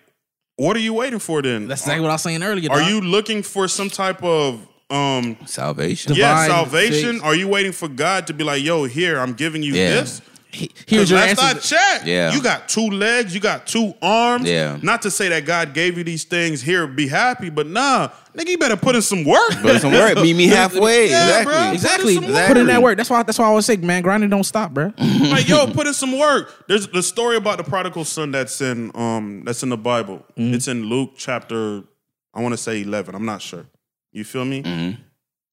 what 0.58 0.76
are 0.76 0.80
you 0.82 0.94
waiting 0.94 1.20
for 1.20 1.42
then? 1.42 1.68
That's 1.68 1.82
exactly 1.82 2.02
what 2.02 2.10
I 2.10 2.14
was 2.16 2.22
saying 2.22 2.44
earlier. 2.44 2.70
are 2.72 2.80
dog. 2.80 2.90
you 2.90 3.02
looking 3.02 3.44
for 3.44 3.68
some 3.68 3.90
type 3.90 4.22
of 4.24 4.66
um 4.90 5.38
Salvation. 5.46 6.14
yeah, 6.16 6.30
Divine 6.46 6.50
salvation? 6.50 7.14
fix. 7.16 7.24
Are 7.24 7.36
you 7.36 7.48
waiting 7.48 7.72
for 7.74 7.88
God 7.90 8.28
to 8.28 8.34
be 8.34 8.44
like, 8.44 8.64
yo, 8.64 8.86
here, 8.86 9.20
I'm 9.20 9.34
giving 9.34 9.62
you 9.64 9.74
Yeah. 9.74 9.90
this? 10.02 10.22
He- 10.50 10.72
Here's 10.88 11.10
Because 11.10 11.12
your 11.12 11.20
last 11.20 11.40
I 11.40 11.50
answer. 11.52 11.76
checked, 11.76 12.06
Yeah. 12.08 12.34
you 12.34 12.42
got 12.42 12.70
two 12.70 12.90
legs, 12.90 13.34
you 13.34 13.40
got 13.42 13.68
two 13.68 13.94
arms. 14.02 14.46
Yeah. 14.50 14.78
Not 14.82 15.02
to 15.04 15.12
say 15.12 15.30
that 15.30 15.46
God 15.46 15.74
gave 15.74 15.98
you 15.98 16.04
these 16.04 16.24
things 16.24 16.62
here, 16.62 16.88
be 16.88 17.08
happy, 17.08 17.50
but 17.50 17.68
nah, 17.68 18.10
nigga, 18.36 18.48
you 18.50 18.58
better 18.58 18.78
put 18.78 18.96
in 18.96 19.02
some 19.02 19.26
work. 19.26 19.50
Put 19.62 19.76
in 19.76 19.80
some 19.82 19.92
work. 19.92 20.16
Meet 20.16 20.36
me 20.36 20.48
halfway. 20.60 21.10
Yeah, 21.10 21.28
exactly. 21.42 21.54
bro. 21.54 21.72
Exactly. 21.74 22.16
Put 22.16 22.24
in 22.24 22.34
some 22.36 22.48
Put 22.48 22.58
in 22.58 22.68
that 22.68 22.82
work. 22.82 22.84
work. 22.92 22.98
That's 22.98 23.10
why. 23.10 23.24
That's 23.24 23.38
why 23.40 23.46
I 23.46 23.48
always 23.50 23.66
say, 23.66 23.76
man, 23.78 24.02
grinding 24.02 24.30
don't 24.30 24.46
stop, 24.46 24.74
bro. 24.74 24.94
like, 24.98 25.48
yo, 25.50 25.68
put 25.68 25.86
in 25.86 25.94
some 25.94 26.18
work. 26.18 26.66
There's 26.68 26.88
the 26.88 27.04
story 27.04 27.36
about 27.36 27.58
the 27.58 27.64
prodigal 27.66 28.06
son 28.06 28.32
that's 28.32 28.62
in 28.62 28.92
um 28.96 29.44
that's 29.46 29.64
in 29.64 29.70
the 29.70 29.78
Bible. 29.78 30.26
It's 30.38 30.68
in 30.70 30.86
Luke 30.86 31.12
chapter, 31.18 31.84
I 32.34 32.42
want 32.42 32.54
to 32.54 32.58
say 32.58 32.82
eleven. 32.82 33.16
I'm 33.16 33.26
not 33.26 33.42
sure. 33.42 33.66
You 34.14 34.24
feel 34.24 34.46
me? 34.46 34.98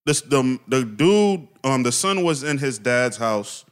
This 0.06 0.20
the 0.20 0.58
the 0.68 0.84
dude, 0.84 1.48
um, 1.64 1.82
the 1.82 1.92
son 1.92 2.22
was 2.22 2.42
in 2.44 2.58
his 2.58 2.78
dad's 2.78 3.16
house 3.16 3.64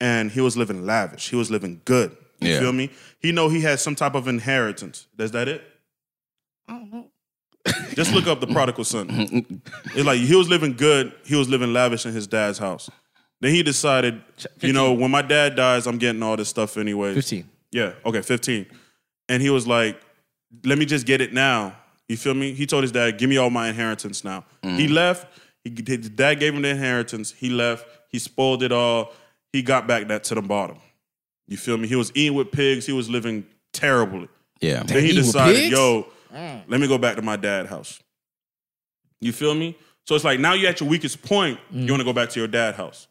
and 0.00 0.30
he 0.30 0.40
was 0.40 0.56
living 0.56 0.84
lavish. 0.84 1.30
He 1.30 1.36
was 1.36 1.50
living 1.50 1.80
good. 1.84 2.16
You 2.40 2.50
Yeah. 2.50 2.60
feel 2.60 2.72
me? 2.72 2.90
He 3.18 3.32
know 3.32 3.48
he 3.48 3.60
had 3.60 3.80
some 3.80 3.94
type 3.94 4.14
of 4.14 4.28
inheritance. 4.28 5.06
Is 5.18 5.30
that 5.32 5.48
it? 5.48 5.62
I 6.68 6.72
don't 6.72 6.92
know. 6.92 7.10
Just 7.94 8.12
look 8.12 8.26
up 8.26 8.40
the 8.40 8.46
prodigal 8.46 8.84
son. 8.84 9.08
It's 9.94 10.04
like 10.04 10.20
he 10.20 10.36
was 10.36 10.48
living 10.48 10.74
good. 10.74 11.12
He 11.24 11.34
was 11.34 11.48
living 11.48 11.72
lavish 11.72 12.06
in 12.06 12.12
his 12.12 12.26
dad's 12.26 12.58
house. 12.58 12.90
Then 13.40 13.54
he 13.54 13.62
decided, 13.62 14.22
you 14.60 14.72
know, 14.72 14.92
when 14.92 15.10
my 15.10 15.22
dad 15.22 15.56
dies, 15.56 15.86
I'm 15.86 15.98
getting 15.98 16.22
all 16.22 16.36
this 16.36 16.48
stuff 16.48 16.76
anyway. 16.76 17.14
Fifteen. 17.14 17.48
Yeah, 17.72 17.92
okay, 18.04 18.22
15. 18.22 18.66
And 19.28 19.42
he 19.42 19.50
was 19.50 19.66
like, 19.66 20.00
let 20.64 20.78
me 20.78 20.86
just 20.86 21.06
get 21.06 21.20
it 21.20 21.32
now. 21.32 21.76
You 22.08 22.16
feel 22.16 22.34
me? 22.34 22.52
He 22.52 22.64
told 22.66 22.84
his 22.84 22.92
dad, 22.92 23.18
give 23.18 23.28
me 23.28 23.36
all 23.36 23.50
my 23.50 23.68
inheritance 23.68 24.24
now. 24.24 24.44
He 24.62 24.86
mm. 24.86 24.92
left. 24.92 25.26
He, 25.64 25.74
his 25.84 26.08
dad 26.08 26.36
gave 26.36 26.54
him 26.54 26.62
the 26.62 26.68
inheritance. 26.68 27.32
He 27.32 27.50
left. 27.50 27.86
He 28.08 28.18
spoiled 28.18 28.62
it 28.62 28.72
all. 28.72 29.12
He 29.56 29.62
got 29.62 29.86
back 29.86 30.08
that 30.08 30.22
to 30.24 30.34
the 30.34 30.42
bottom. 30.42 30.76
You 31.48 31.56
feel 31.56 31.78
me? 31.78 31.88
He 31.88 31.96
was 31.96 32.12
eating 32.14 32.36
with 32.36 32.52
pigs. 32.52 32.84
He 32.84 32.92
was 32.92 33.08
living 33.08 33.46
terribly. 33.72 34.28
Yeah. 34.60 34.82
Then 34.82 35.02
he 35.02 35.12
decided, 35.12 35.56
pigs? 35.56 35.72
yo, 35.72 36.06
mm. 36.30 36.62
let 36.68 36.78
me 36.78 36.86
go 36.86 36.98
back 36.98 37.16
to 37.16 37.22
my 37.22 37.36
dad's 37.36 37.70
house. 37.70 37.98
You 39.18 39.32
feel 39.32 39.54
me? 39.54 39.74
So 40.04 40.14
it's 40.14 40.24
like 40.24 40.40
now 40.40 40.52
you're 40.52 40.68
at 40.68 40.80
your 40.80 40.90
weakest 40.90 41.22
point. 41.22 41.58
You 41.70 41.86
mm. 41.86 41.90
want 41.90 42.00
to 42.00 42.04
go 42.04 42.12
back 42.12 42.28
to 42.28 42.38
your 42.38 42.48
dad's 42.48 42.76
house. 42.76 43.08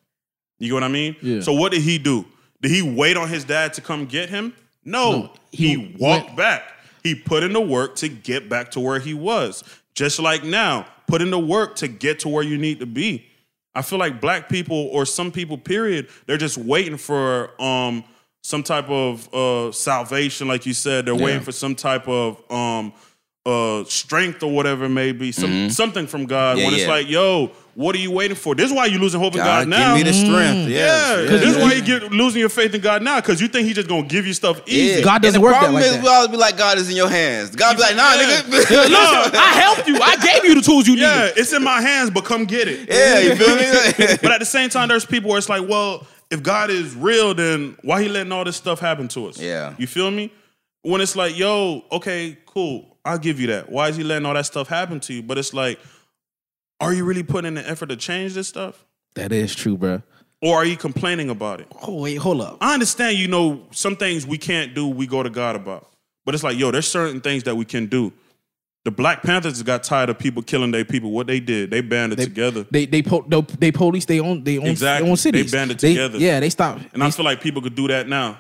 You 0.59 0.67
get 0.67 0.75
what 0.75 0.83
I 0.83 0.87
mean? 0.87 1.15
Yeah. 1.19 1.41
So 1.41 1.51
what 1.51 1.71
did 1.71 1.81
he 1.81 1.97
do? 1.97 2.25
Did 2.61 2.69
he 2.69 2.83
wait 2.83 3.17
on 3.17 3.27
his 3.27 3.43
dad 3.43 3.73
to 3.73 3.81
come 3.81 4.05
get 4.05 4.29
him? 4.29 4.53
No. 4.83 5.11
No, 5.11 5.31
he, 5.51 5.69
he 5.69 5.95
walked 5.97 6.27
went- 6.27 6.37
back. 6.37 6.73
He 7.01 7.15
put 7.15 7.41
in 7.41 7.53
the 7.53 7.61
work 7.61 7.95
to 7.95 8.07
get 8.07 8.49
back 8.49 8.69
to 8.71 8.79
where 8.79 8.99
he 8.99 9.15
was. 9.15 9.63
Just 9.95 10.19
like 10.19 10.43
now, 10.43 10.85
put 11.07 11.23
in 11.23 11.31
the 11.31 11.39
work 11.39 11.75
to 11.77 11.87
get 11.87 12.19
to 12.19 12.29
where 12.29 12.43
you 12.43 12.59
need 12.59 12.81
to 12.81 12.85
be. 12.85 13.25
I 13.75 13.81
feel 13.81 13.99
like 13.99 14.21
black 14.21 14.49
people 14.49 14.89
or 14.91 15.05
some 15.05 15.31
people, 15.31 15.57
period, 15.57 16.07
they're 16.25 16.37
just 16.37 16.57
waiting 16.57 16.97
for 16.97 17.61
um 17.61 18.03
some 18.41 18.63
type 18.63 18.89
of 18.89 19.33
uh 19.33 19.71
salvation, 19.71 20.47
like 20.47 20.65
you 20.65 20.73
said. 20.73 21.05
They're 21.05 21.15
waiting 21.15 21.41
for 21.41 21.51
some 21.51 21.75
type 21.75 22.07
of 22.07 22.41
um 22.51 22.93
uh 23.45 23.83
strength 23.83 24.41
or 24.41 24.51
whatever 24.51 24.85
it 24.85 24.89
may 24.89 25.11
be, 25.11 25.31
some 25.31 25.69
something 25.69 26.07
from 26.07 26.25
God. 26.25 26.57
Mm-hmm. 26.57 26.59
Yeah, 26.59 26.65
when 26.65 26.73
it's 26.73 26.83
yeah. 26.83 26.89
like, 26.89 27.09
yo, 27.09 27.51
what 27.75 27.93
are 27.93 27.99
you 27.99 28.09
waiting 28.09 28.35
for? 28.37 28.55
This 28.55 28.71
is 28.71 28.73
why 28.75 28.85
you're 28.85 28.99
losing 29.01 29.19
hope 29.19 29.33
in 29.33 29.39
God, 29.39 29.45
God, 29.63 29.67
now. 29.67 29.95
give 29.95 30.05
me 30.05 30.09
the 30.11 30.17
strength. 30.17 30.67
Mm. 30.67 30.69
yeah, 30.69 30.77
Yes, 31.21 31.29
this 31.29 31.55
is 31.55 31.57
why 31.57 31.73
you 31.73 31.81
get 31.83 32.11
losing 32.11 32.39
your 32.39 32.49
faith 32.49 32.73
in 32.73 32.79
God 32.81 33.03
now, 33.03 33.19
because 33.19 33.41
you 33.41 33.47
think 33.49 33.65
He's 33.67 33.75
just 33.75 33.89
gonna 33.89 34.07
give 34.07 34.25
you 34.25 34.33
stuff 34.33 34.61
easy. 34.65 34.99
Yeah. 34.99 35.03
God 35.05 35.21
doesn't 35.21 35.35
and 35.35 35.43
the 35.43 35.45
work 35.45 35.53
that 35.55 35.59
problem 35.59 35.75
like 35.81 35.83
is 35.85 35.91
that. 35.97 36.03
we 36.03 36.07
always 36.09 36.29
be 36.29 36.37
like, 36.37 36.57
God 36.57 36.77
is 36.77 36.89
in 36.89 36.95
your 36.95 37.09
hands. 37.09 37.53
God 37.55 37.75
be 37.75 37.81
like, 37.81 37.95
nah, 37.95 38.13
Yeah. 38.13 38.41
nigga. 38.41 38.49
Listen, 38.49 38.71
I 39.35 39.51
helped 39.61 39.87
you. 39.87 39.99
I 40.01 40.15
gave 40.17 40.45
you 40.45 40.55
the 40.55 40.61
tools 40.61 40.87
you 40.87 40.95
Yeah, 40.95 41.25
needed. 41.25 41.37
it's 41.37 41.51
in 41.53 41.63
my 41.63 41.81
hands, 41.81 42.09
but 42.11 42.23
come 42.25 42.45
get 42.45 42.67
it. 42.67 42.87
yeah, 42.89 43.19
you 43.19 43.35
feel 43.35 43.55
me? 43.55 44.17
But 44.21 44.31
at 44.31 44.39
the 44.39 44.45
same 44.45 44.69
time, 44.69 44.87
there's 44.87 45.05
people 45.05 45.29
where 45.29 45.37
it's 45.37 45.49
like, 45.49 45.67
well, 45.67 46.07
if 46.31 46.41
God 46.41 46.69
is 46.69 46.95
real, 46.95 47.33
then 47.33 47.75
why 47.81 48.01
he 48.01 48.07
letting 48.09 48.31
all 48.31 48.43
this 48.45 48.55
stuff 48.55 48.79
happen 48.79 49.07
to 49.09 49.27
us? 49.27 49.37
Yeah. 49.39 49.73
You 49.77 49.85
feel 49.87 50.09
me? 50.11 50.31
When 50.81 51.01
it's 51.01 51.15
like, 51.15 51.37
yo, 51.37 51.83
okay, 51.91 52.37
cool, 52.45 52.97
I'll 53.03 53.17
give 53.19 53.39
you 53.39 53.47
that. 53.47 53.69
Why 53.69 53.89
is 53.89 53.97
he 53.97 54.03
letting 54.03 54.25
all 54.25 54.33
that 54.33 54.45
stuff 54.45 54.67
happen 54.69 54.99
to 55.01 55.13
you? 55.13 55.21
But 55.23 55.37
it's 55.37 55.53
like, 55.53 55.77
are 56.79 56.93
you 56.93 57.05
really 57.05 57.23
putting 57.23 57.47
in 57.49 57.53
the 57.55 57.67
effort 57.69 57.87
to 57.87 57.95
change 57.95 58.33
this 58.33 58.47
stuff? 58.47 58.85
That 59.15 59.31
is 59.31 59.55
true, 59.55 59.77
bro. 59.77 60.01
Or 60.41 60.57
are 60.57 60.65
you 60.65 60.77
complaining 60.77 61.29
about 61.29 61.61
it? 61.61 61.67
Oh 61.81 62.01
wait, 62.01 62.15
hold 62.15 62.41
up. 62.41 62.57
I 62.61 62.73
understand, 62.73 63.17
you 63.17 63.27
know, 63.27 63.63
some 63.71 63.95
things 63.95 64.27
we 64.27 64.37
can't 64.37 64.75
do, 64.75 64.87
we 64.87 65.07
go 65.07 65.23
to 65.23 65.29
God 65.29 65.55
about. 65.55 65.89
But 66.25 66.35
it's 66.35 66.43
like, 66.43 66.57
yo, 66.57 66.71
there's 66.71 66.87
certain 66.87 67.21
things 67.21 67.43
that 67.43 67.55
we 67.55 67.65
can 67.65 67.85
do. 67.87 68.11
the 68.83 68.91
Black 68.91 69.23
Panthers 69.23 69.63
got 69.63 69.83
tired 69.83 70.09
of 70.09 70.19
people 70.19 70.41
killing 70.43 70.71
their 70.71 70.85
people. 70.85 71.11
What 71.11 71.25
they 71.27 71.39
did, 71.39 71.71
they 71.71 71.81
banded 71.81 72.19
together. 72.19 72.65
They 72.69 72.85
they 72.85 73.01
po- 73.01 73.25
they, 73.27 73.41
they 73.41 73.71
police 73.71 74.05
they 74.05 74.19
own 74.19 74.43
they 74.43 74.57
own 74.59 74.67
Exactly. 74.67 75.05
they 75.05 75.11
own 75.11 75.17
cities. 75.17 75.51
They 75.51 75.57
banded 75.57 75.79
together. 75.79 76.17
Yeah, 76.19 76.39
they 76.39 76.49
stopped. 76.49 76.83
and 76.93 77.03
I 77.03 77.09
feel 77.11 77.25
like 77.25 77.41
people 77.41 77.61
could 77.61 77.75
do 77.75 77.87
that 77.87 78.07
now. 78.07 78.39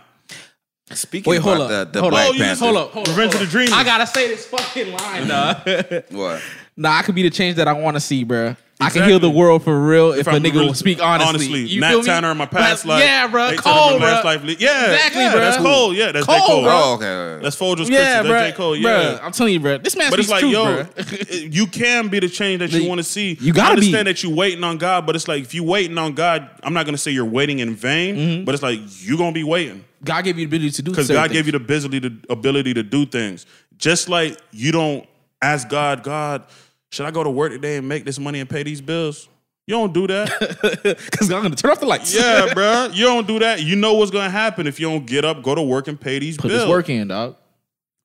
Speaking 0.91 1.31
Wait, 1.31 1.41
hold 1.41 1.55
about 1.57 1.71
up. 1.71 1.87
the, 1.93 1.93
the 1.93 2.01
hold 2.01 2.11
Black 2.11 2.29
up. 2.29 2.35
Panther. 2.35 2.65
Hold 2.65 2.77
up. 2.77 2.91
Hold 2.91 3.07
up. 3.09 3.15
Revenge 3.17 3.33
hold 3.33 3.33
of 3.33 3.39
the 3.39 3.45
up. 3.45 3.51
Dreamers. 3.51 3.73
I 3.73 3.83
gotta 3.83 4.05
say 4.05 4.27
this 4.27 4.45
fucking 4.45 4.91
line, 4.91 5.27
dog. 5.27 6.03
What? 6.11 6.41
Nah, 6.77 6.97
I 6.97 7.01
could 7.03 7.15
be 7.15 7.23
the 7.23 7.29
change 7.29 7.55
that 7.55 7.67
I 7.67 7.73
want 7.73 7.95
to 7.95 8.01
see, 8.01 8.25
bruh. 8.25 8.57
I 8.77 8.89
can 8.89 9.07
heal 9.07 9.19
the 9.19 9.29
world 9.29 9.63
for 9.63 9.87
real 9.87 10.11
if, 10.11 10.27
a 10.27 10.31
I'm 10.31 10.43
nigga 10.43 10.55
really- 10.55 10.65
will 10.67 10.73
speak 10.73 11.01
honestly. 11.01 11.29
Honestly, 11.29 11.61
You 11.61 11.79
Matt 11.79 11.91
feel 11.91 11.99
me? 12.01 12.05
Tanner 12.07 12.31
in 12.31 12.37
my 12.37 12.45
past 12.45 12.85
life. 12.85 13.01
Yeah, 13.01 13.25
bro. 13.27 13.51
Nat 13.51 13.51
Turner 13.51 13.55
in 13.55 13.61
Cold, 13.77 14.01
my 14.01 14.05
last 14.11 14.21
bro. 14.23 14.31
life. 14.31 14.59
Yeah, 14.59 14.91
Exactly, 14.91 15.21
yeah, 15.21 15.31
bro. 15.31 15.39
That's 15.39 15.57
Cole. 15.57 15.93
Yeah, 15.93 16.11
that's 16.11 16.27
J. 16.27 16.39
Cole. 16.45 16.63
bro. 16.63 16.71
Oh, 16.73 16.93
okay. 16.95 17.41
That's 17.41 17.55
Folger's 17.55 17.89
Yeah, 17.89 17.99
Crystals. 17.99 18.27
bro. 18.27 18.37
That's 18.39 18.51
J. 18.51 18.57
Cole. 18.57 18.75
Yeah. 18.75 18.89
Bruh, 18.89 19.23
I'm 19.23 19.31
telling 19.31 19.53
you, 19.53 19.59
bro. 19.61 19.77
This 19.77 19.95
man 19.95 20.09
But 20.09 20.19
it's 20.19 20.27
like, 20.29 20.41
truth, 20.41 20.51
yo, 20.51 20.83
bruh. 20.83 21.53
you 21.55 21.67
can 21.67 22.09
be 22.09 22.19
the 22.19 22.27
change 22.27 22.59
that 22.59 22.73
you 22.73 22.85
want 22.89 22.99
to 22.99 23.03
see. 23.05 23.37
you 23.39 23.53
gotta 23.53 23.69
I 23.69 23.71
understand 23.75 24.05
be. 24.07 24.11
that 24.11 24.23
you're 24.23 24.35
waiting 24.35 24.63
on 24.65 24.77
God, 24.77 25.05
but 25.05 25.15
it's 25.15 25.29
like 25.29 25.41
if 25.43 25.53
you 25.53 25.63
waiting 25.63 25.97
on 25.97 26.13
God, 26.13 26.49
I'm 26.61 26.73
not 26.73 26.85
gonna 26.85 26.97
say 26.97 27.11
you're 27.11 27.23
waiting 27.23 27.59
in 27.59 27.75
vain, 27.75 28.15
Mm-hmm. 28.17 28.43
but 28.43 28.55
it's 28.55 28.63
like 28.63 28.81
you're 29.03 29.17
gonna 29.17 29.31
be 29.31 29.45
waiting 29.45 29.85
God 30.03 30.25
gave 30.25 30.37
you 30.37 30.45
the 30.47 30.49
ability 30.53 30.71
to 30.71 30.81
do 30.81 30.91
because 30.91 31.07
certain 31.07 31.23
God 31.23 31.31
gave 31.31 31.45
you 31.45 31.53
the 31.53 31.57
ability 31.57 32.01
to 32.01 32.11
ability 32.29 32.73
to 32.73 32.83
do 32.83 33.05
things. 33.05 33.45
Just 33.77 34.09
like 34.09 34.37
you 34.51 34.73
don't 34.73 35.07
ask 35.41 35.69
God, 35.69 36.03
God, 36.03 36.43
should 36.91 37.05
I 37.05 37.11
go 37.11 37.23
to 37.23 37.29
work 37.29 37.51
today 37.51 37.77
and 37.77 37.87
make 37.87 38.05
this 38.05 38.19
money 38.19 38.39
and 38.39 38.49
pay 38.49 38.63
these 38.63 38.81
bills? 38.81 39.27
You 39.67 39.75
don't 39.75 39.93
do 39.93 40.05
that. 40.07 40.29
Because 41.11 41.31
I'm 41.31 41.41
gonna 41.41 41.55
turn 41.55 41.71
off 41.71 41.79
the 41.79 41.85
lights. 41.87 42.13
yeah, 42.15 42.51
bro. 42.53 42.89
You 42.93 43.05
don't 43.05 43.25
do 43.27 43.39
that. 43.39 43.63
You 43.63 43.75
know 43.75 43.93
what's 43.95 44.11
gonna 44.11 44.29
happen 44.29 44.67
if 44.67 44.79
you 44.79 44.87
don't 44.87 45.05
get 45.05 45.25
up, 45.25 45.41
go 45.41 45.55
to 45.55 45.61
work, 45.61 45.87
and 45.87 45.99
pay 45.99 46.19
these 46.19 46.37
Put 46.37 46.49
bills. 46.49 46.61
this 46.61 46.69
work 46.69 46.89
in, 46.89 47.07
dog. 47.07 47.35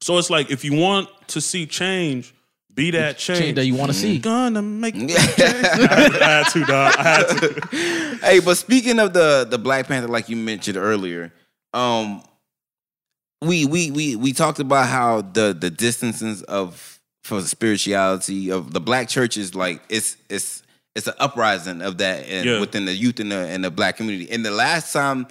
So 0.00 0.16
it's 0.16 0.30
like 0.30 0.50
if 0.50 0.64
you 0.64 0.74
want 0.74 1.08
to 1.28 1.40
see 1.42 1.66
change, 1.66 2.34
be 2.72 2.90
that 2.92 3.18
change. 3.18 3.38
Change 3.40 3.54
that 3.56 3.66
you 3.66 3.74
want 3.74 3.92
to 3.92 3.98
see. 3.98 4.18
Gonna 4.18 4.62
make 4.62 4.94
change. 4.94 5.12
I 5.12 6.18
had 6.18 6.46
to, 6.52 6.64
dog. 6.64 6.94
I 6.96 7.02
had 7.02 7.26
to. 7.28 8.18
hey, 8.26 8.38
but 8.40 8.56
speaking 8.56 8.98
of 8.98 9.12
the 9.12 9.46
the 9.48 9.58
Black 9.58 9.86
Panther, 9.86 10.08
like 10.08 10.30
you 10.30 10.36
mentioned 10.36 10.78
earlier, 10.78 11.32
um, 11.74 12.22
we 13.42 13.66
we 13.66 13.90
we 13.90 14.16
we 14.16 14.32
talked 14.32 14.60
about 14.60 14.88
how 14.88 15.20
the 15.20 15.52
the 15.58 15.68
distances 15.70 16.42
of 16.44 16.99
for 17.30 17.40
the 17.40 17.48
spirituality 17.48 18.50
of 18.50 18.72
the 18.72 18.80
black 18.80 19.08
churches. 19.08 19.54
like 19.54 19.80
it's 19.88 20.16
it's 20.28 20.62
it's 20.94 21.06
an 21.06 21.14
uprising 21.18 21.80
of 21.82 21.98
that 21.98 22.26
in, 22.28 22.44
Yeah. 22.46 22.60
within 22.60 22.84
the 22.84 22.92
youth 22.94 23.20
and 23.20 23.30
the 23.32 23.36
and 23.38 23.64
the 23.64 23.70
black 23.70 23.96
community. 23.96 24.30
And 24.30 24.44
the 24.44 24.50
last 24.50 24.92
time 24.92 25.26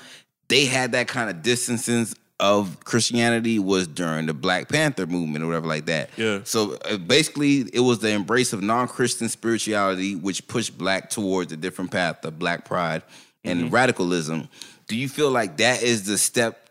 they 0.48 0.66
had 0.66 0.94
that 0.94 1.08
kind 1.08 1.30
of 1.30 1.42
distances 1.44 2.16
of 2.40 2.80
Christianity 2.86 3.60
was 3.60 3.86
during 3.86 4.26
the 4.26 4.34
Black 4.34 4.70
Panther 4.70 5.06
movement 5.06 5.44
or 5.44 5.48
whatever 5.48 5.68
like 5.68 5.86
that. 5.88 6.10
Yeah. 6.16 6.40
So 6.46 6.78
uh, 6.90 6.96
basically, 6.96 7.66
it 7.74 7.82
was 7.82 8.00
the 8.00 8.10
embrace 8.12 8.54
of 8.54 8.62
non-Christian 8.64 9.28
spirituality, 9.28 10.16
which 10.16 10.48
pushed 10.48 10.78
black 10.78 11.10
towards 11.10 11.52
a 11.52 11.58
different 11.58 11.92
path 11.92 12.24
of 12.24 12.40
black 12.40 12.64
pride 12.64 13.04
and 13.44 13.60
Mm-hmm. 13.66 13.76
radicalism. 13.76 14.48
Do 14.88 14.96
you 14.96 15.10
feel 15.10 15.32
like 15.32 15.58
that 15.58 15.84
is 15.84 16.06
the 16.06 16.18
step 16.18 16.69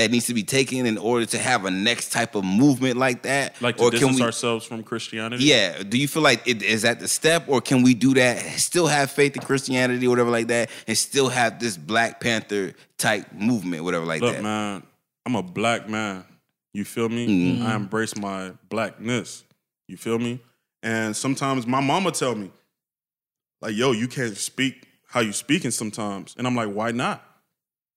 that 0.00 0.10
needs 0.10 0.26
to 0.26 0.34
be 0.34 0.42
taken 0.42 0.86
in 0.86 0.96
order 0.98 1.26
to 1.26 1.38
have 1.38 1.64
a 1.66 1.70
next 1.70 2.10
type 2.10 2.34
of 2.34 2.44
movement 2.44 2.96
like 2.96 3.22
that? 3.22 3.60
Like 3.60 3.76
to 3.76 3.84
or 3.84 3.90
distance 3.90 4.16
we? 4.18 4.22
ourselves 4.22 4.64
from 4.64 4.82
Christianity. 4.82 5.44
Yeah. 5.44 5.82
Do 5.82 5.98
you 5.98 6.08
feel 6.08 6.22
like 6.22 6.46
it 6.48 6.62
is 6.62 6.82
that 6.82 7.00
the 7.00 7.08
step, 7.08 7.44
or 7.48 7.60
can 7.60 7.82
we 7.82 7.94
do 7.94 8.14
that? 8.14 8.38
Still 8.58 8.86
have 8.86 9.10
faith 9.10 9.36
in 9.36 9.42
Christianity, 9.42 10.06
or 10.06 10.10
whatever 10.10 10.30
like 10.30 10.46
that, 10.48 10.70
and 10.86 10.96
still 10.96 11.28
have 11.28 11.60
this 11.60 11.76
Black 11.76 12.20
Panther 12.20 12.72
type 12.98 13.32
movement, 13.32 13.84
whatever 13.84 14.06
like 14.06 14.22
Look, 14.22 14.36
that. 14.36 14.42
man, 14.42 14.82
I'm 15.26 15.34
a 15.36 15.42
black 15.42 15.88
man. 15.88 16.24
You 16.72 16.84
feel 16.84 17.08
me? 17.08 17.58
Mhm. 17.58 17.62
I 17.66 17.74
embrace 17.74 18.16
my 18.16 18.52
blackness. 18.68 19.44
You 19.88 19.96
feel 19.96 20.18
me? 20.18 20.40
And 20.82 21.14
sometimes 21.14 21.66
my 21.66 21.80
mama 21.80 22.10
tell 22.12 22.34
me, 22.34 22.50
like, 23.60 23.74
yo, 23.76 23.92
you 23.92 24.08
can't 24.08 24.36
speak 24.36 24.86
how 25.08 25.20
you 25.20 25.32
speaking 25.32 25.70
sometimes. 25.72 26.34
And 26.38 26.46
I'm 26.46 26.54
like, 26.54 26.68
why 26.68 26.92
not? 26.92 27.22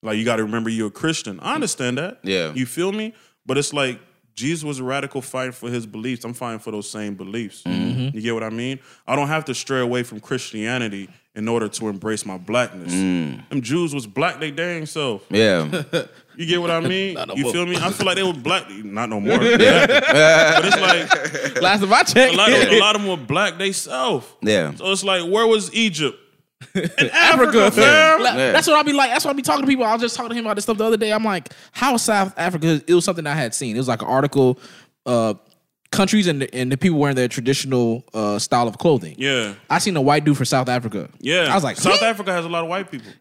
Like, 0.03 0.17
you 0.17 0.25
got 0.25 0.35
to 0.35 0.43
remember 0.43 0.69
you're 0.69 0.87
a 0.87 0.91
Christian. 0.91 1.39
I 1.39 1.55
understand 1.55 1.97
that. 1.97 2.19
Yeah. 2.23 2.53
You 2.53 2.65
feel 2.65 2.91
me? 2.91 3.13
But 3.45 3.57
it's 3.57 3.73
like 3.73 3.99
Jesus 4.35 4.63
was 4.63 4.79
a 4.79 4.83
radical 4.83 5.21
fighting 5.21 5.51
for 5.51 5.69
his 5.69 5.85
beliefs. 5.85 6.25
I'm 6.25 6.33
fighting 6.33 6.59
for 6.59 6.71
those 6.71 6.89
same 6.89 7.15
beliefs. 7.15 7.63
Mm-hmm. 7.63 8.15
You 8.15 8.21
get 8.21 8.33
what 8.33 8.43
I 8.43 8.49
mean? 8.49 8.79
I 9.07 9.15
don't 9.15 9.27
have 9.27 9.45
to 9.45 9.55
stray 9.55 9.79
away 9.79 10.03
from 10.03 10.19
Christianity 10.19 11.09
in 11.35 11.47
order 11.47 11.67
to 11.67 11.87
embrace 11.87 12.25
my 12.25 12.37
blackness. 12.37 12.93
Mm. 12.93 13.47
Them 13.49 13.61
Jews 13.61 13.93
was 13.93 14.05
black 14.05 14.39
they 14.39 14.51
dang 14.51 14.85
self. 14.85 15.25
Yeah. 15.29 15.83
You 16.35 16.47
get 16.47 16.59
what 16.59 16.71
I 16.71 16.79
mean? 16.79 17.13
No 17.13 17.35
you 17.35 17.43
more. 17.43 17.53
feel 17.53 17.65
me? 17.67 17.75
I 17.75 17.91
feel 17.91 18.07
like 18.07 18.15
they 18.15 18.23
were 18.23 18.33
black. 18.33 18.67
Not 18.67 19.07
no 19.09 19.19
more. 19.19 19.39
yeah. 19.39 19.85
but 20.55 20.65
it's 20.65 20.79
like 20.79 21.61
Last 21.61 21.81
time 21.81 21.93
I 21.93 22.01
checked, 22.01 22.33
a 22.33 22.37
lot, 22.37 22.51
of, 22.51 22.71
a 22.71 22.79
lot 22.79 22.95
of 22.95 23.01
them 23.03 23.11
were 23.11 23.23
black 23.23 23.59
they 23.59 23.71
self. 23.71 24.35
yeah. 24.41 24.73
So 24.73 24.91
it's 24.91 25.03
like, 25.03 25.31
where 25.31 25.45
was 25.45 25.71
Egypt? 25.75 26.17
In 26.75 26.81
Africa, 27.13 27.13
Africa, 27.13 27.71
fam. 27.71 28.21
Like, 28.21 28.35
Yeah. 28.35 28.51
That's 28.51 28.67
what 28.67 28.75
I'll 28.77 28.83
be 28.83 28.93
like. 28.93 29.09
That's 29.11 29.25
what 29.25 29.29
I'll 29.31 29.35
be 29.35 29.41
talking 29.41 29.61
to 29.63 29.67
people. 29.67 29.85
I 29.85 29.93
was 29.93 30.01
just 30.01 30.15
talking 30.15 30.29
to 30.31 30.35
him 30.35 30.45
about 30.45 30.55
this 30.55 30.63
stuff 30.65 30.77
the 30.77 30.85
other 30.85 30.97
day. 30.97 31.11
I'm 31.13 31.23
like, 31.23 31.49
how 31.71 31.97
South 31.97 32.33
Africa? 32.37 32.81
It 32.87 32.93
was 32.93 33.05
something 33.05 33.25
I 33.27 33.35
had 33.35 33.53
seen. 33.53 33.75
It 33.75 33.79
was 33.79 33.87
like 33.87 34.01
an 34.01 34.07
article, 34.07 34.59
uh, 35.05 35.33
countries 35.91 36.25
and 36.27 36.41
the, 36.41 36.55
and 36.55 36.71
the 36.71 36.77
people 36.77 36.97
wearing 36.97 37.15
their 37.15 37.27
traditional 37.27 38.03
uh, 38.13 38.39
style 38.39 38.67
of 38.67 38.77
clothing. 38.79 39.15
Yeah, 39.17 39.53
I 39.69 39.77
seen 39.79 39.95
a 39.95 40.01
white 40.01 40.23
dude 40.25 40.37
for 40.37 40.45
South 40.45 40.67
Africa. 40.69 41.09
yeah. 41.19 41.47
I 41.51 41.55
was 41.55 41.63
like, 41.63 41.77
South 41.77 41.99
huh? 41.99 42.05
Africa 42.07 42.31
has 42.31 42.45
a 42.45 42.49
lot 42.49 42.63
of 42.63 42.69
white 42.69 42.89
people. 42.89 43.11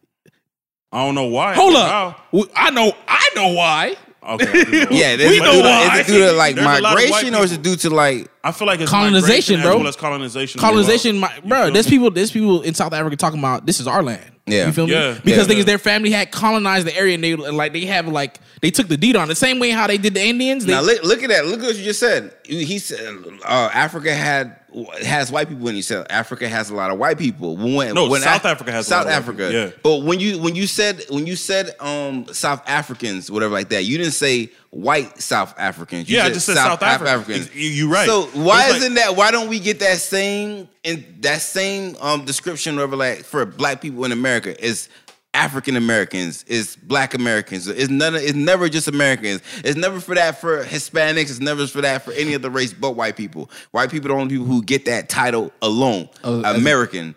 I 0.90 1.05
don't 1.05 1.14
know 1.14 1.27
why. 1.27 1.55
Hold 1.55 1.74
or 1.74 1.78
up, 1.78 1.89
how. 2.32 2.44
I 2.56 2.70
know, 2.70 2.93
I 3.09 3.28
know 3.35 3.48
why. 3.55 3.97
Okay. 4.23 4.44
Know. 4.44 4.86
Yeah, 4.90 5.16
We 5.16 5.40
know 5.40 5.52
due 5.52 5.62
to, 5.62 5.69
why. 5.69 5.98
is 5.98 6.01
it 6.01 6.12
due 6.12 6.19
to 6.27 6.32
like 6.32 6.55
There's 6.55 6.66
a 6.66 6.69
lot 6.70 6.78
of 6.78 6.82
white 6.85 6.94
migration 7.10 7.35
or 7.35 7.43
is 7.44 7.52
it 7.52 7.62
due 7.62 7.77
to 7.77 7.90
like 7.90 8.31
I 8.44 8.51
feel 8.52 8.66
like 8.66 8.81
it's 8.81 8.90
Colonization, 8.90 9.60
bro. 9.62 9.70
As 9.73 9.77
well 9.78 9.86
as 9.89 9.97
colonization. 9.97 10.60
Colonization, 10.60 11.20
well. 11.20 11.31
my, 11.43 11.48
bro. 11.48 11.64
feel 11.66 11.73
There's 11.74 11.86
people. 11.86 12.10
There's 12.10 12.32
people 12.32 12.62
in 12.62 12.74
South 12.74 12.93
Africa 12.93 13.16
talking 13.16 13.39
about 13.39 13.66
this 13.66 13.78
is 13.81 13.86
our 13.86 14.02
land. 14.02 14.24
Yeah. 14.47 14.66
you 14.66 14.73
feel 14.73 14.86
me? 14.89 14.93
Yeah. 14.93 15.16
Because 15.24 15.48
Yeah. 15.48 15.55
niggas, 15.55 15.64
their 15.66 15.78
family 15.78 16.10
had 16.10 16.32
colonized 16.32 16.85
the 16.86 16.97
area, 16.97 17.14
and 17.14 17.23
they 17.23 17.36
like 17.36 17.73
they 17.73 17.85
have 17.86 18.09
like 18.09 18.40
they 18.60 18.73
took 18.73 18.89
the 18.89 18.97
deed 18.97 19.14
on 19.14 19.28
the 19.28 19.36
same 19.36 19.60
way 19.60 19.70
how 19.70 19.86
they 19.86 19.98
did 19.98 20.14
the 20.14 20.23
Indians. 20.23 20.64
They, 20.66 20.73
now 20.73 20.81
look, 20.81 21.05
look 21.05 21.23
at 21.23 21.28
that. 21.28 21.47
Look 21.47 21.60
at 21.60 21.66
what 21.66 21.77
you 21.77 21.85
just 21.85 22.01
said. 22.01 22.35
He 22.44 22.81
said 22.81 23.01
uh, 23.44 23.70
Africa 23.73 24.12
had 24.12 24.56
has 25.05 25.31
white 25.31 25.48
people 25.51 25.69
and 25.69 25.77
you 25.77 25.82
said 25.82 26.06
Africa 26.10 26.48
has 26.48 26.70
a 26.70 26.74
lot 26.74 26.90
of 26.90 26.98
white 26.98 27.19
people. 27.19 27.56
When, 27.59 27.94
No, 27.94 28.09
when 28.09 28.23
South 28.23 28.44
Africa 28.47 28.73
has 28.73 28.86
a 28.86 28.89
South 28.89 29.05
lot 29.06 29.12
of 29.19 29.27
white 29.28 29.35
Africa. 29.35 29.48
people, 29.48 29.52
yeah. 29.52 29.70
But 29.82 30.02
when 30.06 30.19
you 30.19 30.40
when 30.40 30.56
you 30.56 30.66
said 30.66 31.05
when 31.10 31.27
you 31.27 31.36
said 31.36 31.77
um 31.78 32.27
South 32.32 32.62
Africans, 32.66 33.31
whatever 33.31 33.52
like 33.52 33.69
that, 33.69 33.85
you 33.85 33.98
didn't 33.98 34.14
say 34.14 34.51
white 34.70 35.20
South 35.20 35.55
Africans. 35.59 36.09
You 36.10 36.16
Yeah, 36.16 36.24
I 36.24 36.31
just 36.31 36.47
said 36.47 36.56
South 36.56 36.81
Af- 36.82 37.02
Africa. 37.02 37.39
You- 37.55 37.69
you 37.69 37.93
right. 37.93 38.09
So 38.09 38.28
why 38.34 38.68
It's 38.68 38.78
isn't 38.78 38.94
that? 38.94 39.16
Why 39.16 39.30
don't 39.30 39.48
we 39.48 39.60
get 39.60 39.78
that 39.80 39.98
same 39.98 40.68
in 40.82 41.04
that 41.20 41.40
same 41.40 41.96
um 42.00 42.24
description 42.24 42.78
of 42.78 42.92
like 42.92 43.24
for 43.24 43.44
black 43.46 43.80
people 43.80 44.04
in 44.04 44.12
America 44.12 44.62
is 44.64 44.88
African 45.34 45.76
Americans, 45.76 46.42
is 46.44 46.76
Black 46.76 47.14
Americans. 47.14 47.66
It's 47.66 47.88
none. 47.88 48.14
Of, 48.14 48.22
it's 48.22 48.34
never 48.34 48.68
just 48.68 48.86
Americans. 48.86 49.40
It's 49.64 49.76
never 49.76 49.98
for 49.98 50.14
that 50.14 50.40
for 50.40 50.62
Hispanics. 50.62 51.30
It's 51.30 51.40
never 51.40 51.66
for 51.66 51.80
that 51.80 52.02
for 52.02 52.12
any 52.12 52.34
other 52.34 52.50
race 52.50 52.74
but 52.74 52.92
white 52.92 53.16
people. 53.16 53.50
White 53.70 53.90
people 53.90 54.10
are 54.10 54.14
the 54.14 54.20
only 54.20 54.34
people 54.34 54.46
who 54.46 54.62
get 54.62 54.84
that 54.84 55.09
title 55.09 55.50
alone. 55.62 56.10
Oh, 56.22 56.42
American. 56.44 57.14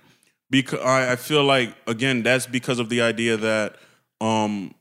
because 0.49 0.79
I, 0.79 1.13
I 1.13 1.15
feel 1.17 1.43
like 1.43 1.75
again 1.87 2.23
that's 2.23 2.47
because 2.47 2.79
of 2.79 2.87
the 2.87 3.01
idea 3.01 3.35
that 3.35 3.75
um 4.21 4.73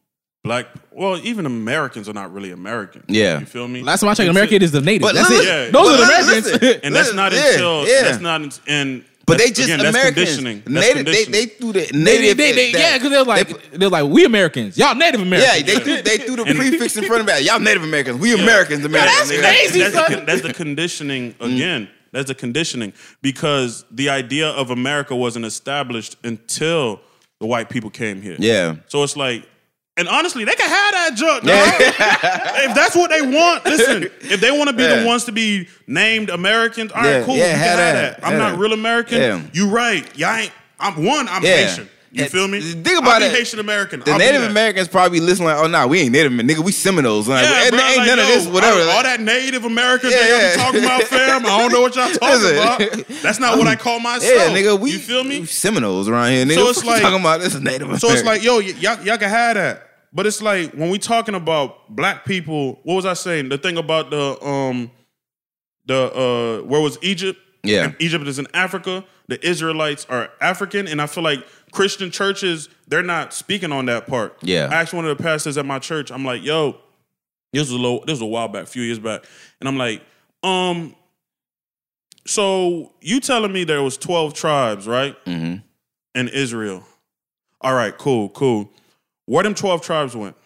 black 0.44 0.66
well 0.92 1.18
even 1.24 1.46
Americans 1.46 2.08
are 2.08 2.12
not 2.12 2.32
really 2.32 2.52
American. 2.52 3.02
Yeah. 3.08 3.40
you 3.40 3.46
feel 3.46 3.66
me? 3.66 3.82
last 3.82 4.00
time 4.00 4.10
I 4.10 4.12
checked, 4.12 4.20
It's- 4.28 4.30
American 4.36 4.62
is 4.62 4.70
the 4.72 4.80
native. 4.82 5.02
But 5.02 5.14
That's 5.14 5.30
listen- 5.30 5.46
it. 5.46 5.48
Yeah. 5.48 5.70
Those 5.70 5.72
but 5.72 5.80
are 5.80 5.90
the 5.90 5.96
li- 5.96 6.04
Americans. 6.04 6.62
listen, 6.62 6.80
and 6.84 6.94
that's 6.94 7.12
not 7.14 7.32
Yeah, 7.32 7.50
until 7.50 7.88
yeah. 7.88 8.02
that's 8.02 8.20
not 8.20 8.40
in, 8.42 8.52
and 8.68 9.04
But 9.26 9.38
they 9.38 9.48
just 9.48 9.60
again, 9.70 9.80
Americans. 9.80 10.14
conditioning. 10.14 10.62
That's 10.66 10.86
Native, 10.94 11.06
they, 11.06 11.24
they 11.24 11.46
threw 11.46 11.72
the 11.72 11.90
native. 11.94 12.36
they, 12.36 12.52
they, 12.52 12.72
that- 12.72 12.78
yeah, 12.78 12.96
because 12.98 13.10
they're 13.10 13.24
like 13.24 13.48
they- 13.72 13.78
they're 13.78 13.88
like 13.88 14.04
we 14.04 14.24
Americans, 14.26 14.76
y'all 14.76 14.94
Native 14.94 15.22
Americans. 15.22 15.50
yeah, 15.66 15.72
Americans. 15.72 16.02
they 16.02 16.16
threw 16.18 16.18
they 16.18 16.24
threw 16.26 16.36
the 16.44 16.54
prefix 16.54 16.96
in 16.98 17.04
front 17.04 17.20
of 17.22 17.26
that. 17.28 17.42
Y'all 17.42 17.58
Native 17.58 17.82
Americans. 17.82 18.20
We 18.20 18.34
Americans. 18.34 18.80
Yeah, 18.80 18.86
Americans. 18.86 19.28
that's 19.30 19.40
crazy, 19.40 19.78
That's, 19.80 19.94
son. 19.94 20.12
the, 20.12 20.26
that's 20.26 20.42
the 20.42 20.52
conditioning 20.52 21.32
Mm. 21.40 21.54
again. 21.54 21.88
That's 22.12 22.28
the 22.28 22.34
conditioning 22.34 22.92
because 23.22 23.84
the 23.90 24.10
idea 24.10 24.48
of 24.50 24.70
America 24.70 25.16
wasn't 25.16 25.46
established 25.46 26.16
until 26.22 27.00
the 27.40 27.46
white 27.46 27.68
people 27.70 27.90
came 27.90 28.22
here. 28.22 28.36
Yeah. 28.38 28.76
So 28.86 29.02
it's 29.02 29.16
like, 29.16 29.48
and 29.96 30.08
honestly, 30.08 30.44
they 30.44 30.54
can 30.54 30.68
have 30.68 30.92
that 30.92 31.10
junk. 31.14 31.44
dog. 31.44 32.68
if 32.70 32.74
that's 32.74 32.96
what 32.96 33.10
they 33.10 33.22
want, 33.22 33.64
listen. 33.64 34.04
If 34.22 34.40
they 34.40 34.50
want 34.50 34.68
to 34.70 34.76
be 34.76 34.82
Yeah. 34.82 35.00
the 35.00 35.06
ones 35.06 35.24
to 35.24 35.32
be 35.32 35.68
named 35.86 36.30
Americans, 36.30 36.90
all 36.92 37.02
right, 37.02 37.10
Yeah, 37.18 37.24
cool. 37.24 37.36
yeah, 37.36 37.44
you 37.52 37.56
have 37.58 37.60
have 37.60 37.78
that, 37.78 38.20
that. 38.20 38.26
I'm 38.26 38.32
have 38.32 38.40
not 38.40 38.50
that. 38.52 38.58
real 38.58 38.72
American. 38.72 39.18
Yeah. 39.20 39.40
You 39.52 39.68
right. 39.68 40.04
Y'all 40.18 40.34
ain't. 40.36 40.52
I'm 40.80 41.04
one. 41.04 41.28
I'm 41.28 41.44
Yeah. 41.44 41.66
Haitian. 41.68 41.88
You 42.10 42.26
feel 42.26 42.46
me? 42.46 42.60
think 42.60 42.96
about 42.96 43.22
it. 43.22 43.32
Haitian 43.32 43.58
American. 43.58 43.98
The 43.98 44.12
I'll 44.12 44.18
Native. 44.18 44.44
Americans 44.44 44.86
probably 44.86 45.18
listen 45.18 45.44
like, 45.46 45.56
oh 45.56 45.66
no, 45.66 45.88
we 45.88 45.98
ain't 46.02 46.12
Native, 46.12 46.30
nigga. 46.30 46.58
We 46.60 46.70
Seminoles. 46.70 47.26
Like, 47.26 47.44
Yeah, 47.44 47.62
ain't, 47.62 47.70
bro, 47.72 47.80
ain't 47.80 47.96
like, 47.96 48.06
none 48.06 48.18
of 48.20 48.26
this, 48.28 48.46
whatever. 48.46 48.80
All, 48.82 48.90
all 48.98 49.02
that 49.02 49.20
Native 49.20 49.64
Americans 49.64 50.12
Yeah, 50.12 50.20
that 50.20 50.28
y'all 50.30 50.40
yeah. 50.40 50.52
be 50.52 50.56
talking 50.62 50.84
about, 50.84 51.02
fam. 51.02 51.44
I 51.44 51.58
don't 51.58 51.72
know 51.72 51.80
what 51.80 51.96
y'all 51.96 52.08
talking 52.12 52.28
Listen. 52.40 52.56
about. 53.02 53.08
That's 53.20 53.40
not 53.40 53.58
what 53.58 53.66
I 53.66 53.74
call 53.74 53.98
myself. 53.98 54.32
yeah, 54.32 54.56
nigga, 54.56 54.78
we 54.78 54.92
you 54.92 54.98
feel 55.00 55.24
me? 55.24 55.40
we 55.40 55.46
Seminoles 55.46 56.08
around 56.08 56.30
here, 56.30 56.44
nigga. 56.46 56.54
So 56.54 56.70
it's 56.70 56.84
like- 56.84 57.02
talking 57.02 57.18
about 57.18 57.40
this 57.40 57.52
is 57.52 57.60
Native 57.60 57.82
American. 57.88 58.08
So 58.08 58.14
it's 58.14 58.22
like, 58.24 58.44
yo, 58.44 58.58
y- 58.58 58.74
y'all, 58.78 59.02
y'all 59.02 59.18
can 59.18 59.28
have 59.30 59.54
that. 59.56 59.83
But 60.14 60.26
it's 60.26 60.40
like 60.40 60.72
when 60.72 60.90
we 60.90 60.98
talking 60.98 61.34
about 61.34 61.94
black 61.94 62.24
people, 62.24 62.78
what 62.84 62.94
was 62.94 63.04
I 63.04 63.14
saying? 63.14 63.48
The 63.48 63.58
thing 63.58 63.76
about 63.76 64.10
the 64.10 64.42
um 64.44 64.90
the 65.86 66.14
uh, 66.14 66.66
where 66.66 66.80
was 66.80 66.96
Egypt? 67.02 67.40
Yeah. 67.64 67.84
And 67.84 67.96
Egypt 67.98 68.26
is 68.28 68.38
in 68.38 68.46
Africa. 68.54 69.04
The 69.26 69.44
Israelites 69.44 70.06
are 70.08 70.30
African, 70.40 70.86
and 70.86 71.02
I 71.02 71.06
feel 71.06 71.24
like 71.24 71.44
Christian 71.72 72.10
churches 72.10 72.68
they're 72.86 73.02
not 73.02 73.34
speaking 73.34 73.72
on 73.72 73.86
that 73.86 74.06
part. 74.06 74.36
Yeah. 74.42 74.68
I 74.70 74.82
asked 74.82 74.92
one 74.92 75.06
of 75.06 75.16
the 75.16 75.22
pastors 75.22 75.58
at 75.58 75.66
my 75.66 75.78
church. 75.78 76.12
I'm 76.12 76.24
like, 76.24 76.44
yo, 76.44 76.78
this 77.52 77.62
was 77.62 77.72
a 77.72 77.76
little, 77.76 78.00
this 78.00 78.12
was 78.12 78.20
a 78.20 78.26
while 78.26 78.48
back, 78.48 78.64
a 78.64 78.66
few 78.66 78.82
years 78.82 78.98
back, 78.98 79.24
and 79.60 79.68
I'm 79.68 79.78
like, 79.78 80.02
um, 80.42 80.94
so 82.26 82.92
you 83.00 83.20
telling 83.20 83.52
me 83.52 83.64
there 83.64 83.82
was 83.82 83.96
12 83.96 84.34
tribes, 84.34 84.86
right? 84.86 85.16
Mm-hmm. 85.24 85.56
In 86.14 86.28
Israel. 86.28 86.84
All 87.60 87.74
right, 87.74 87.96
cool, 87.96 88.28
cool. 88.28 88.70
Where 89.26 89.42
them 89.42 89.54
12 89.54 89.82
tribes 89.82 90.14
went? 90.16 90.36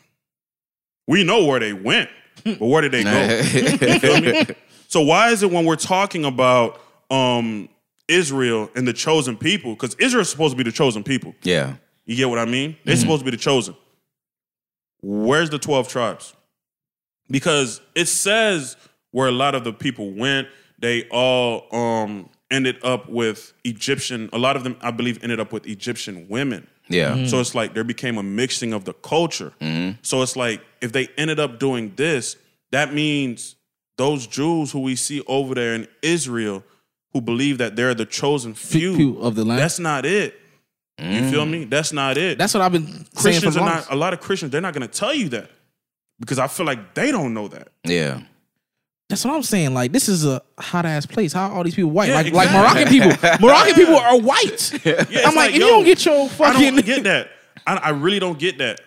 We 1.07 1.25
know 1.25 1.45
where 1.47 1.59
they 1.59 1.73
went, 1.73 2.11
but 2.45 2.61
where 2.61 2.83
did 2.83 2.93
they 2.93 3.03
go? 3.05 3.11
You 3.93 3.99
feel 3.99 4.21
me? 4.21 4.45
So 4.89 5.03
why 5.03 5.31
is 5.31 5.43
it 5.43 5.51
when 5.51 5.65
we're 5.65 5.77
talking 5.77 6.25
about 6.25 6.81
um 7.11 7.69
Israel 8.09 8.71
and 8.75 8.87
the 8.89 8.93
chosen 8.93 9.37
people, 9.37 9.75
because 9.75 9.95
Israel's 9.97 10.31
supposed 10.31 10.53
to 10.53 10.57
be 10.57 10.63
the 10.69 10.73
chosen 10.75 11.03
people. 11.03 11.35
yeah. 11.43 11.75
You 12.07 12.17
get 12.17 12.31
what 12.31 12.39
I 12.39 12.47
mean? 12.47 12.75
They're 12.85 12.95
Mm-hmm. 12.95 13.01
supposed 13.03 13.21
to 13.21 13.25
be 13.27 13.31
the 13.33 13.37
chosen. 13.37 13.75
Where's 15.03 15.51
the 15.51 15.59
12 15.59 15.89
tribes? 15.89 16.35
Because 17.31 17.81
it 17.95 18.07
says 18.07 18.77
where 19.11 19.29
a 19.29 19.33
lot 19.33 19.55
of 19.55 19.63
the 19.65 19.73
people 19.73 20.13
went, 20.13 20.49
they 20.79 21.07
all 21.11 21.67
um 21.75 22.29
ended 22.51 22.77
up 22.83 23.09
with 23.11 23.53
Egyptian, 23.65 24.31
a 24.33 24.39
lot 24.39 24.57
of 24.57 24.65
them, 24.65 24.77
I 24.81 24.91
believe, 24.91 25.23
ended 25.23 25.39
up 25.39 25.53
with 25.53 25.67
Egyptian 25.67 26.27
women. 26.29 26.67
Yeah. 26.89 27.13
Mm-hmm. 27.13 27.27
So 27.27 27.41
it's 27.41 27.55
like 27.55 27.75
there 27.75 27.85
became 27.85 28.19
a 28.19 28.23
mixing 28.23 28.73
of 28.73 28.85
the 28.85 28.93
culture. 28.93 29.53
Mm-hmm. 29.61 29.99
So 30.03 30.23
it's 30.23 30.37
like 30.37 30.63
if 30.81 30.93
they 30.93 31.09
ended 31.17 31.41
up 31.41 31.59
doing 31.59 31.93
this, 31.97 32.37
that 32.71 32.93
means 32.93 33.57
those 33.97 34.27
Jews 34.27 34.71
who 34.71 34.81
we 34.81 34.97
see 34.97 35.23
over 35.27 35.55
there 35.55 35.75
in 35.75 35.89
Israel 36.03 36.65
who 37.13 37.21
believe 37.21 37.59
that 37.59 37.77
they're 37.77 37.95
the 37.95 38.07
chosen 38.07 38.55
few, 38.55 38.95
few 38.95 39.19
of 39.19 39.35
the 39.35 39.45
land. 39.45 39.61
that's 39.61 39.79
not 39.79 40.05
it. 40.05 40.39
You 40.99 41.31
feel 41.31 41.45
mm. 41.45 41.51
me? 41.51 41.65
That's 41.65 41.93
not 41.93 42.19
it. 42.19 42.39
That's 42.39 42.55
what 42.55 42.63
I've 42.63 42.73
been 42.73 42.87
saying 42.87 43.07
for 43.07 43.21
Christians 43.21 43.57
are 43.57 43.65
not 43.65 43.91
a 43.91 43.95
lot 43.95 44.13
of 44.13 44.21
Christians, 44.21 44.51
they're 44.51 44.61
not 44.61 44.75
gonna 44.75 44.89
tell 44.89 45.15
you 45.15 45.29
that. 45.29 45.51
Because 46.19 46.41
I 46.41 46.49
feel 46.49 46.67
like 46.67 46.95
they 46.95 47.13
don't 47.13 47.35
know 47.35 47.47
that. 47.49 47.69
Yeah. 47.85 48.23
That's 49.09 49.25
what 49.25 49.35
I'm 49.35 49.43
saying. 49.43 49.73
Like 49.73 49.93
this 49.93 50.09
is 50.09 50.27
a 50.27 50.43
hot 50.59 50.85
ass 50.85 51.07
place. 51.07 51.33
How 51.33 51.49
are 51.49 51.57
all 51.57 51.65
these 51.65 51.75
people 51.75 51.91
white? 51.91 52.11
Yeah, 52.11 52.17
like 52.17 52.33
like. 52.33 52.53
Moroccan 52.53 52.89
people. 52.89 53.09
Moroccan 53.41 53.75
people 53.75 53.97
are 53.97 54.21
white. 54.21 54.85
Yeah, 54.85 55.23
I'm 55.27 55.35
like, 55.35 55.51
if 55.51 55.55
you 55.57 55.61
don't 55.61 55.85
get 55.85 56.05
your 56.05 56.29
fucking 56.29 56.67
I 56.67 56.71
don't 56.71 56.85
get 56.85 57.05
that. 57.05 57.31
I, 57.67 57.77
I 57.77 57.89
really 57.91 58.19
don't 58.19 58.39
get 58.39 58.59
that. 58.59 58.81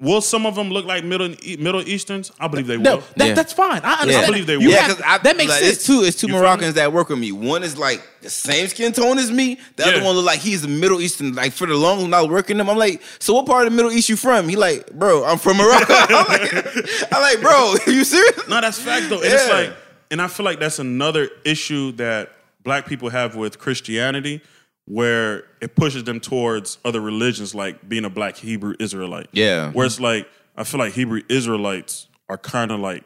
Will 0.00 0.20
some 0.20 0.46
of 0.46 0.54
them 0.54 0.70
look 0.70 0.84
like 0.86 1.02
Middle 1.02 1.30
Middle 1.58 1.80
Easterns? 1.82 2.30
I 2.38 2.46
believe 2.46 2.68
they 2.68 2.76
will. 2.76 2.84
No, 2.84 3.02
that, 3.16 3.28
Yeah. 3.28 3.34
that's 3.34 3.52
fine. 3.52 3.80
I 3.82 4.02
understand. 4.02 4.24
I 4.24 4.28
believe 4.28 4.46
they 4.46 4.56
will. 4.56 4.70
Yeah, 4.70 4.86
because 4.94 5.22
that 5.24 5.36
makes 5.36 5.50
like, 5.50 5.58
sense. 5.60 5.76
It's 5.78 5.86
two. 5.86 6.02
It's 6.04 6.16
two 6.16 6.28
You 6.28 6.34
Moroccans 6.34 6.74
that 6.74 6.92
work 6.92 7.08
with 7.08 7.18
me. 7.18 7.32
One 7.32 7.64
is 7.64 7.76
like 7.76 8.00
the 8.20 8.30
same 8.30 8.68
skin 8.68 8.92
tone 8.92 9.18
as 9.18 9.32
me. 9.32 9.58
The 9.74 9.82
Yeah. 9.82 9.96
other 9.96 10.04
one 10.04 10.14
look 10.14 10.24
like 10.24 10.38
he's 10.38 10.62
a 10.62 10.68
Middle 10.68 11.00
Eastern. 11.00 11.34
Like 11.34 11.52
for 11.52 11.66
the 11.66 11.74
long 11.74 12.00
when 12.02 12.14
I 12.14 12.20
was 12.20 12.30
working 12.30 12.58
them, 12.58 12.70
I'm 12.70 12.78
like, 12.78 13.02
so 13.18 13.34
what 13.34 13.46
part 13.46 13.66
of 13.66 13.72
the 13.72 13.76
Middle 13.76 13.90
East 13.90 14.08
you 14.08 14.14
from? 14.14 14.48
He 14.48 14.54
like, 14.54 14.88
bro, 14.92 15.24
I'm 15.24 15.36
from 15.36 15.56
Morocco. 15.56 15.92
I'm 15.92 16.26
like, 16.28 17.12
I'm 17.12 17.20
like, 17.20 17.40
bro, 17.40 17.74
you 17.92 18.04
serious? 18.04 18.46
No, 18.48 18.60
that's 18.60 18.78
fact 18.78 19.08
though. 19.10 19.16
And 19.16 19.24
it's 19.32 19.48
like, 19.48 19.74
and 20.12 20.22
I 20.22 20.28
feel 20.28 20.44
like 20.44 20.60
that's 20.60 20.78
another 20.78 21.28
issue 21.44 21.90
that 21.92 22.30
black 22.62 22.86
people 22.86 23.08
have 23.08 23.34
with 23.34 23.58
Christianity, 23.58 24.42
where 24.88 25.44
it 25.60 25.76
pushes 25.76 26.04
them 26.04 26.18
towards 26.18 26.78
other 26.82 27.00
religions, 27.00 27.54
like 27.54 27.86
being 27.88 28.06
a 28.06 28.10
black 28.10 28.36
Hebrew 28.36 28.74
Israelite. 28.80 29.28
Yeah. 29.32 29.70
Where 29.72 29.84
it's 29.84 30.00
like, 30.00 30.26
I 30.56 30.64
feel 30.64 30.80
like 30.80 30.94
Hebrew 30.94 31.20
Israelites 31.28 32.08
are 32.30 32.38
kind 32.38 32.70
of 32.72 32.80
like 32.80 33.04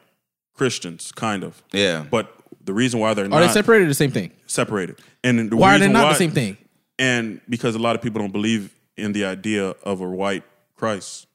Christians, 0.54 1.10
kind 1.10 1.42
of. 1.42 1.60
Yeah. 1.72 2.04
But 2.08 2.32
the 2.64 2.72
reason 2.72 3.00
why 3.00 3.14
they're 3.14 3.24
Are 3.24 3.28
not 3.28 3.40
they 3.40 3.48
separated 3.48 3.86
or 3.86 3.88
the 3.88 3.94
same 3.94 4.12
thing? 4.12 4.30
separated, 4.46 5.00
and 5.24 5.50
the 5.50 5.56
Why 5.56 5.74
are 5.74 5.78
they 5.78 5.88
not 5.88 6.04
why- 6.04 6.08
the 6.10 6.18
same 6.18 6.30
thing? 6.30 6.56
And 6.98 7.40
because 7.48 7.74
a 7.74 7.80
lot 7.80 7.96
of 7.96 8.02
people 8.02 8.20
don't 8.20 8.32
believe 8.32 8.72
in 8.96 9.12
the 9.12 9.24
idea 9.24 9.70
of 9.82 10.00
a 10.02 10.08
white 10.08 10.44
Christ, 10.76 11.26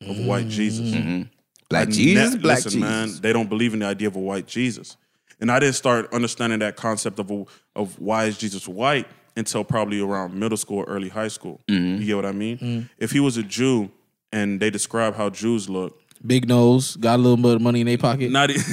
of 0.00 0.18
a 0.18 0.22
white 0.22 0.48
Jesus. 0.48 0.88
Mm-hmm. 0.94 1.22
Black 1.68 1.88
I 1.88 1.90
Jesus, 1.90 2.34
ne- 2.34 2.40
black 2.40 2.56
listen, 2.64 2.70
Jesus. 2.80 2.80
man, 2.80 3.10
they 3.20 3.32
don't 3.34 3.48
believe 3.48 3.74
in 3.74 3.80
the 3.80 3.86
idea 3.86 4.08
of 4.08 4.16
a 4.16 4.20
white 4.20 4.46
Jesus. 4.46 4.96
And 5.40 5.50
I 5.50 5.58
didn't 5.58 5.74
start 5.74 6.10
understanding 6.14 6.60
that 6.60 6.76
concept 6.76 7.18
of 7.18 7.30
a, 7.30 7.44
of 7.76 7.98
why 8.00 8.24
is 8.26 8.38
Jesus 8.38 8.66
white 8.66 9.06
until 9.36 9.64
probably 9.64 10.00
around 10.00 10.34
middle 10.34 10.56
school 10.56 10.78
or 10.78 10.84
early 10.84 11.08
high 11.08 11.28
school. 11.28 11.60
Mm-hmm. 11.68 12.00
You 12.00 12.06
get 12.06 12.16
what 12.16 12.26
I 12.26 12.32
mean? 12.32 12.88
If 12.98 13.12
he 13.12 13.20
was 13.20 13.36
a 13.36 13.42
Jew 13.42 13.90
and 14.32 14.60
they 14.60 14.70
describe 14.70 15.14
how 15.16 15.30
Jews 15.30 15.68
look, 15.68 15.98
Big 16.24 16.48
nose, 16.48 16.94
got 16.96 17.16
a 17.16 17.22
little 17.22 17.36
bit 17.36 17.56
of 17.56 17.62
money 17.62 17.80
in 17.80 17.86
their 17.86 17.98
pocket. 17.98 18.30
not, 18.30 18.48
e- 18.48 18.54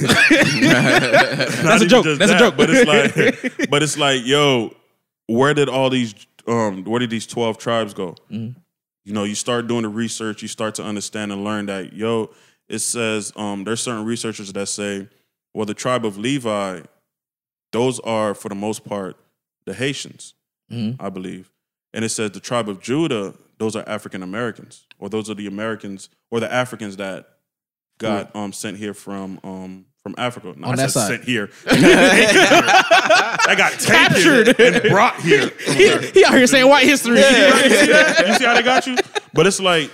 That's 0.60 1.82
a 1.82 1.86
joke. 1.86 2.04
That's 2.04 2.30
a 2.30 2.38
joke. 2.38 2.56
But 2.56 2.70
it's 2.70 2.86
like, 2.86 3.68
but 3.70 3.82
it's 3.82 3.98
like, 3.98 4.24
yo, 4.24 4.72
where 5.26 5.52
did 5.52 5.68
all 5.68 5.90
these, 5.90 6.14
um, 6.46 6.84
where 6.84 7.00
did 7.00 7.10
these 7.10 7.26
twelve 7.26 7.58
tribes 7.58 7.92
go? 7.92 8.14
Mm-hmm. 8.30 8.56
You 9.04 9.12
know, 9.12 9.24
you 9.24 9.34
start 9.34 9.66
doing 9.66 9.82
the 9.82 9.88
research, 9.88 10.42
you 10.42 10.48
start 10.48 10.76
to 10.76 10.84
understand 10.84 11.32
and 11.32 11.42
learn 11.42 11.66
that, 11.66 11.92
yo, 11.92 12.30
it 12.68 12.78
says 12.78 13.32
um, 13.34 13.64
there's 13.64 13.82
certain 13.82 14.04
researchers 14.04 14.52
that 14.52 14.66
say, 14.66 15.08
well, 15.52 15.66
the 15.66 15.74
tribe 15.74 16.06
of 16.06 16.16
Levi, 16.18 16.82
those 17.72 17.98
are 18.00 18.34
for 18.34 18.48
the 18.48 18.54
most 18.54 18.84
part 18.84 19.16
the 19.66 19.74
Haitians, 19.74 20.34
Mhm. 20.70 20.96
I 21.00 21.08
believe, 21.10 21.50
and 21.92 22.04
it 22.04 22.10
says 22.10 22.30
the 22.32 22.40
tribe 22.40 22.68
of 22.68 22.80
Judah, 22.80 23.34
those 23.58 23.74
are 23.76 23.84
African 23.88 24.22
Americans, 24.22 24.86
or 24.98 25.08
those 25.08 25.28
are 25.30 25.34
the 25.34 25.46
Americans 25.46 26.08
or 26.30 26.40
the 26.40 26.52
Africans 26.52 26.96
that 26.98 27.26
got 27.98 28.34
um, 28.34 28.52
sent 28.52 28.76
here 28.78 28.94
from 28.94 29.38
um, 29.44 29.84
from 30.02 30.14
Africa. 30.16 30.54
No, 30.56 30.68
On 30.68 30.72
I 30.74 30.76
that 30.76 30.90
said 30.90 31.00
side. 31.00 31.08
sent 31.10 31.24
here. 31.24 31.50
I 31.66 33.54
got 33.56 33.72
captured 33.78 34.58
and 34.60 34.82
brought 34.90 35.20
here. 35.20 35.50
he, 35.66 35.96
he 36.12 36.24
out 36.24 36.34
here 36.34 36.46
saying 36.46 36.68
white 36.68 36.86
history. 36.86 37.18
you 37.18 37.22
see? 37.24 38.26
You 38.28 38.34
see 38.34 38.44
how 38.44 38.54
they 38.54 38.62
got 38.62 38.86
you? 38.86 38.96
But 39.34 39.46
it's 39.46 39.60
like 39.60 39.90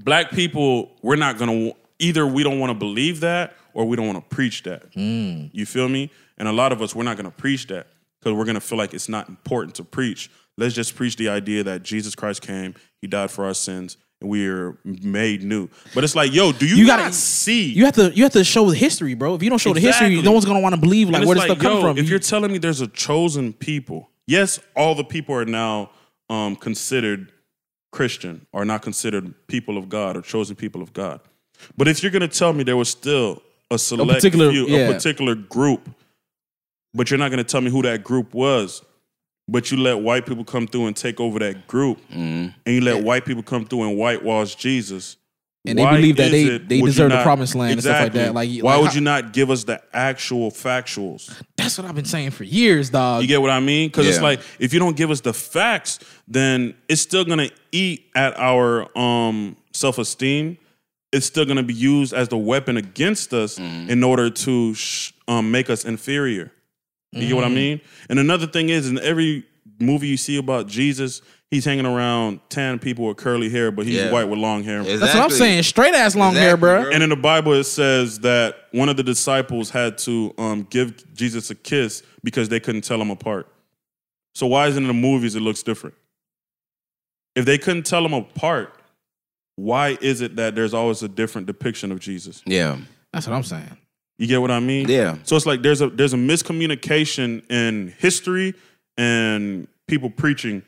black 0.00 0.30
people, 0.30 0.96
we're 1.02 1.16
not 1.16 1.38
gonna 1.38 1.72
either 1.98 2.26
we 2.26 2.42
don't 2.42 2.58
want 2.58 2.70
to 2.70 2.74
believe 2.78 3.20
that 3.20 3.54
or 3.72 3.84
we 3.86 3.96
don't 3.96 4.06
want 4.06 4.18
to 4.28 4.34
preach 4.34 4.62
that. 4.64 4.94
You 4.96 5.66
feel 5.66 5.88
me? 5.88 6.10
And 6.38 6.48
a 6.48 6.52
lot 6.52 6.72
of 6.72 6.82
us, 6.82 6.94
we're 6.94 7.04
not 7.04 7.16
gonna 7.16 7.30
preach 7.30 7.68
that 7.68 7.86
because 8.24 8.36
we're 8.38 8.44
gonna 8.46 8.60
feel 8.60 8.78
like 8.78 8.94
it's 8.94 9.08
not 9.08 9.28
important 9.28 9.74
to 9.76 9.84
preach. 9.84 10.30
Let's 10.56 10.74
just 10.74 10.96
preach 10.96 11.16
the 11.16 11.28
idea 11.28 11.62
that 11.64 11.82
Jesus 11.82 12.14
Christ 12.14 12.40
came, 12.42 12.74
He 13.02 13.06
died 13.06 13.30
for 13.30 13.44
our 13.44 13.54
sins, 13.54 13.96
and 14.20 14.30
we 14.30 14.46
are 14.48 14.78
made 14.84 15.42
new. 15.42 15.68
But 15.94 16.04
it's 16.04 16.14
like, 16.14 16.32
yo, 16.32 16.52
do 16.52 16.66
you, 16.66 16.76
You 16.76 16.86
gotta 16.86 17.12
see? 17.12 17.66
You 17.72 17.84
have 17.84 17.94
to 17.96 18.10
you 18.14 18.22
have 18.22 18.32
to 18.32 18.44
show 18.44 18.70
the 18.70 18.76
history, 18.76 19.14
bro. 19.14 19.34
If 19.34 19.42
you 19.42 19.50
don't 19.50 19.58
show 19.58 19.74
the 19.74 19.80
history, 19.80 20.22
no 20.22 20.32
one's 20.32 20.44
gonna 20.46 20.60
want 20.60 20.74
to 20.74 20.80
believe 20.80 21.10
like 21.10 21.26
where 21.26 21.36
it's 21.36 21.46
this 21.46 21.52
stuff 21.52 21.58
come 21.58 21.80
from. 21.82 21.98
If 21.98 22.04
You- 22.04 22.10
you're 22.10 22.18
telling 22.18 22.50
me 22.52 22.58
there's 22.58 22.80
a 22.80 22.86
chosen 22.86 23.52
people, 23.52 24.10
yes, 24.26 24.58
all 24.74 24.94
the 24.94 25.04
people 25.04 25.34
are 25.34 25.44
now 25.44 25.90
um, 26.30 26.56
considered 26.56 27.30
Christian 27.92 28.46
or 28.52 28.64
not 28.64 28.82
considered 28.82 29.34
people 29.46 29.76
of 29.76 29.88
God 29.88 30.16
or 30.16 30.22
chosen 30.22 30.56
people 30.56 30.82
of 30.82 30.92
God. 30.92 31.20
But 31.76 31.86
if 31.86 32.02
you're 32.02 32.10
going 32.10 32.28
to 32.28 32.38
tell 32.38 32.52
me 32.52 32.64
there 32.64 32.76
was 32.76 32.88
still 32.88 33.42
a 33.70 33.78
select 33.78 34.10
particular- 34.10 34.50
few, 34.50 34.66
yeah. 34.66 34.88
a 34.88 34.92
particular 34.92 35.34
group, 35.34 35.88
but 36.94 37.10
you're 37.10 37.18
not 37.18 37.30
going 37.30 37.38
to 37.38 37.44
tell 37.44 37.60
me 37.60 37.70
who 37.70 37.82
that 37.82 38.04
group 38.04 38.32
was, 38.34 38.82
but 39.48 39.70
you 39.70 39.76
let 39.76 40.00
white 40.00 40.24
people 40.26 40.44
come 40.44 40.66
through 40.66 40.86
and 40.86 40.96
take 40.96 41.20
over 41.20 41.38
that 41.40 41.66
group, 41.66 41.98
Mm-hmm. 42.10 42.48
and 42.66 42.74
you 42.74 42.80
let 42.80 43.02
white 43.02 43.24
people 43.24 43.42
come 43.42 43.64
through 43.66 43.82
and 43.88 43.98
whitewash 43.98 44.54
Jesus. 44.54 45.16
And 45.66 45.78
they 45.78 45.82
why 45.82 45.96
believe 45.96 46.16
that 46.18 46.30
they- 46.30 46.44
it- 46.44 46.68
they 46.68 46.80
deserve 46.82 47.10
the 47.10 47.22
promised 47.22 47.54
land 47.54 47.72
and 47.72 47.80
stuff 47.82 47.98
like 48.02 48.12
that. 48.12 48.34
Like- 48.34 48.50
why 48.60 48.72
like 48.74 48.82
would 48.82 48.88
how- 48.90 48.94
you 48.94 49.00
not 49.00 49.32
give 49.32 49.50
us 49.50 49.64
the 49.64 49.80
actual 49.94 50.50
factuals? 50.50 51.32
that's 51.56 51.78
what 51.78 51.86
I've 51.86 51.94
been 51.94 52.04
saying 52.04 52.32
for 52.32 52.44
years, 52.44 52.90
dog. 52.90 53.22
You 53.22 53.28
get 53.28 53.40
what 53.40 53.48
I 53.50 53.60
mean? 53.60 53.88
Because 53.88 54.06
it's 54.06 54.20
like 54.20 54.40
if 54.58 54.74
you 54.74 54.78
don't 54.78 54.94
give 54.96 55.10
us 55.10 55.20
the 55.22 55.32
facts, 55.32 56.00
then 56.28 56.74
it's 56.88 57.00
still 57.00 57.24
gonna 57.24 57.48
eat 57.72 58.04
at 58.14 58.38
our 58.38 58.86
um, 58.98 59.56
self 59.72 59.96
esteem. 59.98 60.58
It's 61.12 61.24
still 61.24 61.46
gonna 61.46 61.62
be 61.62 61.72
used 61.74 62.12
as 62.12 62.28
the 62.28 62.36
weapon 62.36 62.76
against 62.76 63.32
us 63.32 63.56
in 63.58 64.04
order 64.04 64.28
to 64.28 64.74
sh- 64.74 65.12
um, 65.28 65.50
make 65.50 65.70
us 65.70 65.84
inferior. 65.86 66.52
You 67.14 67.28
get 67.28 67.36
what 67.36 67.44
I 67.44 67.48
mean? 67.48 67.80
And 68.08 68.18
another 68.18 68.46
thing 68.46 68.68
is, 68.68 68.88
in 68.88 68.98
every 68.98 69.44
movie 69.80 70.08
you 70.08 70.16
see 70.16 70.36
about 70.36 70.66
Jesus, 70.68 71.22
he's 71.50 71.64
hanging 71.64 71.86
around 71.86 72.40
tan 72.48 72.78
people 72.78 73.06
with 73.06 73.16
curly 73.16 73.48
hair, 73.48 73.70
but 73.70 73.86
he's 73.86 73.96
Yeah. 73.96 74.10
white 74.10 74.24
with 74.28 74.38
long 74.38 74.62
hair. 74.64 74.82
That's 74.82 75.14
what 75.14 75.22
I'm 75.24 75.30
saying. 75.30 75.62
Straight 75.62 75.94
ass 75.94 76.14
long 76.16 76.34
hair, 76.34 76.54
Exactly, 76.54 76.60
bro. 76.60 76.82
bro. 76.84 76.90
And 76.92 77.02
in 77.02 77.08
the 77.10 77.16
Bible, 77.16 77.52
it 77.54 77.64
says 77.64 78.20
that 78.20 78.56
one 78.72 78.88
of 78.88 78.96
the 78.96 79.02
disciples 79.02 79.70
had 79.70 79.98
to 79.98 80.34
um, 80.38 80.66
give 80.70 81.14
Jesus 81.14 81.50
a 81.50 81.54
kiss 81.54 82.02
because 82.22 82.48
they 82.48 82.60
couldn't 82.60 82.82
tell 82.82 83.00
him 83.00 83.10
apart. 83.10 83.48
So 84.34 84.46
why 84.46 84.66
isn't 84.66 84.82
in 84.82 84.88
the 84.88 84.92
movies 84.94 85.34
it 85.36 85.40
looks 85.40 85.62
different? 85.62 85.94
If 87.36 87.44
they 87.44 87.58
couldn't 87.58 87.84
tell 87.86 88.04
him 88.04 88.12
apart, 88.14 88.74
why 89.56 89.96
is 90.00 90.20
it 90.20 90.36
that 90.36 90.54
there's 90.54 90.74
always 90.74 91.02
a 91.02 91.08
different 91.08 91.46
depiction 91.46 91.92
of 91.92 92.00
Jesus? 92.00 92.42
Yeah. 92.46 92.78
That's 93.12 93.26
what 93.26 93.34
I'm 93.36 93.42
saying. 93.44 93.76
You 94.18 94.26
get 94.26 94.40
what 94.40 94.50
I 94.50 94.60
mean? 94.60 94.88
Yeah. 94.88 95.16
So 95.24 95.36
it's 95.36 95.46
like 95.46 95.62
there's 95.62 95.80
a 95.80 95.88
there's 95.88 96.12
a 96.12 96.16
miscommunication 96.18 97.50
in 97.50 97.92
history 97.98 98.54
and 98.96 99.66
people 99.88 100.10
preaching 100.10 100.62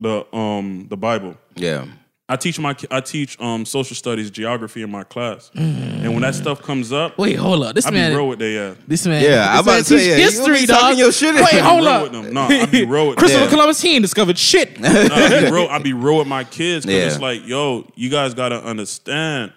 the 0.00 0.26
um 0.36 0.86
the 0.90 0.96
Bible. 0.96 1.36
Yeah. 1.54 1.86
I 2.28 2.34
teach 2.34 2.58
my 2.58 2.74
I 2.90 3.00
teach 3.00 3.40
um 3.40 3.64
social 3.64 3.94
studies, 3.94 4.30
geography 4.32 4.82
in 4.82 4.90
my 4.90 5.04
class, 5.04 5.48
and 5.54 6.12
when 6.12 6.22
that 6.22 6.34
stuff 6.34 6.60
comes 6.60 6.92
up, 6.92 7.16
Wait, 7.16 7.36
hold 7.36 7.62
up. 7.62 7.74
This 7.76 7.86
I 7.86 7.90
be 7.90 7.96
man, 7.96 8.16
real 8.16 8.26
with 8.28 8.40
they 8.40 8.58
ass. 8.58 8.76
this 8.88 9.06
man, 9.06 9.22
Yeah, 9.22 9.46
I'm 9.52 9.60
about 9.60 9.78
to 9.78 9.84
say, 9.84 9.96
teach 9.98 10.06
yeah, 10.08 10.16
you 10.16 10.22
history, 10.24 10.60
be 10.62 10.66
talking 10.66 10.88
dog. 10.90 10.98
your 10.98 11.12
shit. 11.12 11.34
Wait, 11.36 11.44
I 11.44 11.50
be 11.52 11.58
hold 11.60 11.80
real 11.82 11.88
up. 11.88 12.02
with 12.02 12.12
them. 12.24 12.34
No, 12.34 12.42
I 12.42 12.66
be 12.66 12.84
real 12.84 13.06
with 13.06 13.16
them. 13.16 13.20
Christopher 13.20 13.44
Yeah. 13.44 13.50
Columbus, 13.50 13.80
he 13.80 13.94
ain't 13.94 14.02
discovered 14.02 14.36
shit. 14.36 14.80
No, 14.80 14.88
I 14.90 15.40
be 15.44 15.50
real. 15.52 15.68
I 15.70 15.78
be 15.78 15.92
real 15.92 16.18
with 16.18 16.26
my 16.26 16.42
kids 16.42 16.84
because 16.84 16.98
Yeah. 17.00 17.06
it's 17.06 17.20
like, 17.20 17.46
yo, 17.46 17.88
you 17.94 18.10
guys 18.10 18.34
gotta 18.34 18.60
understand. 18.60 19.52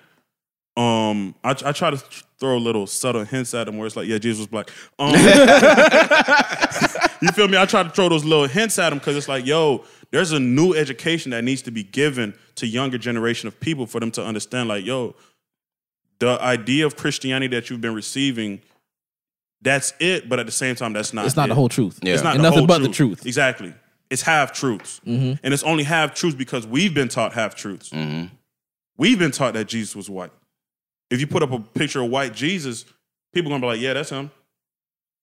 Um, 0.77 1.33
I, 1.43 1.49
I 1.65 1.71
try 1.71 1.89
to 1.89 2.03
throw 2.39 2.57
little 2.57 2.87
subtle 2.87 3.25
hints 3.25 3.53
at 3.53 3.65
them 3.65 3.77
where 3.77 3.85
it's 3.85 3.95
like, 3.95 4.07
yeah, 4.07 4.17
Jesus 4.17 4.39
was 4.39 4.47
black. 4.47 4.71
Um, 4.97 5.11
you 7.21 7.31
feel 7.33 7.47
me? 7.47 7.57
I 7.57 7.65
try 7.65 7.83
to 7.83 7.89
throw 7.89 8.09
those 8.09 8.23
little 8.23 8.47
hints 8.47 8.79
at 8.79 8.89
them 8.89 8.99
because 8.99 9.17
it's 9.17 9.27
like, 9.27 9.45
yo, 9.45 9.83
there's 10.11 10.31
a 10.31 10.39
new 10.39 10.73
education 10.73 11.31
that 11.31 11.43
needs 11.43 11.61
to 11.63 11.71
be 11.71 11.83
given 11.83 12.33
to 12.55 12.65
younger 12.65 12.97
generation 12.97 13.47
of 13.47 13.59
people 13.59 13.85
for 13.85 13.99
them 13.99 14.11
to 14.11 14.23
understand, 14.23 14.69
like, 14.69 14.85
yo, 14.85 15.15
the 16.19 16.41
idea 16.41 16.85
of 16.85 16.95
Christianity 16.95 17.55
that 17.55 17.69
you've 17.69 17.81
been 17.81 17.95
receiving, 17.95 18.61
that's 19.61 19.93
it. 19.99 20.29
But 20.29 20.39
at 20.39 20.45
the 20.45 20.51
same 20.51 20.75
time, 20.75 20.93
that's 20.93 21.13
not. 21.13 21.25
It's 21.25 21.35
not 21.35 21.45
it. 21.45 21.49
the 21.49 21.55
whole 21.55 21.69
truth. 21.69 21.99
Yeah. 22.01 22.13
It's 22.13 22.23
not 22.23 22.37
the 22.37 22.43
nothing 22.43 22.59
whole 22.59 22.67
but 22.67 22.81
the 22.81 22.89
truth. 22.89 23.25
Exactly. 23.25 23.73
It's 24.09 24.21
half 24.21 24.53
truths. 24.53 25.01
And 25.05 25.39
it's 25.43 25.63
only 25.63 25.83
half 25.83 26.15
truths 26.15 26.35
because 26.35 26.65
we've 26.65 26.93
been 26.93 27.09
taught 27.09 27.33
half 27.33 27.55
truths. 27.55 27.91
We've 28.97 29.19
been 29.19 29.31
taught 29.31 29.53
that 29.53 29.67
Jesus 29.67 29.95
was 29.95 30.09
white. 30.09 30.31
If 31.09 31.19
you 31.19 31.27
put 31.27 31.43
up 31.43 31.51
a 31.51 31.59
picture 31.59 32.01
of 32.01 32.09
white 32.09 32.33
Jesus, 32.33 32.85
people 33.33 33.49
gonna 33.49 33.61
be 33.61 33.67
like, 33.67 33.81
yeah, 33.81 33.93
that's 33.93 34.09
him. 34.09 34.31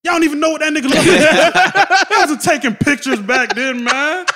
Y'all 0.05 0.15
don't 0.15 0.25
even 0.25 0.41
know 0.41 0.51
what 0.51 0.61
that 0.61 0.73
nigga 0.73 0.85
look 0.85 0.95
like. 0.95 1.07
I 2.13 2.21
wasn't 2.21 2.43
taking 2.43 2.75
pictures 2.75 3.21
back 3.21 3.55
then, 3.55 3.83
man. 3.85 4.27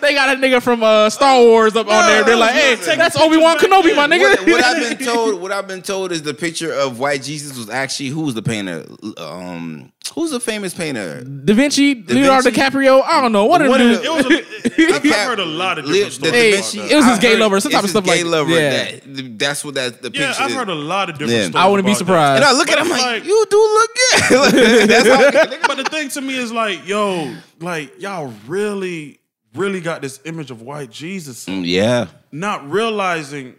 They 0.00 0.14
got 0.14 0.36
a 0.36 0.40
nigga 0.40 0.62
from 0.62 0.82
uh, 0.82 1.10
Star 1.10 1.40
Wars 1.42 1.74
up 1.76 1.88
on 1.88 2.06
there. 2.06 2.24
They're 2.24 2.36
like, 2.36 2.52
hey, 2.52 2.76
Take 2.76 2.98
that's 2.98 3.16
Obi 3.16 3.36
Wan 3.36 3.56
Kenobi, 3.58 3.94
my 3.96 4.06
nigga. 4.06 4.20
What, 4.38 4.46
what 4.48 4.64
I've 4.64 4.98
been 4.98 5.06
told, 5.14 5.40
what 5.40 5.52
I've 5.52 5.66
been 5.68 5.82
told 5.82 6.12
is 6.12 6.22
the 6.22 6.34
picture 6.34 6.72
of 6.72 6.98
white 6.98 7.22
Jesus 7.22 7.56
was 7.56 7.68
actually 7.70 8.08
who 8.10 8.22
was 8.22 8.34
the 8.34 8.42
painter? 8.42 8.84
Um, 9.18 9.92
who's 10.14 10.30
the 10.30 10.40
famous 10.40 10.74
painter? 10.74 11.22
Da 11.24 11.54
Vinci, 11.54 11.94
Leonardo 12.02 12.50
Vinci? 12.50 12.60
DiCaprio. 12.60 13.02
I 13.04 13.20
don't 13.20 13.32
know. 13.32 13.46
What 13.46 13.62
of 13.62 13.68
One 13.68 13.78
them 13.80 13.90
of 13.94 14.02
dudes. 14.02 14.06
It 14.06 14.30
was. 14.30 14.42
A, 14.42 14.46
I've 14.96 15.02
heard 15.28 15.38
a 15.40 15.44
lot 15.44 15.78
of 15.78 15.86
different 15.86 16.12
stories. 16.12 16.32
Hey, 16.34 16.50
Da 16.50 16.56
Vinci- 16.56 16.78
that. 16.80 16.90
it 16.92 16.96
was 16.96 17.04
his 17.06 17.18
gay 17.18 17.30
heard 17.32 17.40
lover. 17.40 17.60
Some 17.60 17.72
type 17.72 17.84
of 17.84 17.90
stuff 17.90 18.04
gay 18.04 18.22
like- 18.24 18.32
lover. 18.32 18.50
yeah. 18.50 18.70
That, 19.04 19.38
that's 19.38 19.64
what 19.64 19.74
that 19.74 20.02
the 20.02 20.10
picture. 20.10 20.22
Yeah. 20.22 20.34
I've 20.38 20.50
is. 20.50 20.56
heard 20.56 20.68
a 20.68 20.74
lot 20.74 21.08
of 21.10 21.16
different 21.18 21.32
Yeah. 21.32 21.48
stories. 21.48 21.56
I 21.64 21.66
wouldn't 21.68 21.86
be 21.86 21.92
about 21.92 21.98
that. 21.98 22.04
surprised. 22.06 22.42
And 22.42 22.44
I 22.44 22.52
look 22.58 22.70
at 22.70 22.78
him 22.78 22.88
like, 22.90 23.02
like- 23.02 23.24
you 23.24 23.46
do 23.50 23.56
look 23.58 23.90
good. 24.28 24.88
that's 24.88 25.08
how. 25.08 25.68
But 25.68 25.76
the 25.78 25.84
thing 25.84 26.08
to 26.10 26.20
me 26.20 26.36
is 26.36 26.52
like, 26.52 26.86
yo, 26.86 27.34
like 27.60 28.00
y'all 28.00 28.32
really, 28.46 29.20
really 29.56 29.80
got 29.80 30.02
this 30.02 30.20
image 30.24 30.50
of 30.50 30.62
white 30.62 30.90
Jesus, 30.90 31.46
mm, 31.46 31.62
yeah, 31.64 32.06
not 32.32 32.68
realizing 32.70 33.54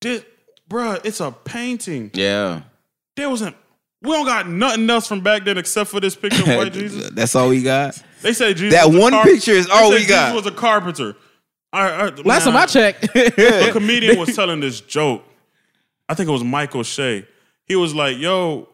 this, 0.00 0.22
bruh, 0.68 1.00
it's 1.04 1.20
a 1.20 1.30
painting. 1.32 2.10
yeah. 2.14 2.62
There 3.16 3.28
wasn't. 3.28 3.56
We 4.00 4.10
don't 4.10 4.26
got 4.26 4.48
nothing 4.48 4.88
else 4.88 5.08
from 5.08 5.22
back 5.22 5.44
then 5.44 5.58
except 5.58 5.90
for 5.90 5.98
this 5.98 6.14
picture 6.14 6.42
of 6.42 6.56
white 6.56 6.72
Jesus. 6.80 7.10
That's 7.10 7.34
all 7.34 7.48
we 7.48 7.62
got. 7.64 8.00
They 8.22 8.32
say 8.32 8.54
Jesus. 8.54 8.78
That 8.78 8.86
was 8.86 8.96
a 8.96 9.00
one 9.00 9.12
picture 9.24 9.50
is 9.50 9.66
they 9.66 9.72
all 9.72 9.90
say 9.90 9.98
we 9.98 10.06
got. 10.06 10.28
Jesus 10.30 10.44
was 10.44 10.52
a 10.52 10.54
carpenter. 10.56 11.16
All 11.72 11.82
right, 11.82 11.92
all 11.92 12.04
right, 12.04 12.26
Last 12.26 12.44
man, 12.46 12.54
time 12.54 12.62
I 12.62 12.66
checked, 12.66 13.08
a 13.16 13.72
comedian 13.72 14.18
was 14.18 14.36
telling 14.36 14.60
this 14.60 14.80
joke. 14.80 15.24
I 16.08 16.14
think 16.14 16.28
it 16.28 16.32
was 16.32 16.44
Michael 16.44 16.84
Che. 16.84 17.26
He 17.66 17.74
was 17.76 17.92
like, 17.94 18.16
"Yo, 18.18 18.68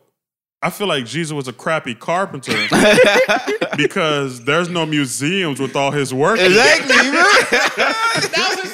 I 0.65 0.71
feel 0.71 0.87
like 0.87 1.05
Jesus 1.05 1.33
was 1.33 1.47
a 1.47 1.53
crappy 1.53 1.95
carpenter 1.95 2.53
because 3.77 4.45
there's 4.45 4.71
no 4.71 4.87
museums 4.87 5.61
with 5.61 5.77
all 5.77 5.91
his 5.91 6.15
work." 6.15 6.41
Exactly, 6.41 6.97
man. 6.97 7.13
that 7.13 8.57
was 8.57 8.65
inside 8.65 8.74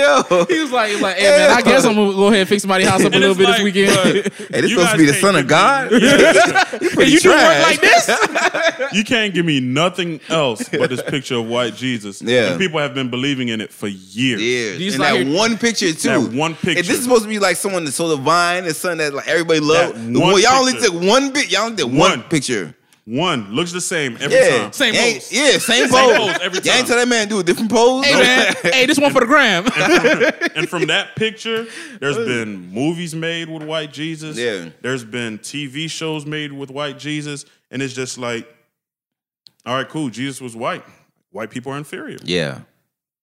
Yo. 0.00 0.44
He 0.46 0.60
was 0.60 0.70
like, 0.72 0.88
he 0.88 0.94
was 0.94 1.02
like, 1.02 1.16
hey 1.16 1.28
man, 1.30 1.50
I 1.50 1.62
guess 1.62 1.84
I'm 1.84 1.94
gonna 1.94 2.12
go 2.12 2.26
ahead 2.28 2.40
and 2.40 2.48
fix 2.48 2.62
somebody's 2.62 2.88
house 2.88 3.04
up 3.04 3.12
a 3.12 3.16
little 3.18 3.34
bit 3.34 3.44
like, 3.44 3.56
this 3.56 3.64
weekend. 3.64 4.32
Hey, 4.54 4.60
this 4.60 4.70
you 4.70 4.76
supposed 4.76 4.92
to 4.92 4.98
be 4.98 5.06
the 5.06 5.14
son 5.14 5.36
of 5.36 5.46
God? 5.46 5.90
me- 5.92 5.98
and 5.98 7.10
you 7.10 7.20
do 7.20 7.28
work 7.30 7.38
trash. 7.38 7.62
like 7.62 7.80
this? 7.80 8.92
you 8.92 9.04
can't 9.04 9.32
give 9.34 9.44
me 9.46 9.60
nothing 9.60 10.20
else 10.28 10.68
but 10.68 10.90
this 10.90 11.02
picture 11.02 11.36
of 11.36 11.46
white 11.46 11.74
Jesus. 11.74 12.20
Yeah. 12.22 12.50
And 12.52 12.60
people 12.60 12.78
have 12.80 12.94
been 12.94 13.10
believing 13.10 13.48
in 13.48 13.60
it 13.60 13.72
for 13.72 13.88
years. 13.88 14.40
Yeah, 14.42 14.76
These 14.78 14.94
and 14.94 15.02
like- 15.02 15.26
that 15.26 15.32
one 15.36 15.56
picture 15.58 15.92
too. 15.92 16.08
That 16.08 16.32
one 16.32 16.54
picture. 16.54 16.80
If 16.80 16.86
this 16.86 16.98
is 16.98 17.04
supposed 17.04 17.22
to 17.24 17.28
be 17.28 17.38
like 17.38 17.56
someone 17.56 17.84
that's 17.84 17.96
so 17.96 18.14
divine, 18.16 18.64
it's 18.64 18.78
something 18.78 18.98
that 18.98 19.14
like 19.14 19.28
everybody 19.28 19.60
love. 19.60 19.94
That 19.94 20.18
one 20.20 20.32
one- 20.32 20.42
y'all 20.42 20.54
only 20.60 20.72
took 20.74 20.94
one 20.94 21.32
bit. 21.32 21.50
Y'all 21.50 21.62
only 21.62 21.76
did 21.76 21.84
one, 21.84 21.98
One. 21.98 22.22
picture. 22.24 22.74
One 23.06 23.52
looks 23.52 23.70
the 23.72 23.82
same 23.82 24.16
every 24.18 24.34
Yeah, 24.34 24.58
time. 24.62 24.72
Same 24.72 24.94
Ain't- 24.94 25.14
pose. 25.22 25.32
Yeah, 25.32 25.50
same 25.58 25.60
Same 25.60 25.88
pose. 25.90 26.16
pose 26.16 26.38
every 26.40 26.60
Y'all 26.60 26.74
ain't 26.74 26.86
tell 26.86 26.96
that 26.96 27.06
man 27.06 27.28
do 27.28 27.38
a 27.38 27.42
different 27.42 27.70
pose. 27.70 28.06
Hey 28.06 28.14
man, 28.14 28.54
hey, 28.62 28.86
this 28.86 28.98
one 28.98 29.12
for 29.12 29.20
the 29.20 29.26
gram. 29.26 29.66
And 30.56 30.68
from 30.68 30.86
that 30.86 31.14
picture, 31.14 31.66
there's 32.00 32.16
been 32.16 32.72
movies 32.72 33.14
made 33.14 33.50
with 33.50 33.62
white 33.62 33.92
Jesus. 33.92 34.38
Yeah. 34.38 34.70
There's 34.80 35.04
been 35.04 35.38
TV 35.38 35.90
shows 35.90 36.24
made 36.24 36.52
with 36.52 36.70
white 36.70 36.98
Jesus. 36.98 37.44
And 37.70 37.82
it's 37.82 37.92
just 37.92 38.16
like, 38.16 38.48
all 39.66 39.74
right, 39.76 39.88
cool. 39.88 40.08
Jesus 40.08 40.40
was 40.40 40.56
white. 40.56 40.84
White 41.30 41.50
people 41.50 41.72
are 41.72 41.76
inferior. 41.78 42.18
yeah, 42.22 42.60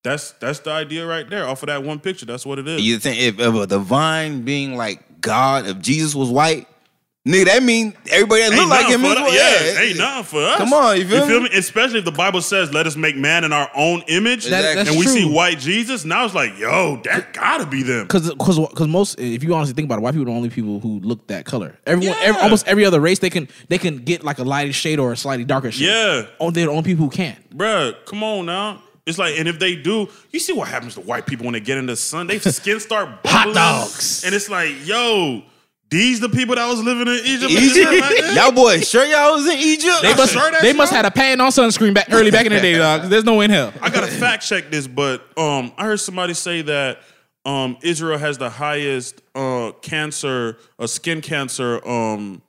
That's 0.04 0.32
that's 0.34 0.60
the 0.60 0.72
idea 0.72 1.08
right 1.08 1.28
there. 1.30 1.48
Off 1.48 1.64
of 1.64 1.68
that 1.68 1.82
one 1.84 2.00
picture. 2.00 2.26
That's 2.28 2.46
what 2.46 2.60
it 2.60 2.68
is. 2.68 2.82
you 2.84 3.00
think 3.00 3.20
if, 3.20 3.40
if 3.40 3.56
a 3.56 3.66
divine 3.66 4.42
being 4.44 4.76
like 4.76 5.22
God, 5.22 5.66
if 5.66 5.80
Jesus 5.80 6.14
was 6.14 6.30
white, 6.30 6.68
nigga, 7.28 7.46
that 7.46 7.64
mean 7.64 7.94
everybody 8.10 8.42
that 8.42 8.52
Ain't 8.54 8.62
look 8.62 8.70
like 8.70 8.88
him 8.88 9.04
is 9.06 9.16
that- 9.16 9.34
yeah, 9.34 9.74
Yeah, 9.82 9.88
ain't 9.90 9.98
nothing 9.98 10.24
for 10.24 10.44
us. 10.44 10.58
Come 10.58 10.74
on, 10.74 10.98
you 10.98 11.06
feel 11.08 11.42
me? 11.42 11.50
Especially 11.54 12.00
if 12.00 12.06
the 12.06 12.12
Bible 12.12 12.42
says, 12.42 12.74
"Let 12.74 12.88
us 12.88 12.96
make 12.96 13.16
man 13.16 13.44
in 13.44 13.54
our 13.54 13.70
own 13.76 14.04
image," 14.08 14.46
That- 14.46 14.76
that's 14.76 14.90
and 14.90 14.98
we 14.98 15.06
true. 15.06 15.14
see 15.14 15.26
white 15.26 15.60
Jesus. 15.60 16.04
Now 16.06 16.26
it's 16.26 16.34
like, 16.34 16.58
yo, 16.58 17.00
that 17.06 17.34
gotta 17.34 17.66
be 17.66 17.84
them. 17.84 18.04
Because 18.08 18.30
because 18.30 18.88
most 18.88 19.20
if 19.20 19.44
you 19.44 19.54
honestly 19.54 19.74
think 19.76 19.86
about 19.86 20.00
it, 20.00 20.02
white 20.02 20.14
people 20.14 20.24
are 20.24 20.32
the 20.32 20.38
only 20.38 20.50
people 20.50 20.80
who 20.80 21.00
look 21.04 21.28
that 21.28 21.46
color. 21.46 21.78
Everyone, 21.86 22.16
Yeah. 22.18 22.26
every, 22.28 22.42
almost 22.42 22.68
every 22.68 22.86
other 22.86 23.00
race, 23.00 23.20
they 23.20 23.30
can 23.30 23.48
they 23.70 23.78
can 23.78 23.98
get 23.98 24.24
like 24.24 24.40
a 24.40 24.44
lighter 24.44 24.74
shade 24.74 25.00
or 25.00 25.12
a 25.12 25.18
slightly 25.18 25.46
darker 25.46 25.72
shade. 25.72 25.86
Yeah, 25.86 26.24
Oh, 26.40 26.50
they're 26.52 26.66
the 26.66 26.72
only 26.72 26.84
people 26.84 27.06
who 27.06 27.12
can't. 27.12 27.38
bruh, 27.58 27.94
come 28.06 28.24
on 28.24 28.46
now. 28.48 28.82
It's 29.06 29.18
like, 29.18 29.38
and 29.40 29.48
if 29.48 29.58
they 29.58 29.76
do, 29.76 30.08
you 30.32 30.40
see 30.40 30.54
what 30.54 30.68
happens 30.68 30.94
to 30.94 31.02
white 31.02 31.26
people 31.26 31.46
when 31.46 31.54
they 31.54 31.60
get 31.60 31.78
in 31.80 31.88
the 31.88 31.96
sun? 31.96 32.28
They 32.28 32.38
skin 32.40 32.80
start 32.80 33.10
Hot 33.10 33.24
bubbling. 33.24 33.56
dogs. 33.56 34.24
and 34.24 34.34
it's 34.36 34.48
like, 34.48 34.70
yo, 34.86 35.42
these 35.92 36.20
the 36.22 36.30
people 36.30 36.56
that 36.56 36.66
was 36.68 36.82
living 36.82 37.08
in 37.08 37.20
Egypt. 37.26 37.52
Egypt, 37.52 38.36
y'all 38.36 38.52
boys, 38.52 38.90
sure 38.90 39.06
y'all 39.06 39.34
was 39.36 39.46
in 39.48 39.60
Egypt. 39.60 39.98
They 40.02 40.16
must 40.16 40.34
sure 40.34 40.52
they 40.62 40.74
must 40.74 40.94
had 40.94 41.06
a 41.06 41.12
pan 41.12 41.40
on 41.42 41.52
sunscreen 41.52 41.94
back 41.94 42.08
early 42.12 42.32
back 42.32 42.46
in 42.46 42.54
the 42.54 42.60
day, 42.62 42.78
dog. 42.78 43.02
'cause 43.02 43.10
There's 43.10 43.26
no 43.26 43.36
way 43.36 43.46
in 43.46 43.52
hell. 43.52 43.74
I 43.82 43.90
gotta 43.90 44.08
fact 44.08 44.44
check 44.48 44.72
this, 44.72 44.88
but 44.88 45.22
um, 45.38 45.72
I 45.78 45.84
heard 45.86 46.00
somebody 46.00 46.34
say 46.34 46.62
that 46.64 47.00
um, 47.46 47.78
Israel 47.82 48.18
has 48.18 48.38
the 48.38 48.50
highest 48.50 49.22
uh, 49.36 49.72
cancer, 49.82 50.58
uh, 50.80 50.88
skin 50.88 51.22
cancer. 51.22 51.86
Um, 51.88 52.42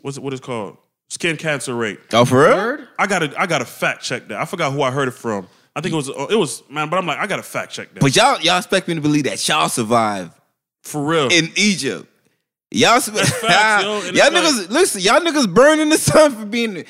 what's 0.00 0.16
it? 0.16 0.22
What 0.22 0.32
is 0.32 0.40
it 0.40 0.42
called? 0.42 0.76
Skin 1.10 1.36
cancer 1.36 1.74
rate. 1.74 2.00
oh, 2.12 2.24
for 2.24 2.40
real? 2.42 2.86
I 2.98 3.06
gotta, 3.06 3.32
I 3.40 3.46
gotta 3.46 3.66
fact 3.66 4.02
check 4.02 4.26
that. 4.28 4.40
I 4.40 4.46
forgot 4.46 4.72
who 4.72 4.82
I 4.82 4.90
heard 4.90 5.06
it 5.06 5.12
from. 5.12 5.46
I 5.76 5.80
think 5.80 5.92
it 5.92 5.96
was, 5.96 6.08
uh, 6.10 6.26
it 6.30 6.34
was 6.36 6.62
man. 6.68 6.88
But 6.88 6.96
I'm 6.98 7.06
like, 7.06 7.18
I 7.18 7.26
gotta 7.28 7.42
fact 7.42 7.72
check 7.72 7.92
that 7.94 8.00
But 8.00 8.16
y'all, 8.16 8.40
y'all 8.40 8.58
expect 8.58 8.88
me 8.88 8.94
to 8.94 9.00
believe 9.00 9.24
that 9.24 9.46
y'all 9.46 9.68
survived 9.68 10.32
for 10.82 11.04
real. 11.04 11.28
in 11.28 11.52
Egypt. 11.56 12.08
Y'all, 12.74 12.98
facts, 12.98 13.84
yo, 13.84 14.02
and 14.06 14.16
y'all 14.16 14.30
niggas, 14.30 14.60
like- 14.62 14.70
listen, 14.70 15.00
y'all 15.00 15.20
niggas 15.20 15.52
burn 15.52 15.78
in 15.78 15.90
the 15.90 15.96
sun 15.96 16.32
for 16.34 16.44
being 16.44 16.84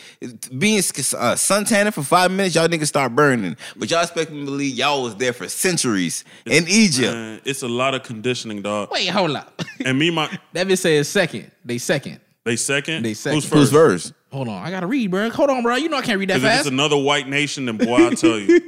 being 0.56 0.78
uh, 1.19 1.36
sun 1.36 1.65
tanning 1.66 1.93
for 1.93 2.02
five 2.02 2.31
minutes. 2.31 2.55
Y'all 2.55 2.66
niggas 2.69 2.86
start 2.86 3.15
burning, 3.15 3.55
but 3.77 3.90
y'all 3.90 4.01
expect 4.02 4.31
me 4.31 4.40
to 4.40 4.44
believe 4.47 4.74
y'all 4.74 5.02
was 5.02 5.15
there 5.16 5.35
for 5.35 5.47
centuries 5.48 6.24
in 6.47 6.65
Egypt. 6.69 7.12
Man, 7.12 7.40
it's 7.44 7.62
a 7.62 7.69
lot 7.69 7.93
of 7.94 8.02
conditioning, 8.02 8.62
dog. 8.62 8.90
Wait, 8.90 9.09
hold 9.09 9.32
up. 9.36 9.62
And 9.85 9.98
me, 9.98 10.11
my 10.11 10.27
that 10.55 10.66
bitch 10.66 10.78
says 10.78 11.06
second. 11.09 11.51
They 11.65 11.77
second. 11.78 12.20
they 12.44 12.56
second. 12.56 13.02
They 13.05 13.12
second. 13.12 13.35
Who's 13.43 13.51
Who's 13.51 13.70
first? 13.70 14.06
first? 14.09 14.15
Hold 14.32 14.48
on, 14.48 14.62
I 14.65 14.70
gotta 14.70 14.86
read, 14.86 15.11
bro. 15.11 15.28
Hold 15.31 15.51
on, 15.51 15.62
bro. 15.62 15.74
You 15.77 15.90
know 15.90 15.98
I 15.98 16.02
can't 16.02 16.19
read 16.19 16.31
that 16.31 16.35
Because 16.36 16.44
if 16.44 16.51
fast. 16.51 16.61
it's 16.66 16.73
another 16.73 16.97
white 16.97 17.28
nation, 17.28 17.66
then 17.66 17.77
boy, 17.77 18.06
I 18.06 18.15
tell 18.15 18.39
you, 18.39 18.61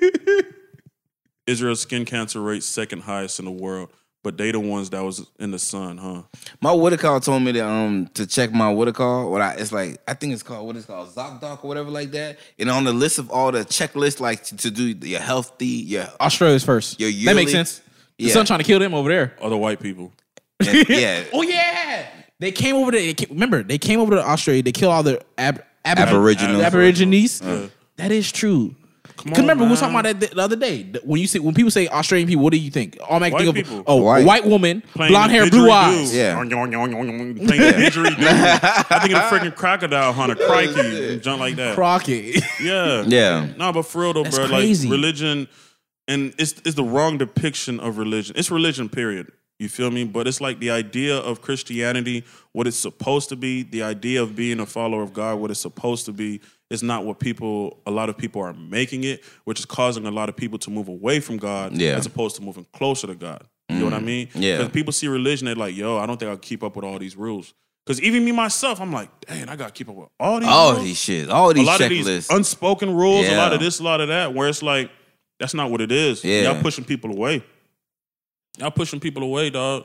Israel's 1.47 1.81
skin 1.81 2.05
cancer 2.05 2.41
rate 2.41 2.63
second 2.63 3.03
highest 3.03 3.39
in 3.39 3.45
the 3.45 3.51
world. 3.51 3.89
But 4.27 4.37
they 4.37 4.51
the 4.51 4.59
ones 4.59 4.91
that 4.91 5.05
was 5.05 5.25
in 5.39 5.53
the 5.53 5.59
sun, 5.61 5.99
huh? 5.99 6.23
My 6.61 6.73
what 6.73 6.93
it 6.93 6.99
call 6.99 7.21
told 7.21 7.45
me 7.45 7.53
to 7.53 7.61
um 7.65 8.09
to 8.15 8.27
check 8.27 8.51
my 8.53 8.69
what 8.69 8.89
it 8.89 8.97
call. 8.97 9.31
What 9.31 9.41
I 9.41 9.53
it's 9.53 9.71
like 9.71 9.99
I 10.09 10.15
think 10.15 10.33
it's 10.33 10.43
called 10.43 10.67
what 10.67 10.75
it's 10.75 10.85
called 10.85 11.11
ZocDoc 11.15 11.63
or 11.63 11.69
whatever 11.69 11.91
like 11.91 12.11
that. 12.11 12.39
And 12.59 12.69
on 12.69 12.83
the 12.83 12.93
list 12.93 13.21
of 13.21 13.31
all 13.31 13.53
the 13.53 13.61
checklists 13.61 14.19
like 14.19 14.43
to, 14.47 14.57
to 14.57 14.71
do 14.73 14.83
your 15.07 15.21
healthy, 15.21 15.67
your 15.67 16.07
Australia's 16.21 16.65
first. 16.65 16.99
Your 16.99 17.09
that 17.27 17.37
makes 17.37 17.53
sense. 17.53 17.81
The 18.19 18.25
Yeah. 18.25 18.33
sun 18.33 18.47
trying 18.47 18.59
to 18.59 18.65
kill 18.65 18.81
them 18.81 18.95
over 18.95 19.09
there. 19.09 19.37
Other 19.41 19.57
white 19.57 19.79
people. 19.79 20.11
and- 20.59 20.89
yeah. 20.89 21.23
Oh 21.33 21.43
yeah, 21.43 22.09
they 22.41 22.51
came 22.51 22.75
over 22.75 22.91
to. 22.91 22.99
they 22.99 23.15
came- 23.15 23.29
Remember, 23.31 23.63
they 23.63 23.79
came 23.79 24.01
over 24.01 24.17
to 24.17 24.27
Australia. 24.29 24.65
They 24.65 24.73
killed 24.73 24.93
all 24.93 25.05
the 25.05 25.23
ab, 25.39 25.63
ab, 25.85 25.99
Aboriginals. 26.01 26.65
Aborigines. 26.65 27.39
That 27.97 28.11
is 28.11 28.33
true. 28.33 28.75
Come 29.17 29.31
Cause 29.33 29.39
on, 29.39 29.45
remember 29.45 29.65
we 29.65 29.71
were 29.71 29.77
talking 29.77 29.99
about 29.99 30.21
that 30.21 30.31
the 30.33 30.41
other 30.43 30.57
day. 30.57 30.83
When 31.05 31.21
you 31.21 31.27
say 31.27 31.39
when 31.39 31.55
people 31.55 31.71
say 31.71 31.89
Australian 31.89 32.29
people, 32.29 32.45
what 32.45 32.53
do 32.53 32.59
you 32.59 32.71
think? 32.71 32.99
Automatic 33.01 33.33
White 33.35 33.45
think 33.45 33.49
of 33.49 33.55
people. 33.65 33.85
oh 33.87 34.03
White. 34.03 34.25
white 34.27 34.45
woman, 34.45 34.83
Playing 34.95 35.13
blonde 35.13 35.33
hair, 35.33 35.49
blue 35.51 35.71
eyes. 35.71 36.15
Yeah. 36.15 36.35
Playing 36.35 36.51
the 36.51 36.57
didgeridoo. 36.57 38.27
I 38.91 38.99
think 39.01 39.15
of 39.15 39.31
the 39.31 39.31
freaking 39.37 39.55
crocodile 39.55 40.13
hunter, 40.13 40.35
crikey, 40.37 41.13
and 41.15 41.23
junk 41.23 41.41
like 41.41 41.57
that. 41.57 41.75
Crockett. 41.75 42.43
Yeah. 42.61 43.05
Yeah. 43.17 43.47
No, 43.57 43.73
but 43.73 43.83
for 43.85 44.03
real 44.03 44.13
though, 44.13 44.23
That's 44.25 44.37
bro, 44.39 44.49
crazy. 44.49 44.89
like 44.89 44.93
religion, 44.97 45.49
and 46.09 46.35
it's 46.39 46.53
it's 46.65 46.75
the 46.75 46.85
wrong 46.85 47.19
depiction 47.19 47.81
of 47.81 47.99
religion. 47.99 48.35
It's 48.37 48.51
religion, 48.51 48.89
period. 48.89 49.31
You 49.59 49.69
feel 49.71 49.91
me? 49.91 50.05
But 50.05 50.27
it's 50.27 50.41
like 50.41 50.59
the 50.61 50.71
idea 50.71 51.17
of 51.17 51.41
Christianity, 51.41 52.25
what 52.53 52.67
it's 52.67 52.77
supposed 52.77 53.29
to 53.31 53.37
be, 53.37 53.63
the 53.63 53.83
idea 53.83 54.23
of 54.23 54.37
being 54.37 54.61
a 54.61 54.67
follower 54.67 55.03
of 55.03 55.13
God, 55.15 55.39
what 55.41 55.51
it's 55.51 55.61
supposed 55.61 56.05
to 56.07 56.13
be, 56.13 56.41
is 56.71 56.83
not 56.83 57.05
what 57.05 57.19
people. 57.19 57.81
A 57.87 57.91
lot 57.91 58.09
of 58.09 58.17
people 58.17 58.43
are 58.43 58.53
making 58.53 59.05
it, 59.05 59.23
which 59.45 59.59
is 59.59 59.65
causing 59.65 60.07
a 60.07 60.11
lot 60.11 60.29
of 60.29 60.37
people 60.37 60.59
to 60.61 60.71
move 60.71 60.89
away 60.89 61.21
from 61.21 61.37
God, 61.37 61.77
Yeah. 61.77 61.97
as 61.97 62.07
opposed 62.07 62.37
to 62.37 62.43
moving 62.43 62.67
closer 62.73 63.07
to 63.07 63.15
God. 63.15 63.47
You 63.69 63.79
know 63.79 63.85
what 63.85 63.95
I 63.95 63.99
mm. 63.99 64.05
mean? 64.05 64.29
Yeah. 64.35 64.59
Because 64.59 64.73
people 64.73 64.93
see 64.93 65.09
religion, 65.09 65.47
they're 65.47 65.55
like, 65.55 65.77
"Yo, 65.77 65.99
I 65.99 66.07
don't 66.07 66.19
think 66.19 66.31
I'll 66.31 66.37
keep 66.37 66.63
up 66.63 66.77
with 66.77 66.85
all 66.85 66.99
these 66.99 67.17
rules." 67.17 67.53
Because 67.85 68.01
even 68.01 68.25
me 68.25 68.33
myself, 68.33 68.81
I'm 68.81 68.93
like, 68.93 69.09
"Dang, 69.27 69.49
I 69.49 69.57
gotta 69.57 69.73
keep 69.73 69.89
up 69.89 69.97
with 69.97 70.09
all 70.19 70.41
these." 70.41 70.49
All 70.49 70.73
rules? 70.73 70.85
these 70.85 70.99
shit, 70.99 71.31
all 71.31 71.53
these 71.53 71.65
a 71.65 71.67
lot 71.67 71.81
of 71.81 71.91
checklists. 71.91 72.05
these 72.05 72.31
unspoken 72.31 72.95
rules, 72.95 73.27
a 73.27 73.37
lot 73.37 73.53
of 73.53 73.61
this, 73.61 73.81
a 73.81 73.83
lot 73.83 74.01
of 74.01 74.09
that, 74.09 74.35
where 74.35 74.49
it's 74.49 74.63
like, 74.63 74.91
that's 75.39 75.55
not 75.55 75.71
what 75.71 75.81
it 75.81 75.93
is. 75.93 76.25
Yeah. 76.25 76.43
Y'all 76.43 76.63
pushing 76.63 76.85
people 76.85 77.13
away. 77.13 77.45
Y'all 78.59 78.71
pushing 78.71 79.01
people 79.01 79.23
away, 79.23 79.51
dog. 79.51 79.85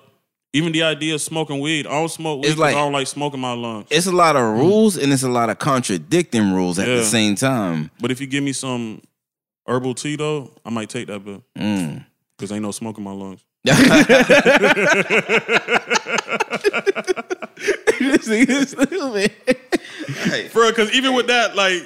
Even 0.54 0.74
the 0.74 0.84
idea 0.84 1.14
of 1.16 1.22
smoking 1.22 1.60
weed. 1.62 1.88
I 1.88 1.92
don't 1.92 2.10
smoke 2.10 2.40
weed 2.42 2.48
It's 2.48 2.56
'cause 2.56 2.60
like- 2.60 2.76
I 2.76 2.80
don't 2.80 2.92
like 2.92 3.08
smoking 3.08 3.40
my 3.40 3.54
lungs. 3.54 3.88
it's 3.90 4.06
a 4.06 4.12
lot 4.12 4.36
of 4.36 4.44
rules 4.58 4.98
and 4.98 5.14
it's 5.14 5.24
a 5.24 5.30
lot 5.30 5.50
of 5.50 5.60
contradicting 5.60 6.52
rules 6.52 6.78
at 6.78 6.88
Yeah. 6.90 6.96
the 6.96 7.06
same 7.06 7.36
time. 7.36 7.90
But 8.02 8.12
if 8.12 8.20
you 8.20 8.28
give 8.28 8.44
me 8.44 8.52
some 8.52 9.02
herbal 9.66 9.94
tea, 9.96 10.18
though, 10.18 10.52
I 10.66 10.70
might 10.70 10.90
take 10.90 11.08
that 11.08 11.24
bill. 11.24 11.44
Mm. 11.58 12.04
Because 12.38 12.52
ain't 12.52 12.64
no 12.64 12.72
smoke 12.72 12.98
in 12.98 13.04
my 13.04 13.12
lungs. 13.12 13.40
This 18.02 18.28
nigga 18.28 18.68
stupid. 18.68 20.52
For 20.52 20.68
because 20.70 20.92
even 20.94 21.14
with 21.14 21.28
that, 21.28 21.56
like, 21.56 21.84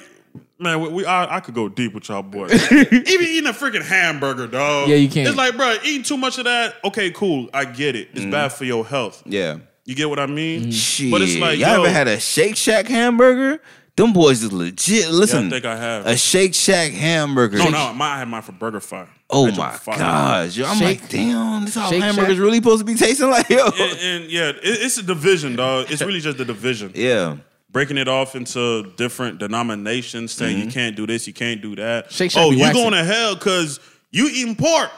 man, 0.60 0.82
we, 0.82 0.90
we 0.90 1.06
I, 1.06 1.38
I 1.38 1.40
could 1.40 1.56
go 1.56 1.70
deep 1.70 1.94
with 1.94 2.10
y'all 2.10 2.22
boys. 2.22 2.72
even 2.72 3.04
eating 3.04 3.48
a 3.48 3.54
freaking 3.54 3.84
hamburger, 3.84 4.48
dog. 4.48 4.90
Yeah, 4.90 4.96
you 4.96 5.10
can't. 5.10 5.28
It's 5.28 5.38
like, 5.38 5.56
bro, 5.56 5.78
eating 5.84 6.04
too 6.04 6.18
much 6.18 6.38
of 6.38 6.46
that. 6.46 6.76
Okay, 6.84 7.12
cool, 7.12 7.50
I 7.54 7.66
get 7.66 7.96
it. 7.96 8.10
It's 8.14 8.22
mm. 8.22 8.32
bad 8.32 8.54
for 8.54 8.66
your 8.66 8.86
health. 8.86 9.24
yeah. 9.26 9.60
You 9.88 9.94
get 9.94 10.10
what 10.10 10.18
I 10.18 10.26
mean? 10.26 10.72
Shit. 10.72 11.12
But 11.12 11.22
it's 11.22 11.36
like, 11.36 11.60
y'all 11.60 11.78
yo, 11.78 11.84
ever 11.84 11.92
had 11.92 12.08
a 12.08 12.20
Shake 12.20 12.56
Shack 12.56 12.88
hamburger? 12.88 13.62
Them 13.96 14.14
boys 14.14 14.44
is 14.44 14.52
legit. 14.52 15.06
Yeah, 15.06 15.10
Listen, 15.12 15.48
I 15.48 15.50
think 15.52 15.66
I 15.66 15.76
have. 15.78 16.06
a 16.08 16.18
Shake 16.18 16.56
Shack 16.56 16.92
hamburger. 16.92 17.60
no, 17.60 17.70
no, 17.70 17.90
oh 17.92 17.94
my, 17.94 18.16
I 18.16 18.20
had 18.20 18.28
mine 18.28 18.42
for 18.42 18.52
BurgerFi. 18.52 19.08
Oh 19.30 19.46
my 19.48 19.52
joint 19.52 19.74
fire. 19.76 19.98
gosh, 19.98 20.58
yo, 20.58 20.66
I'm 20.66 20.78
Shake- 20.78 21.02
like, 21.02 21.10
damn, 21.10 21.66
this 21.66 21.76
how 21.76 21.90
Shake 21.90 22.02
hamburgers 22.02 22.36
Shack? 22.36 22.44
really 22.44 22.58
supposed 22.58 22.80
to 22.80 22.86
be 22.86 22.96
tasting 22.96 23.30
like, 23.30 23.50
yo. 23.50 23.66
And, 23.66 24.00
and 24.00 24.32
yeah, 24.32 24.50
it, 24.50 24.60
it's 24.64 24.98
a 24.98 25.04
division, 25.04 25.56
dog. 25.56 25.90
It's 25.90 26.02
really 26.02 26.20
just 26.20 26.40
a 26.40 26.46
division. 26.46 26.92
Yeah, 26.94 27.38
Breaking 27.76 27.98
it 27.98 28.08
off 28.08 28.38
into 28.38 28.84
different 28.96 29.38
denominations, 29.38 30.32
saying 30.32 30.56
you 30.56 30.64
mm-hmm. 30.64 30.72
can't 30.72 30.96
do 30.96 31.06
this, 31.06 31.28
you 31.28 31.34
can't 31.34 31.62
do 31.62 31.76
that. 31.76 32.10
Shake 32.10 32.32
Shack 32.32 32.42
oh, 32.42 32.52
you 32.52 32.62
waxing. 32.62 32.82
going 32.82 32.94
to 32.94 33.04
hell 33.04 33.36
because 33.36 33.82
you 34.12 34.30
eating 34.30 34.56
pork. 34.56 34.90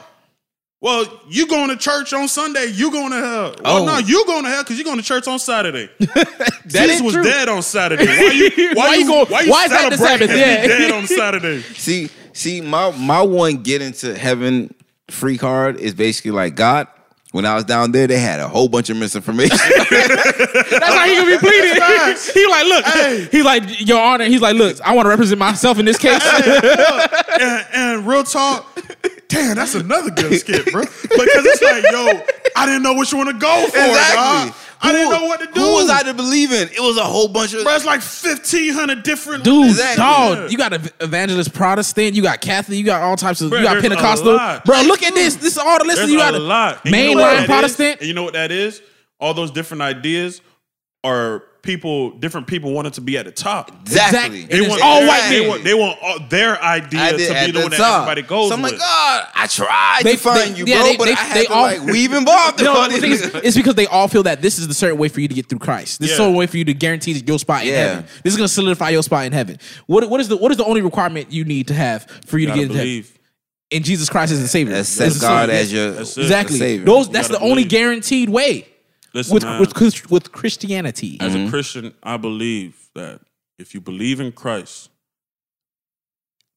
Well, 0.80 1.04
you 1.28 1.48
going 1.48 1.70
to 1.70 1.76
church 1.76 2.12
on 2.12 2.28
Sunday, 2.28 2.66
you 2.66 2.92
going 2.92 3.10
to 3.10 3.16
hell. 3.18 3.56
Well, 3.64 3.82
Oh. 3.82 3.84
no, 3.84 3.98
you 3.98 4.24
going 4.26 4.44
to 4.44 4.48
hell 4.50 4.62
because 4.62 4.78
you 4.78 4.84
going 4.84 4.98
to 4.98 5.02
church 5.02 5.26
on 5.26 5.40
Saturday. 5.40 5.90
That 5.98 6.82
Jesus 6.86 7.00
was 7.02 7.14
true. 7.14 7.24
dead 7.24 7.48
on 7.48 7.62
Saturday. 7.62 8.06
Why 8.06 8.30
you, 8.30 8.50
why 8.74 8.86
Why 8.86 8.94
you 8.94 9.00
you, 9.00 9.06
go- 9.08 9.24
why 9.24 9.40
you 9.40 9.50
why 9.50 9.64
is 9.64 9.70
that 9.70 9.90
the 9.90 9.96
Sabbath? 9.96 10.30
him 10.30 10.38
Yeah. 10.38 10.68
dead 10.68 10.92
on 10.92 11.06
Saturday? 11.08 11.62
See, 11.74 12.10
see, 12.32 12.60
my 12.60 12.96
my 12.96 13.22
one 13.22 13.64
get 13.64 13.82
into 13.82 14.16
heaven 14.16 14.72
free 15.10 15.36
card 15.36 15.80
is 15.80 15.94
basically 15.94 16.30
like 16.30 16.54
God. 16.54 16.86
When 17.32 17.44
I 17.44 17.54
was 17.56 17.64
down 17.64 17.92
there, 17.92 18.06
they 18.06 18.18
had 18.18 18.40
a 18.40 18.48
whole 18.48 18.68
bunch 18.68 18.88
of 18.88 18.96
misinformation. 18.96 19.58
That's 19.90 20.86
how 20.86 21.04
he 21.06 21.14
gonna 21.16 21.30
be 21.30 21.38
pleading. 21.38 21.74
he 22.32 22.46
like, 22.46 22.64
look, 22.66 23.30
he 23.30 23.42
like, 23.42 23.86
Your 23.86 24.00
Honor. 24.00 24.24
He's 24.24 24.40
like, 24.40 24.56
look, 24.56 24.80
I 24.80 24.94
want 24.94 25.06
to 25.06 25.10
represent 25.10 25.38
myself 25.38 25.78
in 25.78 25.84
this 25.84 25.98
case. 25.98 26.22
and, 26.24 27.66
and 27.74 28.06
real 28.06 28.24
talk, 28.24 28.66
damn, 29.28 29.56
that's 29.56 29.74
another 29.74 30.10
good 30.10 30.38
skit, 30.40 30.72
bro. 30.72 30.82
Because 30.82 31.44
it's 31.46 31.62
like, 31.62 31.84
yo, 31.92 32.22
I 32.56 32.64
didn't 32.64 32.82
know 32.82 32.94
what 32.94 33.08
which 33.08 33.14
one 33.14 33.32
to 33.32 33.38
go 33.38 33.66
for, 33.68 34.14
dog. 34.14 34.54
I 34.80 34.92
didn't 34.92 35.10
know 35.10 35.24
what 35.26 35.40
to 35.40 35.46
do. 35.46 35.60
Who 35.60 35.72
was 35.74 35.90
I 35.90 36.02
to 36.04 36.14
believe 36.14 36.52
in? 36.52 36.68
It 36.68 36.80
was 36.80 36.96
a 36.98 37.04
whole 37.04 37.28
bunch 37.28 37.52
of. 37.54 37.64
Bro, 37.64 37.74
it's 37.74 37.84
like 37.84 38.00
fifteen 38.00 38.72
hundred 38.72 39.02
different 39.02 39.42
Dude, 39.44 39.66
Exactly. 39.66 39.96
dog, 40.02 40.52
you 40.52 40.58
got 40.58 40.72
ev- 40.72 40.92
evangelist 41.00 41.52
Protestant, 41.52 42.14
you 42.14 42.22
got 42.22 42.40
Catholic, 42.40 42.78
you 42.78 42.84
got 42.84 43.02
all 43.02 43.16
types 43.16 43.40
of, 43.40 43.50
Bro, 43.50 43.58
you 43.58 43.64
got 43.64 43.72
there's 43.74 43.84
a 43.86 43.88
Pentecostal. 43.88 44.34
lot. 44.36 44.64
Bro, 44.64 44.82
look 44.82 45.02
at 45.02 45.14
this. 45.14 45.34
This 45.36 45.52
is 45.52 45.58
all 45.58 45.78
the 45.78 45.84
list 45.84 45.98
There's 45.98 46.10
you 46.10 46.18
a 46.20 46.30
got. 46.30 46.40
lot. 46.40 46.86
And 46.86 46.94
you 46.94 47.14
know 47.16 47.22
what 47.22 47.32
Mainline 47.34 47.36
that 47.38 47.46
Protestant. 47.48 47.98
And 48.00 48.08
you 48.08 48.14
know 48.14 48.22
what 48.24 48.34
that 48.34 48.52
is? 48.52 48.80
All 49.20 49.34
those 49.34 49.50
different 49.50 49.82
ideas 49.82 50.40
are 51.02 51.42
people, 51.62 52.10
different 52.12 52.46
people 52.46 52.72
wanted 52.72 52.92
to 52.94 53.00
be 53.00 53.18
at 53.18 53.24
the 53.26 53.32
top. 53.32 53.70
exactly. 53.82 54.44
Exact- 54.44 54.52
They 54.52 54.60
want 54.68 54.82
all 54.82 55.06
white 55.06 55.28
They 55.28 55.40
men. 55.40 55.48
want, 55.48 55.64
they 55.64 55.74
want 55.74 55.98
all, 56.02 56.18
their 56.28 56.62
idea 56.62 57.00
I 57.00 57.10
to 57.12 57.16
be 57.16 57.24
the 57.24 57.52
the 57.52 57.60
one 57.60 57.70
that 57.72 57.76
top. 57.76 58.02
everybody 58.08 58.22
goes 58.22 58.48
so 58.48 58.54
I'm 58.54 58.62
with. 58.62 58.72
like, 58.72 58.80
God, 58.80 59.26
I 59.34 59.46
tried 59.46 60.00
They- 60.04 60.12
to 60.12 60.18
find 60.18 60.54
they- 60.54 60.58
you, 60.58 60.64
yeah, 60.66 60.76
bro, 60.76 60.84
they- 60.84 60.96
but 60.96 61.04
they- 61.06 61.12
I 61.12 61.14
had 61.16 61.36
they 61.36 61.44
to 61.46 61.52
all- 61.52 61.62
like 61.62 61.82
weave 61.84 62.12
involved. 62.12 62.62
No, 62.62 62.88
the 62.88 62.98
thing 62.98 63.12
is, 63.12 63.22
it's 63.42 63.56
because 63.56 63.74
they 63.74 63.86
all 63.86 64.08
feel 64.08 64.22
that 64.22 64.40
this 64.42 64.58
is 64.58 64.68
the 64.68 64.74
certain 64.74 64.98
way 64.98 65.08
for 65.08 65.20
you 65.20 65.28
to 65.28 65.34
get 65.34 65.48
through 65.48 65.58
Christ. 65.58 66.00
This 66.00 66.12
is 66.12 66.16
the 66.18 66.24
only 66.24 66.38
way 66.38 66.46
for 66.46 66.56
you 66.58 66.64
to 66.64 66.74
guarantee 66.74 67.12
your 67.26 67.38
spot 67.38 67.62
in 67.62 67.68
Yeah. 67.68 67.74
heaven. 67.88 68.04
This 68.22 68.32
is 68.32 68.36
going 68.36 68.48
to 68.48 68.52
solidify 68.54 68.90
your 68.90 69.02
spot 69.02 69.26
in 69.26 69.32
heaven. 69.32 69.58
What, 69.86 70.08
what 70.08 70.20
is 70.20 70.28
the 70.28 70.36
what 70.36 70.50
is 70.50 70.56
the 70.58 70.64
only 70.64 70.80
requirement 70.80 71.32
you 71.32 71.44
need 71.44 71.68
to 71.68 71.74
have 71.74 72.06
for 72.26 72.38
you 72.38 72.46
to 72.46 72.50
Gotta 72.50 72.58
get 72.60 72.62
into 72.64 72.74
heaven? 72.74 72.88
believe. 72.88 73.12
And 73.70 73.84
Jesus 73.84 74.08
Christ 74.08 74.32
is 74.32 74.40
the 74.40 74.48
Savior. 74.48 74.76
Accept 74.76 75.06
As 75.10 75.20
God 75.20 75.50
as 75.50 75.70
your 75.70 75.90
That's 75.90 76.16
exactly. 76.16 76.58
Savior. 76.58 76.86
Those 76.86 77.10
that's 77.10 77.28
the 77.28 77.34
gotta 77.34 77.44
only 77.44 77.64
guaranteed 77.64 78.30
way 78.30 78.66
Listen, 79.14 79.34
with 79.34 79.44
man, 79.44 79.60
with 79.60 80.10
with 80.10 80.32
Christianity. 80.32 81.18
as 81.20 81.34
a 81.34 81.48
Christian, 81.48 81.94
I 82.02 82.16
believe 82.16 82.88
that 82.94 83.20
if 83.58 83.74
you 83.74 83.80
believe 83.80 84.20
in 84.20 84.32
Christ, 84.32 84.90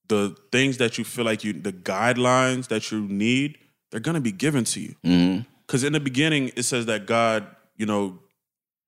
the 0.08 0.36
things 0.52 0.78
that 0.78 0.98
you 0.98 1.04
feel 1.04 1.26
like 1.26 1.44
you, 1.44 1.54
the 1.54 1.72
guidelines 1.72 2.68
that 2.68 2.92
you 2.92 3.02
need, 3.02 3.58
they're 3.90 4.00
gonna 4.02 4.20
be 4.22 4.32
given 4.32 4.64
to 4.66 4.80
you. 4.82 4.96
Mhm. 5.04 5.46
Because 5.66 5.84
in 5.84 5.94
the 5.94 6.00
beginning, 6.02 6.52
it 6.56 6.64
says 6.64 6.86
that 6.88 7.06
God, 7.06 7.48
you 7.78 7.86
know, 7.86 8.20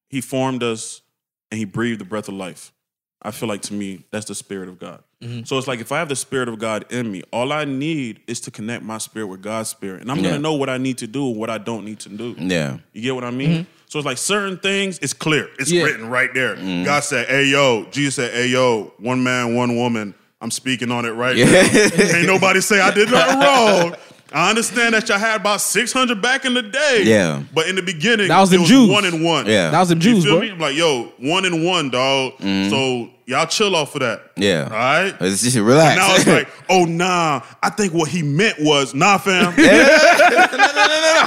He 0.09 0.19
formed 0.21 0.61
us 0.63 1.01
and 1.49 1.57
He 1.57 1.65
breathed 1.65 2.01
the 2.01 2.05
breath 2.05 2.27
of 2.27 2.33
life. 2.33 2.73
I 3.21 3.31
feel 3.31 3.47
like 3.47 3.61
to 3.63 3.73
me, 3.73 4.03
that's 4.11 4.25
the 4.25 4.35
Spirit 4.35 4.67
of 4.67 4.79
God. 4.79 5.01
Mm-hmm. 5.23 5.43
So 5.45 5.57
it's 5.57 5.67
like 5.67 5.79
if 5.79 5.91
I 5.91 5.99
have 5.99 6.09
the 6.09 6.15
Spirit 6.15 6.49
of 6.49 6.59
God 6.59 6.85
in 6.91 7.11
me, 7.11 7.23
all 7.31 7.51
I 7.53 7.65
need 7.65 8.19
is 8.27 8.39
to 8.41 8.51
connect 8.51 8.83
my 8.83 8.97
spirit 8.97 9.27
with 9.27 9.41
God's 9.41 9.69
Spirit. 9.69 10.01
And 10.01 10.11
I'm 10.11 10.17
Yeah. 10.19 10.31
gonna 10.31 10.39
know 10.39 10.53
what 10.53 10.69
I 10.69 10.77
need 10.77 10.97
to 10.99 11.07
do 11.07 11.27
and 11.29 11.37
what 11.37 11.49
I 11.49 11.57
don't 11.57 11.85
need 11.85 11.99
to 12.01 12.09
do. 12.09 12.35
Yeah. 12.37 12.77
You 12.93 13.01
get 13.01 13.15
what 13.15 13.23
I 13.23 13.31
mean? 13.31 13.49
Mm-hmm. 13.51 13.63
So 13.87 13.99
it's 13.99 14.05
like 14.05 14.17
certain 14.17 14.57
things, 14.57 14.99
it's 15.01 15.13
clear. 15.13 15.49
It's 15.59 15.71
Yeah. 15.71 15.83
written 15.83 16.09
right 16.09 16.33
there. 16.33 16.55
Mm-hmm. 16.55 16.83
God 16.83 17.03
said, 17.03 17.27
hey, 17.27 17.45
yo, 17.45 17.85
Jesus 17.91 18.15
said, 18.15 18.33
hey, 18.33 18.47
yo, 18.47 18.91
one 18.97 19.23
man, 19.23 19.55
one 19.55 19.75
woman. 19.77 20.13
I'm 20.41 20.51
speaking 20.51 20.91
on 20.91 21.05
it 21.05 21.11
right 21.11 21.37
Yeah. 21.37 21.45
now. 21.45 22.17
Ain't 22.17 22.27
nobody 22.27 22.59
say 22.59 22.81
I 22.81 22.91
did 22.93 23.09
nothing 23.09 23.39
wrong. 23.91 23.95
I 24.35 24.49
understand 24.49 24.95
that 24.95 25.07
y'all 25.07 25.19
had 25.19 25.39
about 25.39 25.61
600 25.61 26.19
back 26.19 26.43
in 26.43 26.55
the 26.55 26.63
day. 26.63 27.03
Yeah. 27.05 27.43
But 27.53 27.67
in 27.67 27.75
the 27.75 27.83
beginning, 27.83 28.29
That 28.29 28.39
was 28.39 28.49
it 28.49 28.53
them 28.53 28.61
was 28.61 28.69
Jews. 28.69 28.89
one 28.89 29.05
and 29.05 29.23
one. 29.23 29.45
Yeah. 29.45 29.69
That 29.69 29.79
was 29.79 29.89
them 29.89 29.99
You 29.99 30.15
Jews, 30.15 30.23
feel 30.25 30.33
bro. 30.33 30.41
me? 30.41 30.49
I'm 30.49 30.59
like, 30.59 30.75
yo, 30.75 31.13
one 31.19 31.45
and 31.45 31.63
one, 31.63 31.91
dog. 31.91 32.33
So 32.41 33.09
y'all 33.25 33.45
chill 33.45 33.75
off 33.75 33.95
of 33.95 34.01
that. 34.01 34.31
Yeah. 34.35 34.63
All 34.65 34.69
right? 34.71 35.15
It's 35.21 35.41
just 35.43 35.57
relax. 35.57 35.91
And 35.91 35.99
now 35.99 36.15
it's 36.15 36.27
like, 36.27 36.47
oh 36.69 36.85
nah, 36.85 37.41
I 37.61 37.69
think 37.69 37.93
what 37.93 38.09
he 38.09 38.21
meant 38.23 38.57
was 38.59 38.93
nah, 38.93 39.17
fam. 39.17 39.53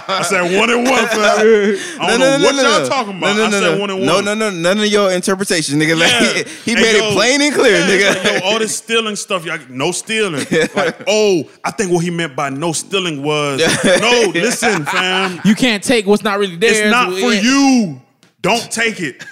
I 0.08 0.22
said 0.28 0.42
one 0.58 0.70
and 0.70 0.84
one, 0.84 1.06
fam. 1.06 1.20
I 2.00 2.06
don't 2.08 2.20
know 2.20 2.38
what 2.46 2.54
y'all 2.56 2.86
talking 2.88 3.18
about. 3.18 3.36
No, 3.36 3.42
no, 3.42 3.44
I 3.46 3.50
said 3.50 3.60
no. 3.74 3.78
one 3.80 3.90
and 3.90 3.98
one. 4.00 4.06
No, 4.06 4.20
no, 4.20 4.34
no, 4.34 4.50
none 4.50 4.78
of 4.78 4.86
your 4.86 5.10
interpretation, 5.12 5.78
nigga. 5.78 5.98
Like, 5.98 6.10
Yeah. 6.12 6.42
he 6.64 6.74
Hey, 6.74 6.82
made 6.82 6.96
yo, 6.98 7.08
it 7.08 7.12
plain 7.14 7.40
and 7.42 7.54
clear, 7.54 7.78
yeah, 7.78 7.86
nigga. 7.86 8.24
like, 8.34 8.42
yo, 8.42 8.48
all 8.48 8.58
this 8.58 8.76
stealing 8.76 9.16
stuff, 9.16 9.44
y'all, 9.44 9.58
no 9.68 9.92
stealing. 9.92 10.44
Like, 10.74 11.02
oh, 11.06 11.48
I 11.64 11.70
think 11.70 11.90
what 11.92 12.04
he 12.04 12.10
meant 12.10 12.34
by 12.36 12.50
no 12.50 12.72
stealing 12.72 13.22
was 13.22 13.60
no. 14.00 14.30
Listen, 14.34 14.84
fam, 14.84 15.40
You 15.44 15.54
can't 15.54 15.82
take 15.82 16.06
what's 16.06 16.22
not 16.22 16.38
really 16.38 16.56
there. 16.56 16.70
it's 16.86 16.90
not 16.90 17.10
for 17.10 17.32
yeah. 17.32 17.40
you. 17.40 18.00
Don't 18.46 18.70
take 18.70 19.00
it. 19.00 19.24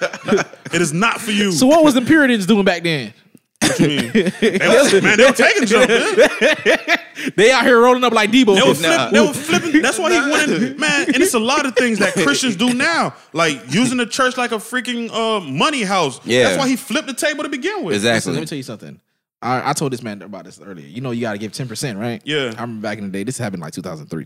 It 0.73 0.81
is 0.82 0.93
not 0.93 1.20
for 1.20 1.31
you. 1.31 1.53
So 1.53 1.66
what 1.66 1.85
was 1.85 1.95
the 1.95 2.03
Puritans 2.03 2.47
doing 2.47 2.65
back 2.65 2.82
then? 2.82 3.15
What 3.61 3.78
you 3.81 3.86
mean? 3.89 4.11
They 4.12 4.59
was, 4.69 4.93
man, 5.03 5.16
they 5.16 5.24
were 5.24 5.32
taking 5.32 5.66
jump. 5.66 5.89
Man. 5.89 6.99
They 7.36 7.51
out 7.53 7.65
here 7.65 7.81
rolling 7.81 8.05
up 8.05 8.12
like 8.12 8.31
Debo. 8.31 8.55
They 8.57 8.62
were, 8.62 8.97
Nah. 8.97 9.11
they 9.11 9.20
were 9.20 9.32
flipping. 9.32 9.81
That's 9.81 9.99
why 9.99 10.12
he 10.12 10.31
went 10.31 10.51
in, 10.51 10.77
man. 10.78 11.07
And 11.15 11.16
it's 11.23 11.35
a 11.35 11.39
lot 11.39 11.65
of 11.65 11.74
things 11.77 11.99
that 12.01 12.12
Christians 12.15 12.57
do 12.57 12.74
now, 12.74 13.15
like 13.32 13.73
using 13.73 13.97
the 13.99 14.07
church 14.07 14.36
like 14.36 14.53
a 14.53 14.57
freaking 14.57 15.11
uh, 15.11 15.41
money 15.41 15.82
house. 15.82 16.20
Yeah. 16.27 16.43
That's 16.45 16.59
why 16.59 16.69
he 16.69 16.77
flipped 16.77 17.07
the 17.07 17.15
table 17.15 17.45
to 17.45 17.49
begin 17.49 17.85
with. 17.85 18.03
So 18.03 18.32
let 18.32 18.41
me 18.41 18.47
tell 18.47 18.57
you 18.57 18.62
something. 18.65 19.01
I, 19.41 19.70
I 19.70 19.73
told 19.74 19.93
this 19.93 20.03
man 20.03 20.23
about 20.23 20.45
this 20.45 20.61
earlier. 20.61 20.86
You 20.86 21.01
know, 21.03 21.11
you 21.12 21.20
got 21.23 21.32
to 21.32 21.39
give 21.39 21.53
ten 21.53 21.69
percent, 21.69 21.99
right? 21.99 22.20
Yeah. 22.24 22.53
I 22.57 22.62
remember 22.62 22.82
back 22.82 22.99
in 22.99 23.05
the 23.05 23.11
day. 23.11 23.24
This 23.24 23.39
happened 23.39 23.62
like 23.62 23.73
2003, 23.74 24.24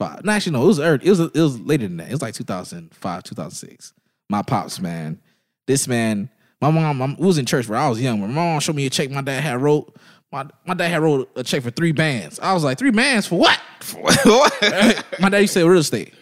2005. 0.00 0.24
No, 0.24 0.32
actually, 0.32 0.52
no. 0.52 0.62
It 0.62 0.66
was 0.66 0.80
early. 0.80 1.06
It 1.06 1.10
was 1.10 1.20
it 1.20 1.34
was 1.34 1.60
later 1.60 1.86
than 1.86 1.98
that. 1.98 2.08
It 2.08 2.12
was 2.12 2.22
like 2.22 2.34
2005, 2.34 3.22
2006. 3.22 3.92
My 4.28 4.42
pops, 4.42 4.80
man. 4.80 5.20
This 5.66 5.86
man, 5.86 6.28
my 6.60 6.70
mom. 6.70 7.16
We 7.18 7.26
was 7.26 7.38
in 7.38 7.46
church 7.46 7.68
where 7.68 7.78
I 7.78 7.88
was 7.88 8.00
young. 8.00 8.20
My 8.20 8.26
mom 8.26 8.60
showed 8.60 8.76
me 8.76 8.86
a 8.86 8.90
check 8.90 9.10
my 9.10 9.22
dad 9.22 9.40
had 9.40 9.60
wrote. 9.60 9.94
My 10.32 10.46
my 10.66 10.74
dad 10.74 10.88
had 10.88 11.02
wrote 11.02 11.30
a 11.36 11.42
check 11.42 11.62
for 11.62 11.70
three 11.70 11.92
bands. 11.92 12.38
I 12.40 12.54
was 12.54 12.64
like, 12.64 12.78
three 12.78 12.90
bands 12.90 13.26
for 13.26 13.38
what? 13.38 13.58
what? 13.94 15.04
my 15.20 15.28
dad 15.28 15.38
used 15.38 15.54
to 15.54 15.60
say 15.60 15.68
real 15.68 15.80
estate. 15.80 16.14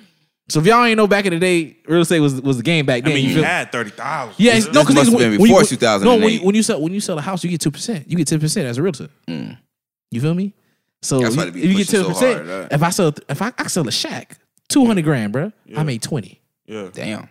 So 0.51 0.61
if 0.61 0.67
y'all 0.67 0.83
ain't 0.83 0.97
know 0.97 1.07
back 1.07 1.27
in 1.27 1.35
the 1.35 1.39
day, 1.39 1.77
real 1.87 2.01
estate 2.01 2.21
was 2.21 2.41
was 2.41 2.57
the 2.57 2.63
game 2.63 2.87
back 2.87 3.05
then. 3.05 3.13
I 3.13 3.17
mean, 3.17 3.29
you 3.29 3.37
you 3.37 3.43
had 3.43 3.71
thirty 3.71 3.91
thousand. 3.91 4.35
yeah, 4.39 4.57
it's- 4.57 4.73
no, 4.73 4.83
because 4.83 5.09
have 5.09 5.19
been 5.19 5.37
before 5.37 5.63
2008. 5.63 6.05
No, 6.05 6.25
when 6.25 6.33
you, 6.33 6.41
when 6.41 6.55
you 6.55 6.63
sell 6.63 6.81
when 6.81 6.95
you 6.95 7.01
sell 7.01 7.19
a 7.19 7.23
house, 7.23 7.45
you 7.45 7.51
get 7.51 7.61
two 7.61 7.71
percent. 7.71 8.11
You 8.11 8.17
get 8.17 8.27
ten 8.27 8.41
percent 8.41 8.67
as 8.67 8.79
a 8.79 8.83
realtor. 8.83 9.09
Mm. 9.29 9.59
You 10.11 10.21
feel 10.23 10.35
me? 10.35 10.55
So 11.03 11.21
you- 11.21 11.27
if 11.41 11.57
you 11.57 11.75
get 11.77 11.89
ten 11.89 12.03
so 12.03 12.09
percent, 12.09 12.49
if 12.73 12.83
I 12.83 12.91
sell 12.91 13.15
if 13.29 13.41
I, 13.43 13.53
I 13.59 13.67
sell 13.69 13.87
a 13.87 13.93
shack, 13.93 14.39
two 14.69 14.85
hundred 14.87 15.05
grand, 15.05 15.33
bro, 15.33 15.53
I 15.77 15.83
made 15.85 16.03
twenty. 16.03 16.41
yeah, 16.67 16.89
Damn. 16.93 17.29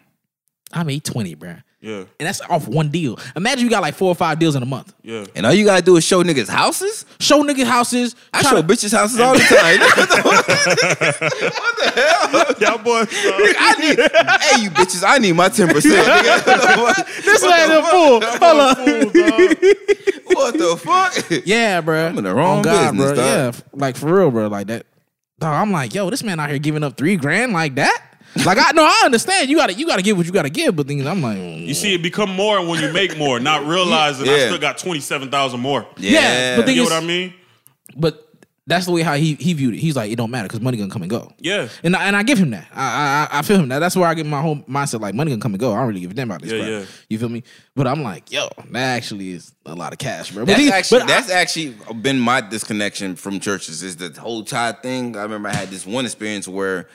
I 0.74 0.84
made 0.84 1.04
twenty, 1.06 1.34
bro, 1.36 1.56
Yeah. 1.80 2.00
and 2.20 2.28
that's 2.28 2.42
off 2.42 2.68
one 2.68 2.90
deal. 2.90 3.18
Imagine 3.38 3.64
you 3.64 3.70
got 3.70 3.82
like 3.82 3.96
four 3.96 4.10
or 4.10 4.16
five 4.16 4.38
deals 4.38 4.56
in 4.56 4.64
a 4.64 4.66
month. 4.66 4.94
yeah. 5.02 5.26
And 5.36 5.46
all 5.46 5.54
you 5.54 5.64
gotta 5.66 5.82
do 5.84 5.96
is 5.96 6.04
show 6.04 6.22
niggas 6.24 6.50
houses. 6.50 7.06
Show 7.20 7.42
niggas 7.44 7.64
houses. 7.66 8.16
I 8.34 8.42
show 8.44 8.62
to- 8.62 8.68
bitches 8.68 8.92
houses 8.94 9.20
all 9.20 9.34
the 9.34 9.40
time. 9.48 9.80
what 10.68 11.78
the 11.78 11.92
hell? 11.96 12.54
Y'all 12.60 12.84
boys. 12.84 13.08
I 13.14 13.76
need, 13.80 13.98
hey, 13.98 14.64
you 14.64 14.70
bitches, 14.72 15.04
I 15.08 15.18
need 15.20 15.34
my 15.34 15.50
10%. 15.50 15.68
nigga. 15.70 17.06
This 17.24 17.44
man 17.44 17.72
a 17.72 17.84
fool. 17.84 18.22
Hold 18.22 18.60
up. 18.60 18.78
what 20.34 20.58
the 20.58 20.78
fuck? 20.78 21.42
Yeah, 21.46 21.82
bro. 21.82 22.08
I'm 22.08 22.18
in 22.18 22.24
the 22.26 22.34
wrong 22.36 22.58
On 22.58 22.64
God, 22.64 22.92
business, 22.92 23.06
bro. 23.08 23.16
dog. 23.16 23.26
Yeah, 23.56 23.62
like 23.74 23.96
for 23.96 24.14
real, 24.14 24.32
bro. 24.32 24.48
Like 24.48 24.68
that. 24.68 24.86
Dog, 25.40 25.54
I'm 25.54 25.72
like, 25.72 25.94
yo, 25.94 26.10
this 26.10 26.24
man 26.24 26.40
out 26.40 26.50
here 26.50 26.60
giving 26.60 26.84
up 26.84 26.98
three 26.98 27.16
grand 27.16 27.54
like 27.54 27.76
that. 27.76 28.07
Like 28.46 28.58
I 28.60 28.72
know, 28.74 28.84
I 28.84 29.02
understand. 29.06 29.50
You 29.50 29.58
gotta, 29.58 29.74
you 29.74 29.86
gotta 29.88 30.02
give 30.02 30.18
what 30.18 30.26
you 30.26 30.32
gotta 30.32 30.50
give. 30.50 30.76
But 30.76 30.88
then 30.88 31.06
I'm 31.08 31.22
like, 31.22 31.38
mm. 31.38 31.66
You 31.66 31.74
see, 31.74 31.94
it 31.96 32.02
become 32.04 32.30
more 32.30 32.66
when 32.66 32.82
you 32.82 32.92
make 32.94 33.18
more, 33.18 33.40
not 33.40 33.66
realizing 33.66 34.28
I 34.30 34.38
still 34.40 34.60
got 34.60 34.78
twenty 34.78 35.00
seven 35.00 35.30
thousand 35.32 35.60
more. 35.60 35.88
Yeah, 35.98 36.56
but 36.58 36.68
You 36.68 36.76
know 36.78 36.84
what 36.84 36.94
I 37.04 37.06
mean? 37.06 37.34
but 37.96 38.24
that's 38.70 38.86
the 38.86 38.92
way 38.92 39.02
how 39.02 39.14
he 39.16 39.36
he 39.36 39.54
viewed 39.54 39.76
it. 39.76 39.78
He's 39.78 39.96
like, 39.96 40.12
it 40.12 40.18
don't 40.18 40.30
matter 40.30 40.46
because 40.46 40.60
money 40.60 40.78
gonna 40.78 40.92
come 40.92 41.02
and 41.02 41.10
go. 41.10 41.32
Yeah. 41.40 41.70
And 41.84 41.96
I, 41.96 42.04
and 42.04 42.18
I 42.18 42.24
give 42.24 42.38
him 42.38 42.50
that. 42.50 42.68
I, 42.74 43.28
I 43.32 43.40
I 43.40 43.42
feel 43.42 43.56
him 43.62 43.70
that. 43.70 43.80
That's 43.80 43.96
where 43.96 44.10
I 44.10 44.14
get 44.14 44.26
my 44.26 44.42
whole 44.42 44.58
mindset. 44.58 45.00
Like 45.00 45.16
money 45.16 45.32
gonna 45.32 45.42
come 45.42 45.54
and 45.54 45.60
go. 45.60 45.72
I 45.74 45.78
don't 45.78 45.88
really 45.88 46.02
give 46.02 46.12
a 46.12 46.14
damn 46.14 46.30
about 46.30 46.42
this. 46.42 46.52
Yeah, 46.52 46.60
crap. 46.60 46.70
yeah. 46.70 46.86
You 47.10 47.18
feel 47.18 47.30
me? 47.30 47.44
But 47.78 47.88
I'm 47.88 48.04
like, 48.04 48.30
yo, 48.30 48.50
that 48.72 48.98
actually 48.98 49.32
is 49.32 49.54
a 49.66 49.74
lot 49.74 49.94
of 49.94 50.00
cash, 50.00 50.32
bro. 50.34 50.44
But 50.44 50.58
That's 50.58 50.60
he- 50.60 50.72
actually 50.72 51.00
but 51.00 51.10
I- 51.10 51.34
actually 51.40 51.78
been 52.02 52.20
my 52.20 52.42
disconnection 52.42 53.16
from 53.16 53.40
churches 53.40 53.84
is 53.84 53.96
the 53.96 54.10
whole 54.20 54.44
tithe 54.44 54.82
thing. 54.84 55.16
I 55.16 55.24
remember 55.24 55.48
I 55.48 55.54
had 55.54 55.70
this 55.70 55.86
one 55.86 56.04
experience 56.04 56.46
where 56.46 56.90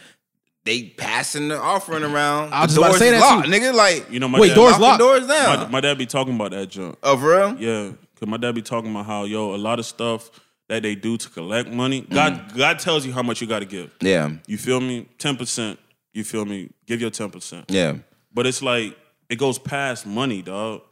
they 0.64 0.84
passing 0.90 1.48
the 1.48 1.58
offering 1.58 2.04
around. 2.04 2.52
I 2.54 2.62
was 2.62 2.74
just 2.74 2.78
about 2.78 2.86
to 2.86 2.88
doors 2.92 2.98
say 3.00 3.06
is 3.14 3.20
that 3.20 3.34
locked, 3.34 3.46
too. 3.46 3.52
nigga. 3.52 3.74
Like, 3.74 4.10
You 4.10 4.20
know, 4.20 4.28
my 4.28 4.38
Wait, 4.40 4.48
dad, 4.48 4.54
doors 4.54 4.78
locked. 4.78 5.00
doors 5.00 5.26
My, 5.26 5.56
down. 5.56 5.70
my 5.70 5.80
dad 5.80 5.98
be 5.98 6.06
talking 6.06 6.34
about 6.34 6.52
that 6.52 6.68
junk. 6.68 6.96
oh, 7.02 7.16
for 7.16 7.30
real? 7.30 7.56
Yeah, 7.58 7.92
because 8.14 8.28
my 8.28 8.36
dad 8.36 8.54
be 8.54 8.62
talking 8.62 8.90
about 8.90 9.06
how 9.06 9.24
yo 9.24 9.54
a 9.54 9.56
lot 9.56 9.78
of 9.78 9.86
stuff 9.86 10.30
that 10.68 10.82
they 10.84 10.94
do 10.94 11.16
to 11.16 11.28
collect 11.30 11.68
money. 11.68 12.02
God, 12.02 12.34
mm. 12.50 12.56
God 12.56 12.78
tells 12.78 13.04
you 13.04 13.12
how 13.12 13.22
much 13.22 13.40
you 13.40 13.46
got 13.46 13.58
to 13.58 13.64
give. 13.66 13.90
Yeah, 14.00 14.30
You 14.46 14.56
feel 14.56 14.80
me? 14.80 15.08
Ten 15.18 15.36
percent. 15.36 15.78
You 16.14 16.24
feel 16.24 16.44
me? 16.44 16.70
Give 16.86 17.00
your 17.00 17.10
ten 17.10 17.30
percent. 17.30 17.64
yeah, 17.68 17.96
But 18.32 18.46
it's 18.46 18.62
like 18.62 18.96
it 19.28 19.36
goes 19.36 19.58
past 19.58 20.06
money, 20.06 20.42
dog. 20.42 20.82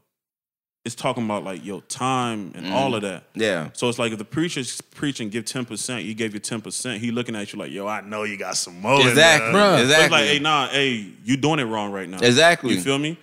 It's 0.82 0.94
talking 0.94 1.24
about 1.26 1.44
like 1.44 1.62
your 1.62 1.82
time 1.82 2.52
and 2.54 2.72
all 2.72 2.92
mm. 2.92 2.96
of 2.96 3.02
that. 3.02 3.24
yeah. 3.34 3.68
So 3.74 3.90
it's 3.90 3.98
like 3.98 4.12
if 4.12 4.18
the 4.18 4.24
preacher's 4.24 4.80
preaching, 4.80 5.28
give 5.28 5.44
ten 5.44 5.66
percent. 5.66 6.04
You 6.04 6.14
gave 6.14 6.32
your 6.32 6.40
ten 6.40 6.62
percent. 6.62 7.00
He 7.02 7.10
looking 7.10 7.36
at 7.36 7.52
you 7.52 7.58
like, 7.58 7.70
yo, 7.70 7.86
I 7.86 8.00
know 8.00 8.22
you 8.22 8.38
got 8.38 8.56
some 8.56 8.80
more. 8.80 9.00
Exactly, 9.06 9.52
there. 9.52 9.60
Bruh. 9.60 9.76
So 9.76 9.82
exactly. 9.82 10.04
it's 10.04 10.12
like, 10.12 10.24
hey, 10.24 10.38
nah, 10.38 10.68
hey, 10.68 11.12
you 11.22 11.36
doing 11.36 11.58
it 11.58 11.64
wrong 11.64 11.92
right 11.92 12.08
now. 12.08 12.18
Exactly. 12.18 12.74
You 12.74 12.80
feel 12.80 12.98
me? 12.98 13.18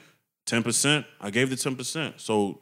Ten 0.45 0.61
percent. 0.61 1.05
I 1.19 1.31
gave 1.31 1.49
the 1.49 1.55
ten 1.55 1.75
percent. 1.75 2.21
So 2.21 2.59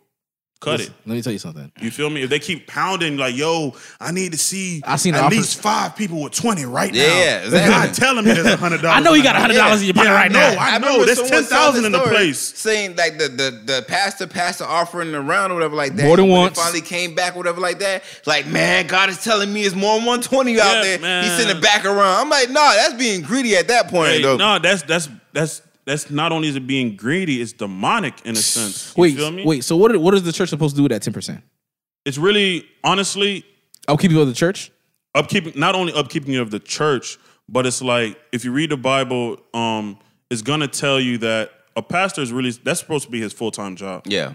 cut 0.66 0.80
Listen, 0.80 0.94
it. 0.94 1.08
Let 1.10 1.16
me 1.16 1.22
tell 1.22 1.32
you 1.34 1.40
something. 1.40 1.72
You 1.80 1.92
feel 1.92 2.10
me? 2.10 2.24
If 2.24 2.30
they 2.30 2.40
keep 2.40 2.68
pounding 2.68 3.18
like, 3.18 3.36
yo, 3.36 3.74
I 4.00 4.12
need 4.12 4.32
to 4.34 4.38
see 4.38 4.82
I 4.86 4.96
seen 4.98 5.16
at 5.16 5.22
offers- 5.24 5.38
least 5.38 5.62
five 5.62 5.96
people 5.96 6.22
with 6.22 6.34
twenty 6.34 6.66
right 6.66 6.94
Yeah, 6.94 7.08
now. 7.08 7.20
yeah, 7.20 7.38
exactly. 7.46 7.72
God 7.88 7.94
telling 7.94 8.26
me 8.26 8.32
there's 8.34 8.54
hundred 8.60 8.82
dollars. 8.82 8.98
I 8.98 9.00
know 9.02 9.14
you 9.14 9.24
got 9.24 9.36
a 9.36 9.40
hundred 9.40 9.54
dollars 9.56 9.82
in 9.82 9.86
your 9.88 9.94
pocket 9.94 10.08
Yeah, 10.10 10.14
I 10.16 10.22
right 10.24 10.32
know, 10.32 10.40
now. 10.40 10.58
I 10.60 10.78
know. 10.80 10.88
remember 10.88 11.06
There's 11.06 11.22
ten 11.22 11.44
thousand 11.44 11.84
telling 11.84 11.86
in 11.86 11.92
the 11.92 12.00
place. 12.00 12.40
saying 12.40 12.96
like 12.96 13.18
the 13.18 13.28
the 13.30 13.62
the 13.66 13.86
pastor 13.88 14.28
passed 14.28 14.60
the 14.60 14.66
offering 14.68 15.14
around 15.16 15.52
or 15.52 15.56
whatever 15.56 15.76
like 15.76 15.96
that. 15.96 16.04
More 16.06 16.18
than 16.18 16.28
When 16.28 16.40
it 16.40 16.44
once. 16.44 16.60
finally 16.60 16.82
came 16.82 17.16
back, 17.16 17.36
whatever 17.36 17.62
like 17.62 17.80
that. 17.80 18.04
Like 18.26 18.48
man, 18.48 18.88
God 18.88 19.10
is 19.10 19.24
telling 19.24 19.54
me 19.54 19.64
it's 19.64 19.76
more 19.76 19.98
than 19.98 20.06
one 20.06 20.22
twenty 20.22 20.54
Yeah, 20.56 20.64
out 20.64 20.84
there. 20.84 21.00
man. 21.00 21.24
He's 21.24 21.34
sending 21.34 21.58
it 21.58 21.62
back 21.62 21.86
around. 21.86 22.22
I'm 22.22 22.30
like, 22.30 22.50
nah, 22.50 22.74
that's 22.74 22.94
being 22.96 23.22
greedy 23.22 23.56
at 23.56 23.68
that 23.68 23.88
point. 23.90 24.10
Hey, 24.12 24.22
though. 24.22 24.38
no, 24.38 24.60
that's 24.60 24.82
that's 24.84 25.10
that's 25.34 25.62
that's 25.86 26.10
not 26.10 26.32
only 26.32 26.48
is 26.48 26.56
it 26.56 26.66
being 26.68 26.96
greedy, 26.96 27.42
it's 27.42 27.54
demonic 27.54 28.26
in 28.26 28.32
a 28.34 28.36
sense. 28.38 28.94
You 28.96 29.02
Wait, 29.02 29.16
feel 29.16 29.32
me? 29.32 29.46
wait. 29.46 29.64
So 29.64 29.76
what? 29.76 29.96
What 29.98 30.14
is 30.14 30.24
the 30.24 30.32
church 30.32 30.50
supposed 30.50 30.76
to 30.76 30.78
do 30.80 30.84
with 30.84 30.92
that 30.92 31.02
ten 31.02 31.14
percent? 31.14 31.44
It's 32.06 32.18
really 32.18 32.68
honestly 32.84 33.46
I'll 33.88 33.98
keep 33.98 34.12
you 34.12 34.22
of 34.22 34.28
the 34.28 34.34
church. 34.34 34.72
upkeeping 35.16 35.56
not 35.56 35.76
only 35.76 35.92
upkeeping 35.94 36.40
of 36.42 36.52
the 36.52 36.60
church, 36.60 37.18
but 37.50 37.66
it's 37.66 37.82
like 37.82 38.20
if 38.32 38.44
you 38.46 38.52
read 38.52 38.72
the 38.72 38.78
Bible, 38.78 39.38
um, 39.54 39.98
it's 40.30 40.42
gonna 40.42 40.68
tell 40.68 41.00
you 41.00 41.18
that 41.20 41.52
a 41.76 41.82
pastor 41.82 42.22
is 42.22 42.32
really 42.32 42.52
that's 42.52 42.80
supposed 42.80 43.06
to 43.06 43.12
be 43.12 43.20
his 43.22 43.34
full 43.34 43.52
time 43.52 43.76
job. 43.76 44.04
Yeah, 44.08 44.34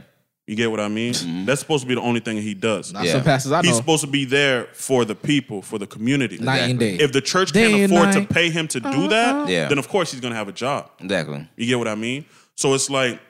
You 0.51 0.57
get 0.57 0.69
what 0.69 0.81
I 0.81 0.89
mean? 0.89 1.13
Mm-hmm. 1.13 1.45
That's 1.45 1.61
supposed 1.61 1.83
to 1.85 1.89
be 1.89 1.95
the 1.95 2.01
only 2.01 2.19
thing 2.19 2.37
he 2.39 2.55
does. 2.55 2.93
Not 2.93 3.05
Yeah. 3.05 3.13
some 3.13 3.23
pastors 3.23 3.53
I 3.53 3.61
know. 3.61 3.69
He's 3.69 3.77
supposed 3.77 4.01
to 4.01 4.09
be 4.09 4.25
there 4.25 4.65
for 4.73 5.05
the 5.05 5.15
people, 5.15 5.63
for 5.63 5.79
the 5.79 5.87
community. 5.87 6.39
night 6.39 6.69
and 6.69 6.77
day. 6.77 6.97
If 6.97 7.13
the 7.13 7.21
church 7.21 7.53
Day 7.53 7.71
can't 7.71 7.83
and 7.85 7.93
afford 7.93 8.13
to 8.15 8.35
pay 8.35 8.51
him 8.51 8.67
to 8.67 8.81
do 8.81 9.07
that, 9.07 9.33
uh-huh. 9.37 9.47
Yeah. 9.49 9.69
then 9.69 9.79
of 9.79 9.87
course 9.87 10.11
he's 10.11 10.21
gonna 10.21 10.35
have 10.35 10.49
a 10.49 10.53
job. 10.53 10.91
exactly. 10.99 11.49
You 11.55 11.67
get 11.67 11.79
what 11.79 11.87
I 11.87 11.95
mean? 11.95 12.25
So 12.57 12.75
it's 12.75 12.91
like 12.91 13.21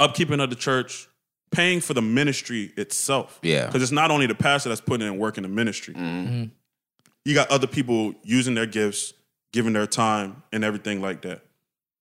upkeeping 0.00 0.42
of 0.42 0.48
the 0.48 0.56
church, 0.56 1.08
paying 1.50 1.82
for 1.82 1.92
the 1.92 2.00
ministry 2.00 2.72
itself. 2.78 3.38
Yeah. 3.42 3.66
Because 3.66 3.82
it's 3.82 3.92
not 3.92 4.10
only 4.10 4.26
the 4.26 4.34
pastor 4.34 4.70
that's 4.70 4.80
putting 4.80 5.06
in 5.06 5.18
work 5.18 5.36
in 5.36 5.42
the 5.42 5.50
ministry. 5.50 5.92
Mm-hmm. 5.92 6.26
mm-hmm. 6.26 6.44
You 7.26 7.34
got 7.34 7.50
other 7.50 7.66
people 7.66 8.14
using 8.22 8.54
their 8.54 8.64
gifts, 8.64 9.12
giving 9.52 9.74
their 9.74 9.86
time, 9.86 10.42
and 10.54 10.64
everything 10.64 11.02
like 11.02 11.20
that. 11.20 11.42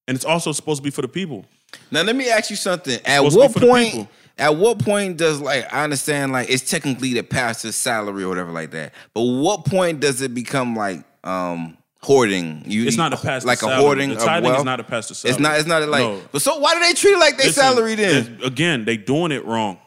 And 0.07 0.15
it's 0.15 0.23
also 0.23 0.53
supposed 0.53 0.77
to 0.77 0.83
be 0.83 0.91
for 0.91 1.01
the 1.01 1.09
people. 1.09 1.43
Now 1.91 2.03
let 2.03 2.15
me 2.15 2.29
ask 2.29 2.49
you 2.49 2.55
something. 2.55 2.99
At 3.05 3.17
supposed 3.17 3.33
to 3.33 3.37
be 3.37 3.41
what 3.41 3.53
for 3.53 3.59
the 3.59 3.67
point? 3.67 4.09
People. 4.39 4.53
At 4.55 4.59
what 4.59 4.79
point 4.79 5.17
does 5.17 5.39
like 5.41 5.71
I 5.73 5.83
understand 5.83 6.31
like 6.31 6.49
it's 6.49 6.69
technically 6.69 7.13
the 7.13 7.23
pastor's 7.23 7.75
salary 7.75 8.23
or 8.23 8.29
whatever 8.29 8.51
like 8.51 8.71
that, 8.71 8.93
but 9.13 9.21
what 9.23 9.65
point 9.65 9.99
does 9.99 10.21
it 10.21 10.33
become 10.33 10.75
like 10.75 11.03
um 11.23 11.77
hoarding? 12.01 12.63
You 12.65 12.85
It's 12.87 12.97
not 12.97 13.13
a 13.13 13.17
pastor's 13.17 13.45
like 13.45 13.61
a 13.61 13.75
hoarding 13.75 14.09
The 14.09 14.15
of 14.17 14.23
tithing 14.23 14.45
wealth. 14.49 14.59
is 14.59 14.65
not 14.65 14.79
a 14.79 14.83
pastor's 14.83 15.17
salary. 15.19 15.33
It's 15.33 15.39
not. 15.41 15.59
It's 15.59 15.67
not 15.67 15.87
like. 15.89 16.01
No. 16.01 16.21
But 16.31 16.41
so 16.41 16.57
why 16.59 16.73
do 16.75 16.79
they 16.81 16.93
treat 16.93 17.11
it 17.13 17.19
like 17.19 17.37
they 17.37 17.45
Listen, 17.47 17.61
salary 17.63 17.95
then? 17.95 18.39
Again, 18.43 18.85
they 18.85 18.97
doing 18.97 19.31
it 19.31 19.45
wrong. 19.45 19.77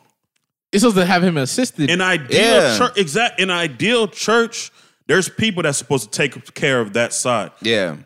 It's 0.73 0.83
supposed 0.83 0.97
to 0.97 1.05
have 1.05 1.23
him 1.23 1.37
assisted. 1.37 1.91
In 1.91 2.01
ideal 2.01 2.41
Yeah. 2.41 2.79
church, 2.79 2.97
exact 2.99 3.39
in 3.41 3.51
ideal 3.51 4.09
church, 4.09 4.71
there's 5.07 5.29
people 5.29 5.63
that's 5.63 5.77
supposed 5.79 6.11
to 6.11 6.17
take 6.17 6.55
care 6.55 6.81
of 6.81 6.95
that 6.95 7.13
side. 7.13 7.51
Yeah. 7.61 7.97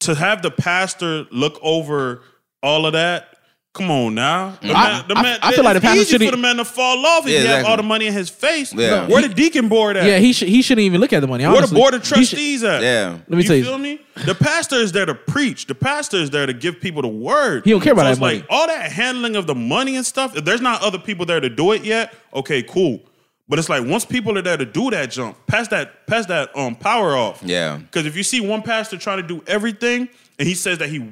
to 0.00 0.14
have 0.14 0.42
the 0.42 0.50
pastor 0.50 1.24
look 1.30 1.58
over 1.62 2.20
all 2.62 2.84
of 2.86 2.92
that. 2.94 3.33
Come 3.74 3.90
on 3.90 4.14
now, 4.14 4.56
the 4.62 4.70
I- 4.72 5.02
I- 5.10 5.38
I 5.42 5.52
feel 5.52 5.64
like 5.64 5.72
the 5.72 5.78
it's 5.78 5.84
pastor 5.84 6.00
easy 6.02 6.10
shouldn't- 6.12 6.30
for 6.30 6.36
the 6.36 6.40
man 6.42 6.56
to 6.58 6.64
fall 6.64 7.04
off 7.04 7.26
if 7.26 7.32
Yeah, 7.32 7.40
you 7.40 7.46
have 7.48 7.66
all 7.66 7.76
the 7.76 7.82
money 7.82 8.06
in 8.06 8.12
his 8.12 8.30
face. 8.30 8.72
Yeah. 8.72 9.08
Where 9.08 9.20
the 9.20 9.28
deacon 9.28 9.66
board 9.66 9.96
at? 9.96 10.06
yeah, 10.06 10.18
he 10.18 10.32
should. 10.32 10.46
He 10.48 10.62
shouldn't 10.62 10.84
even 10.84 11.00
look 11.00 11.12
at 11.12 11.18
the 11.20 11.26
money. 11.26 11.44
Where 11.44 11.60
the 11.60 11.74
board 11.74 11.92
of 11.92 12.02
He 12.02 12.06
should- 12.06 12.14
trustees 12.14 12.62
at? 12.62 12.82
Yeah. 12.84 13.16
Let 13.28 13.30
me 13.30 13.38
you 13.38 13.42
tell 13.42 13.56
you. 13.56 13.64
feel 13.64 13.78
me? 13.78 13.98
The 14.26 14.36
pastor 14.36 14.76
is 14.76 14.92
there 14.92 15.06
to 15.06 15.14
preach. 15.16 15.66
The 15.66 15.74
pastor 15.74 16.18
is 16.18 16.30
there 16.30 16.46
to 16.46 16.52
give 16.52 16.80
people 16.80 17.02
the 17.02 17.08
word. 17.08 17.62
He 17.64 17.72
don't 17.72 17.80
care 17.80 17.94
about 17.94 18.02
so 18.02 18.04
that 18.06 18.10
it's 18.12 18.20
money. 18.20 18.34
Like 18.36 18.46
all 18.48 18.68
that 18.68 18.92
handling 18.92 19.34
of 19.34 19.48
the 19.48 19.56
money 19.56 19.96
and 19.96 20.06
stuff. 20.06 20.36
If 20.36 20.44
there's 20.44 20.60
not 20.60 20.80
other 20.80 20.98
people 20.98 21.26
there 21.26 21.40
to 21.40 21.48
do 21.50 21.72
it 21.72 21.84
yet, 21.84 22.14
okay, 22.32 22.62
cool. 22.62 23.00
But 23.48 23.58
it's 23.58 23.68
like 23.68 23.84
once 23.84 24.04
people 24.04 24.38
are 24.38 24.42
there 24.42 24.56
to 24.56 24.64
do 24.64 24.88
that 24.92 25.10
jump, 25.10 25.36
pass 25.48 25.66
that, 25.68 26.06
pass 26.06 26.26
that 26.26 26.56
um 26.56 26.76
power 26.76 27.16
off. 27.16 27.40
Yeah. 27.44 27.78
Because 27.78 28.06
if 28.06 28.16
you 28.16 28.22
see 28.22 28.40
one 28.40 28.62
pastor 28.62 28.96
trying 28.98 29.16
to 29.20 29.26
do 29.26 29.42
everything 29.48 30.08
and 30.38 30.46
he 30.46 30.54
says 30.54 30.78
that 30.78 30.90
he 30.90 31.02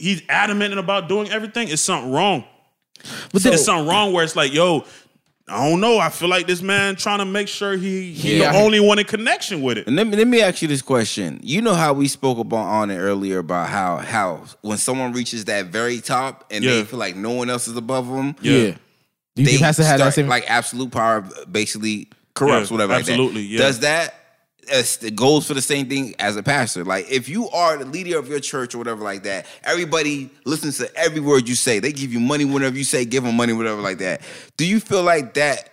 he's 0.00 0.22
adamant 0.28 0.76
about 0.78 1.08
doing 1.08 1.30
everything, 1.30 1.68
it's 1.68 1.82
something 1.82 2.10
wrong. 2.12 2.44
But 3.32 3.42
then, 3.42 3.52
It's 3.54 3.64
something 3.64 3.86
wrong 3.88 4.12
where 4.12 4.24
it's 4.24 4.36
like, 4.36 4.52
yo, 4.52 4.84
I 5.48 5.68
don't 5.68 5.80
know. 5.80 5.98
I 5.98 6.10
feel 6.10 6.28
like 6.28 6.46
this 6.46 6.62
man 6.62 6.94
trying 6.96 7.18
to 7.18 7.24
make 7.24 7.48
sure 7.48 7.76
he 7.76 8.12
he's 8.12 8.38
Yeah. 8.38 8.52
the 8.52 8.58
only 8.58 8.78
one 8.78 8.98
in 9.00 9.04
connection 9.04 9.62
with 9.62 9.78
it. 9.78 9.86
And 9.86 9.96
let 9.96 10.06
me 10.06 10.16
let 10.16 10.28
me 10.28 10.40
ask 10.42 10.62
you 10.62 10.68
this 10.68 10.82
question. 10.82 11.40
You 11.42 11.60
know 11.62 11.74
how 11.74 11.92
we 11.92 12.06
spoke 12.08 12.38
about 12.38 12.66
on 12.66 12.90
it 12.90 12.98
earlier 12.98 13.38
about 13.38 13.68
how 13.68 13.96
how 13.96 14.44
when 14.60 14.78
someone 14.78 15.12
reaches 15.12 15.46
that 15.46 15.66
very 15.66 16.00
top 16.00 16.44
and 16.52 16.62
they 16.62 16.84
feel 16.84 16.98
like 17.00 17.16
no 17.16 17.30
one 17.30 17.50
else 17.50 17.66
is 17.66 17.76
above 17.76 18.06
them, 18.08 18.36
yeah. 18.42 18.52
Yeah. 18.52 18.58
Do 19.36 19.42
you 19.42 19.44
they 19.46 19.50
think 19.52 19.62
Pastor 19.62 19.82
had 19.84 19.98
that 20.00 20.14
same? 20.14 20.28
like 20.28 20.44
absolute 20.48 20.90
power 20.92 21.22
basically 21.50 22.08
corrupts 22.34 22.70
Yeah, 22.70 22.74
whatever 22.74 22.92
like 22.92 23.06
that. 23.06 23.12
absolutely, 23.12 23.42
yeah. 23.42 23.58
Does 23.58 23.80
that 23.80 24.14
it 24.70 25.14
goes 25.16 25.46
for 25.46 25.54
the 25.54 25.62
same 25.62 25.88
thing 25.88 26.14
as 26.18 26.36
a 26.36 26.42
pastor? 26.42 26.84
Like 26.84 27.10
if 27.10 27.28
you 27.28 27.48
are 27.50 27.76
the 27.78 27.84
leader 27.84 28.18
of 28.18 28.28
your 28.28 28.40
church 28.40 28.74
or 28.74 28.78
whatever 28.78 29.02
like 29.02 29.22
that, 29.24 29.46
everybody 29.64 30.30
listens 30.44 30.78
to 30.78 30.94
every 30.96 31.20
word 31.20 31.48
you 31.48 31.54
say. 31.54 31.78
They 31.78 31.92
give 31.92 32.12
you 32.12 32.20
money 32.20 32.44
whenever 32.44 32.76
you 32.76 32.84
say 32.84 33.04
give 33.04 33.24
them 33.24 33.36
money 33.36 33.52
whatever 33.52 33.80
like 33.80 33.98
that. 33.98 34.20
Do 34.56 34.66
you 34.66 34.80
feel 34.80 35.02
like 35.02 35.34
that 35.34 35.68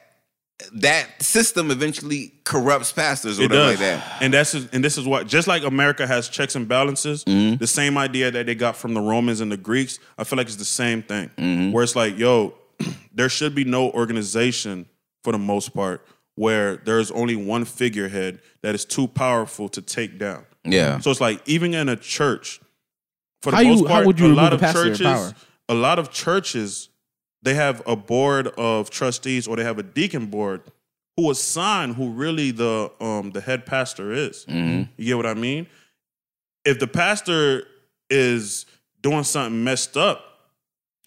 that 0.73 1.21
system 1.21 1.69
eventually 1.69 2.33
corrupts 2.43 2.91
pastors 2.91 3.39
or 3.39 3.43
It 3.43 3.51
whatever 3.51 3.71
does, 3.73 3.79
like 3.79 3.99
that? 4.01 4.21
and 4.23 4.33
that's 4.33 4.53
and 4.55 4.83
this 4.83 4.97
is 4.97 5.07
what 5.07 5.27
just 5.27 5.47
like 5.47 5.63
America 5.63 6.07
has 6.07 6.29
checks 6.29 6.55
and 6.55 6.67
balances. 6.67 7.23
Mm-hmm. 7.25 7.57
The 7.57 7.67
same 7.67 7.95
idea 7.97 8.31
that 8.31 8.47
they 8.47 8.55
got 8.55 8.75
from 8.75 8.95
the 8.95 9.01
Romans 9.01 9.39
and 9.39 9.51
the 9.51 9.57
Greeks, 9.57 9.99
I 10.17 10.23
feel 10.23 10.37
like 10.37 10.47
it's 10.47 10.55
the 10.55 10.65
same 10.65 11.03
thing. 11.03 11.29
Mm-hmm. 11.37 11.71
Where 11.73 11.83
it's 11.83 11.95
like, 11.95 12.17
yo, 12.17 12.55
there 13.13 13.29
should 13.29 13.53
be 13.53 13.65
no 13.65 13.91
organization 13.91 14.87
for 15.23 15.31
the 15.31 15.37
most 15.39 15.75
part 15.75 16.05
where 16.37 16.77
there's 16.77 17.09
only 17.11 17.35
one 17.35 17.65
figurehead 17.65 18.39
that 18.61 18.75
is 18.75 18.85
too 18.85 19.07
powerful 19.07 19.67
to 19.69 19.81
take 19.81 20.19
down. 20.19 20.45
Yeah. 20.63 20.99
So 20.99 21.09
it's 21.09 21.19
like 21.19 21.41
even 21.47 21.73
in 21.73 21.89
a 21.89 21.95
church, 21.95 22.61
for 23.41 23.49
the 23.49 23.57
How 23.57 23.63
most 23.63 23.81
how 23.87 23.87
part, 23.87 24.05
would 24.05 24.19
you 24.19 24.27
a 24.27 24.35
lot 24.35 24.53
of 24.53 24.61
churches, 24.61 25.33
a 25.67 25.73
lot 25.73 25.97
of 25.97 26.11
churches, 26.11 26.89
they 27.41 27.55
have 27.55 27.81
a 27.87 27.95
board 27.95 28.49
of 28.49 28.91
trustees 28.91 29.47
or 29.47 29.55
they 29.55 29.63
have 29.63 29.79
a 29.79 29.83
deacon 29.83 30.27
board 30.27 30.61
who 31.15 31.31
assign 31.31 31.95
who 31.95 32.11
really 32.11 32.51
the 32.51 32.91
um 33.01 33.31
the 33.31 33.41
head 33.41 33.65
pastor 33.65 34.11
is. 34.11 34.45
Mhm. 34.45 34.89
You 34.95 35.05
get 35.05 35.17
what 35.17 35.25
I 35.25 35.33
mean? 35.33 35.65
If 36.65 36.77
the 36.77 36.87
pastor 36.87 37.63
is 38.11 38.67
doing 39.01 39.23
something 39.23 39.63
messed 39.63 39.97
up, 39.97 40.23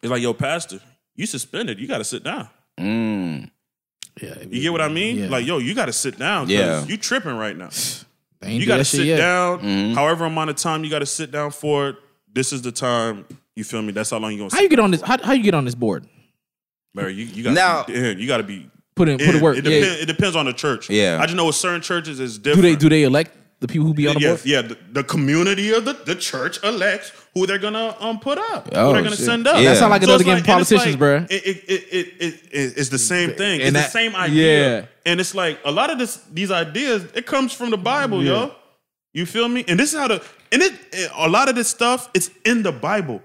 it's 0.03 0.11
like, 0.11 0.23
yo, 0.23 0.35
pastor, 0.35 0.81
you 1.15 1.27
suspended. 1.27 1.79
You 1.79 1.87
got 1.87 1.99
to 1.99 2.05
sit 2.05 2.25
down. 2.25 2.49
Mm. 2.81 3.51
Yeah, 4.21 4.35
You 4.49 4.61
get 4.63 4.73
what 4.73 4.81
I 4.81 4.89
mean? 4.89 5.17
Yeah. 5.19 5.29
Like, 5.29 5.47
yo, 5.47 5.59
you 5.59 5.75
got 5.75 5.87
to 5.87 5.93
sit 5.93 6.19
down. 6.19 6.49
Yeah. 6.49 6.85
You 6.85 6.97
tripping 6.97 7.37
right 7.37 7.57
now. 7.57 7.71
You 8.47 8.67
got 8.67 8.79
to 8.79 8.85
sit 8.85 9.07
yet. 9.07 9.19
down. 9.19 9.61
Mhm. 9.61 9.95
However 9.95 10.25
amount 10.25 10.51
of 10.51 10.57
time 10.57 10.85
you 10.85 10.91
got 10.91 11.01
to 11.01 11.07
sit 11.07 11.31
down 11.31 11.51
for 11.51 11.91
it. 11.91 11.97
This 12.33 12.53
is 12.53 12.63
the 12.63 12.73
time. 12.73 13.25
You 13.57 13.65
feel 13.65 13.83
me? 13.83 13.93
That's 13.93 14.11
how 14.11 14.19
long 14.19 14.33
you 14.33 14.39
gonna. 14.39 14.51
How 14.55 14.61
you 14.63 14.69
get 14.69 14.79
on 14.79 14.91
this? 14.91 15.01
How, 15.03 15.17
how 15.23 15.33
you 15.33 15.43
get 15.43 15.55
on 15.55 15.65
this 15.65 15.75
board? 15.75 16.07
Barry, 16.95 17.15
you, 17.15 17.25
you 17.27 17.43
got 17.45 17.55
Now- 17.55 17.85
you 17.89 18.27
got 18.27 18.39
to 18.39 18.43
be. 18.43 18.69
Put 18.97 19.09
in, 19.09 19.19
put 19.19 19.29
in. 19.29 19.37
in 19.37 19.41
work. 19.43 19.57
It, 19.57 19.65
yeah. 19.65 19.81
depends, 19.81 20.01
it 20.03 20.07
depends 20.07 20.37
on 20.37 20.45
the 20.47 20.53
church. 20.53 20.91
Yeah. 20.91 21.19
I 21.21 21.25
just 21.25 21.37
know 21.37 21.47
with 21.47 21.55
certain 21.55 21.81
churches 21.81 22.21
it's 22.21 22.37
Do 22.39 22.55
they 22.57 22.77
do 22.77 22.89
they 22.89 23.05
elect 23.05 23.31
the 23.61 23.69
people 23.69 23.87
who 23.87 23.95
be 23.95 24.07
on 24.09 24.15
the 24.15 24.21
yeah, 24.21 24.29
board? 24.29 24.41
yeah. 24.45 24.63
The, 24.63 24.79
the 24.93 25.05
community 25.05 25.73
of 25.73 25.85
the, 25.85 25.95
the 25.95 26.15
church 26.15 26.63
elects 26.63 27.11
who 27.35 27.47
they're 27.47 27.59
gonna 27.59 27.95
um 28.01 28.19
put 28.21 28.39
up, 28.39 28.69
Oh, 28.73 28.89
who 28.89 28.93
they're 28.95 29.03
gonna 29.03 29.17
shit. 29.17 29.25
send 29.25 29.47
up. 29.47 29.57
Yeah. 29.57 29.71
That 29.71 29.77
sound 29.79 29.91
like 29.91 30.03
another 30.03 30.17
it's 30.17 30.25
game 30.25 30.39
of 30.39 30.49
and 30.49 30.61
it's 30.61 30.71
politicians, 30.71 30.97
bruh. 30.97 31.31
It, 31.31 31.47
it, 31.47 31.57
it, 31.69 31.71
it, 31.71 32.07
it, 32.21 32.35
it- 32.53 32.73
it's 32.79 32.89
the 32.89 32.99
same 32.99 33.31
thing. 33.33 33.61
And 33.63 33.69
it's 33.69 33.73
that- 33.77 33.87
the 33.87 33.91
same 33.91 34.15
idea. 34.17 34.81
yeah. 34.81 34.87
And 35.07 35.21
it's 35.21 35.35
like 35.35 35.59
a 35.65 35.71
lot 35.71 35.91
of 35.91 35.99
this 35.99 36.17
these 36.33 36.51
ideas, 36.51 37.05
it 37.15 37.27
comes 37.27 37.53
from 37.53 37.71
the 37.71 37.79
Bible, 37.79 38.23
yo. 38.25 38.53
You 39.13 39.27
feel 39.27 39.49
me? 39.49 39.65
And 39.67 39.79
this 39.81 39.93
is 39.93 39.99
how 39.99 40.09
the 40.09 40.23
and 40.53 40.63
it, 40.63 40.73
it- 40.93 41.11
a 41.17 41.29
lot 41.29 41.49
of 41.49 41.55
this 41.55 41.69
stuff, 41.69 42.09
it's 42.15 42.31
in 42.45 42.63
the 42.63 42.73
Bible. 42.73 43.23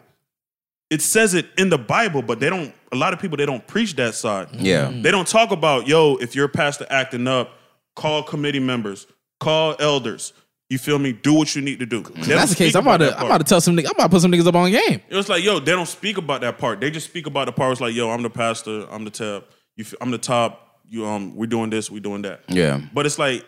It 0.92 1.02
says 1.02 1.34
it 1.34 1.48
in 1.58 1.70
the 1.70 1.78
Bible, 1.80 2.22
but 2.22 2.40
they 2.40 2.50
don't. 2.50 2.74
A 2.92 2.96
lot 2.96 3.12
of 3.14 3.20
people 3.20 3.38
they 3.38 3.46
don't 3.48 3.66
preach 3.68 3.96
that 3.96 4.14
side. 4.14 4.50
Yeah. 4.54 4.92
They 4.94 5.10
don't 5.12 5.28
talk 5.28 5.52
about, 5.52 5.88
yo, 5.88 6.16
if 6.18 6.36
your 6.36 6.48
pastor 6.48 6.86
acting 6.90 7.28
up, 7.28 7.50
call 7.96 8.22
committee 8.24 8.60
members, 8.60 9.08
call 9.40 9.76
elders. 9.80 10.32
You 10.70 10.80
feel 10.80 10.98
me? 10.98 11.14
Do 11.14 11.34
what 11.34 11.56
you 11.56 11.62
need 11.62 11.80
to 11.80 11.86
do. 11.86 12.02
That's 12.02 12.50
the 12.50 12.56
case. 12.56 12.76
I'm 12.76 12.82
about 12.82 12.98
to 12.98 13.18
I'm 13.18 13.28
about 13.28 13.38
to 13.38 13.44
tell 13.44 13.62
some 13.62 13.78
niggas. 13.78 13.86
I'm 13.86 13.92
about 13.92 14.06
to 14.06 14.10
put 14.10 14.22
some 14.22 14.32
niggas 14.32 14.48
up 14.48 14.56
on 14.56 14.72
game. 14.72 15.02
It 15.08 15.16
was 15.16 15.30
like, 15.30 15.44
yo, 15.44 15.60
they 15.60 15.72
don't 15.72 15.86
speak 15.88 16.18
about 16.18 16.42
that 16.42 16.58
part. 16.58 16.82
They 16.82 16.90
just 16.90 17.08
speak 17.08 17.28
about 17.28 17.46
the 17.46 17.52
part. 17.52 17.74
It's 17.74 17.82
like, 17.82 17.94
yo, 17.94 18.10
I'm 18.10 18.24
the 18.24 18.32
pastor. 18.32 18.88
I'm 18.90 19.04
the 19.04 19.12
top. 19.12 19.52
You, 19.76 19.86
I'm 20.02 20.10
the 20.10 20.18
top. 20.18 20.82
You, 20.88 21.06
um, 21.06 21.36
we're 21.36 21.46
doing 21.46 21.70
this. 21.70 21.92
We're 21.92 22.00
doing 22.00 22.24
that. 22.24 22.42
Yeah. 22.48 22.82
But 22.94 23.06
it's 23.06 23.20
like 23.20 23.46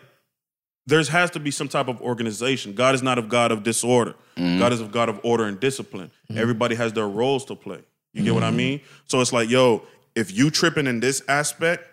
there 0.85 1.03
has 1.03 1.31
to 1.31 1.39
be 1.39 1.51
some 1.51 1.67
type 1.67 1.87
of 1.87 2.01
organization. 2.01 2.73
God 2.73 2.93
is 2.93 3.01
not 3.01 3.17
a 3.17 3.23
God 3.23 3.51
of 3.51 3.63
disorder. 3.63 4.15
Mm-hmm. 4.35 4.59
God 4.59 4.71
is 4.71 4.81
a 4.81 4.85
God 4.85 5.09
of 5.09 5.19
order 5.23 5.45
and 5.45 5.59
discipline. 5.59 6.11
Mm-hmm. 6.29 6.39
Everybody 6.39 6.75
has 6.75 6.93
their 6.93 7.07
roles 7.07 7.45
to 7.45 7.55
play. 7.55 7.81
You 8.13 8.23
get 8.23 8.33
what 8.33 8.43
I 8.43 8.47
mm-hmm. 8.47 8.57
mean? 8.57 8.81
So 9.05 9.21
it's 9.21 9.33
like, 9.33 9.49
yo, 9.49 9.83
if 10.15 10.35
you 10.35 10.49
tripping 10.49 10.87
in 10.87 10.99
this 10.99 11.21
aspect, 11.27 11.83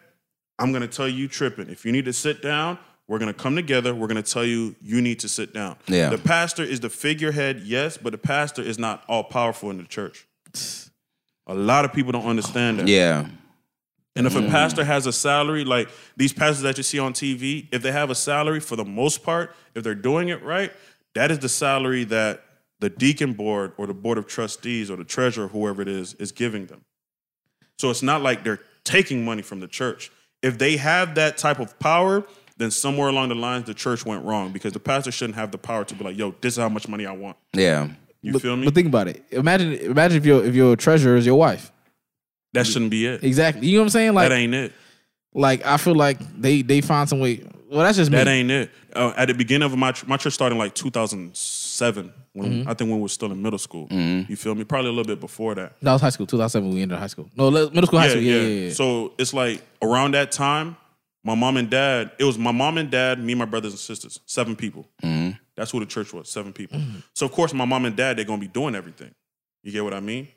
I'm 0.59 0.72
gonna 0.72 0.88
tell 0.88 1.09
you 1.09 1.28
tripping. 1.28 1.68
If 1.68 1.84
you 1.84 1.92
need 1.92 2.05
to 2.05 2.12
sit 2.12 2.40
down, 2.40 2.78
we're 3.09 3.18
gonna 3.18 3.35
come 3.35 3.56
together. 3.56 3.94
We're 3.94 4.06
gonna 4.06 4.22
tell 4.22 4.44
you 4.44 4.74
you 4.81 5.01
need 5.02 5.20
to 5.20 5.28
sit 5.28 5.52
down. 5.52 5.76
Yeah. 5.86 6.10
The 6.10 6.18
pastor 6.18 6.62
is 6.62 6.81
the 6.81 6.90
figurehead, 6.90 7.60
yes, 7.60 7.97
but 7.97 8.12
the 8.12 8.18
pastor 8.18 8.62
is 8.62 8.78
not 8.78 9.05
all 9.09 9.24
powerful 9.24 9.70
in 9.70 9.78
the 9.78 9.85
church. 9.85 10.26
A 11.47 11.55
lot 11.55 11.85
of 11.85 11.93
people 11.93 12.12
don't 12.12 12.26
understand 12.26 12.78
that. 12.78 12.89
Yeah. 12.89 13.28
And 14.16 14.26
if 14.26 14.36
a 14.36 14.40
mm. 14.40 14.51
pastor 14.51 14.85
has 14.85 15.06
a 15.06 15.12
salary, 15.12 15.64
like 15.64 15.89
these 16.16 16.32
pastors 16.32 16.62
that 16.62 16.76
you 16.76 16.85
see 16.85 17.01
on 17.01 17.12
TV, 17.12 17.66
if 17.72 17.82
they 17.82 17.90
have 17.90 18.10
a 18.10 18.14
salary 18.14 18.60
for 18.60 18.76
the 18.76 18.85
most 18.85 19.24
part, 19.24 19.55
if 19.74 19.82
they're 19.82 19.94
doing 19.94 20.28
it 20.28 20.43
right, 20.43 20.72
that 21.14 21.31
is 21.31 21.40
the 21.40 21.48
salary 21.48 22.05
that 22.05 22.44
the 22.78 22.90
deacon 22.90 23.32
board 23.32 23.72
or 23.76 23.86
the 23.86 23.94
board 23.94 24.18
of 24.18 24.26
trustees 24.26 24.90
or 24.90 24.97
the 24.97 25.05
treasurer, 25.05 25.48
whoever 25.48 25.82
it 25.82 25.89
is, 25.89 26.14
is 26.14 26.32
giving 26.32 26.66
them. 26.66 26.85
So 27.78 27.90
it's 27.90 28.02
not 28.02 28.22
like 28.22 28.44
they're 28.44 28.60
taking 28.85 29.24
money 29.24 29.43
from 29.43 29.60
the 29.60 29.68
church. 29.68 30.12
If 30.43 30.59
they 30.59 30.76
have 30.76 31.16
that 31.16 31.36
type 31.36 31.59
of 31.59 31.78
power, 31.78 32.24
then 32.56 32.70
somewhere 32.70 33.09
along 33.09 33.28
the 33.31 33.35
lines 33.35 33.66
the 33.66 33.74
church 33.74 34.05
went 34.06 34.24
wrong 34.24 34.52
because 34.52 34.72
the 34.72 34.81
pastor 34.81 35.10
shouldn't 35.10 35.36
have 35.36 35.51
the 35.51 35.59
power 35.59 35.85
to 35.85 35.94
be 35.94 36.05
like, 36.05 36.16
yo, 36.16 36.35
this 36.40 36.55
is 36.55 36.59
how 36.59 36.68
much 36.68 36.86
money 36.89 37.05
I 37.06 37.12
want. 37.12 37.36
Yeah. 37.52 37.89
You 38.22 38.32
but, 38.32 38.43
feel 38.43 38.56
me? 38.56 38.64
But 38.64 38.74
think 38.74 38.86
about 38.86 39.09
it. 39.09 39.22
Imagine 39.31 39.72
imagine 39.74 40.16
if 40.18 40.24
your 40.24 40.44
if 40.44 40.55
your 40.55 40.76
treasurer 40.76 41.16
is 41.16 41.26
your 41.26 41.36
wife. 41.39 41.70
that 42.52 42.66
shouldn't 42.66 42.90
be 42.90 43.06
it. 43.06 43.22
Exactly. 43.24 43.66
You 43.66 43.74
know 43.78 43.82
what 43.82 43.86
I'm 43.86 43.90
saying? 43.90 44.14
Like 44.14 44.28
that 44.28 44.35
ain't 44.35 44.55
it. 44.55 44.72
like 45.35 45.66
I 45.66 45.76
feel 45.76 45.94
like 45.94 46.18
they 46.40 46.62
they 46.62 46.81
find 46.81 47.09
some 47.09 47.20
way. 47.20 47.43
Well, 47.70 47.82
that's 47.85 47.97
just 47.98 48.10
me. 48.10 48.16
That 48.18 48.28
ain't 48.28 48.51
it. 48.51 48.70
Uh, 48.94 49.12
at 49.16 49.26
the 49.26 49.35
beginning 49.35 49.66
of 49.70 49.76
my 49.76 49.93
my 50.06 50.16
church 50.16 50.32
started 50.35 50.55
in 50.55 50.59
like 50.59 50.74
2007 50.74 52.12
when 52.32 52.51
Mm-hmm. 52.51 52.68
I 52.68 52.74
think 52.74 52.89
when 52.90 52.98
we 52.98 53.02
were 53.02 53.09
still 53.09 53.31
in 53.31 53.40
middle 53.43 53.59
school. 53.59 53.86
You 53.93 54.36
feel 54.36 54.55
me? 54.55 54.64
Probably 54.64 54.89
a 54.89 54.93
little 54.93 55.05
bit 55.06 55.20
before 55.20 55.55
that. 55.55 55.74
that 55.81 55.93
was 55.93 56.01
high 56.01 56.10
school. 56.10 56.26
2007. 56.26 56.74
We 56.74 56.82
ended 56.82 56.98
high 56.98 57.06
school. 57.09 57.28
No, 57.36 57.51
middle 57.51 57.86
school, 57.86 57.98
high 58.01 58.09
school. 58.09 58.22
Yeah, 58.22 58.40
yeah, 58.40 58.64
yeah. 58.66 58.72
So 58.72 59.12
it's 59.18 59.32
like 59.35 59.62
around 59.82 60.14
that 60.14 60.32
time, 60.32 60.76
my 61.24 61.34
mom 61.34 61.56
and 61.56 61.68
dad. 61.70 62.12
It 62.18 62.24
was 62.24 62.38
my 62.38 62.52
mom 62.52 62.78
and 62.78 62.90
dad, 62.90 63.18
me, 63.18 63.34
my 63.34 63.44
brothers 63.46 63.72
and 63.72 63.80
sisters, 63.80 64.20
seven 64.26 64.55
people. 64.56 64.86
That's 65.56 65.70
who 65.70 65.80
the 65.80 65.86
church 65.86 66.12
was, 66.12 66.28
seven 66.28 66.52
people. 66.52 66.78
Mm-hmm. 66.78 66.98
So 67.14 67.26
of 67.26 67.32
course, 67.32 67.52
my 67.55 67.64
mom 67.64 67.84
and 67.84 67.96
dad 67.96 68.16
they're 68.18 68.24
gonna 68.24 68.40
be 68.40 68.48
doing 68.48 68.74
everything. 68.74 69.12
You 69.62 69.72
get 69.72 69.84
what 69.84 69.94
I 69.94 70.01
mean? 70.01 70.28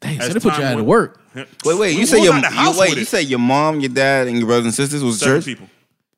Dang, 0.00 0.18
so 0.20 0.26
as 0.26 0.34
they 0.34 0.40
put 0.40 0.52
time 0.54 0.60
you 0.62 0.66
out 0.66 0.76
to 0.76 0.84
work. 0.84 1.20
Wait, 1.34 1.46
wait. 1.78 1.92
You 1.94 2.00
was 2.00 2.10
say 2.10 2.22
your 2.22 2.34
out 2.34 2.42
the 2.42 2.50
house 2.50 2.74
you, 2.74 2.80
wait. 2.80 2.96
You 2.96 3.04
say 3.04 3.22
your 3.22 3.38
mom, 3.38 3.80
your 3.80 3.90
dad, 3.90 4.26
and 4.26 4.36
your 4.38 4.46
brothers 4.46 4.64
and 4.66 4.74
sisters 4.74 5.02
was 5.04 5.18
seven 5.20 5.36
church. 5.36 5.44
people. 5.46 5.68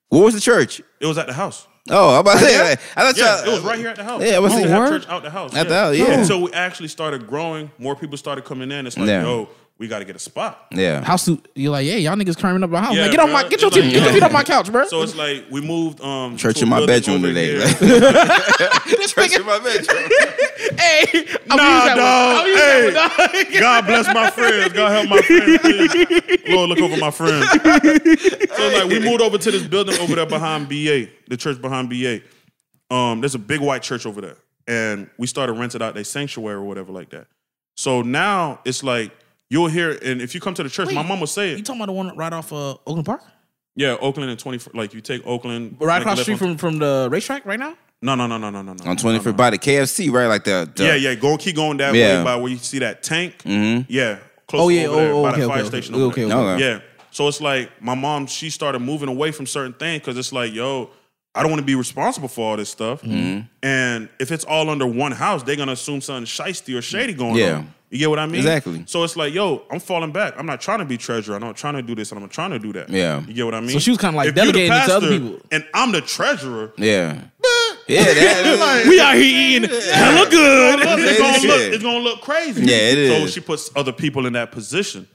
What 0.09 0.24
was 0.24 0.34
the 0.34 0.40
church? 0.40 0.80
It 1.01 1.06
was 1.06 1.18
at 1.18 1.26
the 1.26 1.32
house. 1.32 1.66
Oh, 1.90 2.14
I'm 2.14 2.20
about 2.20 2.34
to 2.34 2.38
say. 2.40 2.72
I 2.72 2.76
thought 2.76 3.16
Yeah, 3.16 3.36
y'all. 3.44 3.48
it 3.48 3.52
was 3.52 3.60
right 3.62 3.78
here 3.78 3.88
at 3.88 3.97
the 3.97 4.05
house. 4.05 4.22
Yeah, 4.22 4.36
I 4.36 4.38
was 4.40 4.52
we 4.55 4.59
used 4.60 4.68
saying- 4.70 4.74
to 4.76 4.80
have 4.82 4.90
Word? 4.90 5.01
church 5.02 5.09
out 5.10 5.22
the 5.22 5.30
house. 5.30 5.55
At 5.55 5.68
the 5.68 5.74
house, 5.74 5.97
yeah. 5.97 6.24
So 6.24 6.38
we 6.40 6.52
actually 6.52 6.88
started 6.88 7.26
growing. 7.26 7.70
More 7.78 7.94
people 7.94 8.16
started 8.16 8.44
coming 8.44 8.72
in. 8.72 8.86
It's 8.86 8.97
like, 8.97 9.06
Yeah. 9.09 9.22
yo, 9.22 9.48
we 9.78 9.89
got 9.89 9.98
to 9.98 10.05
get 10.07 10.16
a 10.16 10.19
spot. 10.19 10.66
Yeah. 10.73 11.03
House 11.05 11.24
suit. 11.24 11.48
You're 11.55 11.70
like, 11.73 11.85
yeah, 11.86 11.97
y'all 11.97 12.15
niggas 12.16 12.36
climbing 12.36 12.62
up 12.62 12.70
my 12.70 12.81
house. 12.81 12.94
Yeah, 12.94 13.03
like, 13.03 13.11
get 13.11 13.20
on 13.20 13.31
my 13.31 13.43
get 13.47 13.61
your 13.61 13.69
It's 13.69 13.77
like, 13.77 13.85
teeth, 13.85 13.93
get 13.93 14.03
your 14.05 14.12
feet 14.15 14.23
off 14.23 14.32
my 14.32 14.43
couch, 14.43 14.73
bro. 14.73 14.86
So 14.86 15.03
it's 15.03 15.15
like 15.15 15.44
we 15.51 15.61
moved 15.61 16.01
um 16.01 16.36
Church 16.39 16.62
in 16.62 16.69
my 16.69 16.85
bedroom 16.86 17.20
today. 17.23 17.57
here. 17.59 17.61
Church 19.07 19.36
in 19.36 19.44
my 19.47 19.59
bedroom. 19.59 20.09
hey, 20.78 21.27
I'm 21.51 21.57
Nah, 21.59 21.94
dog. 21.94 21.97
one. 21.97 22.40
I'm 22.40 22.47
using 22.47 22.94
that 22.94 23.32
one. 23.53 23.53
God 23.61 23.86
bless 23.86 24.07
my 24.15 24.31
friends. 24.31 24.73
God 24.73 24.93
help 24.93 25.09
my 25.09 25.20
friends. 25.20 25.59
Please. 25.59 26.40
Lord, 26.48 26.70
look 26.70 26.78
over 26.78 26.97
my 26.97 27.11
friends. 27.11 27.47
So 28.57 28.69
like 28.69 28.89
we 28.89 28.98
moved 29.01 29.20
over 29.20 29.36
to 29.39 29.51
this 29.51 29.62
building 29.65 29.98
over 30.01 30.15
there 30.15 30.27
behind 30.27 30.69
BA, 30.69 31.09
the 31.28 31.36
church 31.36 31.61
behind 31.61 31.90
BA. 31.90 32.20
Um, 32.90 33.20
there's 33.20 33.35
a 33.35 33.39
big 33.39 33.61
white 33.61 33.82
church 33.82 34.07
over 34.07 34.20
there, 34.20 34.36
and 34.66 35.11
we 35.19 35.27
started 35.27 35.53
renting 35.55 35.82
out 35.82 35.94
their 35.94 36.05
sanctuary 36.05 36.55
or 36.57 36.62
whatever 36.65 36.93
like 36.93 37.11
that. 37.11 37.27
So 37.77 38.01
now 38.03 38.61
it's 38.65 38.82
like 38.82 39.12
you'll 39.51 39.68
hear, 39.68 39.90
and 40.02 40.20
if 40.20 40.35
you 40.35 40.40
come 40.40 40.55
to 40.55 40.62
the 40.62 40.68
church, 40.70 40.93
my 40.93 41.02
mom 41.02 41.20
will 41.20 41.27
say 41.27 41.52
it. 41.52 41.59
You 41.59 41.64
talking 41.64 41.81
about 41.82 41.86
the 41.86 41.93
one 41.93 42.16
right 42.16 42.32
off 42.32 42.52
uh, 42.52 42.73
Oakland 42.86 43.06
Park? 43.06 43.23
Yeah, 43.74 43.97
Oakland 44.01 44.31
and 44.31 44.39
twenty. 44.39 44.59
Like 44.74 44.94
you 44.94 45.01
take 45.01 45.27
Oakland, 45.27 45.77
Right 45.81 46.01
across 46.01 46.18
the 46.18 46.23
street 46.24 46.39
from, 46.39 46.56
from 46.56 46.78
the 46.78 47.09
racetrack 47.10 47.44
right 47.44 47.59
now? 47.59 47.77
No, 48.02 48.14
no, 48.14 48.27
no, 48.27 48.36
no, 48.39 48.51
no, 48.51 48.62
no, 48.62 48.74
no. 48.74 48.85
On 48.90 48.97
25th 48.97 49.36
by 49.36 49.51
the 49.51 49.59
KFC, 49.59 50.10
right? 50.12 50.27
Like 50.27 50.44
the. 50.44 50.70
the 50.74 50.85
Yeah, 50.85 50.94
yeah. 50.94 51.14
Go 51.14 51.36
keep 51.39 51.56
going 51.56 51.78
that 51.78 51.94
Yeah. 51.94 52.18
way 52.18 52.24
by 52.24 52.36
where 52.36 52.51
you 52.52 52.59
see 52.59 52.78
that 52.81 53.02
tank. 53.02 53.43
Mhm. 53.44 53.86
Yeah. 53.89 54.18
Close 54.47 54.62
Oh, 54.62 54.68
yeah. 54.68 54.86
over 54.86 54.97
there 54.97 55.12
Oh, 55.12 55.23
by 55.23 55.31
okay, 55.32 55.40
the 55.40 55.47
fire 55.48 55.59
okay, 55.60 55.68
station. 55.68 55.94
okay, 55.94 56.02
over 56.02 56.12
okay, 56.12 56.24
there. 56.24 56.36
okay. 56.36 56.52
Okay. 56.55 56.73
Yeah. 56.74 56.81
So 57.10 57.27
it's 57.28 57.40
like 57.40 57.70
my 57.82 57.94
mom, 57.94 58.27
she 58.27 58.51
started 58.51 58.81
moving 58.81 59.09
away 59.09 59.32
from 59.32 59.47
certain 59.47 59.73
things 59.73 60.01
because 60.01 60.18
it's 60.18 60.32
like, 60.32 60.52
yo, 60.52 60.90
I 61.36 61.42
don't 61.42 61.50
want 61.50 61.60
to 61.60 61.66
be 61.66 61.74
responsible 61.74 62.28
for 62.28 62.50
all 62.50 62.56
this 62.56 62.70
stuff. 62.70 63.02
Mm-hmm. 63.02 63.42
And 63.62 64.08
if 64.18 64.32
it's 64.32 64.44
all 64.44 64.70
under 64.70 64.86
one 64.86 65.12
house, 65.12 65.42
they're 65.42 65.56
gonna 65.56 65.72
assume 65.72 66.00
something 66.00 66.24
shisty 66.24 66.76
or 66.76 66.82
shady 66.82 67.12
going 67.12 67.36
Yeah. 67.36 67.56
on. 67.58 67.74
You 67.90 67.98
get 67.98 68.10
what 68.10 68.18
I 68.18 68.26
mean? 68.26 68.36
Exactly. 68.36 68.82
So 68.86 69.04
it's 69.04 69.16
like, 69.16 69.32
yo, 69.32 69.62
I'm 69.70 69.78
falling 69.78 70.10
back. 70.10 70.34
I'm 70.36 70.44
not 70.46 70.60
trying 70.60 70.80
to 70.80 70.84
be 70.84 70.96
treasurer. 70.96 71.36
I'm 71.36 71.40
not 71.42 71.56
trying 71.56 71.74
to 71.74 71.82
do 71.82 71.94
this, 71.94 72.10
and 72.10 72.18
I'm 72.18 72.22
not 72.24 72.32
trying 72.32 72.50
to 72.50 72.58
do 72.58 72.72
that. 72.72 72.88
Yeah. 72.90 73.20
You 73.26 73.32
get 73.34 73.44
what 73.44 73.54
I 73.54 73.60
mean? 73.60 73.70
So 73.70 73.78
she 73.78 73.90
was 73.90 73.98
kinda 73.98 74.16
like 74.16 74.28
If 74.28 74.36
you 74.36 74.42
the 74.46 74.52
delegating 74.52 74.72
it 74.72 74.86
to 74.86 74.96
other 74.96 75.08
people. 75.08 75.40
And 75.52 75.64
I'm 75.72 75.92
the 75.92 76.00
treasurer. 76.00 76.72
Yeah. 76.76 77.20
Yeah. 77.88 78.02
That, 78.02 78.86
We 78.88 78.98
out 79.00 79.14
here 79.14 79.56
eating 79.62 79.70
hella 79.92 80.28
good. 80.28 80.80
it's, 80.80 81.18
gonna 81.20 81.46
look, 81.54 81.72
it's 81.74 81.82
gonna 81.84 81.98
look 82.00 82.20
crazy. 82.20 82.62
Yeah, 82.64 82.76
it 82.76 83.20
So 83.20 83.26
she 83.28 83.38
puts 83.38 83.70
other 83.76 83.92
people 83.92 84.26
in 84.26 84.32
that 84.32 84.50
position. 84.50 85.06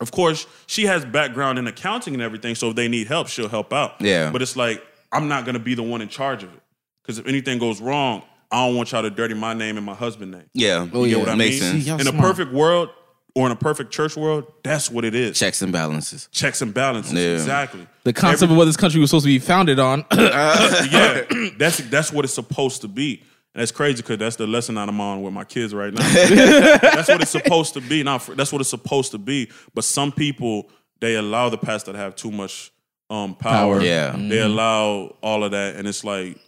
Of 0.00 0.10
course, 0.10 0.48
she 0.66 0.86
has 0.86 1.04
background 1.04 1.60
in 1.60 1.68
accounting 1.68 2.14
and 2.14 2.22
everything, 2.22 2.56
so 2.56 2.70
if 2.70 2.74
they 2.76 2.88
need 2.88 3.06
help, 3.06 3.28
she'll 3.28 3.48
help 3.48 3.72
out. 3.72 4.00
Yeah. 4.00 4.30
But 4.32 4.42
it's 4.42 4.56
like 4.56 4.82
I'm 5.16 5.28
not 5.28 5.44
gonna 5.46 5.58
be 5.58 5.74
the 5.74 5.82
one 5.82 6.00
in 6.02 6.08
charge 6.08 6.42
of 6.42 6.52
it. 6.52 6.60
Because 7.02 7.18
if 7.18 7.26
anything 7.26 7.58
goes 7.58 7.80
wrong, 7.80 8.22
I 8.50 8.66
don't 8.66 8.76
want 8.76 8.92
y'all 8.92 9.02
to 9.02 9.10
dirty 9.10 9.34
my 9.34 9.54
name 9.54 9.76
and 9.76 9.86
my 9.86 9.94
husband's 9.94 10.36
name. 10.36 10.46
yeah. 10.54 10.86
Oh, 10.92 11.04
You 11.04 11.16
yeah. 11.16 11.22
what 11.22 11.28
I 11.28 11.34
Makes 11.34 11.60
mean? 11.60 11.72
sense. 11.72 11.84
See, 11.84 11.90
y'all 11.90 12.00
in 12.00 12.06
a 12.06 12.12
perfect 12.12 12.52
world 12.52 12.90
or 13.34 13.46
in 13.46 13.52
a 13.52 13.56
perfect 13.56 13.92
church 13.92 14.16
world, 14.16 14.44
that's 14.62 14.90
what 14.90 15.04
it 15.04 15.14
is. 15.14 15.38
Checks 15.38 15.62
and 15.62 15.72
balances. 15.72 16.28
Checks 16.32 16.62
and 16.62 16.72
balances. 16.72 17.12
Yeah. 17.12 17.34
Exactly. 17.34 17.86
The 18.04 18.12
concept 18.12 18.50
of 18.50 18.56
what 18.56 18.64
this 18.66 18.76
country 18.76 19.00
was 19.00 19.10
supposed 19.10 19.24
to 19.24 19.28
be 19.30 19.38
founded 19.38 19.78
on. 19.78 20.04
yeah, 20.16 21.22
that's 21.58 21.78
that's 21.78 22.12
what 22.12 22.24
it's 22.24 22.34
supposed 22.34 22.82
to 22.82 22.88
be. 22.88 23.22
And 23.54 23.62
that's 23.62 23.72
crazy 23.72 24.02
because 24.02 24.18
that's 24.18 24.36
the 24.36 24.46
lesson 24.46 24.76
I'm 24.76 25.00
on 25.00 25.22
with 25.22 25.32
my 25.32 25.44
kids 25.44 25.72
right 25.74 25.92
now. 25.92 26.02
that's 26.12 27.08
what 27.08 27.22
it's 27.22 27.30
supposed 27.30 27.72
to 27.74 27.80
be. 27.80 28.02
Not 28.02 28.22
for, 28.22 28.34
that's 28.34 28.52
what 28.52 28.60
it's 28.60 28.70
supposed 28.70 29.12
to 29.12 29.18
be. 29.18 29.50
But 29.74 29.84
some 29.84 30.12
people 30.12 30.70
they 31.00 31.14
allow 31.16 31.48
the 31.48 31.58
pastor 31.58 31.92
to 31.92 31.98
have 31.98 32.16
too 32.16 32.30
much 32.30 32.70
um 33.10 33.34
power. 33.34 33.76
Power. 33.76 33.82
Yeah. 33.82 34.16
They 34.16 34.40
allow 34.40 35.14
all 35.22 35.44
of 35.44 35.52
that, 35.52 35.76
and 35.76 35.86
it's 35.86 36.04
like, 36.04 36.38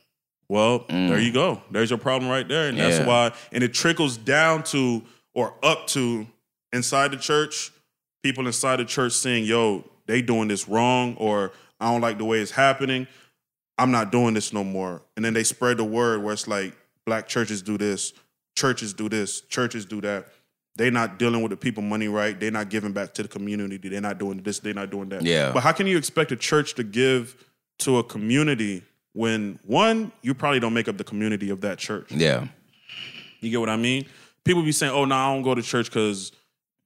well, 0.49 0.85
there 0.89 1.21
you 1.21 1.33
go. 1.33 1.63
There's 1.71 1.91
your 1.91 1.99
problem 1.99 2.31
right 2.31 2.47
there, 2.49 2.69
and 2.69 2.79
that's 2.79 2.99
Yeah. 2.99 3.07
why. 3.07 3.33
And 3.53 3.63
it 3.63 3.75
trickles 3.75 4.17
down 4.17 4.63
to 4.65 5.03
or 5.35 5.55
up 5.63 5.87
to 5.89 6.27
inside 6.73 7.11
the 7.13 7.17
church. 7.19 7.71
People 8.23 8.47
inside 8.47 8.77
the 8.79 8.85
church 8.85 9.13
saying, 9.13 9.45
"Yo, 9.45 9.85
they 10.07 10.23
doing 10.23 10.49
this 10.49 10.67
wrong," 10.69 11.15
or 11.17 11.53
"I 11.79 11.91
don't 11.93 12.01
like 12.01 12.19
the 12.19 12.25
way 12.25 12.41
it's 12.41 12.51
happening. 12.51 13.07
I'm 13.77 13.91
not 13.93 14.11
doing 14.11 14.35
this 14.35 14.53
no 14.53 14.65
more." 14.65 15.03
And 15.17 15.25
then 15.25 15.35
they 15.35 15.45
spread 15.45 15.77
the 15.77 15.85
word 15.85 16.23
where 16.23 16.33
it's 16.33 16.49
like, 16.49 16.75
black 17.07 17.29
churches 17.29 17.63
do 17.63 17.79
this, 17.79 18.13
churches 18.57 18.93
do 18.93 19.09
this, 19.09 19.43
churches 19.43 19.85
do 19.87 20.01
that. 20.01 20.27
They're 20.79 20.93
not 20.93 21.19
dealing 21.19 21.43
with 21.43 21.51
the 21.51 21.57
people 21.57 21.83
money 21.83 22.07
right. 22.07 22.39
They're 22.39 22.53
not 22.53 22.71
giving 22.71 22.93
back 22.93 23.13
to 23.15 23.23
the 23.25 23.29
community. 23.29 23.89
They're 23.89 24.01
not 24.01 24.19
doing 24.19 24.43
this. 24.43 24.61
They're 24.61 24.73
not 24.73 24.91
doing 24.91 25.09
that. 25.09 25.23
Yeah. 25.23 25.51
But 25.53 25.65
how 25.65 25.73
can 25.73 25.89
you 25.89 25.99
expect 25.99 26.31
a 26.31 26.37
church 26.37 26.75
to 26.75 26.85
give 26.85 27.35
to 27.81 27.99
a 27.99 28.05
community 28.05 28.85
when 29.13 29.59
one, 29.67 30.13
you 30.23 30.35
probably 30.35 30.61
don't 30.61 30.75
make 30.75 30.87
up 30.87 30.97
the 30.97 31.03
community 31.03 31.51
of 31.51 31.63
that 31.63 31.79
church? 31.79 32.13
Yeah. 32.13 32.47
You 33.41 33.51
get 33.51 33.59
what 33.59 33.69
I 33.69 33.77
mean? 33.77 34.07
People 34.45 34.63
be 34.63 34.71
saying, 34.71 34.93
"Oh, 34.93 35.05
no, 35.05 35.17
I 35.17 35.35
don't 35.35 35.43
go 35.43 35.55
to 35.57 35.63
church 35.63 35.87
because 35.87 36.31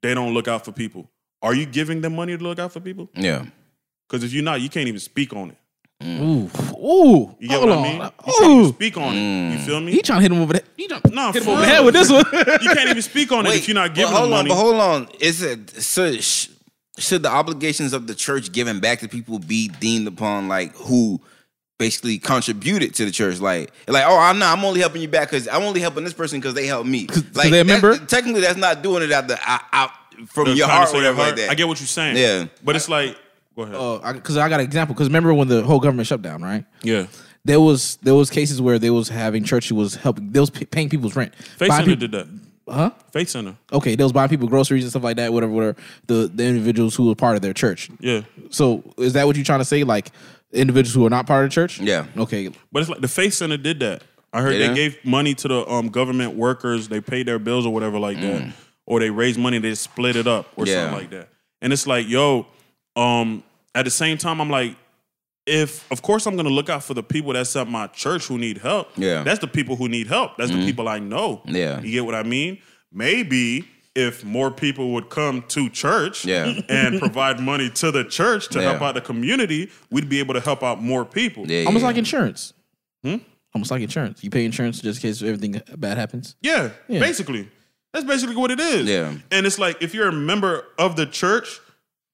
they 0.00 0.14
don't 0.14 0.32
look 0.32 0.48
out 0.48 0.64
for 0.64 0.72
people." 0.72 1.10
Are 1.42 1.54
you 1.54 1.66
giving 1.66 2.00
them 2.00 2.16
money 2.16 2.36
to 2.36 2.42
look 2.42 2.58
out 2.58 2.72
for 2.72 2.80
people? 2.80 3.10
Yeah. 3.14 3.44
Because 4.08 4.24
if 4.24 4.32
you're 4.32 4.42
not, 4.42 4.62
you 4.62 4.70
can't 4.70 4.88
even 4.88 5.00
speak 5.00 5.34
on 5.34 5.50
it. 5.50 5.58
Mm. 6.02 6.20
Ooh, 6.20 6.86
ooh. 6.86 7.36
You 7.38 7.48
get 7.48 7.58
hold 7.58 7.68
what 7.70 7.78
on. 7.78 7.84
I 7.84 7.88
mean? 7.88 7.96
You 7.96 8.00
can't 8.38 8.44
even 8.44 8.58
Ooh. 8.60 8.68
speak 8.72 8.96
on 8.96 9.14
it. 9.16 9.52
You 9.52 9.58
feel 9.60 9.80
me? 9.80 9.92
He 9.92 10.02
trying 10.02 10.18
to 10.18 10.22
hit 10.22 10.32
him 10.32 10.40
over 10.42 10.52
the. 10.54 10.62
He 10.76 10.88
trying 10.88 11.00
No, 11.10 11.26
hit 11.32 11.36
him 11.36 11.42
for 11.44 11.50
over 11.52 11.60
the 11.60 11.66
real. 11.66 11.74
head 11.76 11.84
with 11.84 11.94
this 11.94 12.10
one. 12.10 12.24
you 12.32 12.70
can't 12.74 12.90
even 12.90 13.02
speak 13.02 13.30
on 13.32 13.46
it 13.46 13.54
if 13.54 13.68
you're 13.68 13.74
not 13.74 13.94
giving 13.94 14.12
but 14.12 14.18
hold 14.18 14.30
them 14.30 14.38
on, 14.38 14.38
money. 14.38 14.48
but 14.50 14.56
hold 14.56 14.74
on. 14.76 15.08
Is 15.20 15.42
it 15.42 15.70
so? 15.70 16.12
Sh- 16.16 16.48
should 16.98 17.22
the 17.22 17.30
obligations 17.30 17.92
of 17.94 18.06
the 18.06 18.14
church 18.14 18.52
giving 18.52 18.78
back 18.80 19.00
to 19.00 19.08
people 19.08 19.38
be 19.38 19.68
deemed 19.68 20.06
upon 20.06 20.46
like 20.48 20.74
who 20.76 21.20
basically 21.78 22.18
contributed 22.18 22.94
to 22.96 23.04
the 23.04 23.10
church? 23.10 23.38
Like, 23.40 23.72
like 23.86 24.04
oh, 24.06 24.18
I'm 24.18 24.38
not. 24.38 24.56
I'm 24.58 24.64
only 24.64 24.80
helping 24.80 25.02
you 25.02 25.08
back 25.08 25.30
because 25.30 25.48
I'm 25.48 25.62
only 25.62 25.80
helping 25.80 26.04
this 26.04 26.12
person 26.12 26.40
because 26.40 26.54
they 26.54 26.66
helped 26.66 26.88
me. 26.88 27.06
Like, 27.34 27.50
they're 27.50 27.62
a 27.62 27.64
that- 27.64 27.66
member? 27.66 27.96
Technically, 27.98 28.40
that's 28.42 28.58
not 28.58 28.82
doing 28.82 29.02
it 29.02 29.12
out 29.12 29.28
the 29.28 29.38
out, 29.44 29.62
out 29.72 29.90
from 30.28 30.44
The 30.48 30.54
your 30.56 30.66
kind 30.66 30.76
heart 30.78 30.88
or 30.88 30.92
say 30.92 30.98
your 30.98 31.12
whatever 31.14 31.18
like 31.18 31.26
heart. 31.28 31.36
that. 31.36 31.50
I 31.50 31.54
get 31.54 31.66
what 31.68 31.80
you're 31.80 31.86
saying. 31.86 32.16
Yeah. 32.16 32.46
But 32.62 32.76
it's 32.76 32.88
like, 32.88 33.16
go 33.56 33.62
ahead. 33.62 34.14
Because 34.14 34.36
I 34.36 34.48
got 34.48 34.60
an 34.60 34.66
example. 34.66 34.94
Because 34.94 35.08
remember 35.08 35.32
when 35.34 35.48
the 35.48 35.62
whole 35.62 35.80
government 35.80 36.06
shut 36.06 36.22
down, 36.22 36.42
right? 36.42 36.64
yeah. 36.82 37.06
There 37.44 37.60
was 37.60 37.96
there 38.02 38.14
was 38.14 38.30
cases 38.30 38.62
where 38.62 38.78
they 38.78 38.90
was 38.90 39.08
having 39.08 39.42
church 39.42 39.68
who 39.68 39.74
was 39.74 39.96
helping. 39.96 40.30
They 40.30 40.38
was 40.38 40.50
p- 40.50 40.64
paying 40.64 40.88
people's 40.88 41.16
rent. 41.16 41.34
Faith 41.34 41.72
Center 41.72 41.86
peop- 41.86 41.98
did 41.98 42.12
that. 42.12 42.28
Huh? 42.68 42.90
Faith 43.12 43.30
Center. 43.30 43.56
Okay, 43.72 43.96
they 43.96 44.04
was 44.04 44.12
buying 44.12 44.28
people 44.28 44.46
groceries 44.46 44.84
and 44.84 44.90
stuff 44.92 45.02
like 45.02 45.16
that. 45.16 45.32
Whatever, 45.32 45.50
whatever. 45.52 45.76
The 46.06 46.30
the 46.32 46.44
individuals 46.46 46.94
who 46.94 47.08
were 47.08 47.16
part 47.16 47.34
of 47.34 47.42
their 47.42 47.52
church. 47.52 47.90
Yeah. 47.98 48.20
So 48.50 48.84
is 48.96 49.14
that 49.14 49.26
what 49.26 49.34
you're 49.34 49.44
trying 49.44 49.58
to 49.58 49.64
say? 49.64 49.82
Like 49.82 50.12
individuals 50.52 50.94
who 50.94 51.04
are 51.04 51.10
not 51.10 51.26
part 51.26 51.44
of 51.44 51.50
the 51.50 51.54
church? 51.54 51.80
Yeah. 51.80 52.06
Okay. 52.16 52.48
But 52.70 52.82
it's 52.82 52.88
like 52.88 53.00
the 53.00 53.08
Faith 53.08 53.34
Center 53.34 53.56
did 53.56 53.80
that. 53.80 54.02
I 54.32 54.40
heard 54.40 54.54
Yeah. 54.54 54.68
they 54.68 54.74
gave 54.74 55.04
money 55.04 55.34
to 55.34 55.48
the 55.48 55.68
um, 55.68 55.88
government 55.88 56.36
workers. 56.36 56.86
They 56.88 57.00
paid 57.00 57.26
their 57.26 57.40
bills 57.40 57.66
or 57.66 57.72
whatever 57.74 57.98
like 57.98 58.20
that, 58.20 58.52
or 58.86 59.00
they 59.00 59.10
raised 59.10 59.40
money. 59.40 59.58
They 59.58 59.74
split 59.74 60.14
it 60.14 60.28
up 60.28 60.46
or 60.56 60.64
Mm. 60.64 60.68
Yeah. 60.68 60.74
something 60.84 60.98
like 61.00 61.10
that. 61.10 61.28
And 61.60 61.72
it's 61.72 61.88
like, 61.88 62.08
yo, 62.08 62.46
um, 62.96 63.42
at 63.74 63.84
the 63.84 63.90
same 63.90 64.18
time, 64.18 64.40
I'm 64.40 64.50
like, 64.50 64.76
if 65.46 65.90
of 65.90 66.02
course 66.02 66.26
I'm 66.26 66.36
gonna 66.36 66.50
look 66.50 66.68
out 66.68 66.84
for 66.84 66.94
the 66.94 67.02
people 67.02 67.32
that's 67.32 67.56
at 67.56 67.66
my 67.68 67.88
church 67.88 68.26
who 68.26 68.38
need 68.38 68.58
help. 68.58 68.88
Yeah. 68.96 69.16
Mm-hmm. 69.16 69.24
that's 69.24 69.40
the 69.40 69.48
people 69.48 69.74
who 69.76 69.88
need 69.88 70.06
help. 70.06 70.36
That's 70.36 70.50
the 70.52 70.64
people 70.64 70.88
I 70.88 70.98
know. 71.00 71.42
Yeah. 71.46 71.80
you 71.80 71.90
get 71.90 72.04
what 72.04 72.14
I 72.14 72.22
mean. 72.22 72.58
Maybe 72.92 73.66
if 73.94 74.24
more 74.24 74.50
people 74.50 74.92
would 74.92 75.10
come 75.10 75.42
to 75.48 75.68
church 75.68 76.24
Yeah. 76.24 76.60
and 76.68 76.98
provide 77.00 77.40
money 77.40 77.70
to 77.70 77.90
the 77.90 78.04
church 78.04 78.48
to 78.50 78.60
Yeah. 78.60 78.70
help 78.70 78.82
out 78.82 78.94
the 78.94 79.00
community, 79.00 79.70
we'd 79.90 80.08
be 80.08 80.20
able 80.20 80.34
to 80.34 80.40
help 80.40 80.62
out 80.62 80.80
more 80.80 81.04
people. 81.04 81.50
Yeah, 81.50 81.64
Almost 81.66 81.82
yeah. 81.82 81.86
like 81.88 81.96
insurance. 81.96 82.52
Hmm? 83.02 83.16
Almost 83.54 83.70
like 83.70 83.82
insurance. 83.82 84.22
You 84.22 84.30
pay 84.30 84.44
insurance 84.44 84.80
just 84.80 85.02
in 85.02 85.10
case 85.10 85.20
everything 85.22 85.60
bad 85.76 85.98
happens. 85.98 86.36
Yeah, 86.40 86.70
Yeah. 86.88 87.00
basically. 87.00 87.48
That's 87.92 88.04
basically 88.06 88.36
what 88.36 88.50
it 88.50 88.60
is. 88.60 88.88
Yeah. 88.88 89.12
And 89.30 89.44
it's 89.44 89.58
like 89.58 89.82
if 89.82 89.92
you're 89.92 90.08
a 90.08 90.12
member 90.12 90.64
of 90.78 90.94
the 90.96 91.04
church, 91.04 91.60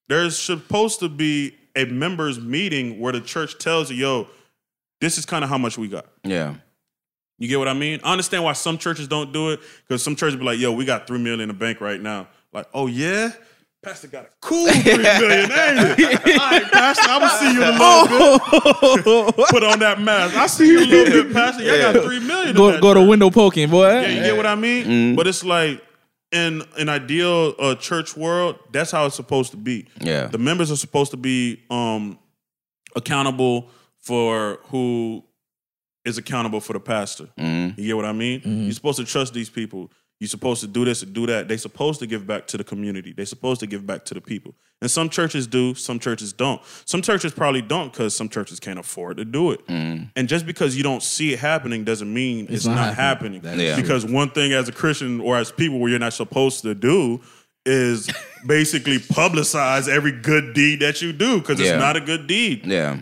there's 0.09 0.37
supposed 0.37 0.99
to 0.99 1.07
be 1.07 1.55
a 1.75 1.85
members 1.85 2.39
meeting 2.41 2.99
where 2.99 3.13
the 3.13 3.21
church 3.21 3.57
tells 3.57 3.89
you, 3.89 3.97
yo, 3.97 4.27
this 4.99 5.17
is 5.17 5.25
kind 5.25 5.43
of 5.43 5.49
how 5.49 5.57
much 5.57 5.77
we 5.77 5.87
got. 5.87 6.05
yeah. 6.23 6.55
You 7.41 7.47
get 7.47 7.57
what 7.57 7.69
I 7.69 7.73
mean? 7.73 8.01
I 8.03 8.11
understand 8.11 8.43
why 8.43 8.51
some 8.51 8.77
churches 8.77 9.07
don't 9.07 9.31
do 9.31 9.51
it 9.51 9.61
because 9.87 10.03
some 10.03 10.17
churches 10.17 10.37
be 10.37 10.43
like, 10.43 10.59
yo, 10.59 10.73
we 10.73 10.83
got 10.83 11.07
three 11.07 11.19
million 11.19 11.39
in 11.39 11.47
the 11.47 11.53
bank 11.53 11.79
right 11.79 12.01
now. 12.01 12.27
Like, 12.51 12.67
oh 12.73 12.87
yeah? 12.87 13.31
Pastor 13.81 14.07
got 14.09 14.25
a 14.25 14.29
cool 14.41 14.67
three 14.69 14.97
million, 14.97 15.49
ain't 15.49 15.97
it? 15.97 16.27
All 16.41 16.51
right, 16.51 16.63
Pastor, 16.69 17.03
I'm 17.07 17.21
gonna 17.21 17.39
see 17.39 17.53
you 17.53 17.63
in 17.63 17.69
a 17.69 18.97
little 18.97 19.31
bit. 19.31 19.47
Put 19.47 19.63
on 19.63 19.79
that 19.79 20.01
mask. 20.01 20.35
I 20.35 20.47
see 20.47 20.67
you 20.67 20.79
a 20.79 20.85
little 20.85 21.23
bit, 21.23 21.33
Pastor. 21.33 21.63
You 21.63 21.77
got 21.77 22.03
three 22.03 22.19
million. 22.19 22.57
Go 22.57 22.81
go 22.81 22.93
to 22.93 23.01
window 23.03 23.29
poking, 23.29 23.69
boy. 23.69 23.87
Yeah, 23.87 24.07
you 24.07 24.21
get 24.21 24.35
what 24.35 24.45
I 24.45 24.55
mean? 24.55 24.85
Mm-hmm. 24.85 25.15
But 25.15 25.27
it's 25.27 25.45
like 25.45 25.81
in 26.31 26.63
an 26.77 26.89
ideal 26.89 27.55
uh, 27.59 27.75
church 27.75 28.15
world, 28.15 28.59
that's 28.71 28.91
how 28.91 29.05
it's 29.05 29.15
supposed 29.15 29.51
to 29.51 29.57
be. 29.57 29.87
Yeah. 29.99 30.27
The 30.27 30.37
members 30.37 30.71
are 30.71 30.75
supposed 30.75 31.11
to 31.11 31.17
be 31.17 31.63
um, 31.69 32.19
accountable 32.95 33.69
for 33.97 34.59
who 34.65 35.23
is 36.05 36.17
accountable 36.17 36.61
for 36.61 36.73
the 36.73 36.79
pastor. 36.79 37.29
Mm-hmm. 37.37 37.79
You 37.79 37.87
get 37.87 37.95
what 37.95 38.05
I 38.05 38.13
mean? 38.13 38.41
You're 38.45 38.73
supposed 38.73 38.99
to 38.99 39.05
trust 39.05 39.33
these 39.33 39.49
people. 39.49 39.91
You're 40.19 40.27
supposed 40.27 40.59
to 40.61 40.67
do 40.67 40.83
this 40.83 41.01
and 41.01 41.13
do 41.13 41.25
that. 41.27 41.47
They're 41.47 41.57
supposed 41.57 41.99
to 42.01 42.07
give 42.07 42.27
back 42.27 42.45
to 42.47 42.57
the 42.57 42.63
community. 42.63 43.13
They're 43.13 43.25
supposed 43.25 43.61
to 43.61 43.67
give 43.67 43.87
back 43.87 44.03
to 44.05 44.13
the 44.13 44.19
people. 44.19 44.53
And 44.81 44.91
some 44.91 45.09
churches 45.09 45.47
do, 45.47 45.73
some 45.75 45.97
churches 45.97 46.33
don't. 46.33 46.61
Some 46.85 47.01
churches 47.01 47.31
probably 47.33 47.61
don't 47.61 47.91
because 47.91 48.15
some 48.15 48.27
churches 48.27 48.59
can't 48.59 48.79
afford 48.79 49.15
to 49.17 49.25
do 49.25 49.51
it. 49.51 49.65
Mm. 49.67 50.11
And 50.17 50.27
just 50.27 50.45
because 50.45 50.75
you 50.75 50.83
don't 50.83 51.01
see 51.01 51.31
it 51.33 51.39
happening 51.39 51.85
doesn't 51.85 52.13
mean 52.13 52.47
it's, 52.49 52.65
not 52.65 52.75
not, 52.75 52.95
happening. 52.95 53.41
happening. 53.41 53.41
That 53.41 53.57
is 53.63 53.69
Yeah. 53.77 53.81
Because 53.81 54.05
one 54.05 54.29
thing 54.31 54.51
as 54.51 54.67
a 54.67 54.73
Christian 54.73 55.21
or 55.21 55.37
as 55.37 55.51
people 55.53 55.79
where 55.79 55.89
you're 55.89 55.99
not 55.99 56.13
supposed 56.13 56.63
to 56.63 56.75
do 56.75 57.21
is 57.65 58.09
basically 58.47 58.97
publicize 58.99 59.87
every 59.87 60.11
good 60.11 60.53
deed 60.53 60.79
that 60.81 61.01
you 61.01 61.13
do 61.13 61.39
because 61.39 61.59
Yeah. 61.61 61.75
it's 61.75 61.79
not 61.81 61.95
a 61.95 62.01
good 62.01 62.27
deed. 62.27 62.65
Yeah. 62.65 62.99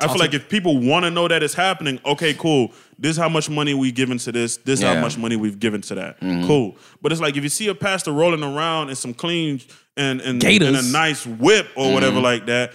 I 0.00 0.08
feel 0.08 0.18
like 0.18 0.34
if 0.34 0.48
people 0.48 0.78
want 0.78 1.04
to 1.04 1.10
know 1.10 1.28
that 1.28 1.42
it's 1.42 1.54
happening, 1.54 2.00
okay, 2.04 2.34
cool. 2.34 2.72
This 2.98 3.12
is 3.12 3.16
how 3.16 3.28
much 3.28 3.48
money 3.50 3.74
we've 3.74 3.94
given 3.94 4.18
to 4.18 4.32
this. 4.32 4.56
This 4.58 4.80
is 4.80 4.82
Yeah. 4.82 4.94
how 4.94 5.00
much 5.00 5.16
money 5.16 5.36
we've 5.36 5.58
given 5.58 5.80
to 5.82 5.94
that. 5.96 6.20
Mm-hmm. 6.20 6.46
Cool. 6.46 6.76
But 7.02 7.12
it's 7.12 7.20
like 7.20 7.36
if 7.36 7.42
you 7.42 7.48
see 7.48 7.68
a 7.68 7.74
pastor 7.74 8.12
rolling 8.12 8.42
around 8.42 8.90
in 8.90 8.96
some 8.96 9.14
clean 9.14 9.60
and 9.96 10.20
and, 10.20 10.40
Gators. 10.40 10.68
and 10.68 10.76
a 10.76 10.82
nice 10.82 11.26
whip 11.26 11.68
or 11.76 11.84
mm-hmm. 11.84 11.94
whatever 11.94 12.20
like 12.20 12.46
that, 12.46 12.72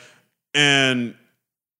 and 0.53 1.15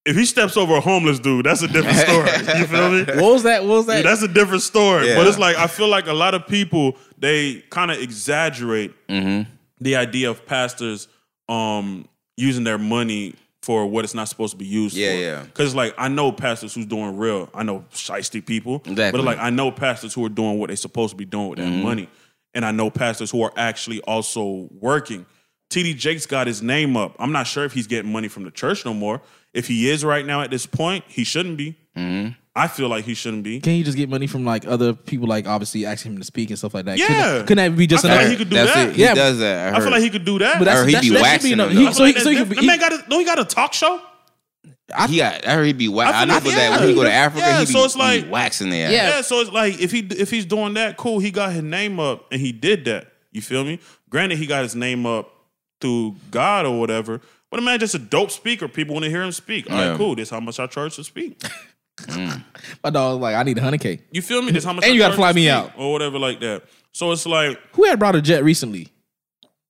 if 0.06 0.16
he 0.16 0.26
steps 0.26 0.58
over 0.58 0.76
a 0.76 0.82
homeless 0.82 1.20
dude, 1.20 1.46
that's 1.46 1.62
a 1.62 1.68
different 1.68 1.98
story. 2.08 2.60
you 2.60 2.66
feel 2.66 2.92
me? 2.92 3.04
What 3.22 3.34
was 3.34 3.44
that? 3.44 3.64
What 3.64 3.78
was 3.78 3.86
that? 3.88 4.04
That's 4.04 4.22
a 4.22 4.28
different 4.28 4.64
story. 4.64 5.08
Yeah. 5.08 5.16
But 5.16 5.28
it's 5.28 5.40
like 5.40 5.56
I 5.58 5.68
feel 5.68 5.88
like 5.88 6.08
a 6.08 6.14
lot 6.14 6.34
of 6.34 6.48
people 6.48 6.98
they 7.18 7.64
kind 7.70 7.92
of 7.92 8.00
exaggerate 8.00 8.94
mm-hmm. 9.08 9.50
the 9.80 9.96
idea 9.96 10.30
of 10.30 10.46
pastors 10.46 11.08
um 11.50 12.08
using 12.38 12.64
their 12.64 12.78
money 12.78 13.36
for 13.64 13.88
what 13.88 14.04
it's 14.04 14.14
not 14.14 14.28
supposed 14.28 14.52
to 14.52 14.58
be 14.58 14.66
used 14.66 14.96
Yeah, 14.96 15.10
for. 15.14 15.16
yeah. 15.18 15.44
Because 15.44 15.74
like 15.74 15.96
I 15.98 16.10
know 16.10 16.32
pastors 16.32 16.76
who's 16.76 16.86
doing 16.86 17.18
real. 17.18 17.50
I 17.54 17.64
know 17.64 17.86
shisty 17.94 18.46
people. 18.46 18.84
Exactly. 18.86 19.12
But 19.18 19.26
like 19.26 19.38
I 19.40 19.50
know 19.50 19.72
pastors 19.72 20.14
who 20.14 20.24
are 20.26 20.30
doing 20.30 20.60
what 20.60 20.68
they're 20.68 20.76
supposed 20.76 21.12
to 21.12 21.16
be 21.18 21.26
doing 21.26 21.48
with 21.50 21.60
that 21.60 21.66
Mm-hmm. 21.68 21.82
money. 21.84 22.10
And 22.54 22.66
I 22.66 22.72
know 22.72 22.90
pastors 22.92 23.32
who 23.32 23.42
are 23.42 23.54
actually 23.58 24.02
also 24.02 24.68
working. 24.80 25.26
TD 25.72 25.96
Jakes 25.98 26.26
got 26.28 26.46
his 26.46 26.62
name 26.62 26.96
up. 26.96 27.16
I'm 27.18 27.32
not 27.32 27.48
sure 27.48 27.64
if 27.64 27.74
he's 27.74 27.88
getting 27.88 28.12
money 28.12 28.28
from 28.28 28.44
the 28.44 28.52
church 28.52 28.86
no 28.86 28.94
more. 28.94 29.22
If 29.54 29.68
he 29.68 29.90
is 29.90 30.04
right 30.06 30.24
now 30.26 30.42
at 30.42 30.52
this 30.52 30.66
point, 30.68 31.04
he 31.08 31.24
shouldn't 31.24 31.58
be. 31.58 31.76
Mm-hmm. 31.98 32.34
I 32.56 32.68
feel 32.68 32.88
like 32.88 33.04
he 33.06 33.16
shouldn't 33.16 33.44
be. 33.44 33.60
Can 33.62 33.74
you 33.74 33.84
just 33.84 33.98
get 33.98 34.10
money 34.10 34.28
from 34.28 34.46
like 34.46 34.68
other 34.68 34.94
people, 34.94 35.28
like 35.28 35.48
obviously 35.48 35.88
asking 35.88 36.12
him 36.14 36.18
to 36.20 36.24
speak 36.24 36.50
and 36.52 36.60
stuff 36.60 36.76
like 36.76 36.86
that? 36.86 37.00
Yeah. 37.00 37.08
Couldn't, 37.08 37.48
couldn't 37.48 37.72
that 37.72 37.78
be 37.78 37.88
just 37.88 38.06
I 38.06 38.10
feel 38.10 38.12
enough? 38.18 38.24
like 38.24 38.32
he 38.32 38.38
could 38.38 38.50
do 38.52 38.56
That's 38.58 38.74
that. 38.76 38.90
it. 38.90 38.96
He 38.96 39.02
Yeah. 39.02 39.14
does 39.16 39.40
that. 39.40 39.74
I, 39.74 39.78
I 39.78 39.80
feel 39.82 39.90
like 39.92 40.02
he 40.04 40.10
could 40.12 40.24
do 40.26 40.38
that. 40.40 40.60
But 40.60 40.66
that's, 40.66 40.82
Or 40.82 40.86
he'd 40.86 40.94
that's, 40.96 41.08
be 41.10 41.14
that 41.16 41.22
waxing 41.24 41.50
be 41.50 41.54
enough. 41.54 41.72
He, 41.72 41.84
though. 41.86 41.92
so 41.92 42.06
he, 42.06 42.14
so 42.14 42.30
he 42.30 42.36
that, 42.38 42.48
could 42.48 42.58
that 42.58 42.62
be. 42.62 42.68
man 42.68 42.80
got 42.80 42.94
a, 42.94 43.04
don't 43.10 43.20
he 43.20 43.26
got 43.26 43.40
a 43.40 43.46
talk 43.46 43.74
show? 43.74 44.00
he 45.10 45.18
got. 45.18 45.48
I 45.48 45.54
heard 45.54 45.66
he'd 45.66 45.78
be 45.80 45.88
wax. 45.88 46.14
I 46.14 46.22
I, 46.22 46.26
know, 46.26 46.34
like- 46.36 46.44
but 46.44 46.50
that 46.52 46.80
when 46.80 46.90
he 46.90 46.96
go 46.96 47.04
to 47.04 47.12
Africa, 47.12 47.44
Yeah, 47.44 47.60
he 47.62 47.66
be, 47.66 47.72
so 47.72 47.86
it's 47.86 47.96
he 47.96 48.00
be 48.00 48.22
like- 48.22 48.32
waxing 48.32 48.70
there. 48.70 48.92
Yeah. 48.92 49.10
Yeah, 49.10 49.22
so 49.22 49.40
it's 49.42 49.52
like 49.52 49.80
if 49.82 49.92
he 49.92 50.00
if 50.02 50.30
he's 50.30 50.46
doing 50.46 50.76
that, 50.76 50.96
cool. 50.98 51.18
He 51.18 51.32
got 51.32 51.54
his 51.54 51.64
name 51.64 52.00
up 52.00 52.32
and 52.32 52.40
he 52.40 52.52
did 52.52 52.86
that. 52.86 53.08
You 53.32 53.42
feel 53.42 53.64
me? 53.64 53.80
Granted, 54.12 54.38
he 54.38 54.46
got 54.46 54.62
his 54.62 54.76
name 54.76 55.08
up 55.08 55.32
through 55.82 56.18
God 56.30 56.68
or 56.68 56.80
whatever. 56.80 57.20
But 57.50 57.60
a 57.60 57.64
man 57.64 57.80
just 57.80 57.96
a 57.96 58.00
dope 58.00 58.30
speaker. 58.30 58.68
People 58.68 58.94
want 58.94 59.06
to 59.06 59.10
hear 59.10 59.24
him 59.24 59.32
speak. 59.32 59.72
All 59.72 59.76
right, 59.78 59.86
Yeah. 59.92 59.98
cool. 59.98 60.16
This 60.16 60.30
how 60.30 60.40
much 60.40 60.60
I 60.60 60.68
charge 60.68 60.96
to 60.98 61.04
speak. 61.04 61.42
My 62.84 62.90
dog 62.90 63.16
was 63.16 63.22
like, 63.22 63.36
I 63.36 63.44
need 63.44 63.58
a 63.58 63.62
hundred 63.62 63.82
k. 63.82 64.00
You 64.12 64.22
feel 64.22 64.42
me? 64.42 64.52
This 64.52 64.64
how 64.64 64.74
much 64.74 64.84
And 64.84 64.92
I 64.92 64.94
you 64.94 65.00
gotta 65.00 65.16
fly 65.16 65.32
me 65.34 65.50
out. 65.50 65.72
or 65.78 65.92
whatever 65.94 66.18
like 66.20 66.40
that. 66.40 66.64
So 66.92 67.12
it's 67.12 67.26
like 67.26 67.60
Who 67.74 67.84
had 67.86 68.00
brought 68.00 68.16
a 68.16 68.22
jet 68.22 68.44
recently? 68.44 68.90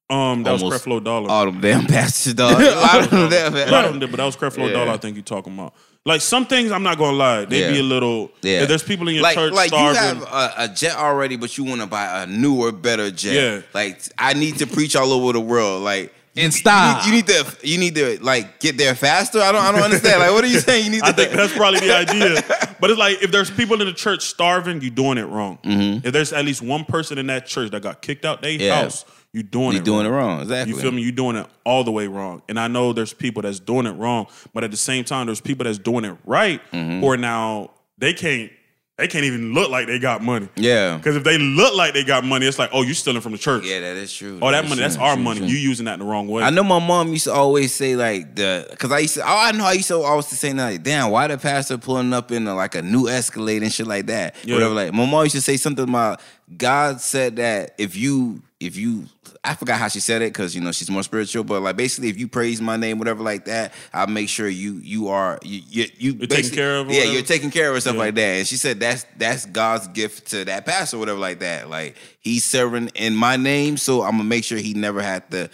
um 0.09 0.43
that 0.43 0.51
was 0.51 0.61
Almost 0.63 0.85
Creflo 0.85 1.03
Dollar. 1.03 1.29
All 1.29 1.45
them 1.45 1.61
damn 1.61 1.85
bastards, 1.87 2.35
dog. 2.35 2.61
A 2.61 2.75
lot 2.75 3.03
of 3.03 3.09
them 3.09 3.29
damn 3.29 3.53
a 3.53 3.57
lot 3.57 3.63
of 3.65 3.69
bastards. 3.71 3.89
them 3.91 3.99
did, 3.99 4.11
but 4.11 4.17
that 4.17 4.25
was 4.25 4.35
Creflo 4.35 4.67
Yeah. 4.67 4.73
Dollar. 4.73 4.91
I 4.91 4.97
think 4.97 5.15
you 5.15 5.21
talking 5.21 5.53
about. 5.53 5.73
Like 6.05 6.19
some 6.19 6.45
things, 6.45 6.71
I'm 6.71 6.83
not 6.83 6.97
gonna 6.97 7.15
lie. 7.15 7.45
They 7.45 7.61
Yeah. 7.61 7.71
be 7.71 7.79
a 7.79 7.83
little. 7.83 8.29
Yeah. 8.41 8.61
If 8.63 8.67
there's 8.67 8.83
people 8.83 9.07
in 9.07 9.15
your 9.15 9.23
Like, 9.23 9.35
church 9.35 9.53
like 9.53 9.71
you 9.71 9.77
starving. 9.93 10.01
have 10.01 10.21
a, 10.23 10.53
a 10.63 10.67
jet 10.67 10.95
already, 10.97 11.37
but 11.37 11.57
you 11.57 11.63
want 11.63 11.79
to 11.81 11.87
buy 11.87 12.23
a 12.23 12.25
newer, 12.27 12.71
better 12.73 13.09
jet. 13.11 13.33
Yeah. 13.33 13.61
Like 13.73 14.01
I 14.17 14.33
need 14.33 14.57
to 14.57 14.67
preach 14.67 14.95
all 14.97 15.11
over 15.13 15.31
the 15.33 15.39
world. 15.39 15.81
Like 15.83 16.13
in 16.35 16.51
style. 16.51 17.05
You 17.05 17.11
need 17.13 17.27
to 17.27 17.45
you 17.63 17.77
need 17.77 17.95
to 17.95 18.17
like 18.23 18.59
get 18.59 18.77
there 18.77 18.95
faster. 18.95 19.39
I 19.39 19.51
don't 19.51 19.61
I 19.63 19.71
don't 19.71 19.81
understand. 19.83 20.19
Like 20.19 20.31
what 20.31 20.43
are 20.43 20.47
you 20.47 20.59
saying? 20.59 20.85
You 20.85 20.91
need 20.91 21.01
to 21.01 21.07
I 21.07 21.11
think 21.11 21.31
that's 21.31 21.53
probably 21.53 21.79
the 21.81 21.95
idea. 21.95 22.41
But 22.83 22.89
it's 22.89 22.99
like 22.99 23.23
if 23.23 23.31
there's 23.31 23.49
people 23.49 23.79
in 23.79 23.87
the 23.87 23.93
church 23.93 24.23
starving, 24.23 24.81
you're 24.81 24.91
doing 24.91 25.17
it 25.17 25.23
wrong. 25.23 25.57
If 25.63 26.11
there's 26.11 26.33
at 26.33 26.43
least 26.43 26.61
one 26.61 26.83
person 26.83 27.17
in 27.17 27.27
that 27.27 27.45
church 27.45 27.71
that 27.71 27.81
got 27.81 28.01
kicked 28.01 28.25
out 28.25 28.41
their 28.41 28.51
Mm-hmm. 28.51 28.61
Yeah. 28.61 28.81
house, 28.81 29.05
you're 29.31 29.41
doing 29.43 29.71
you're 29.71 29.81
it 29.81 29.85
doing 29.85 30.05
wrong. 30.05 30.15
it 30.15 30.25
wrong. 30.25 30.41
Exactly. 30.41 30.73
You 30.75 30.81
feel 30.81 30.91
me? 30.91 31.01
You're 31.01 31.11
doing 31.13 31.37
it 31.37 31.47
all 31.63 31.85
the 31.85 31.91
way 31.93 32.07
wrong. 32.07 32.41
And 32.49 32.59
I 32.59 32.67
know 32.67 32.91
there's 32.91 33.13
people 33.13 33.41
that's 33.43 33.59
doing 33.61 33.85
it 33.85 33.91
wrong, 33.93 34.27
but 34.53 34.65
at 34.65 34.71
the 34.71 34.75
same 34.77 35.05
time, 35.05 35.27
there's 35.27 35.39
people 35.39 35.63
that's 35.63 35.77
doing 35.77 36.03
it 36.03 36.17
right 36.25 36.59
Mm-hmm. 36.73 37.05
are 37.05 37.15
now 37.15 37.71
they 37.99 38.13
can't 38.13 38.51
they 38.97 39.07
can't 39.07 39.25
even 39.25 39.55
look 39.55 39.71
like 39.71 39.87
they 39.87 39.97
got 39.97 40.21
money. 40.21 40.47
Yeah. 40.55 40.97
Because 40.97 41.15
if 41.15 41.23
they 41.23 41.39
look 41.39 41.75
like 41.75 41.95
they 41.95 42.03
got 42.03 42.23
money, 42.23 42.45
it's 42.45 42.59
like, 42.59 42.69
oh, 42.73 42.83
you're 42.83 42.93
stealing 42.93 43.21
from 43.21 43.31
the 43.31 43.39
church. 43.39 43.65
Yeah, 43.65 43.79
that 43.79 43.97
is 43.97 44.13
true. 44.13 44.37
Oh, 44.39 44.51
that 44.51 44.65
money, 44.65 44.75
true, 44.75 44.81
that's 44.83 44.97
our 44.97 45.15
true, 45.15 45.23
money. 45.23 45.39
true. 45.39 45.47
You 45.47 45.57
using 45.57 45.85
that 45.85 45.97
the 45.97 46.05
wrong 46.05 46.27
way. 46.27 46.43
I 46.43 46.51
know 46.51 46.61
my 46.63 46.77
mom 46.77 47.09
used 47.09 47.23
to 47.23 47.33
always 47.33 47.73
say 47.73 47.95
like 47.95 48.35
the 48.35 48.67
because 48.69 48.91
I 48.91 48.99
used 48.99 49.15
to 49.15 49.21
oh, 49.23 49.25
I 49.27 49.51
know 49.51 49.65
I 49.65 49.73
used 49.73 49.87
to 49.87 49.95
always 49.99 50.27
say 50.27 50.53
like 50.53 50.83
damn 50.83 51.09
why 51.09 51.25
the 51.27 51.39
pastor 51.39 51.79
pulling 51.79 52.13
up 52.13 52.31
in 52.31 52.45
a, 52.45 52.53
like 52.53 52.75
a 52.75 52.83
new 52.83 53.07
Escalade 53.07 53.63
and 53.63 53.73
shit 53.73 53.87
like 53.87 54.05
that 54.07 54.35
Yeah. 54.43 54.55
whatever 54.55 54.75
like 54.75 54.93
my 54.93 55.05
mom 55.07 55.23
used 55.23 55.35
to 55.35 55.41
say 55.41 55.57
something 55.57 55.89
about 55.89 56.21
God 56.57 57.01
said 57.01 57.37
that 57.37 57.73
if 57.77 57.95
you 57.95 58.41
if 58.59 58.77
you 58.77 59.05
I 59.43 59.55
forgot 59.55 59.77
how 59.79 59.87
she 59.89 59.99
said 59.99 60.21
it 60.21 60.31
because 60.31 60.55
you 60.55 60.61
know 60.61 60.71
she's 60.71 60.89
more 60.89 61.03
spiritual 61.03 61.43
but 61.43 61.61
like 61.61 61.75
basically 61.75 62.09
if 62.09 62.17
you 62.17 62.27
praise 62.27 62.61
my 62.61 62.77
name 62.77 62.97
whatever 62.97 63.21
like 63.23 63.45
that 63.45 63.73
I'll 63.93 64.07
make 64.07 64.29
sure 64.29 64.47
you 64.47 64.73
you 64.83 65.09
are 65.09 65.39
you 65.43 65.61
you, 65.69 65.85
you 65.97 66.11
taken 66.13 66.27
basically- 66.27 66.57
care 66.57 66.77
of 66.77 66.87
or 66.87 66.91
yeah 66.91 66.97
whatever? 66.99 67.13
you're 67.15 67.23
taking 67.23 67.51
care 67.51 67.69
of 67.69 67.75
her, 67.75 67.81
stuff 67.81 67.95
Yeah. 67.95 67.99
like 67.99 68.15
that 68.15 68.21
and 68.21 68.47
she 68.47 68.55
said 68.57 68.79
that's 68.79 69.05
that's 69.17 69.45
God's 69.45 69.87
gift 69.89 70.27
to 70.31 70.45
that 70.45 70.65
pastor 70.65 70.97
whatever 70.97 71.19
like 71.19 71.39
that 71.39 71.69
like 71.69 71.95
he's 72.19 72.45
serving 72.45 72.89
in 72.95 73.15
my 73.15 73.35
name 73.35 73.75
so 73.77 74.01
I'm 74.01 74.11
gonna 74.11 74.23
make 74.25 74.43
sure 74.45 74.57
he 74.57 74.73
never 74.73 75.01
had 75.01 75.29
to 75.31 75.49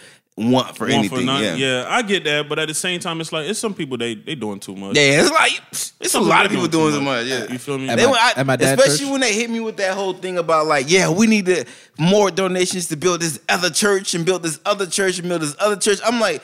want 0.48 0.76
for 0.76 0.84
Want 0.84 0.94
anything 0.94 1.26
nothing. 1.26 1.58
yeah. 1.58 1.86
I 1.88 2.02
get 2.02 2.24
that, 2.24 2.48
but 2.48 2.58
at 2.58 2.68
the 2.68 2.74
same 2.74 3.00
time, 3.00 3.20
it's 3.20 3.32
like 3.32 3.48
it's 3.48 3.58
some 3.58 3.74
people 3.74 3.96
they 3.98 4.14
they 4.14 4.34
doing 4.34 4.58
too 4.60 4.74
much. 4.76 4.96
Yeah, 4.96 5.20
it's 5.22 5.30
like 5.30 5.92
it's 6.00 6.14
a 6.14 6.20
lot 6.20 6.44
of 6.46 6.50
people 6.50 6.66
people 6.66 6.80
doing 6.90 6.92
doing 6.92 7.00
too 7.00 7.04
much. 7.04 7.26
much. 7.26 7.48
Yeah, 7.48 7.52
You 7.52 7.58
feel 7.58 7.78
me? 7.78 7.88
At 7.88 7.96
They, 7.98 8.06
my- 8.06 8.12
I- 8.36 8.40
at 8.40 8.46
my 8.46 8.56
dad's 8.56 8.80
especially 8.80 9.04
church? 9.06 9.12
when 9.12 9.20
they 9.20 9.34
hit 9.34 9.50
me 9.50 9.60
with 9.60 9.76
that 9.78 9.94
whole 9.94 10.12
thing 10.14 10.38
about 10.38 10.66
like, 10.66 10.90
yeah, 10.90 11.10
we 11.10 11.26
need 11.26 11.46
to 11.46 11.64
more 11.98 12.30
donations 12.30 12.86
to 12.88 12.96
build 12.96 13.20
this 13.20 13.38
other 13.48 13.70
church 13.70 14.14
and 14.14 14.24
build 14.24 14.42
this 14.42 14.58
other 14.64 14.86
church 14.86 15.18
and 15.18 15.28
build 15.28 15.42
this 15.42 15.54
other 15.60 15.76
church. 15.76 15.98
I'm 16.04 16.18
like, 16.20 16.42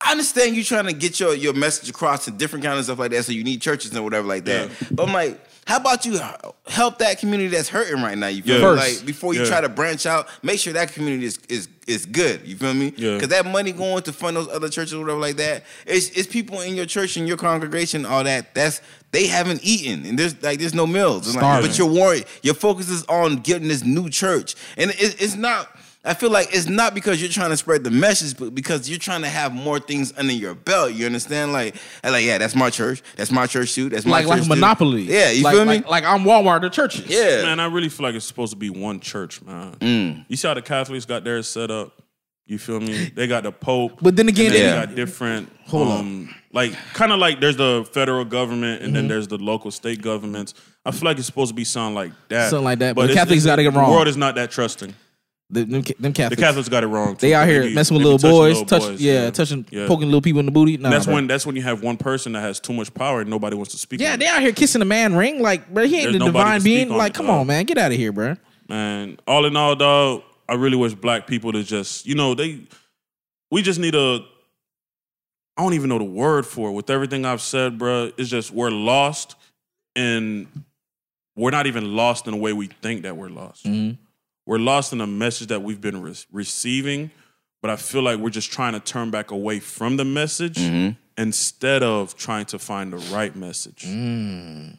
I 0.00 0.12
understand 0.12 0.54
you 0.54 0.62
trying 0.62 0.86
to 0.86 0.92
get 0.92 1.18
your 1.18 1.34
your 1.34 1.54
message 1.54 1.88
across 1.90 2.24
to 2.26 2.30
different 2.30 2.64
kind 2.64 2.78
of 2.78 2.84
stuff 2.84 2.98
like 2.98 3.10
that, 3.12 3.24
so 3.24 3.32
you 3.32 3.42
need 3.44 3.60
churches 3.62 3.92
and 3.94 4.04
whatever 4.04 4.26
like 4.28 4.44
that. 4.44 4.68
Yeah. 4.70 4.88
But 4.92 5.08
I'm 5.08 5.12
like, 5.14 5.40
how 5.68 5.76
about 5.76 6.06
you 6.06 6.18
help 6.66 6.96
that 7.00 7.18
community 7.18 7.50
that's 7.50 7.68
hurting 7.68 8.02
right 8.02 8.16
now? 8.16 8.28
You 8.28 8.42
feel 8.42 8.58
Yeah. 8.58 8.70
me? 8.70 8.76
Like 8.76 9.04
before 9.04 9.34
you 9.34 9.42
Yeah. 9.42 9.48
try 9.48 9.60
to 9.60 9.68
branch 9.68 10.06
out, 10.06 10.26
make 10.42 10.58
sure 10.58 10.72
that 10.72 10.94
community 10.94 11.26
is 11.26 11.38
is 11.50 11.68
is 11.86 12.06
good. 12.06 12.40
You 12.46 12.56
feel 12.56 12.72
me? 12.72 12.94
Yeah. 12.96 13.14
Because 13.16 13.28
that 13.28 13.44
money 13.44 13.72
going 13.72 14.02
to 14.04 14.12
fund 14.14 14.38
those 14.38 14.48
other 14.48 14.70
churches 14.70 14.94
or 14.94 15.00
whatever 15.00 15.20
like 15.20 15.36
that, 15.36 15.64
it's 15.86 16.08
it's 16.10 16.26
people 16.26 16.62
in 16.62 16.74
your 16.74 16.86
church 16.86 17.18
and 17.18 17.28
your 17.28 17.36
congregation, 17.36 18.06
all 18.06 18.24
that. 18.24 18.54
That's 18.54 18.80
they 19.12 19.26
haven't 19.26 19.60
eaten 19.62 20.06
and 20.06 20.18
there's 20.18 20.42
like 20.42 20.58
there's 20.58 20.72
no 20.72 20.86
meals. 20.86 21.36
Like, 21.36 21.60
but 21.62 21.76
you're 21.76 21.86
worried. 21.86 22.24
Your 22.42 22.54
focus 22.54 22.88
is 22.88 23.04
on 23.04 23.36
getting 23.36 23.68
this 23.68 23.84
new 23.84 24.08
church, 24.08 24.54
and 24.78 24.90
it, 24.92 25.16
it's 25.20 25.36
not. 25.36 25.68
I 26.08 26.14
feel 26.14 26.30
like 26.30 26.48
it's 26.52 26.66
not 26.68 26.94
because 26.94 27.20
you're 27.20 27.30
trying 27.30 27.50
to 27.50 27.56
spread 27.56 27.84
the 27.84 27.90
message, 27.90 28.36
but 28.38 28.54
because 28.54 28.88
you're 28.88 28.98
trying 28.98 29.20
to 29.22 29.28
have 29.28 29.52
more 29.52 29.78
things 29.78 30.12
under 30.16 30.32
your 30.32 30.54
belt. 30.54 30.94
You 30.94 31.06
understand? 31.06 31.52
Like, 31.52 31.76
and 32.02 32.12
like, 32.12 32.24
yeah, 32.24 32.38
that's 32.38 32.54
my 32.54 32.70
church. 32.70 33.02
That's 33.16 33.30
my 33.30 33.46
church 33.46 33.74
too. 33.74 33.88
That's 33.90 34.06
my 34.06 34.12
like 34.20 34.26
like 34.26 34.38
church 34.38 34.46
a 34.46 34.48
too. 34.48 34.54
monopoly. 34.54 35.02
Yeah, 35.02 35.30
you 35.30 35.42
like, 35.44 35.54
feel 35.54 35.64
me? 35.66 35.76
Like, 35.76 35.88
like 35.88 36.04
I'm 36.04 36.24
Walmart 36.24 36.62
the 36.62 36.70
churches. 36.70 37.06
yeah, 37.06 37.42
Man, 37.42 37.60
I 37.60 37.66
really 37.66 37.88
feel 37.90 38.04
like 38.06 38.14
it's 38.14 38.24
supposed 38.24 38.52
to 38.52 38.56
be 38.58 38.70
one 38.70 39.00
church, 39.00 39.42
man. 39.42 39.72
Mm. 39.80 40.24
You 40.28 40.36
see 40.36 40.48
how 40.48 40.54
the 40.54 40.62
Catholics 40.62 41.04
got 41.04 41.24
theirs 41.24 41.46
set 41.46 41.70
up? 41.70 41.92
You 42.46 42.56
feel 42.58 42.80
me? 42.80 43.10
They 43.14 43.26
got 43.26 43.42
the 43.42 43.52
Pope. 43.52 43.98
But 44.00 44.16
then 44.16 44.26
again, 44.30 44.46
and 44.46 44.54
then 44.54 44.62
Yeah. 44.64 44.80
they 44.80 44.86
got 44.86 44.94
different 44.96 45.52
Hold 45.66 45.88
um 45.88 46.34
like 46.54 46.72
kind 46.94 47.12
of 47.12 47.18
like 47.18 47.40
there's 47.40 47.58
the 47.58 47.86
federal 47.92 48.24
government 48.24 48.80
and 48.80 48.86
Mm-hmm. 48.86 48.94
then 48.94 49.08
there's 49.08 49.28
the 49.28 49.36
local 49.36 49.70
state 49.70 50.00
governments. 50.00 50.54
I 50.86 50.90
feel 50.92 51.04
like 51.04 51.18
it's 51.18 51.26
supposed 51.26 51.50
to 51.50 51.54
be 51.54 51.64
something 51.64 51.94
like 51.94 52.12
that. 52.28 52.48
Something 52.48 52.64
like 52.64 52.78
that, 52.78 52.94
but 52.94 53.08
the 53.08 53.12
Catholics 53.14 53.44
gotta 53.44 53.62
get 53.62 53.74
wrong. 53.74 53.90
The 53.90 53.94
world 53.94 54.08
is 54.08 54.16
not 54.16 54.34
that 54.36 54.50
trusting. 54.50 54.94
The, 55.50 55.64
them, 55.64 55.80
them 55.82 55.94
The 55.98 56.12
Catholics. 56.12 56.42
Catholics 56.42 56.68
got 56.68 56.84
it 56.84 56.88
wrong. 56.88 57.16
Too. 57.16 57.26
they 57.26 57.34
out 57.34 57.48
here 57.48 57.62
be- 57.62 57.74
messing 57.74 57.96
with 57.96 58.04
little 58.04 58.18
boys, 58.18 58.58
little 58.60 58.66
touch, 58.66 58.82
boys, 58.82 59.00
yeah, 59.00 59.30
touching, 59.30 59.64
Yeah. 59.70 59.86
poking 59.86 60.06
little 60.08 60.20
people 60.20 60.40
in 60.40 60.46
the 60.46 60.52
booty. 60.52 60.76
Nah, 60.76 60.90
That's 60.90 61.06
bro. 61.06 61.14
when 61.14 61.26
that's 61.26 61.46
when 61.46 61.56
you 61.56 61.62
have 61.62 61.82
one 61.82 61.96
person 61.96 62.32
that 62.32 62.40
has 62.40 62.60
too 62.60 62.72
much 62.74 62.92
power 62.92 63.20
and 63.22 63.30
nobody 63.30 63.56
wants 63.56 63.72
to 63.72 63.78
speak. 63.78 64.00
Yeah, 64.00 64.16
they 64.16 64.26
out 64.26 64.42
here 64.42 64.52
kissing 64.52 64.82
a 64.82 64.84
man 64.84 65.16
ring. 65.16 65.40
Like, 65.40 65.72
bro, 65.72 65.84
he 65.86 65.96
ain't 65.96 66.04
There's 66.12 66.18
the 66.18 66.24
divine 66.26 66.62
being. 66.62 66.90
Like, 66.90 67.12
it, 67.12 67.14
come 67.14 67.26
dog. 67.26 67.40
on, 67.40 67.46
man, 67.46 67.64
get 67.64 67.78
out 67.78 67.90
of 67.92 67.96
here, 67.96 68.12
bro. 68.12 68.36
Man, 68.68 69.18
all 69.26 69.46
in 69.46 69.56
all, 69.56 69.74
dog, 69.74 70.22
I 70.48 70.54
really 70.54 70.76
wish 70.76 70.92
black 70.94 71.26
people 71.26 71.52
to 71.52 71.62
just, 71.64 72.04
you 72.06 72.14
know, 72.14 72.34
they, 72.34 72.60
we 73.50 73.62
just 73.62 73.80
need 73.80 73.94
a, 73.94 74.20
I 75.56 75.62
don't 75.62 75.72
even 75.72 75.88
know 75.88 75.98
the 75.98 76.04
word 76.04 76.44
for 76.46 76.68
it. 76.68 76.72
With 76.72 76.90
everything 76.90 77.24
I've 77.24 77.40
said, 77.40 77.78
bruh, 77.78 78.12
it's 78.18 78.28
just 78.28 78.50
we're 78.52 78.70
lost 78.70 79.34
and 79.96 80.46
we're 81.34 81.50
not 81.50 81.66
even 81.66 81.96
lost 81.96 82.26
in 82.26 82.32
the 82.32 82.38
way 82.38 82.52
we 82.52 82.66
think 82.66 83.02
that 83.02 83.16
we're 83.16 83.30
lost. 83.30 83.64
Mhm. 83.64 83.96
We're 84.48 84.58
lost 84.58 84.94
in 84.94 85.02
a 85.02 85.06
message 85.06 85.48
that 85.48 85.62
we've 85.62 85.78
been 85.80 86.00
re- 86.00 86.14
receiving, 86.32 87.10
but 87.60 87.70
I 87.70 87.76
feel 87.76 88.00
like 88.00 88.18
we're 88.18 88.30
just 88.30 88.50
trying 88.50 88.72
to 88.72 88.80
turn 88.80 89.10
back 89.10 89.30
away 89.30 89.60
from 89.60 89.98
the 89.98 90.06
message 90.06 90.56
Mhm. 90.56 90.96
instead 91.18 91.82
of 91.82 92.16
trying 92.16 92.46
to 92.46 92.58
find 92.58 92.90
the 92.90 92.96
right 93.14 93.36
message. 93.36 93.84
Mm. 93.86 94.78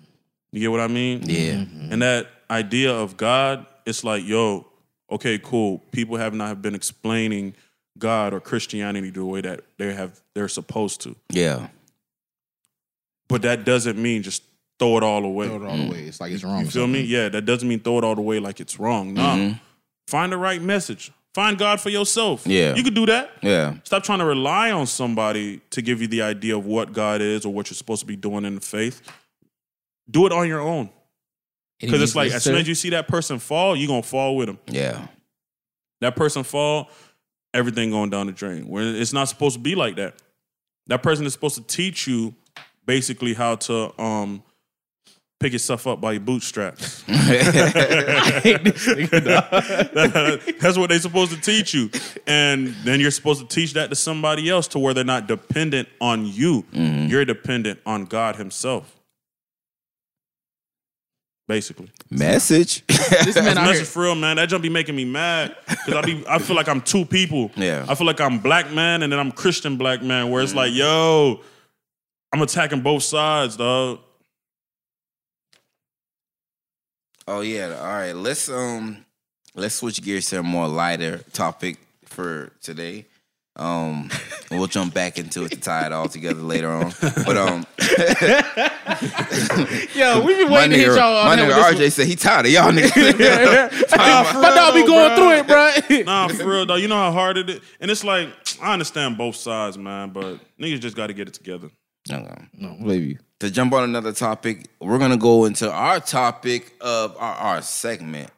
You 0.52 0.60
get 0.60 0.72
what 0.72 0.80
I 0.80 0.88
mean? 0.88 1.22
yeah, 1.30 1.66
And 1.92 2.02
that 2.02 2.32
idea 2.50 2.92
of 2.92 3.16
God, 3.16 3.68
it's 3.86 4.04
like, 4.04 4.26
yo, 4.26 4.66
okay, 5.12 5.38
cool. 5.38 5.78
People 5.92 6.18
have 6.18 6.34
not 6.34 6.48
have 6.48 6.64
been 6.64 6.74
explaining 6.74 7.54
God 8.00 8.34
or 8.34 8.40
Christianity 8.40 9.12
the 9.12 9.24
way 9.24 9.42
that 9.42 9.60
they 9.78 9.94
have 9.94 10.20
they're 10.34 10.48
supposed 10.48 11.02
to. 11.02 11.16
yeah. 11.32 11.68
But 13.28 13.44
that 13.44 13.66
doesn't 13.66 14.00
mean 14.02 14.24
just 14.24 14.42
throw 14.80 14.98
it 14.98 15.04
all 15.04 15.24
away. 15.26 15.48
Throw 15.48 15.58
it 15.64 15.70
all 15.70 15.78
the 15.78 15.90
way. 15.92 16.04
It's 16.04 16.20
like 16.22 16.32
it's 16.32 16.44
wrong. 16.44 16.62
You 16.62 16.68
or 16.68 16.72
feel 16.72 16.88
me? 16.88 17.02
Yeah, 17.02 17.30
that 17.30 17.44
doesn't 17.44 17.68
mean 17.68 17.80
throw 17.82 17.98
it 18.00 18.04
all 18.04 18.16
the 18.16 18.22
way 18.22 18.40
like 18.40 18.60
it's 18.60 18.80
wrong. 18.80 19.14
No. 19.14 19.22
Mhm. 19.22 19.60
Find 20.08 20.32
the 20.32 20.38
right 20.38 20.62
message. 20.62 21.12
Find 21.36 21.58
God 21.60 21.80
for 21.80 21.90
yourself. 21.90 22.48
Yeah. 22.48 22.74
You 22.76 22.84
could 22.84 22.96
do 22.96 23.06
that. 23.06 23.32
Yeah, 23.44 23.76
Stop 23.84 24.04
trying 24.04 24.20
to 24.20 24.26
rely 24.26 24.72
on 24.72 24.88
somebody 24.88 25.62
to 25.70 25.82
give 25.84 26.02
you 26.02 26.08
the 26.08 26.24
idea 26.24 26.58
of 26.58 26.66
what 26.66 26.92
God 26.92 27.22
is 27.22 27.46
or 27.46 27.54
what 27.54 27.70
you're 27.70 27.76
supposed 27.76 28.00
to 28.00 28.08
be 28.08 28.16
doing 28.16 28.46
in 28.46 28.56
the 28.56 28.62
faith. 28.62 29.02
Do 30.10 30.26
it 30.26 30.32
on 30.32 30.48
your 30.48 30.60
own. 30.62 30.90
Because 31.80 32.02
it's 32.02 32.16
like 32.16 32.32
as 32.32 32.44
soon 32.44 32.56
as 32.56 32.68
you 32.68 32.76
see 32.76 32.90
that 32.90 33.08
person 33.08 33.38
fall, 33.40 33.76
you're 33.76 33.88
gonna 33.88 34.02
fall 34.02 34.36
with 34.36 34.48
them. 34.48 34.58
yeah, 34.68 35.08
That 36.02 36.16
person 36.16 36.44
fall, 36.44 36.90
everything 37.54 37.92
going 37.92 38.10
down 38.10 38.26
the 38.26 38.34
drain. 38.34 38.68
Where 38.68 38.84
it's 38.84 39.14
not 39.14 39.30
supposed 39.30 39.56
to 39.56 39.62
be 39.62 39.76
like 39.76 39.96
that. 39.98 40.16
That 40.88 41.04
person 41.04 41.26
is 41.26 41.34
supposed 41.34 41.56
to 41.56 41.62
teach 41.62 42.08
you 42.08 42.34
basically 42.86 43.34
how 43.36 43.56
to 43.56 44.02
um 44.02 44.44
pick 45.40 45.54
yourself 45.54 45.88
up 45.88 46.02
by 46.02 46.14
your 46.14 46.22
bootstraps. 46.22 47.04
I 47.08 47.12
hate 48.44 48.64
this 48.64 48.88
nigga, 48.88 49.24
dog. 49.24 50.58
That's 50.60 50.78
what 50.78 50.90
they're 50.90 51.00
supposed 51.00 51.32
to 51.32 51.40
teach 51.40 51.74
you. 51.74 51.90
And 52.28 52.76
then 52.84 53.00
you're 53.00 53.12
supposed 53.12 53.42
to 53.42 53.48
teach 53.48 53.74
that 53.74 53.90
to 53.90 53.96
somebody 53.96 54.50
else 54.50 54.68
to 54.70 54.80
where 54.80 54.94
they're 54.94 55.04
not 55.04 55.28
dependent 55.28 55.88
on 56.02 56.26
you. 56.26 56.64
Mm-hmm. 56.74 57.08
You're 57.08 57.26
dependent 57.26 57.80
on 57.86 58.06
God 58.06 58.36
Himself. 58.36 58.96
Basically. 61.48 61.90
message. 62.12 62.84
This 63.10 63.36
man 63.36 63.56
Message 63.56 63.78
here. 63.78 63.86
for 63.86 64.04
real, 64.04 64.14
man. 64.14 64.36
That 64.36 64.50
jump 64.50 64.62
be 64.62 64.70
making 64.70 64.96
me 64.96 65.04
mad 65.04 65.56
because 65.68 65.96
I 65.96 66.02
be 66.04 66.24
I 66.30 66.38
feel 66.38 66.56
like 66.56 66.70
I'm 66.70 66.80
two 66.80 67.06
people. 67.06 67.50
Yeah. 67.56 67.88
I 67.90 67.96
feel 67.96 68.06
like 68.06 68.22
I'm 68.22 68.38
black 68.38 68.72
man 68.72 69.02
and 69.02 69.12
then 69.12 69.20
I'm 69.20 69.32
Christian 69.32 69.76
black 69.76 70.04
man. 70.04 70.30
Where 70.30 70.44
it's 70.44 70.54
mm. 70.54 70.58
like, 70.58 70.74
yo, 70.74 71.42
I'm 72.32 72.42
attacking 72.44 72.82
both 72.82 73.02
sides, 73.02 73.58
dog. 73.58 74.00
Oh 77.30 77.42
yeah. 77.42 77.78
All 77.80 77.86
right. 77.86 78.16
Let's 78.16 78.50
um 78.50 79.06
let's 79.54 79.76
switch 79.76 80.02
gears 80.02 80.26
to 80.32 80.40
a 80.40 80.44
more 80.44 80.68
lighter 80.68 81.20
topic 81.32 81.78
for 82.06 82.52
today. 82.60 83.06
Um 83.56 84.10
we'll 84.52 84.66
jump 84.66 84.96
back 84.96 85.20
into 85.20 85.44
it 85.46 85.52
to 85.52 85.60
tie 85.60 85.86
it 85.86 85.94
all 85.94 86.10
together 86.10 86.42
later 86.42 86.72
on. 86.72 86.92
But 87.00 87.38
um 87.38 87.68
Yo, 89.94 90.22
we 90.26 90.38
been 90.38 90.50
my 90.50 90.56
waiting 90.56 90.72
to 90.72 90.78
hit 90.78 90.90
nigga, 90.90 90.96
y'all 90.96 91.26
my 91.26 91.36
nigga 91.36 91.50
that. 91.50 91.76
RJ 91.76 91.92
said 91.92 92.08
he 92.08 92.16
tired 92.16 92.48
of 92.48 92.52
y'all 92.52 92.72
niggas. 92.72 93.92
My 94.34 94.50
dog 94.56 94.74
be 94.74 94.88
going 94.88 95.16
through 95.16 95.32
it, 95.34 95.48
bro. 95.48 96.04
Nah, 96.06 96.30
for 96.30 96.48
real, 96.48 96.66
though. 96.66 96.76
You 96.76 96.88
know 96.88 96.96
how 96.96 97.12
hard 97.12 97.38
it 97.38 97.50
is. 97.50 97.62
And 97.80 97.92
it's 97.92 98.04
like, 98.04 98.30
I 98.62 98.74
understand 98.74 99.18
both 99.18 99.36
sides, 99.36 99.78
man, 99.78 100.10
but 100.10 100.40
niggas 100.60 100.80
just 100.80 100.96
got 100.96 101.08
to 101.08 101.14
get 101.14 101.28
it 101.28 101.34
together. 101.36 101.70
Okay. 102.12 102.42
No, 102.54 102.76
baby. 102.84 103.20
To 103.40 103.50
jump 103.50 103.74
on 103.74 103.84
another 103.84 104.12
topic, 104.12 104.68
we're 104.80 105.00
gonna 105.00 105.18
go 105.18 105.46
into 105.46 105.72
our 105.72 106.00
topic 106.00 106.74
of 106.82 107.16
our, 107.18 107.36
our 107.36 107.62
segment, 107.62 108.30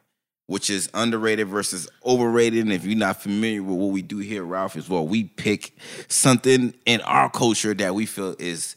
which 0.46 0.70
is 0.70 0.88
underrated 0.94 1.48
versus 1.48 1.88
overrated. 2.04 2.60
And 2.64 2.72
if 2.72 2.84
you're 2.84 2.96
not 2.96 3.20
familiar 3.22 3.62
with 3.62 3.76
what 3.76 3.90
we 3.90 4.02
do 4.02 4.18
here, 4.18 4.44
Ralph, 4.44 4.76
is 4.76 4.88
well, 4.88 5.06
we 5.06 5.24
pick 5.24 5.72
something 6.08 6.74
in 6.86 7.00
our 7.02 7.28
culture 7.30 7.74
that 7.74 7.94
we 7.94 8.06
feel 8.06 8.36
is 8.38 8.76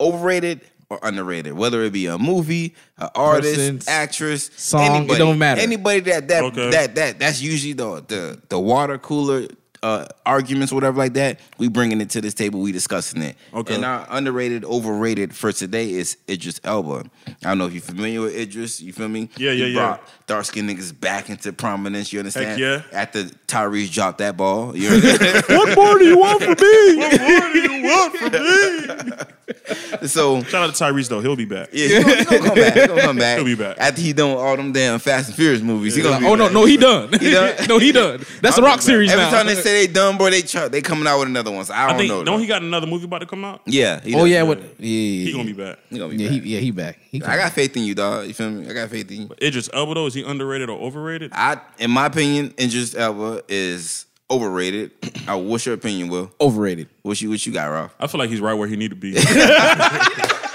overrated 0.00 0.60
or 0.88 1.00
underrated, 1.02 1.52
whether 1.54 1.82
it 1.82 1.92
be 1.92 2.06
a 2.06 2.16
movie, 2.16 2.74
an 2.98 3.08
artist, 3.14 3.56
Persons, 3.56 3.88
actress, 3.88 4.50
song, 4.56 4.82
it 4.82 4.90
anybody, 4.90 5.18
don't 5.18 5.38
matter. 5.38 5.60
Anybody 5.60 6.00
that 6.00 6.28
that 6.28 6.44
Okay. 6.44 6.70
that 6.70 6.94
that 6.94 7.18
that's 7.18 7.42
usually 7.42 7.72
the 7.72 8.02
the 8.06 8.40
the 8.48 8.58
water 8.58 8.96
cooler 8.96 9.48
uh, 9.86 10.06
arguments, 10.24 10.72
whatever 10.72 10.98
like 10.98 11.12
that, 11.14 11.38
we 11.58 11.68
bringing 11.68 12.00
it 12.00 12.10
to 12.10 12.20
this 12.20 12.34
table. 12.34 12.60
We 12.60 12.72
discussing 12.72 13.22
it. 13.22 13.36
Okay. 13.54 13.74
And 13.76 13.84
our 13.84 14.04
underrated, 14.10 14.64
overrated 14.64 15.34
for 15.34 15.52
today 15.52 15.92
is 15.92 16.16
Idris 16.28 16.60
Elba. 16.64 17.04
I 17.26 17.32
don't 17.48 17.58
know 17.58 17.66
if 17.66 17.72
you're 17.72 17.82
familiar 17.82 18.20
with 18.22 18.34
Idris. 18.36 18.80
You 18.80 18.92
feel 18.92 19.08
me? 19.08 19.28
Yeah, 19.36 19.52
yeah, 19.52 19.66
He 19.66 19.72
yeah. 19.72 19.78
brought 19.80 20.02
Dark 20.26 20.44
skinned 20.44 20.68
niggas 20.68 20.98
back 20.98 21.30
into 21.30 21.52
prominence. 21.52 22.12
You 22.12 22.18
understand? 22.18 22.58
yeah. 22.60 22.82
After 22.92 23.24
Tyrese 23.46 23.92
dropped 23.92 24.18
that 24.18 24.36
ball. 24.36 24.76
You 24.76 24.88
understand? 24.94 25.44
what 25.48 25.76
more 25.76 25.98
do 25.98 26.04
you 26.04 26.18
want 26.18 26.42
from 26.42 26.54
me? 26.60 26.96
What 26.96 27.20
more 27.20 27.52
do 27.52 27.60
you 27.60 27.82
want 27.84 28.16
from 28.16 28.32
me? 28.32 29.26
so 30.08 30.42
Shout 30.44 30.68
out 30.68 30.74
to 30.74 30.84
Tyrese 30.84 31.08
though. 31.08 31.20
He'll 31.20 31.36
be 31.36 31.44
back. 31.44 31.68
yeah, 31.72 31.86
he 31.86 32.02
gonna, 32.02 32.16
he 32.16 32.24
gonna 32.24 32.44
come 32.46 32.54
back. 32.56 32.74
He 32.74 32.86
gonna 32.86 33.00
come 33.02 33.16
back. 33.18 33.36
He'll 33.36 33.44
be 33.46 33.54
back. 33.54 33.76
after 33.78 34.00
he 34.00 34.12
done 34.12 34.36
all 34.36 34.56
them 34.56 34.72
damn 34.72 34.98
Fast 34.98 35.28
and 35.28 35.36
Furious 35.36 35.62
movies. 35.62 35.94
He 35.94 36.02
gonna 36.02 36.18
be 36.20 36.26
Oh 36.26 36.34
no, 36.34 36.46
back. 36.46 36.54
no, 36.54 36.64
he 36.64 36.76
done. 36.76 37.12
He 37.20 37.30
done? 37.30 37.54
no, 37.68 37.78
he 37.78 37.92
done. 37.92 38.24
That's 38.40 38.56
the 38.56 38.62
Rock 38.62 38.82
series 38.82 39.10
Every 39.12 39.24
now. 39.24 39.30
time 39.30 39.46
they 39.46 39.54
say 39.54 39.75
they 39.76 39.86
done, 39.86 40.16
bro, 40.16 40.30
they 40.30 40.42
try, 40.42 40.68
they 40.68 40.80
coming 40.80 41.06
out 41.06 41.18
with 41.18 41.28
another 41.28 41.50
one. 41.50 41.64
So 41.64 41.74
I 41.74 41.86
don't 41.86 41.94
I 41.94 41.98
think 41.98 42.08
know. 42.10 42.24
don't 42.24 42.36
though. 42.36 42.40
he 42.42 42.46
got 42.46 42.62
another 42.62 42.86
movie 42.86 43.04
about 43.04 43.18
to 43.20 43.26
come 43.26 43.44
out? 43.44 43.62
Yeah. 43.66 44.00
He 44.00 44.14
oh 44.14 44.18
done. 44.18 44.28
yeah, 44.28 44.42
what? 44.42 44.58
Yeah, 44.60 44.64
He 44.78 45.32
gonna 45.32 45.44
be 45.44 45.52
back. 45.52 45.78
He 45.90 45.98
gonna 45.98 46.14
be 46.14 46.22
Yeah, 46.22 46.30
back. 46.30 46.42
he, 46.42 46.48
yeah, 46.54 46.60
he 46.60 46.70
back. 46.70 46.98
He 47.10 47.22
I 47.22 47.36
got 47.36 47.52
faith 47.52 47.76
in 47.76 47.84
you, 47.84 47.94
dog. 47.94 48.26
You 48.26 48.34
feel 48.34 48.50
me? 48.50 48.68
I 48.68 48.72
got 48.72 48.90
faith 48.90 49.10
in 49.10 49.22
you. 49.22 49.28
Idris 49.42 49.70
Elba 49.72 49.94
though, 49.94 50.06
is 50.06 50.14
he 50.14 50.22
underrated 50.24 50.68
or 50.70 50.78
overrated? 50.80 51.32
I, 51.34 51.60
in 51.78 51.90
my 51.90 52.06
opinion, 52.06 52.54
Idris 52.58 52.94
Elba 52.94 53.42
is 53.48 54.06
overrated. 54.30 54.90
Uh, 55.28 55.36
what's 55.36 55.66
your 55.66 55.74
opinion, 55.74 56.06
Will? 56.08 56.30
overrated. 56.40 56.88
What 57.02 57.20
you 57.20 57.30
what 57.30 57.44
you 57.44 57.52
got, 57.52 57.66
Ralph? 57.66 57.92
I 57.98 58.06
feel 58.06 58.20
like 58.20 58.30
he's 58.30 58.40
right 58.40 58.54
where 58.54 58.68
he 58.68 58.76
need 58.76 58.90
to 58.90 58.94
be. 58.96 59.12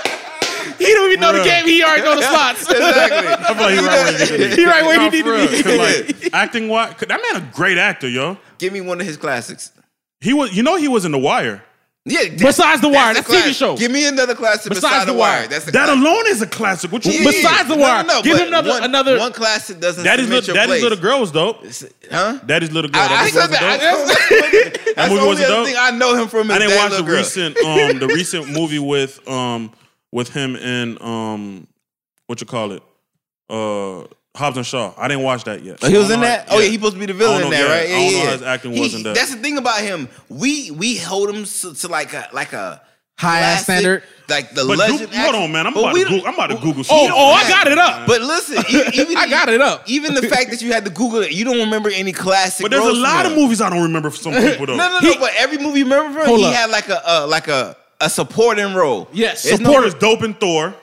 He 0.85 0.93
don't 0.93 1.09
even 1.11 1.19
know 1.21 1.33
the 1.33 1.43
game. 1.43 1.65
He 1.65 1.83
already 1.83 2.03
know 2.03 2.15
the 2.15 2.21
slots. 2.23 2.61
Exactly. 2.71 3.27
I 3.27 3.53
feel 3.53 3.63
like 3.63 3.73
he's 3.75 3.85
right 3.85 4.03
where 4.03 4.09
he 4.09 4.17
need 4.17 4.27
to 4.27 4.55
be. 4.55 4.55
he 4.55 4.65
right 4.65 4.83
where 4.85 4.99
he 5.01 5.09
need 5.09 5.23
to 5.23 5.31
real. 5.31 5.47
be. 5.47 5.63
'Cause, 5.63 5.77
like 6.23 6.33
acting 6.33 6.67
wise, 6.69 6.95
that 6.99 7.09
man 7.31 7.41
a 7.43 7.51
great 7.53 7.77
actor, 7.77 8.07
yo. 8.09 8.37
Give 8.57 8.73
me 8.73 8.81
one 8.81 8.99
of 8.99 9.05
his 9.07 9.17
classics. 9.17 9.71
He 10.19 10.33
was, 10.33 10.55
you 10.55 10.63
know, 10.63 10.75
he 10.77 10.87
was 10.87 11.05
in 11.05 11.11
The 11.11 11.17
Wire. 11.19 11.63
Yeah. 12.05 12.21
that's- 12.23 12.41
Besides 12.41 12.81
The 12.81 12.89
Wire, 12.89 13.13
that's 13.13 13.27
a 13.29 13.31
TV 13.31 13.35
classic. 13.41 13.55
show. 13.55 13.77
Give 13.77 13.91
me 13.91 14.07
another 14.07 14.33
classic 14.35 14.69
Besides 14.71 14.81
besides, 14.91 15.05
The 15.05 15.11
The 15.13 15.17
Wire. 15.19 15.39
Wire. 15.41 15.47
That's 15.47 15.67
a 15.67 15.71
That 15.71 15.85
classic. 15.85 16.01
alone 16.03 16.23
is 16.27 16.41
a 16.41 16.47
classic. 16.47 16.91
What 16.91 17.05
you 17.05 17.11
Yeah, 17.11 17.19
mean? 17.19 17.27
Besides 17.31 17.69
The 17.69 17.75
Wire. 17.75 18.03
no, 18.03 18.13
no, 18.15 18.21
Give 18.23 18.37
him 18.39 18.47
another- 18.47 18.69
one, 18.71 18.83
another- 18.83 19.19
one 19.19 19.33
classic 19.33 19.79
doesn't 19.79 20.03
Daddy's, 20.03 20.25
cement 20.25 20.47
little, 20.47 20.55
your 20.55 20.63
Daddy's 20.63 20.81
place. 20.81 20.83
little 20.83 20.97
girl 20.97 21.19
was 21.19 21.31
dope. 21.31 21.63
Huh? 22.11 22.39
Daddy's 22.45 22.71
little 22.71 22.89
girl. 22.89 23.01
I, 23.01 23.05
I 23.05 23.29
that 23.29 23.31
said 23.31 23.39
was 23.49 23.49
that. 23.51 23.79
dope. 23.79 24.07
That's, 24.07 24.15
that's 24.15 24.95
That 24.95 24.95
the 24.95 25.09
movie 25.09 25.19
only 25.21 25.27
wasn't 25.27 25.45
other 25.45 25.55
dope? 25.57 25.65
thing 25.67 25.75
I 25.77 25.91
know 25.91 26.15
him 26.21 26.27
from. 26.27 26.49
Is 26.49 26.55
I 26.55 26.59
didn't 26.59 26.77
watch 26.77 26.91
the 26.97 27.03
girl. 27.03 27.15
recent 27.17 27.57
um 27.59 27.99
the 27.99 28.07
recent 28.07 28.49
movie 28.49 28.79
with 28.79 29.27
um 29.27 29.71
with 30.11 30.29
him 30.29 30.55
and 30.55 31.01
um 31.01 31.67
what 32.27 32.41
you 32.41 32.47
call 32.47 32.71
it 32.71 32.83
uh 33.49 34.03
Hobbs 34.35 34.55
and 34.55 34.65
Shaw. 34.65 34.93
I 34.97 35.09
didn't 35.09 35.23
watch 35.23 35.43
that 35.43 35.61
yet. 35.61 35.79
Oh, 35.81 35.89
he 35.89 35.97
was 35.97 36.09
in 36.09 36.21
that. 36.21 36.47
how- 36.47 36.55
Oh 36.55 36.59
yeah, 36.59 36.67
he 36.69 36.75
supposed 36.75 36.93
to 36.93 36.99
be 36.99 37.05
the 37.05 37.13
villain 37.13 37.41
I 37.41 37.45
in 37.45 37.51
that, 37.51 37.59
know, 37.59 37.67
right? 37.69 37.89
yeah. 37.89 37.97
Yeah, 37.97 37.99
I 37.99 38.11
don't 38.11 38.13
know 38.13 38.25
how 38.27 38.31
his 38.31 38.41
acting 38.43 38.71
He- 38.71 38.79
was 38.79 38.93
in 38.93 39.03
that. 39.03 39.15
That's 39.15 39.35
the 39.35 39.41
thing 39.41 39.57
about 39.57 39.81
him. 39.81 40.07
We 40.29 40.71
we 40.71 40.95
hold 40.97 41.29
him 41.29 41.43
to, 41.43 41.73
to 41.73 41.87
like 41.89 42.13
a 42.13 42.29
like 42.31 42.53
a 42.53 42.81
High 43.19 43.41
ass 43.41 43.63
standard. 43.63 44.01
like 44.29 44.49
the 44.51 44.63
But 44.65 44.77
legend. 44.79 44.99
Google, 45.11 45.17
hold 45.19 45.35
on, 45.35 45.51
man. 45.51 45.67
I'm 45.67 45.73
But 45.75 45.81
about, 45.81 45.93
to 45.95 46.03
Google, 46.05 46.27
I'm 46.27 46.33
about 46.33 46.47
to 46.47 46.55
Google. 46.55 46.83
Oh, 46.89 47.03
shit. 47.05 47.11
oh, 47.13 47.31
I 47.33 47.47
got 47.49 47.67
it 47.67 47.77
up. 47.77 48.07
But 48.07 48.21
listen, 48.21 48.63
even 48.93 49.15
I 49.17 49.29
got 49.29 49.49
it 49.49 49.61
up. 49.61 49.83
Even 49.87 50.15
the 50.15 50.23
fact 50.23 50.49
that 50.49 50.61
you 50.63 50.71
had 50.71 50.85
to 50.85 50.91
Google 50.91 51.19
it, 51.21 51.31
you 51.31 51.43
don't 51.43 51.59
remember 51.59 51.89
any 51.93 52.13
classic. 52.13 52.63
But 52.63 52.71
there's 52.71 52.83
a 52.85 52.93
lot 52.99 53.25
of 53.27 53.33
movies 53.35 53.61
I 53.61 53.69
don't 53.69 53.83
remember 53.83 54.09
for 54.09 54.17
some 54.17 54.33
people 54.41 54.65
though. 54.65 54.75
No, 54.77 54.97
no, 55.01 55.07
no. 55.07 55.19
but 55.19 55.33
every 55.37 55.57
movie 55.59 55.79
you 55.79 55.85
remember 55.85 56.21
from 56.21 56.35
he 56.37 56.45
up. 56.45 56.53
had 56.53 56.69
like 56.71 56.87
a 56.87 57.01
uh, 57.07 57.27
like 57.27 57.47
a 57.49 57.75
a 58.01 58.09
supporting 58.09 58.73
role. 58.73 59.07
Yes, 59.13 59.45
It's 59.45 59.57
He 59.59 59.63
no- 59.63 59.81
was 59.81 59.93
dope 59.93 60.23
in 60.23 60.33
Thor. 60.33 60.73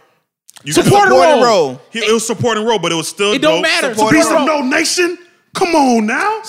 You 0.65 0.75
can- 0.75 0.85
Supporting 0.85 1.11
supporting 1.11 1.43
role. 1.43 1.69
role. 1.69 1.81
He, 1.91 1.99
it 2.01 2.13
was 2.13 2.27
supporting 2.27 2.65
role, 2.65 2.79
but 2.79 2.91
it 2.93 2.97
was 2.97 3.09
still 3.09 3.33
It 3.33 3.41
don't 3.43 3.57
dope. 3.57 3.63
matter. 3.63 3.95
Supporting 3.95 4.23
Supporting 4.23 4.41
Beast 4.41 4.49
of 4.51 4.55
role. 4.55 4.63
No 4.65 4.77
Nation. 4.77 5.19
Come 5.55 5.75
on 5.75 6.07
now. 6.07 6.43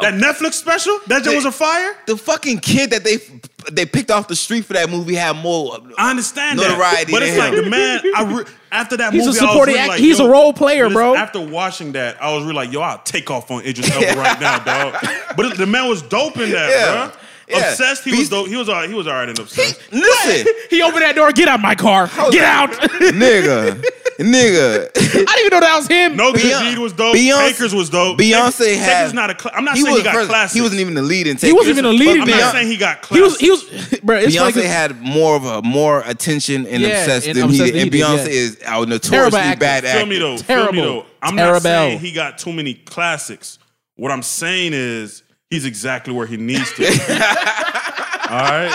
That 0.00 0.14
Netflix 0.14 0.54
special. 0.54 0.98
That 1.06 1.24
just 1.24 1.34
was 1.34 1.46
a 1.46 1.52
fire. 1.52 1.96
The 2.06 2.16
fucking 2.18 2.58
kid 2.58 2.90
that 2.90 3.02
they 3.02 3.16
they 3.72 3.86
picked 3.86 4.10
off 4.10 4.28
the 4.28 4.36
street 4.36 4.64
for 4.66 4.74
that 4.74 4.90
movie 4.90 5.14
had 5.14 5.36
more. 5.36 5.74
Uh, 5.74 5.78
I 5.98 6.10
understand 6.10 6.58
Notoriety 6.58 7.06
that, 7.06 7.10
but 7.10 7.20
to 7.20 7.26
it's 7.26 7.38
like 7.38 7.54
the 7.54 7.62
man. 7.68 8.00
I 8.14 8.22
re- 8.24 8.44
after 8.70 8.96
that 8.98 9.12
He's 9.14 9.22
a 9.24 9.26
movie, 9.26 9.38
I 9.40 9.42
was 9.42 9.50
supporting 9.50 9.74
really 9.74 9.80
act- 9.80 9.88
like, 9.88 10.00
he's 10.00 10.18
yo, 10.18 10.26
a 10.26 10.30
role 10.30 10.52
player, 10.52 10.82
listen, 10.84 10.92
bro. 10.94 11.16
After 11.16 11.40
watching 11.40 11.92
that, 11.92 12.22
I 12.22 12.30
was 12.34 12.42
really 12.44 12.54
like, 12.56 12.72
yo, 12.72 12.82
I'll 12.82 12.98
take 12.98 13.30
off 13.30 13.50
on 13.50 13.64
Idris 13.64 13.90
Elba 13.90 14.20
right 14.20 14.38
now, 14.38 14.58
dog. 14.58 14.96
But 15.34 15.46
it- 15.46 15.56
the 15.58 15.66
man 15.66 15.88
was 15.88 16.02
dope 16.02 16.36
in 16.36 16.50
that, 16.50 16.70
Yeah. 16.70 17.06
bro. 17.08 17.16
Yeah. 17.48 17.70
Obsessed, 17.70 18.04
he 18.04 18.16
was 18.18 18.28
dope. 18.28 18.48
He 18.48 18.56
was 18.56 18.68
all 18.68 18.74
right. 18.74 18.88
He 18.88 18.94
was 18.94 19.06
all 19.06 19.12
right 19.14 19.28
in 19.28 19.38
obsessed. 19.38 19.80
Listen, 19.92 20.52
He 20.70 20.82
opened 20.82 21.02
that 21.02 21.14
door. 21.14 21.30
Get 21.32 21.46
out 21.48 21.60
my 21.60 21.74
car. 21.74 22.08
Get 22.32 22.42
out. 22.44 22.70
I 22.72 22.86
nigga, 23.12 23.82
nigga. 24.18 24.92
didn't 24.92 25.38
even 25.38 25.50
know 25.50 25.60
that 25.60 25.74
was 25.76 25.86
him. 25.86 26.16
No 26.16 26.32
Beyonce- 26.32 26.78
was 26.78 26.92
dope. 26.92 27.14
Beyonce- 27.16 27.48
Takers 27.52 27.74
was 27.74 27.90
dope. 27.90 28.18
Beyonce 28.18 28.76
had- 28.76 28.98
Takers 29.00 29.14
not 29.14 29.30
a. 29.30 29.38
Cl- 29.40 29.54
I'm 29.56 29.64
not 29.64 29.76
He 29.76 29.82
saying 29.82 29.92
was 29.94 30.00
he 30.02 30.04
got 30.04 30.14
first, 30.14 30.28
classics. 30.28 30.54
He 30.54 30.60
wasn't 30.60 30.80
even 30.80 30.94
the 30.94 31.02
lead 31.02 31.26
in. 31.26 31.36
He 31.36 31.52
wasn't 31.52 31.78
even 31.78 31.84
a 31.84 31.90
lead 31.90 32.20
I'm 32.20 32.28
not 32.28 32.52
saying 32.52 32.66
he 32.68 32.76
got 32.76 33.04
He 33.06 33.20
was. 33.20 33.36
classics. 33.36 33.40
He 33.70 33.86
was. 33.90 34.00
Bro, 34.02 34.16
it's 34.18 34.36
Beyonce 34.36 34.56
like 34.56 34.64
had 34.64 35.00
more 35.00 35.36
of 35.36 35.44
a 35.44 35.62
more 35.62 36.00
attention 36.06 36.66
and 36.66 36.82
Yeah, 36.82 36.88
obsessed 37.00 37.26
and 37.28 37.36
than 37.36 37.44
obsessed 37.44 37.64
he 37.66 37.70
did. 37.72 37.82
And 37.84 37.94
he 37.94 37.98
did, 38.00 38.06
Beyonce 38.06 38.26
yeah. 38.26 38.32
is 38.32 38.58
a 38.66 38.86
notoriously 38.86 39.10
Terrible 39.10 39.36
actor. 39.38 39.60
bad 39.60 39.84
Feel 39.84 40.06
me 40.06 40.18
though. 40.18 40.36
Feel 40.36 40.44
Terrible. 40.46 40.72
me 40.72 40.80
though. 40.80 41.06
I'm 41.22 41.36
Terrible. 41.36 41.54
not 41.54 41.62
saying 41.62 41.98
he 42.00 42.12
got 42.12 42.38
too 42.38 42.52
many 42.52 42.74
classics. 42.74 43.58
What 43.96 44.10
I'm 44.12 44.22
saying 44.22 44.72
is 44.74 45.22
he's 45.50 45.64
exactly 45.64 46.12
where 46.14 46.26
he 46.26 46.36
needs 46.36 46.70
to 46.74 46.78
be. 46.82 46.86
All 48.28 48.38
right? 48.38 48.70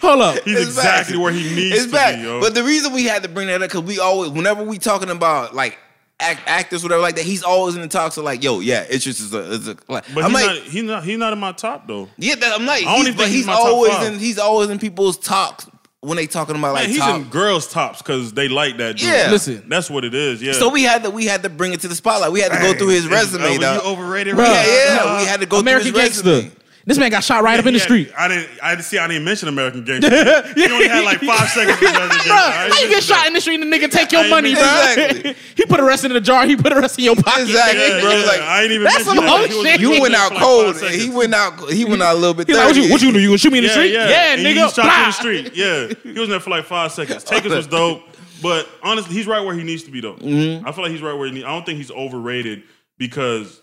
Hold 0.00 0.22
up. 0.22 0.38
he's 0.44 0.56
It's 0.58 0.66
exactly 0.68 1.14
back. 1.16 1.22
where 1.22 1.32
he 1.32 1.54
needs 1.54 1.76
It's 1.76 1.84
to 1.86 1.92
back. 1.92 2.16
be, 2.16 2.22
yo. 2.22 2.40
But 2.40 2.54
the 2.54 2.64
reason 2.64 2.92
we 2.92 3.04
had 3.04 3.22
to 3.22 3.28
bring 3.28 3.46
that 3.46 3.62
up 3.62 3.68
because 3.70 3.82
we 3.82 4.00
always, 4.00 4.30
whenever 4.32 4.64
we 4.64 4.78
talking 4.78 5.08
about 5.10 5.54
like 5.54 5.78
act, 6.18 6.40
actors, 6.46 6.82
whatever 6.82 7.00
like 7.00 7.14
that, 7.14 7.24
he's 7.24 7.44
always 7.44 7.76
in 7.76 7.80
the 7.82 7.86
talks 7.88 8.16
of 8.16 8.24
like, 8.24 8.42
yo, 8.42 8.58
yeah, 8.60 8.84
it's 8.88 9.04
just 9.04 9.20
is 9.20 9.32
a, 9.32 9.38
is 9.52 9.68
a 9.68 9.76
like. 9.88 10.04
But 10.12 10.24
I'm 10.24 10.30
he's, 10.32 10.34
like, 10.34 10.46
not, 10.46 10.56
he's 10.64 10.82
not 10.82 11.04
he's 11.04 11.18
not 11.18 11.32
in 11.32 11.38
my 11.38 11.52
top 11.52 11.86
though. 11.86 12.08
yeah, 12.18 12.34
that, 12.34 12.58
I'm 12.58 12.66
like, 12.66 12.82
I 12.84 12.96
don't 12.96 12.96
he's, 12.96 13.06
even 13.08 13.16
but 13.16 13.22
think 13.24 13.28
he's 13.28 13.36
he's 13.40 13.46
my 13.46 13.52
top 13.52 13.66
always 13.66 13.92
five. 13.92 14.12
in, 14.14 14.18
he's 14.18 14.38
always 14.38 14.70
in 14.70 14.78
people's 14.80 15.16
talks 15.18 15.68
when 16.06 16.16
they 16.16 16.26
talking 16.26 16.56
about 16.56 16.74
like 16.74 16.84
Man, 16.84 16.90
he's 16.90 16.98
top. 17.00 17.16
in 17.20 17.28
girls' 17.28 17.66
tops 17.70 18.00
because 18.00 18.32
they 18.32 18.48
like 18.48 18.76
that 18.78 18.96
dude. 18.96 19.08
Yeah. 19.08 19.28
Listen. 19.30 19.64
That's 19.68 19.90
what 19.90 20.04
it 20.04 20.14
is. 20.14 20.40
Yeah. 20.42 20.52
so 20.52 20.68
we 20.70 20.82
had 20.82 21.02
to 21.02 21.10
we 21.10 21.26
had 21.26 21.42
to 21.42 21.48
bring 21.50 21.72
it 21.72 21.80
to 21.80 21.88
the 21.88 21.94
spotlight. 21.94 22.32
We 22.32 22.40
had 22.40 22.52
to 22.52 22.58
go 22.58 22.72
through 22.74 22.88
his 22.88 23.08
resume, 23.08 23.42
Elba, 23.44 23.60
dog. 23.60 23.82
You 23.84 23.90
overrated, 23.90 24.34
Bruh. 24.34 24.38
right? 24.38 24.66
Yeah, 24.66 24.94
yeah, 24.94 25.02
Uh, 25.04 25.18
we 25.20 25.26
had 25.26 25.40
to 25.40 25.46
go 25.46 25.58
American 25.58 25.92
through 25.92 26.00
his 26.00 26.22
Gangster. 26.22 26.30
resume. 26.30 26.52
This 26.88 26.98
man 26.98 27.10
got 27.10 27.24
shot 27.24 27.42
right 27.42 27.58
up 27.58 27.66
in 27.66 27.72
the 27.74 27.80
Yeah, 27.80 27.84
street. 27.84 28.12
I 28.16 28.28
didn't. 28.28 28.48
I 28.62 28.70
didn't 28.76 28.84
see. 28.84 28.96
I 28.96 29.08
didn't 29.08 29.24
mention 29.24 29.48
American 29.48 29.82
Gangster. 29.84 30.08
he 30.54 30.70
only 30.70 30.86
had 30.86 31.04
like 31.04 31.18
five 31.18 31.48
seconds. 31.48 31.76
For 31.78 31.84
American 31.86 32.08
Gangster. 32.10 32.28
Bro, 32.28 32.36
how 32.36 32.64
ain't 32.66 32.80
you 32.80 32.88
get 32.88 33.02
shot 33.02 33.26
in 33.26 33.32
the 33.32 33.40
street 33.40 33.60
and 33.60 33.72
the 33.72 33.76
nigga 33.76 33.90
take 33.90 34.12
your 34.12 34.28
money, 34.28 34.54
bro? 34.54 34.62
Exactly. 34.62 35.34
he 35.56 35.64
put 35.66 35.78
the 35.78 35.82
rest 35.82 36.04
in 36.04 36.12
the 36.12 36.20
jar. 36.20 36.46
He 36.46 36.54
put 36.56 36.72
the 36.72 36.80
rest 36.80 36.96
in 36.98 37.04
your 37.06 37.16
pocket. 37.16 37.42
Exactly, 37.42 37.80
Yeah, 37.80 38.00
bro. 38.00 38.10
yeah, 38.12 38.24
Like, 38.26 38.40
I 38.40 38.62
ain't 38.62 38.70
even. 38.72 38.84
that's 38.84 39.04
some 39.04 39.16
that. 39.16 39.28
whole 39.28 39.62
shit. 39.64 39.80
You 39.80 40.00
went 40.00 40.14
out 40.14 40.30
cold. 40.36 40.76
he 40.80 41.10
went 41.10 41.34
out. 41.34 41.70
He 41.72 41.84
went 41.84 42.02
out 42.02 42.14
a 42.14 42.18
little 42.20 42.34
bit. 42.34 42.46
He's 42.46 42.56
like, 42.56 42.66
what 42.68 42.76
you, 42.76 42.88
what 42.92 43.02
you 43.02 43.12
do? 43.12 43.18
You 43.18 43.28
gonna 43.30 43.38
shoot 43.38 43.52
me 43.52 43.58
in 43.58 43.64
the 43.64 43.70
street? 43.70 43.92
yeah, 43.92 44.08
Yeah, 44.08 44.36
nigga. 44.36 44.52
He 44.66 44.70
shot 44.70 44.74
Blah. 44.76 44.98
in 45.00 45.04
the 45.06 45.10
street. 45.12 45.50
Yeah, 45.56 45.88
he 46.12 46.20
was 46.20 46.28
there 46.28 46.38
for 46.38 46.50
like 46.50 46.66
five 46.66 46.92
seconds. 46.92 47.24
Takers 47.24 47.52
was 47.52 47.66
dope, 47.66 48.02
but 48.40 48.68
honestly, 48.84 49.12
he's 49.12 49.26
right 49.26 49.44
where 49.44 49.56
he 49.56 49.64
needs 49.64 49.82
to 49.82 49.90
be 49.90 50.00
though. 50.00 50.14
Mm-hmm. 50.14 50.64
I 50.68 50.70
feel 50.70 50.84
like 50.84 50.92
he's 50.92 51.02
right 51.02 51.14
where 51.14 51.26
he 51.26 51.32
needs. 51.32 51.44
I 51.46 51.48
don't 51.48 51.66
think 51.66 51.78
he's 51.78 51.90
overrated 51.90 52.62
because 52.96 53.60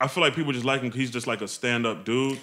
I 0.00 0.06
feel 0.08 0.22
like 0.22 0.34
people 0.34 0.52
just 0.52 0.66
like 0.66 0.82
him. 0.82 0.90
'cause 0.90 0.98
He's 1.00 1.10
just 1.10 1.26
like 1.26 1.40
a 1.40 1.48
stand-up 1.48 2.04
dude, 2.04 2.38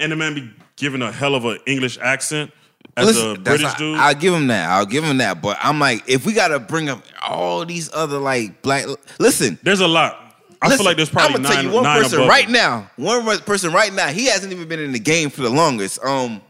and 0.00 0.10
the 0.12 0.16
man 0.16 0.34
be 0.34 0.50
giving 0.76 1.02
a 1.02 1.12
hell 1.12 1.34
of 1.34 1.44
an 1.44 1.58
English 1.66 1.98
accent 1.98 2.50
as 2.96 3.06
Listen, 3.06 3.30
a 3.36 3.38
British 3.38 3.62
not- 3.62 3.78
dude. 3.78 3.98
I'll 3.98 4.14
give 4.14 4.34
him 4.34 4.46
that. 4.48 4.68
I'll 4.70 4.86
give 4.86 5.04
him 5.04 5.18
that. 5.18 5.40
But 5.42 5.58
I'm 5.60 5.78
like, 5.78 6.02
if 6.08 6.26
we 6.26 6.32
gotta 6.32 6.58
bring 6.58 6.88
up 6.88 7.02
all 7.22 7.64
these 7.64 7.90
other 7.92 8.18
like 8.18 8.62
black, 8.62 8.86
listen. 9.18 9.58
there's 9.62 9.80
a 9.80 9.86
lot. 9.88 10.16
I 10.62 10.66
listen, 10.66 10.78
feel 10.78 10.86
like 10.86 10.96
there's 10.96 11.08
probably 11.10 11.36
I'm 11.36 11.42
gonna 11.42 11.54
nine, 11.54 11.64
tell 11.64 11.64
you 11.64 11.74
one 11.74 11.82
nine 11.84 12.02
person 12.02 12.28
right 12.28 12.44
him. 12.46 12.52
now. 12.52 12.90
One 12.96 13.38
person 13.40 13.72
right 13.72 13.92
now. 13.92 14.08
He 14.08 14.26
hasn't 14.26 14.52
even 14.52 14.68
been 14.68 14.80
in 14.80 14.92
the 14.92 14.98
game 14.98 15.30
for 15.30 15.40
the 15.42 15.48
longest. 15.50 16.02
Um, 16.04 16.42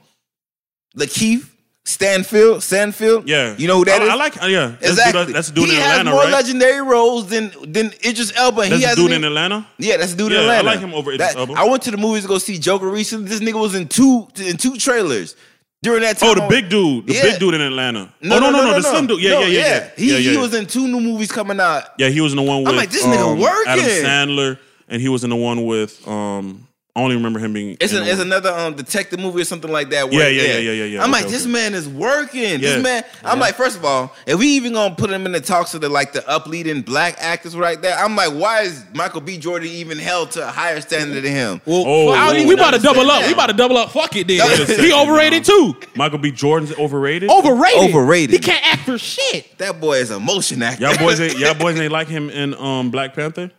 Lakeith 0.97 1.49
Stanfield. 1.91 2.62
Stanfield. 2.62 3.28
Yeah, 3.28 3.55
you 3.59 3.67
know 3.69 3.78
who 3.78 3.85
that 3.85 4.01
I, 4.01 4.05
is? 4.05 4.10
I 4.10 4.15
like. 4.15 4.36
Yeah, 4.36 4.75
that's 4.81 4.93
Exactly. 4.93 5.27
Dude, 5.27 5.35
that's 5.35 5.49
the 5.49 5.55
dude 5.55 5.69
he 5.69 5.77
in 5.77 5.83
has 5.83 6.05
more 6.05 6.15
right? 6.15 6.33
legendary 6.33 6.81
roles 6.83 7.28
than 7.28 7.52
than 7.67 7.86
Idris 8.05 8.33
Elba. 8.36 8.62
That's 8.62 8.75
he 8.77 8.83
has 8.83 8.97
dude 8.97 9.12
in 9.12 9.25
Atlanta. 9.25 9.67
Yeah, 9.78 9.97
that's 9.99 10.12
the 10.12 10.19
dude 10.19 10.33
in 10.33 10.43
Yeah, 10.44 10.52
I 10.52 10.60
like 10.60 10.81
him 10.81 10.94
over 10.94 11.12
Idris 11.12 11.35
That- 11.35 11.39
Elba. 11.39 11.55
I 11.57 11.65
went 11.69 11.83
to 11.85 11.91
the 11.91 11.97
movies 11.97 12.23
to 12.23 12.28
go 12.28 12.39
see 12.39 12.59
Joker 12.59 12.89
recently. 12.89 13.28
This 13.28 13.41
nigga 13.41 13.60
was 13.60 13.75
in 13.75 13.89
two 13.89 14.28
in 14.36 14.57
two 14.57 14.77
trailers 14.77 15.36
during 15.83 16.02
that 16.02 16.19
time. 16.19 16.31
Oh, 16.31 16.35
the 16.35 16.47
big 16.49 16.69
dude, 16.69 17.07
the 17.07 17.15
Yeah. 17.15 17.23
big 17.23 17.41
dude 17.41 17.55
in 17.55 17.60
Atlanta. 17.60 18.12
oh 18.23 18.28
no, 18.28 18.39
no, 18.39 18.51
no, 18.51 18.75
the 18.75 18.83
slim 18.83 19.07
dude. 19.07 19.20
Yeah, 19.23 19.31
No, 19.31 19.41
yeah, 19.41 19.47
yeah, 19.47 19.59
yeah. 19.69 19.91
He, 19.97 20.10
yeah, 20.12 20.19
yeah, 20.19 20.31
he 20.33 20.36
was 20.36 20.55
in 20.55 20.67
two 20.67 20.86
new 20.86 21.01
movies 21.01 21.33
coming 21.33 21.59
out. 21.60 21.85
Yeah, 21.99 22.09
he 22.09 22.20
was 22.20 22.33
in 22.33 22.36
the 22.36 22.43
one 22.43 22.60
with. 22.60 22.69
I'm 22.70 22.77
like, 22.77 22.91
this 22.91 23.05
nigga 23.05 23.33
um, 23.33 23.39
working. 23.41 23.73
Adam 23.73 23.85
Sandler, 23.85 24.59
and 24.89 25.01
he 25.02 25.09
was 25.09 25.25
in 25.25 25.31
the 25.31 25.36
one 25.36 25.65
with. 25.67 26.07
um 26.07 26.67
I 26.97 27.02
only 27.02 27.15
remember 27.15 27.39
him 27.39 27.52
being. 27.52 27.77
It's, 27.81 27.93
in 27.93 28.02
an, 28.02 28.09
it's 28.09 28.20
another 28.20 28.51
um, 28.51 28.75
detective 28.75 29.20
movie 29.20 29.43
or 29.43 29.44
something 29.44 29.70
like 29.70 29.91
that. 29.91 30.12
Yeah, 30.12 30.27
yeah, 30.27 30.43
yeah, 30.43 30.59
yeah, 30.59 30.70
yeah, 30.73 30.85
yeah. 30.85 31.02
I'm 31.05 31.10
Okay, 31.15 31.23
like, 31.23 31.31
this 31.31 31.44
okay. 31.44 31.52
man 31.52 31.73
is 31.75 31.89
working. 31.89 32.43
Yeah. 32.43 32.57
This 32.57 32.83
man. 32.83 33.05
I'm 33.25 33.39
like, 33.39 33.55
first 33.55 33.77
of 33.77 33.85
all, 33.85 34.12
if 34.27 34.39
we 34.41 34.49
even 34.49 34.73
gonna 34.73 34.94
put 34.97 35.09
him 35.09 35.25
in 35.25 35.31
the 35.31 35.41
talks 35.41 35.73
of 35.75 35.83
the 35.83 35.89
like 35.89 36.12
the 36.12 36.20
upleading 36.23 36.85
black 36.85 37.15
actors 37.20 37.55
right 37.57 37.81
there, 37.81 37.97
I'm 37.97 38.17
like, 38.17 38.33
why 38.33 38.62
is 38.62 38.85
Michael 38.93 39.20
B. 39.20 39.39
Jordan 39.39 39.69
even 39.69 39.99
held 39.99 40.33
to 40.33 40.47
a 40.49 40.51
higher 40.51 40.81
standard 40.81 41.23
than 41.23 41.33
him? 41.33 41.60
Well, 41.65 41.85
Oh, 41.86 42.09
I 42.10 42.33
don't- 42.33 42.44
oh, 42.44 42.49
we 42.49 42.55
about 42.55 42.73
to 42.73 42.81
double 42.81 43.09
up. 43.09 43.23
it. 43.23 43.28
We 43.28 43.33
about 43.35 43.47
to 43.51 43.52
double 43.57 43.77
up. 43.77 43.91
Fuck 43.93 44.17
it, 44.17 44.27
then. 44.27 44.41
He 44.81 44.93
overrated 44.93 45.44
too. 45.44 45.77
Michael 45.94 46.19
B. 46.19 46.33
Jordan's 46.33 46.77
overrated. 46.77 47.31
Overrated. 47.31 47.89
Overrated. 47.94 48.31
He 48.33 48.39
can't 48.41 48.67
act 48.67 48.83
for 48.86 48.99
shit. 48.99 49.57
That 49.59 49.81
boy 49.81 49.99
is 49.99 50.10
a 50.10 50.19
motion 50.19 50.60
actor. 50.62 50.83
Y'all 50.85 50.99
boys 50.99 51.20
ain't 51.20 51.39
y'all 51.39 51.55
boys 51.59 51.78
ain't 51.78 51.93
like 51.93 52.09
him 52.09 52.31
in 52.31 52.55
um 52.55 52.91
Black 52.91 53.15
Panther. 53.15 53.52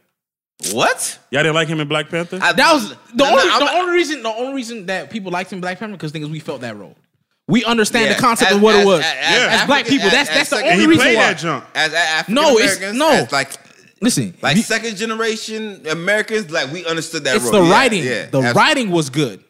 What? 0.71 1.19
Y'all 1.31 1.43
didn't 1.43 1.55
like 1.55 1.67
him 1.67 1.79
in 1.79 1.87
Black 1.87 2.09
Panther? 2.09 2.39
I- 2.41 2.53
That 2.53 2.73
was 2.73 2.89
the 2.89 2.95
No, 3.15 3.25
no, 3.25 3.31
only 3.31 3.43
I'm 3.51 3.59
the 3.59 3.65
not- 3.65 3.75
only 3.75 3.93
reason 3.93 4.23
the 4.23 4.29
only 4.29 4.53
reason 4.53 4.85
that 4.87 5.09
people 5.09 5.31
liked 5.31 5.51
him 5.51 5.57
in 5.57 5.61
Black 5.61 5.79
Panther 5.79 5.93
because 5.93 6.11
things 6.11 6.27
we 6.29 6.39
felt 6.39 6.61
that 6.61 6.77
role. 6.77 6.95
We 7.47 7.65
understand 7.65 8.05
Yeah, 8.05 8.13
the 8.13 8.21
concept 8.21 8.51
as- 8.51 8.57
of 8.57 8.63
what 8.63 8.75
as- 8.75 8.81
it 8.83 8.85
was. 8.85 8.99
as- 9.01 9.05
As, 9.05 9.61
as 9.61 9.65
black 9.67 9.85
people, 9.87 10.09
that's 10.09 10.29
as- 10.29 10.35
that's 10.35 10.39
as 10.41 10.49
the 10.49 10.55
second- 10.57 10.71
and 10.71 10.73
only 10.81 10.83
he 10.83 10.87
reason 10.89 11.03
played 11.03 11.17
why. 11.17 11.23
that 11.33 11.37
junk. 11.39 11.63
As, 11.75 11.89
as 11.91 11.95
African 11.95 12.35
No, 12.35 12.57
it's- 12.57 12.77
Americans, 12.77 12.99
no. 12.99 13.09
as 13.11 13.31
like 13.31 13.49
Listen, 14.03 14.33
like 14.41 14.57
you- 14.57 14.63
second 14.63 14.95
generation 14.97 15.81
Americans, 15.89 16.49
like 16.49 16.71
we 16.71 16.85
understood 16.85 17.23
that. 17.25 17.35
it's 17.35 17.43
role. 17.45 17.53
the 17.53 17.61
Yeah, 17.63 17.71
writing. 17.71 18.03
Yeah, 18.03 18.09
the 18.09 18.19
absolutely. 18.37 18.51
writing 18.53 18.91
was 18.91 19.09
good. 19.09 19.43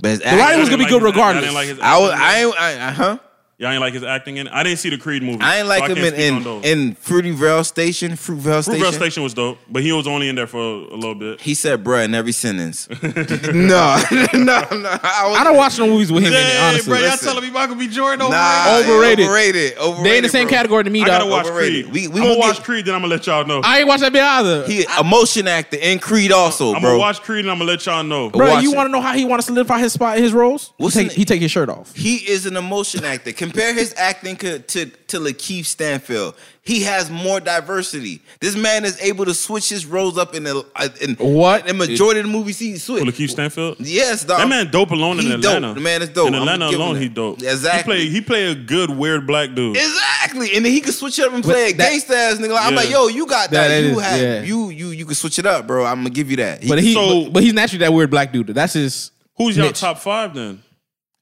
But 0.00 0.20
The 0.22 0.36
writing 0.36 0.60
was 0.60 0.68
gonna 0.68 0.84
be 0.84 0.90
Y'all 0.90 1.00
good 1.00 1.06
didn't 1.06 1.06
his- 1.06 1.14
regardless. 1.16 1.44
Y'all 1.52 1.60
didn't 1.62 1.78
like 1.78 1.84
I 1.84 1.98
was, 1.98 2.12
acting 2.12 2.52
I 2.58 2.88
I, 2.88 2.90
huh? 2.92 3.18
It? 3.58 3.62
Y'all 3.62 3.72
ain't 3.72 3.80
like 3.80 3.92
his 3.94 4.04
acting 4.04 4.36
in 4.36 4.46
it? 4.46 4.52
I 4.52 4.62
didn't 4.62 4.78
see 4.78 4.88
the 4.90 4.98
Creed 4.98 5.22
movie. 5.22 5.40
I 5.42 5.58
ain't 5.58 5.66
like 5.68 5.86
so 5.86 5.94
him 5.94 5.98
in 5.98 6.14
speak 6.14 6.46
on 6.46 6.64
in, 6.64 6.78
in 6.88 6.94
Fruityvale 6.96 7.64
Station, 7.66 8.12
Fruitvale 8.12 8.62
Station. 8.62 8.80
Fruitvale 8.80 8.92
Station 8.94 9.22
was 9.22 9.34
dope, 9.34 9.58
but 9.68 9.82
he 9.82 9.92
was 9.92 10.06
only 10.06 10.28
in 10.28 10.34
there 10.36 10.46
for 10.46 10.58
a 10.60 10.94
little 10.94 11.14
bit. 11.14 11.40
He 11.40 11.54
said 11.54 11.82
"bruh" 11.82 12.04
in 12.04 12.14
every 12.14 12.32
sentence. 12.32 12.88
no, 13.02 13.02
no, 13.02 13.96
no. 14.34 14.98
I, 15.02 15.26
was, 15.28 15.38
I 15.38 15.44
don't 15.44 15.56
watch 15.56 15.78
no 15.78 15.86
movies 15.86 16.12
with 16.12 16.22
him 16.22 16.32
in 16.32 16.38
it. 16.38 16.56
Honestly, 16.60 16.90
bro, 16.90 16.98
y'all 17.00 17.10
Listen. 17.10 17.28
telling 17.28 17.44
me 17.44 17.50
Michael 17.50 17.76
B. 17.76 17.88
Jordan 17.88 18.30
Nah, 18.30 18.78
Overrated. 18.78 19.26
Overrated. 19.26 19.78
Overrated. 19.78 20.04
they 20.04 20.16
in 20.18 20.22
the 20.22 20.28
same 20.28 20.46
bro. 20.46 20.56
category 20.56 20.84
to 20.84 20.90
me. 20.90 21.00
Though. 21.00 21.04
I 21.06 21.08
gotta 21.18 21.26
watch 21.30 21.46
Overrated. 21.46 21.84
Creed. 21.90 21.94
We- 21.94 22.08
we 22.08 22.20
I'm 22.20 22.26
gonna 22.26 22.28
gonna 22.34 22.38
watch 22.40 22.56
get- 22.58 22.64
Creed, 22.64 22.86
then 22.86 22.94
I'm 22.94 23.00
gonna 23.02 23.10
let 23.14 23.26
y'all 23.26 23.44
know. 23.44 23.60
I 23.64 23.78
ain't 23.80 23.88
watch 23.88 24.00
that 24.00 24.12
bit 24.12 24.22
either. 24.22 24.66
He 24.66 24.84
a 24.98 25.04
motion 25.04 25.48
actor 25.48 25.76
in 25.80 25.98
Creed 25.98 26.30
also, 26.32 26.74
I'm 26.74 26.80
bro. 26.80 26.90
gonna 26.90 26.98
watch 27.00 27.20
Creed, 27.22 27.40
and 27.44 27.50
I'm 27.50 27.58
gonna 27.58 27.70
let 27.70 27.84
y'all 27.86 28.04
know. 28.04 28.30
Bro, 28.30 28.48
watch 28.48 28.62
you 28.62 28.72
want 28.72 28.86
to 28.88 28.92
know 28.92 29.00
how 29.00 29.14
he 29.14 29.24
want 29.24 29.40
to 29.42 29.46
solidify 29.46 29.78
his 29.80 29.92
spot 29.92 30.16
in 30.16 30.22
his 30.22 30.32
roles? 30.32 30.72
What's 30.76 30.94
he 30.94 31.04
take, 31.04 31.12
he 31.12 31.24
take 31.24 31.40
his 31.42 31.50
shirt 31.50 31.68
off. 31.68 31.94
He 31.94 32.16
is 32.16 32.46
an 32.46 32.56
emotion 32.56 33.04
actor. 33.04 33.32
Compare 33.50 33.74
his 33.74 33.94
acting 33.96 34.36
co- 34.36 34.58
to 34.58 34.86
to 34.86 35.18
Lakeith 35.18 35.64
Stanfield. 35.66 36.34
He 36.62 36.82
has 36.82 37.10
more 37.10 37.40
diversity. 37.40 38.20
This 38.40 38.54
man 38.54 38.84
is 38.84 39.00
able 39.00 39.24
to 39.24 39.32
switch 39.32 39.70
his 39.70 39.86
roles 39.86 40.18
up 40.18 40.34
in 40.34 40.44
the 40.44 40.64
uh, 40.76 40.88
in 41.00 41.14
What? 41.16 41.66
in 41.68 41.78
majority 41.78 42.20
of 42.20 42.26
the 42.26 42.32
movies 42.32 42.58
he 42.58 42.76
switch. 42.76 43.02
Lakeith 43.04 43.30
Stanfield. 43.30 43.76
Yes, 43.80 44.24
dog. 44.24 44.38
That 44.40 44.48
man 44.48 44.70
dope 44.70 44.90
alone 44.90 45.18
in 45.18 45.26
He 45.26 45.32
Atlanta. 45.32 45.68
dope. 45.68 45.74
The 45.76 45.80
man 45.80 46.02
is 46.02 46.10
dope. 46.10 46.28
In 46.28 46.34
I'm 46.34 46.42
Atlanta 46.42 46.66
alone, 46.76 46.94
that. 46.94 47.00
he 47.02 47.08
dope. 47.08 47.42
Exactly. 47.42 48.08
He 48.08 48.20
play 48.20 48.44
he 48.46 48.52
play 48.52 48.52
a 48.52 48.54
good 48.54 48.90
weird 48.90 49.26
black 49.26 49.54
dude. 49.54 49.76
Exactly, 49.76 50.54
and 50.56 50.64
then 50.64 50.72
he 50.72 50.80
can 50.80 50.92
switch 50.92 51.18
it 51.18 51.26
up 51.26 51.32
and 51.32 51.42
play 51.42 51.70
a 51.70 51.72
that- 51.74 51.92
gangsta 51.92 52.10
ass 52.14 52.38
nigga. 52.38 52.56
I'm 52.60 52.74
like, 52.74 52.90
yo, 52.90 53.08
you 53.08 53.26
got 53.26 53.50
That 53.50 53.68
that. 53.68 53.82
you 53.82 53.98
is- 53.98 54.04
have 54.04 54.20
yeah. 54.20 54.42
you 54.42 54.68
you 54.70 54.88
you 54.90 55.06
can 55.06 55.14
switch 55.14 55.38
it 55.38 55.46
up, 55.46 55.66
bro. 55.66 55.84
I'm 55.86 55.98
gonna 56.00 56.10
give 56.10 56.30
you 56.30 56.36
that. 56.38 56.66
But 56.68 56.80
he, 56.82 56.92
So- 56.94 57.24
but, 57.24 57.32
but 57.34 57.42
he's 57.42 57.54
naturally 57.54 57.80
that 57.84 57.92
weird 57.92 58.10
black 58.10 58.32
dude. 58.32 58.48
That's 58.48 58.74
his. 58.74 59.10
Who's 59.36 59.56
your 59.56 59.72
top 59.72 59.98
five 59.98 60.34
then? 60.34 60.62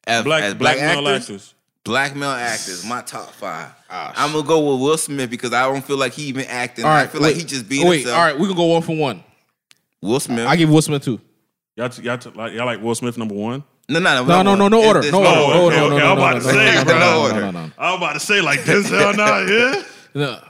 as, 0.09 0.23
Black 0.25 0.43
as 0.45 0.55
black, 0.55 0.77
black, 0.77 0.97
male 0.97 1.09
actors, 1.09 1.23
actors. 1.25 1.55
Black 1.87 2.15
male 2.15 2.29
actors, 2.31 2.85
my 2.85 3.01
top 3.01 3.31
five. 3.31 3.71
Ah, 3.89 4.13
I'm 4.17 4.33
gonna 4.33 4.47
go 4.47 4.73
with 4.73 4.83
Will 4.83 4.99
Smith 4.99 5.31
because 5.31 5.53
I 5.55 5.63
don't 5.63 5.83
feel 5.85 5.97
like 5.97 6.13
he 6.13 6.25
even 6.25 6.45
acting. 6.47 6.85
All 6.85 6.91
right, 6.91 7.05
I 7.05 7.07
feel 7.07 7.23
like 7.23 7.37
he 7.37 7.45
just 7.45 7.69
being 7.69 7.89
Wait, 7.89 8.01
himself. 8.01 8.19
all 8.19 8.25
right, 8.27 8.39
we 8.39 8.47
can 8.47 8.57
go 8.57 8.65
one 8.67 8.83
for 8.83 8.95
one. 8.97 9.23
Will 10.03 10.21
Smith. 10.21 10.47
I 10.47 10.57
give 10.57 10.69
Will 10.69 10.83
Smith 10.83 11.03
two. 11.05 11.21
Y'all, 11.77 11.89
t- 11.89 12.03
y'all, 12.03 12.19
t- 12.19 12.31
like, 12.35 12.53
y'all 12.53 12.67
like 12.67 12.83
Will 12.83 12.95
Smith 12.95 13.17
number 13.17 13.35
one? 13.35 13.63
no, 13.89 13.99
no, 14.01 14.25
No, 14.25 14.43
no, 14.43 14.55
no, 14.55 14.69
no 14.69 14.79
It's- 14.79 14.89
order, 14.97 15.13
no 15.13 15.23
no 15.23 15.29
order, 15.29 15.37
order. 15.37 15.55
no, 15.55 15.67
okay, 15.67 15.77
no, 15.77 15.89
no, 15.91 15.99
no, 15.99 16.07
I'm 16.13 16.19
about 16.19 16.33
to 16.35 16.41
say, 16.41 16.75
no, 16.75 16.83
no, 16.85 16.99
no, 16.99 17.21
order. 17.23 17.41
no, 17.41 17.51
no, 17.53 17.67
no. 17.67 17.73
I 17.79 17.91
was 17.93 17.99
about 17.99 18.13
to 18.15 18.21
say 18.21 18.41
like 18.41 18.61
Denzel 18.61 19.17
not 19.17 19.49
here. 19.49 19.85
No. 20.15 20.41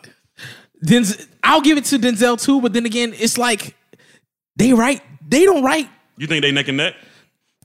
Denzel, 0.84 1.26
I'll 1.42 1.60
give 1.60 1.76
it 1.78 1.84
to 1.86 1.98
Denzel 1.98 2.40
too, 2.42 2.60
but 2.60 2.72
then 2.72 2.86
again, 2.86 3.12
it's 3.16 3.36
like 3.38 3.74
they 4.56 4.72
write, 4.72 5.02
they 5.28 5.44
don't 5.44 5.62
write. 5.64 5.88
You 6.16 6.26
think 6.26 6.42
they 6.42 6.52
neck 6.52 6.68
and 6.68 6.76
neck? 6.76 6.94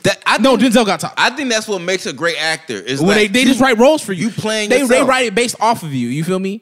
That, 0.03 0.21
I 0.25 0.37
No, 0.39 0.57
think, 0.57 0.73
Denzel 0.73 0.85
got 0.85 0.99
top. 0.99 1.13
I 1.17 1.29
think 1.31 1.49
that's 1.49 1.67
what 1.67 1.79
makes 1.81 2.05
a 2.05 2.13
great 2.13 2.37
actor. 2.41 2.73
Is 2.73 2.99
when 2.99 3.09
like 3.09 3.17
they, 3.17 3.27
they 3.27 3.39
you- 3.41 3.45
just 3.47 3.61
write 3.61 3.77
roles 3.77 4.01
for 4.01 4.13
you. 4.13 4.27
you 4.27 4.31
playing 4.31 4.69
They 4.69 4.85
they 4.85 5.03
write 5.03 5.27
it 5.27 5.35
based 5.35 5.55
off 5.59 5.83
of 5.83 5.93
you. 5.93 6.07
You 6.09 6.23
feel 6.23 6.39
me? 6.39 6.61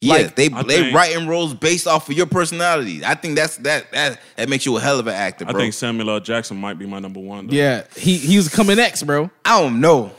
Yeah, 0.00 0.14
like, 0.14 0.34
they 0.34 0.50
I 0.50 0.62
they 0.64 0.82
think- 0.82 0.96
writing 0.96 1.28
roles 1.28 1.54
based 1.54 1.86
off 1.86 2.08
of 2.08 2.16
your 2.16 2.26
personality. 2.26 3.04
I 3.04 3.14
think 3.14 3.36
that's 3.36 3.56
that 3.58 3.90
that 3.92 4.20
that 4.36 4.48
makes 4.48 4.66
you 4.66 4.76
a 4.76 4.80
hell 4.80 4.98
of 4.98 5.06
an 5.06 5.14
actor, 5.14 5.44
I 5.48 5.52
think 5.52 5.74
Samuel 5.74 6.10
L. 6.10 6.20
Jackson 6.20 6.56
might 6.56 6.76
be 6.78 6.86
my 6.86 6.98
number 6.98 7.20
one. 7.20 7.46
Though. 7.46 7.54
Yeah, 7.54 7.84
he 7.96 8.16
he 8.16 8.36
was 8.36 8.48
coming 8.48 8.76
next, 8.76 9.04
bro. 9.04 9.30
I 9.44 9.60
don't 9.60 9.80
know. 9.80 10.10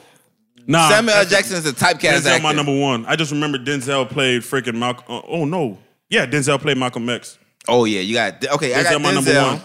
nah, 0.68 0.88
Samuel 0.90 1.16
L. 1.18 1.26
Jackson 1.26 1.58
is 1.58 1.66
a 1.66 1.74
typecast 1.74 2.00
Denzel 2.22 2.28
actor. 2.28 2.44
my 2.44 2.54
number 2.54 2.78
one. 2.78 3.06
I 3.08 3.18
just 3.18 3.32
remember 3.34 3.58
Denzel 3.58 4.10
played 4.10 4.42
freaking 4.44 4.76
Malcolm. 4.76 5.04
Uh, 5.10 5.22
oh 5.28 5.44
no, 5.44 5.78
yeah, 6.10 6.26
Denzel 6.26 6.60
played 6.62 6.78
Malcolm 6.78 7.10
X. 7.10 7.38
Oh 7.68 7.84
yeah, 7.84 8.00
you 8.00 8.14
got 8.14 8.46
okay. 8.54 8.74
I 8.74 8.84
Denzel 8.84 8.92
got 8.92 9.02
my 9.02 9.14
number 9.14 9.34
one. 9.42 9.62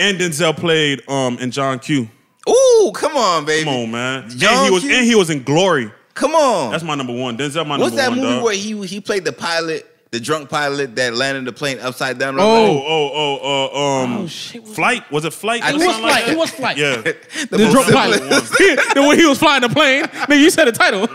And 0.00 0.18
Denzel 0.18 0.56
played 0.56 1.08
um 1.08 1.38
in 1.38 1.52
John 1.52 1.78
Q. 1.78 2.08
Ooh, 2.48 2.92
come 2.94 3.16
on, 3.16 3.44
baby. 3.44 3.64
Come 3.64 3.74
on, 3.74 3.90
man. 3.90 4.22
and 4.24 4.32
he 4.64 4.70
was 4.70 4.82
Q? 4.82 4.94
and 4.96 5.04
he 5.04 5.14
was 5.14 5.30
in 5.30 5.42
Glory. 5.42 5.90
Come 6.14 6.34
on. 6.34 6.70
That's 6.72 6.82
my 6.84 6.94
number 6.94 7.12
one. 7.12 7.36
Denzel 7.36 7.66
my 7.66 7.78
What's 7.78 7.94
number 7.94 8.16
that 8.16 8.22
movie 8.22 8.34
dog. 8.36 8.44
where 8.44 8.54
he 8.54 8.86
he 8.86 9.00
played 9.00 9.24
the 9.24 9.32
pilot, 9.32 9.86
the 10.10 10.18
drunk 10.20 10.48
pilot 10.50 10.96
that 10.96 11.14
landed 11.14 11.44
the 11.44 11.52
plane 11.52 11.78
upside 11.78 12.18
down? 12.18 12.36
Oh. 12.38 12.42
the 12.42 12.70
Oh, 12.70 12.82
oh, 13.14 13.38
oh, 13.42 14.00
uh, 14.00 14.02
um, 14.04 14.16
Oh, 14.18 14.26
shit, 14.26 14.66
flight 14.66 15.08
was 15.12 15.24
it 15.24 15.32
flight? 15.32 15.62
I 15.62 15.70
It 15.70 15.74
was 15.74 15.84
something 15.84 16.02
like 16.02 16.24
flight. 16.24 16.28
It 16.28 16.38
was 16.38 16.50
flight. 16.50 16.76
Yeah, 16.78 16.96
the 17.50 17.56
The 17.56 17.70
drunk 17.70 17.92
pilot. 17.92 18.20
the 18.94 19.06
way 19.08 19.16
he 19.16 19.26
was 19.26 19.38
flying 19.38 19.62
the 19.62 19.68
plane. 19.68 20.04
Nigga, 20.04 20.40
you 20.40 20.50
said 20.50 20.64
the 20.66 20.72
title. 20.72 21.00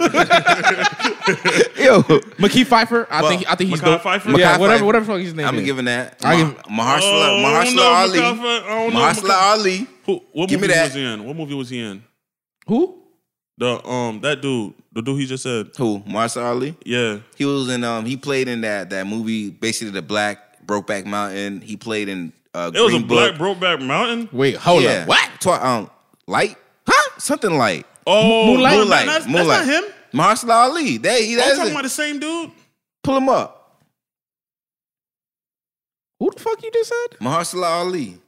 Yo, 1.78 2.02
Mekhi 2.38 2.64
Phifer. 2.66 3.08
I 3.10 3.22
Well, 3.22 3.30
think 3.32 3.50
I 3.52 3.56
think 3.56 3.70
he's 3.72 3.82
Mackay 3.82 3.92
dope. 3.94 4.02
Pfeiffer? 4.04 4.30
Yeah, 4.32 4.38
Mackay 4.38 4.60
whatever 4.62 4.74
Pfeiffer. 4.78 4.86
whatever 4.86 5.06
the 5.06 5.12
fuck 5.12 5.22
his 5.22 5.34
name 5.34 5.46
is. 5.46 5.50
I'm 5.52 5.58
is. 5.60 5.66
giving 5.66 5.86
that. 5.86 6.18
I 6.24 6.36
Ma- 6.36 6.50
give- 6.50 6.58
Mahershala, 6.64 7.02
Oh, 7.02 7.44
Mahershala 7.46 7.76
know, 7.76 7.84
Ali. 7.94 8.20
Mekhi 8.20 8.38
Phifer. 8.40 8.64
I 8.64 8.68
don't 8.70 8.94
know, 8.94 9.00
Mahershala 9.00 9.28
Mackay- 9.28 9.60
Ali. 9.60 9.88
Who, 10.06 10.22
what 10.34 10.50
Give 10.50 10.60
me 10.62 10.68
movie 10.68 10.78
that. 10.78 10.84
was 10.86 10.94
he 10.94 11.04
in? 11.04 11.26
What 11.26 11.36
movie 11.36 11.54
was 11.56 11.70
he 11.70 11.80
in? 11.82 12.04
Who? 12.68 13.02
The 13.58 13.86
um 13.88 14.20
that 14.22 14.42
dude, 14.42 14.74
the 14.92 15.02
dude 15.02 15.20
he 15.20 15.26
just 15.26 15.44
said. 15.44 15.70
Who? 15.78 16.00
Mahershala 16.02 16.46
Ali. 16.46 16.78
Yeah, 16.86 17.20
He 17.36 17.46
was 17.46 17.70
in 17.70 17.84
um 17.84 18.06
he 18.06 18.18
played 18.18 18.48
in 18.48 18.62
that 18.62 18.90
that 18.90 19.08
movie 19.08 19.50
basically 19.50 19.92
the 19.92 20.02
Black 20.02 20.66
Brokeback 20.66 21.06
Mountain. 21.06 21.62
He 21.62 21.78
played 21.78 22.10
in 22.10 22.34
uh 22.54 22.72
it 22.74 22.80
was 22.82 22.92
Green 22.92 23.04
a 23.04 23.08
Black 23.08 23.34
Brokeback 23.36 23.82
Mountain. 23.86 24.30
Wait, 24.32 24.56
hold 24.58 24.84
yeah. 24.84 25.04
up. 25.04 25.08
What? 25.08 25.30
Twi- 25.40 25.58
um 25.60 25.90
light? 26.28 26.58
Huh? 26.88 27.10
Something 27.18 27.58
light. 27.58 27.86
Oh, 28.06 28.48
Moonlight? 28.48 28.74
no, 28.74 28.80
Moonlight. 28.82 29.06
That's, 29.08 29.26
Moonlight. 29.26 29.48
that's 29.48 29.68
not 29.68 29.84
him. 29.84 29.94
Mahershala 30.14 30.70
Ali. 30.70 30.98
That, 30.98 31.20
he, 31.22 31.32
I'm 31.34 31.38
that's 31.40 31.52
talking 31.58 31.68
it. 31.70 31.72
about 31.72 31.84
the 31.84 31.90
same 31.90 32.20
dude. 32.20 32.52
Pull 33.04 33.18
him 33.18 33.30
up. 33.30 33.82
Who 36.20 36.32
the 36.32 36.40
fuck 36.40 36.62
you 36.64 36.72
just 36.72 36.90
said? 36.90 37.20
Mahershala 37.20 37.70
Ali. 37.80 38.20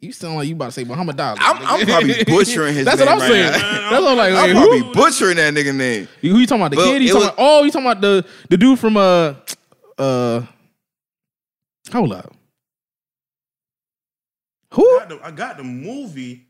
You 0.00 0.12
sound 0.12 0.36
like 0.36 0.48
you 0.48 0.54
about 0.54 0.66
to 0.66 0.72
say 0.72 0.84
Muhammad 0.84 1.20
Ali. 1.20 1.38
I'm, 1.42 1.56
I'm 1.80 1.86
probably 1.86 2.24
butchering 2.26 2.74
his 2.74 2.84
That's 2.86 2.98
name 2.98 3.06
what 3.06 3.14
I'm 3.14 3.20
right 3.20 3.28
saying. 3.30 3.52
now. 3.52 3.90
That's 3.90 4.02
what 4.02 4.10
I'm 4.12 4.16
like. 4.16 4.32
I'm 4.32 4.44
wait, 4.46 4.52
probably 4.54 4.78
who? 4.80 4.92
butchering 4.94 5.36
that 5.36 5.54
nigga 5.54 5.74
name. 5.74 6.08
Who 6.22 6.38
you 6.38 6.46
talking 6.46 6.62
about? 6.62 6.70
The 6.70 6.76
Well, 6.78 6.92
kid? 6.92 7.02
You 7.02 7.08
talking 7.08 7.20
was- 7.20 7.28
about? 7.28 7.36
Oh, 7.38 7.64
you 7.64 7.70
talking 7.70 7.86
about 7.90 8.00
the 8.00 8.26
the 8.48 8.56
dude 8.56 8.78
from 8.78 8.96
uh 8.96 9.34
uh? 9.98 10.42
Hold 11.92 12.12
up. 12.12 12.34
I 14.70 14.74
Who? 14.76 14.98
got, 14.98 15.08
the, 15.08 15.20
I 15.24 15.30
got 15.30 15.56
the 15.56 15.64
movie, 15.64 16.46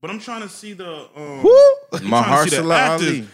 but 0.00 0.10
I'm 0.10 0.18
trying 0.18 0.42
to 0.42 0.48
see 0.48 0.72
the 0.74 1.08
um. 1.16 1.38
Who? 1.40 1.76
I'm 1.92 1.98
trying 2.08 2.44
to 2.44 2.50
see 2.50 2.56
the 2.56 2.62
Mahershala. 2.62 2.88
Ali. 3.00 3.28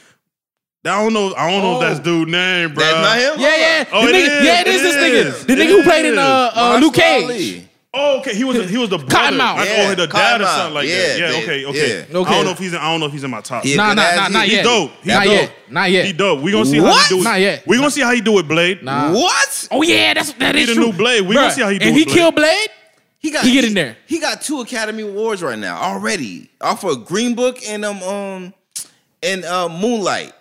I 0.85 1.03
don't 1.03 1.13
know. 1.13 1.35
I 1.37 1.51
don't 1.51 1.63
know 1.63 1.75
if 1.75 1.81
that's 1.81 2.01
dude 2.01 2.29
name, 2.29 2.73
bro. 2.73 2.83
That's 2.85 2.97
not 2.97 3.19
him? 3.35 3.41
Yeah, 3.43 3.57
yeah. 3.57 3.85
Oh, 3.93 4.07
the 4.07 4.11
it 4.11 4.15
nigga, 4.15 4.39
is, 4.41 4.45
yeah, 4.47 4.61
it 4.61 4.67
is 4.69 4.81
it 4.81 4.83
this 4.85 4.95
is, 4.97 5.03
nigga. 5.43 5.47
The 5.47 5.53
it 5.53 5.59
nigga 5.59 5.69
who 5.71 5.83
played 5.83 6.07
in 6.07 6.19
uh, 6.19 6.51
uh 6.55 6.79
Luke 6.81 6.95
Cage. 6.95 7.68
Ali. 7.95 8.05
Oh, 8.05 8.21
okay. 8.21 8.35
He 8.35 8.45
was 8.45 8.57
a, 8.59 8.65
he 8.67 8.77
was 8.77 8.91
the 8.91 8.99
brother. 8.99 9.37
Cottonmouth. 9.37 9.57
Like, 9.57 9.69
Yeah, 9.69 9.87
oh, 9.91 9.95
the 9.95 10.07
dad 10.07 10.41
or 10.41 10.45
Cottonmouth. 10.45 10.57
something 10.57 10.75
like 10.75 10.89
Yeah, 10.89 10.97
that. 10.97 11.19
Yeah. 11.19 11.27
they- 11.31 11.43
Okay. 11.43 11.65
Okay. 11.67 11.89
yeah. 12.11 12.19
Okay. 12.19 12.31
I 12.31 12.35
don't 12.35 12.45
know 12.45 12.51
if 12.51 12.59
he's. 12.59 12.73
In, 12.73 12.79
I 12.79 12.91
don't 12.91 13.01
know 13.01 13.07
if 13.07 13.13
he's 13.13 13.25
in 13.25 13.31
my 13.31 13.41
top. 13.41 13.65
Yeah. 13.65 13.77
Nah, 13.77 13.89
nah, 13.89 13.95
That's- 14.03 14.17
nah, 14.33 14.39
not 14.39 14.47
he 14.47 14.53
yet. 14.57 14.65
dope. 14.65 14.91
He 15.03 15.09
Not 15.09 15.25
dope. 15.25 15.33
yet. 15.33 15.53
Not 15.71 15.91
yet. 15.91 16.05
He 16.07 16.13
dope. 16.13 16.41
We 16.43 16.53
gonna 16.53 16.67
see 16.67 16.79
how 16.79 16.85
What? 16.85 17.07
he 17.07 17.15
do 17.15 17.21
it. 17.21 17.25
Not 17.25 17.41
yet. 17.41 17.63
We 17.67 17.77
gonna 17.77 17.91
see 17.91 18.01
how 18.03 18.13
he 18.13 18.21
do 18.21 18.33
with 18.33 18.49
Blade. 18.49 18.83
Nah. 18.83 19.13
What? 19.13 19.69
Oh 19.71 19.83
yeah, 19.83 20.15
that's 20.15 20.33
that 20.35 20.55
He 20.55 20.63
is 20.63 20.69
the 20.69 20.75
true. 20.75 20.87
new 20.87 20.93
Blade. 20.93 21.23
We 21.23 21.35
Bruh, 21.35 21.39
gonna 21.41 21.51
see 21.53 21.63
how 21.63 21.69
he 21.71 21.79
do 21.79 21.87
And 21.87 21.95
with 21.95 22.01
he 22.01 22.05
Blade. 22.07 22.17
killed 22.17 22.35
Blade. 22.35 22.69
He 23.21 23.31
got 23.33 23.45
He 23.45 23.53
get 23.53 23.65
in 23.65 23.75
there. 23.75 23.97
He 24.07 24.19
got 24.21 24.43
two 24.43 24.61
Academy 24.61 25.03
Awards 25.03 25.43
right 25.43 25.59
now 25.59 25.77
already 25.81 26.51
off 26.61 26.85
of 26.85 27.05
Green 27.07 27.35
Book 27.35 27.59
and 27.67 27.85
um 27.85 28.03
um 28.03 28.55
and 29.23 29.45
uh 29.45 29.69
Moonlight. 29.69 30.33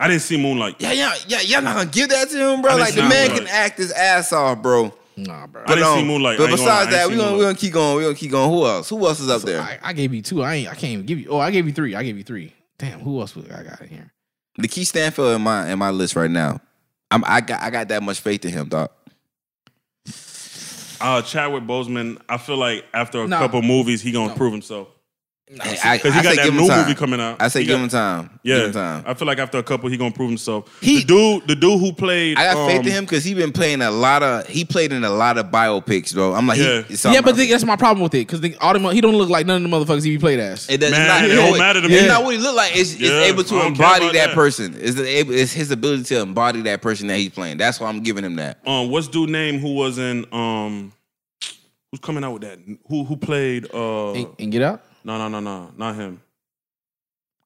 I 0.00 0.08
didn't 0.08 0.22
see 0.22 0.36
Moonlight. 0.36 0.76
Yeah, 0.80 0.90
yeah, 0.92 1.14
yeah. 1.28 1.40
Y'all 1.42 1.62
not 1.62 1.76
gonna 1.76 1.90
give 1.90 2.08
that 2.08 2.28
to 2.30 2.36
him, 2.52 2.62
bro. 2.62 2.72
I 2.72 2.74
didn't 2.74 2.80
Like 2.86 2.94
the 2.94 3.02
see 3.02 3.08
man 3.08 3.28
Moonlight. 3.28 3.46
can 3.46 3.54
act 3.54 3.78
his 3.78 3.92
ass 3.92 4.32
off, 4.32 4.60
bro. 4.60 4.92
Nah, 5.16 5.46
bro. 5.46 5.62
I 5.64 5.74
didn't 5.74 5.84
um, 5.84 5.98
see 5.98 6.04
Moonlight. 6.04 6.38
But 6.38 6.48
ain't 6.50 6.58
gonna 6.58 6.62
besides 6.62 6.90
that, 6.90 7.08
we 7.08 7.14
seen 7.14 7.22
gonna 7.22 7.36
we 7.36 7.42
gonna 7.42 7.54
keep 7.54 7.72
going. 7.72 7.96
We 7.96 8.02
gonna 8.04 8.14
keep 8.14 8.30
going. 8.30 8.50
Who 8.50 8.66
else? 8.66 8.88
Who 8.88 9.06
else 9.06 9.20
is 9.20 9.28
up 9.28 9.42
there? 9.42 9.60
I, 9.60 9.78
I 9.82 9.92
gave 9.92 10.14
you 10.14 10.22
two. 10.22 10.42
I 10.42 10.54
ain't. 10.54 10.68
I 10.68 10.74
can't 10.74 10.92
even 10.92 11.06
give 11.06 11.18
you. 11.18 11.28
Oh, 11.28 11.38
I 11.38 11.50
gave 11.50 11.66
you 11.66 11.72
three. 11.72 11.94
I 11.94 12.02
gave 12.02 12.16
you 12.16 12.24
three. 12.24 12.52
Damn. 12.78 13.00
Who 13.00 13.20
else 13.20 13.36
was 13.36 13.48
I 13.50 13.62
got 13.62 13.80
in 13.80 13.88
here? 13.88 14.12
Lakeith 14.58 14.86
Stanfield 14.86 15.34
in 15.34 15.42
my 15.42 15.70
in 15.70 15.78
my 15.78 15.90
list 15.90 16.16
right 16.16 16.30
now. 16.30 16.60
I'm 17.10 17.24
I 17.26 17.40
got 17.40 17.62
I 17.62 17.70
got 17.70 17.88
that 17.88 18.02
much 18.02 18.20
faith 18.20 18.44
in 18.44 18.52
him, 18.52 18.68
dog. 18.68 18.90
Uh, 21.00 21.20
Chadwick 21.22 21.64
Boseman. 21.64 22.20
I 22.28 22.38
feel 22.38 22.56
like 22.56 22.84
after 22.94 23.22
a 23.22 23.28
Nah. 23.28 23.38
couple 23.40 23.60
movies, 23.62 24.00
he 24.02 24.12
gonna 24.12 24.34
prove 24.34 24.52
himself 24.52 24.88
Hey, 24.88 24.90
I, 24.90 24.91
because 25.52 25.80
he 25.82 25.88
I 25.88 25.98
got 25.98 26.24
say 26.24 26.36
that 26.36 26.44
give 26.44 26.54
him 26.54 26.60
new 26.60 26.68
movie 26.68 26.94
coming 26.94 27.20
out. 27.20 27.40
I 27.40 27.48
say 27.48 27.60
He 27.60 27.66
give 27.66 27.76
got- 27.76 27.82
him 27.84 27.88
time. 27.90 28.40
Yeah, 28.42 28.56
Give 28.56 28.66
him 28.68 28.72
time. 28.72 29.04
I 29.06 29.14
feel 29.14 29.26
like 29.26 29.38
after 29.38 29.58
a 29.58 29.62
couple, 29.62 29.88
he 29.90 29.96
gonna 29.96 30.10
prove 30.12 30.28
himself. 30.30 30.78
He- 30.80 31.00
the 31.00 31.06
dude, 31.06 31.48
the 31.48 31.54
dude 31.56 31.78
who 31.80 31.92
played. 31.92 32.38
I 32.38 32.52
got 32.54 32.66
faith 32.68 32.80
um, 32.80 32.86
in 32.86 32.92
him 32.92 33.04
because 33.04 33.24
he 33.24 33.34
been 33.34 33.52
playing 33.52 33.82
a 33.82 33.90
lot 33.90 34.22
of 34.22 34.46
he 34.46 34.64
played 34.64 34.92
in 34.92 35.04
a 35.04 35.10
lot 35.10 35.38
of 35.38 35.46
biopics, 35.46 36.14
bro. 36.14 36.32
I'm 36.34 36.46
like, 36.46 36.58
Yeah. 36.58 36.82
he, 36.82 36.96
so 36.96 37.10
yeah, 37.12 37.20
but 37.20 37.36
the, 37.36 37.46
that's 37.46 37.64
my 37.64 37.76
problem 37.76 38.02
with 38.02 38.14
it 38.14 38.26
because 38.26 38.40
all 38.60 38.72
them, 38.72 38.84
he 38.94 39.00
don't 39.00 39.16
look 39.16 39.28
like 39.28 39.46
none 39.46 39.64
of 39.64 39.70
the 39.70 39.76
motherfuckers 39.76 40.04
he 40.04 40.18
played 40.18 40.38
as. 40.40 40.68
It 40.70 40.78
doesn't 40.78 40.96
Man, 40.98 41.24
it 41.24 41.30
it's 41.32 41.34
don't 41.50 41.58
matter 41.58 41.80
to 41.82 41.88
me. 41.88 41.94
It's 41.96 42.08
not 42.08 42.24
what 42.24 42.34
he 42.34 42.40
look 42.40 42.56
like. 42.56 42.74
It's, 42.76 42.94
it's 42.94 43.02
able 43.02 43.44
to 43.44 43.56
I 43.56 43.58
don't 43.62 43.74
care 43.74 43.86
embody 43.86 44.06
that, 44.18 44.28
that. 44.28 44.34
person. 44.34 44.74
It's, 44.78 44.96
the, 44.96 45.06
able, 45.06 45.32
it's 45.34 45.52
his 45.52 45.70
ability 45.70 46.04
to 46.04 46.20
embody 46.20 46.62
that 46.62 46.80
person 46.82 47.06
that 47.08 47.18
he's 47.18 47.30
playing. 47.30 47.58
That's 47.58 47.78
why 47.78 47.88
I'm 47.88 48.00
giving 48.02 48.24
him 48.24 48.36
that. 48.36 48.58
Um, 48.66 48.90
what's 48.90 49.08
dude 49.08 49.30
name 49.30 49.58
who 49.58 49.74
was 49.74 49.98
in 49.98 50.24
um 50.32 50.92
Who's 51.90 52.00
coming 52.00 52.24
out 52.24 52.32
with 52.32 52.42
that? 52.42 52.58
Who 52.88 53.04
who 53.04 53.18
played? 53.18 53.66
Uh, 53.74 54.12
And, 54.14 54.26
and 54.38 54.50
get 54.52 54.62
out. 54.62 54.82
No, 55.04 55.18
no, 55.18 55.28
no, 55.28 55.40
no, 55.40 55.70
not 55.76 55.94
him. 55.94 56.20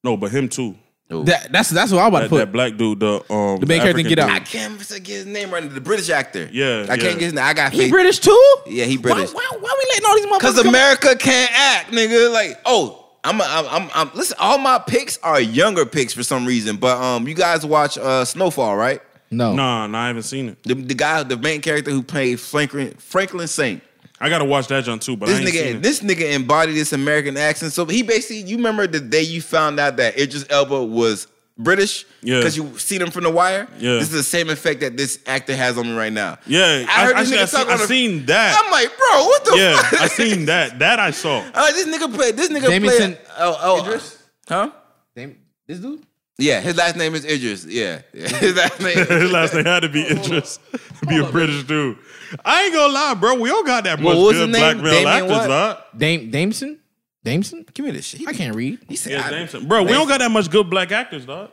No, 0.03 0.17
but 0.17 0.31
him 0.31 0.49
too. 0.49 0.75
That, 1.09 1.53
that's 1.53 1.69
that's 1.69 1.89
what 1.91 2.01
I'm 2.01 2.09
about 2.09 2.23
to 2.23 2.29
put. 2.29 2.37
that 2.39 2.51
black 2.51 2.75
dude, 2.75 2.99
the 2.99 3.23
um, 3.31 3.59
The 3.61 3.65
main 3.65 3.79
character 3.79 4.01
African 4.01 4.09
Get 4.09 4.19
Out. 4.19 4.29
I 4.29 4.39
can't 4.39 4.77
get 4.77 5.07
his 5.07 5.25
name 5.25 5.51
right. 5.51 5.73
The 5.73 5.79
British 5.79 6.09
actor. 6.09 6.49
Yeah, 6.51 6.65
I 6.89 6.95
yeah. 6.95 6.97
can't 6.97 6.99
get 6.99 7.21
his 7.21 7.33
name. 7.33 7.45
I 7.45 7.53
got 7.53 7.71
he 7.71 7.79
faith. 7.79 7.91
British 7.91 8.19
too. 8.19 8.55
Yeah, 8.67 8.83
he 8.83 8.97
Why, 8.97 9.13
British. 9.13 9.33
why, 9.33 9.47
why 9.57 9.73
we 9.79 9.89
letting 9.89 10.05
all 10.05 10.15
these 10.15 10.25
motherfuckers? 10.25 10.39
Because 10.39 10.55
come- 10.57 10.67
America 10.67 11.15
can't 11.15 11.51
act, 11.53 11.91
nigga. 11.91 12.31
Like, 12.33 12.59
oh, 12.65 13.05
I'm, 13.23 13.41
I'm, 13.41 13.65
I'm, 13.67 13.89
I'm. 13.95 14.11
Listen, 14.15 14.35
all 14.37 14.57
my 14.57 14.79
picks 14.79 15.17
are 15.19 15.39
younger 15.39 15.85
picks 15.85 16.13
for 16.13 16.23
some 16.23 16.45
reason. 16.45 16.75
But 16.75 17.01
um, 17.01 17.25
you 17.25 17.35
guys 17.35 17.65
watch 17.65 17.97
uh 17.97 18.25
Snowfall, 18.25 18.75
right? 18.75 19.01
No. 19.31 19.53
Nah, 19.53 19.87
nah, 19.87 19.99
I 19.99 20.07
haven't 20.07 20.23
seen 20.23 20.49
it. 20.49 20.63
The, 20.63 20.73
the 20.73 20.93
guy, 20.93 21.23
the 21.23 21.37
main 21.37 21.61
character 21.61 21.91
who 21.91 22.03
played 22.03 22.37
Franklin 22.39 22.95
Franklin 22.97 23.47
Saint. 23.47 23.81
I 24.19 24.29
gotta 24.29 24.45
watch 24.45 24.67
that 24.67 24.83
John 24.83 24.99
too, 24.99 25.15
but 25.15 25.27
This 25.27 25.37
I 25.37 25.41
ain't 25.41 25.49
seen 25.49 25.63
nigga, 25.63 25.75
it. 25.75 25.81
this 25.83 25.99
nigga 26.01 26.33
embodied 26.33 26.75
this 26.75 26.91
American 26.93 27.37
accent. 27.37 27.71
So 27.73 27.85
he 27.85 28.01
basically, 28.01 28.49
you 28.49 28.57
remember 28.57 28.87
the 28.87 28.99
day 28.99 29.21
you 29.21 29.41
found 29.41 29.79
out 29.79 29.97
that 29.97 30.17
Idris 30.19 30.45
Elba 30.49 30.83
was 30.85 31.27
British? 31.59 32.05
Yeah. 32.21 32.37
Because 32.37 32.57
you 32.57 32.77
seen 32.79 33.01
him 33.01 33.11
from 33.11 33.23
The 33.25 33.29
Wire. 33.29 33.67
Yeah. 33.77 33.93
This 33.93 34.03
is 34.03 34.11
the 34.11 34.23
same 34.23 34.49
effect 34.49 34.79
that 34.81 34.97
this 34.97 35.19
actor 35.27 35.55
has 35.55 35.77
on 35.77 35.85
me 35.87 35.95
right 35.95 36.11
now. 36.13 36.37
yeah, 36.47 36.85
I 36.89 37.05
heard 37.05 37.15
I, 37.15 37.23
this 37.23 37.31
actually, 37.31 37.37
nigga 37.37 37.41
I, 37.41 37.45
seen, 37.45 37.59
talk 37.59 37.67
I 37.69 37.71
on 37.73 37.77
the- 37.79 37.87
seen 37.87 38.25
that. 38.25 38.61
I'm 38.63 38.71
like, 38.71 38.97
bro, 38.97 39.25
what 39.25 39.45
the 39.45 39.55
yeah, 39.57 39.81
fuck? 39.83 40.01
I 40.01 40.07
seen 40.07 40.45
that. 40.45 40.79
That 40.79 40.99
I 40.99 41.11
saw. 41.11 41.41
I'm 41.41 41.51
like, 41.53 41.73
this 41.75 41.87
nigga 41.87 42.13
play. 42.15 42.31
This 42.31 42.49
nigga 42.49 42.67
Jamison 42.69 43.13
play. 43.13 43.21
Uh, 43.29 43.35
oh, 43.37 43.57
oh, 43.61 43.85
Idris? 43.85 44.23
huh? 44.49 44.71
Damn, 45.15 45.35
this 45.67 45.77
dude. 45.79 46.03
Yeah, 46.39 46.61
his 46.61 46.75
last 46.77 46.95
name 46.95 47.15
is 47.15 47.25
Idris. 47.25 47.65
Yeah, 47.65 48.01
yeah. 48.13 48.27
his 48.37 48.55
last 48.55 48.79
name. 48.79 48.97
His 49.07 49.31
last 49.31 49.53
name 49.55 49.65
had 49.65 49.79
to 49.81 49.89
be 49.89 50.05
Idris. 50.05 50.59
be 51.07 51.17
a 51.17 51.23
British 51.25 51.63
dude. 51.63 51.97
I 52.45 52.65
ain't 52.65 52.73
gonna 52.73 52.93
lie, 52.93 53.13
bro. 53.15 53.35
We 53.39 53.49
all 53.49 53.63
got 53.63 53.85
that 53.85 53.99
much 53.99 54.05
Well, 54.05 54.23
what's 54.23 54.37
good 54.37 54.49
his 54.49 54.57
black 54.57 54.75
name? 54.75 54.83
male 54.83 54.93
Damien 54.93 55.07
actors, 55.07 55.29
what? 55.31 55.47
dog. 55.47 55.77
Dame 55.97 56.31
Dameson. 56.31 56.77
Dameson. 57.25 57.73
Give 57.73 57.85
me 57.85 57.91
this 57.91 58.05
shit. 58.05 58.27
I 58.27 58.33
can't 58.33 58.55
read. 58.55 58.79
He 58.87 58.95
said, 58.95 59.13
Yeah, 59.13 59.25
I, 59.25 59.29
Jameson. 59.31 59.67
Bro, 59.67 59.83
we 59.83 59.89
don't 59.93 60.07
got 60.07 60.19
that 60.19 60.29
much 60.29 60.51
good 60.51 60.69
black 60.69 60.91
actors, 60.91 61.25
dog. 61.25 61.49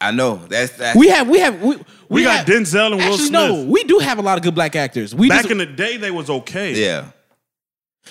I 0.00 0.10
know. 0.10 0.36
That's 0.36 0.72
that's. 0.72 0.98
We 0.98 1.08
have 1.08 1.28
we 1.28 1.38
have 1.38 1.62
we, 1.62 1.76
We, 2.08 2.24
got 2.24 2.38
have, 2.38 2.46
Denzel 2.46 2.86
and 2.86 2.96
Will 2.96 3.02
Actually, 3.02 3.28
Smith. 3.28 3.30
no, 3.30 3.64
we 3.64 3.84
do 3.84 4.00
have 4.00 4.18
a 4.18 4.22
lot 4.22 4.36
of 4.36 4.42
good 4.42 4.54
black 4.54 4.74
actors. 4.74 5.14
We 5.14 5.28
Back 5.28 5.42
just, 5.42 5.52
in 5.52 5.58
the 5.58 5.66
day, 5.66 5.96
they 5.96 6.10
was 6.10 6.28
okay. 6.28 6.74
yeah. 6.74 7.10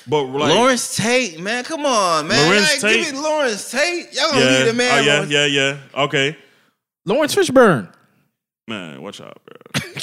But 0.07 0.23
like, 0.23 0.53
Lawrence 0.53 0.95
Tate, 0.97 1.39
man, 1.39 1.63
come 1.63 1.85
on, 1.85 2.27
man. 2.27 2.45
Lawrence 2.47 2.71
Like, 2.83 2.93
Tate? 2.93 3.05
Give 3.05 3.13
me 3.15 3.19
Lawrence 3.21 3.71
Tate. 3.71 4.13
Y'all 4.13 4.31
gonna 4.31 4.43
yeah, 4.45 4.51
leave 4.57 4.65
the 4.67 4.73
man. 4.73 4.91
oh 4.99 5.01
yeah, 5.01 5.13
Lawrence- 5.13 5.31
yeah, 5.31 5.45
yeah. 5.45 5.77
Okay, 6.03 6.37
Laurence 7.05 7.35
Fishburne. 7.35 7.91
man, 8.67 9.01
watch 9.01 9.21
out, 9.21 9.37
bro. 9.45 9.81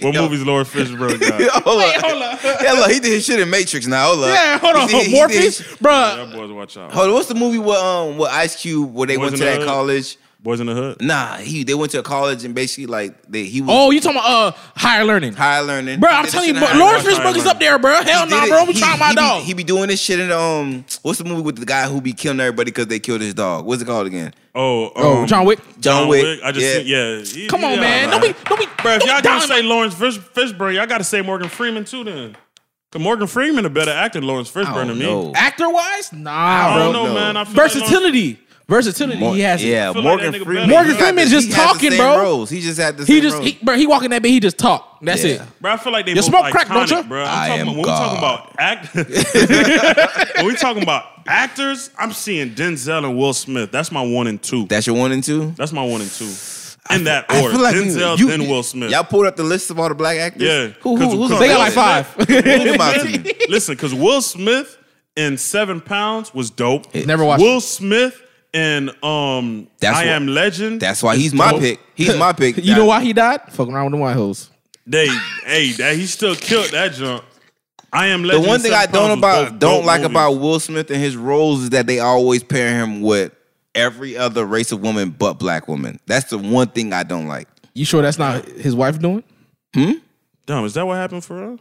What 0.00 0.14
Yo, 0.14 0.22
movies 0.22 0.42
Lord 0.42 0.66
Fishburne 0.66 1.20
got? 1.20 1.62
Hold 1.64 1.82
on. 1.82 2.00
hold 2.00 2.22
on. 2.22 2.38
Yeah, 2.62 2.72
look, 2.72 2.90
he 2.90 2.98
did 3.00 3.12
his 3.12 3.24
shit 3.24 3.38
in 3.38 3.50
Matrix 3.50 3.86
now. 3.86 4.06
Hold 4.06 4.24
on. 4.24 4.28
Yeah, 4.30 4.58
hold 4.58 4.76
on. 4.76 4.88
He 4.88 4.94
did- 4.94 5.06
he 5.08 5.14
Morpheus, 5.14 5.58
his- 5.58 5.76
bruh. 5.78 6.16
Y'all 6.16 6.32
boys, 6.38 6.50
watch 6.52 6.76
out. 6.76 6.92
Hold 6.92 7.08
on. 7.08 7.14
What's 7.14 7.28
the 7.28 7.34
movie 7.34 7.58
with 7.58 7.76
um 7.76 8.16
with 8.18 8.30
Ice 8.30 8.56
Cube 8.60 8.92
where 8.92 9.06
they 9.06 9.16
Boys 9.16 9.22
went 9.32 9.36
to 9.36 9.38
the 9.38 9.44
that 9.50 9.58
Hood? 9.58 9.66
college? 9.68 10.16
Boys 10.42 10.58
in 10.58 10.66
the 10.68 10.74
Hood. 10.74 11.02
Nah, 11.02 11.36
he 11.36 11.64
they 11.64 11.74
went 11.74 11.92
to 11.92 11.98
a 11.98 12.02
college 12.02 12.46
and 12.46 12.54
basically 12.54 12.86
like 12.86 13.20
they 13.28 13.44
he 13.44 13.60
was 13.60 13.68
Oh, 13.70 13.90
you 13.90 14.00
talking 14.00 14.18
about 14.18 14.30
uh 14.30 14.52
higher 14.74 15.04
learning? 15.04 15.34
higher 15.34 15.62
learning. 15.62 16.00
Bro, 16.00 16.08
I'm 16.10 16.24
telling 16.26 16.48
you, 16.48 16.54
this 16.54 16.70
bro, 16.70 16.78
Lawrence 16.78 17.04
Higher 17.06 17.14
Fishburne 17.32 17.36
is 17.36 17.44
up 17.46 17.58
there, 17.60 17.78
bro. 17.78 18.02
Hell 18.02 18.26
no, 18.26 18.40
did 18.40 18.48
bro. 18.48 18.58
it- 18.58 18.60
I'm 18.62 18.66
he- 18.72 18.80
trying 18.80 18.98
my 18.98 19.08
he 19.08 19.12
be- 19.12 19.16
dog. 19.20 19.42
He 19.42 19.52
be 19.54 19.64
doing 19.64 19.88
this 19.88 20.00
shit 20.00 20.18
in 20.18 20.32
um 20.32 20.86
what's 21.02 21.18
the 21.18 21.24
movie 21.26 21.42
with 21.42 21.56
the 21.58 21.66
guy 21.66 21.86
who 21.88 22.00
be 22.00 22.14
killing 22.14 22.40
everybody 22.40 22.70
because 22.70 22.86
they 22.86 22.98
killed 22.98 23.20
his 23.20 23.34
dog? 23.34 23.66
What's 23.66 23.82
it 23.82 23.84
called 23.84 24.06
again? 24.06 24.32
Oh, 24.54 24.90
oh, 24.96 25.18
um, 25.20 25.26
John 25.26 25.44
Wick. 25.44 25.60
John 25.78 26.08
Wick. 26.08 26.40
I 26.42 26.52
just 26.52 26.64
Yeah. 26.86 27.22
seen, 27.22 27.36
yeah. 27.36 27.42
He- 27.42 27.48
Come 27.48 27.62
on, 27.64 27.72
yeah, 27.74 27.80
man. 27.80 28.10
man. 28.10 28.20
Don't 28.20 28.32
be, 28.32 28.44
don't 28.48 28.58
be, 28.60 28.66
Bro, 28.82 28.92
if 28.94 29.00
don't 29.00 29.08
y'all 29.10 29.20
gonna 29.22 29.46
say 29.46 29.60
Lawrence 29.62 29.94
Fish, 29.94 30.16
Fishburne, 30.18 30.74
y'all 30.74 30.86
gotta 30.86 31.04
say 31.04 31.20
Morgan 31.20 31.50
Freeman 31.50 31.84
too 31.84 32.02
then. 32.02 32.34
Cause 32.92 33.02
Morgan 33.02 33.26
Freeman 33.28 33.66
a 33.66 33.70
better 33.70 33.92
actor 33.92 34.18
than 34.18 34.26
Laurence 34.26 34.50
Fishburne 34.50 34.86
to 34.88 34.94
me. 34.94 35.04
No. 35.04 35.32
actor 35.36 35.68
wise, 35.70 36.12
nah, 36.12 36.32
I 36.74 36.78
don't 36.78 36.92
know, 36.94 37.06
no. 37.06 37.14
man. 37.14 37.36
I 37.36 37.44
feel 37.44 37.62
like 37.62 37.72
Versatility, 38.70 39.18
versatility. 39.18 39.36
he 39.36 39.40
has. 39.42 39.62
it. 39.62 39.66
yeah, 39.66 39.92
feel 39.92 40.02
like 40.02 40.04
Morgan 40.04 40.32
that 40.32 40.38
nigga 40.40 40.44
Freeman. 40.44 40.62
better. 40.68 40.72
Morgan 40.72 40.92
He 40.92 40.98
got 40.98 41.06
Freeman 41.08 41.24
the- 41.24 41.30
just 41.30 41.46
he 41.48 41.52
has 41.52 41.62
the 41.66 41.72
talking, 41.74 41.90
same 41.90 41.98
bro. 41.98 42.18
Roles. 42.22 42.50
He 42.50 42.60
just 42.60 42.80
had 42.80 42.96
the 42.96 43.04
He 43.04 43.12
same 43.14 43.22
just, 43.22 43.34
roles. 43.36 43.46
he, 43.48 43.58
bro. 43.62 43.76
He 43.76 43.86
walking 43.86 44.10
that 44.10 44.22
bit. 44.22 44.30
He 44.30 44.40
just 44.40 44.58
talk. 44.58 44.98
That's 45.02 45.24
Yeah. 45.24 45.30
it. 45.34 45.42
Bro, 45.60 45.72
I 45.72 45.76
feel 45.76 45.92
like 45.92 46.06
they 46.06 46.12
You 46.12 46.16
both 46.16 46.24
smoke 46.26 46.44
iconic, 46.46 46.50
crack, 46.52 46.68
don't 46.68 46.90
you? 46.90 47.02
bro. 47.04 47.22
I'm 47.24 47.28
I 47.28 47.48
talking 47.48 47.60
am 47.60 47.68
about, 47.68 47.74
when 47.74 47.76
we 47.76 47.84
talking 47.84 48.18
about 48.18 48.54
act, 48.58 48.94
when 50.36 50.46
we 50.46 50.54
talking 50.56 50.82
about 50.82 51.04
actors, 51.26 51.90
I'm 51.98 52.12
seeing 52.12 52.50
Denzel 52.50 53.04
and 53.04 53.16
Will 53.18 53.32
Smith. 53.32 53.70
That's 53.72 53.90
my 53.92 54.02
one 54.02 54.26
and 54.26 54.42
two. 54.42 54.66
That's 54.66 54.86
your 54.86 54.96
one 54.96 55.12
and 55.12 55.22
two. 55.24 55.50
That's 55.56 55.72
my 55.72 55.82
one 55.84 56.00
and 56.00 56.10
two. 56.10 56.30
In 56.90 57.04
that 57.04 57.26
I 57.28 57.40
order, 57.42 57.54
feel 57.54 57.62
like 57.62 57.74
Denzel, 57.76 58.18
you- 58.18 58.28
then 58.28 58.48
Will 58.48 58.62
Smith. 58.62 58.90
Y'all 58.90 59.04
pulled 59.04 59.26
up 59.26 59.36
the 59.36 59.44
list 59.44 59.70
of 59.70 59.78
all 59.78 59.88
the 59.88 59.94
black 59.94 60.18
actors. 60.18 60.42
Yeah, 60.42 60.68
who, 60.80 60.96
who, 60.96 61.04
'cause- 61.04 61.12
who's 61.14 61.28
'cause 61.28 61.32
on 61.32 61.40
They 61.40 61.48
got 61.48 61.58
like 61.58 61.72
five. 61.72 62.16
Read 62.28 62.80
out 62.80 62.94
to 63.00 63.04
me. 63.04 63.32
Listen, 63.48 63.74
because 63.74 63.94
Will 63.94 64.20
Smith 64.22 64.76
in 65.16 65.36
Seven 65.38 65.80
Pounds 65.80 66.34
was 66.34 66.50
dope. 66.50 66.92
Never 66.94 67.24
watched. 67.24 67.42
Will 67.42 67.60
Smith 67.60 68.20
in 68.52 68.90
um 69.02 69.68
That's 69.80 69.98
I 69.98 70.06
what- 70.06 70.12
Am 70.14 70.26
Legend. 70.26 70.80
That's 70.80 71.02
why 71.02 71.16
he's 71.16 71.32
my 71.34 71.52
dope. 71.52 71.60
pick. 71.60 71.80
He's 71.94 72.16
my 72.16 72.32
pick. 72.32 72.56
You 72.64 72.74
know 72.74 72.86
why 72.86 73.02
he 73.02 73.12
died? 73.12 73.40
Fucking 73.50 73.72
around 73.74 73.86
with 73.86 73.92
the 73.94 73.98
white 73.98 74.14
hoes. 74.16 74.50
They, 74.86 75.06
hey, 75.44 75.72
that 75.72 75.94
he 75.96 76.06
still 76.06 76.34
killed 76.34 76.70
that 76.70 76.92
jump. 76.92 77.24
I 77.92 78.06
Am 78.08 78.22
The 78.22 78.40
one 78.40 78.60
thing 78.60 78.72
I 78.72 78.86
don't 78.86 79.16
about 79.18 79.58
don't 79.58 79.84
like 79.84 80.00
movies. 80.02 80.12
about 80.12 80.32
Will 80.34 80.60
Smith 80.60 80.90
and 80.90 81.00
his 81.00 81.16
roles 81.16 81.62
is 81.64 81.70
that 81.70 81.86
they 81.86 81.98
always 82.00 82.42
pair 82.42 82.70
him 82.78 83.02
with 83.02 83.32
every 83.74 84.16
other 84.16 84.44
race 84.44 84.72
of 84.72 84.80
woman 84.80 85.10
but 85.10 85.34
black 85.34 85.68
women. 85.68 85.98
That's 86.06 86.30
the 86.30 86.38
one 86.38 86.68
thing 86.68 86.92
I 86.92 87.02
don't 87.02 87.26
like. 87.28 87.48
You 87.74 87.84
sure 87.84 88.02
that's 88.02 88.18
not 88.18 88.44
his 88.46 88.74
wife 88.74 88.98
doing? 89.00 89.22
Hmm? 89.74 89.92
Damn, 90.46 90.64
is 90.64 90.74
that 90.74 90.86
what 90.86 90.96
happened 90.96 91.24
for 91.24 91.36
her? 91.36 91.56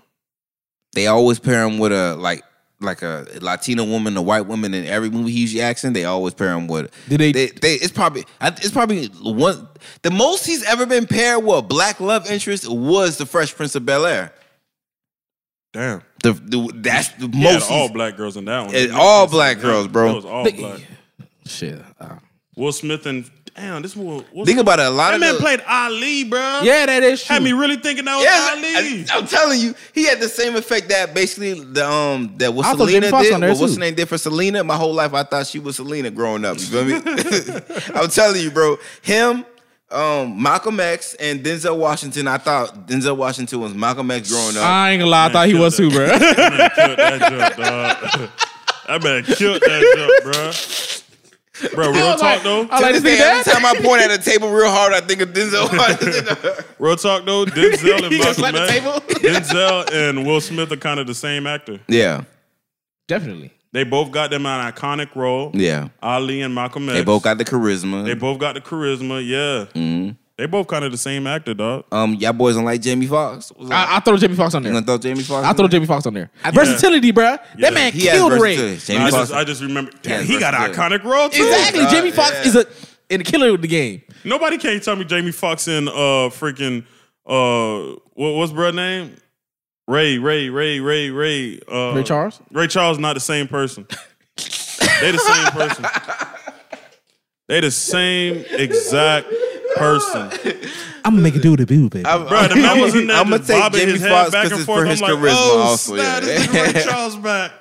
They 0.93 1.06
always 1.08 1.38
pair 1.40 1.64
him 1.68 1.77
with 1.77 1.92
a 1.92 2.16
like 2.16 2.43
like 2.82 3.01
a 3.01 3.25
Latina 3.41 3.83
woman, 3.83 4.16
a 4.16 4.22
white 4.22 4.45
woman 4.48 4.74
in 4.74 4.85
every 4.85 5.09
movie 5.09 5.32
he 5.32 5.41
usually 5.41 5.61
acts 5.61 5.83
in. 5.83 5.93
They 5.93 6.06
always 6.06 6.33
pair 6.33 6.53
him 6.53 6.67
with. 6.67 6.91
Did 7.09 7.19
they- 7.19 7.32
They, 7.32 7.48
they 7.48 7.74
it's 7.75 7.91
probably 7.91 8.25
it's 8.41 8.72
probably 8.72 9.08
one 9.22 9.67
the 10.01 10.11
most 10.11 10.45
he's 10.45 10.64
ever 10.64 10.85
been 10.85 11.06
paired 11.06 11.43
with 11.43 11.58
a 11.58 11.61
black 11.61 11.99
love 11.99 12.30
interest 12.32 12.67
was 12.69 13.17
the 13.17 13.25
Fresh 13.25 13.56
Prince 13.56 13.75
of 13.75 13.85
Bel 13.85 14.06
Air. 14.06 14.33
Damn. 15.74 16.01
The, 16.24 16.33
the 16.33 16.72
that's 16.75 17.09
the 17.09 17.27
He 17.27 17.41
had 17.43 17.53
most 17.56 17.69
all 17.72 17.90
black 17.91 18.17
girls 18.17 18.38
in 18.38 18.45
that 18.45 18.66
one. 18.67 18.75
It- 18.75 18.91
all 18.91 19.27
black 19.27 19.59
girls, 19.59 19.88
bro. 19.88 20.11
It 20.11 20.16
was 20.16 20.25
all 20.25 20.43
They- 20.43 20.51
black. 20.53 20.80
Shit. 21.45 21.82
uh, 21.99 22.16
Will 22.56 22.72
Smith 22.72 23.06
and 23.06 23.30
damn, 23.56 23.82
this 23.82 23.95
was 23.95 24.24
Think 24.45 24.60
about 24.60 24.80
it. 24.80 24.86
A 24.86 24.90
lot 24.90 25.10
that 25.10 25.16
of 25.16 25.22
man 25.22 25.34
the- 25.36 25.40
played 25.40 25.61
Ali, 25.68 26.24
bro. 26.26 26.61
yeah, 26.64 26.86
that 26.86 27.03
is 27.03 27.24
true. 27.24 27.34
had 27.36 27.44
me 27.44 27.53
really 27.53 27.78
thinking 27.78 28.06
that 28.06 28.16
was 28.16 28.24
Yeah, 28.26 28.50
Ali. 28.52 29.06
I, 29.11 29.18
am 29.18 29.28
telling 29.28 29.60
you, 29.60 29.76
he 29.94 30.06
had 30.06 30.19
the 30.19 30.30
same 30.30 30.56
effect 30.56 30.90
that 30.90 31.14
basically 31.14 31.53
the 31.64 31.88
um 31.90 32.36
that 32.38 32.53
what 32.53 32.66
I 32.66 32.76
Selena 32.76 33.11
did. 33.11 33.34
on 33.34 33.42
there, 33.42 33.50
What, 33.52 33.60
what's 33.61 33.74
the 33.76 33.80
name 33.80 33.95
did 33.95 34.08
for 34.10 34.18
Selena? 34.18 34.64
My 34.64 34.76
whole 34.76 34.94
life 34.94 35.14
I 35.14 35.24
thought 35.24 35.48
she 35.48 35.60
was 35.60 35.76
Selena 35.78 36.10
growing 36.11 36.45
up. 36.45 36.58
You 36.60 36.64
feel 36.66 36.86
me? 36.86 36.95
I'm 38.00 38.10
telling 38.10 38.42
you, 38.42 38.52
bro. 38.52 38.78
Him, 39.02 39.45
um, 39.92 40.42
Malcolm 40.42 40.80
X, 40.80 41.16
and 41.16 41.44
Denzel 41.44 41.78
Washington. 41.78 42.28
I 42.28 42.38
thought 42.38 42.88
Denzel 42.88 43.18
Washington 43.18 43.60
was 43.61 43.74
Malcolm 43.74 44.11
X 44.11 44.30
growing 44.32 44.56
up. 44.58 44.64
I 44.64 44.92
ain't 44.92 45.00
gonna 45.00 45.10
lie. 45.11 45.26
I 45.28 45.32
thought 45.32 45.48
he 45.48 45.56
was 45.56 45.76
too, 45.76 45.90
bro. 45.90 46.06
That 46.06 46.19
man 46.19 46.69
killed 46.76 46.98
that 47.00 47.30
jump, 47.30 47.56
dog. 47.58 48.30
That 48.90 49.03
man 49.03 49.24
killed 49.24 49.61
that 49.61 49.95
jump, 49.95 50.34
bro. 50.34 51.09
Bro, 51.76 51.92
real 51.94 52.04
I 52.08 52.12
talk 52.12 52.22
like- 52.22 52.44
though. 52.44 52.68
I 52.72 52.80
like 52.80 52.94
To 52.96 53.00
to 53.00 53.00
this 53.02 53.14
see 53.14 53.18
day, 53.18 53.24
every 53.24 53.52
time 53.52 53.66
I 53.66 53.74
point 53.76 54.02
at 54.02 54.10
the 54.24 54.32
table 54.32 54.50
real 54.52 54.70
hard, 54.72 54.94
I 54.94 55.02
think 55.02 55.22
of 55.22 55.30
Denzel 55.30 55.72
Washington. 55.78 56.66
Real 56.80 56.96
talk 56.96 57.26
though. 57.26 57.46
Denzel 57.46 58.04
and 58.04 58.14
He 58.14 58.20
just 58.20 58.40
Malcolm 58.40 58.44
let 58.44 58.54
the 58.54 58.62
X. 58.62 58.72
table. 58.72 58.92
Denzel 59.20 59.94
and 59.94 60.26
Will 60.26 60.40
Smith 60.42 60.72
are 60.72 60.78
kind 60.78 61.00
of 61.00 61.08
the 61.08 61.14
same 61.16 61.46
actor. 61.48 61.80
yeah, 61.88 62.24
Definitely. 63.08 63.52
They 63.72 63.84
both 63.84 64.10
got 64.12 64.32
them 64.32 64.46
an 64.48 64.72
iconic 64.72 65.14
role. 65.16 65.52
yeah. 65.54 65.90
Ali 66.02 66.42
and 66.42 66.56
Malcolm 66.56 66.90
X. 66.90 66.98
They 66.98 67.04
both 67.04 67.22
got 67.24 67.38
the 67.38 67.46
charisma. 67.46 68.04
They 68.06 68.16
both 68.16 68.40
got 68.40 68.56
the 68.56 68.62
charisma. 68.62 69.22
Yeah. 69.26 69.66
Mhm. 69.80 70.16
They 70.40 70.45
both 70.45 70.68
kind 70.68 70.85
of 70.85 70.93
the 70.93 70.98
same 70.98 71.27
actor, 71.27 71.53
dog. 71.53 71.84
Um, 71.92 72.14
y'all 72.14 72.32
boys 72.32 72.56
don't 72.56 72.64
like 72.64 72.80
Jamie 72.80 73.08
Foxx? 73.08 73.51
What's 73.58 73.69
up? 73.69 73.76
I, 73.77 73.98
I 73.98 74.00
throw 74.00 74.16
Jamie 74.16 74.35
Foxx 74.35 74.56
on 74.56 74.64
you 74.64 74.72
there. 74.72 74.82
gonna 74.82 74.85
throw 74.85 74.98
Jamie 74.98 75.22
Foxx? 75.22 75.45
I 75.45 75.50
in 75.50 75.56
throw 75.58 75.68
there? 75.68 75.72
Jamie 75.80 75.85
Foxx 75.85 76.06
on 76.06 76.14
there. 76.14 76.32
Versatility, 76.53 77.11
bro. 77.11 77.26
Yeah. 77.26 77.38
That 77.58 77.74
man 77.74 77.92
He 77.92 78.06
has 78.06 78.18
killed 78.18 78.32
Ray. 78.32 78.56
versatility. 78.56 78.85
Jamie 78.85 79.03
I 79.03 79.09
Foxx. 79.09 79.22
just, 79.24 79.34
I 79.34 79.43
just 79.43 79.61
remember. 79.61 79.92
Damn, 80.01 80.24
he 80.24 80.40
got 80.40 80.53
an 80.53 80.72
versatility. 80.72 81.03
iconic 81.03 81.11
role 81.11 81.27
too. 81.27 81.43
Exactly. 81.43 81.82
Right, 81.82 81.92
Jamie 81.92 82.11
Foxx 82.11 82.35
yeah. 82.35 82.48
is 82.48 82.56
a 82.56 82.66
in 83.09 83.18
the 83.18 83.26
killer 83.26 83.50
of 83.53 83.61
the 83.61 83.68
game. 83.68 84.01
Nobody 84.24 84.58
can't 84.58 84.82
tell 84.82 84.95
me 84.95 85.03
Jamie 85.03 85.34
Foxx 85.34 85.68
in 85.68 85.90
uh 85.90 86.32
freaking 86.32 86.85
uh 87.26 88.00
what, 88.14 88.35
what's 88.35 88.53
bro 88.53 88.72
name? 88.72 89.18
Ray, 89.90 90.19
Ray, 90.19 90.50
Ray, 90.50 90.80
Ray, 90.80 91.09
Ray. 91.09 91.59
Uh, 91.69 91.95
Ray 91.95 92.03
Charles? 92.03 92.40
Ray 92.53 92.68
Charles 92.68 92.98
not 92.98 93.16
the 93.16 93.19
same 93.19 93.50
person. 93.50 93.85
they 95.01 95.11
the 95.11 95.18
same 95.18 95.51
person. 95.51 95.85
They 97.50 97.60
the 97.61 97.72
same 97.72 98.45
exact 98.52 99.28
person. 99.76 100.30
I'm 101.03 101.14
gonna 101.14 101.22
make 101.24 101.36
it 101.36 101.42
do 101.42 101.58
the 101.58 101.66
boo, 101.66 101.90
baby. 101.90 102.06
I'm, 102.06 102.28
Bro, 102.28 102.50
the 102.50 102.56
man 102.58 102.80
was 102.80 102.94
in 102.95 103.08
there 103.08 103.18
I'm 103.18 103.24
gonna 103.26 103.38
just 103.40 103.50
take 103.50 103.60
bobbing 103.60 103.80
Jamie 103.80 103.92
his 103.94 104.02
head 104.02 104.11
Foxx 104.11 104.32
back 104.32 104.44
because 104.45 104.60
it's 104.60 104.66
forth. 104.68 104.80
for 104.80 104.84
I'm 104.86 104.90
his 104.92 105.02
like, 105.02 105.11
charisma 105.14 105.34
oh, 105.36 105.60
also. 105.60 105.95
snap, 105.95 106.22
Yeah. 106.22 106.28
this 106.28 106.48
is 106.48 106.76
Ray 106.76 106.84
Charles 106.84 107.16
back. 107.16 107.52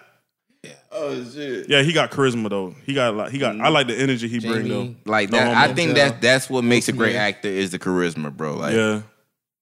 oh 0.93 1.25
shit. 1.33 1.69
Yeah, 1.71 1.83
he 1.83 1.93
got 1.95 2.11
charisma 2.11 2.51
though. 2.51 2.75
He 2.85 2.93
got 2.93 3.15
like 3.15 3.33
he 3.33 3.39
got. 3.39 3.55
I 3.55 3.59
mm-hmm. 3.59 3.73
like 3.73 3.87
the 3.87 3.99
energy 3.99 4.29
he 4.29 4.41
bring 4.41 4.69
though. 4.69 4.83
Jamie. 4.83 4.97
Like 5.07 5.31
No 5.31 5.39
that, 5.39 5.57
I 5.71 5.73
think 5.73 5.93
Denzel. 5.93 5.95
that 5.95 6.21
that's 6.21 6.51
what 6.51 6.65
makes 6.65 6.89
a 6.89 6.93
great 6.93 7.15
Yeah. 7.15 7.23
actor 7.23 7.49
is 7.49 7.71
the 7.71 7.79
charisma, 7.79 8.31
bro. 8.37 8.57
Like, 8.57 8.75
Yeah, 8.75 9.01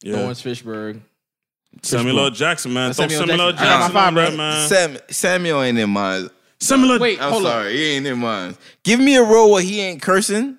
yeah. 0.02 0.16
Laurence 0.16 0.42
Fishburne. 0.42 1.02
Samuel 1.82 2.18
L. 2.18 2.30
Jackson, 2.30 2.72
man. 2.72 2.92
Throw 2.94 3.06
Samuel 3.06 3.28
Samuel 3.28 3.40
L. 3.48 3.52
Jackson. 3.52 3.66
I 3.68 3.70
got 3.70 3.78
my 3.78 3.80
Jackson 3.80 3.94
five, 3.94 4.06
on 4.08 4.14
bro. 4.14 4.36
man. 4.36 4.68
Sam, 4.68 4.98
Samuel 5.10 5.62
ain't 5.62 5.78
in 5.78 5.90
mine. 5.90 6.30
Samuel 6.60 6.92
L. 6.92 6.98
Wait, 7.00 7.20
I'm 7.20 7.32
hold 7.32 7.44
sorry, 7.44 7.66
on. 7.66 7.72
he 7.72 7.84
ain't 7.96 8.06
in 8.06 8.18
mine. 8.18 8.56
Give 8.82 8.98
me 9.00 9.16
a 9.16 9.22
role 9.22 9.52
where 9.52 9.62
he 9.62 9.80
ain't 9.80 10.00
cursing. 10.02 10.58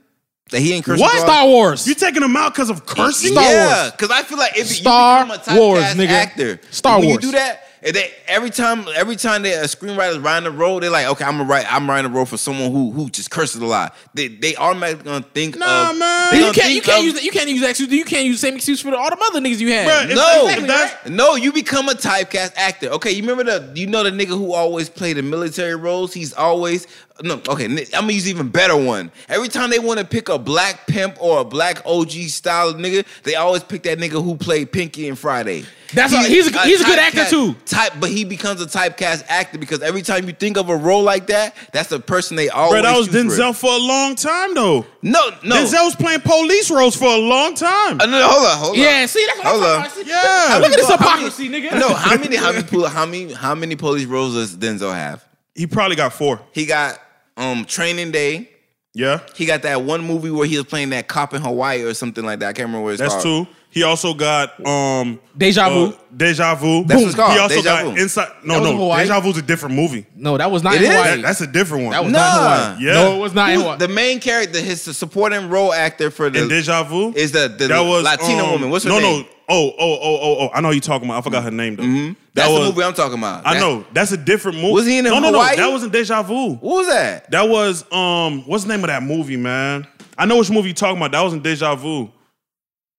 That 0.51 0.59
he 0.61 0.73
ain't 0.73 0.85
cursing. 0.85 1.03
What? 1.03 1.19
Star 1.19 1.45
Wars. 1.45 1.85
You 1.87 1.93
taking 1.93 2.23
him 2.23 2.35
out 2.37 2.53
because 2.53 2.69
of 2.69 2.85
cursing? 2.85 3.31
Star 3.33 3.43
yeah, 3.43 3.81
Wars. 3.81 3.91
because 3.91 4.11
I 4.11 4.23
feel 4.23 4.37
like 4.37 4.57
if 4.57 4.67
Star 4.67 5.25
you 5.25 5.33
become 5.33 5.55
a 5.57 5.59
Wars, 5.59 5.83
nigga. 5.95 6.07
actor, 6.07 6.59
Star 6.71 6.99
when 6.99 7.09
Wars. 7.09 7.15
you 7.23 7.31
do 7.31 7.37
that, 7.37 7.66
and 7.83 7.95
they, 7.95 8.11
every 8.27 8.49
time, 8.49 8.85
every 8.95 9.15
time 9.15 9.43
they 9.43 9.53
uh, 9.53 9.63
screenwriters 9.65 10.23
writing 10.23 10.45
the 10.45 10.51
role, 10.51 10.79
they're 10.79 10.89
like, 10.89 11.07
okay, 11.07 11.23
I'm 11.25 11.37
gonna 11.37 11.49
write, 11.49 11.71
I'm 11.71 11.89
writing 11.89 12.09
a 12.11 12.13
role 12.13 12.25
for 12.25 12.37
someone 12.37 12.71
who 12.71 12.91
who 12.91 13.09
just 13.09 13.29
curses 13.29 13.61
a 13.61 13.65
lot. 13.65 13.95
They 14.13 14.27
they 14.29 14.55
automatically 14.55 15.03
gonna 15.05 15.25
think 15.33 15.57
Nah, 15.57 15.91
of, 15.91 15.97
man. 15.97 16.33
you 16.35 16.41
gonna 16.41 16.53
can't. 16.53 16.73
You 16.73 16.81
can't 16.81 16.99
of- 16.99 17.05
use 17.05 17.13
that. 17.15 17.23
You 17.23 17.31
can't 17.31 17.49
use 17.49 17.61
that 17.61 17.69
excuse. 17.71 17.91
You 17.91 18.05
can't 18.05 18.25
use 18.25 18.41
the 18.41 18.47
same 18.47 18.55
excuse 18.55 18.81
for 18.81 18.91
the, 18.91 18.97
all 18.97 19.09
the 19.09 19.17
other 19.29 19.39
niggas 19.41 19.59
you 19.59 19.71
had. 19.71 19.87
Bruh, 20.09 20.15
No, 20.15 20.47
if 20.47 20.67
that's- 20.67 21.09
no, 21.09 21.35
you 21.35 21.51
become 21.53 21.87
a 21.89 21.93
typecast 21.93 22.53
actor. 22.55 22.87
Okay, 22.89 23.11
you 23.11 23.21
remember 23.21 23.43
the 23.43 23.71
you 23.79 23.87
know 23.87 24.03
the 24.03 24.11
nigga 24.11 24.29
who 24.37 24.53
always 24.53 24.89
played 24.89 25.17
the 25.17 25.23
military 25.23 25.75
roles. 25.75 26.13
He's 26.13 26.33
always 26.33 26.87
no. 27.23 27.41
Okay, 27.49 27.65
I'm 27.65 27.75
gonna 28.01 28.13
use 28.13 28.27
even 28.27 28.49
better 28.49 28.75
one. 28.75 29.11
Every 29.29 29.47
time 29.49 29.69
they 29.69 29.79
want 29.79 29.99
to 29.99 30.05
pick 30.05 30.29
a 30.29 30.37
black 30.37 30.87
pimp 30.87 31.17
or 31.21 31.39
a 31.39 31.43
black 31.45 31.81
OG 31.85 32.11
style 32.29 32.73
nigga, 32.73 33.05
they 33.23 33.35
always 33.35 33.63
pick 33.63 33.83
that 33.83 33.97
nigga 33.97 34.23
who 34.23 34.35
played 34.35 34.71
Pinky 34.71 35.07
and 35.07 35.17
Friday. 35.17 35.65
That's 35.93 36.11
a- 36.11 36.23
he's 36.23 36.53
a- 36.53 36.59
he's 36.65 36.81
a 36.81 36.83
good 36.83 36.99
actor 36.99 37.19
typecast- 37.21 37.29
too. 37.29 37.55
Type, 37.65 37.93
but 37.99 38.09
he 38.09 38.25
becomes 38.25 38.61
a 38.61 38.65
typecast 38.65 39.23
actor 39.29 39.57
because 39.57 39.81
every 39.81 40.01
time 40.01 40.27
you 40.27 40.33
think 40.33 40.57
of 40.57 40.67
a 40.69 40.75
role 40.75 41.01
like 41.03 41.27
that, 41.27 41.55
that's 41.71 41.87
the 41.89 41.99
person 41.99 42.35
they 42.35 42.49
always. 42.49 42.81
Bro, 42.81 42.91
that 42.91 42.97
was 42.97 43.07
choose 43.07 43.35
for. 43.37 43.41
Denzel 43.41 43.55
for 43.55 43.71
a 43.73 43.77
long 43.77 44.15
time, 44.15 44.53
though. 44.53 44.85
No, 45.01 45.21
no. 45.43 45.55
Denzel 45.55 45.85
was 45.85 45.95
playing 45.95 46.19
police 46.21 46.69
roles 46.69 46.95
for 46.97 47.07
a 47.07 47.17
long 47.17 47.55
time. 47.55 48.01
Uh, 48.01 48.05
no, 48.05 48.19
no, 48.19 48.27
hold 48.27 48.45
on, 48.45 48.57
hold 48.57 48.75
on. 48.75 48.81
Yeah, 48.83 49.05
see, 49.05 49.25
that's 49.27 49.37
what 49.39 49.47
Hold 49.47 49.63
I'm 49.63 49.79
on. 49.81 49.85
talking 49.87 50.03
about. 50.03 50.23
Yeah. 50.23 50.57
Look 50.57 50.71
at 50.71 50.77
this 50.77 50.89
How 50.89 50.97
many- 50.97 51.09
hypocrisy, 51.09 51.49
nigga. 51.71 51.79
No, 51.79 51.93
how 51.93 52.17
many 52.17 52.35
how 52.35 52.51
many 52.51 52.87
how 52.89 53.05
many 53.05 53.33
how 53.33 53.55
many 53.55 53.75
police 53.77 54.05
roles 54.05 54.33
does 54.33 54.57
Denzel 54.57 54.93
have? 54.93 55.23
He 55.55 55.67
probably 55.67 55.95
got 55.95 56.11
four. 56.13 56.41
He 56.51 56.65
got 56.65 56.99
um 57.37 57.65
Training 57.65 58.11
Day. 58.11 58.49
Yeah, 58.93 59.19
He 59.35 59.45
got 59.45 59.61
that 59.61 59.83
one 59.83 60.01
movie 60.03 60.31
where 60.31 60.47
he 60.47 60.57
was 60.57 60.65
playing 60.65 60.89
that 60.89 61.07
cop 61.07 61.35
in 61.35 61.41
Hawaii 61.43 61.83
or 61.83 61.93
something 61.93 62.25
like 62.25 62.39
that. 62.39 62.47
I 62.49 62.53
can't 62.53 62.65
remember 62.67 62.85
what 62.85 62.93
it's 62.93 63.01
that's 63.01 63.13
called. 63.21 63.45
two. 63.45 63.53
He 63.69 63.83
also 63.83 64.15
got 64.15 64.65
um 64.65 65.19
Deja 65.37 65.69
vu. 65.69 65.85
uh, 65.87 65.91
Deja 66.15 66.55
Vu. 66.55 66.83
That's 66.83 67.01
what 67.01 67.07
it's 67.07 67.15
called, 67.15 67.33
He 67.33 67.37
also 67.37 67.55
Deja 67.57 67.83
got 67.83 67.85
Vu. 67.95 68.01
Inside. 68.01 68.29
No, 68.43 68.53
That 68.55 68.59
was 68.61 68.69
in 68.71 68.75
no. 68.77 68.81
Hawaii? 68.81 69.03
Deja 69.03 69.19
Vu's 69.19 69.37
a 69.37 69.41
different 69.43 69.75
movie. 69.75 70.07
No, 70.15 70.35
that 70.37 70.49
was 70.49 70.63
not 70.63 70.73
It 70.75 70.81
in 70.81 70.83
is? 70.85 70.95
Hawaii. 70.95 71.15
That, 71.17 71.21
that's 71.21 71.41
a 71.41 71.47
different 71.47 71.83
one. 71.83 71.91
that 71.91 72.03
was 72.03 72.11
Nah. 72.11 72.19
not 72.19 72.31
in 72.31 72.41
Hawaii. 72.77 72.85
Yeah. 72.85 72.93
No, 72.93 73.15
it 73.17 73.19
was 73.19 73.33
not 73.35 73.49
in 73.49 73.55
Who's 73.57 73.63
Hawaii. 73.65 73.77
the 73.77 73.87
main 73.89 74.19
character, 74.19 74.59
his 74.61 74.81
supporting 74.81 75.47
role 75.49 75.73
actor 75.73 76.09
for 76.09 76.31
the 76.31 76.41
in 76.41 76.47
Deja 76.47 76.81
Vu. 76.83 77.13
is 77.13 77.33
the, 77.33 77.49
the 77.49 77.67
that 77.67 77.81
was 77.81 78.03
Latina 78.03 78.45
um, 78.45 78.51
woman. 78.53 78.69
What's 78.71 78.85
her 78.85 78.89
no, 78.89 78.99
name? 78.99 79.21
no. 79.23 79.27
Oh, 79.49 79.69
oh, 79.69 79.75
oh, 79.79 80.19
oh, 80.21 80.37
oh. 80.41 80.49
I 80.53 80.59
know 80.61 80.71
you 80.71 80.81
talking 80.81 81.07
about. 81.07 81.19
I 81.19 81.21
forgot 81.21 81.43
her 81.43 81.51
name 81.51 81.77
though. 81.77 81.83
Mm-hmm. 81.83 82.07
That 82.07 82.15
That's 82.33 82.51
was. 82.51 82.59
the 82.59 82.65
movie 82.75 82.83
I'm 82.83 82.93
talking 82.93 83.17
about. 83.17 83.47
I 83.47 83.57
know. 83.59 83.85
That's 83.93 84.11
a 84.11 84.17
different 84.17 84.57
movie. 84.57 84.73
Was 84.73 84.85
he 84.85 84.97
in 84.97 85.05
no, 85.05 85.19
no, 85.19 85.31
Hawaii? 85.31 85.55
no. 85.55 85.63
That 85.67 85.71
wasn't 85.71 85.93
Deja 85.93 86.21
Vu. 86.21 86.55
What 86.55 86.61
was 86.61 86.87
that? 86.87 87.31
That 87.31 87.47
was 87.47 87.89
um. 87.91 88.41
What's 88.45 88.63
the 88.65 88.69
name 88.69 88.83
of 88.83 88.87
that 88.87 89.03
movie, 89.03 89.37
man? 89.37 89.87
I 90.17 90.25
know 90.25 90.37
which 90.37 90.49
movie 90.51 90.69
you 90.69 90.73
talking 90.73 90.97
about. 90.97 91.11
That 91.13 91.21
wasn't 91.21 91.43
Deja 91.43 91.75
Vu. 91.75 92.11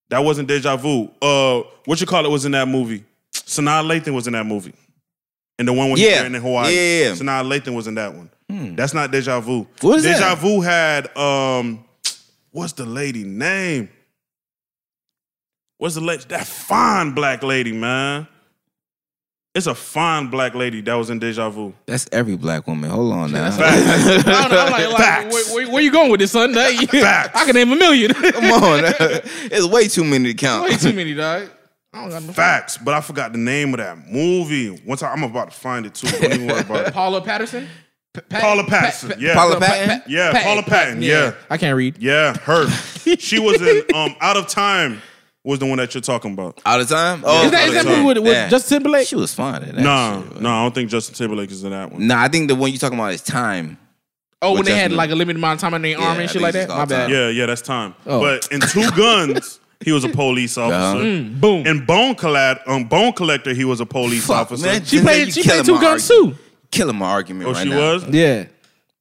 That 0.09 0.20
wasn't 0.20 0.49
Deja 0.49 0.77
Vu. 0.77 1.10
Uh, 1.20 1.62
what 1.85 2.01
you 2.01 2.07
call 2.07 2.25
it 2.25 2.31
was 2.31 2.47
in 2.47 2.52
that 2.52 2.67
movie. 2.67 3.05
Sanaa 3.33 3.85
Lathan 3.86 4.15
was 4.15 4.27
in 4.27 4.33
that 4.33 4.47
movie. 4.47 4.73
And 5.59 5.68
the 5.68 5.73
one 5.75 5.91
when 5.91 5.99
Yeah. 5.99 6.20
he 6.20 6.27
in 6.27 6.35
Hawaii. 6.35 6.75
Yeah, 6.75 6.81
yeah, 6.81 7.05
yeah. 7.09 7.12
Sanaa 7.15 7.44
Lathan 7.47 7.75
was 7.75 7.86
in 7.89 7.97
that 7.97 8.15
one. 8.15 8.31
That's 8.75 8.94
not 8.94 9.10
Deja 9.10 9.41
Vu. 9.41 9.67
What 9.83 9.99
is 9.99 10.05
Deja 10.05 10.35
that? 10.35 10.39
Vu 10.39 10.62
had 10.62 11.15
um. 11.17 11.85
What's 12.52 12.73
the 12.73 12.86
lady 12.86 13.25
name? 13.25 13.91
What's 15.79 15.95
the 15.95 16.01
lady? 16.01 16.25
That 16.29 16.47
fine 16.47 17.13
black 17.13 17.43
lady, 17.43 17.73
man. 17.73 18.27
It's 19.55 19.67
a 19.67 19.75
fine 19.75 20.29
black 20.29 20.55
lady 20.55 20.81
that 20.83 20.95
was 20.95 21.11
in 21.11 21.19
Deja 21.19 21.51
Vu. 21.51 21.75
That's 21.87 22.09
every 22.13 22.37
black 22.37 22.67
woman. 22.69 22.91
Hold 22.91 23.13
on 23.13 23.33
now. 23.33 23.47
I 23.61 24.23
I'm 24.27 24.71
like, 24.71 24.89
like 24.89 24.97
Facts. 24.97 25.35
where, 25.35 25.55
where, 25.67 25.73
where 25.75 25.83
you 25.83 25.91
going 25.91 26.11
with 26.11 26.21
this, 26.21 26.33
son? 26.33 26.53
Hey, 26.53 26.77
Facts. 26.87 27.31
I 27.35 27.45
can 27.45 27.55
name 27.55 27.73
a 27.73 27.77
million. 27.77 28.13
Come 28.15 28.45
on. 28.45 28.83
it's 28.85 29.67
way 29.67 29.89
too 29.89 30.05
many 30.05 30.27
to 30.33 30.35
count. 30.35 30.69
Way 30.69 30.77
too 30.77 30.93
many, 30.93 31.15
dog. 31.15 31.51
I 31.93 32.03
don't 32.03 32.11
got 32.11 32.23
no 32.23 32.33
Facts, 32.33 32.77
but 32.77 32.95
I 32.95 33.01
forgot 33.01 33.33
the 33.33 33.39
name 33.39 33.73
of 33.75 33.79
that 33.79 33.99
movie. 34.07 34.69
One 34.85 34.99
time, 34.99 35.13
I'm 35.25 35.29
about 35.31 35.51
to 35.51 35.57
find 35.57 35.87
it 35.87 35.95
too. 35.95 36.07
Don't 36.09 36.33
even 36.35 36.47
worry 36.47 36.61
about 36.61 36.87
it. 36.89 36.93
Paula 36.95 37.21
Patterson. 37.23 37.67
Pa- 38.15 38.21
Pat- 38.29 38.43
Paula 38.43 38.63
Pa- 38.65 38.69
Patterson, 38.71 39.09
Pa- 39.11 39.17
yeah. 39.19 39.35
Paula 39.35 39.55
Pa- 39.59 39.67
Patton? 39.67 40.01
Pa- 40.01 40.05
Yeah, 40.07 40.33
Patton, 40.33 40.47
Paula 40.49 40.63
Patton, 40.63 41.03
yeah. 41.03 41.35
I 41.51 41.57
can't 41.59 41.77
read. 41.77 41.97
Yeah, 41.99 42.37
her. 42.41 42.69
she 43.19 43.39
was 43.41 43.61
in 43.63 43.83
um 43.95 44.15
Out 44.21 44.37
of 44.37 44.47
Time. 44.49 45.01
Was 45.49 45.59
the 45.60 45.67
one 45.67 45.78
that 45.78 45.94
you're 45.94 46.02
talking 46.02 46.33
about? 46.35 46.60
All 46.67 46.78
the 46.78 46.85
time? 46.85 47.23
Oh, 47.25 47.44
Is 47.47 47.51
that, 47.52 47.68
is 47.68 47.70
Paula 47.70 47.73
that 47.75 47.85
Patton. 47.86 48.02
movie 48.05 48.05
with, 48.07 48.18
with 48.18 48.33
Yeah. 48.35 48.49
Justin 48.49 48.77
Timberlake? 48.78 49.09
She 49.09 49.17
was 49.17 49.35
fine 49.35 49.62
in. 49.62 49.77
No, 49.77 50.25
shit. 50.33 50.41
no, 50.43 50.51
I 50.51 50.62
don't 50.62 50.75
think 50.75 50.91
Justin 50.91 51.15
Timberlake 51.15 51.51
is 51.51 51.65
in 51.65 51.70
that 51.70 51.91
one. 51.93 52.07
Nah, 52.07 52.23
I 52.23 52.28
think 52.28 52.49
the 52.49 52.55
one 52.55 52.70
you're 52.70 52.78
talking 52.78 52.99
about 52.99 53.12
is 53.15 53.23
Time. 53.23 53.78
Oh, 54.43 54.51
when 54.52 54.59
With 54.60 54.67
they 54.67 54.77
had 54.77 54.93
like 54.93 55.10
a 55.10 55.15
limited 55.15 55.39
amount 55.39 55.55
of 55.57 55.60
time 55.62 55.75
on 55.75 55.83
their 55.83 55.93
Yeah, 55.99 56.05
arm 56.07 56.18
I 56.18 56.20
and 56.23 56.31
shit 56.31 56.43
like 56.43 56.52
that. 56.52 56.68
My 56.68 56.75
called 56.77 56.89
bad. 56.91 57.10
Yeah, 57.10 57.28
yeah, 57.31 57.47
that's 57.47 57.62
time. 57.62 57.94
Oh. 58.07 58.20
But 58.20 58.47
in 58.52 58.60
Two 58.60 58.89
Guns, 58.97 59.59
he 59.85 59.91
was 59.91 60.05
a 60.05 60.09
police 60.10 60.59
officer. 60.59 60.77
Uh-huh. 60.77 60.99
Mm, 61.05 61.41
boom. 61.41 61.67
And 61.67 61.86
Bone 61.86 62.15
Collect, 62.15 62.68
um, 62.68 62.85
Bone 62.85 63.12
Collector, 63.15 63.55
he 63.55 63.65
was 63.65 63.81
a 63.81 63.86
police 63.86 64.27
Fuck, 64.27 64.36
officer. 64.52 64.67
man. 64.67 64.85
she 64.85 65.01
played. 65.01 65.33
She 65.33 65.43
killing 65.43 65.65
played 65.65 65.77
two 65.77 65.81
guns 65.81 66.10
argument. 66.10 66.36
too. 66.39 66.44
Killing 66.70 66.97
my 66.97 67.07
argument 67.07 67.49
Oh, 67.49 67.52
right 67.52 67.62
she 67.65 67.70
now. 67.70 67.93
was. 67.94 68.07
Yeah. 68.09 68.44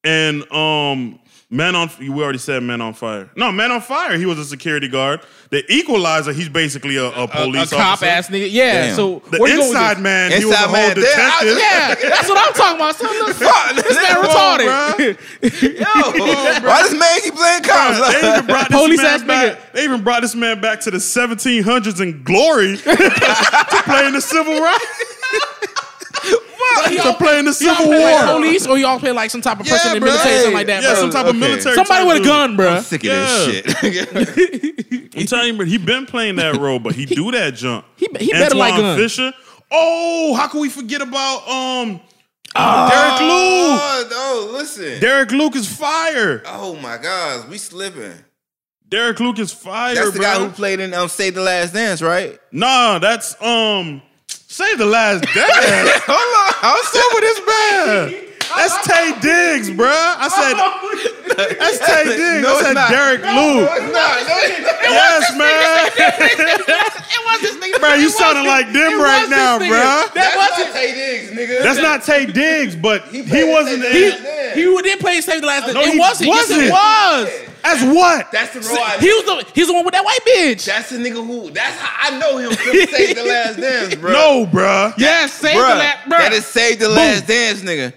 And 0.04 0.50
um, 0.52 1.20
Man 1.50 1.76
on 1.76 1.90
we 1.98 2.10
already 2.10 2.40
said 2.40 2.62
Man 2.62 2.82
on 2.82 2.94
Fire. 2.94 3.30
No, 3.38 3.54
Man 3.54 3.72
on 3.72 3.80
Fire. 3.80 4.18
He 4.18 4.26
was 4.26 4.38
a 4.38 4.44
security 4.44 4.90
guard. 4.90 5.22
The 5.50 5.64
Equalizer. 5.72 6.34
He's 6.34 6.50
basically 6.50 6.98
a, 6.98 7.06
a 7.06 7.24
A, 7.24 7.28
police 7.30 7.72
a 7.72 7.76
cop 7.76 7.94
officer. 7.94 8.06
ass 8.06 8.28
nigga. 8.28 8.50
Yeah. 8.52 8.88
Damn. 8.88 8.96
So 8.98 9.20
The 9.32 9.38
where 9.40 9.50
you 9.52 9.58
going 9.60 9.70
with 9.70 9.78
Inside? 9.78 10.02
Man. 10.02 10.32
he 10.34 10.44
was 10.44 10.54
a 10.54 10.58
Inside 10.58 10.66
whole 10.66 10.74
Man. 10.76 10.92
I- 10.92 10.94
detective. 10.94 11.58
Yeah, 11.58 12.10
that's 12.10 12.28
what 12.28 12.38
I'm 12.38 12.54
talking 12.54 12.76
about. 12.76 12.96
Son, 12.98 13.76
this 13.78 13.96
man 13.96 14.16
retarded. 14.28 15.16
Yo, 15.80 16.68
why 16.68 16.84
this 16.84 17.00
man 17.00 17.22
keep 17.22 17.36
playing 17.36 17.64
cops? 17.64 18.14
They 18.22 18.28
even 18.30 18.46
brought 18.46 18.68
this 18.70 18.78
Police 18.82 18.98
man 18.98 19.06
ass 19.06 19.24
back. 19.24 19.58
nigga. 19.58 19.72
They 19.72 19.84
even 19.86 20.04
brought 20.04 20.22
this 20.24 20.36
man 20.36 20.60
back 20.60 20.82
to 20.82 20.92
the 20.92 20.98
1700s 20.98 22.02
in 22.02 22.24
glory 22.24 22.76
to 22.78 22.84
play 23.86 24.06
in 24.06 24.12
the 24.12 24.22
Civil 24.22 24.60
Rights. 24.62 24.86
To 26.86 27.14
play 27.18 27.40
in 27.40 27.46
the 27.46 27.58
You 27.60 27.70
all 27.70 27.76
Civil 27.76 27.86
play 27.88 28.04
like 28.04 28.26
War. 28.28 28.36
police, 28.36 28.68
or 28.68 28.78
y'all 28.78 29.00
play 29.00 29.12
like 29.12 29.30
some 29.32 29.42
type 29.42 29.60
of 29.60 29.66
person 29.66 29.80
Yeah, 29.92 29.94
in 29.94 30.00
the 30.00 30.06
bro. 30.06 30.10
military, 30.12 30.36
something 30.38 30.54
like 30.54 30.68
that. 30.68 30.84
Yeah, 30.84 30.92
bro. 30.94 31.00
some 31.02 31.10
type 31.12 31.26
of 31.26 31.30
Okay. 31.30 31.40
military. 31.40 31.76
Somebody 31.76 32.00
type 32.00 32.08
with 32.08 32.16
a 32.16 32.20
dude. 32.20 32.28
gun, 32.28 32.56
bro. 32.56 32.70
I'm 32.70 32.84
sick 32.84 33.04
of 33.04 33.10
Yeah. 33.10 33.46
this 33.46 33.80
shit. 33.82 35.14
I'm 35.18 35.26
telling 35.26 35.48
you, 35.48 35.54
bro, 35.58 35.66
he 35.66 35.78
been 35.78 36.06
playing 36.06 36.36
that 36.38 36.56
role, 36.58 36.80
but 36.80 36.94
he 36.96 37.06
do 37.06 37.32
that 37.32 37.56
jump. 37.56 37.86
He- 37.96 38.08
he 38.20 38.32
better 38.32 38.56
like 38.56 38.74
Antwone 38.74 38.96
gun. 38.96 38.98
Fisher. 38.98 39.34
Oh, 39.72 40.34
how 40.36 40.48
can 40.48 40.60
we 40.62 40.70
forget 40.70 41.02
about 41.02 41.48
um 41.50 42.00
Derek 42.56 43.20
Luke? 43.22 43.80
Oh, 43.80 44.08
no, 44.52 44.58
listen. 44.58 45.00
Derek 45.00 45.32
Luke 45.32 45.56
is 45.56 45.68
fire. 45.68 46.42
Oh 46.46 46.76
my 46.82 46.98
gosh, 46.98 47.46
we 47.48 47.58
slipping. 47.58 48.14
Derek 48.90 49.20
Luke 49.20 49.38
is 49.40 49.52
fire, 49.52 49.96
That's 49.96 50.12
the 50.12 50.20
bro. 50.20 50.22
guy 50.22 50.40
who 50.40 50.50
played 50.50 50.80
in 50.80 50.94
um, 50.94 51.10
Save 51.10 51.36
the 51.36 51.42
Last 51.42 51.74
Dance, 51.74 52.02
right? 52.02 52.40
Nah, 52.54 53.00
that's 53.00 53.36
um 53.42 54.02
Save 54.48 54.78
the 54.78 54.86
Last 54.86 55.24
Dance. 55.36 55.92
Hold 56.08 56.32
on, 56.40 56.54
I'm 56.64 56.80
What's 56.80 56.96
with 57.14 57.24
this 57.24 57.42
man? 57.44 58.24
That's 58.56 58.74
Taye 58.88 59.20
Diggs, 59.20 59.70
bruh. 59.70 59.92
I 59.92 60.28
said 60.32 60.56
that's 61.60 61.78
Taye 61.84 62.08
Diggs. 62.16 62.42
No, 62.48 62.56
I 62.56 62.58
it's 62.58 62.62
said 62.64 62.74
not. 62.74 62.90
Derek 62.90 63.22
Luke. 63.22 63.68
It's 63.76 63.92
not. 63.92 64.24
No, 64.24 64.36
it's- 64.40 64.64
Yes, 64.88 65.36
man. 65.36 65.92
It 67.18 67.22
was 67.26 67.42
this 67.42 67.56
nigga. 67.58 67.80
Bro, 67.80 67.94
you 67.96 68.08
It 68.08 68.12
sounding 68.12 68.44
this- 68.46 68.52
like 68.52 68.68
them 68.72 68.94
it 68.94 69.04
right 69.04 69.30
now, 69.30 69.58
this 69.60 69.68
nigga. 69.68 69.76
bruh. 69.76 70.14
That 70.14 70.16
That's 70.16 70.36
wasn't. 70.38 70.74
not 70.74 70.82
Taye 70.82 70.94
Diggs, 70.96 71.32
nigga. 71.32 71.64
That's 71.64 71.82
not 71.82 72.02
Taye 72.04 72.34
Diggs, 72.34 72.76
but 72.78 73.04
he, 73.10 73.24
played 73.24 73.50
wasn't 73.52 73.84
Tay. 73.84 73.92
Diggs. 73.92 74.56
He, 74.56 74.62
he 74.64 74.82
did 74.82 75.00
play 75.02 75.20
Save 75.22 75.42
the 75.42 75.48
Last 75.48 75.64
Dance. 75.68 75.74
No, 75.76 75.82
it 75.84 76.00
wasn't. 76.00 76.30
Wasn't. 76.30 76.62
it 76.64 76.72
was. 76.72 77.30
As 77.64 77.84
what? 77.84 78.32
That's 78.32 78.54
the 78.54 78.62
role 78.62 78.84
I 78.84 78.98
He 78.98 79.08
was 79.12 79.26
the 79.26 79.52
he's 79.54 79.68
the 79.68 79.74
one 79.74 79.86
with 79.86 79.94
that 79.94 80.04
white 80.06 80.20
bitch. 80.26 80.66
That's 80.66 80.90
the 80.90 80.98
nigga 80.98 81.26
who. 81.26 81.50
That's 81.52 81.78
how 81.80 82.14
I 82.14 82.18
know 82.20 82.38
him 82.38 82.52
from 82.52 82.74
Save 82.90 83.16
the 83.16 83.24
Last 83.24 83.60
Dance, 83.60 83.96
bro. 83.96 84.12
No, 84.12 84.46
bruh. 84.46 84.94
Yes, 84.98 85.34
Save 85.34 85.56
the 85.56 85.60
Last. 85.62 86.06
Bruh. 86.06 86.18
that 86.18 86.34
is 86.34 86.46
Save 86.46 86.80
the 86.80 86.90
Last 86.90 87.28
Dance, 87.28 87.62
nigga. 87.62 87.94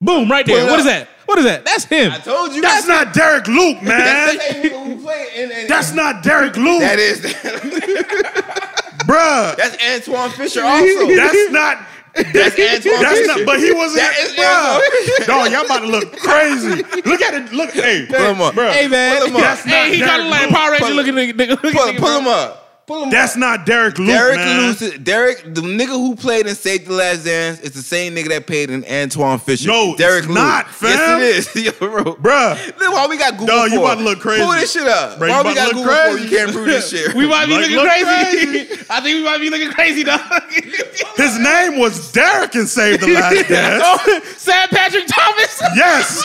boom 0.00 0.30
right 0.30 0.44
there. 0.46 0.66
What 0.66 0.78
is 0.80 0.86
that? 0.86 1.08
What 1.26 1.38
is 1.38 1.44
that? 1.44 1.64
That's 1.64 1.84
him. 1.84 2.10
I 2.10 2.18
told 2.18 2.52
you. 2.54 2.60
That's 2.60 2.88
not 2.88 3.14
Derek 3.14 3.46
Luke, 3.46 3.78
That's 3.84 3.86
man. 3.86 4.34
the 4.36 4.40
same 4.42 4.62
nigga 4.64 4.84
who 4.96 5.02
played. 5.02 5.28
In, 5.34 5.50
in, 5.52 5.66
That's 5.68 5.92
not 5.94 6.24
Derek 6.24 6.56
Luke, 6.56 6.80
That 6.80 6.98
is. 6.98 7.20
bruh. 9.06 9.56
That's 9.56 9.76
Antwone 9.82 10.30
Fisher 10.30 10.64
also. 10.64 11.06
That's 11.16 11.50
not. 11.50 11.86
That's 12.14 12.58
Antwone 12.58 13.00
That's 13.02 13.26
not. 13.26 13.46
But 13.46 13.60
he 13.60 13.72
wasn't. 13.72 14.02
That 14.02 14.14
is 14.18 14.32
bruh. 14.34 15.26
Dog, 15.26 15.52
y'all 15.52 15.64
about 15.64 15.80
to 15.80 15.86
look 15.86 16.12
crazy. 16.18 16.82
Look 17.04 17.22
at 17.22 17.34
it. 17.34 17.52
Look, 17.52 17.70
hey, 17.70 18.06
Pull 18.08 18.18
him 18.18 18.40
up. 18.40 18.54
bruh. 18.54 18.72
Hey 18.72 18.88
man, 18.88 19.16
Pull 19.18 19.28
him 19.28 19.36
up. 19.36 19.42
That's 19.42 19.66
not 19.66 19.74
hey, 19.74 19.94
he 19.94 20.00
got 20.00 20.16
Derek 20.18 20.30
like 20.30 20.50
Power 20.50 20.70
Ranger 20.72 20.94
looking 20.94 21.14
nigga. 21.14 21.32
nigga- 21.34 21.60
Pull, 21.60 21.94
pull 21.94 22.18
him 22.18 22.26
up. 22.26 22.59
Pull 22.90 23.04
him 23.04 23.10
That's 23.10 23.34
up. 23.34 23.38
not 23.38 23.66
Derek 23.66 23.98
Luke, 24.00 24.08
Derek 24.08 24.36
man. 24.36 24.60
Lucid, 24.62 25.04
Derek, 25.04 25.44
the 25.44 25.60
nigga 25.60 25.90
who 25.90 26.16
played 26.16 26.48
in 26.48 26.56
Save 26.56 26.86
the 26.88 26.92
Last 26.94 27.24
Dance 27.24 27.60
is 27.60 27.70
the 27.72 27.82
same 27.82 28.16
nigga 28.16 28.30
that 28.30 28.48
played 28.48 28.68
in 28.68 28.82
Antwone 28.82 29.38
Fisher. 29.38 29.68
No, 29.68 29.94
Derek 29.94 30.24
it's 30.24 30.26
Luke. 30.26 30.34
not, 30.38 30.68
fam. 30.68 31.20
Yes, 31.20 31.54
it 31.54 31.56
is. 31.56 31.64
Yo, 31.80 31.88
bro. 31.88 32.16
Bruh. 32.16 32.56
Then 32.78 32.90
why 32.90 33.06
we 33.06 33.16
got 33.16 33.34
Google 33.38 33.46
Dog, 33.46 33.70
you 33.70 33.78
about 33.78 33.98
to 33.98 34.02
look 34.02 34.18
crazy. 34.18 34.42
Pull 34.42 34.52
this 34.54 34.72
shit 34.72 34.88
up. 34.88 35.18
Bro, 35.20 35.28
you 35.28 35.34
why 35.34 35.40
about 35.40 35.46
we 35.48 35.54
to 35.54 35.60
got 35.60 35.66
look 35.68 35.76
Google 35.76 35.92
for? 35.94 36.10
crazy. 36.10 36.24
You 36.24 36.36
can't 36.36 36.52
prove 36.52 36.66
this 36.66 36.90
shit. 36.90 37.14
We 37.20 37.28
might 37.28 37.46
be 37.46 37.52
Like, 37.52 37.60
looking 37.70 37.76
look 37.76 37.86
crazy. 37.86 38.66
crazy. 38.66 38.84
I 38.90 39.00
think 39.00 39.14
we 39.18 39.22
might 39.24 39.38
be 39.38 39.50
looking 39.50 39.70
crazy, 39.70 40.02
dog. 40.02 40.20
His 41.16 41.38
name 41.38 41.78
was 41.78 42.10
Derek 42.10 42.54
and 42.56 42.68
Save 42.68 43.00
the 43.02 43.08
Last 43.08 43.48
Dance. 43.48 43.82
oh, 43.86 44.20
Sam 44.36 44.68
Patrick 44.70 45.04
Thomas. 45.06 45.62
Yes. 45.76 46.24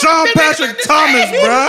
Sean 0.00 0.26
Patrick 0.34 0.80
Thomas, 0.84 1.28
bruh. 1.36 1.68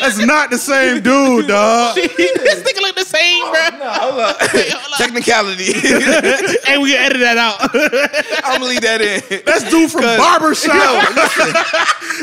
That's 0.00 0.18
not 0.24 0.50
the 0.50 0.56
same 0.58 1.02
dude, 1.02 1.48
dog. 1.48 1.96
this 1.96 2.62
nigga 2.62 2.80
look 2.80 2.94
the 2.96 3.04
same, 3.04 3.25
bro. 3.50 3.90
Hold 3.92 4.20
up. 4.20 4.38
Technicality. 4.98 5.72
And 6.68 6.82
we 6.82 6.92
can 6.92 7.04
edit 7.04 7.20
that 7.20 7.38
out. 7.38 7.60
I'm 8.44 8.58
gonna 8.60 8.64
leave 8.70 8.80
that 8.82 9.00
in. 9.00 9.22
That's 9.46 9.70
dude 9.70 9.90
from 9.90 10.02
Cause- 10.02 10.18
Barbershop. 10.18 10.72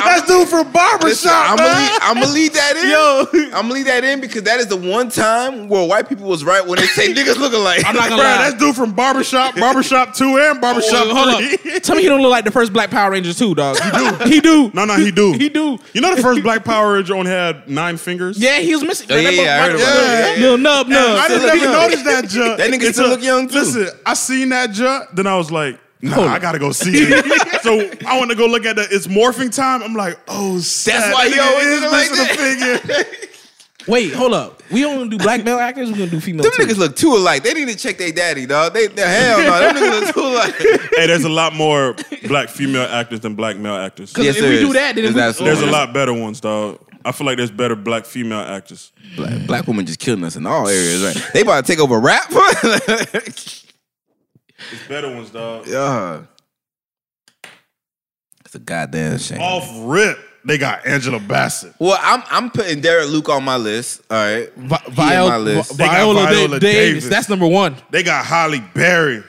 That's 0.04 0.28
dude 0.28 0.48
from 0.50 0.68
Listen, 0.68 0.74
Barbershop, 0.74 1.50
I'm 1.52 1.58
gonna 1.58 1.70
man. 1.70 1.92
leave, 1.92 2.00
I'm 2.02 2.14
gonna 2.20 2.34
leave 2.34 2.54
that 2.54 2.76
in. 2.76 2.90
Yo. 2.90 3.46
I'm 3.56 3.64
gonna 3.64 3.74
leave 3.74 3.86
that 3.86 4.04
in 4.04 4.20
because 4.22 4.44
that 4.44 4.60
is 4.60 4.68
the 4.68 4.76
one 4.76 5.10
time 5.10 5.70
where 5.70 5.88
white 5.88 6.10
people 6.10 6.28
was 6.28 6.44
right 6.44 6.66
when 6.66 6.78
they 6.78 6.86
say 6.88 7.14
niggas 7.14 7.38
look 7.38 7.54
alike. 7.54 7.84
I'm 7.86 7.96
not 7.96 8.06
Bruh, 8.06 8.10
gonna 8.10 8.22
lie. 8.24 8.50
that's 8.50 8.56
dude 8.60 8.76
from 8.76 8.92
Barbershop, 8.94 9.56
Barbershop 9.56 10.14
2 10.16 10.38
and 10.38 10.60
Barbershop 10.62 11.08
Hold 11.08 11.38
3. 11.62 11.76
up. 11.78 11.84
Tell 11.84 11.96
me 11.96 12.02
he 12.04 12.10
don't 12.10 12.22
look 12.22 12.32
like 12.32 12.44
the 12.46 12.52
first 12.52 12.74
Black 12.74 12.90
Power 12.92 13.12
Ranger 13.12 13.34
too, 13.34 13.56
dog. 13.56 13.78
He 13.80 13.92
do. 13.92 14.30
He 14.30 14.42
do. 14.42 14.72
No, 14.74 14.86
no, 14.86 14.96
he 14.98 15.12
do. 15.12 15.34
He 15.34 15.48
do. 15.50 15.78
You 15.94 16.02
know 16.02 16.16
the 16.16 16.22
first 16.22 16.44
Black 16.44 16.66
Power 16.66 16.94
Ranger 16.96 17.16
only 17.16 17.32
had 17.32 17.68
nine 17.70 17.96
fingers? 17.98 18.38
Yeah, 18.40 18.60
he 18.60 18.74
was 18.74 18.84
missing. 18.84 19.08
Oh, 19.10 19.16
yeah, 19.16 19.30
yeah, 19.30 19.42
I 19.56 19.66
heard 19.68 19.76
about 19.76 19.80
that. 19.86 20.38
Little 20.40 20.58
nub 20.58 20.88
I 20.98 21.28
didn't 21.28 21.62
young. 21.62 21.72
notice 21.72 22.04
that 22.04 22.26
junk. 22.30 22.58
That 22.58 22.72
nigga 22.72 22.94
still 22.94 23.10
look 23.10 23.24
young, 23.24 23.48
too. 23.48 23.56
Listen, 23.60 23.88
I 24.06 24.14
seen 24.14 24.50
that 24.50 24.72
junk, 24.72 25.10
then 25.14 25.28
I 25.28 25.36
was 25.38 25.52
like, 25.52 25.80
nah, 26.02 26.16
Hold 26.16 26.28
I 26.30 26.40
gotta 26.40 26.60
go 26.60 26.72
see 26.72 26.92
it. 26.96 27.62
so 27.62 27.90
I 28.08 28.18
want 28.18 28.32
to 28.32 28.38
go 28.38 28.46
look 28.48 28.66
at 28.66 28.76
the 28.76 28.88
it's 28.90 29.08
morphing 29.08 29.54
time. 29.56 29.82
I'm 29.84 29.94
like, 29.94 30.20
oh, 30.28 30.60
snap, 30.60 31.14
why 31.14 31.30
that 31.30 31.34
he 31.34 31.40
always 31.40 31.68
is 31.68 31.92
like 31.92 32.80
figure. 32.82 33.06
Wait, 33.86 34.14
hold 34.14 34.34
up. 34.34 34.64
We 34.72 34.80
don't 34.82 35.10
do 35.10 35.18
black 35.18 35.44
male 35.44 35.60
actors. 35.60 35.92
We're 35.92 35.98
gonna 35.98 36.12
do 36.12 36.22
female. 36.22 36.44
Them 36.44 36.54
too. 36.56 36.64
niggas 36.64 36.78
look 36.78 36.96
too 36.96 37.14
alike. 37.16 37.44
They 37.44 37.54
need 37.54 37.68
to 37.68 37.76
check 37.76 37.98
their 37.98 38.14
daddy, 38.14 38.46
dog. 38.46 38.74
They, 38.74 38.88
they 38.88 39.02
hell 39.02 39.40
no. 39.40 39.60
Them 39.60 39.76
niggas 39.76 40.00
look 40.06 40.16
too 40.16 40.22
alike. 40.22 40.56
hey, 40.96 41.08
there's 41.08 41.26
a 41.26 41.30
lot 41.30 41.54
more 41.54 41.94
black 42.28 42.48
female 42.48 42.84
actors 42.90 43.20
than 43.20 43.36
black 43.36 43.58
male 43.58 43.76
actors. 43.76 44.14
Yes, 44.18 44.38
if 44.38 44.42
there 44.42 44.50
we 44.52 44.56
is. 44.58 44.62
do 44.62 44.74
that, 44.74 44.96
then 44.96 45.14
There's 45.14 45.38
we, 45.40 45.46
There's 45.46 45.62
a 45.62 45.66
lot 45.66 45.94
better 45.94 46.14
ones, 46.14 46.40
dog. 46.40 46.80
I 47.06 47.12
feel 47.12 47.26
like 47.28 47.38
there's 47.38 47.52
better 47.52 47.76
black 47.76 48.06
female 48.06 48.40
actors. 48.40 48.92
Black, 49.16 49.46
black 49.48 49.68
women 49.68 49.86
just 49.86 50.00
killing 50.00 50.24
us 50.24 50.36
in 50.36 50.46
all 50.46 50.68
areas, 50.68 51.04
right? 51.04 51.30
They 51.34 51.42
about 51.42 51.66
to 51.66 51.72
take 51.72 51.80
over 51.80 52.00
rap. 52.00 52.30
There's 54.70 54.88
better 54.88 55.14
ones, 55.14 55.30
dog. 55.30 55.68
yeah. 55.68 56.22
It's 58.46 58.56
a 58.56 58.60
goddamn 58.60 59.18
shame. 59.18 59.42
Off 59.42 59.68
rip, 59.90 60.18
they 60.46 60.58
got 60.58 60.86
Angela 60.86 61.20
Bassett. 61.20 61.74
Well, 61.80 61.98
I'm 62.02 62.24
I'm 62.30 62.50
putting 62.52 62.80
Derek 62.82 63.10
Luke 63.10 63.30
on 63.30 63.44
my 63.44 63.58
list. 63.58 64.02
All 64.10 64.18
right, 64.18 64.54
Vi- 64.56 64.82
He 64.86 64.92
Viola, 64.92 65.30
my 65.32 65.38
list. 65.38 65.72
Vi- 65.72 65.78
They 65.78 65.90
Viola, 65.90 66.14
Da- 66.26 66.30
Viola 66.32 66.60
Davis. 66.60 66.62
Davis. 67.04 67.08
That's 67.10 67.30
number 67.30 67.48
one. 67.48 67.76
They 67.90 68.04
got 68.04 68.26
Halle 68.26 68.60
Berry. 68.74 69.24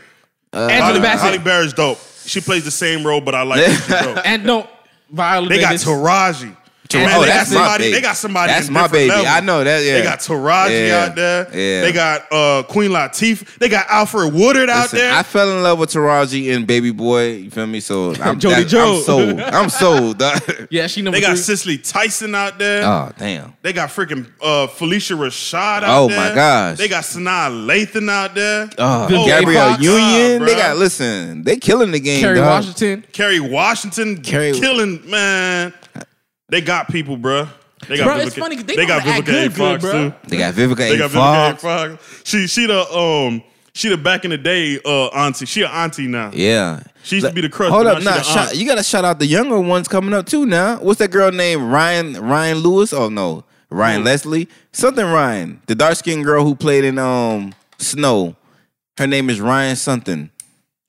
Uh, 0.53 0.59
Angela 0.71 0.83
Holly, 0.87 1.01
Bassett. 1.01 1.31
Halle 1.33 1.39
Berry's 1.45 1.73
dope. 1.73 1.99
She 2.27 2.41
plays 2.41 2.65
the 2.65 2.71
same 2.71 3.05
role, 3.07 3.21
but 3.21 3.35
I 3.35 3.43
like 3.43 3.61
her. 3.67 3.73
She's 3.75 3.87
dope. 3.89 4.19
And 4.25 4.45
no, 4.45 4.69
Viola 5.11 5.49
They 5.49 5.59
got 5.61 5.71
Davis. 5.71 5.85
Taraji. 5.85 6.57
Tara- 6.95 7.07
Man, 7.07 7.17
oh, 7.17 7.21
they 7.23 7.27
that's 7.29 7.53
got 7.53 7.59
my 7.59 7.65
somebody. 7.67 7.85
baby. 7.85 7.95
They 7.95 8.01
got 8.01 8.17
somebody. 8.17 8.53
That's 8.53 8.71
my 8.71 8.89
baby. 8.89 9.09
levels. 9.11 9.27
I 9.29 9.41
know 9.41 9.65
that. 9.65 9.85
Yeah, 9.85 9.93
They 9.99 10.03
got 10.03 10.19
Taraji 10.21 10.89
Yeah. 10.89 11.05
out 11.05 11.15
there. 11.15 11.47
Yeah. 11.53 11.81
They 11.83 11.93
got 11.93 12.33
uh, 12.33 12.63
Queen 12.65 12.91
Latifah. 12.91 13.59
They 13.59 13.69
got 13.69 13.87
Alfre 13.89 14.33
Woodard 14.33 14.69
out 14.71 14.85
Listen, 14.93 14.99
there. 15.01 15.13
I 15.15 15.23
fell 15.23 15.51
in 15.51 15.63
love 15.63 15.79
with 15.79 15.91
Taraji 15.91 16.55
and 16.55 16.67
Baby 16.67 16.91
Boy. 16.91 17.33
You 17.35 17.51
feel 17.51 17.67
me? 17.67 17.81
So 17.81 18.15
I'm, 18.23 18.39
Jody 18.39 18.63
that- 18.63 18.69
Joe. 18.69 18.97
I'm 18.97 19.03
sold. 19.03 19.41
I'm 19.41 19.69
sold. 19.71 20.23
Yeah, 20.71 20.87
she 20.87 21.03
number 21.03 21.19
they 21.19 21.21
got 21.27 21.35
three. 21.37 21.43
Cicely 21.57 21.79
Tyson 21.79 22.35
out 22.35 22.59
there. 22.59 22.85
oh 22.85 23.13
damn. 23.19 23.55
They 23.63 23.73
got 23.73 23.91
freaking 23.91 24.27
uh, 24.43 24.67
Phylicia 24.67 25.17
Rashad 25.17 25.83
out 25.83 25.85
Oh, 25.85 26.09
there. 26.09 26.19
Oh 26.19 26.29
my 26.31 26.35
gosh. 26.35 26.79
They 26.79 26.89
got 26.89 27.05
Sanaa 27.05 27.51
Lathan 27.67 28.09
out 28.11 28.35
there. 28.35 28.69
Oh, 28.79 29.07
Vivica 29.11 29.27
Gabrielle 29.27 29.71
Fox. 29.73 29.83
Union. 29.83 30.43
Ah, 30.43 30.45
they 30.47 30.55
bruh. 30.55 30.57
got 30.59 30.77
listen. 30.77 31.43
They 31.45 31.57
killing 31.57 31.91
the 31.93 32.01
game. 32.01 32.21
Kerry 32.21 32.37
dog. 32.37 32.47
Washington. 32.47 33.05
Kerry 33.13 33.41
Washington 33.41 34.23
Kerry- 34.23 34.53
killing 34.59 35.09
man. 35.09 35.73
They 36.55 36.61
got 36.61 36.87
people, 36.89 37.17
bruh. 37.19 37.49
They 37.89 37.97
got 37.97 38.05
Bro, 38.05 38.15
Vivica, 38.19 38.27
it's 38.29 38.37
funny 38.37 38.55
'cause 38.57 38.65
they 38.65 38.77
they 38.77 38.87
got 38.87 39.05
know 39.05 39.11
how 39.13 39.21
to 39.21 39.23
Vivica 39.25 39.35
A. 39.35 39.45
act 39.45 39.55
good, 39.55 39.55
Fox 39.57 39.83
good, 39.83 39.93
too. 39.93 40.11
bro. 40.11 40.19
They 40.29 40.37
got 40.37 40.55
Vivica 40.55 40.77
They 40.77 40.95
A. 40.95 40.99
got 40.99 41.11
Vivica 41.11 41.51
A. 41.53 41.57
Fox. 41.57 41.63
Fox. 41.99 42.21
She 42.23 42.47
she 42.47 42.67
the 42.67 42.95
um 42.97 43.43
she 43.75 43.89
the 43.89 43.97
back 43.97 44.25
in 44.25 44.31
the 44.31 44.39
day 44.39 44.79
uh 44.85 45.07
auntie. 45.09 45.47
She 45.47 45.63
an 45.63 45.71
auntie 45.73 46.07
now. 46.07 46.31
Yeah. 46.33 46.85
She 47.03 47.17
used 47.17 47.27
to 47.27 47.33
be 47.33 47.41
the 47.41 47.49
crush, 47.49 47.71
Hold 47.71 47.85
but 47.87 47.97
up, 47.97 48.03
now 48.05 48.15
nah, 48.15 48.23
she 48.23 48.33
the 48.33 48.39
aunt. 48.39 48.49
shout, 48.51 48.57
you 48.57 48.67
gotta 48.69 48.85
shout 48.85 49.05
out 49.05 49.19
the 49.19 49.27
younger 49.27 49.59
ones 49.59 49.89
coming 49.89 50.15
up 50.15 50.27
too 50.27 50.47
now. 50.47 50.77
What's 50.79 51.01
that 51.01 51.11
girl 51.11 51.33
named 51.33 51.63
Ryan 51.63 52.15
Ryan 52.15 52.59
Lewis? 52.59 52.93
Oh 52.93 53.09
no, 53.09 53.45
Ryan 53.71 53.99
Who? 54.03 54.05
Leslie. 54.05 54.49
Something 54.71 55.07
Ryan. 55.07 55.61
The 55.67 55.75
dark 55.75 55.97
skinned 55.97 56.25
girl 56.25 56.45
who 56.45 56.55
played 56.55 56.85
in 56.85 56.99
um 57.01 57.53
Snow. 57.79 58.37
Her 58.97 59.09
name 59.09 59.29
is 59.29 59.41
Ryan 59.41 59.75
something. 59.75 60.31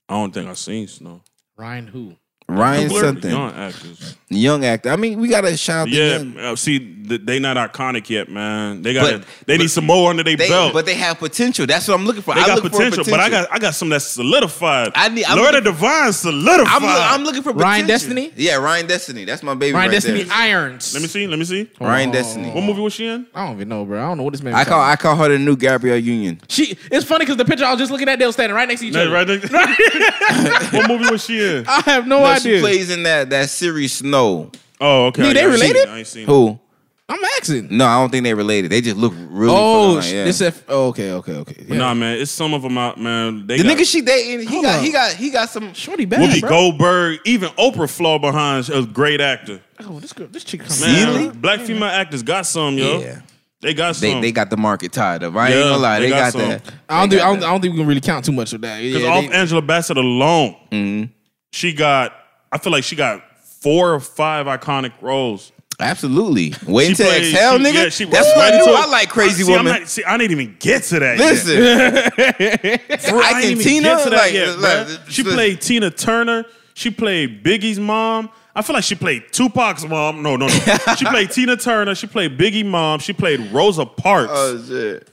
I 0.08 0.14
don't 0.14 0.32
think 0.32 0.48
I 0.48 0.53
seen 0.53 0.88
Snow. 0.88 1.22
Ryan 1.58 1.88
who? 1.88 2.14
Ryan 2.48 2.88
Blur- 2.90 3.01
something. 3.01 3.32
Young 3.32 3.53
actors. 3.56 4.15
Young. 4.30 4.65
actors. 4.65 4.74
actor. 4.88 4.90
I 4.91 4.95
mean, 4.98 5.19
we 5.19 5.27
gotta 5.30 5.57
shout 5.57 5.88
out 5.88 5.90
the 5.90 5.95
Yeah, 5.95 6.17
young. 6.17 6.38
uh, 6.38 6.56
see, 6.56 6.77
th- 6.80 7.22
they 7.24 7.40
not 7.40 7.57
iconic 7.57 8.07
yet, 8.07 8.30
man. 8.30 8.83
They 8.83 8.93
got 8.93 9.11
But- 9.11 9.24
they 9.48 9.57
need 9.57 9.72
some 9.72 9.85
more 9.85 10.11
under 10.11 10.22
their 10.22 10.38
They, 10.38 10.48
belt. 10.48 10.72
but 10.74 10.85
they 10.85 10.93
have 10.93 11.17
potential. 11.17 11.65
That's 11.65 11.88
what 11.88 11.95
I'm 11.95 12.06
looking 12.06 12.22
for. 12.22 12.35
they 12.35 12.41
I 12.41 12.45
got 12.45 12.56
look 12.61 12.65
for 12.65 12.69
potential, 12.77 13.03
but 13.09 13.19
I 13.19 13.30
got 13.32 13.48
I 13.51 13.57
got 13.57 13.74
some 13.74 13.90
that's 13.90 14.06
solidified. 14.06 14.91
I 14.93 15.09
need- 15.09 15.25
I'm 15.25 15.38
Loretta 15.38 15.57
looking- 15.57 15.72
Devine 15.74 16.14
solidified. 16.14 16.67
I'm, 16.72 16.82
look- 16.83 17.11
I'm 17.14 17.24
looking 17.24 17.41
for 17.41 17.51
potential. 17.53 17.64
Ryan 17.72 17.88
Destiny? 17.88 18.32
Yeah, 18.35 18.56
Ryan 18.57 18.85
Destiny. 18.88 19.25
That's 19.25 19.41
my 19.41 19.56
baby. 19.56 19.74
Ryan 19.74 19.88
right 19.90 19.93
Destiny 19.95 20.24
There. 20.24 20.33
Irons. 20.38 20.93
Let 20.93 21.01
me 21.01 21.07
see. 21.07 21.25
Let 21.25 21.40
me 21.40 21.45
see. 21.45 21.67
Ryan 21.82 22.09
Oh. 22.09 22.14
Destiny. 22.14 22.49
What 22.51 22.64
movie 22.64 22.82
was 22.82 22.93
she 22.93 23.07
in? 23.07 23.25
I 23.33 23.48
don't 23.48 23.56
even 23.56 23.69
know, 23.69 23.83
bro. 23.85 23.99
I 24.03 24.07
don't 24.07 24.17
know 24.17 24.24
what 24.24 24.33
this 24.33 24.43
man. 24.43 24.53
I 24.53 24.65
call 24.65 24.82
I 24.82 24.95
call 24.98 25.15
her 25.15 25.30
the 25.30 25.40
new 25.40 25.56
Gabrielle 25.57 25.98
Union. 25.98 26.40
She. 26.48 26.77
It's 26.91 27.06
funny 27.06 27.25
because 27.25 27.38
the 27.38 27.45
picture 27.45 27.65
I 27.65 27.72
was 27.72 27.80
just 27.80 27.91
looking 27.91 28.07
at, 28.07 28.19
they 28.19 28.25
were 28.27 28.32
standing 28.32 28.56
right 28.56 28.67
next 28.67 28.82
to 28.82 28.88
each 28.88 28.95
other. 28.95 29.09
right 29.09 29.25
there. 29.25 29.40
what 30.72 30.88
movie 30.88 31.09
was 31.09 31.24
she 31.24 31.43
in? 31.43 31.65
I 31.67 31.82
have 31.82 32.06
no, 32.07 32.19
No, 32.19 32.25
idea. 32.25 32.35
She 32.42 32.60
plays 32.60 32.90
in 32.90 33.04
that 33.04 33.30
that 33.32 33.50
series 33.50 33.94
Snow. 33.94 34.52
Oh, 34.82 35.06
okay. 35.08 35.22
Nigga, 35.24 35.30
I 35.30 35.34
they 35.34 35.40
ain't 35.46 35.52
seen 35.54 35.60
related? 35.70 35.90
I 35.90 35.98
ain't 36.00 36.08
seen 36.08 36.24
it. 36.24 36.28
Who? 36.28 36.60
I'm 37.08 37.24
asking. 37.38 37.68
No, 37.70 37.86
I 37.86 38.00
don't 38.02 38.10
think 38.10 38.24
they 38.24 38.34
related. 38.34 38.72
They 38.72 38.82
just 38.82 38.98
look 38.98 39.14
really. 39.16 39.54
Oh, 39.56 39.96
fucking 39.96 40.10
like, 40.10 40.12
yeah. 40.16 40.24
this. 40.26 40.42
F- 40.42 40.64
oh, 40.68 40.88
okay, 40.88 41.12
okay, 41.12 41.34
okay. 41.34 41.56
But 41.68 41.74
Yeah. 41.76 41.78
Nah, 41.78 41.94
man, 41.94 42.18
it's 42.18 42.32
some 42.32 42.54
of 42.56 42.64
them 42.64 42.80
out, 42.80 43.00
man. 43.00 43.46
They 43.46 43.58
the 43.58 43.64
got 43.64 43.78
nigga 43.78 43.86
she 43.86 44.02
dating, 44.02 44.40
he 44.40 44.46
Hold 44.48 44.64
got 44.64 44.76
up. 44.80 44.84
he 44.84 44.92
got 44.92 45.12
he 45.14 45.30
got 45.30 45.50
some. 45.52 45.72
Shorty 45.76 46.06
bad, 46.06 46.22
Whoopi 46.22 46.40
bro. 46.42 46.50
Goldberg, 46.50 47.20
even 47.26 47.50
Oprah 47.52 47.88
flaw 47.90 48.18
behind 48.18 48.70
a 48.70 48.82
great 48.88 49.22
actor. 49.22 49.62
Oh, 49.82 50.00
this 50.00 50.14
girl, 50.14 50.28
this 50.32 50.44
chick 50.44 50.62
coming. 50.62 50.82
Man, 50.82 51.08
Really? 51.16 51.30
black 51.30 51.60
female 51.60 51.84
actors 51.90 52.24
got 52.24 52.48
some, 52.48 52.76
yo. 52.76 53.00
Yeah, 53.02 53.20
They 53.62 53.76
got 53.76 53.96
they 53.98 54.12
some. 54.12 54.22
they 54.22 54.32
got 54.32 54.50
the 54.50 54.58
market 54.58 54.92
tied 54.92 55.24
up. 55.24 55.36
I 55.36 55.50
ain't 55.50 55.56
Yeah, 55.58 55.62
gonna 55.64 55.78
lie, 55.78 56.00
they 56.00 56.06
they, 56.06 56.10
got 56.10 56.34
got, 56.34 56.40
some. 56.42 56.50
that. 56.50 56.74
I 56.90 57.00
don't 57.02 57.10
They 57.12 57.16
think 57.18 57.28
I 57.28 57.34
don't, 57.34 57.44
I 57.44 57.52
don't 57.52 57.62
think 57.62 57.74
we 57.74 57.80
can 57.82 57.88
really 57.88 58.02
count 58.02 58.26
too 58.26 58.32
much 58.32 58.52
of 58.54 58.62
that. 58.62 58.82
Because 58.82 59.04
Yeah, 59.04 59.10
off 59.10 59.30
they- 59.30 59.36
Angela 59.38 59.62
Bassett 59.62 59.98
alone, 59.98 60.56
Mm-hmm. 60.72 61.12
she 61.52 61.72
got. 61.74 62.14
I 62.56 62.58
feel 62.58 62.72
like 62.72 62.85
she 62.85 62.95
got 62.95 63.22
four 63.61 63.93
or 63.93 64.00
five 64.00 64.45
iconic 64.45 64.93
roles. 65.01 65.51
Absolutely. 65.77 66.51
To 66.51 66.66
played- 66.66 66.92
exhale, 66.92 67.58
she- 67.58 67.64
nigga. 67.66 67.74
yeah, 67.74 67.90
she 67.90 68.06
That's 68.06 68.27
what 68.27 68.53
I 68.53 68.64
do. 68.64 68.72
I 68.72 68.85
like 68.85 69.09
crazy 69.09 69.43
see, 69.43 69.51
I'm 69.53 69.66
woman. 69.66 69.82
not- 69.82 69.90
see, 69.90 70.06
I 70.06 70.16
didn't 70.17 70.32
even 70.40 70.56
get 70.58 70.84
to 70.84 71.00
that. 71.00 71.17
yet. 71.19 71.25
Listen, 71.32 71.61
I 73.16 73.19
I 73.19 73.42
didn't 73.42 73.51
even 73.51 73.64
Tina, 73.64 73.88
get 73.90 74.03
to 74.06 74.09
that 74.11 74.17
like, 74.17 74.34
yet, 74.34 74.58
like. 74.59 74.88
She 75.09 75.24
played 75.24 75.59
Tina 75.59 75.92
Turner. 75.92 76.45
She 76.75 76.92
played 76.92 77.43
Biggie's 77.43 77.80
mom. 77.80 78.30
I 78.56 78.61
feel 78.61 78.74
like 78.74 78.85
she 78.85 78.95
played 78.95 79.24
Tupac's 79.34 79.85
mom. 79.85 80.22
No, 80.24 80.38
no, 80.38 80.48
no. 80.48 80.53
she 80.98 81.03
played 81.06 81.30
Tina 81.32 81.58
Turner. 81.58 81.93
She 81.93 82.08
played 82.08 82.38
Biggie 82.38 82.66
mom. 82.66 83.00
She 83.00 83.11
played 83.11 83.51
Rosa 83.51 83.85
Parks. 83.85 84.32
oh 84.34 84.64
shit. 84.66 85.09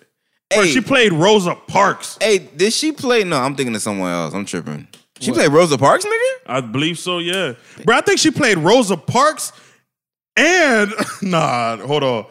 Hey, 0.49 0.67
she 0.69 0.81
played 0.81 1.13
Rosa 1.13 1.55
Parks. 1.57 2.19
hey, 2.21 2.39
did 2.39 2.73
she 2.73 2.93
play? 2.93 3.25
No, 3.25 3.39
I'm 3.39 3.57
thinking 3.57 3.75
of 3.75 3.83
someone 3.83 4.13
else. 4.13 4.33
I'm 4.35 4.45
tripping. 4.45 4.87
She 5.23 5.33
played 5.33 5.51
Rosa 5.53 5.79
Parks, 5.79 6.05
nigga. 6.05 6.33
I 6.47 6.61
believe 6.61 6.99
so, 6.99 7.19
yeah. 7.19 7.55
Bro, 7.85 7.97
I 7.97 8.01
think 8.01 8.19
she 8.19 8.31
played 8.31 8.59
Rosa 8.59 8.97
Parks 8.97 9.53
and 10.37 10.93
nah, 11.23 11.77
hold 11.79 12.03
on. 12.03 12.27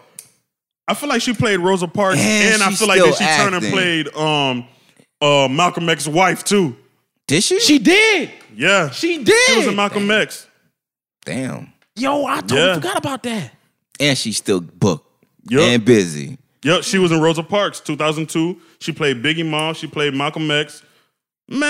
I 0.88 0.94
feel 0.94 1.08
like 1.10 1.22
she 1.22 1.34
played 1.34 1.60
Rosa 1.60 1.88
Parks 1.88 2.20
And 2.20 2.56
and, 2.56 2.64
I 2.64 2.72
feel 2.76 2.88
like 2.88 3.00
that 3.02 3.14
still 3.14 3.28
she 3.28 3.38
turned 3.38 3.56
and 3.56 3.74
played 3.74 4.14
um 4.16 4.66
uh 5.22 5.48
Malcolm 5.48 5.88
X's 5.90 6.10
wife 6.10 6.44
too. 6.44 6.76
Did 7.28 7.44
she? 7.44 7.60
she 7.62 7.80
did. 7.80 8.32
Yeah. 8.56 8.90
She 8.90 9.24
did. 9.24 9.50
She 9.50 9.58
was 9.58 9.68
in 9.68 9.76
Malcolm 9.76 10.10
X. 10.12 10.48
Damn. 11.24 11.72
Yo, 11.96 12.26
I 12.26 12.42
totally 12.42 12.60
Yeah. 12.62 12.74
forgot 12.76 12.98
about 12.98 13.24
that. 13.24 13.52
And 14.00 14.18
she's 14.18 14.38
still 14.38 14.60
booked 14.60 15.08
Yup. 15.50 15.62
and 15.62 15.86
busy. 15.86 16.38
Yep, 16.64 16.84
she 16.84 16.98
was 17.00 17.12
in 17.12 17.22
Rosa 17.22 17.42
Parks, 17.44 17.80
2002. 17.80 18.60
She 18.80 18.92
played 18.92 19.24
Biggie 19.24 19.48
Mom. 19.48 19.74
She 19.76 19.88
played 19.88 20.14
Malcolm 20.14 20.50
X. 20.52 20.84
Man, 21.50 21.62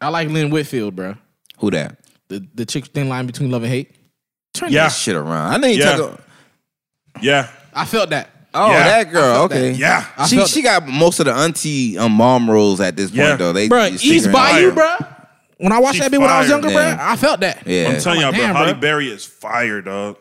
I 0.00 0.08
like 0.08 0.28
Lynn 0.28 0.50
Whitfield, 0.50 0.94
bro. 0.96 1.14
Who 1.58 1.70
that? 1.70 1.96
The 2.28 2.46
the 2.54 2.66
chick 2.66 2.86
thin 2.86 3.08
line 3.08 3.26
between 3.26 3.50
love 3.50 3.62
and 3.62 3.72
hate. 3.72 3.94
Turn 4.54 4.70
Yeah. 4.72 4.84
that 4.84 4.92
Shit 4.92 5.16
around. 5.16 5.52
I 5.52 5.56
know 5.58 5.68
you 5.68 5.78
Yeah. 5.78 5.96
talk. 5.96 6.20
yeah. 7.20 7.48
I 7.74 7.84
felt 7.84 8.10
that. 8.10 8.30
Oh, 8.54 8.70
Yeah. 8.70 8.84
that 8.84 9.12
girl. 9.12 9.34
felt 9.34 9.50
that. 9.50 9.56
Okay. 9.56 9.70
Yeah. 9.72 10.04
I 10.16 10.26
She 10.26 10.44
she 10.46 10.62
got 10.62 10.86
most 10.86 11.20
of 11.20 11.26
the 11.26 11.32
auntie 11.34 11.96
um, 11.98 12.12
mom 12.12 12.50
roles 12.50 12.80
at 12.80 12.96
this 12.96 13.10
point 13.10 13.18
Yeah. 13.20 13.36
though. 13.36 13.52
They 13.52 13.68
Bro, 13.68 13.90
they 13.90 13.96
stick 13.96 14.10
Eve's 14.12 14.24
her 14.24 14.30
in 14.30 14.34
Bayou, 14.34 14.72
bro. 14.72 14.96
When 15.58 15.72
I 15.72 15.78
watched 15.78 15.94
She 15.96 16.00
that 16.02 16.10
bit 16.10 16.20
when 16.20 16.28
I 16.30 16.40
was 16.40 16.48
younger, 16.48 16.70
Yeah. 16.70 16.96
bro, 16.96 17.04
I 17.06 17.16
felt 17.16 17.40
that. 17.40 17.66
Yeah. 17.66 17.88
I'm 17.88 18.00
telling 18.00 18.20
y'all, 18.20 18.30
like, 18.30 18.38
bro, 18.40 18.46
damn, 18.46 18.56
Halle 18.56 18.72
bro. 18.72 18.80
Berry 18.80 19.08
is 19.08 19.24
fire, 19.24 19.80
dog. 19.80 20.16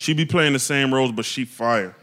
She 0.00 0.12
be 0.12 0.26
playing 0.26 0.52
the 0.52 0.58
same 0.58 0.92
roles, 0.92 1.12
but 1.12 1.24
she 1.24 1.44
fire. 1.46 1.94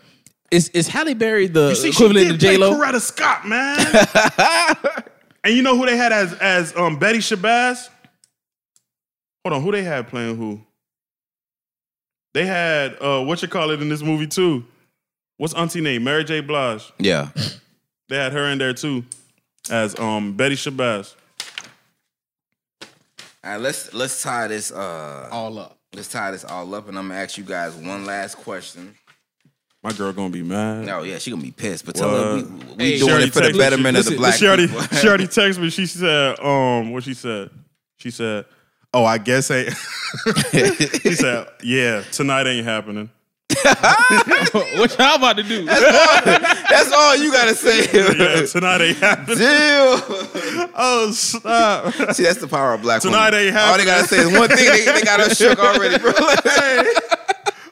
Is 0.50 0.70
is 0.70 0.88
Halle 0.88 1.14
Berry 1.16 1.48
the 1.48 1.70
You 1.70 1.76
see, 1.76 1.90
equivalent 1.90 2.26
she 2.28 2.32
to 2.34 2.38
did 2.38 2.40
J 2.40 2.58
play 2.58 2.68
Lo? 2.68 2.80
Coretta 2.80 3.02
Scott, 3.02 3.48
man. 3.48 3.78
and 5.44 5.54
you 5.56 5.62
know 5.62 5.78
who 5.78 5.86
they 5.86 5.98
had 5.98 6.12
as 6.12 6.34
as 6.34 6.76
um, 6.76 6.98
Betty 6.98 7.20
Shabazz? 7.20 7.90
Hold 9.46 9.54
on, 9.56 9.62
who 9.62 9.72
they 9.72 9.84
had 9.84 10.08
playing 10.08 10.38
who? 10.38 10.62
They 12.34 12.46
had 12.46 12.96
uh, 13.02 13.24
what 13.24 13.42
you 13.42 13.48
call 13.48 13.72
it 13.72 13.82
in 13.82 13.90
this 13.90 14.02
movie 14.02 14.28
too? 14.28 14.66
What's 15.38 15.54
Auntie 15.54 15.82
name? 15.82 16.04
Mary 16.04 16.24
J. 16.24 16.40
Blige. 16.42 16.92
Yeah. 16.98 17.30
They 18.10 18.18
had 18.18 18.32
her 18.34 18.46
in 18.50 18.58
there 18.58 18.74
too, 18.74 19.04
as 19.70 19.98
um 20.00 20.34
Betty 20.34 20.56
Shabazz. 20.56 21.16
All 23.44 23.52
right, 23.52 23.60
let's 23.60 23.94
let's 23.94 24.22
tie 24.22 24.48
this 24.48 24.72
uh 24.72 25.28
All 25.32 25.58
up. 25.60 25.78
let's 25.94 26.08
tie 26.10 26.32
this 26.32 26.46
all 26.46 26.74
up 26.76 26.88
and 26.88 26.98
I'm 26.98 27.10
gonna 27.10 27.20
ask 27.20 27.38
you 27.38 27.44
guys 27.44 27.74
one 27.76 28.06
last 28.06 28.36
question. 28.38 28.96
My 29.84 29.92
girl 29.92 30.14
gonna 30.14 30.30
be 30.30 30.44
mad. 30.44 30.86
No, 30.86 31.04
yeah, 31.04 31.18
she 31.18 31.30
gonna 31.30 31.44
be 31.44 31.52
pissed, 31.52 31.86
but 31.86 31.96
tell 31.96 32.10
her 32.10 32.36
we, 32.36 32.44
we 32.44 32.84
Hey, 32.94 32.98
doing 33.00 33.10
Shorty 33.10 33.24
it 33.26 33.34
for 33.34 33.40
the 33.42 33.46
text- 33.48 33.60
betterment 33.60 33.98
of 33.98 34.06
the 34.06 34.16
black 34.16 34.36
she 34.36 34.48
already 34.48 34.68
people. 34.68 34.82
she 34.98 35.08
already 35.08 35.28
texted 35.28 35.60
me. 35.60 35.70
She 35.70 35.86
said, 35.86 36.40
um, 36.40 36.92
what 36.92 37.04
she 37.04 37.14
said? 37.14 37.50
She 37.98 38.10
said, 38.10 38.46
Oh, 38.94 39.04
I 39.06 39.18
guess 39.18 39.50
ain't 39.52 39.70
she 40.52 41.16
said, 41.16 41.48
Yeah, 41.64 42.02
tonight 42.12 42.48
ain't 42.48 42.66
happening. 42.66 43.10
what 43.54 44.98
y'all 44.98 45.16
about 45.16 45.36
to 45.38 45.44
do? 45.44 45.66
That's 45.66 46.92
all 46.92 47.16
you 47.18 47.32
gotta 47.32 47.54
say. 47.54 47.80
Yeah, 47.94 48.46
tonight 48.46 48.82
ain't 48.82 48.98
happening. 48.98 49.38
Chill. 49.38 50.68
Oh, 50.76 51.12
stop. 51.14 51.94
See, 52.14 52.24
that's 52.24 52.40
the 52.40 52.48
power 52.48 52.74
of 52.74 52.82
black 52.82 53.02
Tonight 53.02 53.32
women. 53.32 53.48
ain't 53.48 53.58
All 53.58 53.78
they 53.78 53.84
happening. 53.84 53.86
gotta 53.86 54.08
say 54.08 54.18
is 54.20 54.32
one 54.38 54.48
thing. 54.50 54.66
They, 54.70 54.86
they 54.86 55.02
got 55.04 55.20
us 55.20 55.38
shook 55.38 55.60
already, 55.60 55.98
bro. 56.00 56.14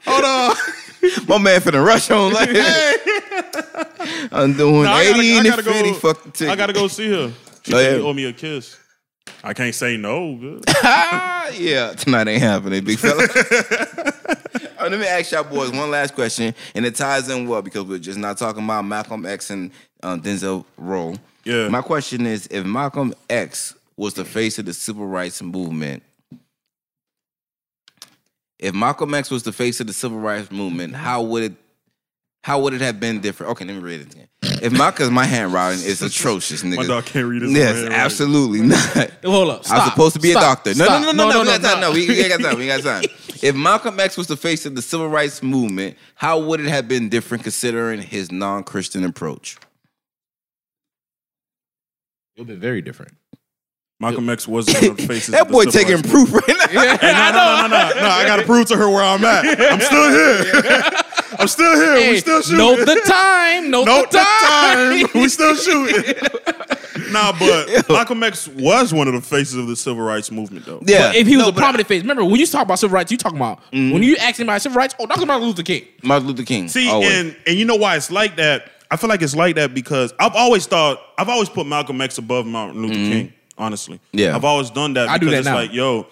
Hold 0.05 0.25
on. 0.25 0.55
My 1.27 1.37
man 1.37 1.59
finna 1.61 1.83
rush 1.85 2.09
on 2.11 2.31
like 2.33 2.49
I'm 4.31 4.53
doing 4.53 4.83
No, 4.83 4.91
I 4.91 5.05
gotta- 5.05 5.19
80 5.21 5.33
I 5.33 5.37
and 5.37 5.47
gotta 5.47 5.63
go- 5.63 5.71
50 5.73 5.93
fuck 5.93 6.23
the 6.23 6.31
ticket. 6.31 6.51
I 6.51 6.55
gotta 6.55 6.73
go 6.73 6.87
see 6.87 7.09
her. 7.11 7.31
She 7.63 7.75
Oh, 7.75 7.79
yeah. 7.79 7.89
owe 8.01 8.11
me 8.13 8.25
a 8.25 8.33
kiss. 8.33 8.75
I 9.43 9.53
can't 9.53 9.75
say 9.75 9.95
no. 9.95 10.35
good. 10.35 10.63
Ah, 10.83 11.47
yeah, 11.53 11.93
tonight 11.93 12.27
ain't 12.27 12.41
happening, 12.41 12.83
big 12.83 12.97
fella. 12.97 13.21
Uh, 14.79 14.87
let 14.89 14.99
me 14.99 15.05
ask 15.05 15.31
y'all 15.31 15.43
boys 15.43 15.69
one 15.71 15.91
last 15.91 16.15
question, 16.15 16.55
and 16.73 16.85
it 16.87 16.95
ties 16.95 17.29
in 17.29 17.47
well 17.47 17.61
because 17.61 17.83
we're 17.83 17.99
just 17.99 18.17
not 18.17 18.39
talking 18.39 18.63
about 18.63 18.83
Malcolm 18.83 19.27
X 19.27 19.51
and 19.51 19.69
um, 20.01 20.21
Denzel 20.23 20.65
role. 20.77 21.15
Yeah. 21.43 21.69
My 21.69 21.83
question 21.83 22.25
is, 22.25 22.47
if 22.49 22.65
Malcolm 22.65 23.13
X 23.29 23.75
was 23.95 24.15
the 24.15 24.25
face 24.25 24.57
of 24.57 24.65
the 24.65 24.73
civil 24.73 25.05
rights 25.05 25.39
movement, 25.43 26.01
if 28.61 28.75
Malcolm 28.75 29.13
X 29.13 29.29
was 29.31 29.43
the 29.43 29.51
face 29.51 29.79
of 29.81 29.87
the 29.87 29.93
civil 29.93 30.19
rights 30.19 30.51
movement, 30.51 30.93
mm-hmm. 30.93 31.03
how 31.03 31.23
would 31.23 31.43
it? 31.43 31.53
How 32.43 32.59
would 32.61 32.73
it 32.73 32.81
have 32.81 32.99
been 32.99 33.19
different? 33.19 33.51
Okay, 33.51 33.65
let 33.65 33.75
me 33.75 33.81
read 33.81 34.01
it 34.01 34.13
again. 34.13 34.27
If 34.63 34.73
my, 34.73 34.89
cause 34.89 35.11
my 35.11 35.25
handwriting 35.25 35.83
is 35.85 36.01
atrocious, 36.01 36.63
nigga. 36.63 36.77
My 36.77 36.87
dog 36.87 37.05
can't 37.05 37.27
read 37.27 37.43
his 37.43 37.51
Yes, 37.51 37.87
absolutely 37.91 38.61
not. 38.61 39.11
Hold 39.23 39.49
up. 39.49 39.69
I 39.69 39.77
was 39.77 39.91
supposed 39.91 40.15
to 40.15 40.21
be 40.21 40.31
stop, 40.31 40.41
a 40.41 40.45
doctor. 40.45 40.69
No, 40.71 40.85
stop. 40.85 41.01
no, 41.03 41.11
no, 41.11 41.29
no, 41.29 41.31
no, 41.31 41.39
we 41.41 41.45
got 41.45 41.61
time. 41.61 41.79
No, 41.81 41.91
we, 41.91 42.07
we 42.07 42.27
got 42.27 42.39
time. 42.39 42.57
We 42.57 42.65
got 42.65 42.81
time. 42.81 43.03
If 43.43 43.55
Malcolm 43.55 43.99
X 43.99 44.17
was 44.17 44.25
the 44.25 44.37
face 44.37 44.65
of 44.65 44.73
the 44.73 44.81
civil 44.81 45.07
rights 45.07 45.43
movement, 45.43 45.97
how 46.15 46.39
would 46.39 46.59
it 46.59 46.67
have 46.67 46.87
been 46.87 47.09
different 47.09 47.43
considering 47.43 48.01
his 48.01 48.31
non-Christian 48.31 49.03
approach? 49.03 49.57
It'll 52.35 52.45
be 52.45 52.55
very 52.55 52.81
different. 52.81 53.13
Malcolm 54.01 54.27
X 54.31 54.47
was 54.47 54.65
one 54.67 54.89
of 54.89 54.97
the 54.97 55.07
faces. 55.07 55.27
that 55.29 55.43
of 55.43 55.47
the 55.47 55.53
boy 55.53 55.65
civil 55.65 55.79
taking 55.79 55.95
rights 55.95 56.09
proof 56.09 56.33
right 56.33 56.47
now. 56.47 56.97
Hey, 56.97 57.13
no, 57.13 57.31
no, 57.31 57.67
no, 57.67 57.93
no, 57.93 58.01
no. 58.01 58.07
I 58.09 58.25
gotta 58.25 58.43
prove 58.43 58.67
to 58.69 58.75
her 58.75 58.89
where 58.89 59.03
I'm 59.03 59.23
at. 59.23 59.45
I'm 59.45 59.79
still 59.79 60.09
here. 60.09 60.91
I'm 61.39 61.47
still 61.47 61.75
here. 61.75 61.95
Hey, 61.95 62.11
we 62.11 62.19
still 62.19 62.41
shooting. 62.41 62.57
note 62.57 62.77
the 62.79 63.01
time. 63.05 63.69
Note, 63.69 63.85
Note 63.85 64.11
the 64.11 64.17
time. 64.17 65.07
we 65.13 65.29
still 65.29 65.55
shooting. 65.55 66.15
nah, 67.11 67.31
but 67.37 67.89
Malcolm 67.89 68.23
X 68.23 68.47
was 68.47 68.91
one 68.91 69.07
of 69.07 69.13
the 69.13 69.21
faces 69.21 69.55
of 69.55 69.67
the 69.67 69.75
civil 69.75 70.03
rights 70.03 70.31
movement, 70.31 70.65
though. 70.65 70.81
Yeah, 70.83 71.09
But 71.09 71.17
if 71.17 71.27
he 71.27 71.37
was 71.37 71.45
No, 71.45 71.49
a 71.49 71.53
but 71.53 71.59
prominent 71.59 71.87
face, 71.87 72.01
remember 72.01 72.25
when 72.25 72.39
you 72.39 72.47
talk 72.47 72.63
about 72.63 72.79
civil 72.79 72.95
rights, 72.95 73.11
you 73.11 73.17
talking 73.19 73.37
about 73.37 73.59
mm-hmm. 73.71 73.91
when 73.91 74.01
you 74.01 74.17
ask 74.17 74.39
him 74.39 74.49
about 74.49 74.63
civil 74.63 74.77
rights. 74.77 74.95
Oh, 74.99 75.05
Dr. 75.05 75.27
Martin 75.27 75.47
Luther 75.47 75.63
King. 75.63 75.85
Martin 76.03 76.27
Luther 76.27 76.43
King. 76.43 76.67
See, 76.69 76.89
always. 76.89 77.11
and 77.11 77.35
and 77.45 77.57
you 77.57 77.65
know 77.65 77.75
why 77.75 77.97
it's 77.97 78.09
like 78.09 78.35
that? 78.37 78.71
I 78.89 78.97
feel 78.97 79.09
like 79.09 79.21
it's 79.21 79.35
like 79.35 79.55
that 79.55 79.73
because 79.75 80.11
I've 80.19 80.35
always 80.35 80.65
thought 80.65 80.99
I've 81.19 81.29
always 81.29 81.49
put 81.49 81.67
Malcolm 81.67 82.01
X 82.01 82.17
above 82.17 82.47
Martin 82.47 82.81
Luther 82.81 82.95
mm-hmm. 82.95 83.11
King. 83.11 83.33
Honestly, 83.61 83.99
Yeah. 84.11 84.35
I've 84.35 84.43
always 84.43 84.69
done 84.71 84.93
that. 84.95 85.07
I 85.07 85.17
do 85.17 85.27
because 85.27 85.31
that 85.31 85.39
it's 85.39 85.45
now. 85.49 85.55
like, 85.55 85.71
yo, 85.73 86.07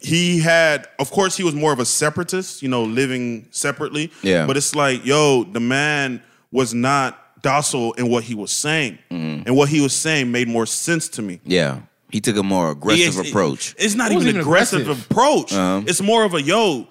he 0.00 0.38
had, 0.38 0.86
of 0.98 1.10
course, 1.10 1.36
he 1.36 1.42
was 1.44 1.54
more 1.54 1.72
of 1.72 1.80
a 1.80 1.84
separatist, 1.84 2.62
you 2.62 2.68
know, 2.68 2.84
living 2.84 3.48
separately. 3.50 4.12
Yeah. 4.22 4.46
but 4.46 4.56
it's 4.56 4.74
like, 4.74 5.04
yo, 5.04 5.44
the 5.44 5.60
man 5.60 6.22
was 6.52 6.72
not 6.72 7.42
docile 7.42 7.92
in 7.94 8.08
what 8.08 8.24
he 8.24 8.34
was 8.34 8.52
saying, 8.52 8.98
Mm-hmm. 9.10 9.42
and 9.46 9.56
what 9.56 9.68
he 9.68 9.80
was 9.80 9.92
saying 9.92 10.30
made 10.32 10.48
more 10.48 10.64
sense 10.66 11.08
to 11.10 11.22
me. 11.22 11.40
yeah, 11.44 11.80
he 12.10 12.20
took 12.20 12.36
a 12.36 12.42
more 12.42 12.70
aggressive 12.70 13.08
It's- 13.18 13.28
approach. 13.28 13.74
It's 13.78 13.94
not 13.94 14.12
It 14.12 14.16
even 14.16 14.28
even 14.28 14.40
aggressive, 14.40 14.82
aggressive. 14.82 15.10
approach. 15.10 15.52
Uh-huh. 15.52 15.82
It's 15.86 16.00
more 16.00 16.24
of 16.24 16.34
a 16.34 16.40
yo. 16.42 16.86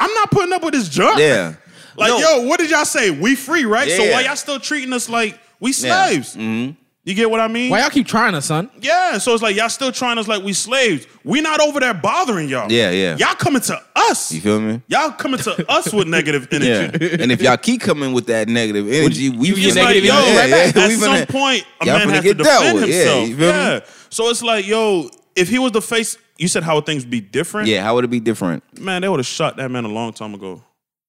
I'm 0.00 0.12
not 0.14 0.30
putting 0.32 0.52
up 0.52 0.62
with 0.64 0.74
this 0.74 0.88
junk. 0.88 1.18
Yeah, 1.18 1.54
Like, 1.96 2.08
No. 2.08 2.18
yo, 2.18 2.46
what 2.48 2.58
did 2.58 2.70
y'all 2.70 2.84
say? 2.84 3.10
We 3.12 3.36
free, 3.36 3.64
right? 3.64 3.88
So 3.88 4.02
why 4.10 4.22
y'all 4.22 4.34
still 4.34 4.58
treating 4.58 4.92
us 4.92 5.08
like 5.08 5.38
we 5.60 5.70
Yeah. 5.70 6.06
slaves? 6.08 6.34
Mm-hmm. 6.36 6.72
You 7.06 7.12
get 7.14 7.30
what 7.30 7.38
I 7.38 7.48
mean? 7.48 7.70
Why 7.70 7.80
y'all 7.80 7.90
keep 7.90 8.06
trying 8.06 8.34
us, 8.34 8.46
son? 8.46 8.70
Yeah. 8.80 9.18
So 9.18 9.34
it's 9.34 9.42
like 9.42 9.54
y'all 9.56 9.68
still 9.68 9.92
trying 9.92 10.16
us 10.16 10.26
like 10.26 10.42
we 10.42 10.54
slaves. 10.54 11.06
We 11.22 11.42
not 11.42 11.60
over 11.60 11.78
there 11.78 11.92
bothering 11.92 12.48
y'all. 12.48 12.72
Yeah, 12.72 12.90
yeah. 12.90 13.16
Y'all 13.18 13.34
coming 13.34 13.60
to 13.62 13.78
us. 13.94 14.32
you 14.32 14.40
feel 14.40 14.58
me? 14.58 14.80
Y'all 14.88 15.10
coming 15.10 15.38
to 15.40 15.70
us 15.70 15.92
with 15.92 16.08
negative 16.08 16.48
energy. 16.50 16.70
Yeah, 17.04 17.16
and 17.20 17.30
if 17.30 17.42
y'all 17.42 17.58
keep 17.58 17.82
coming 17.82 18.14
with 18.14 18.26
that 18.28 18.48
negative 18.48 18.90
energy, 18.90 19.28
we 19.28 19.48
you 19.48 19.54
get 19.56 19.64
It's 19.66 19.76
finna- 19.76 19.84
like, 19.84 19.86
negative 19.96 20.04
yo, 20.04 20.14
energy 20.16 20.36
right 20.36 20.50
back. 20.74 20.76
at 20.82 20.88
we 20.88 20.94
some 20.94 21.14
finna- 21.14 21.28
point, 21.28 21.66
a 21.82 21.86
y'all 21.86 21.98
man 21.98 22.08
has 22.08 22.22
to 22.22 22.34
get 22.34 22.38
dealt 22.38 22.60
defend 22.62 22.80
with. 22.80 22.88
Yeah, 22.88 23.18
you 23.24 23.36
feel 23.36 23.36
me? 23.36 23.58
yeah. 23.58 23.80
So 24.08 24.30
it's 24.30 24.42
like, 24.42 24.66
yo, 24.66 25.10
if 25.36 25.48
he 25.50 25.58
was 25.58 25.72
the 25.72 25.82
face, 25.82 26.16
you 26.38 26.48
said 26.48 26.62
how 26.62 26.76
would 26.76 26.86
things 26.86 27.04
be 27.04 27.20
different? 27.20 27.68
Yeah, 27.68 27.82
how 27.82 27.96
would 27.96 28.04
it 28.04 28.10
be 28.10 28.20
different? 28.20 28.62
Man, 28.80 29.02
they 29.02 29.08
would 29.10 29.18
have 29.20 29.26
shot 29.26 29.58
that 29.58 29.70
man 29.70 29.84
a 29.84 29.88
long 29.88 30.14
time 30.14 30.32
ago. 30.32 30.62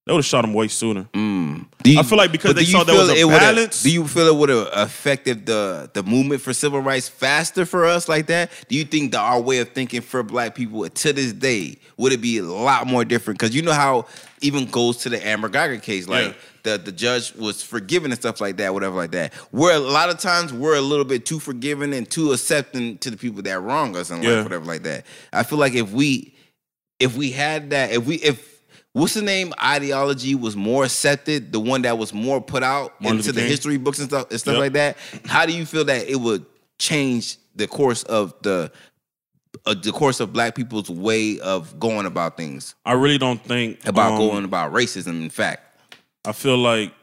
They 0.06 0.14
would 0.14 0.20
have 0.20 0.26
shot 0.26 0.46
him 0.46 0.54
way 0.54 0.68
sooner. 0.68 1.06
Mm. 1.16 1.66
Do 1.82 1.92
you, 1.92 2.00
I 2.00 2.04
feel 2.04 2.20
like 2.20 2.32
because 2.32 2.54
they 2.54 2.64
saw 2.64 2.80
you 2.80 2.86
there 2.86 2.96
was 2.96 3.10
a 3.10 3.16
it 3.16 3.28
balance- 3.28 3.82
Do 3.82 3.90
you 3.92 4.08
feel 4.08 4.28
it 4.28 4.36
would 4.36 4.50
have 4.50 4.70
affected 4.74 5.48
the 5.48 5.90
the 5.94 6.04
movement 6.04 6.42
for 6.42 6.54
civil 6.54 6.80
rights 6.80 7.10
faster 7.10 7.66
for 7.66 7.86
us 7.86 8.08
like 8.08 8.28
that? 8.28 8.52
Do 8.70 8.76
you 8.76 8.84
think 8.84 9.14
that 9.14 9.20
our 9.20 9.42
way 9.42 9.58
of 9.60 9.70
thinking 9.70 10.02
for 10.02 10.22
black 10.22 10.54
people 10.54 10.88
to 10.88 11.14
this 11.14 11.34
day 11.34 11.78
would 11.98 12.14
it 12.14 12.22
be 12.22 12.38
a 12.38 12.44
lot 12.44 12.86
more 12.86 13.04
different? 13.04 13.40
Because 13.40 13.56
you 13.56 13.64
know 13.64 13.74
how 13.74 14.06
even 14.42 14.66
goes 14.68 14.98
to 14.98 15.10
the 15.10 15.26
Amber 15.26 15.50
Guyger 15.50 15.82
case, 15.82 16.08
like 16.08 16.28
Yeah. 16.28 16.34
the 16.64 16.78
the 16.78 16.92
judge 16.92 17.34
was 17.34 17.64
forgiving 17.64 18.12
and 18.12 18.20
stuff 18.20 18.40
like 18.40 18.58
that, 18.58 18.76
whatever 18.76 18.96
like 18.98 19.12
that. 19.12 19.34
Where 19.50 19.76
a 19.76 19.80
lot 19.80 20.12
of 20.12 20.20
times 20.20 20.54
we're 20.54 20.76
a 20.76 20.82
little 20.82 21.06
bit 21.06 21.26
too 21.26 21.40
forgiving 21.40 21.96
and 21.96 22.08
too 22.08 22.32
accepting 22.32 23.00
to 23.00 23.10
the 23.10 23.18
people 23.18 23.42
that 23.42 23.60
wrong 23.60 23.96
us 23.98 24.12
and 24.12 24.24
Yeah. 24.24 24.36
like 24.36 24.44
whatever 24.44 24.66
like 24.66 24.84
that. 24.84 25.06
I 25.34 25.42
feel 25.42 25.58
like 25.58 25.74
if 25.74 25.92
we 25.92 26.36
if 27.00 27.18
we 27.18 27.32
had 27.32 27.72
that, 27.72 27.92
if 27.92 28.06
we 28.06 28.18
if 28.18 28.54
what's 28.96 29.14
the 29.14 29.22
name 29.22 29.54
ideology 29.62 30.36
was 30.36 30.56
more 30.56 30.86
accepted, 30.86 31.52
the 31.52 31.60
one 31.60 31.82
that 31.84 31.98
was 31.98 32.14
more 32.14 32.40
put 32.42 32.64
out 32.64 33.00
Martin 33.02 33.20
into 33.20 33.32
the 33.34 33.42
King. 33.42 33.50
history 33.50 33.78
books 33.78 34.00
and 34.00 34.08
stuff 34.10 34.32
and 34.32 34.40
stuff 34.40 34.54
Yep. 34.54 34.60
like 34.62 34.74
that, 34.74 34.98
how 35.26 35.46
do 35.46 35.52
you 35.54 35.66
feel 35.66 35.84
that 35.86 36.08
it 36.08 36.16
would 36.16 36.46
change 36.80 37.38
the 37.56 37.68
course 37.68 38.04
of 38.04 38.34
the 38.42 38.72
uh, 39.66 39.74
the 39.74 39.92
course 39.92 40.20
of 40.20 40.32
black 40.34 40.56
people's 40.56 40.90
way 40.90 41.40
of 41.40 41.80
going 41.80 42.06
about 42.06 42.36
things 42.38 42.76
I 42.86 42.94
really 42.94 43.18
don't 43.18 43.42
think 43.44 43.86
about 43.88 44.14
um, 44.14 44.18
going 44.18 44.44
about 44.46 44.74
racism 44.74 45.22
in 45.24 45.30
fact 45.30 45.62
I 46.26 46.32
feel 46.34 46.58
like 46.58 46.94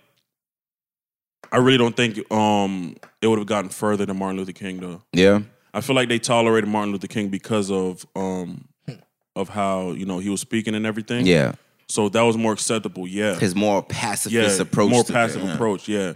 I 1.51 1.59
really 1.59 1.79
don't 1.79 1.97
think 1.97 2.19
um 2.33 2.97
it 3.21 3.27
would 3.29 3.39
have 3.39 3.47
gotten 3.49 3.71
further 3.71 4.05
than 4.07 4.19
Martin 4.19 4.39
Luther 4.39 4.53
King 4.53 4.81
though. 4.81 5.03
yeah 5.13 5.41
I 5.75 5.81
feel 5.81 5.97
like 5.97 6.09
they 6.11 6.19
tolerated 6.19 6.69
Martin 6.69 6.93
Luther 6.93 7.07
King 7.07 7.29
because 7.29 7.71
of 7.71 8.07
um 8.15 8.69
of 9.35 9.49
how 9.49 9.93
you 9.93 10.05
know 10.05 10.19
he 10.19 10.29
was 10.29 10.41
speaking 10.43 10.75
and 10.75 10.85
everything. 10.87 11.27
yeah 11.27 11.53
So 11.93 12.09
that 12.09 12.23
was 12.23 12.37
more 12.37 12.53
acceptable. 12.53 13.07
Yeah. 13.07 13.39
his 13.39 13.55
more 13.55 13.83
pacifist 13.83 14.61
approach 14.61 14.91
More 14.91 15.05
passive 15.05 15.43
yeah. 15.43 15.55
approach. 15.55 15.89
Yeah. 15.89 16.15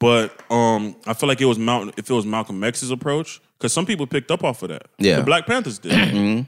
But 0.00 0.38
um, 0.50 0.96
I 1.06 1.14
feel 1.14 1.28
like 1.28 1.40
it 1.40 1.44
was 1.46 1.58
Mount, 1.58 1.94
if 1.96 2.10
it 2.10 2.12
was 2.14 2.26
Malcolm 2.26 2.62
X's 2.64 2.90
approach, 2.90 3.40
because 3.56 3.72
some 3.72 3.86
people 3.86 4.06
picked 4.06 4.30
up 4.30 4.42
off 4.42 4.62
of 4.62 4.70
that. 4.70 4.88
Yeah. 4.98 5.18
The 5.18 5.22
Black 5.22 5.46
Panthers 5.46 5.78
did. 5.78 6.46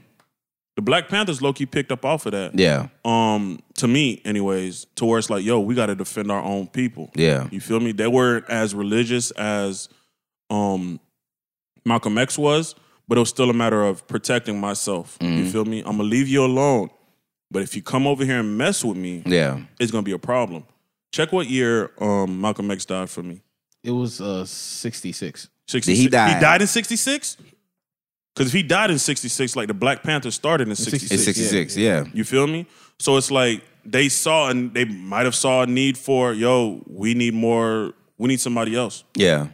The 0.75 0.81
Black 0.83 1.07
Panthers 1.07 1.41
low 1.41 1.53
key 1.53 1.65
picked 1.65 1.91
up 1.91 2.05
off 2.05 2.27
of 2.27 2.33
that. 2.33 2.59
yeah 2.59 2.89
Um, 3.03 3.59
to 3.77 3.87
me, 3.87 4.21
anyways, 4.25 4.85
to 4.97 5.05
where 5.05 5.17
it's 5.17 5.29
like, 5.29 5.43
yo, 5.43 5.59
we 5.59 5.73
got 5.73 5.87
to 5.87 5.95
defend 5.95 6.31
our 6.31 6.43
own 6.43 6.67
people. 6.67 7.09
yeah 7.15 7.47
You 7.51 7.59
feel 7.61 7.79
me? 7.79 7.93
They 7.93 8.07
weren't 8.07 8.47
as 8.49 8.75
religious 8.75 9.31
as 9.31 9.89
um 10.51 10.99
Malcolm 11.85 12.17
X 12.17 12.37
was, 12.37 12.75
but 13.07 13.17
it 13.17 13.21
was 13.21 13.29
still 13.29 13.49
a 13.49 13.53
matter 13.53 13.81
of 13.81 14.07
protecting 14.07 14.59
myself. 14.59 15.17
Mm-hmm. 15.19 15.37
You 15.39 15.49
feel 15.49 15.65
me? 15.65 15.79
I'm 15.79 15.97
gonna 15.97 16.03
leave 16.03 16.27
you 16.27 16.43
alone. 16.45 16.89
But 17.49 17.63
if 17.63 17.75
you 17.75 17.81
come 17.81 18.05
over 18.07 18.25
here 18.25 18.39
and 18.39 18.57
mess 18.57 18.83
with 18.83 18.97
me, 18.97 19.23
yeah 19.25 19.59
it's 19.79 19.91
gonna 19.91 20.03
be 20.03 20.11
a 20.11 20.19
problem. 20.19 20.65
Check 21.11 21.31
what 21.31 21.49
year 21.49 21.91
um, 21.99 22.41
Malcolm 22.41 22.69
X 22.69 22.85
died 22.85 23.09
for 23.09 23.23
me. 23.23 23.41
It 23.83 23.91
was 23.91 24.19
uh 24.19 24.45
66. 24.45 25.49
66. 25.67 25.99
He 25.99 26.07
died. 26.07 26.35
He 26.35 26.41
died 26.41 26.61
in 26.61 26.67
66? 26.67 27.37
Because 28.33 28.47
if 28.49 28.53
he 28.53 28.63
died 28.63 28.91
in 28.91 28.99
66, 28.99 29.55
like 29.55 29.67
the 29.67 29.73
Black 29.73 30.03
Panther 30.03 30.29
started 30.31 30.67
in 30.67 30.75
66. 30.75 31.11
It's 31.11 31.23
66, 31.25 31.75
yeah. 31.77 32.05
You 32.13 32.23
feel 32.23 32.45
me? 32.45 32.67
So 32.99 33.17
it's 33.17 33.31
like 33.31 33.63
they 33.83 34.09
saw 34.09 34.49
and 34.49 34.73
they 34.73 34.85
might 34.85 35.25
have 35.25 35.33
saw 35.35 35.63
a 35.63 35.65
need 35.65 35.97
for, 35.97 36.33
yo, 36.33 36.83
we 36.85 37.15
need 37.15 37.33
more, 37.33 37.93
we 38.17 38.27
need 38.27 38.39
somebody 38.39 38.75
else. 38.75 39.03
Yeah. 39.15 39.47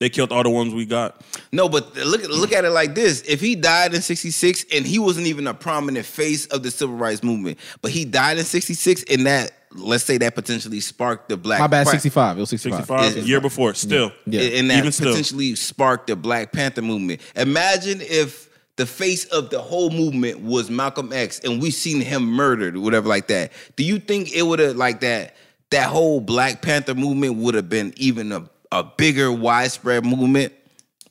They 0.00 0.08
killed 0.08 0.32
all 0.32 0.42
the 0.42 0.50
ones 0.50 0.72
we 0.72 0.86
got. 0.86 1.20
No, 1.52 1.68
but 1.68 1.94
look 1.94 2.26
look 2.28 2.52
at 2.52 2.64
it 2.64 2.70
like 2.70 2.94
this. 2.94 3.20
If 3.28 3.40
he 3.40 3.54
died 3.54 3.92
in 3.94 4.00
66 4.00 4.64
and 4.72 4.86
he 4.86 4.98
wasn't 4.98 5.26
even 5.26 5.46
a 5.46 5.52
prominent 5.54 6.06
face 6.06 6.46
of 6.46 6.62
the 6.62 6.70
civil 6.70 6.96
rights 6.96 7.22
movement, 7.22 7.58
but 7.82 7.90
he 7.90 8.06
died 8.06 8.38
in 8.38 8.44
66 8.44 9.04
and 9.10 9.26
that 9.26 9.52
let's 9.72 10.02
say 10.02 10.16
that 10.18 10.34
potentially 10.34 10.80
sparked 10.80 11.28
the 11.28 11.36
black 11.36 11.60
My 11.60 11.66
bad, 11.66 11.84
Pra- 11.84 11.92
65. 11.92 12.38
It 12.38 12.40
was 12.40 12.48
65. 12.50 12.78
65, 12.86 13.16
Is- 13.18 13.28
year 13.28 13.40
before, 13.42 13.74
still. 13.74 14.10
Yeah. 14.26 14.40
and 14.40 14.70
that 14.70 14.78
Even 14.78 14.90
still. 14.90 15.10
potentially 15.10 15.54
sparked 15.54 16.08
the 16.08 16.16
Black 16.16 16.50
Panther 16.50 16.82
movement. 16.82 17.20
Imagine 17.36 18.00
if 18.00 18.48
the 18.76 18.86
face 18.86 19.26
of 19.26 19.50
the 19.50 19.60
whole 19.60 19.90
movement 19.90 20.40
was 20.40 20.70
Malcolm 20.70 21.12
X 21.12 21.38
and 21.40 21.60
we 21.62 21.70
seen 21.70 22.00
him 22.00 22.24
murdered 22.24 22.74
or 22.74 22.80
whatever 22.80 23.06
like 23.08 23.28
that. 23.28 23.52
Do 23.76 23.84
you 23.84 23.98
think 24.00 24.32
it 24.32 24.42
would 24.42 24.58
have 24.60 24.76
like 24.76 25.00
that 25.02 25.36
that 25.70 25.88
whole 25.88 26.20
Black 26.20 26.62
Panther 26.62 26.94
movement 26.96 27.36
would 27.36 27.54
have 27.54 27.68
been 27.68 27.92
even 27.96 28.32
a, 28.32 28.49
a 28.72 28.84
bigger 28.84 29.30
widespread 29.32 30.04
movement? 30.04 30.52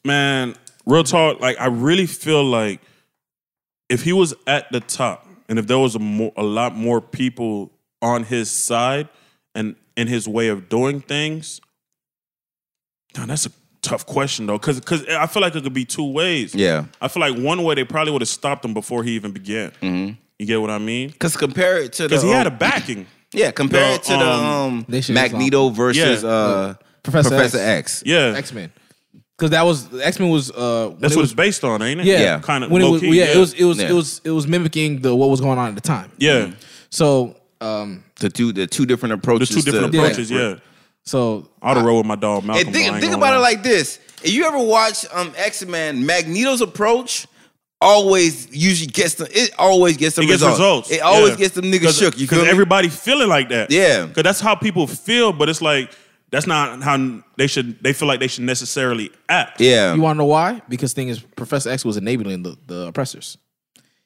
Man, 0.05 0.55
real 0.85 1.03
talk, 1.03 1.39
like 1.39 1.59
I 1.59 1.67
really 1.67 2.05
feel 2.05 2.43
like 2.43 2.81
if 3.89 4.03
he 4.03 4.13
was 4.13 4.33
at 4.47 4.71
the 4.71 4.79
top 4.79 5.27
and 5.47 5.59
if 5.59 5.67
there 5.67 5.79
was 5.79 5.95
a, 5.95 5.99
more, 5.99 6.31
a 6.37 6.43
lot 6.43 6.75
more 6.75 7.01
people 7.01 7.71
on 8.01 8.23
his 8.23 8.49
side 8.49 9.09
and 9.55 9.75
in 9.97 10.07
his 10.07 10.27
way 10.27 10.47
of 10.47 10.69
doing 10.69 11.01
things, 11.01 11.59
damn, 13.13 13.27
that's 13.27 13.45
a 13.45 13.51
tough 13.81 14.05
question 14.05 14.45
though, 14.45 14.57
because 14.57 14.79
because 14.79 15.05
I 15.07 15.25
feel 15.27 15.41
like 15.41 15.55
it 15.55 15.63
could 15.63 15.73
be 15.73 15.85
two 15.85 16.09
ways. 16.11 16.55
Yeah. 16.55 16.85
I 17.01 17.07
feel 17.07 17.21
like 17.21 17.37
one 17.37 17.63
way 17.63 17.75
they 17.75 17.83
probably 17.83 18.13
would 18.13 18.21
have 18.21 18.29
stopped 18.29 18.63
him 18.63 18.73
before 18.73 19.03
he 19.03 19.11
even 19.11 19.31
began. 19.31 20.17
You 20.37 20.45
get 20.45 20.61
what 20.61 20.69
I 20.69 20.77
mean? 20.77 21.11
Cause 21.19 21.35
compare 21.35 21.79
it 21.81 21.91
to 21.93 22.03
the 22.03 22.09
Because 22.09 22.23
he 22.23 22.29
had 22.29 22.47
a 22.47 22.51
um, 22.51 22.57
backing. 22.57 23.07
yeah, 23.33 23.51
compare 23.51 23.89
the, 23.89 23.95
it 23.95 24.03
to 24.03 24.13
the 24.13 24.19
um, 24.19 24.45
um, 24.45 24.85
They 24.87 25.01
should 25.01 25.15
Magneto 25.15 25.69
versus 25.69 26.23
Yeah. 26.23 26.29
uh, 26.29 26.73
Professor 27.11 27.29
Professor, 27.35 27.57
X. 27.59 28.01
X. 28.01 28.03
Yeah, 28.05 28.33
X 28.37 28.53
Men. 28.53 28.71
Because 29.37 29.51
that 29.51 29.63
was 29.65 29.87
X 30.01 30.19
Men 30.19 30.29
was 30.29 30.51
uh 30.51 30.93
that's 30.99 31.13
it 31.13 31.17
what 31.17 31.21
was 31.21 31.31
it's 31.31 31.33
based 31.37 31.63
on, 31.63 31.81
ain't 31.81 32.01
it? 32.01 32.05
yeah, 32.05 32.19
Yeah. 32.19 32.39
kind 32.39 32.63
of 32.63 32.71
when 32.71 32.81
it 32.81 32.89
was 32.89 33.01
yeah, 33.03 33.25
it 33.25 33.37
was 33.37 33.53
it 33.53 33.63
was 33.63 33.79
Yeah. 33.79 33.89
it 33.89 33.93
was 33.93 34.21
it 34.25 34.31
was 34.31 34.47
mimicking 34.47 35.01
the 35.01 35.15
what 35.15 35.29
was 35.29 35.39
going 35.41 35.57
on 35.57 35.69
at 35.69 35.75
the 35.75 35.81
time. 35.81 36.11
yeah. 36.17 36.51
So 36.89 37.35
um 37.61 38.03
The 38.19 38.29
two 38.29 38.51
the 38.51 38.67
two 38.67 38.85
different 38.85 39.13
approaches. 39.13 39.49
The 39.49 39.53
approaches. 39.55 39.65
two 39.65 39.71
different 39.71 39.93
to, 39.93 39.99
approaches. 39.99 40.31
Yeah, 40.31 40.55
so 41.05 41.47
I'd 41.61 41.77
have 41.77 41.85
roll 41.85 41.97
with 41.97 42.05
my 42.05 42.15
dog 42.15 42.43
Malcolm. 42.45 42.67
And 42.67 42.75
think, 42.75 42.89
think 42.93 43.01
gonna 43.13 43.17
about 43.17 43.33
it 43.35 43.39
like 43.39 43.63
this: 43.63 43.99
if 44.23 44.31
you 44.33 44.43
ever 44.45 44.59
watch 44.59 45.05
um 45.13 45.33
X 45.37 45.65
Men, 45.65 46.05
Magneto's 46.05 46.61
approach 46.61 47.25
always 47.81 48.47
usually 48.53 48.87
gets 48.87 49.15
them. 49.15 49.27
It 49.31 49.51
always 49.57 49.95
gets 49.97 50.15
them 50.15 50.25
It 50.25 50.27
gets 50.27 50.41
results. 50.41 50.59
results. 50.59 50.91
It 50.91 50.99
always 51.01 51.31
Yeah. 51.31 51.35
gets 51.37 51.55
them 51.55 51.65
niggas 51.65 51.97
shook. 51.97 52.15
You 52.17 52.25
because 52.25 52.39
feel 52.39 52.45
me? 52.45 52.51
everybody 52.51 52.89
feeling 52.89 53.29
like 53.29 53.49
that. 53.49 53.71
Yeah. 53.71 54.05
because 54.05 54.23
that's 54.23 54.41
how 54.41 54.55
people 54.55 54.85
feel. 54.87 55.31
But 55.31 55.47
it's 55.49 55.61
like 55.61 55.91
that's 56.31 56.47
not 56.47 56.81
how 56.83 57.21
they 57.37 57.47
should. 57.47 57.81
They 57.83 57.93
feel 57.93 58.07
like 58.07 58.19
they 58.19 58.27
should 58.27 58.43
necessarily 58.43 59.11
act. 59.27 59.59
yeah, 59.61 59.93
you 59.95 60.01
want 60.01 60.15
to 60.15 60.19
know 60.19 60.25
why? 60.25 60.61
Because 60.69 60.93
thing 60.93 61.09
is, 61.09 61.19
Professor 61.19 61.69
X 61.69 61.83
was 61.85 61.97
enabling 61.97 62.43
the, 62.43 62.57
the 62.67 62.87
oppressors. 62.87 63.37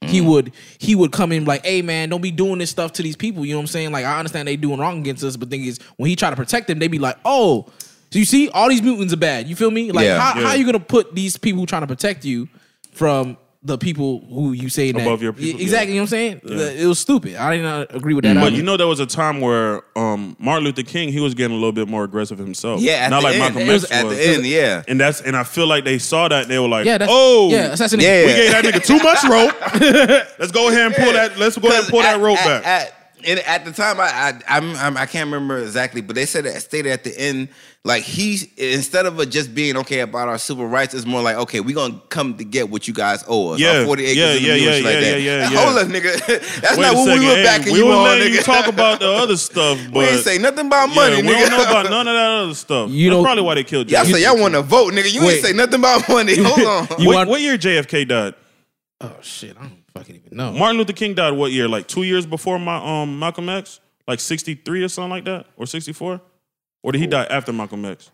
He 0.02 0.20
Mm. 0.20 0.26
would 0.26 0.52
he 0.80 0.96
would 0.96 1.12
come 1.14 1.32
in 1.32 1.46
like, 1.46 1.66
hey 1.66 1.82
man, 1.82 2.10
don't 2.10 2.22
be 2.22 2.32
doing 2.32 2.60
this 2.60 2.70
stuff 2.70 2.92
to 2.94 3.02
these 3.04 3.16
people. 3.16 3.46
You 3.46 3.54
know 3.54 3.60
what 3.60 3.64
I'm 3.64 3.68
saying? 3.68 3.92
Like 3.94 4.06
I 4.06 4.18
understand 4.20 4.48
they 4.50 4.58
doing 4.58 4.80
wrong 4.80 5.00
against 5.00 5.24
us, 5.24 5.38
but 5.38 5.50
thing 5.50 5.64
is, 5.64 5.80
when 5.96 6.10
he 6.10 6.16
try 6.18 6.30
to 6.30 6.36
protect 6.36 6.68
them, 6.68 6.80
they 6.80 6.90
be 6.90 7.00
like, 7.00 7.18
oh, 7.24 7.68
so 8.12 8.20
you 8.20 8.26
see, 8.26 8.50
all 8.50 8.68
these 8.70 8.82
mutants 8.82 9.14
are 9.14 9.18
bad. 9.18 9.48
You 9.48 9.56
feel 9.56 9.72
me? 9.72 9.92
Like 9.94 10.04
Yeah. 10.06 10.20
how, 10.20 10.40
Yeah. 10.40 10.48
how 10.48 10.54
you 10.56 10.66
gonna 10.66 10.80
put 10.82 11.16
these 11.16 11.38
people 11.38 11.66
trying 11.66 11.82
to 11.84 11.88
protect 11.88 12.26
you 12.26 12.50
from 12.92 13.38
the 13.66 13.78
people 13.78 14.20
who 14.30 14.52
you 14.52 14.68
say 14.68 14.92
that 14.92 15.02
Above 15.02 15.22
your 15.22 15.32
people, 15.32 15.62
Exactly. 15.62 15.94
You 15.94 16.00
know 16.00 16.04
what 16.04 16.14
I'm 16.14 16.42
saying? 16.42 16.82
It 16.82 16.86
was 16.86 17.00
stupid. 17.00 17.36
I 17.36 17.56
didn't 17.56 17.96
agree 17.96 18.14
with 18.14 18.24
that. 18.26 18.36
But 18.36 18.48
either. 18.48 18.56
you 18.58 18.64
know, 18.64 18.76
there 18.76 18.88
was 18.88 19.00
a 19.00 19.06
time 19.06 19.40
where 19.40 19.84
um, 19.96 20.36
Martin 20.38 20.66
Luther 20.66 20.84
King 20.84 21.14
he 21.14 21.22
was 21.22 21.34
getting 21.34 21.54
a 21.56 21.60
little 21.60 21.72
bit 21.72 21.88
more 21.88 22.04
aggressive 22.04 22.38
himself. 22.38 22.82
yeah. 22.82 22.94
At 22.94 23.10
not 23.10 23.22
the 23.22 23.24
like 23.24 23.36
end, 23.36 23.56
Malcolm 23.56 23.70
It 23.70 23.74
was 23.74 23.84
X 23.86 23.94
at 23.94 24.06
was. 24.06 24.18
the 24.18 24.28
end, 24.28 24.46
yeah. 24.46 24.84
And 24.88 25.00
that's 25.00 25.22
and 25.22 25.38
I 25.38 25.44
feel 25.44 25.68
like 25.68 25.86
they 25.86 25.98
saw 25.98 26.28
that 26.28 26.44
and 26.44 26.52
they 26.52 26.60
were 26.60 26.68
like, 26.68 26.86
yeah, 26.86 26.98
that's 26.98 27.12
oh, 27.14 27.50
yeah, 27.52 27.72
assassination. 27.72 28.12
Yeah. 28.12 28.26
we 28.26 28.34
gave 28.34 28.52
that 28.52 28.66
nigga 28.66 28.86
too 28.86 29.00
much 29.00 29.24
rope. 29.24 29.56
let's 30.40 30.52
go 30.52 30.70
ahead 30.70 30.88
and 30.88 30.96
pull 30.96 31.14
that. 31.14 31.38
Let's 31.38 31.58
go 31.58 31.70
ahead 31.70 31.84
and 31.84 31.90
pull 31.90 32.02
that 32.02 32.20
rope 32.20 32.38
at, 32.40 32.64
back. 32.64 32.68
At, 32.68 33.03
and 33.26 33.40
at 33.42 33.66
the 33.66 33.72
time, 33.72 34.00
I, 34.00 34.04
I 34.06 34.58
I'm, 34.58 34.76
I'm 34.76 34.98
I 34.98 35.06
can't 35.06 35.26
remember 35.28 35.58
exactly, 35.60 36.02
but 36.02 36.16
they 36.16 36.26
said 36.26 36.46
that 36.46 36.62
stated 36.62 36.92
at 36.92 37.04
the 37.04 37.18
end, 37.20 37.50
like 37.86 38.04
he 38.04 38.38
instead 38.58 39.06
of 39.06 39.30
just 39.30 39.54
being 39.54 39.76
okay 39.78 40.00
about 40.00 40.28
our 40.30 40.38
civil 40.38 40.68
rights, 40.68 40.94
it's 40.94 41.06
more 41.06 41.22
like 41.22 41.36
okay, 41.38 41.60
we 41.60 41.74
gonna 41.74 42.02
come 42.10 42.38
to 42.38 42.44
get 42.44 42.70
what 42.70 42.88
you 42.88 42.94
guys 42.94 43.24
owe 43.28 43.50
us. 43.54 43.60
Yeah. 43.60 43.80
our 43.80 43.86
forty 43.86 44.06
acres 44.06 44.18
Yeah, 44.18 44.34
in 44.34 44.44
yeah, 44.44 44.54
mule, 44.56 44.66
yeah, 44.66 44.72
like 44.72 44.84
yeah, 44.84 45.00
that. 45.02 45.22
yeah, 45.22 45.40
yeah, 45.40 45.50
yeah. 45.52 45.66
Hold 45.66 45.78
up, 45.78 45.88
nigga. 45.88 46.26
That's 46.62 46.78
Wait 46.78 46.84
not 46.84 46.96
what 46.96 47.06
second. 47.06 47.20
we 47.20 47.26
were 47.28 47.36
Hey, 47.36 47.44
backing 47.44 47.74
we 47.74 47.80
you 47.80 47.86
was 47.86 47.96
on, 47.98 48.04
letting 48.04 48.28
nigga. 48.28 48.36
you 48.36 48.42
talk 48.42 48.68
about 48.68 49.00
the 49.00 49.10
other 49.10 49.38
stuff, 49.50 49.80
but 49.92 50.00
we 50.00 50.06
ain't 50.06 50.24
say 50.24 50.38
nothing 50.38 50.68
about 50.68 50.88
money, 50.90 51.18
yeah, 51.18 51.22
we 51.22 51.28
nigga. 51.30 51.50
don't 51.50 51.52
know 51.52 51.64
about 51.70 51.84
none 51.90 52.08
of 52.08 52.14
that 52.14 52.30
other 52.44 52.54
stuff. 52.56 52.90
You 52.90 53.10
That's 53.10 53.18
know- 53.18 53.24
probably 53.24 53.44
why 53.44 53.56
they 53.56 53.64
killed 53.64 53.90
Y'all 53.92 54.06
JFK. 54.06 54.12
say 54.14 54.24
y'all 54.24 54.40
want 54.40 54.54
to 54.54 54.62
vote, 54.62 54.94
nigga. 54.94 55.12
You 55.14 55.22
Wait. 55.26 55.36
ain't 55.38 55.46
say 55.46 55.54
nothing 55.54 55.80
about 55.80 56.08
money. 56.10 56.36
Hold 56.38 56.60
on. 56.92 57.00
You 57.02 57.08
what, 57.08 57.16
want- 57.16 57.30
what 57.30 57.42
year 57.42 57.58
JFK 57.58 58.08
died? 58.08 58.36
Oh 59.02 59.12
shit, 59.22 59.58
I 59.60 59.64
don't 59.64 59.83
fucking 59.96 60.16
even 60.16 60.38
know. 60.38 60.52
Martin 60.52 60.78
Luther 60.78 60.94
King 60.94 61.14
died 61.14 61.32
what 61.34 61.52
year? 61.52 61.68
Like 61.68 61.88
two 61.88 62.04
years 62.04 62.26
before 62.26 62.60
my 62.60 62.76
um 63.02 63.20
Malcolm 63.20 63.50
X, 63.50 63.80
like 64.08 64.20
sixty 64.20 64.56
three 64.56 64.84
or 64.84 64.88
something 64.90 65.12
like 65.12 65.26
that, 65.26 65.46
or 65.58 65.66
sixty 65.66 65.94
four, 65.94 66.22
or 66.82 66.92
did 66.92 67.02
he 67.02 67.08
die 67.08 67.26
after 67.26 67.52
Malcolm 67.54 67.86
X? 67.86 68.12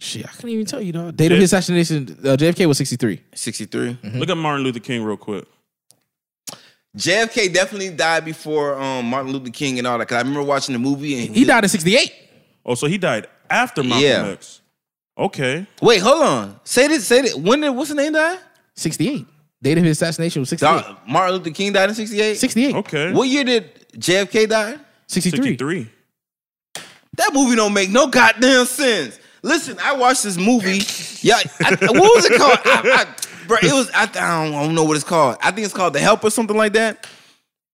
Shit, 0.00 0.26
I 0.26 0.30
can't 0.32 0.48
even 0.48 0.66
tell 0.66 0.82
you, 0.82 0.90
dog. 0.92 1.16
Date 1.16 1.30
of 1.30 1.38
his 1.38 1.52
assassination, 1.52 2.18
uh, 2.24 2.36
JFK 2.36 2.66
was 2.66 2.76
63. 2.76 3.20
63. 3.36 3.98
Look 4.14 4.30
at 4.30 4.36
Martin 4.36 4.64
Luther 4.64 4.80
King 4.80 5.04
real 5.04 5.16
quick. 5.16 5.44
JFK 6.96 7.52
definitely 7.54 7.90
died 7.90 8.24
before 8.24 8.78
um, 8.80 9.06
Martin 9.06 9.32
Luther 9.32 9.50
King 9.52 9.78
and 9.78 9.86
all 9.86 9.96
that. 9.98 10.08
Cause 10.08 10.16
I 10.16 10.18
remember 10.18 10.42
watching 10.42 10.72
the 10.72 10.78
movie 10.80 11.24
and 11.26 11.34
He 11.34 11.44
died 11.44 11.62
in 11.64 11.70
68. 11.70 12.12
Oh, 12.66 12.74
so 12.74 12.86
he 12.88 12.98
died 12.98 13.28
after 13.48 13.82
Malcolm 13.84 14.02
Yeah. 14.02 14.26
X. 14.32 14.60
Okay. 15.16 15.66
Wait, 15.80 15.98
hold 16.02 16.22
on. 16.22 16.60
Say 16.64 16.88
this. 16.88 17.06
Say 17.06 17.22
this. 17.22 17.34
When 17.36 17.60
did 17.60 17.70
what's 17.70 17.90
the 17.90 17.94
name 17.94 18.12
die? 18.12 18.38
68. 18.76 19.26
Date 19.62 19.78
of 19.78 19.84
his 19.84 19.96
assassination 20.02 20.40
was 20.42 20.48
68. 20.48 20.68
Dog, 20.68 20.96
Martin 21.06 21.36
Luther 21.36 21.50
King 21.50 21.72
died 21.72 21.88
in 21.88 21.94
68? 21.94 22.36
68. 22.36 22.74
Okay. 22.74 23.12
What 23.12 23.28
year 23.28 23.44
did 23.44 23.88
JFK 23.92 24.48
die? 24.48 24.76
63. 25.06 25.56
63. 25.56 25.88
That 27.16 27.30
movie 27.32 27.54
don't 27.54 27.72
make 27.72 27.90
no 27.90 28.08
goddamn 28.08 28.66
sense. 28.66 29.20
Listen, 29.42 29.78
I 29.80 29.94
watched 29.94 30.24
this 30.24 30.36
movie. 30.36 30.80
Yeah, 31.24 31.36
I, 31.60 31.76
what 31.80 32.16
was 32.16 32.24
it 32.24 32.36
called? 32.36 32.58
I, 32.64 33.06
I, 33.06 33.46
bro, 33.46 33.58
it 33.62 33.72
was. 33.72 33.88
I, 33.94 34.02
I, 34.02 34.06
don't, 34.06 34.54
I 34.56 34.64
don't 34.64 34.74
know 34.74 34.82
what 34.82 34.96
it's 34.96 35.04
called. 35.04 35.36
I 35.40 35.52
think 35.52 35.64
it's 35.64 35.72
called 35.72 35.92
The 35.92 36.00
Help 36.00 36.24
or 36.24 36.30
something 36.30 36.56
like 36.56 36.72
that. 36.72 37.06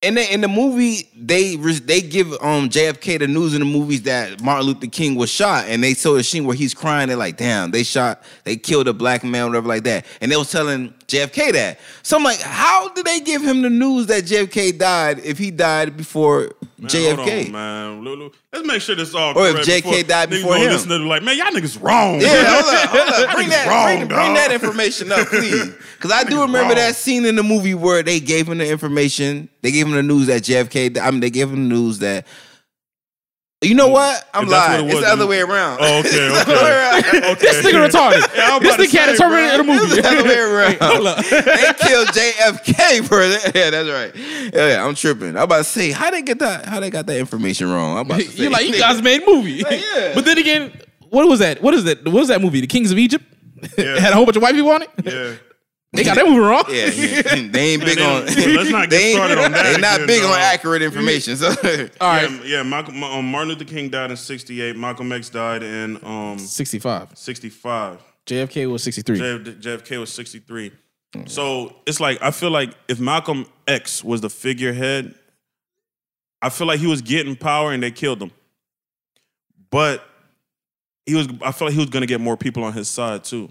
And 0.00 0.16
then 0.16 0.32
in 0.32 0.42
the 0.42 0.48
movie, 0.48 1.08
they 1.16 1.56
they 1.56 2.00
give 2.00 2.30
um 2.34 2.68
JFK 2.68 3.18
the 3.18 3.26
news 3.26 3.54
in 3.54 3.58
the 3.58 3.66
movies 3.66 4.02
that 4.02 4.40
Martin 4.40 4.66
Luther 4.68 4.86
King 4.86 5.16
was 5.16 5.28
shot, 5.28 5.64
and 5.66 5.82
they 5.82 5.94
show 5.94 6.14
the 6.14 6.22
scene 6.22 6.44
where 6.44 6.54
he's 6.54 6.72
crying. 6.72 7.08
They're 7.08 7.16
like, 7.16 7.36
"Damn, 7.36 7.72
they 7.72 7.82
shot, 7.82 8.22
they 8.44 8.56
killed 8.56 8.86
a 8.86 8.92
black 8.92 9.24
man, 9.24 9.46
whatever 9.46 9.66
like 9.66 9.82
that." 9.84 10.06
And 10.20 10.30
they 10.30 10.36
was 10.36 10.52
telling 10.52 10.94
JFK 11.08 11.52
that. 11.54 11.80
So 12.04 12.16
I'm 12.16 12.22
like, 12.22 12.40
how 12.40 12.90
did 12.90 13.06
they 13.06 13.18
give 13.18 13.42
him 13.42 13.62
the 13.62 13.70
news 13.70 14.06
that 14.06 14.22
JFK 14.22 14.78
died 14.78 15.18
if 15.24 15.36
he 15.36 15.50
died 15.50 15.96
before 15.96 16.52
Man, 16.78 16.88
JFK? 16.88 17.46
On, 17.46 17.52
man. 17.52 18.04
Lulu, 18.04 18.30
Let's 18.52 18.66
make 18.66 18.80
sure 18.80 18.94
this 18.94 19.12
all 19.14 19.36
Or 19.36 19.48
if 19.48 19.66
JK 19.66 20.06
died 20.06 20.30
before 20.30 20.56
him. 20.56 20.70
Listen 20.70 20.90
to 20.90 20.98
like, 20.98 21.22
man, 21.24 21.36
y'all 21.36 21.46
niggas 21.48 21.82
wrong. 21.82 22.20
Yeah, 22.20 22.44
hold 22.44 22.74
up, 22.74 22.88
hold 22.90 23.08
up. 23.08 23.34
Bring 23.34 23.48
that, 23.48 23.66
wrong, 23.66 23.96
bring, 23.96 24.08
bring 24.08 24.34
that 24.34 24.52
information 24.52 25.10
up, 25.12 25.26
please. 25.28 25.74
Because 25.98 26.12
I 26.12 26.22
do 26.22 26.42
remember 26.42 26.68
wrong. 26.68 26.76
that 26.76 26.94
scene 26.94 27.24
in 27.24 27.34
the 27.34 27.42
movie 27.42 27.74
where 27.74 28.04
they 28.04 28.20
gave 28.20 28.48
him 28.48 28.58
the 28.58 28.70
information. 28.70 29.48
They 29.62 29.72
gave 29.72 29.84
him 29.86 29.94
the 29.94 30.02
news 30.04 30.28
that 30.28 30.42
JFK. 30.42 30.96
I 30.96 31.10
mean, 31.10 31.18
they 31.18 31.30
gave 31.30 31.50
him 31.50 31.68
the 31.68 31.74
news 31.74 31.98
that. 31.98 32.24
You 33.60 33.74
know 33.74 33.88
what? 33.88 34.24
I'm 34.32 34.44
If 34.44 34.50
that's 34.50 34.68
what 34.68 34.76
lying. 34.78 34.86
it 34.86 34.92
it's 34.92 35.00
the 35.00 35.06
other 35.08 35.26
way 35.26 35.40
around. 35.40 35.78
Oh, 35.80 35.98
okay, 35.98 36.08
It's 36.10 36.12
the 36.16 36.40
okay. 36.42 36.52
other 36.52 36.62
way 36.62 36.70
around. 36.70 37.04
Okay. 37.32 37.40
This 37.40 37.66
nigga 37.66 37.88
retarded. 37.88 38.36
Yeah, 38.36 38.58
this 38.60 38.76
nigga 38.76 38.90
can't 38.92 38.92
say, 38.92 39.12
determine 39.12 39.38
bro. 39.38 39.46
it 39.48 39.54
in 39.54 39.60
a 39.60 39.64
movie. 39.64 39.94
It's 39.98 40.02
the 40.02 40.08
other 40.08 40.22
way 40.28 40.38
around. 40.38 40.76
Hold 40.80 41.06
up. 41.08 41.16
they 41.26 41.88
killed 41.88 42.08
JFK, 42.08 43.08
bro. 43.08 43.26
Yeah, 43.26 43.70
that's 43.70 43.88
right. 43.88 44.14
Yeah, 44.54 44.68
yeah, 44.68 44.86
I'm 44.86 44.94
tripping. 44.94 45.30
I'm 45.36 45.42
about 45.42 45.58
to 45.58 45.64
say 45.64 45.90
how 45.90 46.08
they 46.10 46.22
get 46.22 46.38
that. 46.38 46.66
How 46.66 46.78
they 46.78 46.90
got 46.90 47.06
that 47.06 47.18
information 47.18 47.68
wrong? 47.68 47.98
I'm 47.98 48.06
about 48.06 48.20
to 48.20 48.26
say. 48.28 48.42
You're 48.44 48.52
like, 48.52 48.66
you 48.68 48.78
guys 48.78 49.02
made 49.02 49.26
movie. 49.26 49.64
Like, 49.64 49.80
yeah. 49.80 50.12
But 50.14 50.24
then 50.24 50.38
again, 50.38 50.80
what 51.10 51.26
was 51.28 51.40
that? 51.40 51.60
What 51.60 51.74
is 51.74 51.82
that? 51.82 52.04
What 52.04 52.14
was 52.14 52.28
that 52.28 52.40
movie? 52.40 52.60
The 52.60 52.68
Kings 52.68 52.92
of 52.92 52.98
Egypt? 52.98 53.24
Yeah. 53.76 53.98
Had 53.98 54.12
a 54.12 54.14
whole 54.14 54.24
bunch 54.24 54.36
of 54.36 54.42
white 54.44 54.54
people 54.54 54.70
on 54.70 54.82
it? 54.82 54.90
Yeah. 55.02 55.34
They 55.92 56.04
got 56.04 56.14
that 56.16 56.26
movie 56.26 56.38
wrong. 56.40 56.64
Yeah, 56.68 56.86
yeah. 56.86 57.22
they 57.50 57.72
ain't 57.74 57.84
big 57.84 57.98
on. 57.98 58.26
don't- 58.26 58.54
let's 58.54 58.70
not 58.70 58.80
get 58.90 58.90
they 58.90 59.04
ain't- 59.10 59.16
started 59.16 59.38
on 59.38 59.52
that 59.52 59.62
They're 59.64 59.78
not 59.78 59.94
again, 59.96 60.06
big 60.06 60.22
on 60.24 60.38
accurate 60.38 60.82
information. 60.82 61.36
So 61.36 61.48
All 61.48 62.08
right. 62.08 62.30
Yeah, 62.30 62.42
yeah 62.44 62.62
Malcolm, 62.62 63.02
um, 63.02 63.30
Martin 63.30 63.48
Luther 63.50 63.64
King 63.64 63.88
died 63.88 64.10
in 64.10 64.16
68. 64.16 64.76
Malcolm 64.76 65.10
X 65.12 65.30
died 65.30 65.62
in 65.62 65.98
um, 66.04 66.38
65. 66.38 67.16
65. 67.16 68.02
JFK 68.26 68.70
was 68.70 68.82
63. 68.82 69.18
JFK 69.18 69.98
was 69.98 70.12
63. 70.12 70.72
So 71.26 71.74
it's 71.86 72.00
like, 72.00 72.20
I 72.20 72.30
feel 72.32 72.50
like 72.50 72.74
if 72.86 73.00
Malcolm 73.00 73.46
X 73.66 74.04
was 74.04 74.20
the 74.20 74.28
figurehead, 74.28 75.14
I 76.42 76.50
feel 76.50 76.66
like 76.66 76.80
he 76.80 76.86
was 76.86 77.00
getting 77.00 77.34
power 77.34 77.72
and 77.72 77.82
they 77.82 77.90
killed 77.90 78.20
him. 78.22 78.30
but 79.70 80.04
he 81.06 81.14
was. 81.14 81.26
I 81.42 81.52
felt 81.52 81.62
like 81.70 81.72
he 81.72 81.78
was 81.78 81.88
going 81.88 82.02
to 82.02 82.06
get 82.06 82.20
more 82.20 82.36
people 82.36 82.62
on 82.62 82.74
his 82.74 82.86
side 82.88 83.24
too, 83.24 83.50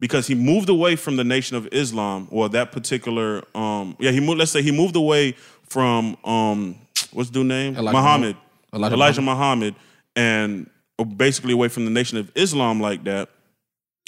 because 0.00 0.26
he 0.26 0.34
moved 0.34 0.68
away 0.68 0.96
from 0.96 1.16
the 1.16 1.24
Nation 1.24 1.56
of 1.56 1.68
Islam 1.72 2.26
or 2.30 2.48
that 2.48 2.72
particular. 2.72 3.44
Um, 3.54 3.96
yeah, 4.00 4.10
he 4.10 4.20
moved. 4.20 4.38
Let's 4.38 4.50
say 4.50 4.62
he 4.62 4.72
moved 4.72 4.96
away 4.96 5.32
from 5.68 6.16
um, 6.24 6.74
what's 7.12 7.30
the 7.30 7.34
dude 7.34 7.46
name? 7.46 7.76
Elijah 7.76 7.96
Muhammad, 7.96 8.36
Elijah 8.74 8.94
Elijah, 8.94 9.22
Muhammad, 9.22 9.74
and 10.16 10.68
basically 11.16 11.52
away 11.52 11.68
from 11.68 11.84
the 11.84 11.90
Nation 11.90 12.18
of 12.18 12.30
Islam 12.34 12.80
like 12.80 13.04
that, 13.04 13.28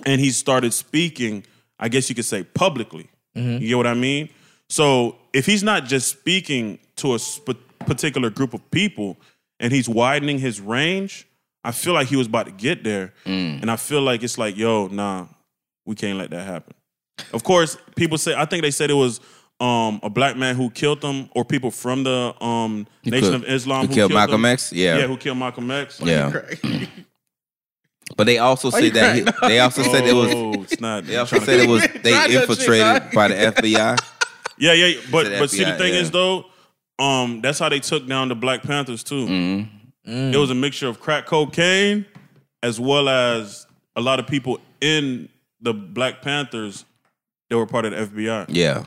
and 0.04 0.20
he 0.20 0.30
started 0.30 0.72
speaking. 0.74 1.44
I 1.78 1.88
guess 1.88 2.08
you 2.08 2.14
could 2.14 2.24
say 2.24 2.44
publicly. 2.44 3.08
You 3.34 3.68
get 3.68 3.76
what 3.76 3.86
I 3.86 3.94
mean? 3.94 4.28
So 4.68 5.16
if 5.32 5.46
he's 5.46 5.62
not 5.62 5.84
just 5.86 6.08
speaking 6.08 6.78
to 6.96 7.14
a 7.14 7.18
sp- 7.18 7.58
particular 7.80 8.30
group 8.30 8.54
of 8.54 8.70
people 8.70 9.16
and 9.58 9.72
he's 9.72 9.88
widening 9.88 10.38
his 10.38 10.60
range, 10.60 11.26
I 11.64 11.72
feel 11.72 11.92
like 11.94 12.06
he 12.08 12.16
was 12.16 12.26
about 12.26 12.46
to 12.46 12.52
get 12.52 12.84
there. 12.84 13.12
And 13.24 13.70
I 13.70 13.76
feel 13.76 14.00
like 14.02 14.22
it's 14.22 14.38
like, 14.38 14.56
yo, 14.56 14.86
nah, 14.88 15.26
we 15.86 15.94
can't 15.94 16.18
let 16.18 16.30
that 16.30 16.44
happen. 16.46 16.74
Of 17.32 17.44
course, 17.44 17.76
people 17.96 18.18
say, 18.18 18.34
I 18.34 18.44
think 18.46 18.62
they 18.62 18.70
said 18.70 18.90
it 18.90 18.94
was 18.94 19.20
um, 19.60 20.00
a 20.02 20.10
black 20.10 20.36
man 20.36 20.56
who 20.56 20.70
killed 20.70 21.00
them, 21.00 21.28
or 21.34 21.44
people 21.44 21.70
from 21.70 22.04
the 22.04 22.34
um, 22.42 22.86
Nation 23.04 23.20
killed- 23.20 23.34
of 23.34 23.44
Islam 23.44 23.86
who 23.86 23.94
killed 23.94 24.12
Malcolm 24.12 24.40
him. 24.40 24.46
X? 24.46 24.72
Yeah. 24.72 24.98
Yeah, 24.98 25.06
who 25.06 25.16
killed 25.16 25.38
Malcolm 25.38 25.70
X. 25.70 26.00
Yeah. 26.00 26.32
But 28.16 28.24
they 28.24 28.38
also 28.38 28.68
say 28.68 28.86
you 28.86 28.90
that 28.90 29.16
he, 29.16 29.24
they 29.48 29.60
also 29.60 29.82
said 29.84 30.04
it 30.04 30.14
was 30.14 30.34
Oh, 30.34 30.52
it's 30.62 30.80
not. 30.80 31.06
they 31.06 31.16
also 31.16 31.38
said 31.38 31.60
it 31.60 31.68
was 31.68 31.86
they 32.02 32.12
infiltrated 32.36 33.10
by 33.12 33.28
the 33.28 33.34
FBI. 33.34 33.98
Yeah, 34.58 34.74
yeah, 34.74 35.00
but 35.10 35.24
the 35.24 35.38
but 35.38 35.50
see 35.50 35.64
the 35.64 35.76
thing 35.76 35.94
yeah. 35.94 36.00
is 36.00 36.10
though, 36.10 36.44
um, 36.98 37.40
that's 37.40 37.58
how 37.58 37.68
they 37.68 37.80
took 37.80 38.06
down 38.06 38.28
the 38.28 38.34
Black 38.36 38.62
Panthers 38.62 39.02
too. 39.02 39.26
Mm-hmm. 39.26 40.12
It 40.34 40.36
was 40.36 40.50
a 40.50 40.54
mixture 40.54 40.86
of 40.88 41.00
crack 41.00 41.26
cocaine 41.26 42.04
as 42.62 42.78
well 42.78 43.08
as 43.08 43.66
a 43.96 44.00
lot 44.00 44.20
of 44.20 44.26
people 44.26 44.60
in 44.80 45.28
the 45.62 45.72
Black 45.72 46.20
Panthers 46.22 46.84
they 47.48 47.56
were 47.56 47.66
part 47.66 47.84
of 47.84 47.90
the 47.92 47.98
FBI. 48.22 48.46
Yeah. 48.48 48.84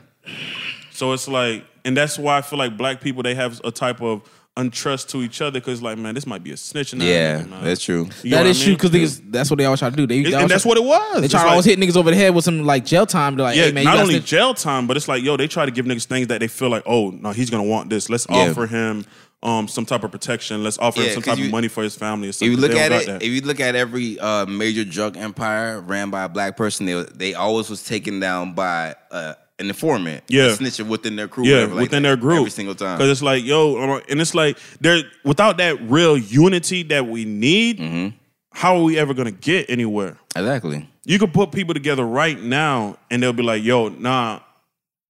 So 0.90 1.12
it's 1.12 1.28
like, 1.28 1.64
and 1.84 1.96
that's 1.96 2.18
why 2.18 2.38
I 2.38 2.42
feel 2.42 2.58
like 2.58 2.76
black 2.76 3.00
people 3.00 3.22
they 3.22 3.34
have 3.34 3.60
a 3.64 3.70
type 3.70 4.00
of 4.02 4.22
untrust 4.56 5.08
to 5.10 5.22
each 5.22 5.40
other 5.42 5.60
because 5.60 5.82
like, 5.82 5.98
man, 5.98 6.14
this 6.14 6.26
might 6.26 6.42
be 6.42 6.50
a 6.50 6.54
snitching. 6.54 6.96
ass 6.96 7.02
Yeah, 7.02 7.42
nigga, 7.42 7.62
that's 7.62 7.84
true. 7.84 8.08
You 8.22 8.30
know 8.30 8.36
That 8.38 8.42
what 8.42 8.46
is 8.46 8.60
I 8.60 8.64
true 8.64 8.70
mean? 8.72 8.76
because 8.92 9.20
that's 9.20 9.50
what 9.50 9.58
they 9.58 9.66
always 9.66 9.78
try 9.80 9.90
to 9.90 9.96
do. 9.96 10.06
They, 10.06 10.20
It- 10.20 10.30
they 10.30 10.32
and 10.34 10.50
that's 10.50 10.62
try- 10.62 10.70
what 10.70 10.78
it 10.78 10.84
was. 10.84 11.20
They 11.20 11.28
try 11.28 11.40
to 11.40 11.46
like- 11.46 11.50
always 11.52 11.64
hit 11.66 11.78
niggas 11.78 11.96
over 11.96 12.10
the 12.10 12.16
head 12.16 12.34
with 12.34 12.44
some 12.44 12.64
like 12.64 12.84
jail 12.86 13.04
time. 13.06 13.36
They're 13.36 13.44
like, 13.44 13.56
Yeah, 13.56 13.64
hey 13.66 13.72
man, 13.72 13.84
not 13.84 13.90
gotta 13.92 14.02
only 14.02 14.14
snitch- 14.14 14.26
jail 14.26 14.54
time, 14.54 14.86
but 14.86 14.96
it's 14.96 15.06
like, 15.06 15.22
yo, 15.22 15.36
they 15.36 15.46
try 15.46 15.66
to 15.66 15.70
give 15.70 15.84
niggas 15.84 16.06
things 16.06 16.28
that 16.28 16.40
they 16.40 16.48
feel 16.48 16.70
like, 16.70 16.82
oh, 16.86 17.10
no, 17.10 17.32
he's 17.32 17.50
gonna 17.50 17.62
want 17.62 17.90
this. 17.90 18.08
Let's 18.10 18.26
Yeah. 18.30 18.48
offer 18.50 18.66
him 18.66 19.04
um 19.42 19.68
some 19.68 19.84
type 19.84 20.02
of 20.02 20.10
protection. 20.10 20.64
Let's 20.64 20.78
offer 20.78 21.00
Yeah, 21.00 21.08
him 21.08 21.14
some 21.14 21.22
type 21.22 21.38
you- 21.38 21.46
of 21.46 21.50
money 21.50 21.68
for 21.68 21.82
his 21.82 21.94
family. 21.94 22.28
Or 22.28 22.30
If 22.30 22.40
you 22.42 22.56
look 22.56 22.72
at 22.72 22.92
it, 22.92 23.08
if 23.22 23.28
you 23.30 23.40
look 23.42 23.60
at 23.60 23.74
every 23.74 24.18
uh, 24.18 24.46
major 24.46 24.84
drug 24.84 25.16
empire 25.16 25.80
ran 25.80 26.10
by 26.10 26.24
a 26.24 26.28
black 26.28 26.56
person, 26.56 26.86
they 26.86 27.02
they 27.14 27.34
always 27.34 27.68
was 27.70 27.84
taken 27.84 28.18
down 28.20 28.54
by 28.54 28.94
uh, 29.10 29.34
an 29.58 29.68
informant, 29.68 30.22
Yeah. 30.28 30.46
a 30.46 30.56
snitcher 30.56 30.86
within 30.86 31.16
their 31.16 31.28
crew, 31.28 31.44
yeah, 31.44 31.64
like 31.64 31.74
within 31.84 32.02
their 32.02 32.16
group 32.16 32.38
every 32.38 32.50
single 32.50 32.74
time. 32.74 32.98
Because 32.98 33.10
it's 33.10 33.22
like, 33.22 33.44
yo, 33.44 33.76
uh, 33.76 34.00
and 34.08 34.20
it's 34.20 34.34
like 34.34 34.58
there 34.80 35.02
without 35.24 35.58
that 35.58 35.80
real 35.88 36.16
unity 36.16 36.82
that 36.84 37.06
we 37.06 37.24
need. 37.24 37.78
Mm-hmm. 37.78 38.16
How 38.52 38.76
are 38.78 38.82
we 38.82 38.98
ever 38.98 39.12
gonna 39.12 39.30
get 39.32 39.68
anywhere? 39.68 40.16
Exactly. 40.34 40.88
You 41.04 41.18
could 41.18 41.32
put 41.34 41.52
people 41.52 41.74
together 41.74 42.04
right 42.06 42.40
now, 42.42 42.96
and 43.10 43.22
they'll 43.22 43.34
be 43.34 43.42
like, 43.42 43.62
"Yo, 43.62 43.88
nah, 43.90 44.40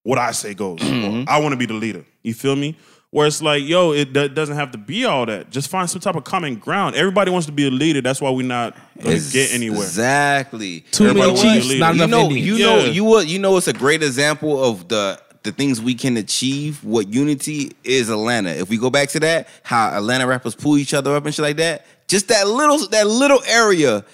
what 0.03 0.19
I 0.19 0.33
say 0.33 0.53
goes. 0.53 0.81
Mm-hmm. 0.81 1.29
I 1.29 1.39
want 1.41 1.53
to 1.53 1.57
be 1.57 1.67
the 1.67 1.75
leader." 1.75 2.05
You 2.25 2.35
feel 2.35 2.57
me? 2.57 2.77
Where 3.11 3.27
it's 3.27 3.41
like, 3.41 3.63
yo, 3.63 3.93
it 3.93 4.13
do- 4.13 4.29
doesn't 4.29 4.57
have 4.57 4.73
to 4.73 4.79
be 4.79 5.05
all 5.05 5.25
that. 5.27 5.49
Just 5.51 5.71
find 5.71 5.89
some 5.89 6.01
type 6.01 6.17
of 6.17 6.25
common 6.25 6.57
ground. 6.57 6.97
Everybody 6.97 7.31
wants 7.31 7.47
to 7.47 7.53
be 7.53 7.67
a 7.67 7.71
leader. 7.71 8.03
That's 8.03 8.21
why 8.21 8.31
we're 8.31 8.47
not 8.47 8.77
gonna 9.03 9.21
get 9.33 9.53
anywhere. 9.55 9.79
Exactly. 9.83 10.81
Too 10.91 11.05
many 11.05 11.21
Everybody 11.21 11.39
wanna 11.49 11.61
chiefs, 11.61 11.69
be 11.73 11.79
not 11.79 11.95
you 11.95 12.03
enough 12.03 12.11
know, 12.11 12.23
Indians. 12.29 12.47
you 12.47 12.59
know, 12.59 12.79
Yeah. 12.79 12.91
you 12.91 13.05
will- 13.05 13.23
you 13.23 13.39
know, 13.39 13.57
it's 13.57 13.69
a 13.69 13.73
great 13.73 14.03
example 14.03 14.63
of 14.63 14.89
the 14.89 15.19
the 15.45 15.53
things 15.53 15.81
we 15.81 15.95
can 15.95 16.17
achieve. 16.17 16.83
What 16.83 17.15
unity 17.15 17.71
is 17.85 18.11
Atlanta. 18.11 18.51
If 18.51 18.69
we 18.69 18.79
go 18.79 18.91
back 18.91 19.11
to 19.11 19.21
that, 19.21 19.47
how 19.63 19.91
Atlanta 19.91 20.27
rappers 20.27 20.57
pull 20.57 20.77
each 20.77 20.93
other 20.93 21.15
up 21.15 21.25
and 21.25 21.33
shit 21.33 21.45
like 21.45 21.59
that. 21.59 21.87
Just 22.09 22.27
that 22.29 22.49
little 22.49 22.85
that 22.89 23.07
little 23.07 23.41
area. 23.47 24.05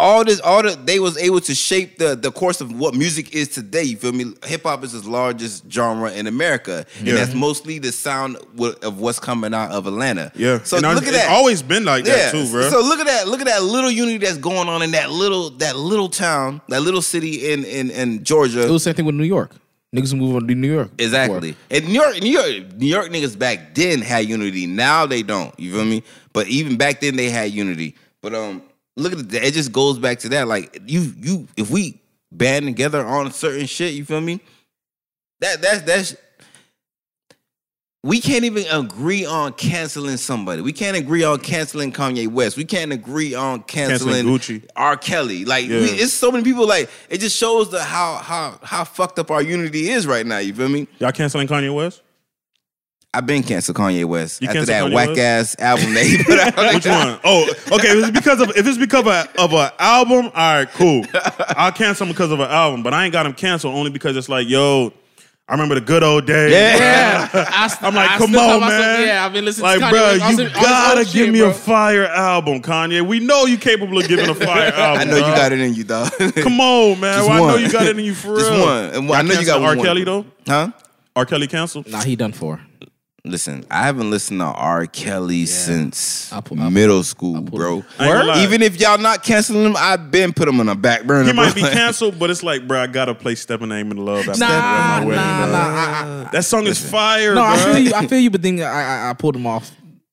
All 0.00 0.24
this, 0.24 0.38
all 0.40 0.62
the 0.62 0.78
they 0.84 1.00
was 1.00 1.18
able 1.18 1.40
to 1.40 1.54
shape 1.56 1.98
the 1.98 2.14
the 2.14 2.30
course 2.30 2.60
of 2.60 2.70
what 2.78 2.94
music 2.94 3.34
is 3.34 3.48
today. 3.48 3.82
You 3.82 3.96
feel 3.96 4.12
me? 4.12 4.32
Hip 4.44 4.62
hop 4.62 4.84
is 4.84 4.92
the 4.92 5.10
largest 5.10 5.64
genre 5.72 6.12
in 6.12 6.28
America, 6.28 6.86
Yeah. 7.02 7.08
and 7.10 7.18
that's 7.18 7.34
mostly 7.34 7.80
the 7.80 7.90
sound 7.90 8.36
wi- 8.54 8.76
of 8.82 9.00
what's 9.00 9.18
coming 9.18 9.52
out 9.52 9.72
of 9.72 9.88
Atlanta. 9.88 10.30
Yeah. 10.36 10.60
So 10.62 10.76
And 10.76 10.86
look 10.86 10.98
it's 10.98 11.08
at 11.08 11.14
that. 11.14 11.30
always 11.30 11.62
been 11.62 11.84
like 11.84 12.04
that 12.04 12.30
too, 12.30 12.48
bro. 12.48 12.70
So 12.70 12.80
look 12.80 13.00
at 13.00 13.06
that. 13.06 13.26
Look 13.26 13.40
at 13.40 13.46
that 13.48 13.64
little 13.64 13.90
unity 13.90 14.18
that's 14.18 14.38
going 14.38 14.68
on 14.68 14.82
in 14.82 14.92
that 14.92 15.10
little 15.10 15.50
that 15.58 15.74
little 15.76 16.08
town, 16.08 16.60
that 16.68 16.82
little 16.82 17.02
city 17.02 17.50
in 17.52 17.64
in, 17.64 17.90
in 17.90 18.22
Georgia. 18.22 18.60
It 18.62 18.70
was 18.70 18.84
the 18.84 18.90
same 18.90 18.94
thing 18.94 19.04
with 19.04 19.16
New 19.16 19.24
York. 19.24 19.50
Niggas 19.96 20.16
move 20.16 20.36
on 20.36 20.46
to 20.46 20.54
New 20.54 20.72
York. 20.72 20.90
exactly. 20.98 21.56
And 21.72 21.86
New 21.88 21.94
York, 21.94 22.20
New 22.22 22.30
York, 22.30 22.72
New 22.76 22.86
York 22.86 23.08
niggas 23.10 23.36
back 23.36 23.74
then 23.74 24.02
had 24.02 24.28
unity. 24.28 24.66
Now 24.68 25.06
they 25.06 25.22
don't. 25.24 25.58
You 25.58 25.72
feel 25.72 25.84
me? 25.86 26.04
But 26.32 26.46
even 26.46 26.76
back 26.76 27.00
then 27.00 27.16
they 27.16 27.30
had 27.30 27.50
unity. 27.50 27.96
But 28.22 28.34
um, 28.34 28.62
look 28.98 29.12
at 29.12 29.18
it. 29.20 29.34
It 29.34 29.54
just 29.54 29.72
goes 29.72 29.98
back 29.98 30.18
to 30.20 30.28
that. 30.30 30.48
Like 30.48 30.80
you, 30.86 31.12
you, 31.18 31.48
if 31.56 31.70
we 31.70 32.00
band 32.32 32.66
together 32.66 33.04
on 33.04 33.30
certain 33.32 33.66
shit, 33.66 33.94
you 33.94 34.04
feel 34.04 34.20
me? 34.20 34.40
That 35.40 35.62
that's 35.62 35.82
that's. 35.82 36.16
We 38.04 38.20
can't 38.20 38.44
even 38.44 38.64
agree 38.70 39.26
on 39.26 39.52
canceling 39.54 40.18
somebody. 40.18 40.62
We 40.62 40.72
can't 40.72 40.96
agree 40.96 41.24
on 41.24 41.40
canceling 41.40 41.92
Kanye 41.92 42.28
West. 42.28 42.56
We 42.56 42.64
can't 42.64 42.92
agree 42.92 43.34
on 43.34 43.64
canceling, 43.64 44.24
Gucci. 44.24 44.64
R. 44.76 44.96
Kelly. 44.96 45.44
Like 45.44 45.66
Yeah. 45.66 45.80
we, 45.80 45.86
it's 45.86 46.12
so 46.12 46.30
many 46.30 46.44
people. 46.44 46.66
Like 46.66 46.88
it 47.10 47.18
just 47.18 47.36
shows 47.36 47.70
the 47.70 47.82
how 47.82 48.14
how 48.16 48.58
how 48.62 48.84
fucked 48.84 49.18
up 49.18 49.32
our 49.32 49.42
unity 49.42 49.90
is 49.90 50.06
right 50.06 50.24
now. 50.24 50.38
You 50.38 50.54
feel 50.54 50.68
me? 50.68 50.86
Y'all 51.00 51.10
canceling 51.10 51.48
Kanye 51.48 51.74
West? 51.74 52.02
I've 53.14 53.24
been 53.26 53.42
canceled 53.42 53.76
Kanye 53.78 54.04
West 54.04 54.42
You 54.42 54.48
after 54.48 54.66
that 54.66 54.84
Kanye 54.84 54.92
whack 54.94 55.08
West? 55.08 55.20
ass 55.20 55.56
album 55.58 55.94
that 55.94 56.04
he 56.04 56.22
put 56.22 56.38
out. 56.38 56.56
Which 56.74 56.86
one? 56.86 57.18
Oh, 57.24 57.42
okay. 57.78 57.88
If 57.98 58.04
it's 58.04 58.10
because 58.10 58.40
of 58.40 58.50
if 58.56 58.66
it's 58.66 58.76
because 58.78 59.00
of 59.00 59.06
a, 59.06 59.28
of 59.42 59.52
an 59.54 59.70
album, 59.78 60.26
all 60.26 60.32
right, 60.32 60.68
cool. 60.72 61.04
I'll 61.56 61.72
cancel 61.72 62.06
him 62.06 62.12
because 62.12 62.30
of 62.32 62.40
an 62.40 62.50
album, 62.50 62.82
but 62.82 62.92
I 62.92 63.04
ain't 63.04 63.12
got 63.14 63.24
him 63.24 63.32
canceled 63.32 63.74
only 63.74 63.90
because 63.90 64.14
it's 64.16 64.28
like, 64.28 64.46
yo, 64.46 64.92
I 65.48 65.52
remember 65.52 65.74
the 65.76 65.80
good 65.80 66.02
old 66.02 66.26
days. 66.26 66.52
Yeah. 66.52 67.30
I, 67.32 67.78
I'm 67.80 67.94
like, 67.94 68.10
I 68.10 68.18
come 68.18 68.34
on, 68.36 68.46
tell 68.46 68.60
myself, 68.60 68.82
man. 68.82 69.06
Yeah, 69.08 69.24
I've 69.24 69.32
been 69.32 69.44
listening 69.46 69.64
Like, 69.64 69.78
to 69.78 69.84
Kanye 69.86 69.90
bro, 69.90 70.12
you 70.28 70.36
this- 70.36 70.54
all 70.56 70.62
gotta 70.62 70.98
old 70.98 71.06
give 71.06 71.12
shit, 71.24 71.32
me 71.32 71.38
bro. 71.40 71.48
a 71.48 71.54
fire 71.54 72.04
album, 72.04 72.60
Kanye. 72.60 73.06
We 73.06 73.20
know 73.20 73.46
you 73.46 73.56
capable 73.56 73.96
of 73.98 74.06
giving 74.06 74.28
a 74.28 74.34
fire 74.46 74.70
album. 74.74 75.00
I 75.00 75.04
know 75.10 75.16
you 75.16 75.22
got 75.22 75.52
it 75.52 75.60
in 75.60 75.72
you, 75.72 75.84
dog. 75.84 76.12
Come 76.34 76.60
on, 76.60 77.00
man. 77.00 77.14
Just 77.20 77.28
Well, 77.30 77.44
I 77.44 77.48
know 77.52 77.56
you 77.56 77.72
got 77.72 77.86
it 77.86 77.98
in 77.98 78.04
you 78.04 78.14
for 78.14 78.34
real. 78.34 78.38
Just 78.40 78.50
one. 78.50 78.84
And 78.90 79.10
I 79.12 79.22
know 79.22 79.40
you 79.40 79.46
got 79.46 79.62
R. 79.62 79.74
one. 79.76 79.80
Kelly 79.82 80.04
though. 80.04 80.26
huh? 80.46 80.72
R. 81.16 81.24
Kelly 81.24 81.46
canceled. 81.46 81.88
Nah, 81.88 82.02
he 82.02 82.14
done 82.14 82.32
for. 82.32 82.60
Listen, 83.24 83.66
I 83.70 83.82
haven't 83.82 84.10
listened 84.10 84.40
to 84.40 84.44
R. 84.46 84.86
Kelly 84.86 85.44
since 85.44 86.32
I'll 86.32 86.40
pull- 86.40 86.60
I'll 86.60 86.70
middle 86.70 87.02
school, 87.02 87.40
bro. 87.42 87.84
I 87.98 88.04
ain't 88.06 88.12
gonna 88.14 88.24
lie. 88.24 88.42
Even 88.44 88.62
if 88.62 88.80
y'all 88.80 88.96
not 88.96 89.24
canceling 89.24 89.64
him, 89.66 89.76
I've 89.76 90.10
been 90.10 90.32
put 90.32 90.46
him 90.48 90.60
on 90.60 90.68
a 90.68 90.74
back 90.76 91.02
burner. 91.04 91.26
He 91.26 91.32
might 91.32 91.52
bro. 91.52 91.62
be 91.68 91.68
canceled, 91.74 92.18
but 92.18 92.30
it's 92.30 92.44
like, 92.44 92.66
bro, 92.68 92.80
I 92.80 92.86
gotta 92.86 93.14
play 93.16 93.34
"Stepping 93.34 93.68
Name 93.68 93.90
in 93.90 93.96
Love" 93.98 94.28
after 94.28 94.40
Nah, 94.40 94.48
my 94.48 95.04
wedding, 95.04 95.16
nah, 95.16 95.44
bro. 95.46 95.52
nah. 95.52 95.58
I, 95.58 96.24
I, 96.26 96.30
That 96.32 96.44
song 96.44 96.66
is 96.68 96.78
fire, 96.90 97.34
no, 97.34 97.40
bro. 97.42 97.50
I 97.50 97.56
feel 97.58 97.78
you. 97.78 97.92
I 97.94 98.06
feel 98.06 98.20
you, 98.20 98.30
but 98.30 98.40
then 98.40 98.60
I, 98.60 99.06
I, 99.06 99.10
I 99.10 99.12
pulled 99.14 99.34
him 99.36 99.46
off 99.46 99.70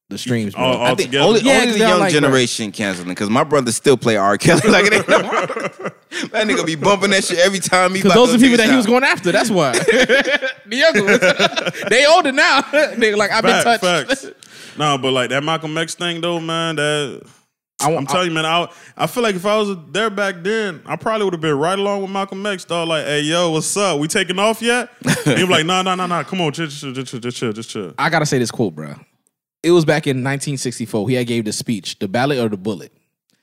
the 0.10 0.18
streams, 0.18 0.54
bro. 0.54 0.64
All- 0.64 0.74
all 0.78 0.82
I 0.86 0.88
think 0.96 1.10
together. 1.10 1.26
only, 1.26 1.42
Yeah, 1.42 1.54
only 1.54 1.66
'cause 1.66 1.74
the 1.74 1.80
young 1.80 2.00
like, 2.00 2.12
bro. 2.14 2.22
generation 2.22 2.72
canceling 2.72 3.10
because 3.10 3.30
my 3.30 3.44
brother 3.44 3.72
still 3.72 3.98
play 3.98 4.18
R. 4.18 4.38
Kelly. 4.38 4.62
like 4.70 4.86
it 4.86 4.94
ain't 4.94 5.08
no, 5.08 5.18
that 5.20 6.48
nigga 6.48 6.66
be 6.66 6.76
bumping 6.76 7.10
that 7.12 7.24
shit 7.24 7.40
every 7.40 7.60
time 7.60 7.92
he. 7.96 8.02
Because 8.02 8.14
those 8.14 8.30
to 8.30 8.36
are 8.36 8.40
people 8.40 8.58
that 8.58 8.68
a 8.68 8.72
he 8.72 8.78
was 8.78 8.86
going 8.86 9.04
after. 9.04 9.32
That's 9.32 9.50
why. 9.50 9.72
the 9.80 10.52
younger 10.70 11.04
ones. 11.06 11.84
they 11.90 12.06
older 12.06 12.32
now. 12.32 12.62
they 12.98 13.16
like 13.16 13.32
I've 13.32 13.44
been 13.44 13.64
Fact- 13.64 13.82
touched. 13.84 14.22
facts. 14.22 14.78
No, 14.78 14.98
but 14.98 15.12
like 15.12 15.30
that 15.30 15.44
Malcolm 15.44 15.78
X 15.78 15.96
thing 15.96 16.22
though, 16.22 16.40
man. 16.40 16.76
That 16.76 17.24
I, 17.82 17.94
I'm 17.94 18.06
telling 18.06 18.28
you, 18.30 18.34
man. 18.34 18.46
I 18.46 18.68
I 18.96 19.08
feel 19.08 19.24
like 19.24 19.36
if 19.36 19.46
I 19.46 19.58
was 19.58 19.76
there 19.92 20.10
back 20.10 20.36
then, 20.44 20.82
I 20.86 20.96
probably 20.98 21.26
would 21.26 21.34
have 21.34 21.42
been 21.42 21.58
right 21.58 21.78
along 21.80 22.04
with 22.04 22.12
Malcolm 22.12 22.46
X. 22.46 22.64
Dog, 22.66 22.88
like, 22.88 23.06
hey, 23.06 23.22
yo, 23.22 23.50
what's 23.52 23.76
up? 23.76 24.00
We 24.00 24.08
taking 24.08 24.38
off 24.40 24.62
yet? 24.62 24.90
he 25.24 25.32
was 25.44 25.50
like, 25.50 25.66
nah, 25.66 25.82
nah, 25.82 25.96
nah, 25.96 26.06
nah. 26.08 26.24
Come 26.24 26.42
on, 26.42 26.52
chill, 26.54 26.68
chill, 26.68 26.94
chill, 26.94 27.04
chill, 27.04 27.20
just 27.20 27.38
chill, 27.38 27.52
just 27.54 27.70
chill. 27.70 27.94
I 27.98 28.10
gotta 28.10 28.26
say 28.26 28.38
this 28.38 28.52
quote, 28.52 28.76
bro. 28.76 28.96
It 29.66 29.72
was 29.72 29.84
back 29.86 30.06
in 30.08 30.18
1964. 30.18 31.10
He 31.10 31.16
had 31.16 31.28
gave 31.28 31.46
the 31.46 31.52
speech, 31.54 31.98
the 32.00 32.08
ballot 32.08 32.38
or 32.40 32.50
the 32.50 32.58
bullet. 32.58 32.92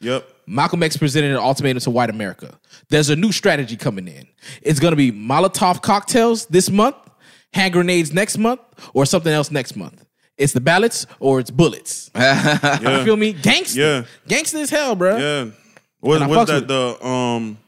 Yep. 0.01 0.29
Malcolm 0.47 0.83
X 0.83 0.97
presented 0.97 1.31
an 1.33 1.37
ultimatum 1.37 1.81
to 1.81 1.91
white 1.91 2.11
America. 2.11 2.59
There's 2.89 3.11
a 3.11 3.17
new 3.17 3.33
strategy 3.33 3.77
coming 3.77 4.09
in. 4.09 4.27
It's 4.63 4.81
gonna 4.81 4.97
be 4.97 5.11
Molotov 5.13 5.83
cocktails 5.83 6.47
this 6.47 6.71
month, 6.71 6.97
hand 7.55 7.73
grenades 7.73 8.13
next 8.13 8.39
month, 8.39 8.61
or 8.95 9.05
something 9.07 9.33
else 9.33 9.51
next 9.51 9.77
month. 9.77 10.05
It's 10.39 10.53
the 10.53 10.61
ballots 10.61 11.07
or 11.21 11.41
it's 11.41 11.51
bullets. 11.51 12.11
You 12.17 13.05
feel 13.05 13.17
me? 13.17 13.33
Gangster. 13.33 13.81
Yeah. 13.81 14.05
Gangster 14.27 14.59
as 14.59 14.71
hell, 14.71 14.95
bro. 14.97 15.17
Yeah. 15.19 15.51
What 16.01 16.23
And 16.23 16.31
was 16.31 16.49
that? 16.49 16.55
with 16.63 16.69
The 16.69 17.07
um, 17.07 17.59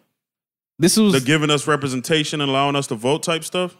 This 0.78 0.97
was 0.97 1.12
the 1.12 1.20
giving 1.20 1.50
us 1.50 1.68
representation 1.68 2.41
and 2.41 2.50
allowing 2.50 2.74
us 2.74 2.86
to 2.89 2.94
vote 2.97 3.23
type 3.23 3.44
stuff. 3.44 3.76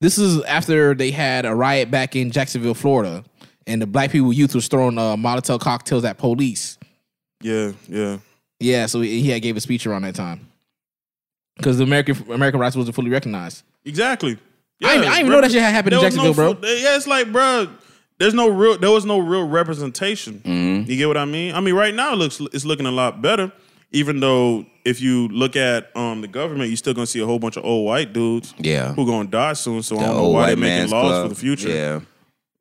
this 0.00 0.16
is 0.18 0.42
after 0.44 0.94
they 0.94 1.10
had 1.10 1.44
a 1.44 1.54
riot 1.54 1.90
back 1.90 2.14
in 2.14 2.30
Jacksonville, 2.30 2.74
Florida, 2.74 3.24
and 3.66 3.82
the 3.82 3.86
black 3.86 4.10
people 4.10 4.32
youth 4.32 4.54
was 4.54 4.68
throwing 4.68 4.98
uh, 4.98 5.16
Molotov 5.16 5.60
cocktails 5.60 6.04
at 6.04 6.18
police. 6.18 6.78
Yeah, 7.42 7.72
yeah. 7.88 8.18
Yeah, 8.60 8.86
so 8.86 9.00
he, 9.00 9.20
he 9.20 9.30
had 9.30 9.42
gave 9.42 9.56
a 9.56 9.60
speech 9.60 9.86
around 9.86 10.02
that 10.02 10.14
time 10.14 10.48
because 11.56 11.78
the 11.78 11.84
American 11.84 12.16
American 12.30 12.60
rights 12.60 12.76
wasn't 12.76 12.94
fully 12.94 13.10
recognized. 13.10 13.62
Exactly. 13.84 14.38
I 14.84 14.94
didn't- 14.94 15.04
I 15.04 15.04
didn't 15.08 15.18
even 15.20 15.32
know 15.32 15.40
that 15.40 15.52
shit 15.52 15.62
had 15.62 15.72
happened 15.74 15.94
in 15.94 16.00
There 16.00 16.10
Jacksonville, 16.10 16.54
no 16.54 16.54
bro. 16.54 16.68
Yeah, 16.70 16.96
it's 16.96 17.06
like, 17.06 17.32
bro, 17.32 17.68
there's 18.18 18.34
no 18.34 18.48
real. 18.48 18.78
There 18.78 18.90
was 18.90 19.04
no 19.04 19.18
real 19.18 19.46
representation. 19.46 20.40
Mm-hmm. 20.44 20.90
You 20.90 20.96
get 20.96 21.08
what 21.08 21.16
I 21.16 21.24
mean? 21.24 21.54
I 21.54 21.60
mean, 21.60 21.74
right 21.74 21.94
now 21.94 22.12
it 22.12 22.16
looks 22.16 22.40
it's 22.40 22.64
looking 22.64 22.86
a 22.86 22.90
lot 22.90 23.20
better. 23.22 23.52
Even 23.92 24.20
though 24.20 24.66
if 24.84 25.00
you 25.00 25.28
look 25.28 25.54
at 25.56 25.94
um 25.96 26.20
the 26.20 26.28
government, 26.28 26.68
you're 26.70 26.76
still 26.76 26.94
gonna 26.94 27.06
see 27.06 27.20
a 27.20 27.26
whole 27.26 27.38
bunch 27.38 27.56
of 27.56 27.64
old 27.64 27.86
white 27.86 28.12
dudes. 28.12 28.54
Yeah. 28.58 28.92
Who 28.94 29.06
gonna 29.06 29.28
die 29.28 29.52
soon? 29.52 29.82
So 29.82 29.96
I 29.96 30.00
don't 30.00 30.08
know 30.16 30.20
old 30.22 30.34
why 30.34 30.40
white 30.40 30.46
they're 30.48 30.56
making 30.56 30.90
laws 30.90 31.02
club. 31.10 31.22
for 31.24 31.28
the 31.28 31.40
future. 31.40 31.68
Yeah. 31.68 32.00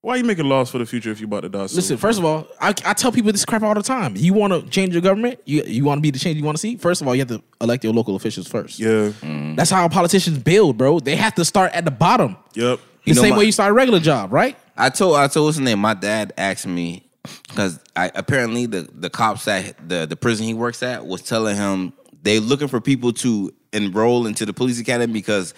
Why 0.06 0.14
are 0.14 0.17
you 0.17 0.24
making 0.24 0.48
laws 0.48 0.69
for 0.69 0.77
the 0.77 0.85
future 0.85 1.09
if 1.09 1.19
you 1.19 1.25
about 1.25 1.40
to 1.40 1.50
die 1.50 1.66
soon? 1.66 1.77
Listen, 1.77 1.98
first 1.98 2.19
of 2.19 2.25
all, 2.25 2.48
I, 2.61 2.75
I 2.85 2.93
tell 2.93 3.11
people 3.11 3.32
this 3.32 3.43
crap 3.43 3.64
all 3.64 3.74
the 3.74 3.82
time. 3.82 4.16
You 4.16 4.35
want 4.35 4.53
to 4.53 4.69
change 4.69 4.93
your 4.93 5.01
government? 5.01 5.40
You 5.45 5.64
you 5.64 5.84
want 5.84 5.98
to 5.98 6.01
be 6.03 6.11
the 6.11 6.19
change 6.19 6.38
you 6.38 6.43
want 6.43 6.56
to 6.58 6.61
see? 6.61 6.77
First 6.77 7.01
of 7.01 7.08
all, 7.08 7.16
you 7.16 7.22
have 7.22 7.30
to 7.30 7.42
elect 7.59 7.84
your 7.84 7.92
local 7.92 8.16
officials 8.16 8.48
first. 8.48 8.77
yeah, 8.77 9.09
mm. 9.09 9.56
That's 9.56 9.72
how 9.72 9.90
politicians 9.90 10.38
build, 10.38 10.77
bro. 10.77 11.00
They 11.00 11.16
have 11.16 11.34
to 11.34 11.43
start 11.43 11.72
at 11.74 11.85
the 11.85 11.92
bottom. 11.92 12.38
yep. 12.53 12.80
The 13.03 13.16
know 13.16 13.22
same 13.24 13.32
my- 13.32 13.38
way 13.40 13.45
you 13.45 13.51
start 13.51 13.72
a 13.72 13.74
regular 13.74 14.00
job, 14.00 14.32
right? 14.32 14.56
I 14.77 14.90
told 14.92 15.16
I 15.16 15.27
told 15.27 15.48
what's 15.48 15.58
his 15.58 15.66
name. 15.66 15.80
My 15.80 15.95
dad 15.95 16.34
asked 16.38 16.67
me 16.67 17.09
because 17.48 17.80
I 17.95 18.11
apparently 18.14 18.67
the 18.67 18.88
the 18.93 19.09
cops 19.09 19.48
at 19.48 19.90
the 19.90 20.06
the 20.06 20.16
prison 20.16 20.45
he 20.45 20.53
works 20.53 20.84
at 20.84 21.08
was 21.08 21.24
telling 21.24 21.56
him 21.56 21.93
they 22.22 22.40
looking 22.40 22.67
for 22.67 22.80
people 22.80 23.11
to 23.14 23.51
enroll 23.74 24.27
into 24.27 24.45
the 24.45 24.53
police 24.53 24.80
academy 24.80 25.14
because 25.14 25.56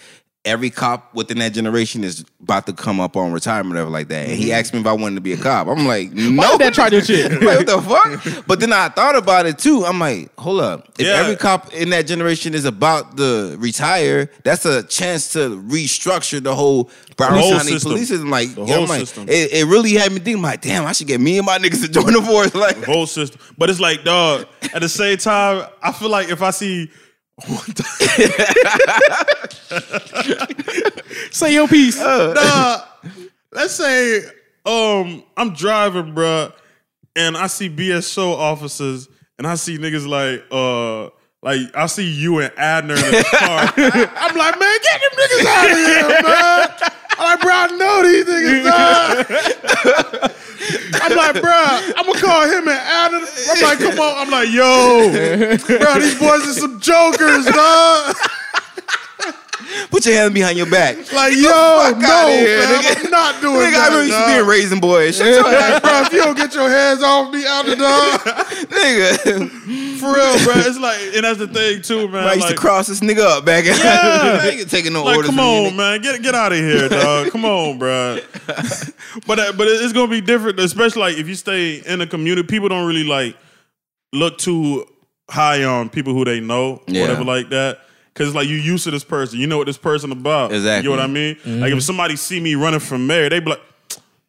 every 0.48 0.70
cop 0.70 1.14
within 1.14 1.38
that 1.38 1.52
generation 1.52 2.02
is 2.02 2.24
about 2.42 2.66
to 2.66 2.72
come 2.72 3.00
up 3.00 3.16
on 3.16 3.32
retirement 3.32 3.76
or 3.76 3.84
whatever 3.84 3.90
like 3.90 4.08
that. 4.08 4.28
And 4.28 4.36
he 4.36 4.46
mm-hmm. 4.46 4.54
asked 4.54 4.72
me 4.72 4.80
if 4.80 4.86
I 4.86 4.92
wanted 4.92 5.16
to 5.16 5.20
be 5.20 5.34
a 5.34 5.36
cop. 5.36 5.68
I'm 5.68 5.86
like, 5.86 6.12
no. 6.12 6.40
Why 6.42 6.50
did 6.52 6.60
that 6.60 6.74
try 6.74 6.88
your 6.88 7.02
shit? 7.02 7.30
like, 7.42 7.42
what 7.42 7.66
the 7.66 7.82
fuck? 7.82 8.46
But 8.46 8.60
then 8.60 8.72
I 8.72 8.88
thought 8.88 9.16
about 9.16 9.46
it 9.46 9.58
too. 9.58 9.84
I'm 9.84 9.98
like, 9.98 10.30
hold 10.38 10.60
up. 10.60 10.88
If 10.98 11.06
Yeah. 11.06 11.14
every 11.14 11.36
cop 11.36 11.72
in 11.74 11.90
that 11.90 12.06
generation 12.06 12.54
is 12.54 12.64
about 12.64 13.16
to 13.18 13.56
retire, 13.58 14.30
that's 14.42 14.64
a 14.64 14.82
chance 14.82 15.32
to 15.34 15.60
restructure 15.62 16.42
the 16.42 16.54
whole 16.54 16.90
Broward 17.16 17.40
whole 17.40 17.50
County 17.52 17.72
system. 17.72 17.92
police 17.92 18.08
system. 18.08 18.30
Like, 18.30 18.54
The 18.54 18.64
whole 18.64 18.86
like, 18.86 19.00
system. 19.00 19.28
It, 19.28 19.52
it 19.52 19.66
really 19.66 19.92
had 19.94 20.12
me 20.12 20.20
thinking, 20.20 20.42
like, 20.42 20.62
damn, 20.62 20.86
I 20.86 20.92
should 20.92 21.08
get 21.08 21.20
me 21.20 21.36
and 21.36 21.46
my 21.46 21.58
niggas 21.58 21.82
to 21.82 21.88
join 21.88 22.12
the 22.12 22.22
force. 22.22 22.54
Like, 22.58 22.82
whole 22.82 23.06
system. 23.06 23.40
But 23.56 23.70
it's 23.70 23.78
like, 23.78 24.02
dog. 24.02 24.46
At 24.74 24.80
the 24.80 24.88
same 24.88 25.16
time, 25.18 25.68
I 25.82 25.92
feel 25.92 26.08
like 26.08 26.28
if 26.28 26.42
I 26.42 26.50
see. 26.50 26.90
Say 31.30 31.54
your 31.54 31.68
piece. 31.68 31.96
nah, 31.98 32.80
let's 33.52 33.74
say 33.74 34.24
um 34.66 35.22
I'm 35.36 35.54
driving, 35.54 36.14
bruh, 36.14 36.52
and 37.14 37.36
I 37.36 37.46
see 37.46 37.70
BSO 37.70 38.32
officers, 38.34 39.08
and 39.38 39.46
I 39.46 39.54
see 39.54 39.78
niggas 39.78 40.08
like 40.08 40.42
uh 40.50 41.10
like 41.42 41.60
I 41.76 41.86
see 41.86 42.10
you 42.10 42.40
and 42.40 42.52
Adner 42.54 42.96
in 42.96 43.12
the 43.12 43.24
car. 43.38 43.72
I'm 44.16 44.36
like, 44.36 44.58
man, 44.58 44.78
get 44.82 45.00
them 45.00 45.10
niggas 45.18 45.46
out 45.46 45.70
of 45.70 45.76
here, 45.76 46.08
man. 46.22 46.70
I'm 47.18 47.24
like, 47.24 47.40
bro, 47.40 47.52
I 47.52 47.66
know 47.76 48.02
these 48.02 48.24
niggas, 48.24 48.64
dog. 50.22 50.32
I'm 51.02 51.16
like, 51.16 51.40
bro, 51.42 51.52
I'm 51.96 52.06
gonna 52.06 52.20
call 52.20 52.42
him 52.44 52.68
and 52.68 52.78
Adner. 52.78 53.26
I'm 53.50 53.62
like, 53.62 53.78
come 53.78 53.98
on. 53.98 54.18
I'm 54.18 54.30
like, 54.30 54.48
yo, 54.50 55.10
bro, 55.78 55.98
these 56.00 56.18
boys 56.18 56.46
are 56.46 56.52
some 56.52 56.80
jokers, 56.80 57.46
dog. 57.46 58.16
Put 59.90 60.06
your 60.06 60.14
hand 60.14 60.34
behind 60.34 60.56
your 60.56 60.70
back. 60.70 60.96
Like, 61.12 61.34
yo, 61.34 61.42
no, 61.98 62.28
here, 62.28 62.62
fam, 62.62 62.82
nigga. 62.82 63.04
I'm 63.04 63.10
not 63.10 63.40
doing 63.40 63.60
Nigga, 63.60 63.74
I 63.74 63.86
remember 63.88 64.04
you 64.04 64.12
used 64.12 64.18
to 64.18 64.26
be 64.26 64.38
a 64.38 64.44
raisin 64.44 64.80
boy. 64.80 65.10
Shut 65.10 65.44
Like, 65.44 65.82
bro, 65.82 66.00
if 66.02 66.12
you 66.12 66.18
don't 66.18 66.36
get 66.36 66.54
your 66.54 66.68
hands 66.68 67.02
off 67.02 67.32
me 67.32 67.44
out 67.46 67.66
the 67.66 67.76
dog, 67.76 68.20
nigga. 68.68 69.48
for 69.98 70.14
real, 70.14 70.44
bro. 70.44 70.54
It's 70.56 70.78
like, 70.78 70.98
and 71.14 71.24
that's 71.24 71.38
the 71.38 71.48
thing 71.48 71.82
too, 71.82 72.08
man. 72.08 72.24
I 72.24 72.34
used 72.34 72.46
like, 72.46 72.54
to 72.54 72.60
cross 72.60 72.86
this 72.86 73.00
nigga 73.00 73.20
up 73.20 73.44
back. 73.44 73.64
Yeah. 73.64 73.72
nigga 74.42 74.68
taking 74.70 74.92
no 74.92 75.04
like, 75.04 75.16
orders. 75.16 75.30
come 75.30 75.40
on, 75.40 75.76
man, 75.76 76.00
get 76.00 76.22
get 76.22 76.34
out 76.34 76.52
of 76.52 76.58
here, 76.58 76.88
dog. 76.88 77.30
Come 77.30 77.44
on, 77.44 77.78
bro. 77.78 78.18
but 79.26 79.38
uh, 79.38 79.52
but 79.52 79.68
it's 79.68 79.92
gonna 79.92 80.08
be 80.08 80.20
different, 80.20 80.58
especially 80.60 81.00
like 81.00 81.16
if 81.16 81.28
you 81.28 81.34
stay 81.34 81.76
in 81.76 82.00
a 82.00 82.06
community. 82.06 82.46
People 82.46 82.68
don't 82.68 82.86
really 82.86 83.04
like 83.04 83.36
look 84.12 84.38
too 84.38 84.86
high 85.28 85.64
on 85.64 85.90
people 85.90 86.14
who 86.14 86.24
they 86.24 86.40
know, 86.40 86.82
Yeah. 86.86 87.02
whatever 87.02 87.24
like 87.24 87.50
that. 87.50 87.80
Cause 88.18 88.34
like 88.34 88.48
you 88.48 88.56
used 88.56 88.84
to 88.84 88.90
this 88.90 89.04
person, 89.04 89.38
you 89.38 89.46
know 89.46 89.58
what 89.58 89.66
this 89.66 89.78
person 89.78 90.10
about. 90.10 90.52
Exactly. 90.52 90.82
You 90.90 90.96
know 90.96 91.02
what 91.02 91.04
I 91.04 91.12
mean? 91.12 91.36
Like 91.36 91.44
if 91.46 91.46
mm-hmm. 91.46 91.78
somebody 91.78 92.16
see 92.16 92.40
me 92.40 92.56
running 92.56 92.80
from 92.80 93.06
mayor, 93.06 93.28
they 93.28 93.38
be 93.38 93.50
like, 93.50 93.62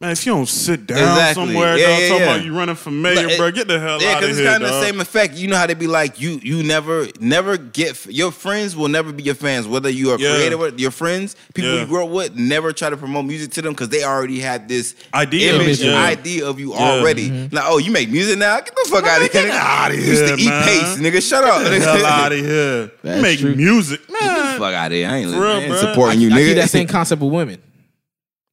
man, 0.01 0.11
if 0.11 0.25
you 0.25 0.31
don't 0.33 0.47
sit 0.47 0.87
down 0.87 0.97
Exactly. 0.97 1.45
somewhere, 1.47 1.77
Yeah, 1.77 1.87
dog, 1.87 1.99
yeah, 2.01 2.07
talking 2.07 2.23
yeah. 2.25 2.33
about 2.35 2.45
you 2.45 2.57
running 2.57 2.75
for 2.75 2.91
mayor, 2.91 3.15
But 3.15 3.25
it- 3.31 3.37
bro, 3.37 3.51
get 3.51 3.67
the 3.67 3.79
hell 3.79 3.87
Yeah, 3.87 3.93
out 3.93 3.97
of 3.99 4.01
here. 4.01 4.09
Yeah, 4.11 4.19
because 4.21 4.37
here, 4.37 4.45
it's 4.47 4.51
kind 4.53 4.63
of 4.63 4.69
the 4.69 4.81
same 4.85 5.01
effect. 5.01 5.33
You 5.35 5.47
know 5.49 5.57
how 5.57 5.67
they 5.67 5.73
be 5.73 5.87
like, 5.87 6.21
you 6.21 6.39
you 6.41 6.63
never 6.63 7.07
never 7.19 7.57
get 7.57 8.05
your 8.05 8.31
friends 8.31 8.75
will 8.77 8.87
never 8.87 9.11
be 9.11 9.23
your 9.23 9.35
fans. 9.35 9.67
Whether 9.67 9.89
you 9.89 10.11
are 10.11 10.19
Yeah. 10.19 10.35
creative 10.35 10.59
or 10.61 10.69
your 10.69 10.91
friends, 10.91 11.35
people 11.53 11.73
Yeah. 11.73 11.81
you 11.81 11.85
grew 11.87 12.03
up 12.05 12.09
with, 12.11 12.35
never 12.35 12.71
try 12.71 12.89
to 12.89 12.95
promote 12.97 13.25
music 13.25 13.51
to 13.51 13.61
them 13.61 13.73
because 13.73 13.89
they 13.89 14.03
already 14.03 14.39
had 14.39 14.69
this 14.69 14.95
Idea, 15.13 15.55
image, 15.55 15.79
yeah. 15.81 15.95
idea 16.01 16.45
of 16.45 16.59
you 16.59 16.71
Yeah. 16.73 16.79
Mm-hmm. 16.79 16.99
already. 17.01 17.49
Like, 17.51 17.65
oh, 17.67 17.77
you 17.77 17.91
make 17.91 18.09
music 18.09 18.37
now? 18.37 18.55
Get 18.61 18.73
the 18.75 18.89
fuck 18.89 19.05
out 19.05 19.21
of 19.21 19.31
here! 19.31 19.43
get 19.47 19.91
of 19.91 19.95
You 19.99 20.01
used 20.05 20.25
to 20.27 20.35
eat 20.37 20.45
man. 20.47 20.63
paste, 20.63 20.99
nigga. 20.99 21.27
Shut 21.29 21.43
up. 21.43 21.61
Get 21.63 21.69
the 21.71 21.79
hell 21.81 22.05
out 22.05 22.31
of 22.31 22.37
here. 22.39 22.81
You 22.83 22.91
That's 23.03 23.21
make 23.21 23.39
true. 23.39 23.55
music, 23.55 23.99
Get 24.07 24.19
the 24.19 24.59
fuck 24.59 24.73
out 24.73 24.87
of 24.87 24.91
here! 24.93 25.09
I 25.09 25.17
ain't, 25.17 25.31
real, 25.31 25.43
I 25.43 25.59
ain't 25.59 25.77
supporting 25.77 26.21
you, 26.21 26.29
nigga. 26.29 26.33
I 26.35 26.45
keep 26.45 26.55
that 26.55 26.69
same 26.69 26.87
concept 26.97 27.21
with 27.21 27.31
women. 27.31 27.57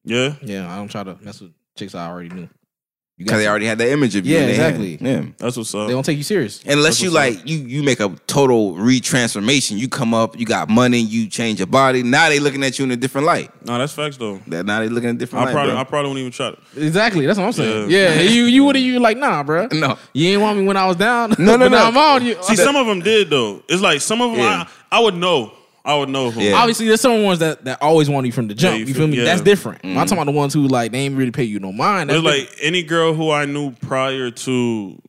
Yeah. 0.07 0.35
Yeah, 0.41 0.71
I 0.71 0.77
don't 0.77 0.89
try 0.89 1.03
to 1.03 1.17
mess 1.21 1.41
with 1.41 1.51
chicks 1.75 1.93
I 1.95 2.07
already 2.07 2.29
knew. 2.29 2.49
Because 3.19 3.39
they 3.39 3.47
already 3.47 3.65
had 3.65 3.79
that 3.79 3.89
image 3.89 4.15
of 4.15 4.27
you. 4.27 4.35
Yeah, 4.35 4.41
in 4.41 4.45
their 4.49 4.55
head. 4.57 4.75
exactly. 4.79 4.97
Yeah. 5.09 5.25
That's 5.39 5.57
what's 5.57 5.73
up. 5.73 5.87
They 5.87 5.93
don't 5.93 6.03
take 6.05 6.17
you 6.17 6.23
serious. 6.23 6.61
Unless 6.63 6.83
That's 6.83 7.01
you 7.01 7.11
what's 7.11 7.37
like 7.37 7.49
you 7.49 7.57
you 7.57 7.81
make 7.81 7.99
a 7.99 8.09
total 8.27 8.75
retransformation. 8.75 9.75
You 9.77 9.89
come 9.89 10.13
up, 10.13 10.37
you 10.39 10.45
got 10.45 10.69
money, 10.69 10.99
you 10.99 11.27
change 11.27 11.57
your 11.57 11.65
body. 11.65 12.03
Now 12.03 12.29
they 12.29 12.37
looking 12.39 12.63
at 12.63 12.77
you 12.77 12.85
in 12.85 12.91
a 12.91 12.95
different 12.95 13.25
light. 13.25 13.49
No, 13.65 13.75
that's 13.79 13.91
facts 13.91 14.17
though. 14.17 14.37
That 14.45 14.67
now 14.67 14.81
they 14.81 14.89
looking 14.89 15.09
at 15.09 15.15
a 15.15 15.17
different 15.17 15.41
I 15.41 15.45
light. 15.45 15.53
probably, 15.53 15.71
bro. 15.71 15.81
I 15.81 15.83
probably 15.85 16.09
won't 16.09 16.19
even 16.19 16.31
try 16.31 16.51
to. 16.51 16.57
Exactly. 16.85 17.25
That's 17.25 17.39
what 17.39 17.45
I'm 17.45 17.53
saying. 17.53 17.89
Yeah. 17.89 18.13
Yeah, 18.13 18.21
you 18.21 18.43
you 18.43 18.63
would 18.65 18.75
have 18.75 18.85
you 18.85 18.99
like 18.99 19.17
nah, 19.17 19.41
bro. 19.41 19.67
No. 19.73 19.97
you 20.13 20.29
ain't 20.29 20.41
want 20.43 20.59
me 20.59 20.65
when 20.67 20.77
I 20.77 20.85
was 20.85 20.97
down. 20.97 21.31
No, 21.39 21.57
no, 21.57 21.57
but 21.65 21.69
now 21.69 21.77
no. 21.79 21.85
I'm 21.87 21.97
on 21.97 22.23
you. 22.23 22.37
See, 22.43 22.55
some 22.55 22.75
of 22.75 22.85
them 22.85 22.99
did 22.99 23.31
though. 23.31 23.63
It's 23.67 23.81
like 23.81 24.01
some 24.01 24.21
of 24.21 24.29
them, 24.31 24.41
Yeah. 24.41 24.67
I, 24.91 24.97
I 24.97 24.99
would 24.99 25.15
know. 25.15 25.53
I 25.87 25.95
would 25.95 26.09
know 26.09 26.29
who. 26.29 26.41
Yeah. 26.41 26.55
Obviously, 26.59 26.87
there's 26.87 26.99
some 27.01 27.23
ones 27.23 27.39
that, 27.39 27.63
that 27.63 27.81
always 27.81 28.09
want 28.09 28.25
you 28.25 28.33
from 28.33 28.49
the 28.49 28.53
jump. 28.53 28.73
Yeah, 28.73 28.79
you, 28.79 28.85
you 28.87 28.93
feel 28.93 29.03
feel- 29.03 29.07
me? 29.07 29.17
yeah. 29.19 29.23
That's 29.23 29.41
different. 29.41 29.81
Mm-hmm. 29.83 29.97
I'm 29.97 30.05
talking 30.05 30.21
about 30.21 30.31
the 30.31 30.37
ones 30.37 30.53
who 30.53 30.67
like 30.67 30.91
they 30.91 30.99
ain't 30.99 31.17
really 31.17 31.31
pay 31.31 31.45
you 31.45 31.59
no 31.59 31.71
mind. 31.71 32.11
It's 32.11 32.21
That's 32.21 32.37
like 32.39 32.57
any 32.61 32.83
girl 32.83 33.13
who 33.13 33.31
I 33.31 33.45
knew 33.45 33.71
prior 33.71 34.29
to 34.29 35.01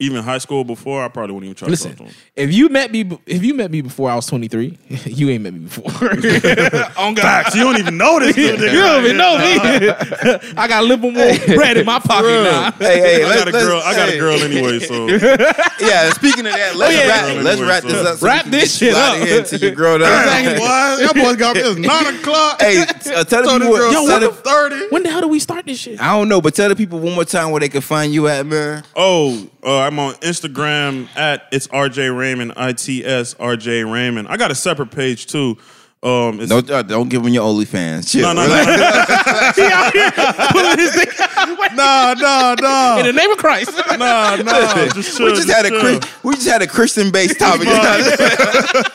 even 0.00 0.22
high 0.22 0.38
school 0.38 0.62
before, 0.62 1.04
I 1.04 1.08
probably 1.08 1.34
wouldn't 1.34 1.46
even 1.50 1.56
try 1.56 1.68
Listen, 1.68 1.90
to 1.90 1.96
talk 1.96 2.06
to 2.06 2.12
them. 2.12 2.22
if 2.36 2.54
you 2.54 2.68
met 2.68 2.92
me, 2.92 3.18
if 3.26 3.42
you 3.42 3.52
met 3.54 3.68
me 3.72 3.80
before 3.80 4.08
I 4.08 4.14
was 4.14 4.26
23, 4.26 4.78
you 5.06 5.28
ain't 5.30 5.42
met 5.42 5.52
me 5.54 5.58
before. 5.60 5.90
On 6.98 7.14
God. 7.14 7.22
Facts. 7.22 7.54
You 7.56 7.64
don't 7.64 7.78
even 7.78 7.96
know 7.96 8.20
this 8.20 8.36
You 8.36 8.56
dude. 8.56 8.60
nigga 8.60 8.72
don't 8.72 9.04
even 9.04 9.16
know 9.16 9.36
dog. 9.38 10.42
me. 10.44 10.52
I 10.56 10.68
got 10.68 10.84
a 10.84 10.86
little 10.86 11.10
more 11.10 11.56
bread 11.56 11.76
in 11.78 11.84
my 11.86 11.98
pocket 11.98 12.28
now. 12.44 12.70
Hey, 12.78 13.00
hey, 13.00 13.24
I 13.24 13.28
let's, 13.28 13.38
got 13.44 13.48
a 13.48 13.50
let's- 13.50 13.66
girl. 13.66 13.80
I 13.84 13.94
got 13.96 14.08
a 14.08 14.18
girl 14.18 14.38
anyway. 14.40 14.78
So 14.78 15.06
Yeah, 15.08 16.12
speaking 16.12 16.46
of 16.46 16.52
that, 16.52 16.76
let's 16.76 16.94
Oh, 16.94 16.98
yeah. 16.98 17.08
wrap 17.08 17.44
let's 17.44 17.48
anyway, 17.58 17.68
wrap 17.68 17.82
so- 17.82 17.88
this 17.88 18.06
up. 18.06 18.18
So 18.18 18.26
Wrap 18.26 18.44
this 18.46 18.78
shit 18.78 18.94
up. 18.94 19.16
of 19.16 19.22
here 19.26 19.38
until 19.40 19.60
you 19.60 19.70
grow 19.72 19.96
up. 19.96 20.00
Exactly, 20.02 20.54
boy. 20.58 20.68
That 21.06 21.14
boy 21.14 21.34
got 21.36 21.56
me. 21.56 21.62
It's 21.62 21.78
nine 21.78 22.14
o'clock. 22.14 22.60
hey, 22.60 22.82
uh, 22.82 23.24
tell 23.24 23.42
the 23.42 23.58
people. 23.58 23.76
girl 23.76 23.90
tell 23.92 24.06
seven 24.06 24.28
the- 24.28 24.34
thirty. 24.34 24.86
When 24.90 25.02
the 25.02 25.10
hell 25.10 25.22
do 25.22 25.28
we 25.28 25.40
start 25.40 25.66
this 25.66 25.78
shit? 25.80 26.00
I 26.00 26.16
don't 26.16 26.28
know, 26.28 26.40
but 26.40 26.54
tell 26.54 26.68
the 26.68 26.76
people 26.76 27.00
one 27.00 27.14
more 27.14 27.24
time 27.24 27.50
where 27.50 27.58
they 27.60 27.68
can 27.68 27.80
find 27.80 28.12
you 28.12 28.28
at, 28.28 28.46
man. 28.46 28.84
Oh, 28.94 29.48
uh, 29.68 29.80
I'm 29.80 29.98
on 29.98 30.14
Instagram 30.14 31.14
at 31.16 31.46
it's 31.52 31.68
RJ 31.68 32.16
Raymond. 32.16 32.54
I 32.56 32.72
T 32.72 33.04
S 33.04 33.34
RJ 33.34 33.90
Raymond. 33.90 34.28
I 34.28 34.36
got 34.36 34.50
a 34.50 34.54
separate 34.54 34.90
page 34.90 35.26
too. 35.26 35.58
Um, 36.00 36.40
it's, 36.40 36.48
Don't 36.48 36.70
uh, 36.70 36.82
don't 36.82 37.08
give 37.08 37.24
them 37.24 37.32
your 37.32 37.44
OnlyFans. 37.44 38.10
Chill. 38.10 38.22
no, 38.22 38.32
no, 38.32 38.46
no, 38.46 38.54
he 39.56 39.62
out 39.62 39.92
here 39.92 40.10
pulling 40.52 40.78
his 40.78 40.92
dick 40.92 41.12
nah, 41.74 42.14
nah, 42.14 42.54
nah, 42.54 42.98
in 43.00 43.06
the 43.06 43.12
name 43.12 43.30
of 43.32 43.38
Christ. 43.38 43.72
nah, 43.98 44.36
nah. 44.36 44.88
Just 44.90 45.16
chill. 45.18 45.26
we 45.26 45.34
just 45.34 45.50
had 45.50 45.66
a 45.66 45.70
chill. 45.70 45.80
Chris, 45.80 46.24
we 46.24 46.34
just 46.34 46.48
had 46.48 46.62
a 46.62 46.66
Christian 46.68 47.10
based 47.10 47.38
topic. 47.38 47.68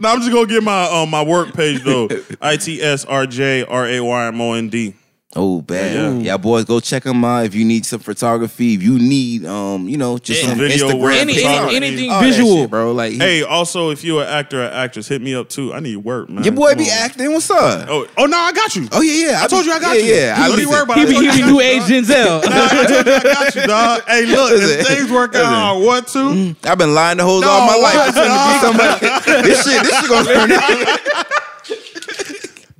No, 0.00 0.10
I'm 0.10 0.20
just 0.20 0.32
gonna 0.32 0.46
get 0.46 0.62
my 0.62 0.84
um 0.84 1.10
my 1.10 1.22
work 1.22 1.52
page 1.54 1.82
though. 1.84 2.08
I 2.40 2.56
T 2.56 2.80
S 2.80 3.04
R 3.04 3.26
J 3.26 3.64
R 3.64 3.86
A 3.86 4.00
Y 4.00 4.26
M 4.26 4.40
O 4.40 4.52
N 4.54 4.68
D. 4.68 4.94
Oh, 5.36 5.60
bad. 5.60 5.94
Yeah. 5.94 6.12
Yeah. 6.32 6.36
boys, 6.38 6.64
go 6.64 6.80
check 6.80 7.02
them 7.02 7.22
out 7.22 7.44
if 7.44 7.54
you 7.54 7.62
need 7.66 7.84
some 7.84 8.00
photography. 8.00 8.72
If 8.72 8.82
you 8.82 8.98
need, 8.98 9.44
um, 9.44 9.86
you 9.86 9.98
know, 9.98 10.16
just 10.16 10.42
Yeah, 10.42 10.48
some 10.48 10.58
video 10.58 10.88
Instagram, 10.88 11.00
work, 11.00 11.12
Any, 11.14 11.44
any, 11.44 11.76
anything 11.76 12.10
all 12.10 12.22
visual, 12.22 12.56
shit, 12.62 12.70
bro. 12.70 12.92
Like, 12.92 13.12
Hey, 13.12 13.42
also 13.42 13.90
if 13.90 14.02
you're 14.02 14.22
an 14.22 14.28
actor 14.28 14.62
or 14.64 14.70
actress, 14.70 15.06
hit 15.06 15.20
me 15.20 15.34
up 15.34 15.50
too. 15.50 15.74
I 15.74 15.80
need 15.80 15.96
work, 15.96 16.30
man. 16.30 16.44
your 16.44 16.54
boy 16.54 16.70
Come 16.70 16.78
be 16.78 16.84
on. 16.84 16.96
acting. 16.98 17.30
What's 17.30 17.50
up? 17.50 17.86
Oh, 17.90 18.08
Oh, 18.16 18.24
no, 18.24 18.38
I 18.38 18.52
got 18.52 18.74
you. 18.74 18.88
Oh 18.90 19.02
yeah, 19.02 19.30
yeah. 19.32 19.44
I 19.44 19.46
told 19.48 19.66
you 19.66 19.72
I 19.72 19.78
got 19.80 19.96
yeah, 19.98 20.02
you. 20.02 20.14
Yeah, 20.14 20.34
Don't 20.34 20.44
I 20.44 20.46
you 20.48 20.52
listen. 20.56 20.70
worry 20.70 20.82
about 20.82 20.96
he 20.96 21.02
it. 21.04 21.08
be, 21.08 21.14
he 21.30 21.42
be 21.42 21.46
new 21.52 21.60
age 21.60 21.82
Denzel. 21.82 22.42
Nah, 22.42 22.50
I 22.50 22.86
told 22.86 23.06
you 23.06 23.12
I 23.12 23.22
got 23.22 23.54
you, 23.54 23.66
dog. 23.66 24.02
Hey, 24.06 24.24
look, 24.26 24.52
if 24.54 24.86
things 24.86 25.10
work 25.12 25.34
out 25.34 25.44
how 25.44 25.74
I 25.74 25.78
want 25.78 26.08
to, 26.08 26.56
I've 26.64 26.78
been 26.78 26.94
lying 26.94 27.18
to 27.18 27.24
whole 27.24 27.42
No, 27.42 27.48
all 27.50 27.66
my 27.66 27.76
life. 27.76 27.94
what, 27.94 28.14
pretending 28.14 28.38
to 28.38 28.48
be 28.48 28.58
somebody. 28.64 29.42
this 29.46 29.62
shit, 29.62 29.82
this 29.82 30.00
shit 30.00 30.08
gonna 30.08 30.24
turn 30.26 30.52
out. 30.52 31.26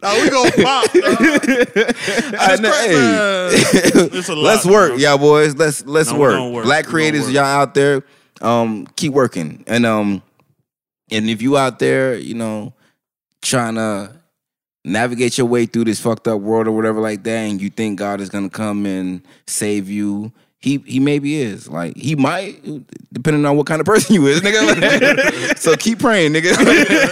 nah, 0.03 0.15
we 0.21 0.31
gonna 0.31 0.51
pop. 0.63 0.93
dog. 0.93 0.93
I 0.95 2.49
It's 2.53 2.61
know, 2.61 2.73
crazy, 2.73 3.99
hey. 4.11 4.19
It's 4.19 4.29
a 4.29 4.35
lot, 4.35 4.43
let's 4.45 4.67
work, 4.67 4.91
man. 4.93 5.01
y'all 5.01 5.19
boys. 5.19 5.55
Let's 5.57 5.85
let's 5.87 6.09
No, 6.11 6.15
we 6.15 6.21
work. 6.21 6.33
gonna 6.37 6.51
work. 6.51 6.65
Black 6.65 6.79
We 6.79 6.83
gonna 6.85 6.93
creators, 6.93 7.25
work. 7.27 7.35
y'all 7.35 7.45
out 7.45 7.75
there, 7.75 8.03
um, 8.41 8.87
keep 8.97 9.13
working. 9.13 9.65
And 9.67 9.85
um, 9.87 10.23
and 11.11 11.29
if 11.31 11.43
you 11.43 11.57
out 11.57 11.79
there, 11.79 12.17
you 12.17 12.35
know, 12.35 12.73
trying 13.43 13.75
to 13.77 14.13
navigate 14.85 15.37
your 15.39 15.47
way 15.47 15.67
through 15.67 15.85
this 15.85 16.01
fucked 16.01 16.29
up 16.29 16.41
world 16.41 16.67
or 16.69 16.73
whatever 16.73 17.01
like 17.01 17.23
that, 17.25 17.37
and 17.49 17.61
you 17.61 17.71
think 17.71 17.99
God 17.99 18.21
is 18.21 18.29
gonna 18.29 18.51
come 18.51 18.87
and 18.87 19.23
save 19.47 19.89
you. 19.91 20.33
He 20.61 20.79
he 20.79 20.99
maybe 20.99 21.37
is 21.37 21.69
like 21.69 21.97
he 21.97 22.17
might 22.17 22.61
depending 23.13 23.47
on 23.47 23.57
what 23.57 23.67
kind 23.67 23.81
of 23.81 23.87
person 23.87 24.15
you 24.17 24.27
is, 24.27 24.41
nigga. 24.41 25.57
so 25.59 25.77
keep 25.77 26.01
praying, 26.01 26.33
nigga. 26.33 26.57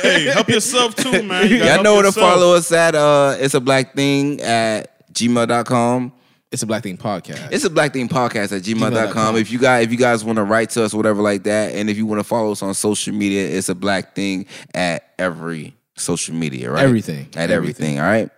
hey, 0.02 0.24
help 0.24 0.48
yourself 0.48 0.96
too, 0.96 1.22
man. 1.22 1.48
you 1.48 1.58
y'all 1.58 1.82
know 1.82 1.94
where 1.94 2.02
to 2.02 2.12
follow 2.12 2.54
us 2.54 2.72
at. 2.72 2.96
Uh, 2.96 3.36
it's 3.38 3.54
a 3.54 3.60
black 3.60 3.94
thing 3.94 4.40
at 4.40 5.12
gmail.com. 5.12 6.12
It's 6.52 6.62
a 6.62 6.66
Black 6.66 6.84
Thing 6.84 6.96
podcast. 6.96 7.50
It's 7.50 7.64
a 7.64 7.70
black 7.70 7.92
thing 7.92 8.08
podcast 8.08 8.56
at 8.56 8.62
gmail.com. 8.62 8.92
Gmail.com. 8.92 9.36
If 9.36 9.50
you 9.50 9.58
guys 9.58 9.84
if 9.84 9.90
you 9.90 9.98
guys 9.98 10.24
want 10.24 10.36
to 10.36 10.44
write 10.44 10.70
to 10.70 10.84
us 10.84 10.94
or 10.94 10.96
whatever 10.96 11.20
like 11.20 11.42
that, 11.42 11.74
and 11.74 11.90
if 11.90 11.96
you 11.96 12.06
want 12.06 12.20
to 12.20 12.24
follow 12.24 12.52
us 12.52 12.62
on 12.62 12.72
social 12.72 13.12
media, 13.14 13.48
it's 13.48 13.68
a 13.68 13.74
black 13.74 14.14
thing 14.14 14.46
at 14.72 15.12
every 15.18 15.74
social 15.96 16.34
media, 16.34 16.70
right? 16.70 16.84
Everything. 16.84 17.28
At 17.36 17.50
everything, 17.50 17.98
all 17.98 18.06
right? 18.06 18.30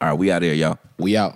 All 0.00 0.08
right, 0.08 0.18
we 0.18 0.30
out 0.30 0.42
here, 0.42 0.54
y'all. 0.54 0.78
we 0.98 1.16
out. 1.16 1.34